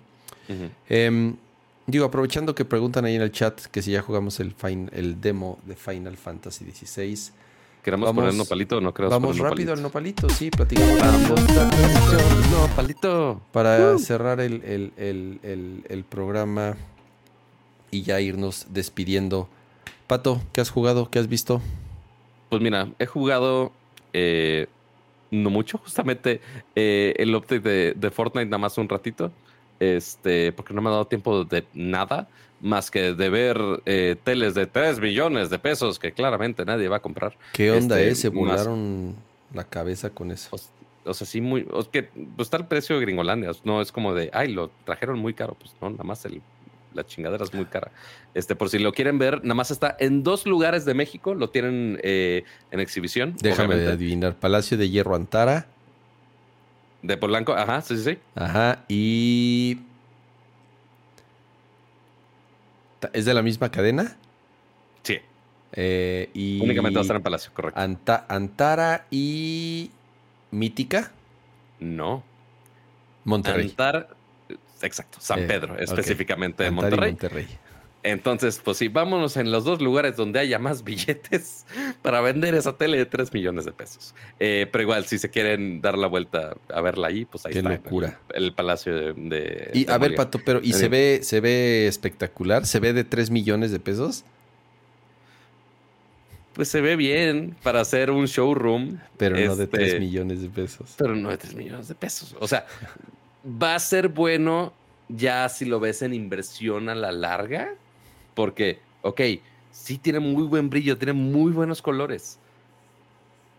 Digo, 1.87 2.07
aprovechando 2.07 2.55
que 2.55 2.65
preguntan 2.65 3.05
ahí 3.05 3.15
en 3.15 3.23
el 3.23 3.31
chat 3.31 3.61
que 3.67 3.83
si 3.83 3.91
ya 3.93 4.01
jugamos 4.01 4.41
el, 4.41 4.55
el 4.93 5.21
demo 5.21 5.59
de 5.67 5.77
Final 5.77 6.17
Fantasy 6.17 6.65
XVI. 6.65 7.33
¿Queremos 7.83 8.07
vamos, 8.07 8.23
poner 8.23 8.35
nopalito 8.35 8.79
o 8.79 8.81
no 8.81 8.95
creo 8.95 9.11
Vamos 9.11 9.39
rápido 9.39 9.75
al 9.75 9.83
nopalito, 9.83 10.31
sí, 10.31 10.51
platicamos. 10.51 11.39
nopalito. 12.51 13.43
Para 13.53 13.95
uh. 13.95 13.99
cerrar 13.99 14.41
el, 14.41 14.63
el, 14.97 16.05
programa 16.09 16.77
y 17.91 18.01
ya 18.01 18.19
irnos 18.23 18.69
despidiendo. 18.71 19.51
Pato, 20.07 20.41
¿qué 20.55 20.63
has 20.63 20.71
jugado? 20.71 21.11
¿Qué 21.11 21.19
has 21.19 21.29
visto? 21.29 21.61
Pues 22.49 22.63
mira, 22.63 22.89
he 22.99 23.05
jugado 23.05 23.73
eh, 24.15 24.69
no 25.31 25.51
mucho, 25.51 25.77
justamente 25.77 26.41
eh, 26.75 27.13
el 27.19 27.35
update 27.35 27.61
de, 27.61 27.93
de 27.95 28.11
Fortnite 28.11 28.47
nada 28.47 28.59
más 28.59 28.79
un 28.79 28.89
ratito 28.89 29.31
este, 29.85 30.53
porque 30.53 30.75
no 30.75 30.83
me 30.83 30.89
ha 30.89 30.93
dado 30.93 31.07
tiempo 31.07 31.45
de 31.45 31.65
nada 31.75 32.29
más 32.61 32.91
que 32.91 33.13
de 33.13 33.29
ver 33.29 33.59
eh, 33.85 34.17
teles 34.25 34.55
de 34.55 34.67
3 34.67 34.99
millones 34.99 35.51
de 35.51 35.59
pesos 35.59 35.99
que 35.99 36.13
claramente 36.13 36.65
nadie 36.65 36.89
va 36.89 36.97
a 36.97 37.01
comprar. 37.01 37.37
¿Qué 37.53 37.71
onda 37.71 38.01
este, 38.01 38.13
es? 38.13 38.21
Se 38.21 38.29
volaron 38.31 39.15
la 39.53 39.65
cabeza 39.65 40.11
con 40.11 40.31
eso. 40.31 40.57
O, 41.05 41.13
sea, 41.13 41.27
sí, 41.27 41.43
muy. 41.43 41.67
que 41.93 42.05
pues, 42.05 42.47
está 42.47 42.57
el 42.57 42.67
precio 42.67 42.97
de 42.97 43.03
Gringolandia. 43.03 43.51
No 43.65 43.83
es 43.83 43.93
como 43.93 44.15
de, 44.15 44.31
ay, 44.33 44.53
lo 44.53 44.71
trajeron 44.85 45.19
muy 45.19 45.35
caro. 45.35 45.57
Pues 45.61 45.73
no, 45.81 45.91
nada 45.91 46.05
más 46.05 46.25
el, 46.25 46.41
la 46.95 47.05
chingadera 47.05 47.45
es 47.45 47.53
muy 47.53 47.67
cara. 47.67 47.91
Este, 48.33 48.57
por 48.57 48.71
si 48.71 48.79
lo 48.79 48.93
quieren 48.93 49.19
ver, 49.19 49.43
nada 49.43 49.55
más 49.55 49.71
está 49.71 49.95
en 50.01 50.23
dos 50.23 50.47
lugares 50.47 50.87
de 50.87 50.95
México. 50.95 51.35
Lo 51.35 51.51
tienen 51.51 52.01
eh, 52.03 52.45
en 52.71 52.81
exhibición. 52.81 53.37
Déjame 53.43 53.75
adivinar. 53.75 54.37
Palacio 54.37 54.79
de 54.79 54.89
Hierro 54.89 55.15
Antara. 55.15 55.67
De 57.05 57.19
Polanco, 57.19 57.53
ajá, 57.53 57.83
sí, 57.83 57.99
sí, 57.99 58.03
sí. 58.03 58.19
Ajá, 58.35 58.83
y. 58.89 59.79
¿Es 63.13 63.27
de 63.27 63.35
la 63.35 63.43
misma 63.43 63.71
cadena? 63.71 64.17
Sí. 65.03 65.19
Eh, 65.73 66.31
y... 66.33 66.63
Únicamente 66.63 66.97
va 66.97 67.01
a 67.01 67.03
estar 67.03 67.17
en 67.17 67.23
Palacio, 67.23 67.53
correcto. 67.53 67.79
Antara 68.29 69.05
y. 69.11 69.91
Mítica. 70.51 71.13
No. 71.79 72.23
Monterrey. 73.25 73.69
Antara, 73.69 74.09
exacto, 74.81 75.19
San 75.21 75.41
eh, 75.41 75.47
Pedro, 75.47 75.79
específicamente 75.79 76.65
de 76.65 76.71
Monterrey. 76.71 77.11
Monterrey. 77.11 77.59
Entonces, 78.05 78.61
pues 78.63 78.77
sí, 78.77 78.89
vámonos 78.89 79.39
en 79.39 79.51
los 79.51 79.65
dos 79.65 79.81
lugares 79.81 80.15
donde 80.15 80.39
haya 80.39 80.59
más 80.59 80.85
billetes 80.85 81.65
para 82.03 82.21
vender 82.21 82.55
esa 82.55 82.77
tele 82.77 82.99
de 82.99 83.07
3 83.07 83.33
millones 83.33 83.65
de 83.65 83.73
pesos. 83.73 84.15
Eh, 84.39 84.69
pero 84.71 84.83
igual, 84.83 85.07
si 85.07 85.19
se 85.19 85.31
quieren 85.31 85.81
dar 85.81 85.97
la 85.97 86.07
vuelta 86.07 86.55
a 86.69 86.81
verla 86.83 87.09
ahí, 87.09 87.25
pues 87.25 87.47
ahí 87.47 87.55
Qué 87.55 87.63
locura. 87.63 88.21
El, 88.35 88.53
palacio 88.53 89.15
de, 89.15 89.71
Y 89.73 89.91
a 89.91 89.97
ver, 89.97 90.15
Pato, 90.15 90.39
pero 90.45 90.61
¿y 90.63 90.75
se 90.75 90.89
ve, 90.89 91.21
se 91.23 91.41
ve 91.41 91.87
espectacular? 91.87 92.67
¿Se 92.67 92.79
ve 92.79 92.93
de 92.93 93.05
3 93.05 93.31
millones 93.31 93.73
de 93.73 93.81
pesos? 93.81 94.27
Pues 96.53 96.69
se 96.69 96.83
ve 96.83 96.97
bien 96.97 97.57
para 97.63 97.81
hacer 97.81 98.11
un 98.11 98.27
showroom. 98.27 98.99
Pero 99.17 99.39
no 99.39 99.57
de 99.57 99.67
3 99.67 99.87
este, 99.87 100.01
millones 100.01 100.43
de 100.43 100.51
pesos. 100.51 100.95
Pero 100.99 101.17
no 101.17 101.31
de 101.31 101.39
3 101.39 101.55
millones 101.55 101.89
de 101.89 101.95
pesos. 101.95 102.37
O 102.39 102.47
sea, 102.47 102.67
va 103.47 103.75
a 103.75 103.79
ser 103.79 104.09
bueno 104.09 104.75
ya 105.09 105.49
si 105.49 105.65
lo 105.65 105.81
ves 105.81 106.03
en 106.03 106.13
inversión 106.13 106.91
a 106.91 106.95
la 106.95 107.11
larga 107.11 107.75
porque, 108.35 108.81
ok, 109.03 109.21
sí 109.71 109.99
tiene 109.99 110.21
muy 110.21 110.45
buen 110.45 110.71
brillo, 110.71 110.97
tiene 110.97 111.13
muy 111.13 111.53
buenos 111.53 111.83
colores, 111.83 112.39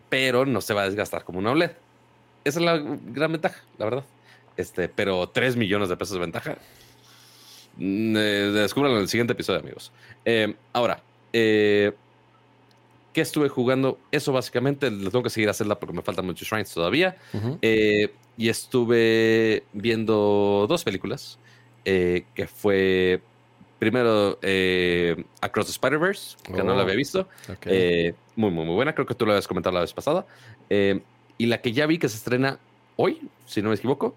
pero 0.08 0.46
no 0.46 0.60
se 0.60 0.74
va 0.74 0.82
a 0.82 0.86
desgastar 0.86 1.24
como 1.24 1.38
una 1.38 1.52
OLED. 1.52 1.72
Esa 2.44 2.58
es 2.60 2.64
la 2.64 2.78
gran 2.78 3.32
ventaja, 3.32 3.62
la 3.78 3.84
verdad. 3.84 4.04
Este, 4.56 4.88
pero 4.88 5.28
3 5.28 5.56
millones 5.56 5.88
de 5.88 5.96
pesos 5.96 6.14
de 6.14 6.20
ventaja. 6.20 6.56
Mm, 7.76 8.16
eh, 8.16 8.50
descúbranlo 8.54 8.96
en 8.96 9.02
el 9.02 9.08
siguiente 9.08 9.34
episodio, 9.34 9.60
amigos. 9.60 9.92
Eh, 10.24 10.54
ahora, 10.72 11.02
eh, 11.32 11.92
¿qué 13.12 13.20
estuve 13.20 13.48
jugando? 13.48 13.98
Eso 14.10 14.32
básicamente, 14.32 14.90
lo 14.90 15.10
tengo 15.10 15.22
que 15.22 15.30
seguir 15.30 15.48
a 15.48 15.50
hacerla 15.50 15.78
porque 15.78 15.94
me 15.94 16.02
faltan 16.02 16.24
muchos 16.24 16.48
shrines 16.48 16.72
todavía. 16.72 17.16
y 18.38 18.50
estuve 18.50 19.64
viendo 19.72 20.66
dos 20.68 20.84
películas, 20.84 21.38
que 21.84 22.48
fue 22.54 23.22
Primero, 23.78 24.38
eh, 24.40 25.24
Across 25.42 25.66
the 25.66 25.72
Spider-Verse, 25.72 26.36
que 26.42 26.62
no 26.62 26.74
la 26.74 26.82
había 26.82 26.94
oh, 26.94 26.96
visto. 26.96 27.28
Eh, 27.66 28.14
muy, 28.34 28.50
muy, 28.50 28.64
muy 28.64 28.74
buena. 28.74 28.94
Creo 28.94 29.06
que 29.06 29.14
tú 29.14 29.26
lo 29.26 29.32
habías 29.32 29.46
comentado 29.46 29.74
la 29.74 29.82
vez 29.82 29.92
pasada. 29.92 30.26
Eh, 30.70 31.02
y 31.36 31.46
la 31.46 31.60
que 31.60 31.72
ya 31.72 31.86
vi 31.86 31.98
que 31.98 32.08
se 32.08 32.16
estrena 32.16 32.58
hoy, 32.96 33.28
si 33.44 33.60
no 33.60 33.68
me 33.68 33.74
equivoco. 33.74 34.14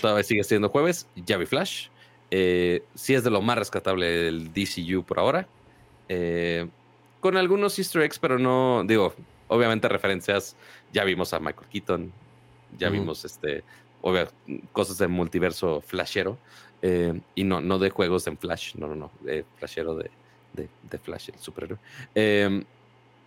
todavía 0.00 0.22
sigue 0.22 0.44
siendo 0.44 0.68
jueves. 0.68 1.06
Ya 1.16 1.38
vi 1.38 1.46
Flash. 1.46 1.88
sí 2.30 3.14
es 3.14 3.24
de 3.24 3.30
lo 3.30 3.40
más 3.40 3.56
rescatable 3.56 4.06
del 4.06 4.52
DCU 4.52 5.02
por 5.02 5.18
ahora. 5.18 5.48
con 7.20 7.36
algunos 7.38 7.78
easter 7.78 8.02
eggs, 8.02 8.18
pero 8.18 8.38
no, 8.38 8.84
digo, 8.86 9.14
obviamente 9.48 9.88
referencias. 9.88 10.56
Ya 10.92 11.04
vimos 11.04 11.32
a 11.32 11.40
Michael 11.40 11.68
Keaton. 11.72 12.12
Ya 12.78 12.90
vimos 12.90 13.24
este, 13.24 13.64
obvio, 14.02 14.28
cosas 14.72 14.98
de 14.98 15.08
multiverso 15.08 15.80
flashero. 15.80 16.38
Eh, 16.82 17.20
y 17.34 17.44
no, 17.44 17.60
no 17.60 17.78
de 17.78 17.90
juegos 17.90 18.26
en 18.26 18.38
Flash, 18.38 18.74
no, 18.76 18.88
no, 18.88 18.94
no, 18.94 19.10
de 19.20 19.44
flashero 19.58 19.94
de, 19.96 20.10
de, 20.54 20.98
Flash, 20.98 21.30
el 21.32 21.38
superhéroe. 21.38 21.78
Em, 22.14 22.64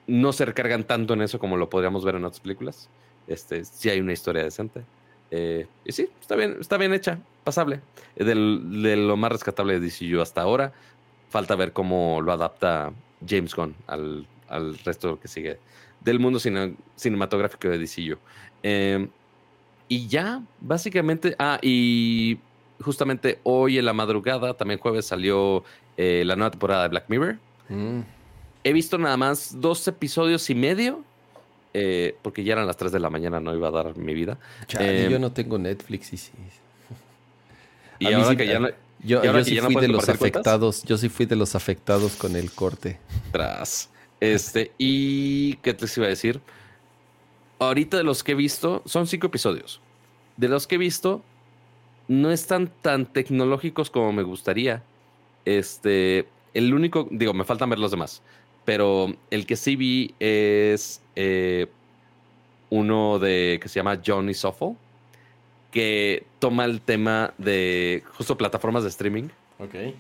no 0.08 0.34
se 0.34 0.46
recargan 0.46 0.84
tanto 0.86 1.14
en 1.14 1.22
eso 1.22 1.38
como 1.38 1.56
lo 1.56 1.70
podríamos 1.70 2.04
ver 2.04 2.16
en 2.16 2.26
otras 2.26 2.40
películas. 2.40 2.90
Este, 3.28 3.64
sí 3.64 3.90
hay 3.90 4.00
una 4.00 4.14
historia 4.14 4.44
decente. 4.44 4.82
Eh, 5.30 5.68
y 5.86 5.92
sí, 5.92 6.10
está 6.20 6.36
bien, 6.36 6.58
está 6.60 6.78
bien 6.78 6.94
hecha, 6.94 7.20
pasable. 7.44 7.82
de 8.16 8.96
lo 8.96 9.18
más 9.18 9.32
rescatable 9.32 9.80
de 9.80 9.88
DCU 9.88 10.22
hasta 10.22 10.42
ahora. 10.42 10.74
Falta 11.30 11.56
ver 11.56 11.74
cómo 11.74 12.22
lo 12.22 12.32
adapta 12.32 12.92
James 13.28 13.56
Gunn 13.56 13.76
al, 13.88 14.28
al 14.50 14.78
resto 14.80 15.20
que 15.20 15.28
sigue 15.28 15.60
del 16.04 16.20
mundo 16.20 16.40
cinematográfico 16.40 17.70
de 17.70 17.78
DCU. 17.80 18.18
Y 19.94 20.08
ya, 20.08 20.42
básicamente, 20.60 21.36
ah, 21.38 21.60
y 21.62 22.40
justamente 22.82 23.38
hoy 23.44 23.78
en 23.78 23.86
la 23.86 23.94
madrugada, 23.94 24.56
también 24.56 24.80
jueves, 24.80 25.06
salió 25.06 25.64
eh, 25.98 26.24
la 26.26 26.36
nueva 26.36 26.50
temporada 26.50 26.82
de 26.82 26.90
Black 26.90 27.06
Mirror. 27.10 27.38
Mm. 27.70 28.00
He 28.64 28.74
visto 28.74 28.98
nada 28.98 29.18
más 29.18 29.62
dos 29.62 29.88
episodios 29.88 30.50
y 30.50 30.56
medio, 30.56 31.04
eh, 31.76 32.16
porque 32.24 32.44
ya 32.44 32.54
eran 32.54 32.66
las 32.66 32.76
3 32.76 32.92
de 32.92 33.00
la 33.00 33.12
mañana, 33.12 33.40
no 33.40 33.56
iba 33.56 33.68
a 33.68 33.72
dar 33.72 33.96
mi 33.96 34.16
vida. 34.16 34.40
Em, 34.80 35.12
yo 35.12 35.20
no 35.20 35.32
tengo 35.32 35.60
Netflix 35.60 36.12
y 36.12 36.18
sí. 36.18 36.32
Y 38.00 38.12
ahora 38.14 38.36
que 38.36 38.48
ya 38.48 38.58
no, 38.58 38.70
yo, 39.04 39.22
sí 39.44 39.60
fui 39.60 39.76
de 39.76 39.90
los 39.90 40.10
afectados, 40.10 40.82
yo 40.86 40.98
sí 40.98 41.08
fui 41.08 41.28
de 41.28 41.36
los 41.36 41.54
afectados 41.54 42.16
con 42.16 42.36
el 42.36 42.52
corte. 42.52 42.98
Tras. 43.32 43.92
Este, 44.20 44.72
y 44.80 45.58
¿qué 45.58 45.76
te 45.76 45.86
iba 45.96 46.08
a 46.08 46.10
decir? 46.10 46.42
Ahorita 47.68 47.98
de 47.98 48.04
los 48.04 48.24
que 48.24 48.34
he 48.34 48.36
visto, 48.36 48.82
son 48.86 49.08
cinco 49.08 49.28
episodios. 49.28 49.82
De 50.38 50.50
los 50.50 50.68
que 50.68 50.76
he 50.76 50.78
visto, 50.78 51.22
no 52.08 52.32
están 52.32 52.72
tan 52.82 53.06
tecnológicos 53.06 53.90
como 53.90 54.12
me 54.12 54.24
gustaría. 54.24 54.84
Este, 55.46 56.28
el 56.54 56.74
único, 56.74 57.08
digo, 57.12 57.34
me 57.34 57.44
faltan 57.44 57.70
ver 57.70 57.80
los 57.80 57.92
demás, 57.92 58.22
pero 58.66 59.14
el 59.30 59.46
que 59.46 59.56
sí 59.56 59.76
vi 59.76 60.14
es 60.20 61.02
eh, 61.16 61.68
uno 62.70 63.20
de 63.20 63.60
que 63.62 63.70
se 63.70 63.80
llama 63.80 64.00
Johnny 64.06 64.34
Soffo, 64.34 64.76
que 65.72 66.26
toma 66.40 66.66
el 66.66 66.82
tema 66.82 67.34
de 67.38 68.04
justo 68.16 68.38
plataformas 68.38 68.84
de 68.84 68.90
streaming, 68.90 69.30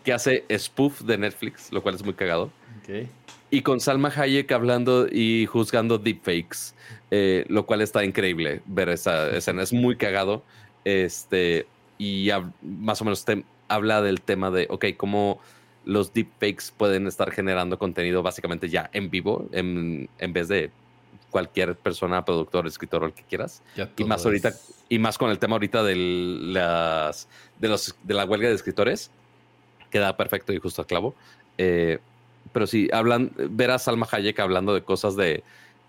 que 0.04 0.14
hace 0.14 0.46
spoof 0.50 1.02
de 1.02 1.18
Netflix, 1.18 1.72
lo 1.72 1.82
cual 1.82 1.96
es 1.96 2.04
muy 2.04 2.14
cagado. 2.14 2.52
Okay 2.84 3.10
y 3.54 3.62
con 3.62 3.80
Salma 3.80 4.10
Hayek 4.10 4.52
hablando 4.52 5.06
y 5.08 5.46
juzgando 5.46 6.00
deepfakes, 6.00 6.74
eh, 7.12 7.46
lo 7.50 7.68
cual 7.68 7.82
está 7.82 8.04
increíble 8.04 8.64
ver 8.66 8.90
esa 8.90 9.30
escena. 9.38 9.62
Es 9.62 9.72
muy 9.72 9.96
cagado. 9.96 10.42
Este, 10.86 11.68
y 12.00 12.32
más 12.64 13.00
o 13.00 13.06
menos 13.06 13.24
habla 13.68 14.02
del 14.02 14.22
tema 14.22 14.50
de, 14.50 14.66
ok, 14.72 14.86
cómo 14.98 15.40
los 15.86 16.14
deepfakes 16.14 16.74
pueden 16.76 17.06
estar 17.06 17.30
generando 17.30 17.78
contenido 17.78 18.24
básicamente 18.24 18.70
ya 18.70 18.90
en 18.92 19.12
vivo, 19.12 19.48
en, 19.52 20.10
en 20.18 20.34
vez 20.34 20.48
de 20.48 20.72
cualquier 21.30 21.76
persona, 21.76 22.26
productor, 22.26 22.66
escritor 22.66 23.04
o 23.04 23.06
el 23.06 23.14
que 23.14 23.22
quieras. 23.22 23.62
y 23.98 24.04
más 24.04 24.26
ahorita, 24.26 24.52
y 24.90 24.98
más 24.98 25.20
con 25.20 25.30
el 25.30 25.38
tema 25.38 25.54
ahorita 25.54 25.84
de 25.84 25.96
las 25.96 27.28
de 27.60 27.68
los 27.68 27.96
de 28.02 28.16
la 28.16 28.26
huelga 28.26 28.50
de 28.50 28.56
escritores, 28.56 29.12
queda 29.92 30.18
perfecto 30.18 30.54
y 30.54 30.58
justo 30.58 30.82
a 30.82 30.88
clavo. 30.88 31.14
Eh, 31.60 32.00
pero 32.52 32.68
sí, 32.68 32.90
hablan, 32.92 33.32
ver 33.36 33.72
a 33.72 33.80
Salma 33.80 34.08
Hayek 34.10 34.40
hablando 34.40 34.74
de 34.74 34.84
cosas 34.84 35.16
de, 35.16 35.44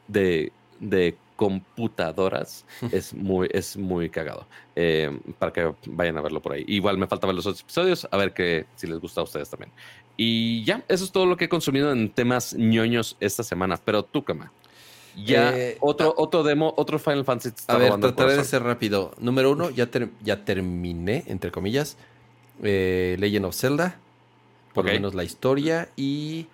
de, 0.09 0.53
de 0.81 1.17
computadoras 1.37 2.65
es 2.93 3.15
muy, 3.15 3.49
es 3.53 3.77
muy 3.77 4.09
cagado. 4.11 4.47
Eh, 4.77 5.19
para 5.39 5.53
que 5.53 5.75
vayan 5.87 6.17
a 6.19 6.21
verlo 6.21 6.41
por 6.41 6.53
ahí. 6.53 6.65
Igual 6.67 6.99
me 6.99 7.07
falta 7.07 7.27
ver 7.27 7.37
los 7.37 7.47
otros 7.47 7.63
episodios, 7.63 8.09
a 8.11 8.17
ver 8.17 8.33
que, 8.33 8.67
si 8.77 8.87
les 8.87 9.01
gusta 9.01 9.21
a 9.21 9.25
ustedes 9.25 9.51
también. 9.51 9.73
Y 10.17 10.65
ya, 10.65 10.85
eso 10.89 11.05
es 11.05 11.13
todo 11.13 11.27
lo 11.27 11.37
que 11.37 11.47
he 11.47 11.49
consumido 11.49 11.91
en 11.93 12.11
temas 12.11 12.55
ñoños 12.55 13.17
esta 13.21 13.43
semana. 13.43 13.79
Pero 13.85 14.05
tú, 14.05 14.23
Kama. 14.23 14.53
Ya, 15.17 15.57
eh, 15.57 15.77
otro, 15.81 16.09
ah, 16.09 16.15
otro 16.17 16.43
demo, 16.43 16.75
otro 16.77 16.99
Final 16.99 17.25
Fantasy. 17.25 17.55
a 17.69 17.77
ver, 17.77 18.01
trataré 18.01 18.37
de 18.37 18.45
ser 18.45 18.65
rápido. 18.65 19.13
Número 19.21 19.53
uno, 19.53 19.71
ya, 19.71 19.89
ya 20.25 20.45
terminé, 20.45 21.23
entre 21.29 21.53
comillas, 21.53 21.97
eh, 22.63 23.17
Legend 23.21 23.47
of 23.47 23.55
Zelda 23.55 24.01
por 24.75 24.85
lo 24.85 24.93
menos 24.93 25.15
la 25.15 25.25
historia. 25.25 25.89
Y 25.97 26.47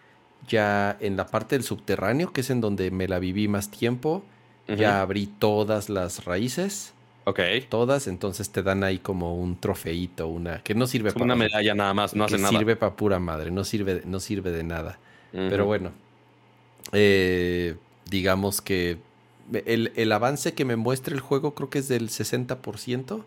ya 0.49 0.97
en 1.01 1.17
la 1.17 1.27
parte 1.27 1.57
del 1.57 1.65
subterráneo, 1.65 2.33
que 2.33 2.43
es 2.43 2.51
en 2.51 2.61
donde 2.61 2.91
me 2.91 3.09
la 3.09 3.19
viví 3.19 3.49
más 3.49 3.71
tiempo, 3.71 4.23
ya 4.69 5.01
abrí 5.01 5.27
todas 5.27 5.89
las 5.89 6.25
raíces. 6.25 6.93
Ok. 7.25 7.41
Todas, 7.69 8.07
entonces 8.07 8.51
te 8.51 8.63
dan 8.63 8.85
ahí 8.85 8.99
como 8.99 9.37
un 9.37 9.59
trofeito, 9.59 10.29
una 10.29 10.63
que 10.63 10.75
no 10.75 10.87
sirve 10.87 11.13
para 11.13 11.25
una 11.25 11.37
medalla 11.37 11.75
nada 11.75 11.93
más, 11.93 12.15
no 12.15 12.25
hace 12.25 12.39
nada. 12.39 12.51
Sirve 12.51 12.77
para 12.77 12.95
pura 12.95 13.19
madre, 13.19 13.51
no 13.51 13.65
sirve, 13.65 14.03
no 14.05 14.21
sirve 14.21 14.51
de 14.51 14.63
nada. 14.63 14.99
Pero 15.33 15.65
bueno, 15.65 15.93
eh, 16.93 17.77
digamos 18.09 18.61
que 18.61 18.99
el, 19.53 19.93
el, 19.95 20.13
avance 20.13 20.55
que 20.55 20.65
me 20.65 20.75
muestra 20.75 21.15
el 21.15 21.21
juego 21.21 21.55
creo 21.55 21.71
que 21.71 21.79
es 21.79 21.89
del 21.89 22.09
60%. 22.09 23.25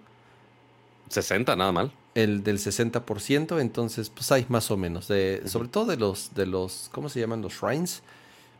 60, 1.09 1.55
nada 1.55 1.71
mal 1.71 1.93
el 2.15 2.43
del 2.43 2.59
60%, 2.59 3.59
entonces 3.59 4.09
pues 4.09 4.31
hay 4.31 4.45
más 4.49 4.69
o 4.71 4.77
menos, 4.77 5.07
de, 5.07 5.41
sobre 5.45 5.67
todo 5.67 5.85
de 5.85 5.97
los, 5.97 6.33
de 6.35 6.45
los, 6.45 6.89
¿cómo 6.91 7.09
se 7.09 7.19
llaman? 7.19 7.41
Los 7.41 7.53
shrines. 7.53 8.03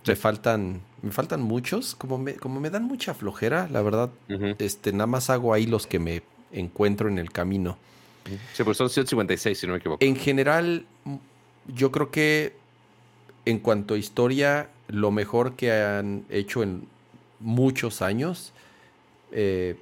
Me 0.06 0.17
faltan, 0.17 0.82
me 1.01 1.11
faltan 1.11 1.41
muchos, 1.41 1.95
como 1.95 2.17
me, 2.17 2.33
como 2.33 2.59
me 2.59 2.69
dan 2.69 2.83
mucha 2.83 3.14
flojera, 3.14 3.69
la 3.72 3.82
verdad, 3.82 4.09
este, 4.59 4.91
nada 4.91 5.07
más 5.07 5.30
hago 5.30 5.53
ahí 5.53 5.65
los 5.65 5.88
que 5.88 5.98
me 5.98 6.23
encuentro 6.51 7.07
en 7.07 7.19
el 7.19 7.32
camino. 7.32 7.77
Sí, 8.53 8.64
pues 8.64 8.77
son 8.77 8.90
156, 8.90 9.57
si 9.57 9.65
no 9.65 9.73
me 9.73 9.80
equivoco. 9.80 10.03
En 10.03 10.17
general, 10.17 10.85
yo 11.73 11.91
creo 11.91 12.11
que 12.11 12.53
en 13.45 13.59
cuanto 13.59 13.93
a 13.93 13.98
historia, 13.98 14.69
lo 14.88 15.11
mejor 15.11 15.56
que 15.56 15.72
han 15.72 16.25
hecho 16.30 16.64
en 16.64 16.88
muchos 17.40 18.01
años, 18.01 18.53
eh, 19.32 19.77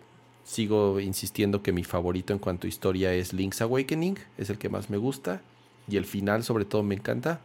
Sigo 0.51 0.99
insistiendo 0.99 1.63
que 1.63 1.71
mi 1.71 1.85
favorito 1.85 2.33
en 2.33 2.39
cuanto 2.39 2.67
a 2.67 2.69
historia 2.69 3.13
es 3.13 3.31
Link's 3.31 3.61
Awakening, 3.61 4.17
es 4.37 4.49
el 4.49 4.57
que 4.57 4.67
más 4.67 4.89
me 4.89 4.97
gusta 4.97 5.41
y 5.87 5.95
el 5.95 6.03
final 6.03 6.43
sobre 6.43 6.65
todo 6.65 6.83
me 6.83 6.93
encanta. 6.93 7.39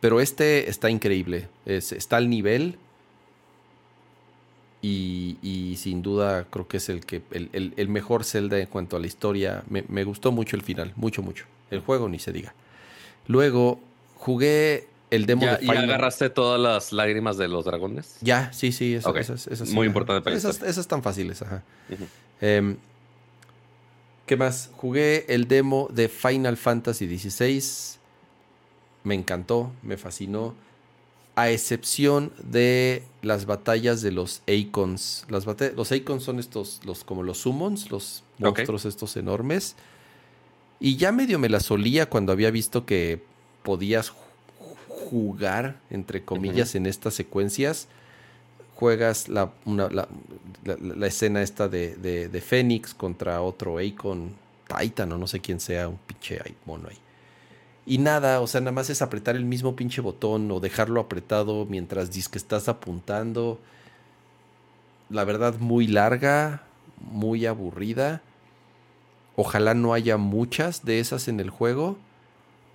Pero 0.00 0.20
este 0.20 0.68
está 0.68 0.90
increíble, 0.90 1.46
está 1.66 2.16
al 2.16 2.28
nivel 2.28 2.78
y, 4.82 5.76
sin 5.78 6.02
duda 6.02 6.48
creo 6.50 6.66
que 6.66 6.78
es 6.78 6.88
el, 6.88 7.06
que, 7.06 7.22
el, 7.30 7.88
mejor 7.88 8.24
Zelda 8.24 8.58
en 8.58 8.66
cuanto 8.66 8.96
a 8.96 8.98
la 8.98 9.06
historia. 9.06 9.62
Me 9.68 10.02
gustó 10.02 10.32
mucho 10.32 10.56
el 10.56 10.62
final, 10.62 10.92
mucho, 10.96 11.22
mucho. 11.22 11.44
El 11.70 11.78
juego 11.78 12.08
ni 12.08 12.18
se 12.18 12.32
diga. 12.32 12.54
Luego 13.28 13.78
jugué 14.16 14.88
el 15.14 15.26
demo 15.26 15.42
¿Ya, 15.42 15.54
agarraste 15.54 16.30
todas 16.30 16.60
las 16.60 16.92
lágrimas 16.92 17.36
de 17.36 17.48
los 17.48 17.64
dragones? 17.64 18.16
Ya, 18.20 18.52
sí, 18.52 18.72
sí. 18.72 18.94
esas, 18.94 19.70
Muy 19.70 19.86
importante 19.86 20.22
para 20.22 20.36
esas, 20.36 20.56
esas 20.56 20.78
están 20.78 21.02
fáciles, 21.02 21.42
ajá. 21.42 21.62
Em, 22.40 22.76
¿Qué 24.26 24.36
más? 24.36 24.70
Jugué 24.76 25.26
el 25.28 25.48
demo 25.48 25.88
de 25.92 26.08
Final 26.08 26.56
Fantasy 26.56 27.06
XVI. 27.18 27.62
Me 29.02 29.14
encantó, 29.14 29.70
me 29.82 29.96
fascinó. 29.96 30.54
A 31.36 31.50
excepción 31.50 32.32
de 32.42 33.02
las 33.20 33.44
batallas 33.44 34.00
de 34.00 34.12
los 34.12 34.42
Icons. 34.46 35.26
Las 35.28 35.44
los 35.74 35.92
Icons 35.92 36.22
son 36.22 36.38
estos, 36.38 36.80
los, 36.84 37.04
como 37.04 37.22
los 37.22 37.38
summons, 37.38 37.90
los 37.90 38.22
monstruos 38.38 38.84
estos 38.84 39.16
enormes. 39.16 39.74
Y 40.80 40.96
ya 40.96 41.12
medio 41.12 41.38
me 41.38 41.48
la 41.48 41.60
solía 41.60 42.06
cuando 42.08 42.32
había 42.32 42.50
visto 42.50 42.86
que 42.86 43.20
podías 43.62 44.10
jugar, 45.10 45.76
entre 45.90 46.24
comillas, 46.24 46.74
en 46.74 46.86
estas 46.86 47.14
secuencias. 47.14 47.88
Juegas 48.74 49.28
la, 49.28 49.52
la, 49.64 51.06
escena 51.06 51.42
esta 51.42 51.68
de, 51.68 51.96
de, 51.96 52.40
Fénix 52.40 52.92
contra 52.92 53.40
otro 53.40 53.78
Akon 53.78 54.32
Titan 54.66 55.12
o 55.12 55.18
no 55.18 55.26
sé 55.26 55.40
quién 55.40 55.60
sea, 55.60 55.88
un 55.88 55.98
pinche 55.98 56.40
mono 56.66 56.88
ahí. 56.88 56.98
Y 57.86 57.98
nada, 57.98 58.40
o 58.40 58.46
sea, 58.46 58.60
nada 58.60 58.72
más 58.72 58.88
es 58.88 59.02
apretar 59.02 59.36
el 59.36 59.44
mismo 59.44 59.76
pinche 59.76 60.00
botón 60.00 60.50
o 60.50 60.58
dejarlo 60.58 61.00
apretado 61.00 61.66
mientras 61.66 62.10
dices 62.10 62.28
que 62.30 62.38
estás 62.38 62.68
apuntando. 62.68 63.60
La 65.10 65.24
verdad, 65.24 65.58
muy 65.58 65.86
larga, 65.86 66.62
muy 66.98 67.44
aburrida. 67.44 68.22
Ojalá 69.36 69.74
no 69.74 69.92
haya 69.92 70.16
muchas 70.16 70.84
de 70.84 70.98
esas 70.98 71.28
en 71.28 71.40
el 71.40 71.50
juego, 71.50 71.98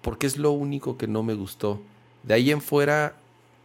porque 0.01 0.27
es 0.27 0.37
lo 0.37 0.51
único 0.51 0.97
que 0.97 1.07
no 1.07 1.23
me 1.23 1.33
gustó. 1.33 1.81
De 2.23 2.33
ahí 2.33 2.51
en 2.51 2.61
fuera 2.61 3.15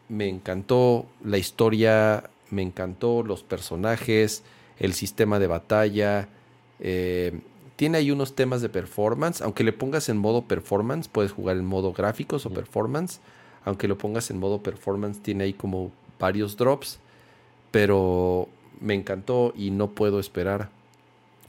me 0.09 0.29
encantó 0.29 1.07
la 1.25 1.39
historia, 1.39 2.31
me 2.51 2.63
encantó 2.63 3.23
los 3.23 3.43
personajes, 3.43 4.43
el 4.79 4.93
sistema 4.93 5.39
de 5.39 5.47
batalla. 5.47 6.29
Eh, 6.81 7.41
tiene 7.77 7.99
ahí 7.99 8.11
unos 8.11 8.37
temas 8.37 8.63
de 8.63 8.69
performance. 8.69 9.43
Aunque 9.43 9.65
le 9.65 9.73
pongas 9.73 10.09
en 10.09 10.19
modo 10.19 10.43
performance, 10.43 11.09
puedes 11.09 11.33
jugar 11.33 11.57
en 11.57 11.65
modo 11.65 11.93
gráficos 11.93 12.47
o 12.47 12.51
performance. 12.51 13.21
Aunque 13.65 13.89
lo 13.89 13.99
pongas 13.99 14.31
en 14.31 14.39
modo 14.39 14.63
performance, 14.63 15.21
tiene 15.21 15.45
ahí 15.45 15.53
como 15.53 15.91
varios 16.19 16.57
drops. 16.57 17.01
Pero 17.71 18.49
me 18.81 18.95
encantó 18.95 19.53
y 19.57 19.71
no 19.71 19.91
puedo 19.91 20.21
esperar. 20.21 20.71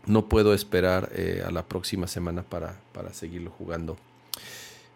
No 0.05 0.27
puedo 0.27 0.53
esperar 0.53 1.09
eh, 1.13 1.43
a 1.45 1.51
la 1.51 1.63
próxima 1.63 2.07
semana 2.07 2.43
para, 2.43 2.79
para 2.93 3.13
seguirlo 3.13 3.51
jugando. 3.51 3.97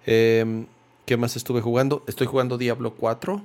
Eh, 0.06 0.66
¿Qué 1.10 1.18
más 1.18 1.36
estuve 1.36 1.60
jugando? 1.60 2.04
Estoy 2.06 2.28
jugando 2.28 2.60
Diablo 2.60 2.94
4. 2.94 3.42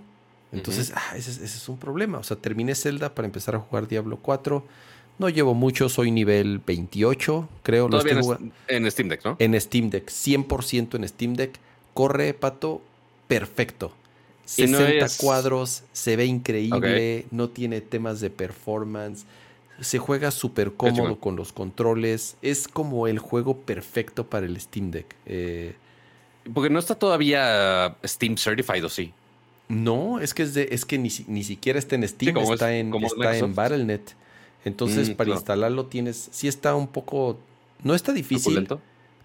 Entonces, 0.53 0.93
ah, 0.95 1.17
ese, 1.17 1.31
ese, 1.31 1.45
es 1.45 1.67
un 1.71 1.79
problema. 1.79 2.19
O 2.19 2.23
sea, 2.23 2.37
terminé 2.37 2.75
Zelda 2.75 3.15
para 3.15 3.25
empezar 3.25 3.57
a 3.57 3.59
jugar 3.59 3.89
Diablo 3.89 4.19
4. 4.21 4.63
No 5.19 5.31
llevo 5.31 5.55
mucho, 5.55 5.89
soy 5.89 6.11
nivel 6.11 6.59
28, 6.59 7.49
creo. 7.63 7.89
Todavía 7.89 8.21
en, 8.69 8.91
Steam 8.91 9.09
Deck, 9.09 9.25
¿no? 9.25 9.37
En 9.39 9.59
Steam 9.59 9.89
Deck, 9.89 10.11
100% 10.11 10.97
en 10.97 11.09
Steam 11.09 11.37
Deck. 11.37 11.59
Corre, 11.95 12.35
Pato, 12.35 12.83
perfecto. 13.29 13.95
60 14.45 15.07
cuadros, 15.17 15.85
se 15.95 16.17
ve 16.17 16.27
increíble, 16.27 17.25
no 17.31 17.49
tiene 17.49 17.81
temas 17.81 18.21
de 18.21 18.29
performance, 18.29 19.25
se 19.81 19.97
juega 19.99 20.31
súper 20.33 20.75
cómodo 20.75 21.19
con 21.19 21.35
los 21.35 21.55
controles, 21.55 22.37
es 22.43 22.69
como 22.69 23.07
el 23.09 23.19
juego 23.19 23.57
perfecto 23.57 24.27
para 24.27 24.45
el 24.45 24.61
Steam 24.61 24.91
Deck. 24.91 25.17
Eh, 25.25 25.77
Porque 26.53 26.71
no 26.71 26.79
está 26.79 26.95
todavía 26.95 27.97
Steam 28.05 28.37
Certified, 28.37 28.85
¿o 28.85 28.89
sí? 28.89 29.13
No, 29.69 30.21
es 30.21 30.35
que, 30.35 30.43
es, 30.43 30.55
de, 30.55 30.69
es 30.71 30.85
que 30.85 30.99
ni, 30.99 31.11
siquiera 31.11 31.79
está 31.79 31.95
en 31.95 32.07
Steam, 32.07 32.37
está, 32.37 32.75
en, 32.77 32.93
está 32.95 33.37
en 33.37 33.55
Battle.net. 33.55 34.03
Entonces, 34.65 35.11
mm, 35.11 35.15
para 35.15 35.31
instalarlo 35.31 35.87
tienes, 35.87 36.29
sí 36.33 36.49
está 36.49 36.75
un 36.75 36.87
poco, 36.87 37.39
no 37.83 37.95
está 37.95 38.13
difícil, 38.13 38.67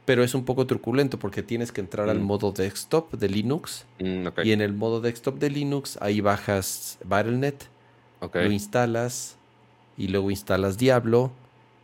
pero 0.06 0.24
es 0.24 0.34
un 0.34 0.44
poco 0.44 0.66
truculento 0.66 1.20
porque 1.20 1.44
tienes 1.44 1.72
que 1.72 1.82
entrar 1.82 2.10
al 2.10 2.20
mm. 2.20 2.24
modo 2.24 2.52
desktop 2.52 3.14
de 3.14 3.30
Linux. 3.30 3.86
Mm, 4.00 4.28
y 4.44 4.52
en 4.52 4.62
el 4.62 4.74
modo 4.74 5.02
desktop 5.02 5.40
de 5.40 5.50
Linux, 5.50 5.98
ahí 6.02 6.22
bajas 6.22 7.00
Battle.net, 7.04 7.56
lo 8.22 8.52
instalas 8.52 9.38
y 9.98 10.08
luego 10.08 10.32
instalas 10.32 10.78
Diablo. 10.78 11.32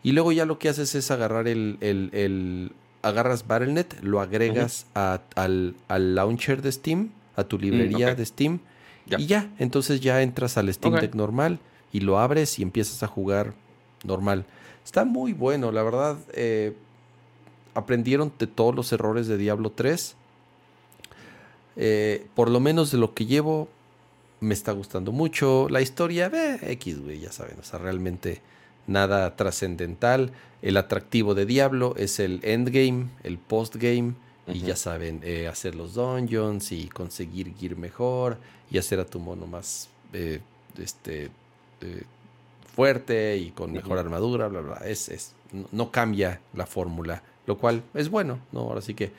Y 0.03 0.11
luego 0.11 0.31
ya 0.31 0.45
lo 0.45 0.59
que 0.59 0.69
haces 0.69 0.95
es 0.95 1.11
agarrar 1.11 1.47
el, 1.47 1.77
el, 1.81 2.71
agarras 3.05 3.45
Battle.net, 3.45 4.01
lo 4.01 4.19
agregas 4.19 4.87
al, 4.93 5.75
launcher 5.87 6.61
de 6.61 6.71
Steam, 6.71 7.11
a 7.35 7.43
tu 7.43 7.59
librería 7.59 8.15
de 8.15 8.25
Steam. 8.25 8.59
Y 9.05 9.27
ya, 9.27 9.51
entonces 9.59 10.01
ya 10.01 10.23
entras 10.23 10.57
al 10.57 10.73
Steam 10.73 10.95
Deck 10.95 11.13
normal 11.13 11.59
y 11.93 11.99
lo 11.99 12.17
abres 12.17 12.57
y 12.57 12.63
empiezas 12.63 13.03
a 13.03 13.07
jugar 13.07 13.53
normal. 14.03 14.45
Está 14.83 15.05
muy 15.05 15.33
bueno, 15.33 15.71
la 15.71 15.83
verdad. 15.83 16.17
Eh, 16.33 16.75
aprendieron 17.75 18.33
de 18.39 18.47
todos 18.47 18.73
los 18.73 18.91
errores 18.91 19.27
de 19.27 19.37
Diablo 19.37 19.71
3. 19.71 20.15
Eh, 21.77 22.25
por 22.33 22.49
lo 22.49 22.59
menos 22.59 22.91
de 22.91 22.97
lo 22.97 23.13
que 23.13 23.27
llevo, 23.27 23.69
me 24.39 24.55
está 24.55 24.71
gustando 24.71 25.11
mucho. 25.11 25.67
La 25.69 25.81
historia, 25.81 26.31
eh, 26.33 26.71
X, 26.73 27.03
güey, 27.03 27.19
ya 27.19 27.31
saben. 27.31 27.59
O 27.59 27.63
sea, 27.63 27.77
realmente 27.77 28.41
nada 28.87 29.35
trascendental. 29.35 30.31
El 30.61 30.77
atractivo 30.77 31.35
de 31.35 31.45
Diablo 31.45 31.95
es 31.97 32.19
el 32.19 32.39
endgame, 32.43 33.07
el 33.23 33.37
postgame. 33.37 34.13
Y 34.47 34.59
ya 34.59 34.75
saben, 34.75 35.21
eh, 35.23 35.47
hacer 35.47 35.73
los 35.73 35.95
dungeons 35.95 36.71
y 36.71 36.87
conseguir 36.87 37.55
gear 37.55 37.75
mejor 37.75 38.37
y 38.69 38.77
hacer 38.77 38.99
a 38.99 39.05
tu 39.05 39.19
mono 39.19 39.47
más 39.47 39.89
este, 40.77 41.31
eh, 41.81 42.03
fuerte 42.75 43.37
y 43.37 43.51
con 43.51 43.71
mejor 43.71 43.97
armadura, 43.97 44.47
bla, 44.47 44.61
bla. 44.61 44.75
Es, 44.85 45.09
es, 45.09 45.33
no 45.71 45.91
cambia 45.91 46.41
la 46.53 46.65
fórmula, 46.65 47.23
lo 47.47 47.57
cual 47.57 47.81
es 47.93 48.09
bueno, 48.09 48.39
¿no? 48.51 48.61
Ahora 48.61 48.81
sí 48.81 48.93
que, 48.93 49.11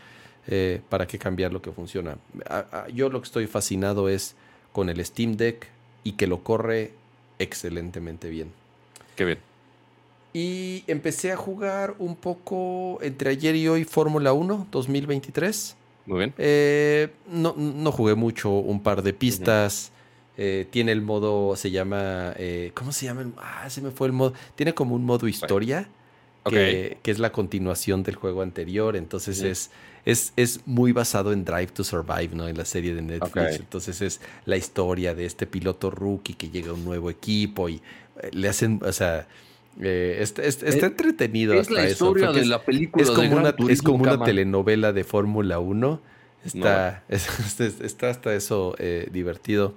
eh, 0.46 0.80
¿para 0.88 1.06
qué 1.06 1.18
cambiar 1.18 1.52
lo 1.52 1.62
que 1.62 1.72
funciona? 1.72 2.18
yo 2.92 3.08
lo 3.08 3.20
que 3.20 3.26
estoy 3.26 3.46
fascinado 3.46 4.08
es 4.08 4.34
con 4.72 4.90
el 4.90 5.04
Steam 5.04 5.36
Deck 5.36 5.68
y 6.04 6.12
que 6.12 6.26
lo 6.26 6.44
corre 6.44 6.92
excelentemente 7.38 8.28
bien. 8.28 8.52
Qué 9.16 9.24
bien. 9.24 9.38
Y 10.36 10.84
empecé 10.86 11.32
a 11.32 11.36
jugar 11.38 11.94
un 11.98 12.14
poco 12.14 12.98
entre 13.00 13.30
ayer 13.30 13.56
y 13.56 13.68
hoy 13.68 13.84
Fórmula 13.84 14.34
1 14.34 14.66
2023. 14.70 15.76
Muy 16.04 16.18
bien. 16.18 16.34
Eh, 16.36 17.08
no, 17.26 17.54
no, 17.56 17.90
jugué 17.90 18.14
mucho, 18.16 18.50
un 18.50 18.82
par 18.82 19.02
de 19.02 19.14
pistas. 19.14 19.92
Eh, 20.36 20.66
tiene 20.68 20.92
el 20.92 21.00
modo, 21.00 21.56
se 21.56 21.70
llama, 21.70 22.34
eh, 22.36 22.70
¿cómo 22.74 22.92
se 22.92 23.06
llama? 23.06 23.32
Ah, 23.38 23.70
se 23.70 23.80
me 23.80 23.90
fue 23.90 24.08
el 24.08 24.12
modo. 24.12 24.34
Tiene 24.56 24.74
como 24.74 24.94
un 24.94 25.06
modo 25.06 25.26
historia, 25.26 25.88
que, 26.44 26.98
es 27.02 27.18
la 27.18 27.32
continuación 27.32 28.02
del 28.02 28.16
juego 28.16 28.42
anterior. 28.42 28.94
Entonces 28.94 29.40
es, 29.40 29.70
es, 30.04 30.34
es, 30.36 30.60
muy 30.66 30.92
basado 30.92 31.32
en 31.32 31.46
Drive 31.46 31.68
to 31.68 31.82
Survive, 31.82 32.34
¿no? 32.34 32.46
En 32.46 32.58
la 32.58 32.66
serie 32.66 32.94
de 32.94 33.00
Netflix. 33.00 33.56
Entonces 33.56 34.02
es 34.02 34.20
la 34.44 34.58
historia 34.58 35.14
de 35.14 35.24
este 35.24 35.46
piloto 35.46 35.90
rookie 35.90 36.34
que 36.34 36.50
llega 36.50 36.72
a 36.72 36.74
un 36.74 36.84
nuevo 36.84 37.08
equipo 37.08 37.70
y 37.70 37.76
eh, 38.22 38.28
le 38.32 38.50
hacen, 38.50 38.82
o 38.84 38.92
sea... 38.92 39.26
está, 39.80 40.42
entretenido. 40.86 41.54
Es 41.54 41.70
la 41.70 41.88
historia 41.88 42.32
de 42.32 42.44
la 42.46 42.62
película. 42.62 43.04
Es 43.04 43.10
como, 43.10 43.36
una, 43.36 43.54
es 43.68 43.82
como 43.82 44.02
una 44.02 44.24
telenovela 44.24 44.92
de 44.92 45.04
Fórmula 45.04 45.58
1. 45.58 46.00
Está, 46.44 47.02
está 47.08 48.10
hasta 48.10 48.34
eso 48.34 48.76
divertido. 49.10 49.74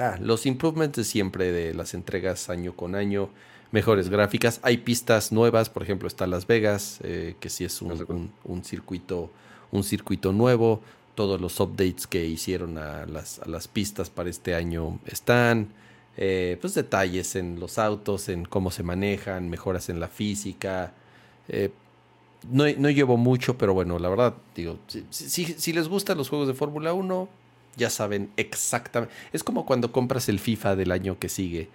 Ah, 0.00 0.16
los 0.18 0.46
improvements 0.46 0.96
de 0.96 1.04
siempre 1.04 1.52
de 1.52 1.74
las 1.74 1.92
entregas 1.92 2.48
año 2.48 2.74
con 2.74 2.94
año, 2.94 3.28
mejores 3.70 4.08
gráficas. 4.08 4.58
Hay 4.62 4.78
pistas 4.78 5.30
nuevas, 5.30 5.68
por 5.68 5.82
ejemplo, 5.82 6.08
está 6.08 6.26
Las 6.26 6.46
Vegas, 6.46 7.00
eh, 7.02 7.34
que 7.38 7.50
sí 7.50 7.64
es 7.64 7.82
un, 7.82 8.32
un, 8.44 8.64
circuito, 8.64 9.30
un 9.70 9.84
circuito 9.84 10.32
nuevo. 10.32 10.80
Todos 11.14 11.38
los 11.38 11.60
updates 11.60 12.06
que 12.06 12.24
hicieron 12.24 12.78
a 12.78 13.04
las, 13.04 13.40
a 13.40 13.48
las 13.48 13.68
pistas 13.68 14.08
para 14.08 14.30
este 14.30 14.54
año 14.54 14.98
están. 15.04 15.68
Eh, 16.22 16.58
pues 16.60 16.74
detalles 16.74 17.34
en 17.34 17.58
los 17.58 17.78
autos, 17.78 18.28
en 18.28 18.44
cómo 18.44 18.70
se 18.70 18.82
manejan, 18.82 19.48
mejoras 19.48 19.88
en 19.88 20.00
la 20.00 20.08
física. 20.08 20.92
Eh, 21.48 21.70
no, 22.50 22.64
no, 22.76 22.90
llevo 22.90 23.16
mucho, 23.16 23.56
pero 23.56 23.72
bueno, 23.72 23.98
la 23.98 24.10
verdad, 24.10 24.34
digo, 24.54 24.78
si, 25.08 25.46
si 25.46 25.72
les 25.72 25.88
gustan 25.88 26.18
los 26.18 26.28
juegos 26.28 26.46
de 26.46 26.52
Fórmula 26.52 26.92
1, 26.92 27.28
ya 27.76 27.88
saben 27.88 28.30
exactamente. 28.36 29.14
Es 29.32 29.42
como 29.42 29.64
cuando 29.64 29.92
compras 29.92 30.28
el 30.28 30.38
FIFA 30.40 30.76
del 30.76 30.92
año 30.92 31.18
que 31.18 31.30
sigue 31.30 31.70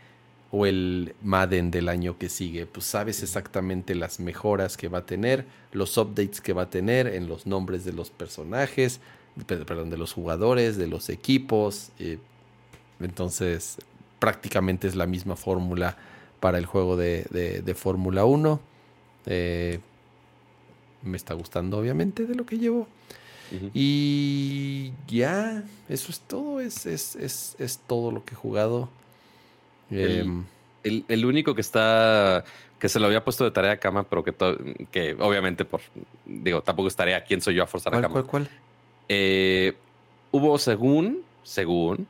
o 0.51 0.67
el 0.67 1.15
Madden 1.23 1.71
del 1.71 1.89
año 1.89 2.17
que 2.17 2.29
sigue, 2.29 2.67
pues 2.67 2.85
sabes 2.85 3.23
exactamente 3.23 3.95
las 3.95 4.19
mejoras 4.19 4.77
que 4.77 4.89
va 4.89 4.99
a 4.99 5.05
tener, 5.05 5.45
los 5.71 5.97
updates 5.97 6.39
que 6.39 6.53
va 6.53 6.63
a 6.63 6.69
tener 6.69 7.07
en 7.07 7.27
los 7.27 7.47
nombres 7.47 7.83
de 7.83 7.93
los 7.93 8.11
personajes, 8.11 8.99
perdón, 9.47 9.89
de 9.89 9.97
los 9.97 10.13
jugadores, 10.13 10.77
de 10.77 10.87
los 10.87 11.09
equipos. 11.09 11.89
Eh, 11.99 12.19
entonces, 12.99 13.79
prácticamente 14.19 14.87
es 14.87 14.95
la 14.95 15.05
misma 15.05 15.35
fórmula 15.35 15.97
para 16.39 16.57
el 16.57 16.65
juego 16.65 16.97
de, 16.97 17.23
de, 17.63 17.75
Fórmula 17.75 18.25
1. 18.25 18.59
Eh, 19.25 19.79
me 21.01 21.17
está 21.17 21.33
gustando, 21.33 21.77
obviamente, 21.77 22.25
de 22.25 22.35
lo 22.35 22.45
que 22.45 22.57
llevo. 22.57 22.87
Y 23.73 24.91
ya, 25.07 25.63
eso 25.87 26.11
es 26.11 26.19
todo, 26.19 26.59
es, 26.59 26.85
es, 26.85 27.15
es, 27.15 27.55
es, 27.59 27.79
todo 27.87 28.11
lo 28.11 28.25
que 28.25 28.33
he 28.33 28.37
jugado. 28.37 28.89
El, 29.91 30.19
em, 30.19 30.45
el, 30.83 31.25
único 31.25 31.53
que 31.53 31.61
está, 31.61 32.43
que 32.79 32.89
se 32.89 32.99
lo 32.99 33.05
había 33.05 33.23
puesto 33.23 33.43
de 33.43 33.51
tarea 33.51 33.73
a 33.73 33.77
cama, 33.77 34.03
pero 34.03 34.23
que, 34.23 34.33
que 34.91 35.15
obviamente 35.19 35.63
por, 35.63 35.81
digo, 36.25 36.61
tampoco 36.61 36.87
es 36.87 36.95
tarea, 36.95 37.23
¿quién 37.23 37.41
soy 37.41 37.55
yo 37.55 37.63
a 37.63 37.67
forzar 37.67 37.95
a 37.95 38.01
cama? 38.01 38.13
¿Cuál, 38.13 38.25
cuál? 38.25 38.49
Eh, 39.09 39.75
hubo 40.31 40.57
según, 40.57 41.21
según, 41.43 42.07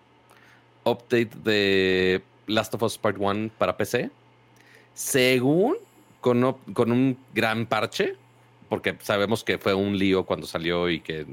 update 0.85 1.31
de 1.43 2.21
Last 2.47 2.73
of 2.73 2.83
Us 2.83 2.97
Part 2.97 3.17
1 3.19 3.51
para 3.57 3.75
PC, 3.75 4.09
según, 4.93 5.77
con, 6.21 6.53
con 6.73 6.91
un 6.91 7.17
gran 7.33 7.65
parche, 7.65 8.15
porque 8.69 8.97
sabemos 9.01 9.43
que 9.43 9.57
fue 9.57 9.73
un 9.73 9.97
lío 9.97 10.25
cuando 10.25 10.47
salió 10.47 10.89
y 10.89 11.01
que 11.01 11.25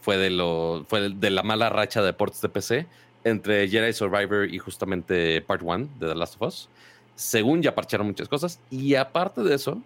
fue 0.00 0.16
de 0.16 0.30
lo 0.30 0.84
fue 0.88 1.10
de 1.10 1.30
la 1.30 1.42
mala 1.42 1.68
racha 1.68 2.02
de 2.02 2.12
ports 2.12 2.40
de 2.40 2.48
PC 2.48 2.86
entre 3.24 3.68
Jedi 3.68 3.92
Survivor 3.92 4.48
y 4.48 4.58
justamente 4.58 5.42
Part 5.42 5.62
1 5.62 5.88
de 5.98 6.08
The 6.08 6.14
Last 6.14 6.36
of 6.36 6.48
Us. 6.48 6.68
Según 7.16 7.62
ya 7.62 7.74
parcharon 7.74 8.06
muchas 8.06 8.28
cosas 8.28 8.60
y 8.70 8.94
aparte 8.94 9.42
de 9.42 9.54
eso 9.54 9.82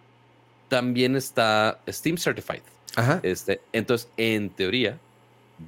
también 0.68 1.16
está 1.16 1.80
Steam 1.88 2.16
Certified. 2.16 2.62
Ajá. 2.94 3.18
Este, 3.24 3.60
entonces 3.72 4.08
en 4.16 4.50
teoría 4.50 4.98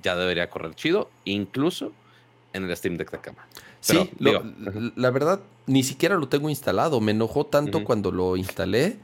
ya 0.02 0.15
debería 0.15 0.49
correr 0.49 0.75
chido, 0.75 1.10
incluso 1.25 1.92
en 2.57 2.65
el 2.65 2.76
Steam 2.76 2.97
Deck 2.97 3.10
de 3.10 3.18
cama. 3.18 3.47
sí, 3.81 4.10
la 4.18 5.10
verdad 5.10 5.41
ni 5.67 5.83
siquiera 5.83 6.17
lo 6.17 6.28
tengo 6.28 6.49
instalado. 6.49 7.01
Me 7.01 7.12
enojó 7.12 7.47
tanto 7.47 7.85
cuando 7.85 8.10
lo 8.10 8.36
instalé 8.36 8.97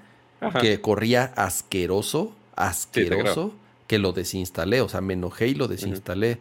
que 0.61 0.81
corría 0.81 1.25
asqueroso, 1.37 2.33
asqueroso, 2.57 3.53
que 3.87 3.99
lo 3.99 4.13
desinstalé. 4.13 4.81
O 4.81 4.89
sea, 4.89 5.01
me 5.01 5.15
enojé 5.15 5.49
y 5.49 5.55
lo 5.55 5.69
desinstalé. 5.69 6.39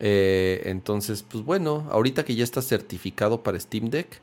Eh, 0.00 0.62
entonces, 0.64 1.22
pues 1.22 1.44
bueno, 1.44 1.86
ahorita 1.90 2.24
que 2.24 2.34
ya 2.34 2.44
está 2.44 2.62
certificado 2.62 3.42
para 3.42 3.58
Steam 3.58 3.90
Deck, 3.90 4.20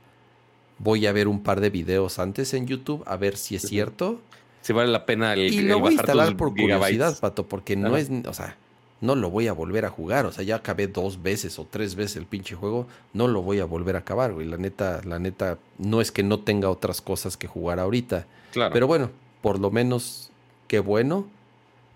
voy 0.78 1.06
a 1.08 1.12
ver 1.12 1.28
un 1.28 1.42
par 1.44 1.62
de 1.62 1.70
videos 1.70 2.20
antes 2.20 2.54
en 2.54 2.68
YouTube 2.68 3.04
a 3.06 3.16
ver 3.16 3.38
si 3.38 3.56
es 3.56 3.64
cierto. 3.64 4.20
Si 4.62 4.74
vale 4.74 4.92
la 4.92 5.06
pena 5.06 5.34
el 5.34 5.54
Y 5.54 5.62
lo 5.62 5.80
voy 5.80 5.92
a 5.92 5.94
instalar 5.94 6.36
por 6.38 6.50
curiosidad, 6.50 7.18
Pato, 7.20 7.48
porque 7.48 7.76
no 7.76 7.98
es, 7.98 8.10
o 8.28 8.34
sea, 8.34 8.58
no 9.02 9.16
lo 9.16 9.30
voy 9.30 9.48
a 9.48 9.54
volver 9.54 9.86
a 9.86 9.90
jugar. 9.90 10.26
O 10.26 10.32
sea, 10.32 10.44
ya 10.44 10.56
acabé 10.56 10.88
dos 10.88 11.22
veces 11.22 11.60
o 11.60 11.66
tres 11.66 11.96
veces 11.96 12.18
el 12.18 12.26
pinche 12.26 12.56
juego, 12.56 12.88
no 13.14 13.28
lo 13.28 13.42
voy 13.42 13.60
a 13.60 13.66
volver 13.66 13.96
a 13.96 14.00
acabar, 14.00 14.34
güey. 14.34 14.48
La 14.48 14.58
neta, 14.58 15.02
la 15.04 15.20
neta, 15.20 15.58
no 15.78 16.00
es 16.00 16.12
que 16.12 16.24
no 16.24 16.40
tenga 16.40 16.70
otras 16.70 17.02
cosas 17.02 17.36
que 17.36 17.48
jugar 17.48 17.80
ahorita. 17.80 18.28
Pero 18.54 18.88
bueno, 18.88 19.10
por 19.42 19.60
lo 19.60 19.72
menos 19.72 20.30
qué 20.68 20.80
bueno 20.80 21.28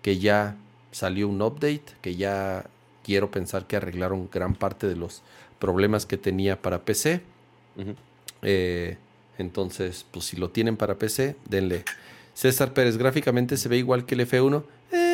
que 0.02 0.18
ya 0.18 0.56
salió 0.90 1.28
un 1.28 1.40
update, 1.40 1.84
que 2.02 2.16
ya 2.16 2.66
quiero 3.04 3.30
pensar 3.30 3.66
que 3.66 3.76
arreglaron 3.76 4.28
gran 4.32 4.54
parte 4.54 4.88
de 4.88 4.96
los 4.96 5.22
problemas 5.58 6.06
que 6.06 6.16
tenía 6.16 6.60
para 6.60 6.84
PC. 6.84 7.22
Eh, 8.42 8.96
entonces, 9.38 10.04
pues 10.10 10.24
si 10.24 10.36
lo 10.36 10.50
tienen 10.50 10.76
para 10.76 10.96
PC, 10.96 11.36
denle. 11.48 11.84
César 12.34 12.74
Pérez, 12.74 12.96
gráficamente 12.96 13.56
se 13.56 13.68
ve 13.68 13.78
igual 13.78 14.04
que 14.04 14.14
el 14.14 14.28
F1. 14.28 14.62
Eh, 14.92 15.05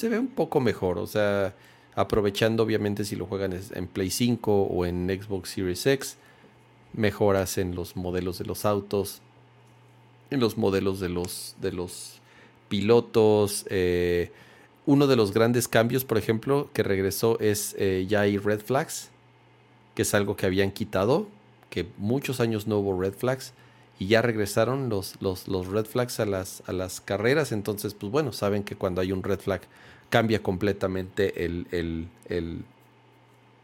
se 0.00 0.08
ve 0.08 0.18
un 0.18 0.28
poco 0.28 0.60
mejor. 0.60 0.98
O 0.98 1.06
sea, 1.06 1.54
aprovechando 1.94 2.62
obviamente 2.62 3.04
si 3.04 3.16
lo 3.16 3.26
juegan 3.26 3.52
en 3.52 3.86
Play 3.86 4.10
5 4.10 4.62
o 4.62 4.86
en 4.86 5.08
Xbox 5.08 5.50
Series 5.50 5.86
X. 5.86 6.16
Mejoras 6.92 7.58
en 7.58 7.74
los 7.74 7.96
modelos 7.96 8.38
de 8.38 8.46
los 8.46 8.64
autos. 8.64 9.20
En 10.30 10.40
los 10.40 10.56
modelos 10.56 11.00
de 11.00 11.10
los, 11.10 11.54
de 11.60 11.72
los 11.72 12.20
pilotos. 12.68 13.66
Eh, 13.68 14.32
uno 14.86 15.06
de 15.06 15.16
los 15.16 15.32
grandes 15.32 15.68
cambios, 15.68 16.04
por 16.04 16.18
ejemplo, 16.18 16.70
que 16.72 16.82
regresó 16.82 17.38
es 17.38 17.76
ya 18.08 18.22
hay 18.22 18.38
red 18.38 18.60
flags. 18.60 19.10
Que 19.94 20.02
es 20.02 20.14
algo 20.14 20.36
que 20.36 20.46
habían 20.46 20.70
quitado 20.70 21.28
que 21.70 21.86
muchos 21.96 22.40
años 22.40 22.66
no 22.66 22.78
hubo 22.78 23.00
red 23.00 23.14
flags 23.14 23.54
y 24.00 24.06
ya 24.06 24.22
regresaron 24.22 24.88
los, 24.88 25.16
los, 25.20 25.46
los, 25.46 25.66
red 25.66 25.84
flags 25.84 26.20
a 26.20 26.24
las, 26.24 26.62
a 26.66 26.72
las 26.72 27.02
carreras. 27.02 27.52
Entonces, 27.52 27.92
pues 27.92 28.10
bueno, 28.10 28.32
saben 28.32 28.64
que 28.64 28.74
cuando 28.74 29.02
hay 29.02 29.12
un 29.12 29.22
red 29.22 29.38
flag 29.38 29.60
cambia 30.08 30.42
completamente 30.42 31.44
el, 31.44 31.66
el, 31.70 32.08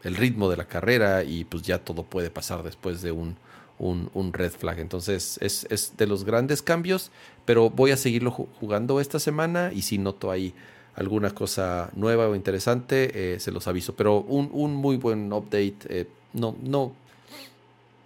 el, 0.03 0.15
ritmo 0.15 0.47
de 0.51 0.57
la 0.57 0.65
carrera 0.65 1.23
y 1.23 1.43
pues 1.43 1.63
ya 1.63 1.79
todo 1.79 2.03
puede 2.03 2.29
pasar 2.29 2.61
después 2.61 3.01
de 3.01 3.11
un, 3.11 3.35
un, 3.79 4.11
un 4.13 4.31
red 4.31 4.51
flag. 4.51 4.77
Entonces 4.77 5.39
es, 5.41 5.65
es, 5.71 5.97
de 5.97 6.05
los 6.05 6.23
grandes 6.23 6.61
cambios, 6.61 7.09
pero 7.45 7.71
voy 7.71 7.89
a 7.89 7.97
seguirlo 7.97 8.29
jugando 8.29 9.01
esta 9.01 9.17
semana 9.19 9.71
y 9.73 9.81
si 9.81 9.97
noto 9.97 10.29
ahí 10.29 10.53
alguna 10.93 11.31
cosa 11.31 11.89
nueva 11.95 12.29
o 12.29 12.35
interesante, 12.35 13.33
eh, 13.33 13.39
se 13.39 13.51
los 13.51 13.67
aviso. 13.67 13.95
Pero 13.95 14.19
un, 14.19 14.51
un 14.53 14.75
muy 14.75 14.97
buen 14.97 15.33
update. 15.33 15.77
Eh, 15.89 16.07
no, 16.33 16.55
no, 16.61 16.93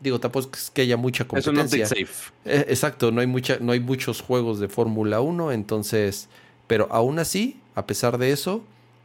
Digo, 0.01 0.19
tampoco 0.19 0.49
es 0.55 0.71
que 0.71 0.81
haya 0.81 0.97
mucha 0.97 1.27
competencia. 1.27 1.83
Es 1.83 1.91
un 1.91 1.97
safe. 2.07 2.33
Eh, 2.45 2.65
exacto, 2.69 3.11
no 3.11 3.21
hay, 3.21 3.27
mucha, 3.27 3.59
no 3.59 3.71
hay 3.71 3.79
muchos 3.79 4.21
juegos 4.21 4.59
de 4.59 4.67
Fórmula 4.67 5.21
1, 5.21 5.51
entonces, 5.51 6.27
pero 6.65 6.87
aún 6.89 7.19
así, 7.19 7.59
a 7.75 7.85
pesar 7.85 8.17
de 8.17 8.31
eso, 8.31 8.63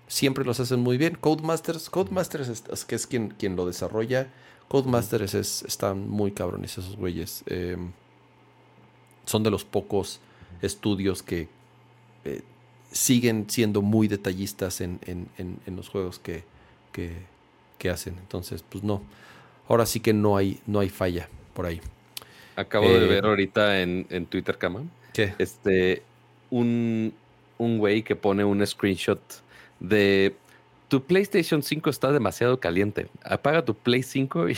siempre 0.09 0.45
los 0.45 0.59
hacen 0.59 0.81
muy 0.81 0.97
bien. 0.97 1.15
Codemasters, 1.21 1.91
Codemasters 1.91 2.49
es, 2.49 2.85
que 2.87 2.95
es 2.95 3.07
quien, 3.07 3.29
quien 3.29 3.57
lo 3.57 3.67
desarrolla. 3.67 4.29
Codemasters 4.69 5.35
es, 5.35 5.63
están 5.65 6.09
muy 6.09 6.33
cabrones 6.33 6.79
esos 6.79 6.97
güeyes. 6.97 7.45
Em, 7.47 7.93
son 9.27 9.43
de 9.43 9.51
los 9.51 9.65
pocos 9.65 10.21
estudios 10.63 11.23
que 11.23 11.49
eh, 12.25 12.41
siguen 12.91 13.51
siendo 13.51 13.83
muy 13.83 14.09
detallistas 14.09 14.81
en, 14.81 14.99
los 15.67 15.91
juegos 15.91 16.19
que, 16.19 16.43
que 16.93 17.91
hacen. 17.91 18.15
Entonces, 18.19 18.65
pues 18.67 18.83
no 18.83 19.03
ahora 19.69 19.87
sí 19.87 20.01
que 20.01 20.13
no 20.13 20.37
hay, 20.37 20.61
no 20.67 20.81
hay 20.81 20.89
falla 20.89 21.29
por 21.55 21.67
ahí. 21.67 21.81
Acabo 22.57 22.89
de 22.89 23.05
eh, 23.05 23.09
ver 23.09 23.25
ahorita 23.25 23.83
en, 23.83 24.07
en 24.11 24.27
Twitter, 24.27 24.57
Cama. 24.59 24.83
¿Qué? 25.13 25.35
Este, 25.39 26.03
un, 26.51 27.13
un 27.59 27.79
güey 27.79 28.03
que 28.03 28.17
pone 28.17 28.45
un 28.45 28.67
screenshot 28.67 29.21
de 29.81 30.35
tu 30.89 31.03
PlayStation 31.03 31.63
5 31.63 31.91
está 31.91 32.13
demasiado 32.13 32.61
caliente. 32.61 33.09
Apaga 33.25 33.65
tu 33.65 33.75
Play 33.75 34.03
5 34.03 34.51
y, 34.51 34.57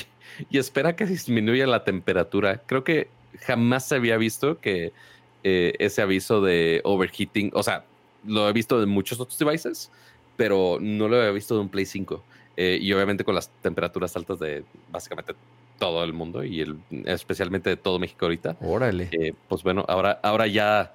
y, 0.50 0.58
espera 0.58 0.94
que 0.94 1.06
disminuya 1.06 1.66
la 1.66 1.84
temperatura. 1.84 2.62
Creo 2.66 2.84
que 2.84 3.08
jamás 3.40 3.88
se 3.88 3.94
había 3.94 4.16
visto 4.16 4.60
que 4.60 4.92
eh, 5.44 5.74
ese 5.78 6.02
aviso 6.02 6.40
de 6.40 6.80
overheating, 6.84 7.50
o 7.54 7.62
sea, 7.62 7.84
lo 8.26 8.48
he 8.48 8.52
visto 8.52 8.82
en 8.82 8.88
muchos 8.88 9.20
otros 9.20 9.38
devices, 9.38 9.90
pero 10.36 10.78
no 10.80 11.08
lo 11.08 11.16
había 11.16 11.30
visto 11.30 11.54
de 11.54 11.60
un 11.60 11.68
Play 11.68 11.86
5. 11.86 12.22
Eh, 12.60 12.76
y 12.82 12.92
obviamente 12.92 13.22
con 13.22 13.36
las 13.36 13.50
temperaturas 13.62 14.16
altas 14.16 14.40
de 14.40 14.64
básicamente 14.90 15.32
todo 15.78 16.02
el 16.02 16.12
mundo 16.12 16.42
y 16.42 16.60
el, 16.60 16.76
especialmente 17.04 17.70
de 17.70 17.76
todo 17.76 18.00
México 18.00 18.24
ahorita. 18.24 18.56
Órale. 18.60 19.08
Eh, 19.12 19.32
pues 19.46 19.62
bueno, 19.62 19.84
ahora, 19.86 20.18
ahora 20.24 20.48
ya 20.48 20.92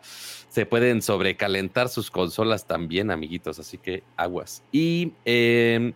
se 0.50 0.66
pueden 0.66 1.02
sobrecalentar 1.02 1.88
sus 1.88 2.12
consolas 2.12 2.68
también, 2.68 3.12
amiguitos, 3.12 3.60
así 3.60 3.78
que 3.78 4.04
aguas. 4.18 4.62
Y 4.74 5.14
em, 5.24 5.94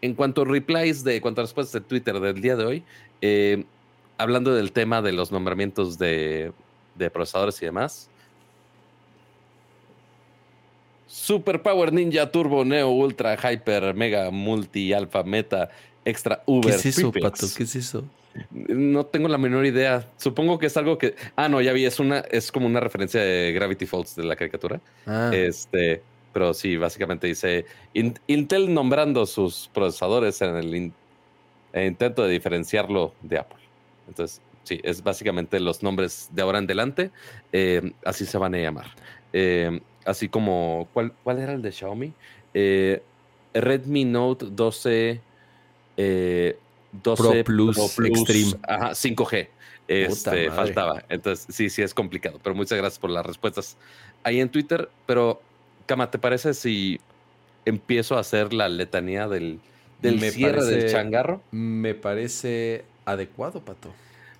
en 0.00 0.14
cuanto 0.14 0.40
a 0.40 0.44
replies, 0.46 1.04
de 1.04 1.20
cuanto 1.20 1.42
a 1.42 1.44
respuestas 1.44 1.82
de 1.82 1.86
Twitter 1.86 2.18
del 2.18 2.40
día 2.40 2.56
de 2.56 2.64
hoy, 2.64 2.82
eh, 3.20 3.64
hablando 4.16 4.54
del 4.54 4.72
tema 4.72 5.02
de 5.02 5.12
los 5.12 5.30
nombramientos 5.30 5.98
de, 5.98 6.52
de 6.94 7.10
procesadores 7.10 7.60
y 7.60 7.66
demás, 7.66 8.08
Super 11.10 11.60
Power 11.60 11.92
Ninja 11.92 12.30
Turbo 12.30 12.64
Neo 12.64 12.90
Ultra 12.90 13.36
Hyper 13.36 13.94
Mega 13.94 14.30
Multi 14.30 14.92
Alpha 14.92 15.24
Meta 15.24 15.68
Extra 16.04 16.44
Uber. 16.46 16.70
¿Qué 16.70 16.76
es 16.76 16.86
eso, 16.86 17.10
Pato? 17.10 17.46
¿Qué 17.56 17.64
es 17.64 17.74
eso? 17.74 18.04
No 18.52 19.04
tengo 19.06 19.26
la 19.26 19.36
menor 19.36 19.66
idea. 19.66 20.08
Supongo 20.16 20.60
que 20.60 20.66
es 20.66 20.76
algo 20.76 20.98
que. 20.98 21.16
Ah, 21.34 21.48
no, 21.48 21.60
ya 21.60 21.72
vi, 21.72 21.84
es 21.84 21.98
una, 21.98 22.20
es 22.20 22.52
como 22.52 22.66
una 22.66 22.78
referencia 22.78 23.20
de 23.20 23.52
Gravity 23.52 23.86
Falls 23.86 24.14
de 24.14 24.22
la 24.22 24.36
caricatura. 24.36 24.80
Ah. 25.04 25.32
Este, 25.34 26.00
pero 26.32 26.54
sí, 26.54 26.76
básicamente 26.76 27.26
dice 27.26 27.66
Intel 27.92 28.72
nombrando 28.72 29.26
sus 29.26 29.68
procesadores 29.74 30.40
en 30.42 30.54
el, 30.54 30.92
intento 31.74 32.22
de 32.22 32.30
diferenciarlo 32.30 33.14
de 33.20 33.38
Apple. 33.38 33.58
Entonces, 34.06 34.40
sí, 34.62 34.80
es 34.84 35.02
básicamente 35.02 35.58
los 35.58 35.82
nombres 35.82 36.28
de 36.30 36.42
ahora 36.42 36.58
en 36.58 36.66
adelante. 36.66 37.10
Eh, 37.52 37.92
así 38.04 38.26
se 38.26 38.38
van 38.38 38.54
a 38.54 38.58
llamar. 38.58 38.86
Eh, 39.32 39.80
así 40.04 40.28
como, 40.28 40.88
¿cuál, 40.92 41.12
cuál 41.22 41.38
era 41.38 41.52
el 41.52 41.62
de 41.62 41.72
Xiaomi? 41.72 42.12
Eh, 42.54 43.02
Redmi 43.54 44.04
Note 44.04 44.46
12, 44.50 45.20
12 45.20 45.20
eh, 45.96 46.56
Pro 47.02 47.44
Plus, 47.44 47.98
Extreme. 47.98 48.52
Ajá, 48.62 48.90
5G. 48.90 49.48
Este, 49.88 50.50
faltaba. 50.50 51.02
Entonces, 51.08 51.52
sí, 51.54 51.68
sí 51.68 51.82
es 51.82 51.94
complicado. 51.94 52.38
Pero 52.42 52.54
muchas 52.54 52.78
gracias 52.78 52.98
por 52.98 53.10
las 53.10 53.26
respuestas 53.26 53.76
ahí 54.22 54.40
en 54.40 54.48
Twitter. 54.48 54.88
Pero, 55.06 55.42
Cama, 55.86 56.10
¿te 56.10 56.18
parece 56.18 56.54
si 56.54 57.00
empiezo 57.64 58.16
a 58.16 58.20
hacer 58.20 58.52
la 58.52 58.68
letanía 58.68 59.26
del, 59.26 59.60
del 60.00 60.20
cierre 60.30 60.64
del 60.64 60.90
changarro? 60.90 61.42
Me 61.50 61.94
parece 61.94 62.84
adecuado, 63.04 63.60
Pato. 63.64 63.92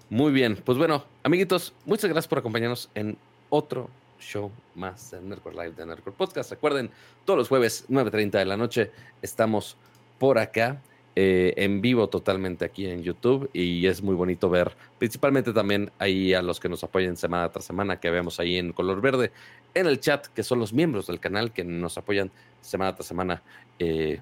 Muy 0.08 0.32
bien. 0.32 0.56
Pues 0.64 0.78
bueno, 0.78 1.04
amiguitos, 1.24 1.72
muchas 1.84 2.10
gracias 2.10 2.28
por 2.28 2.38
acompañarnos 2.38 2.88
en 2.94 3.16
otro 3.48 3.90
show 4.20 4.50
más 4.74 5.10
de 5.10 5.20
Nerdcore 5.20 5.56
Live 5.56 5.72
de 5.72 5.86
Nerdcore 5.86 6.16
Podcast. 6.16 6.50
Recuerden, 6.50 6.90
todos 7.24 7.38
los 7.38 7.48
jueves, 7.48 7.86
9.30 7.88 8.30
de 8.38 8.44
la 8.44 8.56
noche, 8.56 8.90
estamos 9.22 9.76
por 10.18 10.38
acá. 10.38 10.80
Eh, 11.16 11.54
en 11.56 11.80
vivo 11.80 12.08
totalmente 12.08 12.64
aquí 12.64 12.86
en 12.86 13.02
YouTube 13.02 13.50
y 13.52 13.84
es 13.88 14.00
muy 14.00 14.14
bonito 14.14 14.48
ver 14.48 14.76
principalmente 14.96 15.52
también 15.52 15.90
ahí 15.98 16.34
a 16.34 16.40
los 16.40 16.60
que 16.60 16.68
nos 16.68 16.84
apoyan 16.84 17.16
semana 17.16 17.48
tras 17.50 17.64
semana 17.64 17.98
que 17.98 18.10
vemos 18.10 18.38
ahí 18.38 18.58
en 18.58 18.72
color 18.72 19.00
verde 19.00 19.32
en 19.74 19.88
el 19.88 19.98
chat 19.98 20.28
que 20.28 20.44
son 20.44 20.60
los 20.60 20.72
miembros 20.72 21.08
del 21.08 21.18
canal 21.18 21.52
que 21.52 21.64
nos 21.64 21.98
apoyan 21.98 22.30
semana 22.60 22.94
tras 22.94 23.08
semana 23.08 23.42
eh, 23.80 24.20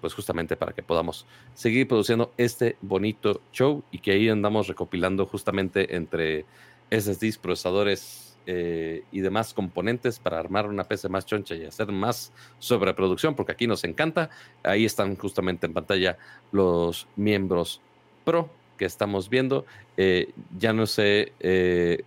pues 0.00 0.14
justamente 0.14 0.56
para 0.56 0.72
que 0.72 0.82
podamos 0.82 1.26
seguir 1.54 1.86
produciendo 1.86 2.32
este 2.38 2.76
bonito 2.80 3.42
show 3.52 3.84
y 3.90 3.98
que 3.98 4.12
ahí 4.12 4.30
andamos 4.30 4.66
recopilando 4.66 5.26
justamente 5.26 5.94
entre 5.94 6.46
SSDs, 6.90 7.38
procesadores, 7.38 8.29
eh, 8.46 9.04
y 9.12 9.20
demás 9.20 9.54
componentes 9.54 10.18
para 10.18 10.38
armar 10.38 10.66
una 10.66 10.84
PC 10.84 11.08
más 11.08 11.26
choncha 11.26 11.54
y 11.54 11.64
hacer 11.64 11.92
más 11.92 12.32
sobreproducción, 12.58 13.34
porque 13.34 13.52
aquí 13.52 13.66
nos 13.66 13.84
encanta. 13.84 14.30
Ahí 14.62 14.84
están 14.84 15.16
justamente 15.16 15.66
en 15.66 15.74
pantalla 15.74 16.18
los 16.52 17.06
miembros 17.16 17.80
pro 18.24 18.48
que 18.76 18.86
estamos 18.86 19.28
viendo. 19.28 19.66
Eh, 19.96 20.30
ya 20.58 20.72
no 20.72 20.86
sé. 20.86 21.32
Eh, 21.40 22.02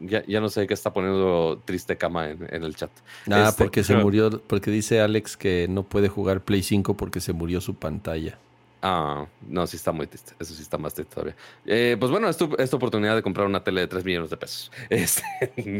ya, 0.00 0.24
ya, 0.26 0.40
no 0.40 0.48
sé 0.48 0.66
qué 0.66 0.74
está 0.74 0.92
poniendo 0.92 1.60
triste 1.64 1.96
cama 1.96 2.30
en, 2.30 2.62
el 2.62 2.74
chat. 2.76 2.90
Ah, 3.30 3.48
este, 3.48 3.64
porque 3.64 3.82
se 3.82 3.96
murió, 3.96 4.42
porque 4.46 4.70
dice 4.70 5.00
Alex 5.00 5.36
que 5.36 5.66
no 5.68 5.82
puede 5.82 6.08
jugar 6.08 6.40
Play 6.42 6.62
5 6.62 6.96
porque 6.96 7.20
se 7.20 7.32
murió 7.32 7.60
su 7.60 7.74
pantalla. 7.74 8.38
Ah, 8.80 9.26
no, 9.46 9.66
sí 9.66 9.76
está 9.76 9.90
muy 9.90 10.06
triste. 10.06 10.34
Eso 10.38 10.54
sí 10.54 10.62
está 10.62 10.78
más 10.78 10.94
triste 10.94 11.12
todavía. 11.12 11.36
Eh, 11.66 11.96
pues 11.98 12.10
bueno, 12.10 12.28
es 12.28 12.36
tu, 12.36 12.76
oportunidad 12.76 13.16
de 13.16 13.22
comprar 13.22 13.46
una 13.46 13.64
tele 13.64 13.80
de 13.82 13.86
3 13.88 14.04
millones 14.04 14.30
de 14.30 14.36
pesos. 14.36 14.70
Este, 14.90 15.22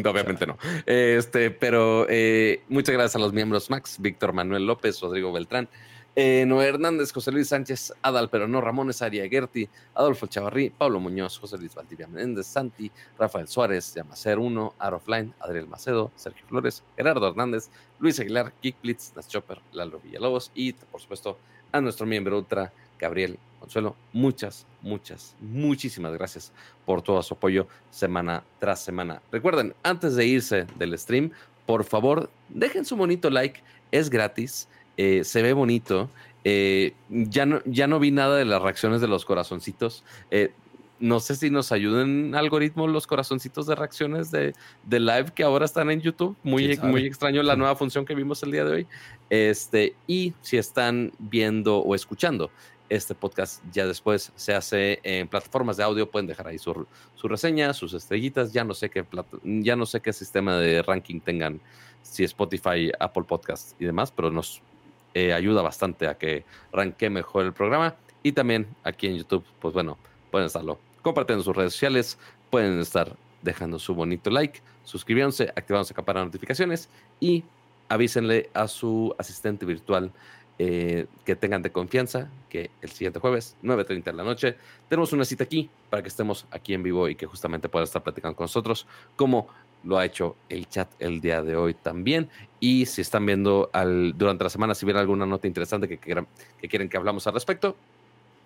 obviamente 0.04 0.46
no. 0.46 0.58
Este, 0.86 1.50
pero 1.50 2.06
eh, 2.08 2.62
muchas 2.68 2.94
gracias 2.94 3.16
a 3.16 3.18
los 3.18 3.32
miembros 3.32 3.70
Max, 3.70 3.96
Víctor 4.00 4.32
Manuel 4.32 4.66
López, 4.66 5.00
Rodrigo 5.00 5.32
Beltrán, 5.32 5.68
eh, 6.20 6.44
Noé 6.46 6.66
Hernández, 6.66 7.12
José 7.12 7.30
Luis 7.30 7.48
Sánchez, 7.48 7.92
Adal, 8.02 8.28
pero 8.28 8.48
no 8.48 8.60
Ramones, 8.60 9.02
Aria 9.02 9.28
Gerti, 9.28 9.68
Adolfo 9.94 10.26
Chavarrí, 10.26 10.70
Pablo 10.70 10.98
Muñoz, 10.98 11.38
José 11.38 11.56
Luis 11.58 11.76
Valdivia 11.76 12.08
Menéndez, 12.08 12.46
Santi, 12.48 12.90
Rafael 13.16 13.46
Suárez, 13.46 13.94
Yamacer 13.94 14.36
1, 14.36 14.74
Arofline, 14.80 15.32
Adriel 15.38 15.68
Macedo, 15.68 16.10
Sergio 16.16 16.44
Flores, 16.48 16.82
Gerardo 16.96 17.28
Hernández, 17.28 17.70
Luis 18.00 18.18
Aguilar, 18.18 18.52
Geek 18.60 18.82
Blitz, 18.82 19.12
Nas 19.14 19.28
Chopper, 19.28 19.60
Lalo 19.70 20.00
Villalobos 20.00 20.50
y, 20.56 20.72
por 20.72 21.00
supuesto, 21.00 21.38
a 21.70 21.80
nuestro 21.80 22.04
miembro 22.04 22.36
ultra 22.36 22.72
Gabriel 22.98 23.38
Consuelo, 23.60 23.96
muchas, 24.12 24.66
muchas, 24.82 25.34
muchísimas 25.40 26.12
gracias 26.12 26.52
por 26.86 27.02
todo 27.02 27.22
su 27.22 27.34
apoyo 27.34 27.66
semana 27.90 28.44
tras 28.60 28.82
semana. 28.84 29.20
Recuerden, 29.32 29.74
antes 29.82 30.14
de 30.14 30.26
irse 30.26 30.66
del 30.78 30.96
stream, 30.96 31.32
por 31.66 31.84
favor, 31.84 32.30
dejen 32.48 32.84
su 32.84 32.96
bonito 32.96 33.30
like, 33.30 33.60
es 33.90 34.10
gratis. 34.10 34.68
Eh, 34.96 35.22
se 35.24 35.42
ve 35.42 35.52
bonito. 35.52 36.08
Eh, 36.44 36.94
ya, 37.08 37.46
no, 37.46 37.60
ya 37.66 37.86
no 37.86 37.98
vi 37.98 38.10
nada 38.10 38.36
de 38.36 38.44
las 38.44 38.62
reacciones 38.62 39.00
de 39.00 39.08
los 39.08 39.24
corazoncitos. 39.24 40.04
Eh, 40.30 40.52
no 41.00 41.20
sé 41.20 41.36
si 41.36 41.50
nos 41.50 41.70
ayuden 41.70 42.34
algoritmos 42.34 42.90
los 42.90 43.06
corazoncitos 43.06 43.66
de 43.66 43.74
reacciones 43.74 44.30
de, 44.30 44.54
de, 44.84 45.00
live 45.00 45.26
que 45.34 45.44
ahora 45.44 45.64
están 45.64 45.90
en 45.90 46.00
YouTube. 46.00 46.36
Muy, 46.42 46.76
muy 46.82 47.06
extraño 47.06 47.42
la 47.42 47.54
nueva 47.54 47.76
función 47.76 48.04
que 48.04 48.14
vimos 48.14 48.42
el 48.42 48.50
día 48.50 48.64
de 48.64 48.72
hoy. 48.72 48.86
Este, 49.30 49.94
y 50.06 50.32
si 50.40 50.56
están 50.56 51.12
viendo 51.18 51.78
o 51.78 51.94
escuchando 51.94 52.50
este 52.88 53.14
podcast 53.14 53.62
ya 53.72 53.86
después 53.86 54.32
se 54.36 54.54
hace 54.54 55.00
en 55.02 55.28
plataformas 55.28 55.76
de 55.76 55.84
audio, 55.84 56.10
pueden 56.10 56.26
dejar 56.26 56.48
ahí 56.48 56.58
su, 56.58 56.86
su 57.14 57.28
reseña, 57.28 57.72
sus 57.74 57.94
estrellitas, 57.94 58.52
ya 58.52 58.64
no 58.64 58.74
sé 58.74 58.90
qué 58.90 59.04
ya 59.42 59.76
no 59.76 59.86
sé 59.86 60.00
qué 60.00 60.12
sistema 60.12 60.56
de 60.56 60.82
ranking 60.82 61.20
tengan, 61.20 61.60
si 62.02 62.24
Spotify, 62.24 62.90
Apple 62.98 63.24
Podcast 63.24 63.80
y 63.80 63.84
demás, 63.84 64.10
pero 64.10 64.30
nos 64.30 64.62
eh, 65.14 65.32
ayuda 65.32 65.62
bastante 65.62 66.06
a 66.06 66.16
que 66.16 66.44
ranque 66.72 67.10
mejor 67.10 67.44
el 67.44 67.52
programa. 67.52 67.96
Y 68.22 68.32
también 68.32 68.66
aquí 68.84 69.06
en 69.06 69.16
YouTube, 69.16 69.44
pues 69.60 69.74
bueno, 69.74 69.96
pueden 70.30 70.46
estarlo 70.46 70.78
compartiendo 71.02 71.42
en 71.42 71.44
sus 71.44 71.56
redes 71.56 71.72
sociales, 71.72 72.18
pueden 72.50 72.80
estar 72.80 73.16
dejando 73.42 73.78
su 73.78 73.94
bonito 73.94 74.30
like, 74.30 74.60
suscribiéndose, 74.84 75.44
activándose 75.54 75.94
campana 75.94 76.20
de 76.20 76.26
notificaciones 76.26 76.88
y 77.20 77.44
avísenle 77.88 78.50
a 78.52 78.68
su 78.68 79.14
asistente 79.18 79.64
virtual 79.64 80.12
eh, 80.58 81.06
que 81.24 81.36
tengan 81.36 81.62
de 81.62 81.70
confianza 81.70 82.28
que 82.48 82.70
el 82.82 82.90
siguiente 82.90 83.20
jueves, 83.20 83.56
9.30 83.62 84.04
de 84.04 84.12
la 84.12 84.24
noche, 84.24 84.56
tenemos 84.88 85.12
una 85.12 85.24
cita 85.24 85.44
aquí 85.44 85.70
para 85.88 86.02
que 86.02 86.08
estemos 86.08 86.46
aquí 86.50 86.74
en 86.74 86.82
vivo 86.82 87.08
y 87.08 87.14
que 87.14 87.26
justamente 87.26 87.68
puedan 87.68 87.84
estar 87.84 88.02
platicando 88.02 88.34
con 88.34 88.44
nosotros, 88.44 88.86
como 89.14 89.48
lo 89.84 89.98
ha 89.98 90.04
hecho 90.04 90.34
el 90.48 90.68
chat 90.68 90.88
el 90.98 91.20
día 91.20 91.42
de 91.42 91.56
hoy 91.56 91.74
también. 91.74 92.28
Y 92.58 92.86
si 92.86 93.02
están 93.02 93.24
viendo 93.24 93.70
al, 93.72 94.18
durante 94.18 94.44
la 94.44 94.50
semana, 94.50 94.74
si 94.74 94.84
viene 94.84 95.00
alguna 95.00 95.26
nota 95.26 95.46
interesante 95.46 95.88
que, 95.88 95.98
quieran, 95.98 96.26
que 96.60 96.68
quieren 96.68 96.88
que 96.88 96.96
hablamos 96.96 97.26
al 97.26 97.34
respecto, 97.34 97.76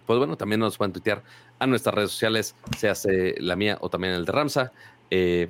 pues 0.07 0.18
bueno, 0.18 0.36
también 0.36 0.60
nos 0.60 0.76
pueden 0.76 0.92
tuitear 0.92 1.23
a 1.58 1.66
nuestras 1.66 1.94
redes 1.94 2.10
sociales, 2.10 2.55
se 2.76 2.89
hace 2.89 3.34
la 3.39 3.57
mía 3.57 3.78
o 3.81 3.89
también 3.89 4.12
el 4.12 4.24
de 4.24 4.32
Ramsa. 4.32 4.73
Eh, 5.10 5.49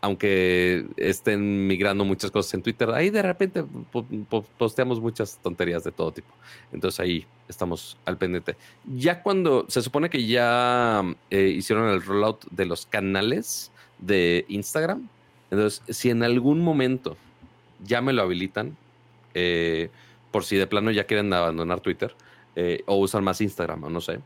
aunque 0.00 0.86
estén 0.96 1.66
migrando 1.66 2.04
muchas 2.04 2.30
cosas 2.30 2.54
en 2.54 2.62
Twitter, 2.62 2.90
ahí 2.90 3.10
de 3.10 3.22
repente 3.22 3.64
posteamos 4.58 5.00
muchas 5.00 5.38
tonterías 5.42 5.84
de 5.84 5.92
todo 5.92 6.12
tipo. 6.12 6.28
Entonces 6.72 7.00
ahí 7.00 7.26
estamos 7.48 7.98
al 8.06 8.16
pendiente. 8.16 8.56
Ya 8.86 9.22
cuando 9.22 9.66
se 9.68 9.82
supone 9.82 10.08
que 10.08 10.26
ya 10.26 11.02
eh, 11.30 11.54
hicieron 11.54 11.88
el 11.90 12.02
rollout 12.02 12.46
de 12.50 12.64
los 12.64 12.86
canales 12.86 13.70
de 13.98 14.46
Instagram, 14.48 15.08
entonces 15.50 15.82
si 15.94 16.10
en 16.10 16.22
algún 16.22 16.60
momento 16.60 17.16
ya 17.84 18.00
me 18.00 18.12
lo 18.12 18.22
habilitan, 18.22 18.76
eh, 19.34 19.90
por 20.30 20.44
si 20.44 20.56
de 20.56 20.66
plano 20.66 20.90
ya 20.90 21.04
quieren 21.04 21.32
abandonar 21.32 21.80
Twitter 21.80 22.14
eh, 22.56 22.82
o 22.86 22.96
usan 22.96 23.22
más 23.22 23.40
Instagram 23.40 23.84
o 23.84 23.90
no 23.90 24.00
sé, 24.00 24.20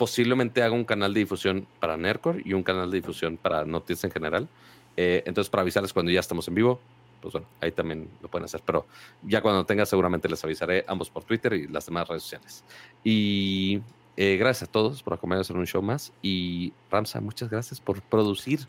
posiblemente 0.00 0.62
haga 0.62 0.72
un 0.72 0.86
canal 0.86 1.12
de 1.12 1.20
difusión 1.20 1.66
para 1.78 1.98
Nercor 1.98 2.40
y 2.42 2.54
un 2.54 2.62
canal 2.62 2.90
de 2.90 3.02
difusión 3.02 3.36
para 3.36 3.66
noticias 3.66 4.04
en 4.04 4.10
general. 4.10 4.48
Eh, 4.96 5.22
entonces, 5.26 5.50
para 5.50 5.60
avisarles 5.60 5.92
cuando 5.92 6.10
ya 6.10 6.20
estamos 6.20 6.48
en 6.48 6.54
vivo, 6.54 6.80
pues 7.20 7.32
bueno, 7.32 7.46
ahí 7.60 7.70
también 7.70 8.08
lo 8.22 8.30
pueden 8.30 8.46
hacer. 8.46 8.62
Pero 8.64 8.86
ya 9.22 9.42
cuando 9.42 9.66
tenga, 9.66 9.84
seguramente 9.84 10.26
les 10.26 10.42
avisaré 10.42 10.86
ambos 10.88 11.10
por 11.10 11.24
Twitter 11.24 11.52
y 11.52 11.68
las 11.68 11.84
demás 11.84 12.08
redes 12.08 12.22
sociales. 12.22 12.64
Y 13.04 13.82
eh, 14.16 14.38
gracias 14.38 14.70
a 14.70 14.72
todos 14.72 15.02
por 15.02 15.12
acompañarnos 15.12 15.50
en 15.50 15.58
un 15.58 15.66
show 15.66 15.82
más. 15.82 16.14
Y 16.22 16.72
Ramsa, 16.90 17.20
muchas 17.20 17.50
gracias 17.50 17.78
por 17.78 18.00
producir 18.00 18.60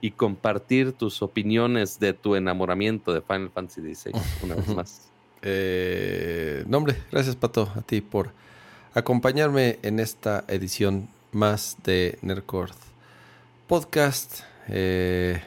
y 0.00 0.12
compartir 0.12 0.92
tus 0.92 1.20
opiniones 1.20 1.98
de 1.98 2.12
tu 2.12 2.36
enamoramiento 2.36 3.12
de 3.12 3.22
Final 3.22 3.50
Fantasy 3.50 3.92
XVI 3.92 4.12
una 4.44 4.54
vez 4.54 4.68
más. 4.76 5.10
Eh, 5.42 6.62
nombre, 6.68 6.96
gracias 7.10 7.34
Pato 7.34 7.72
a 7.74 7.82
ti 7.82 8.00
por 8.00 8.30
acompañarme 8.96 9.78
en 9.82 10.00
esta 10.00 10.44
edición 10.48 11.08
más 11.30 11.76
de 11.84 12.18
Nerdcore 12.22 12.72
Podcast. 13.66 14.40
Eh, 14.68 15.38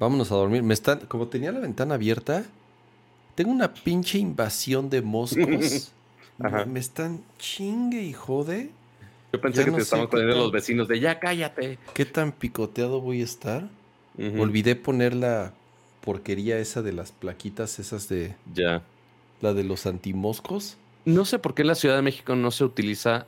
vámonos 0.00 0.32
a 0.32 0.34
dormir. 0.34 0.64
Me 0.64 0.74
están, 0.74 1.06
como 1.06 1.28
tenía 1.28 1.52
la 1.52 1.60
ventana 1.60 1.94
abierta, 1.94 2.44
tengo 3.36 3.52
una 3.52 3.72
pinche 3.72 4.18
invasión 4.18 4.90
de 4.90 5.00
moscos. 5.00 5.92
me, 6.66 6.80
están 6.80 7.22
chingue 7.38 8.02
y 8.02 8.12
jode. 8.12 8.70
Yo 9.32 9.40
pensé 9.40 9.64
que 9.64 9.70
te 9.70 9.82
estaban 9.82 10.08
poniendo 10.08 10.36
los 10.36 10.50
vecinos 10.50 10.88
de 10.88 10.98
ya 10.98 11.20
cállate. 11.20 11.78
¿Qué 11.94 12.04
tan 12.04 12.32
picoteado 12.32 13.00
voy 13.00 13.20
a 13.20 13.24
estar? 13.24 13.68
Olvidé 14.18 14.74
poner 14.74 15.14
la 15.14 15.52
porquería 16.00 16.58
esa 16.58 16.82
de 16.82 16.92
las 16.92 17.12
plaquitas 17.12 17.78
esas 17.78 18.08
de. 18.08 18.34
Ya. 18.52 18.82
La 19.40 19.54
de 19.54 19.62
los 19.62 19.86
antimoscos. 19.86 20.78
No 21.06 21.24
sé 21.24 21.38
por 21.38 21.54
qué 21.54 21.62
en 21.62 21.68
la 21.68 21.74
Ciudad 21.74 21.96
de 21.96 22.02
México 22.02 22.34
no 22.34 22.50
se 22.50 22.64
utiliza 22.64 23.26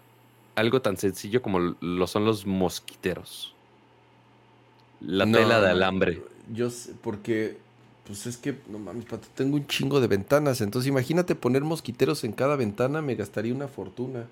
algo 0.57 0.83
tan 0.83 0.97
sencillo 0.97 1.41
como 1.41 1.61
lo 1.81 2.07
son 2.07 2.25
los 2.25 2.45
mosquiteros. 2.45 3.55
La 5.01 5.25
tela 5.25 5.61
de 5.61 5.71
alambre. 5.71 6.23
Yo 6.53 6.71
sé, 6.71 6.93
porque, 7.01 7.57
pues 8.05 8.27
es 8.27 8.37
que, 8.37 8.59
no 8.69 8.81
mames, 8.81 9.05
pato, 9.05 9.29
tengo 9.35 9.57
un 9.57 9.67
chingo 9.67 10.01
de 10.01 10.09
ventanas. 10.09 10.61
Entonces, 10.61 10.89
imagínate 10.89 11.37
poner 11.37 11.63
mosquiteros 11.63 12.25
en 12.25 12.33
cada 12.33 12.57
ventana, 12.57 13.01
me 13.01 13.15
gastaría 13.15 13.55
una 13.55 13.69
fortuna 13.69 14.27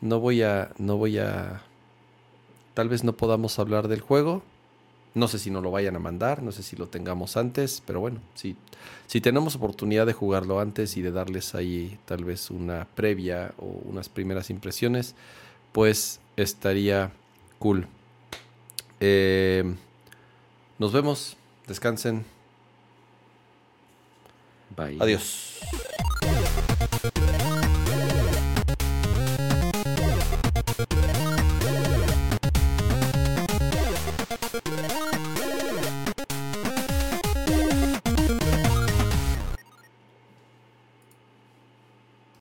no 0.00 0.20
voy 0.20 0.42
a, 0.42 0.72
no 0.78 0.96
voy 0.96 1.18
a, 1.18 1.62
tal 2.74 2.88
vez 2.88 3.04
no 3.04 3.14
podamos 3.14 3.58
hablar 3.58 3.88
del 3.88 4.00
juego, 4.00 4.42
no 5.14 5.28
sé 5.28 5.38
si 5.38 5.50
no 5.50 5.60
lo 5.60 5.70
vayan 5.70 5.96
a 5.96 5.98
mandar, 5.98 6.42
no 6.42 6.52
sé 6.52 6.62
si 6.62 6.76
lo 6.76 6.88
tengamos 6.88 7.36
antes, 7.36 7.82
pero 7.84 8.00
bueno, 8.00 8.20
sí, 8.34 8.56
si 9.06 9.20
tenemos 9.20 9.56
oportunidad 9.56 10.06
de 10.06 10.12
jugarlo 10.12 10.60
antes 10.60 10.96
y 10.96 11.02
de 11.02 11.10
darles 11.10 11.54
ahí 11.54 11.98
tal 12.04 12.24
vez 12.24 12.50
una 12.50 12.86
previa 12.94 13.52
o 13.58 13.66
unas 13.84 14.08
primeras 14.08 14.50
impresiones, 14.50 15.14
pues 15.72 16.20
estaría 16.36 17.10
cool. 17.58 17.86
Eh, 19.00 19.74
nos 20.78 20.92
vemos, 20.92 21.36
descansen. 21.66 22.24
Bye. 24.76 24.98
Adiós. 25.00 25.58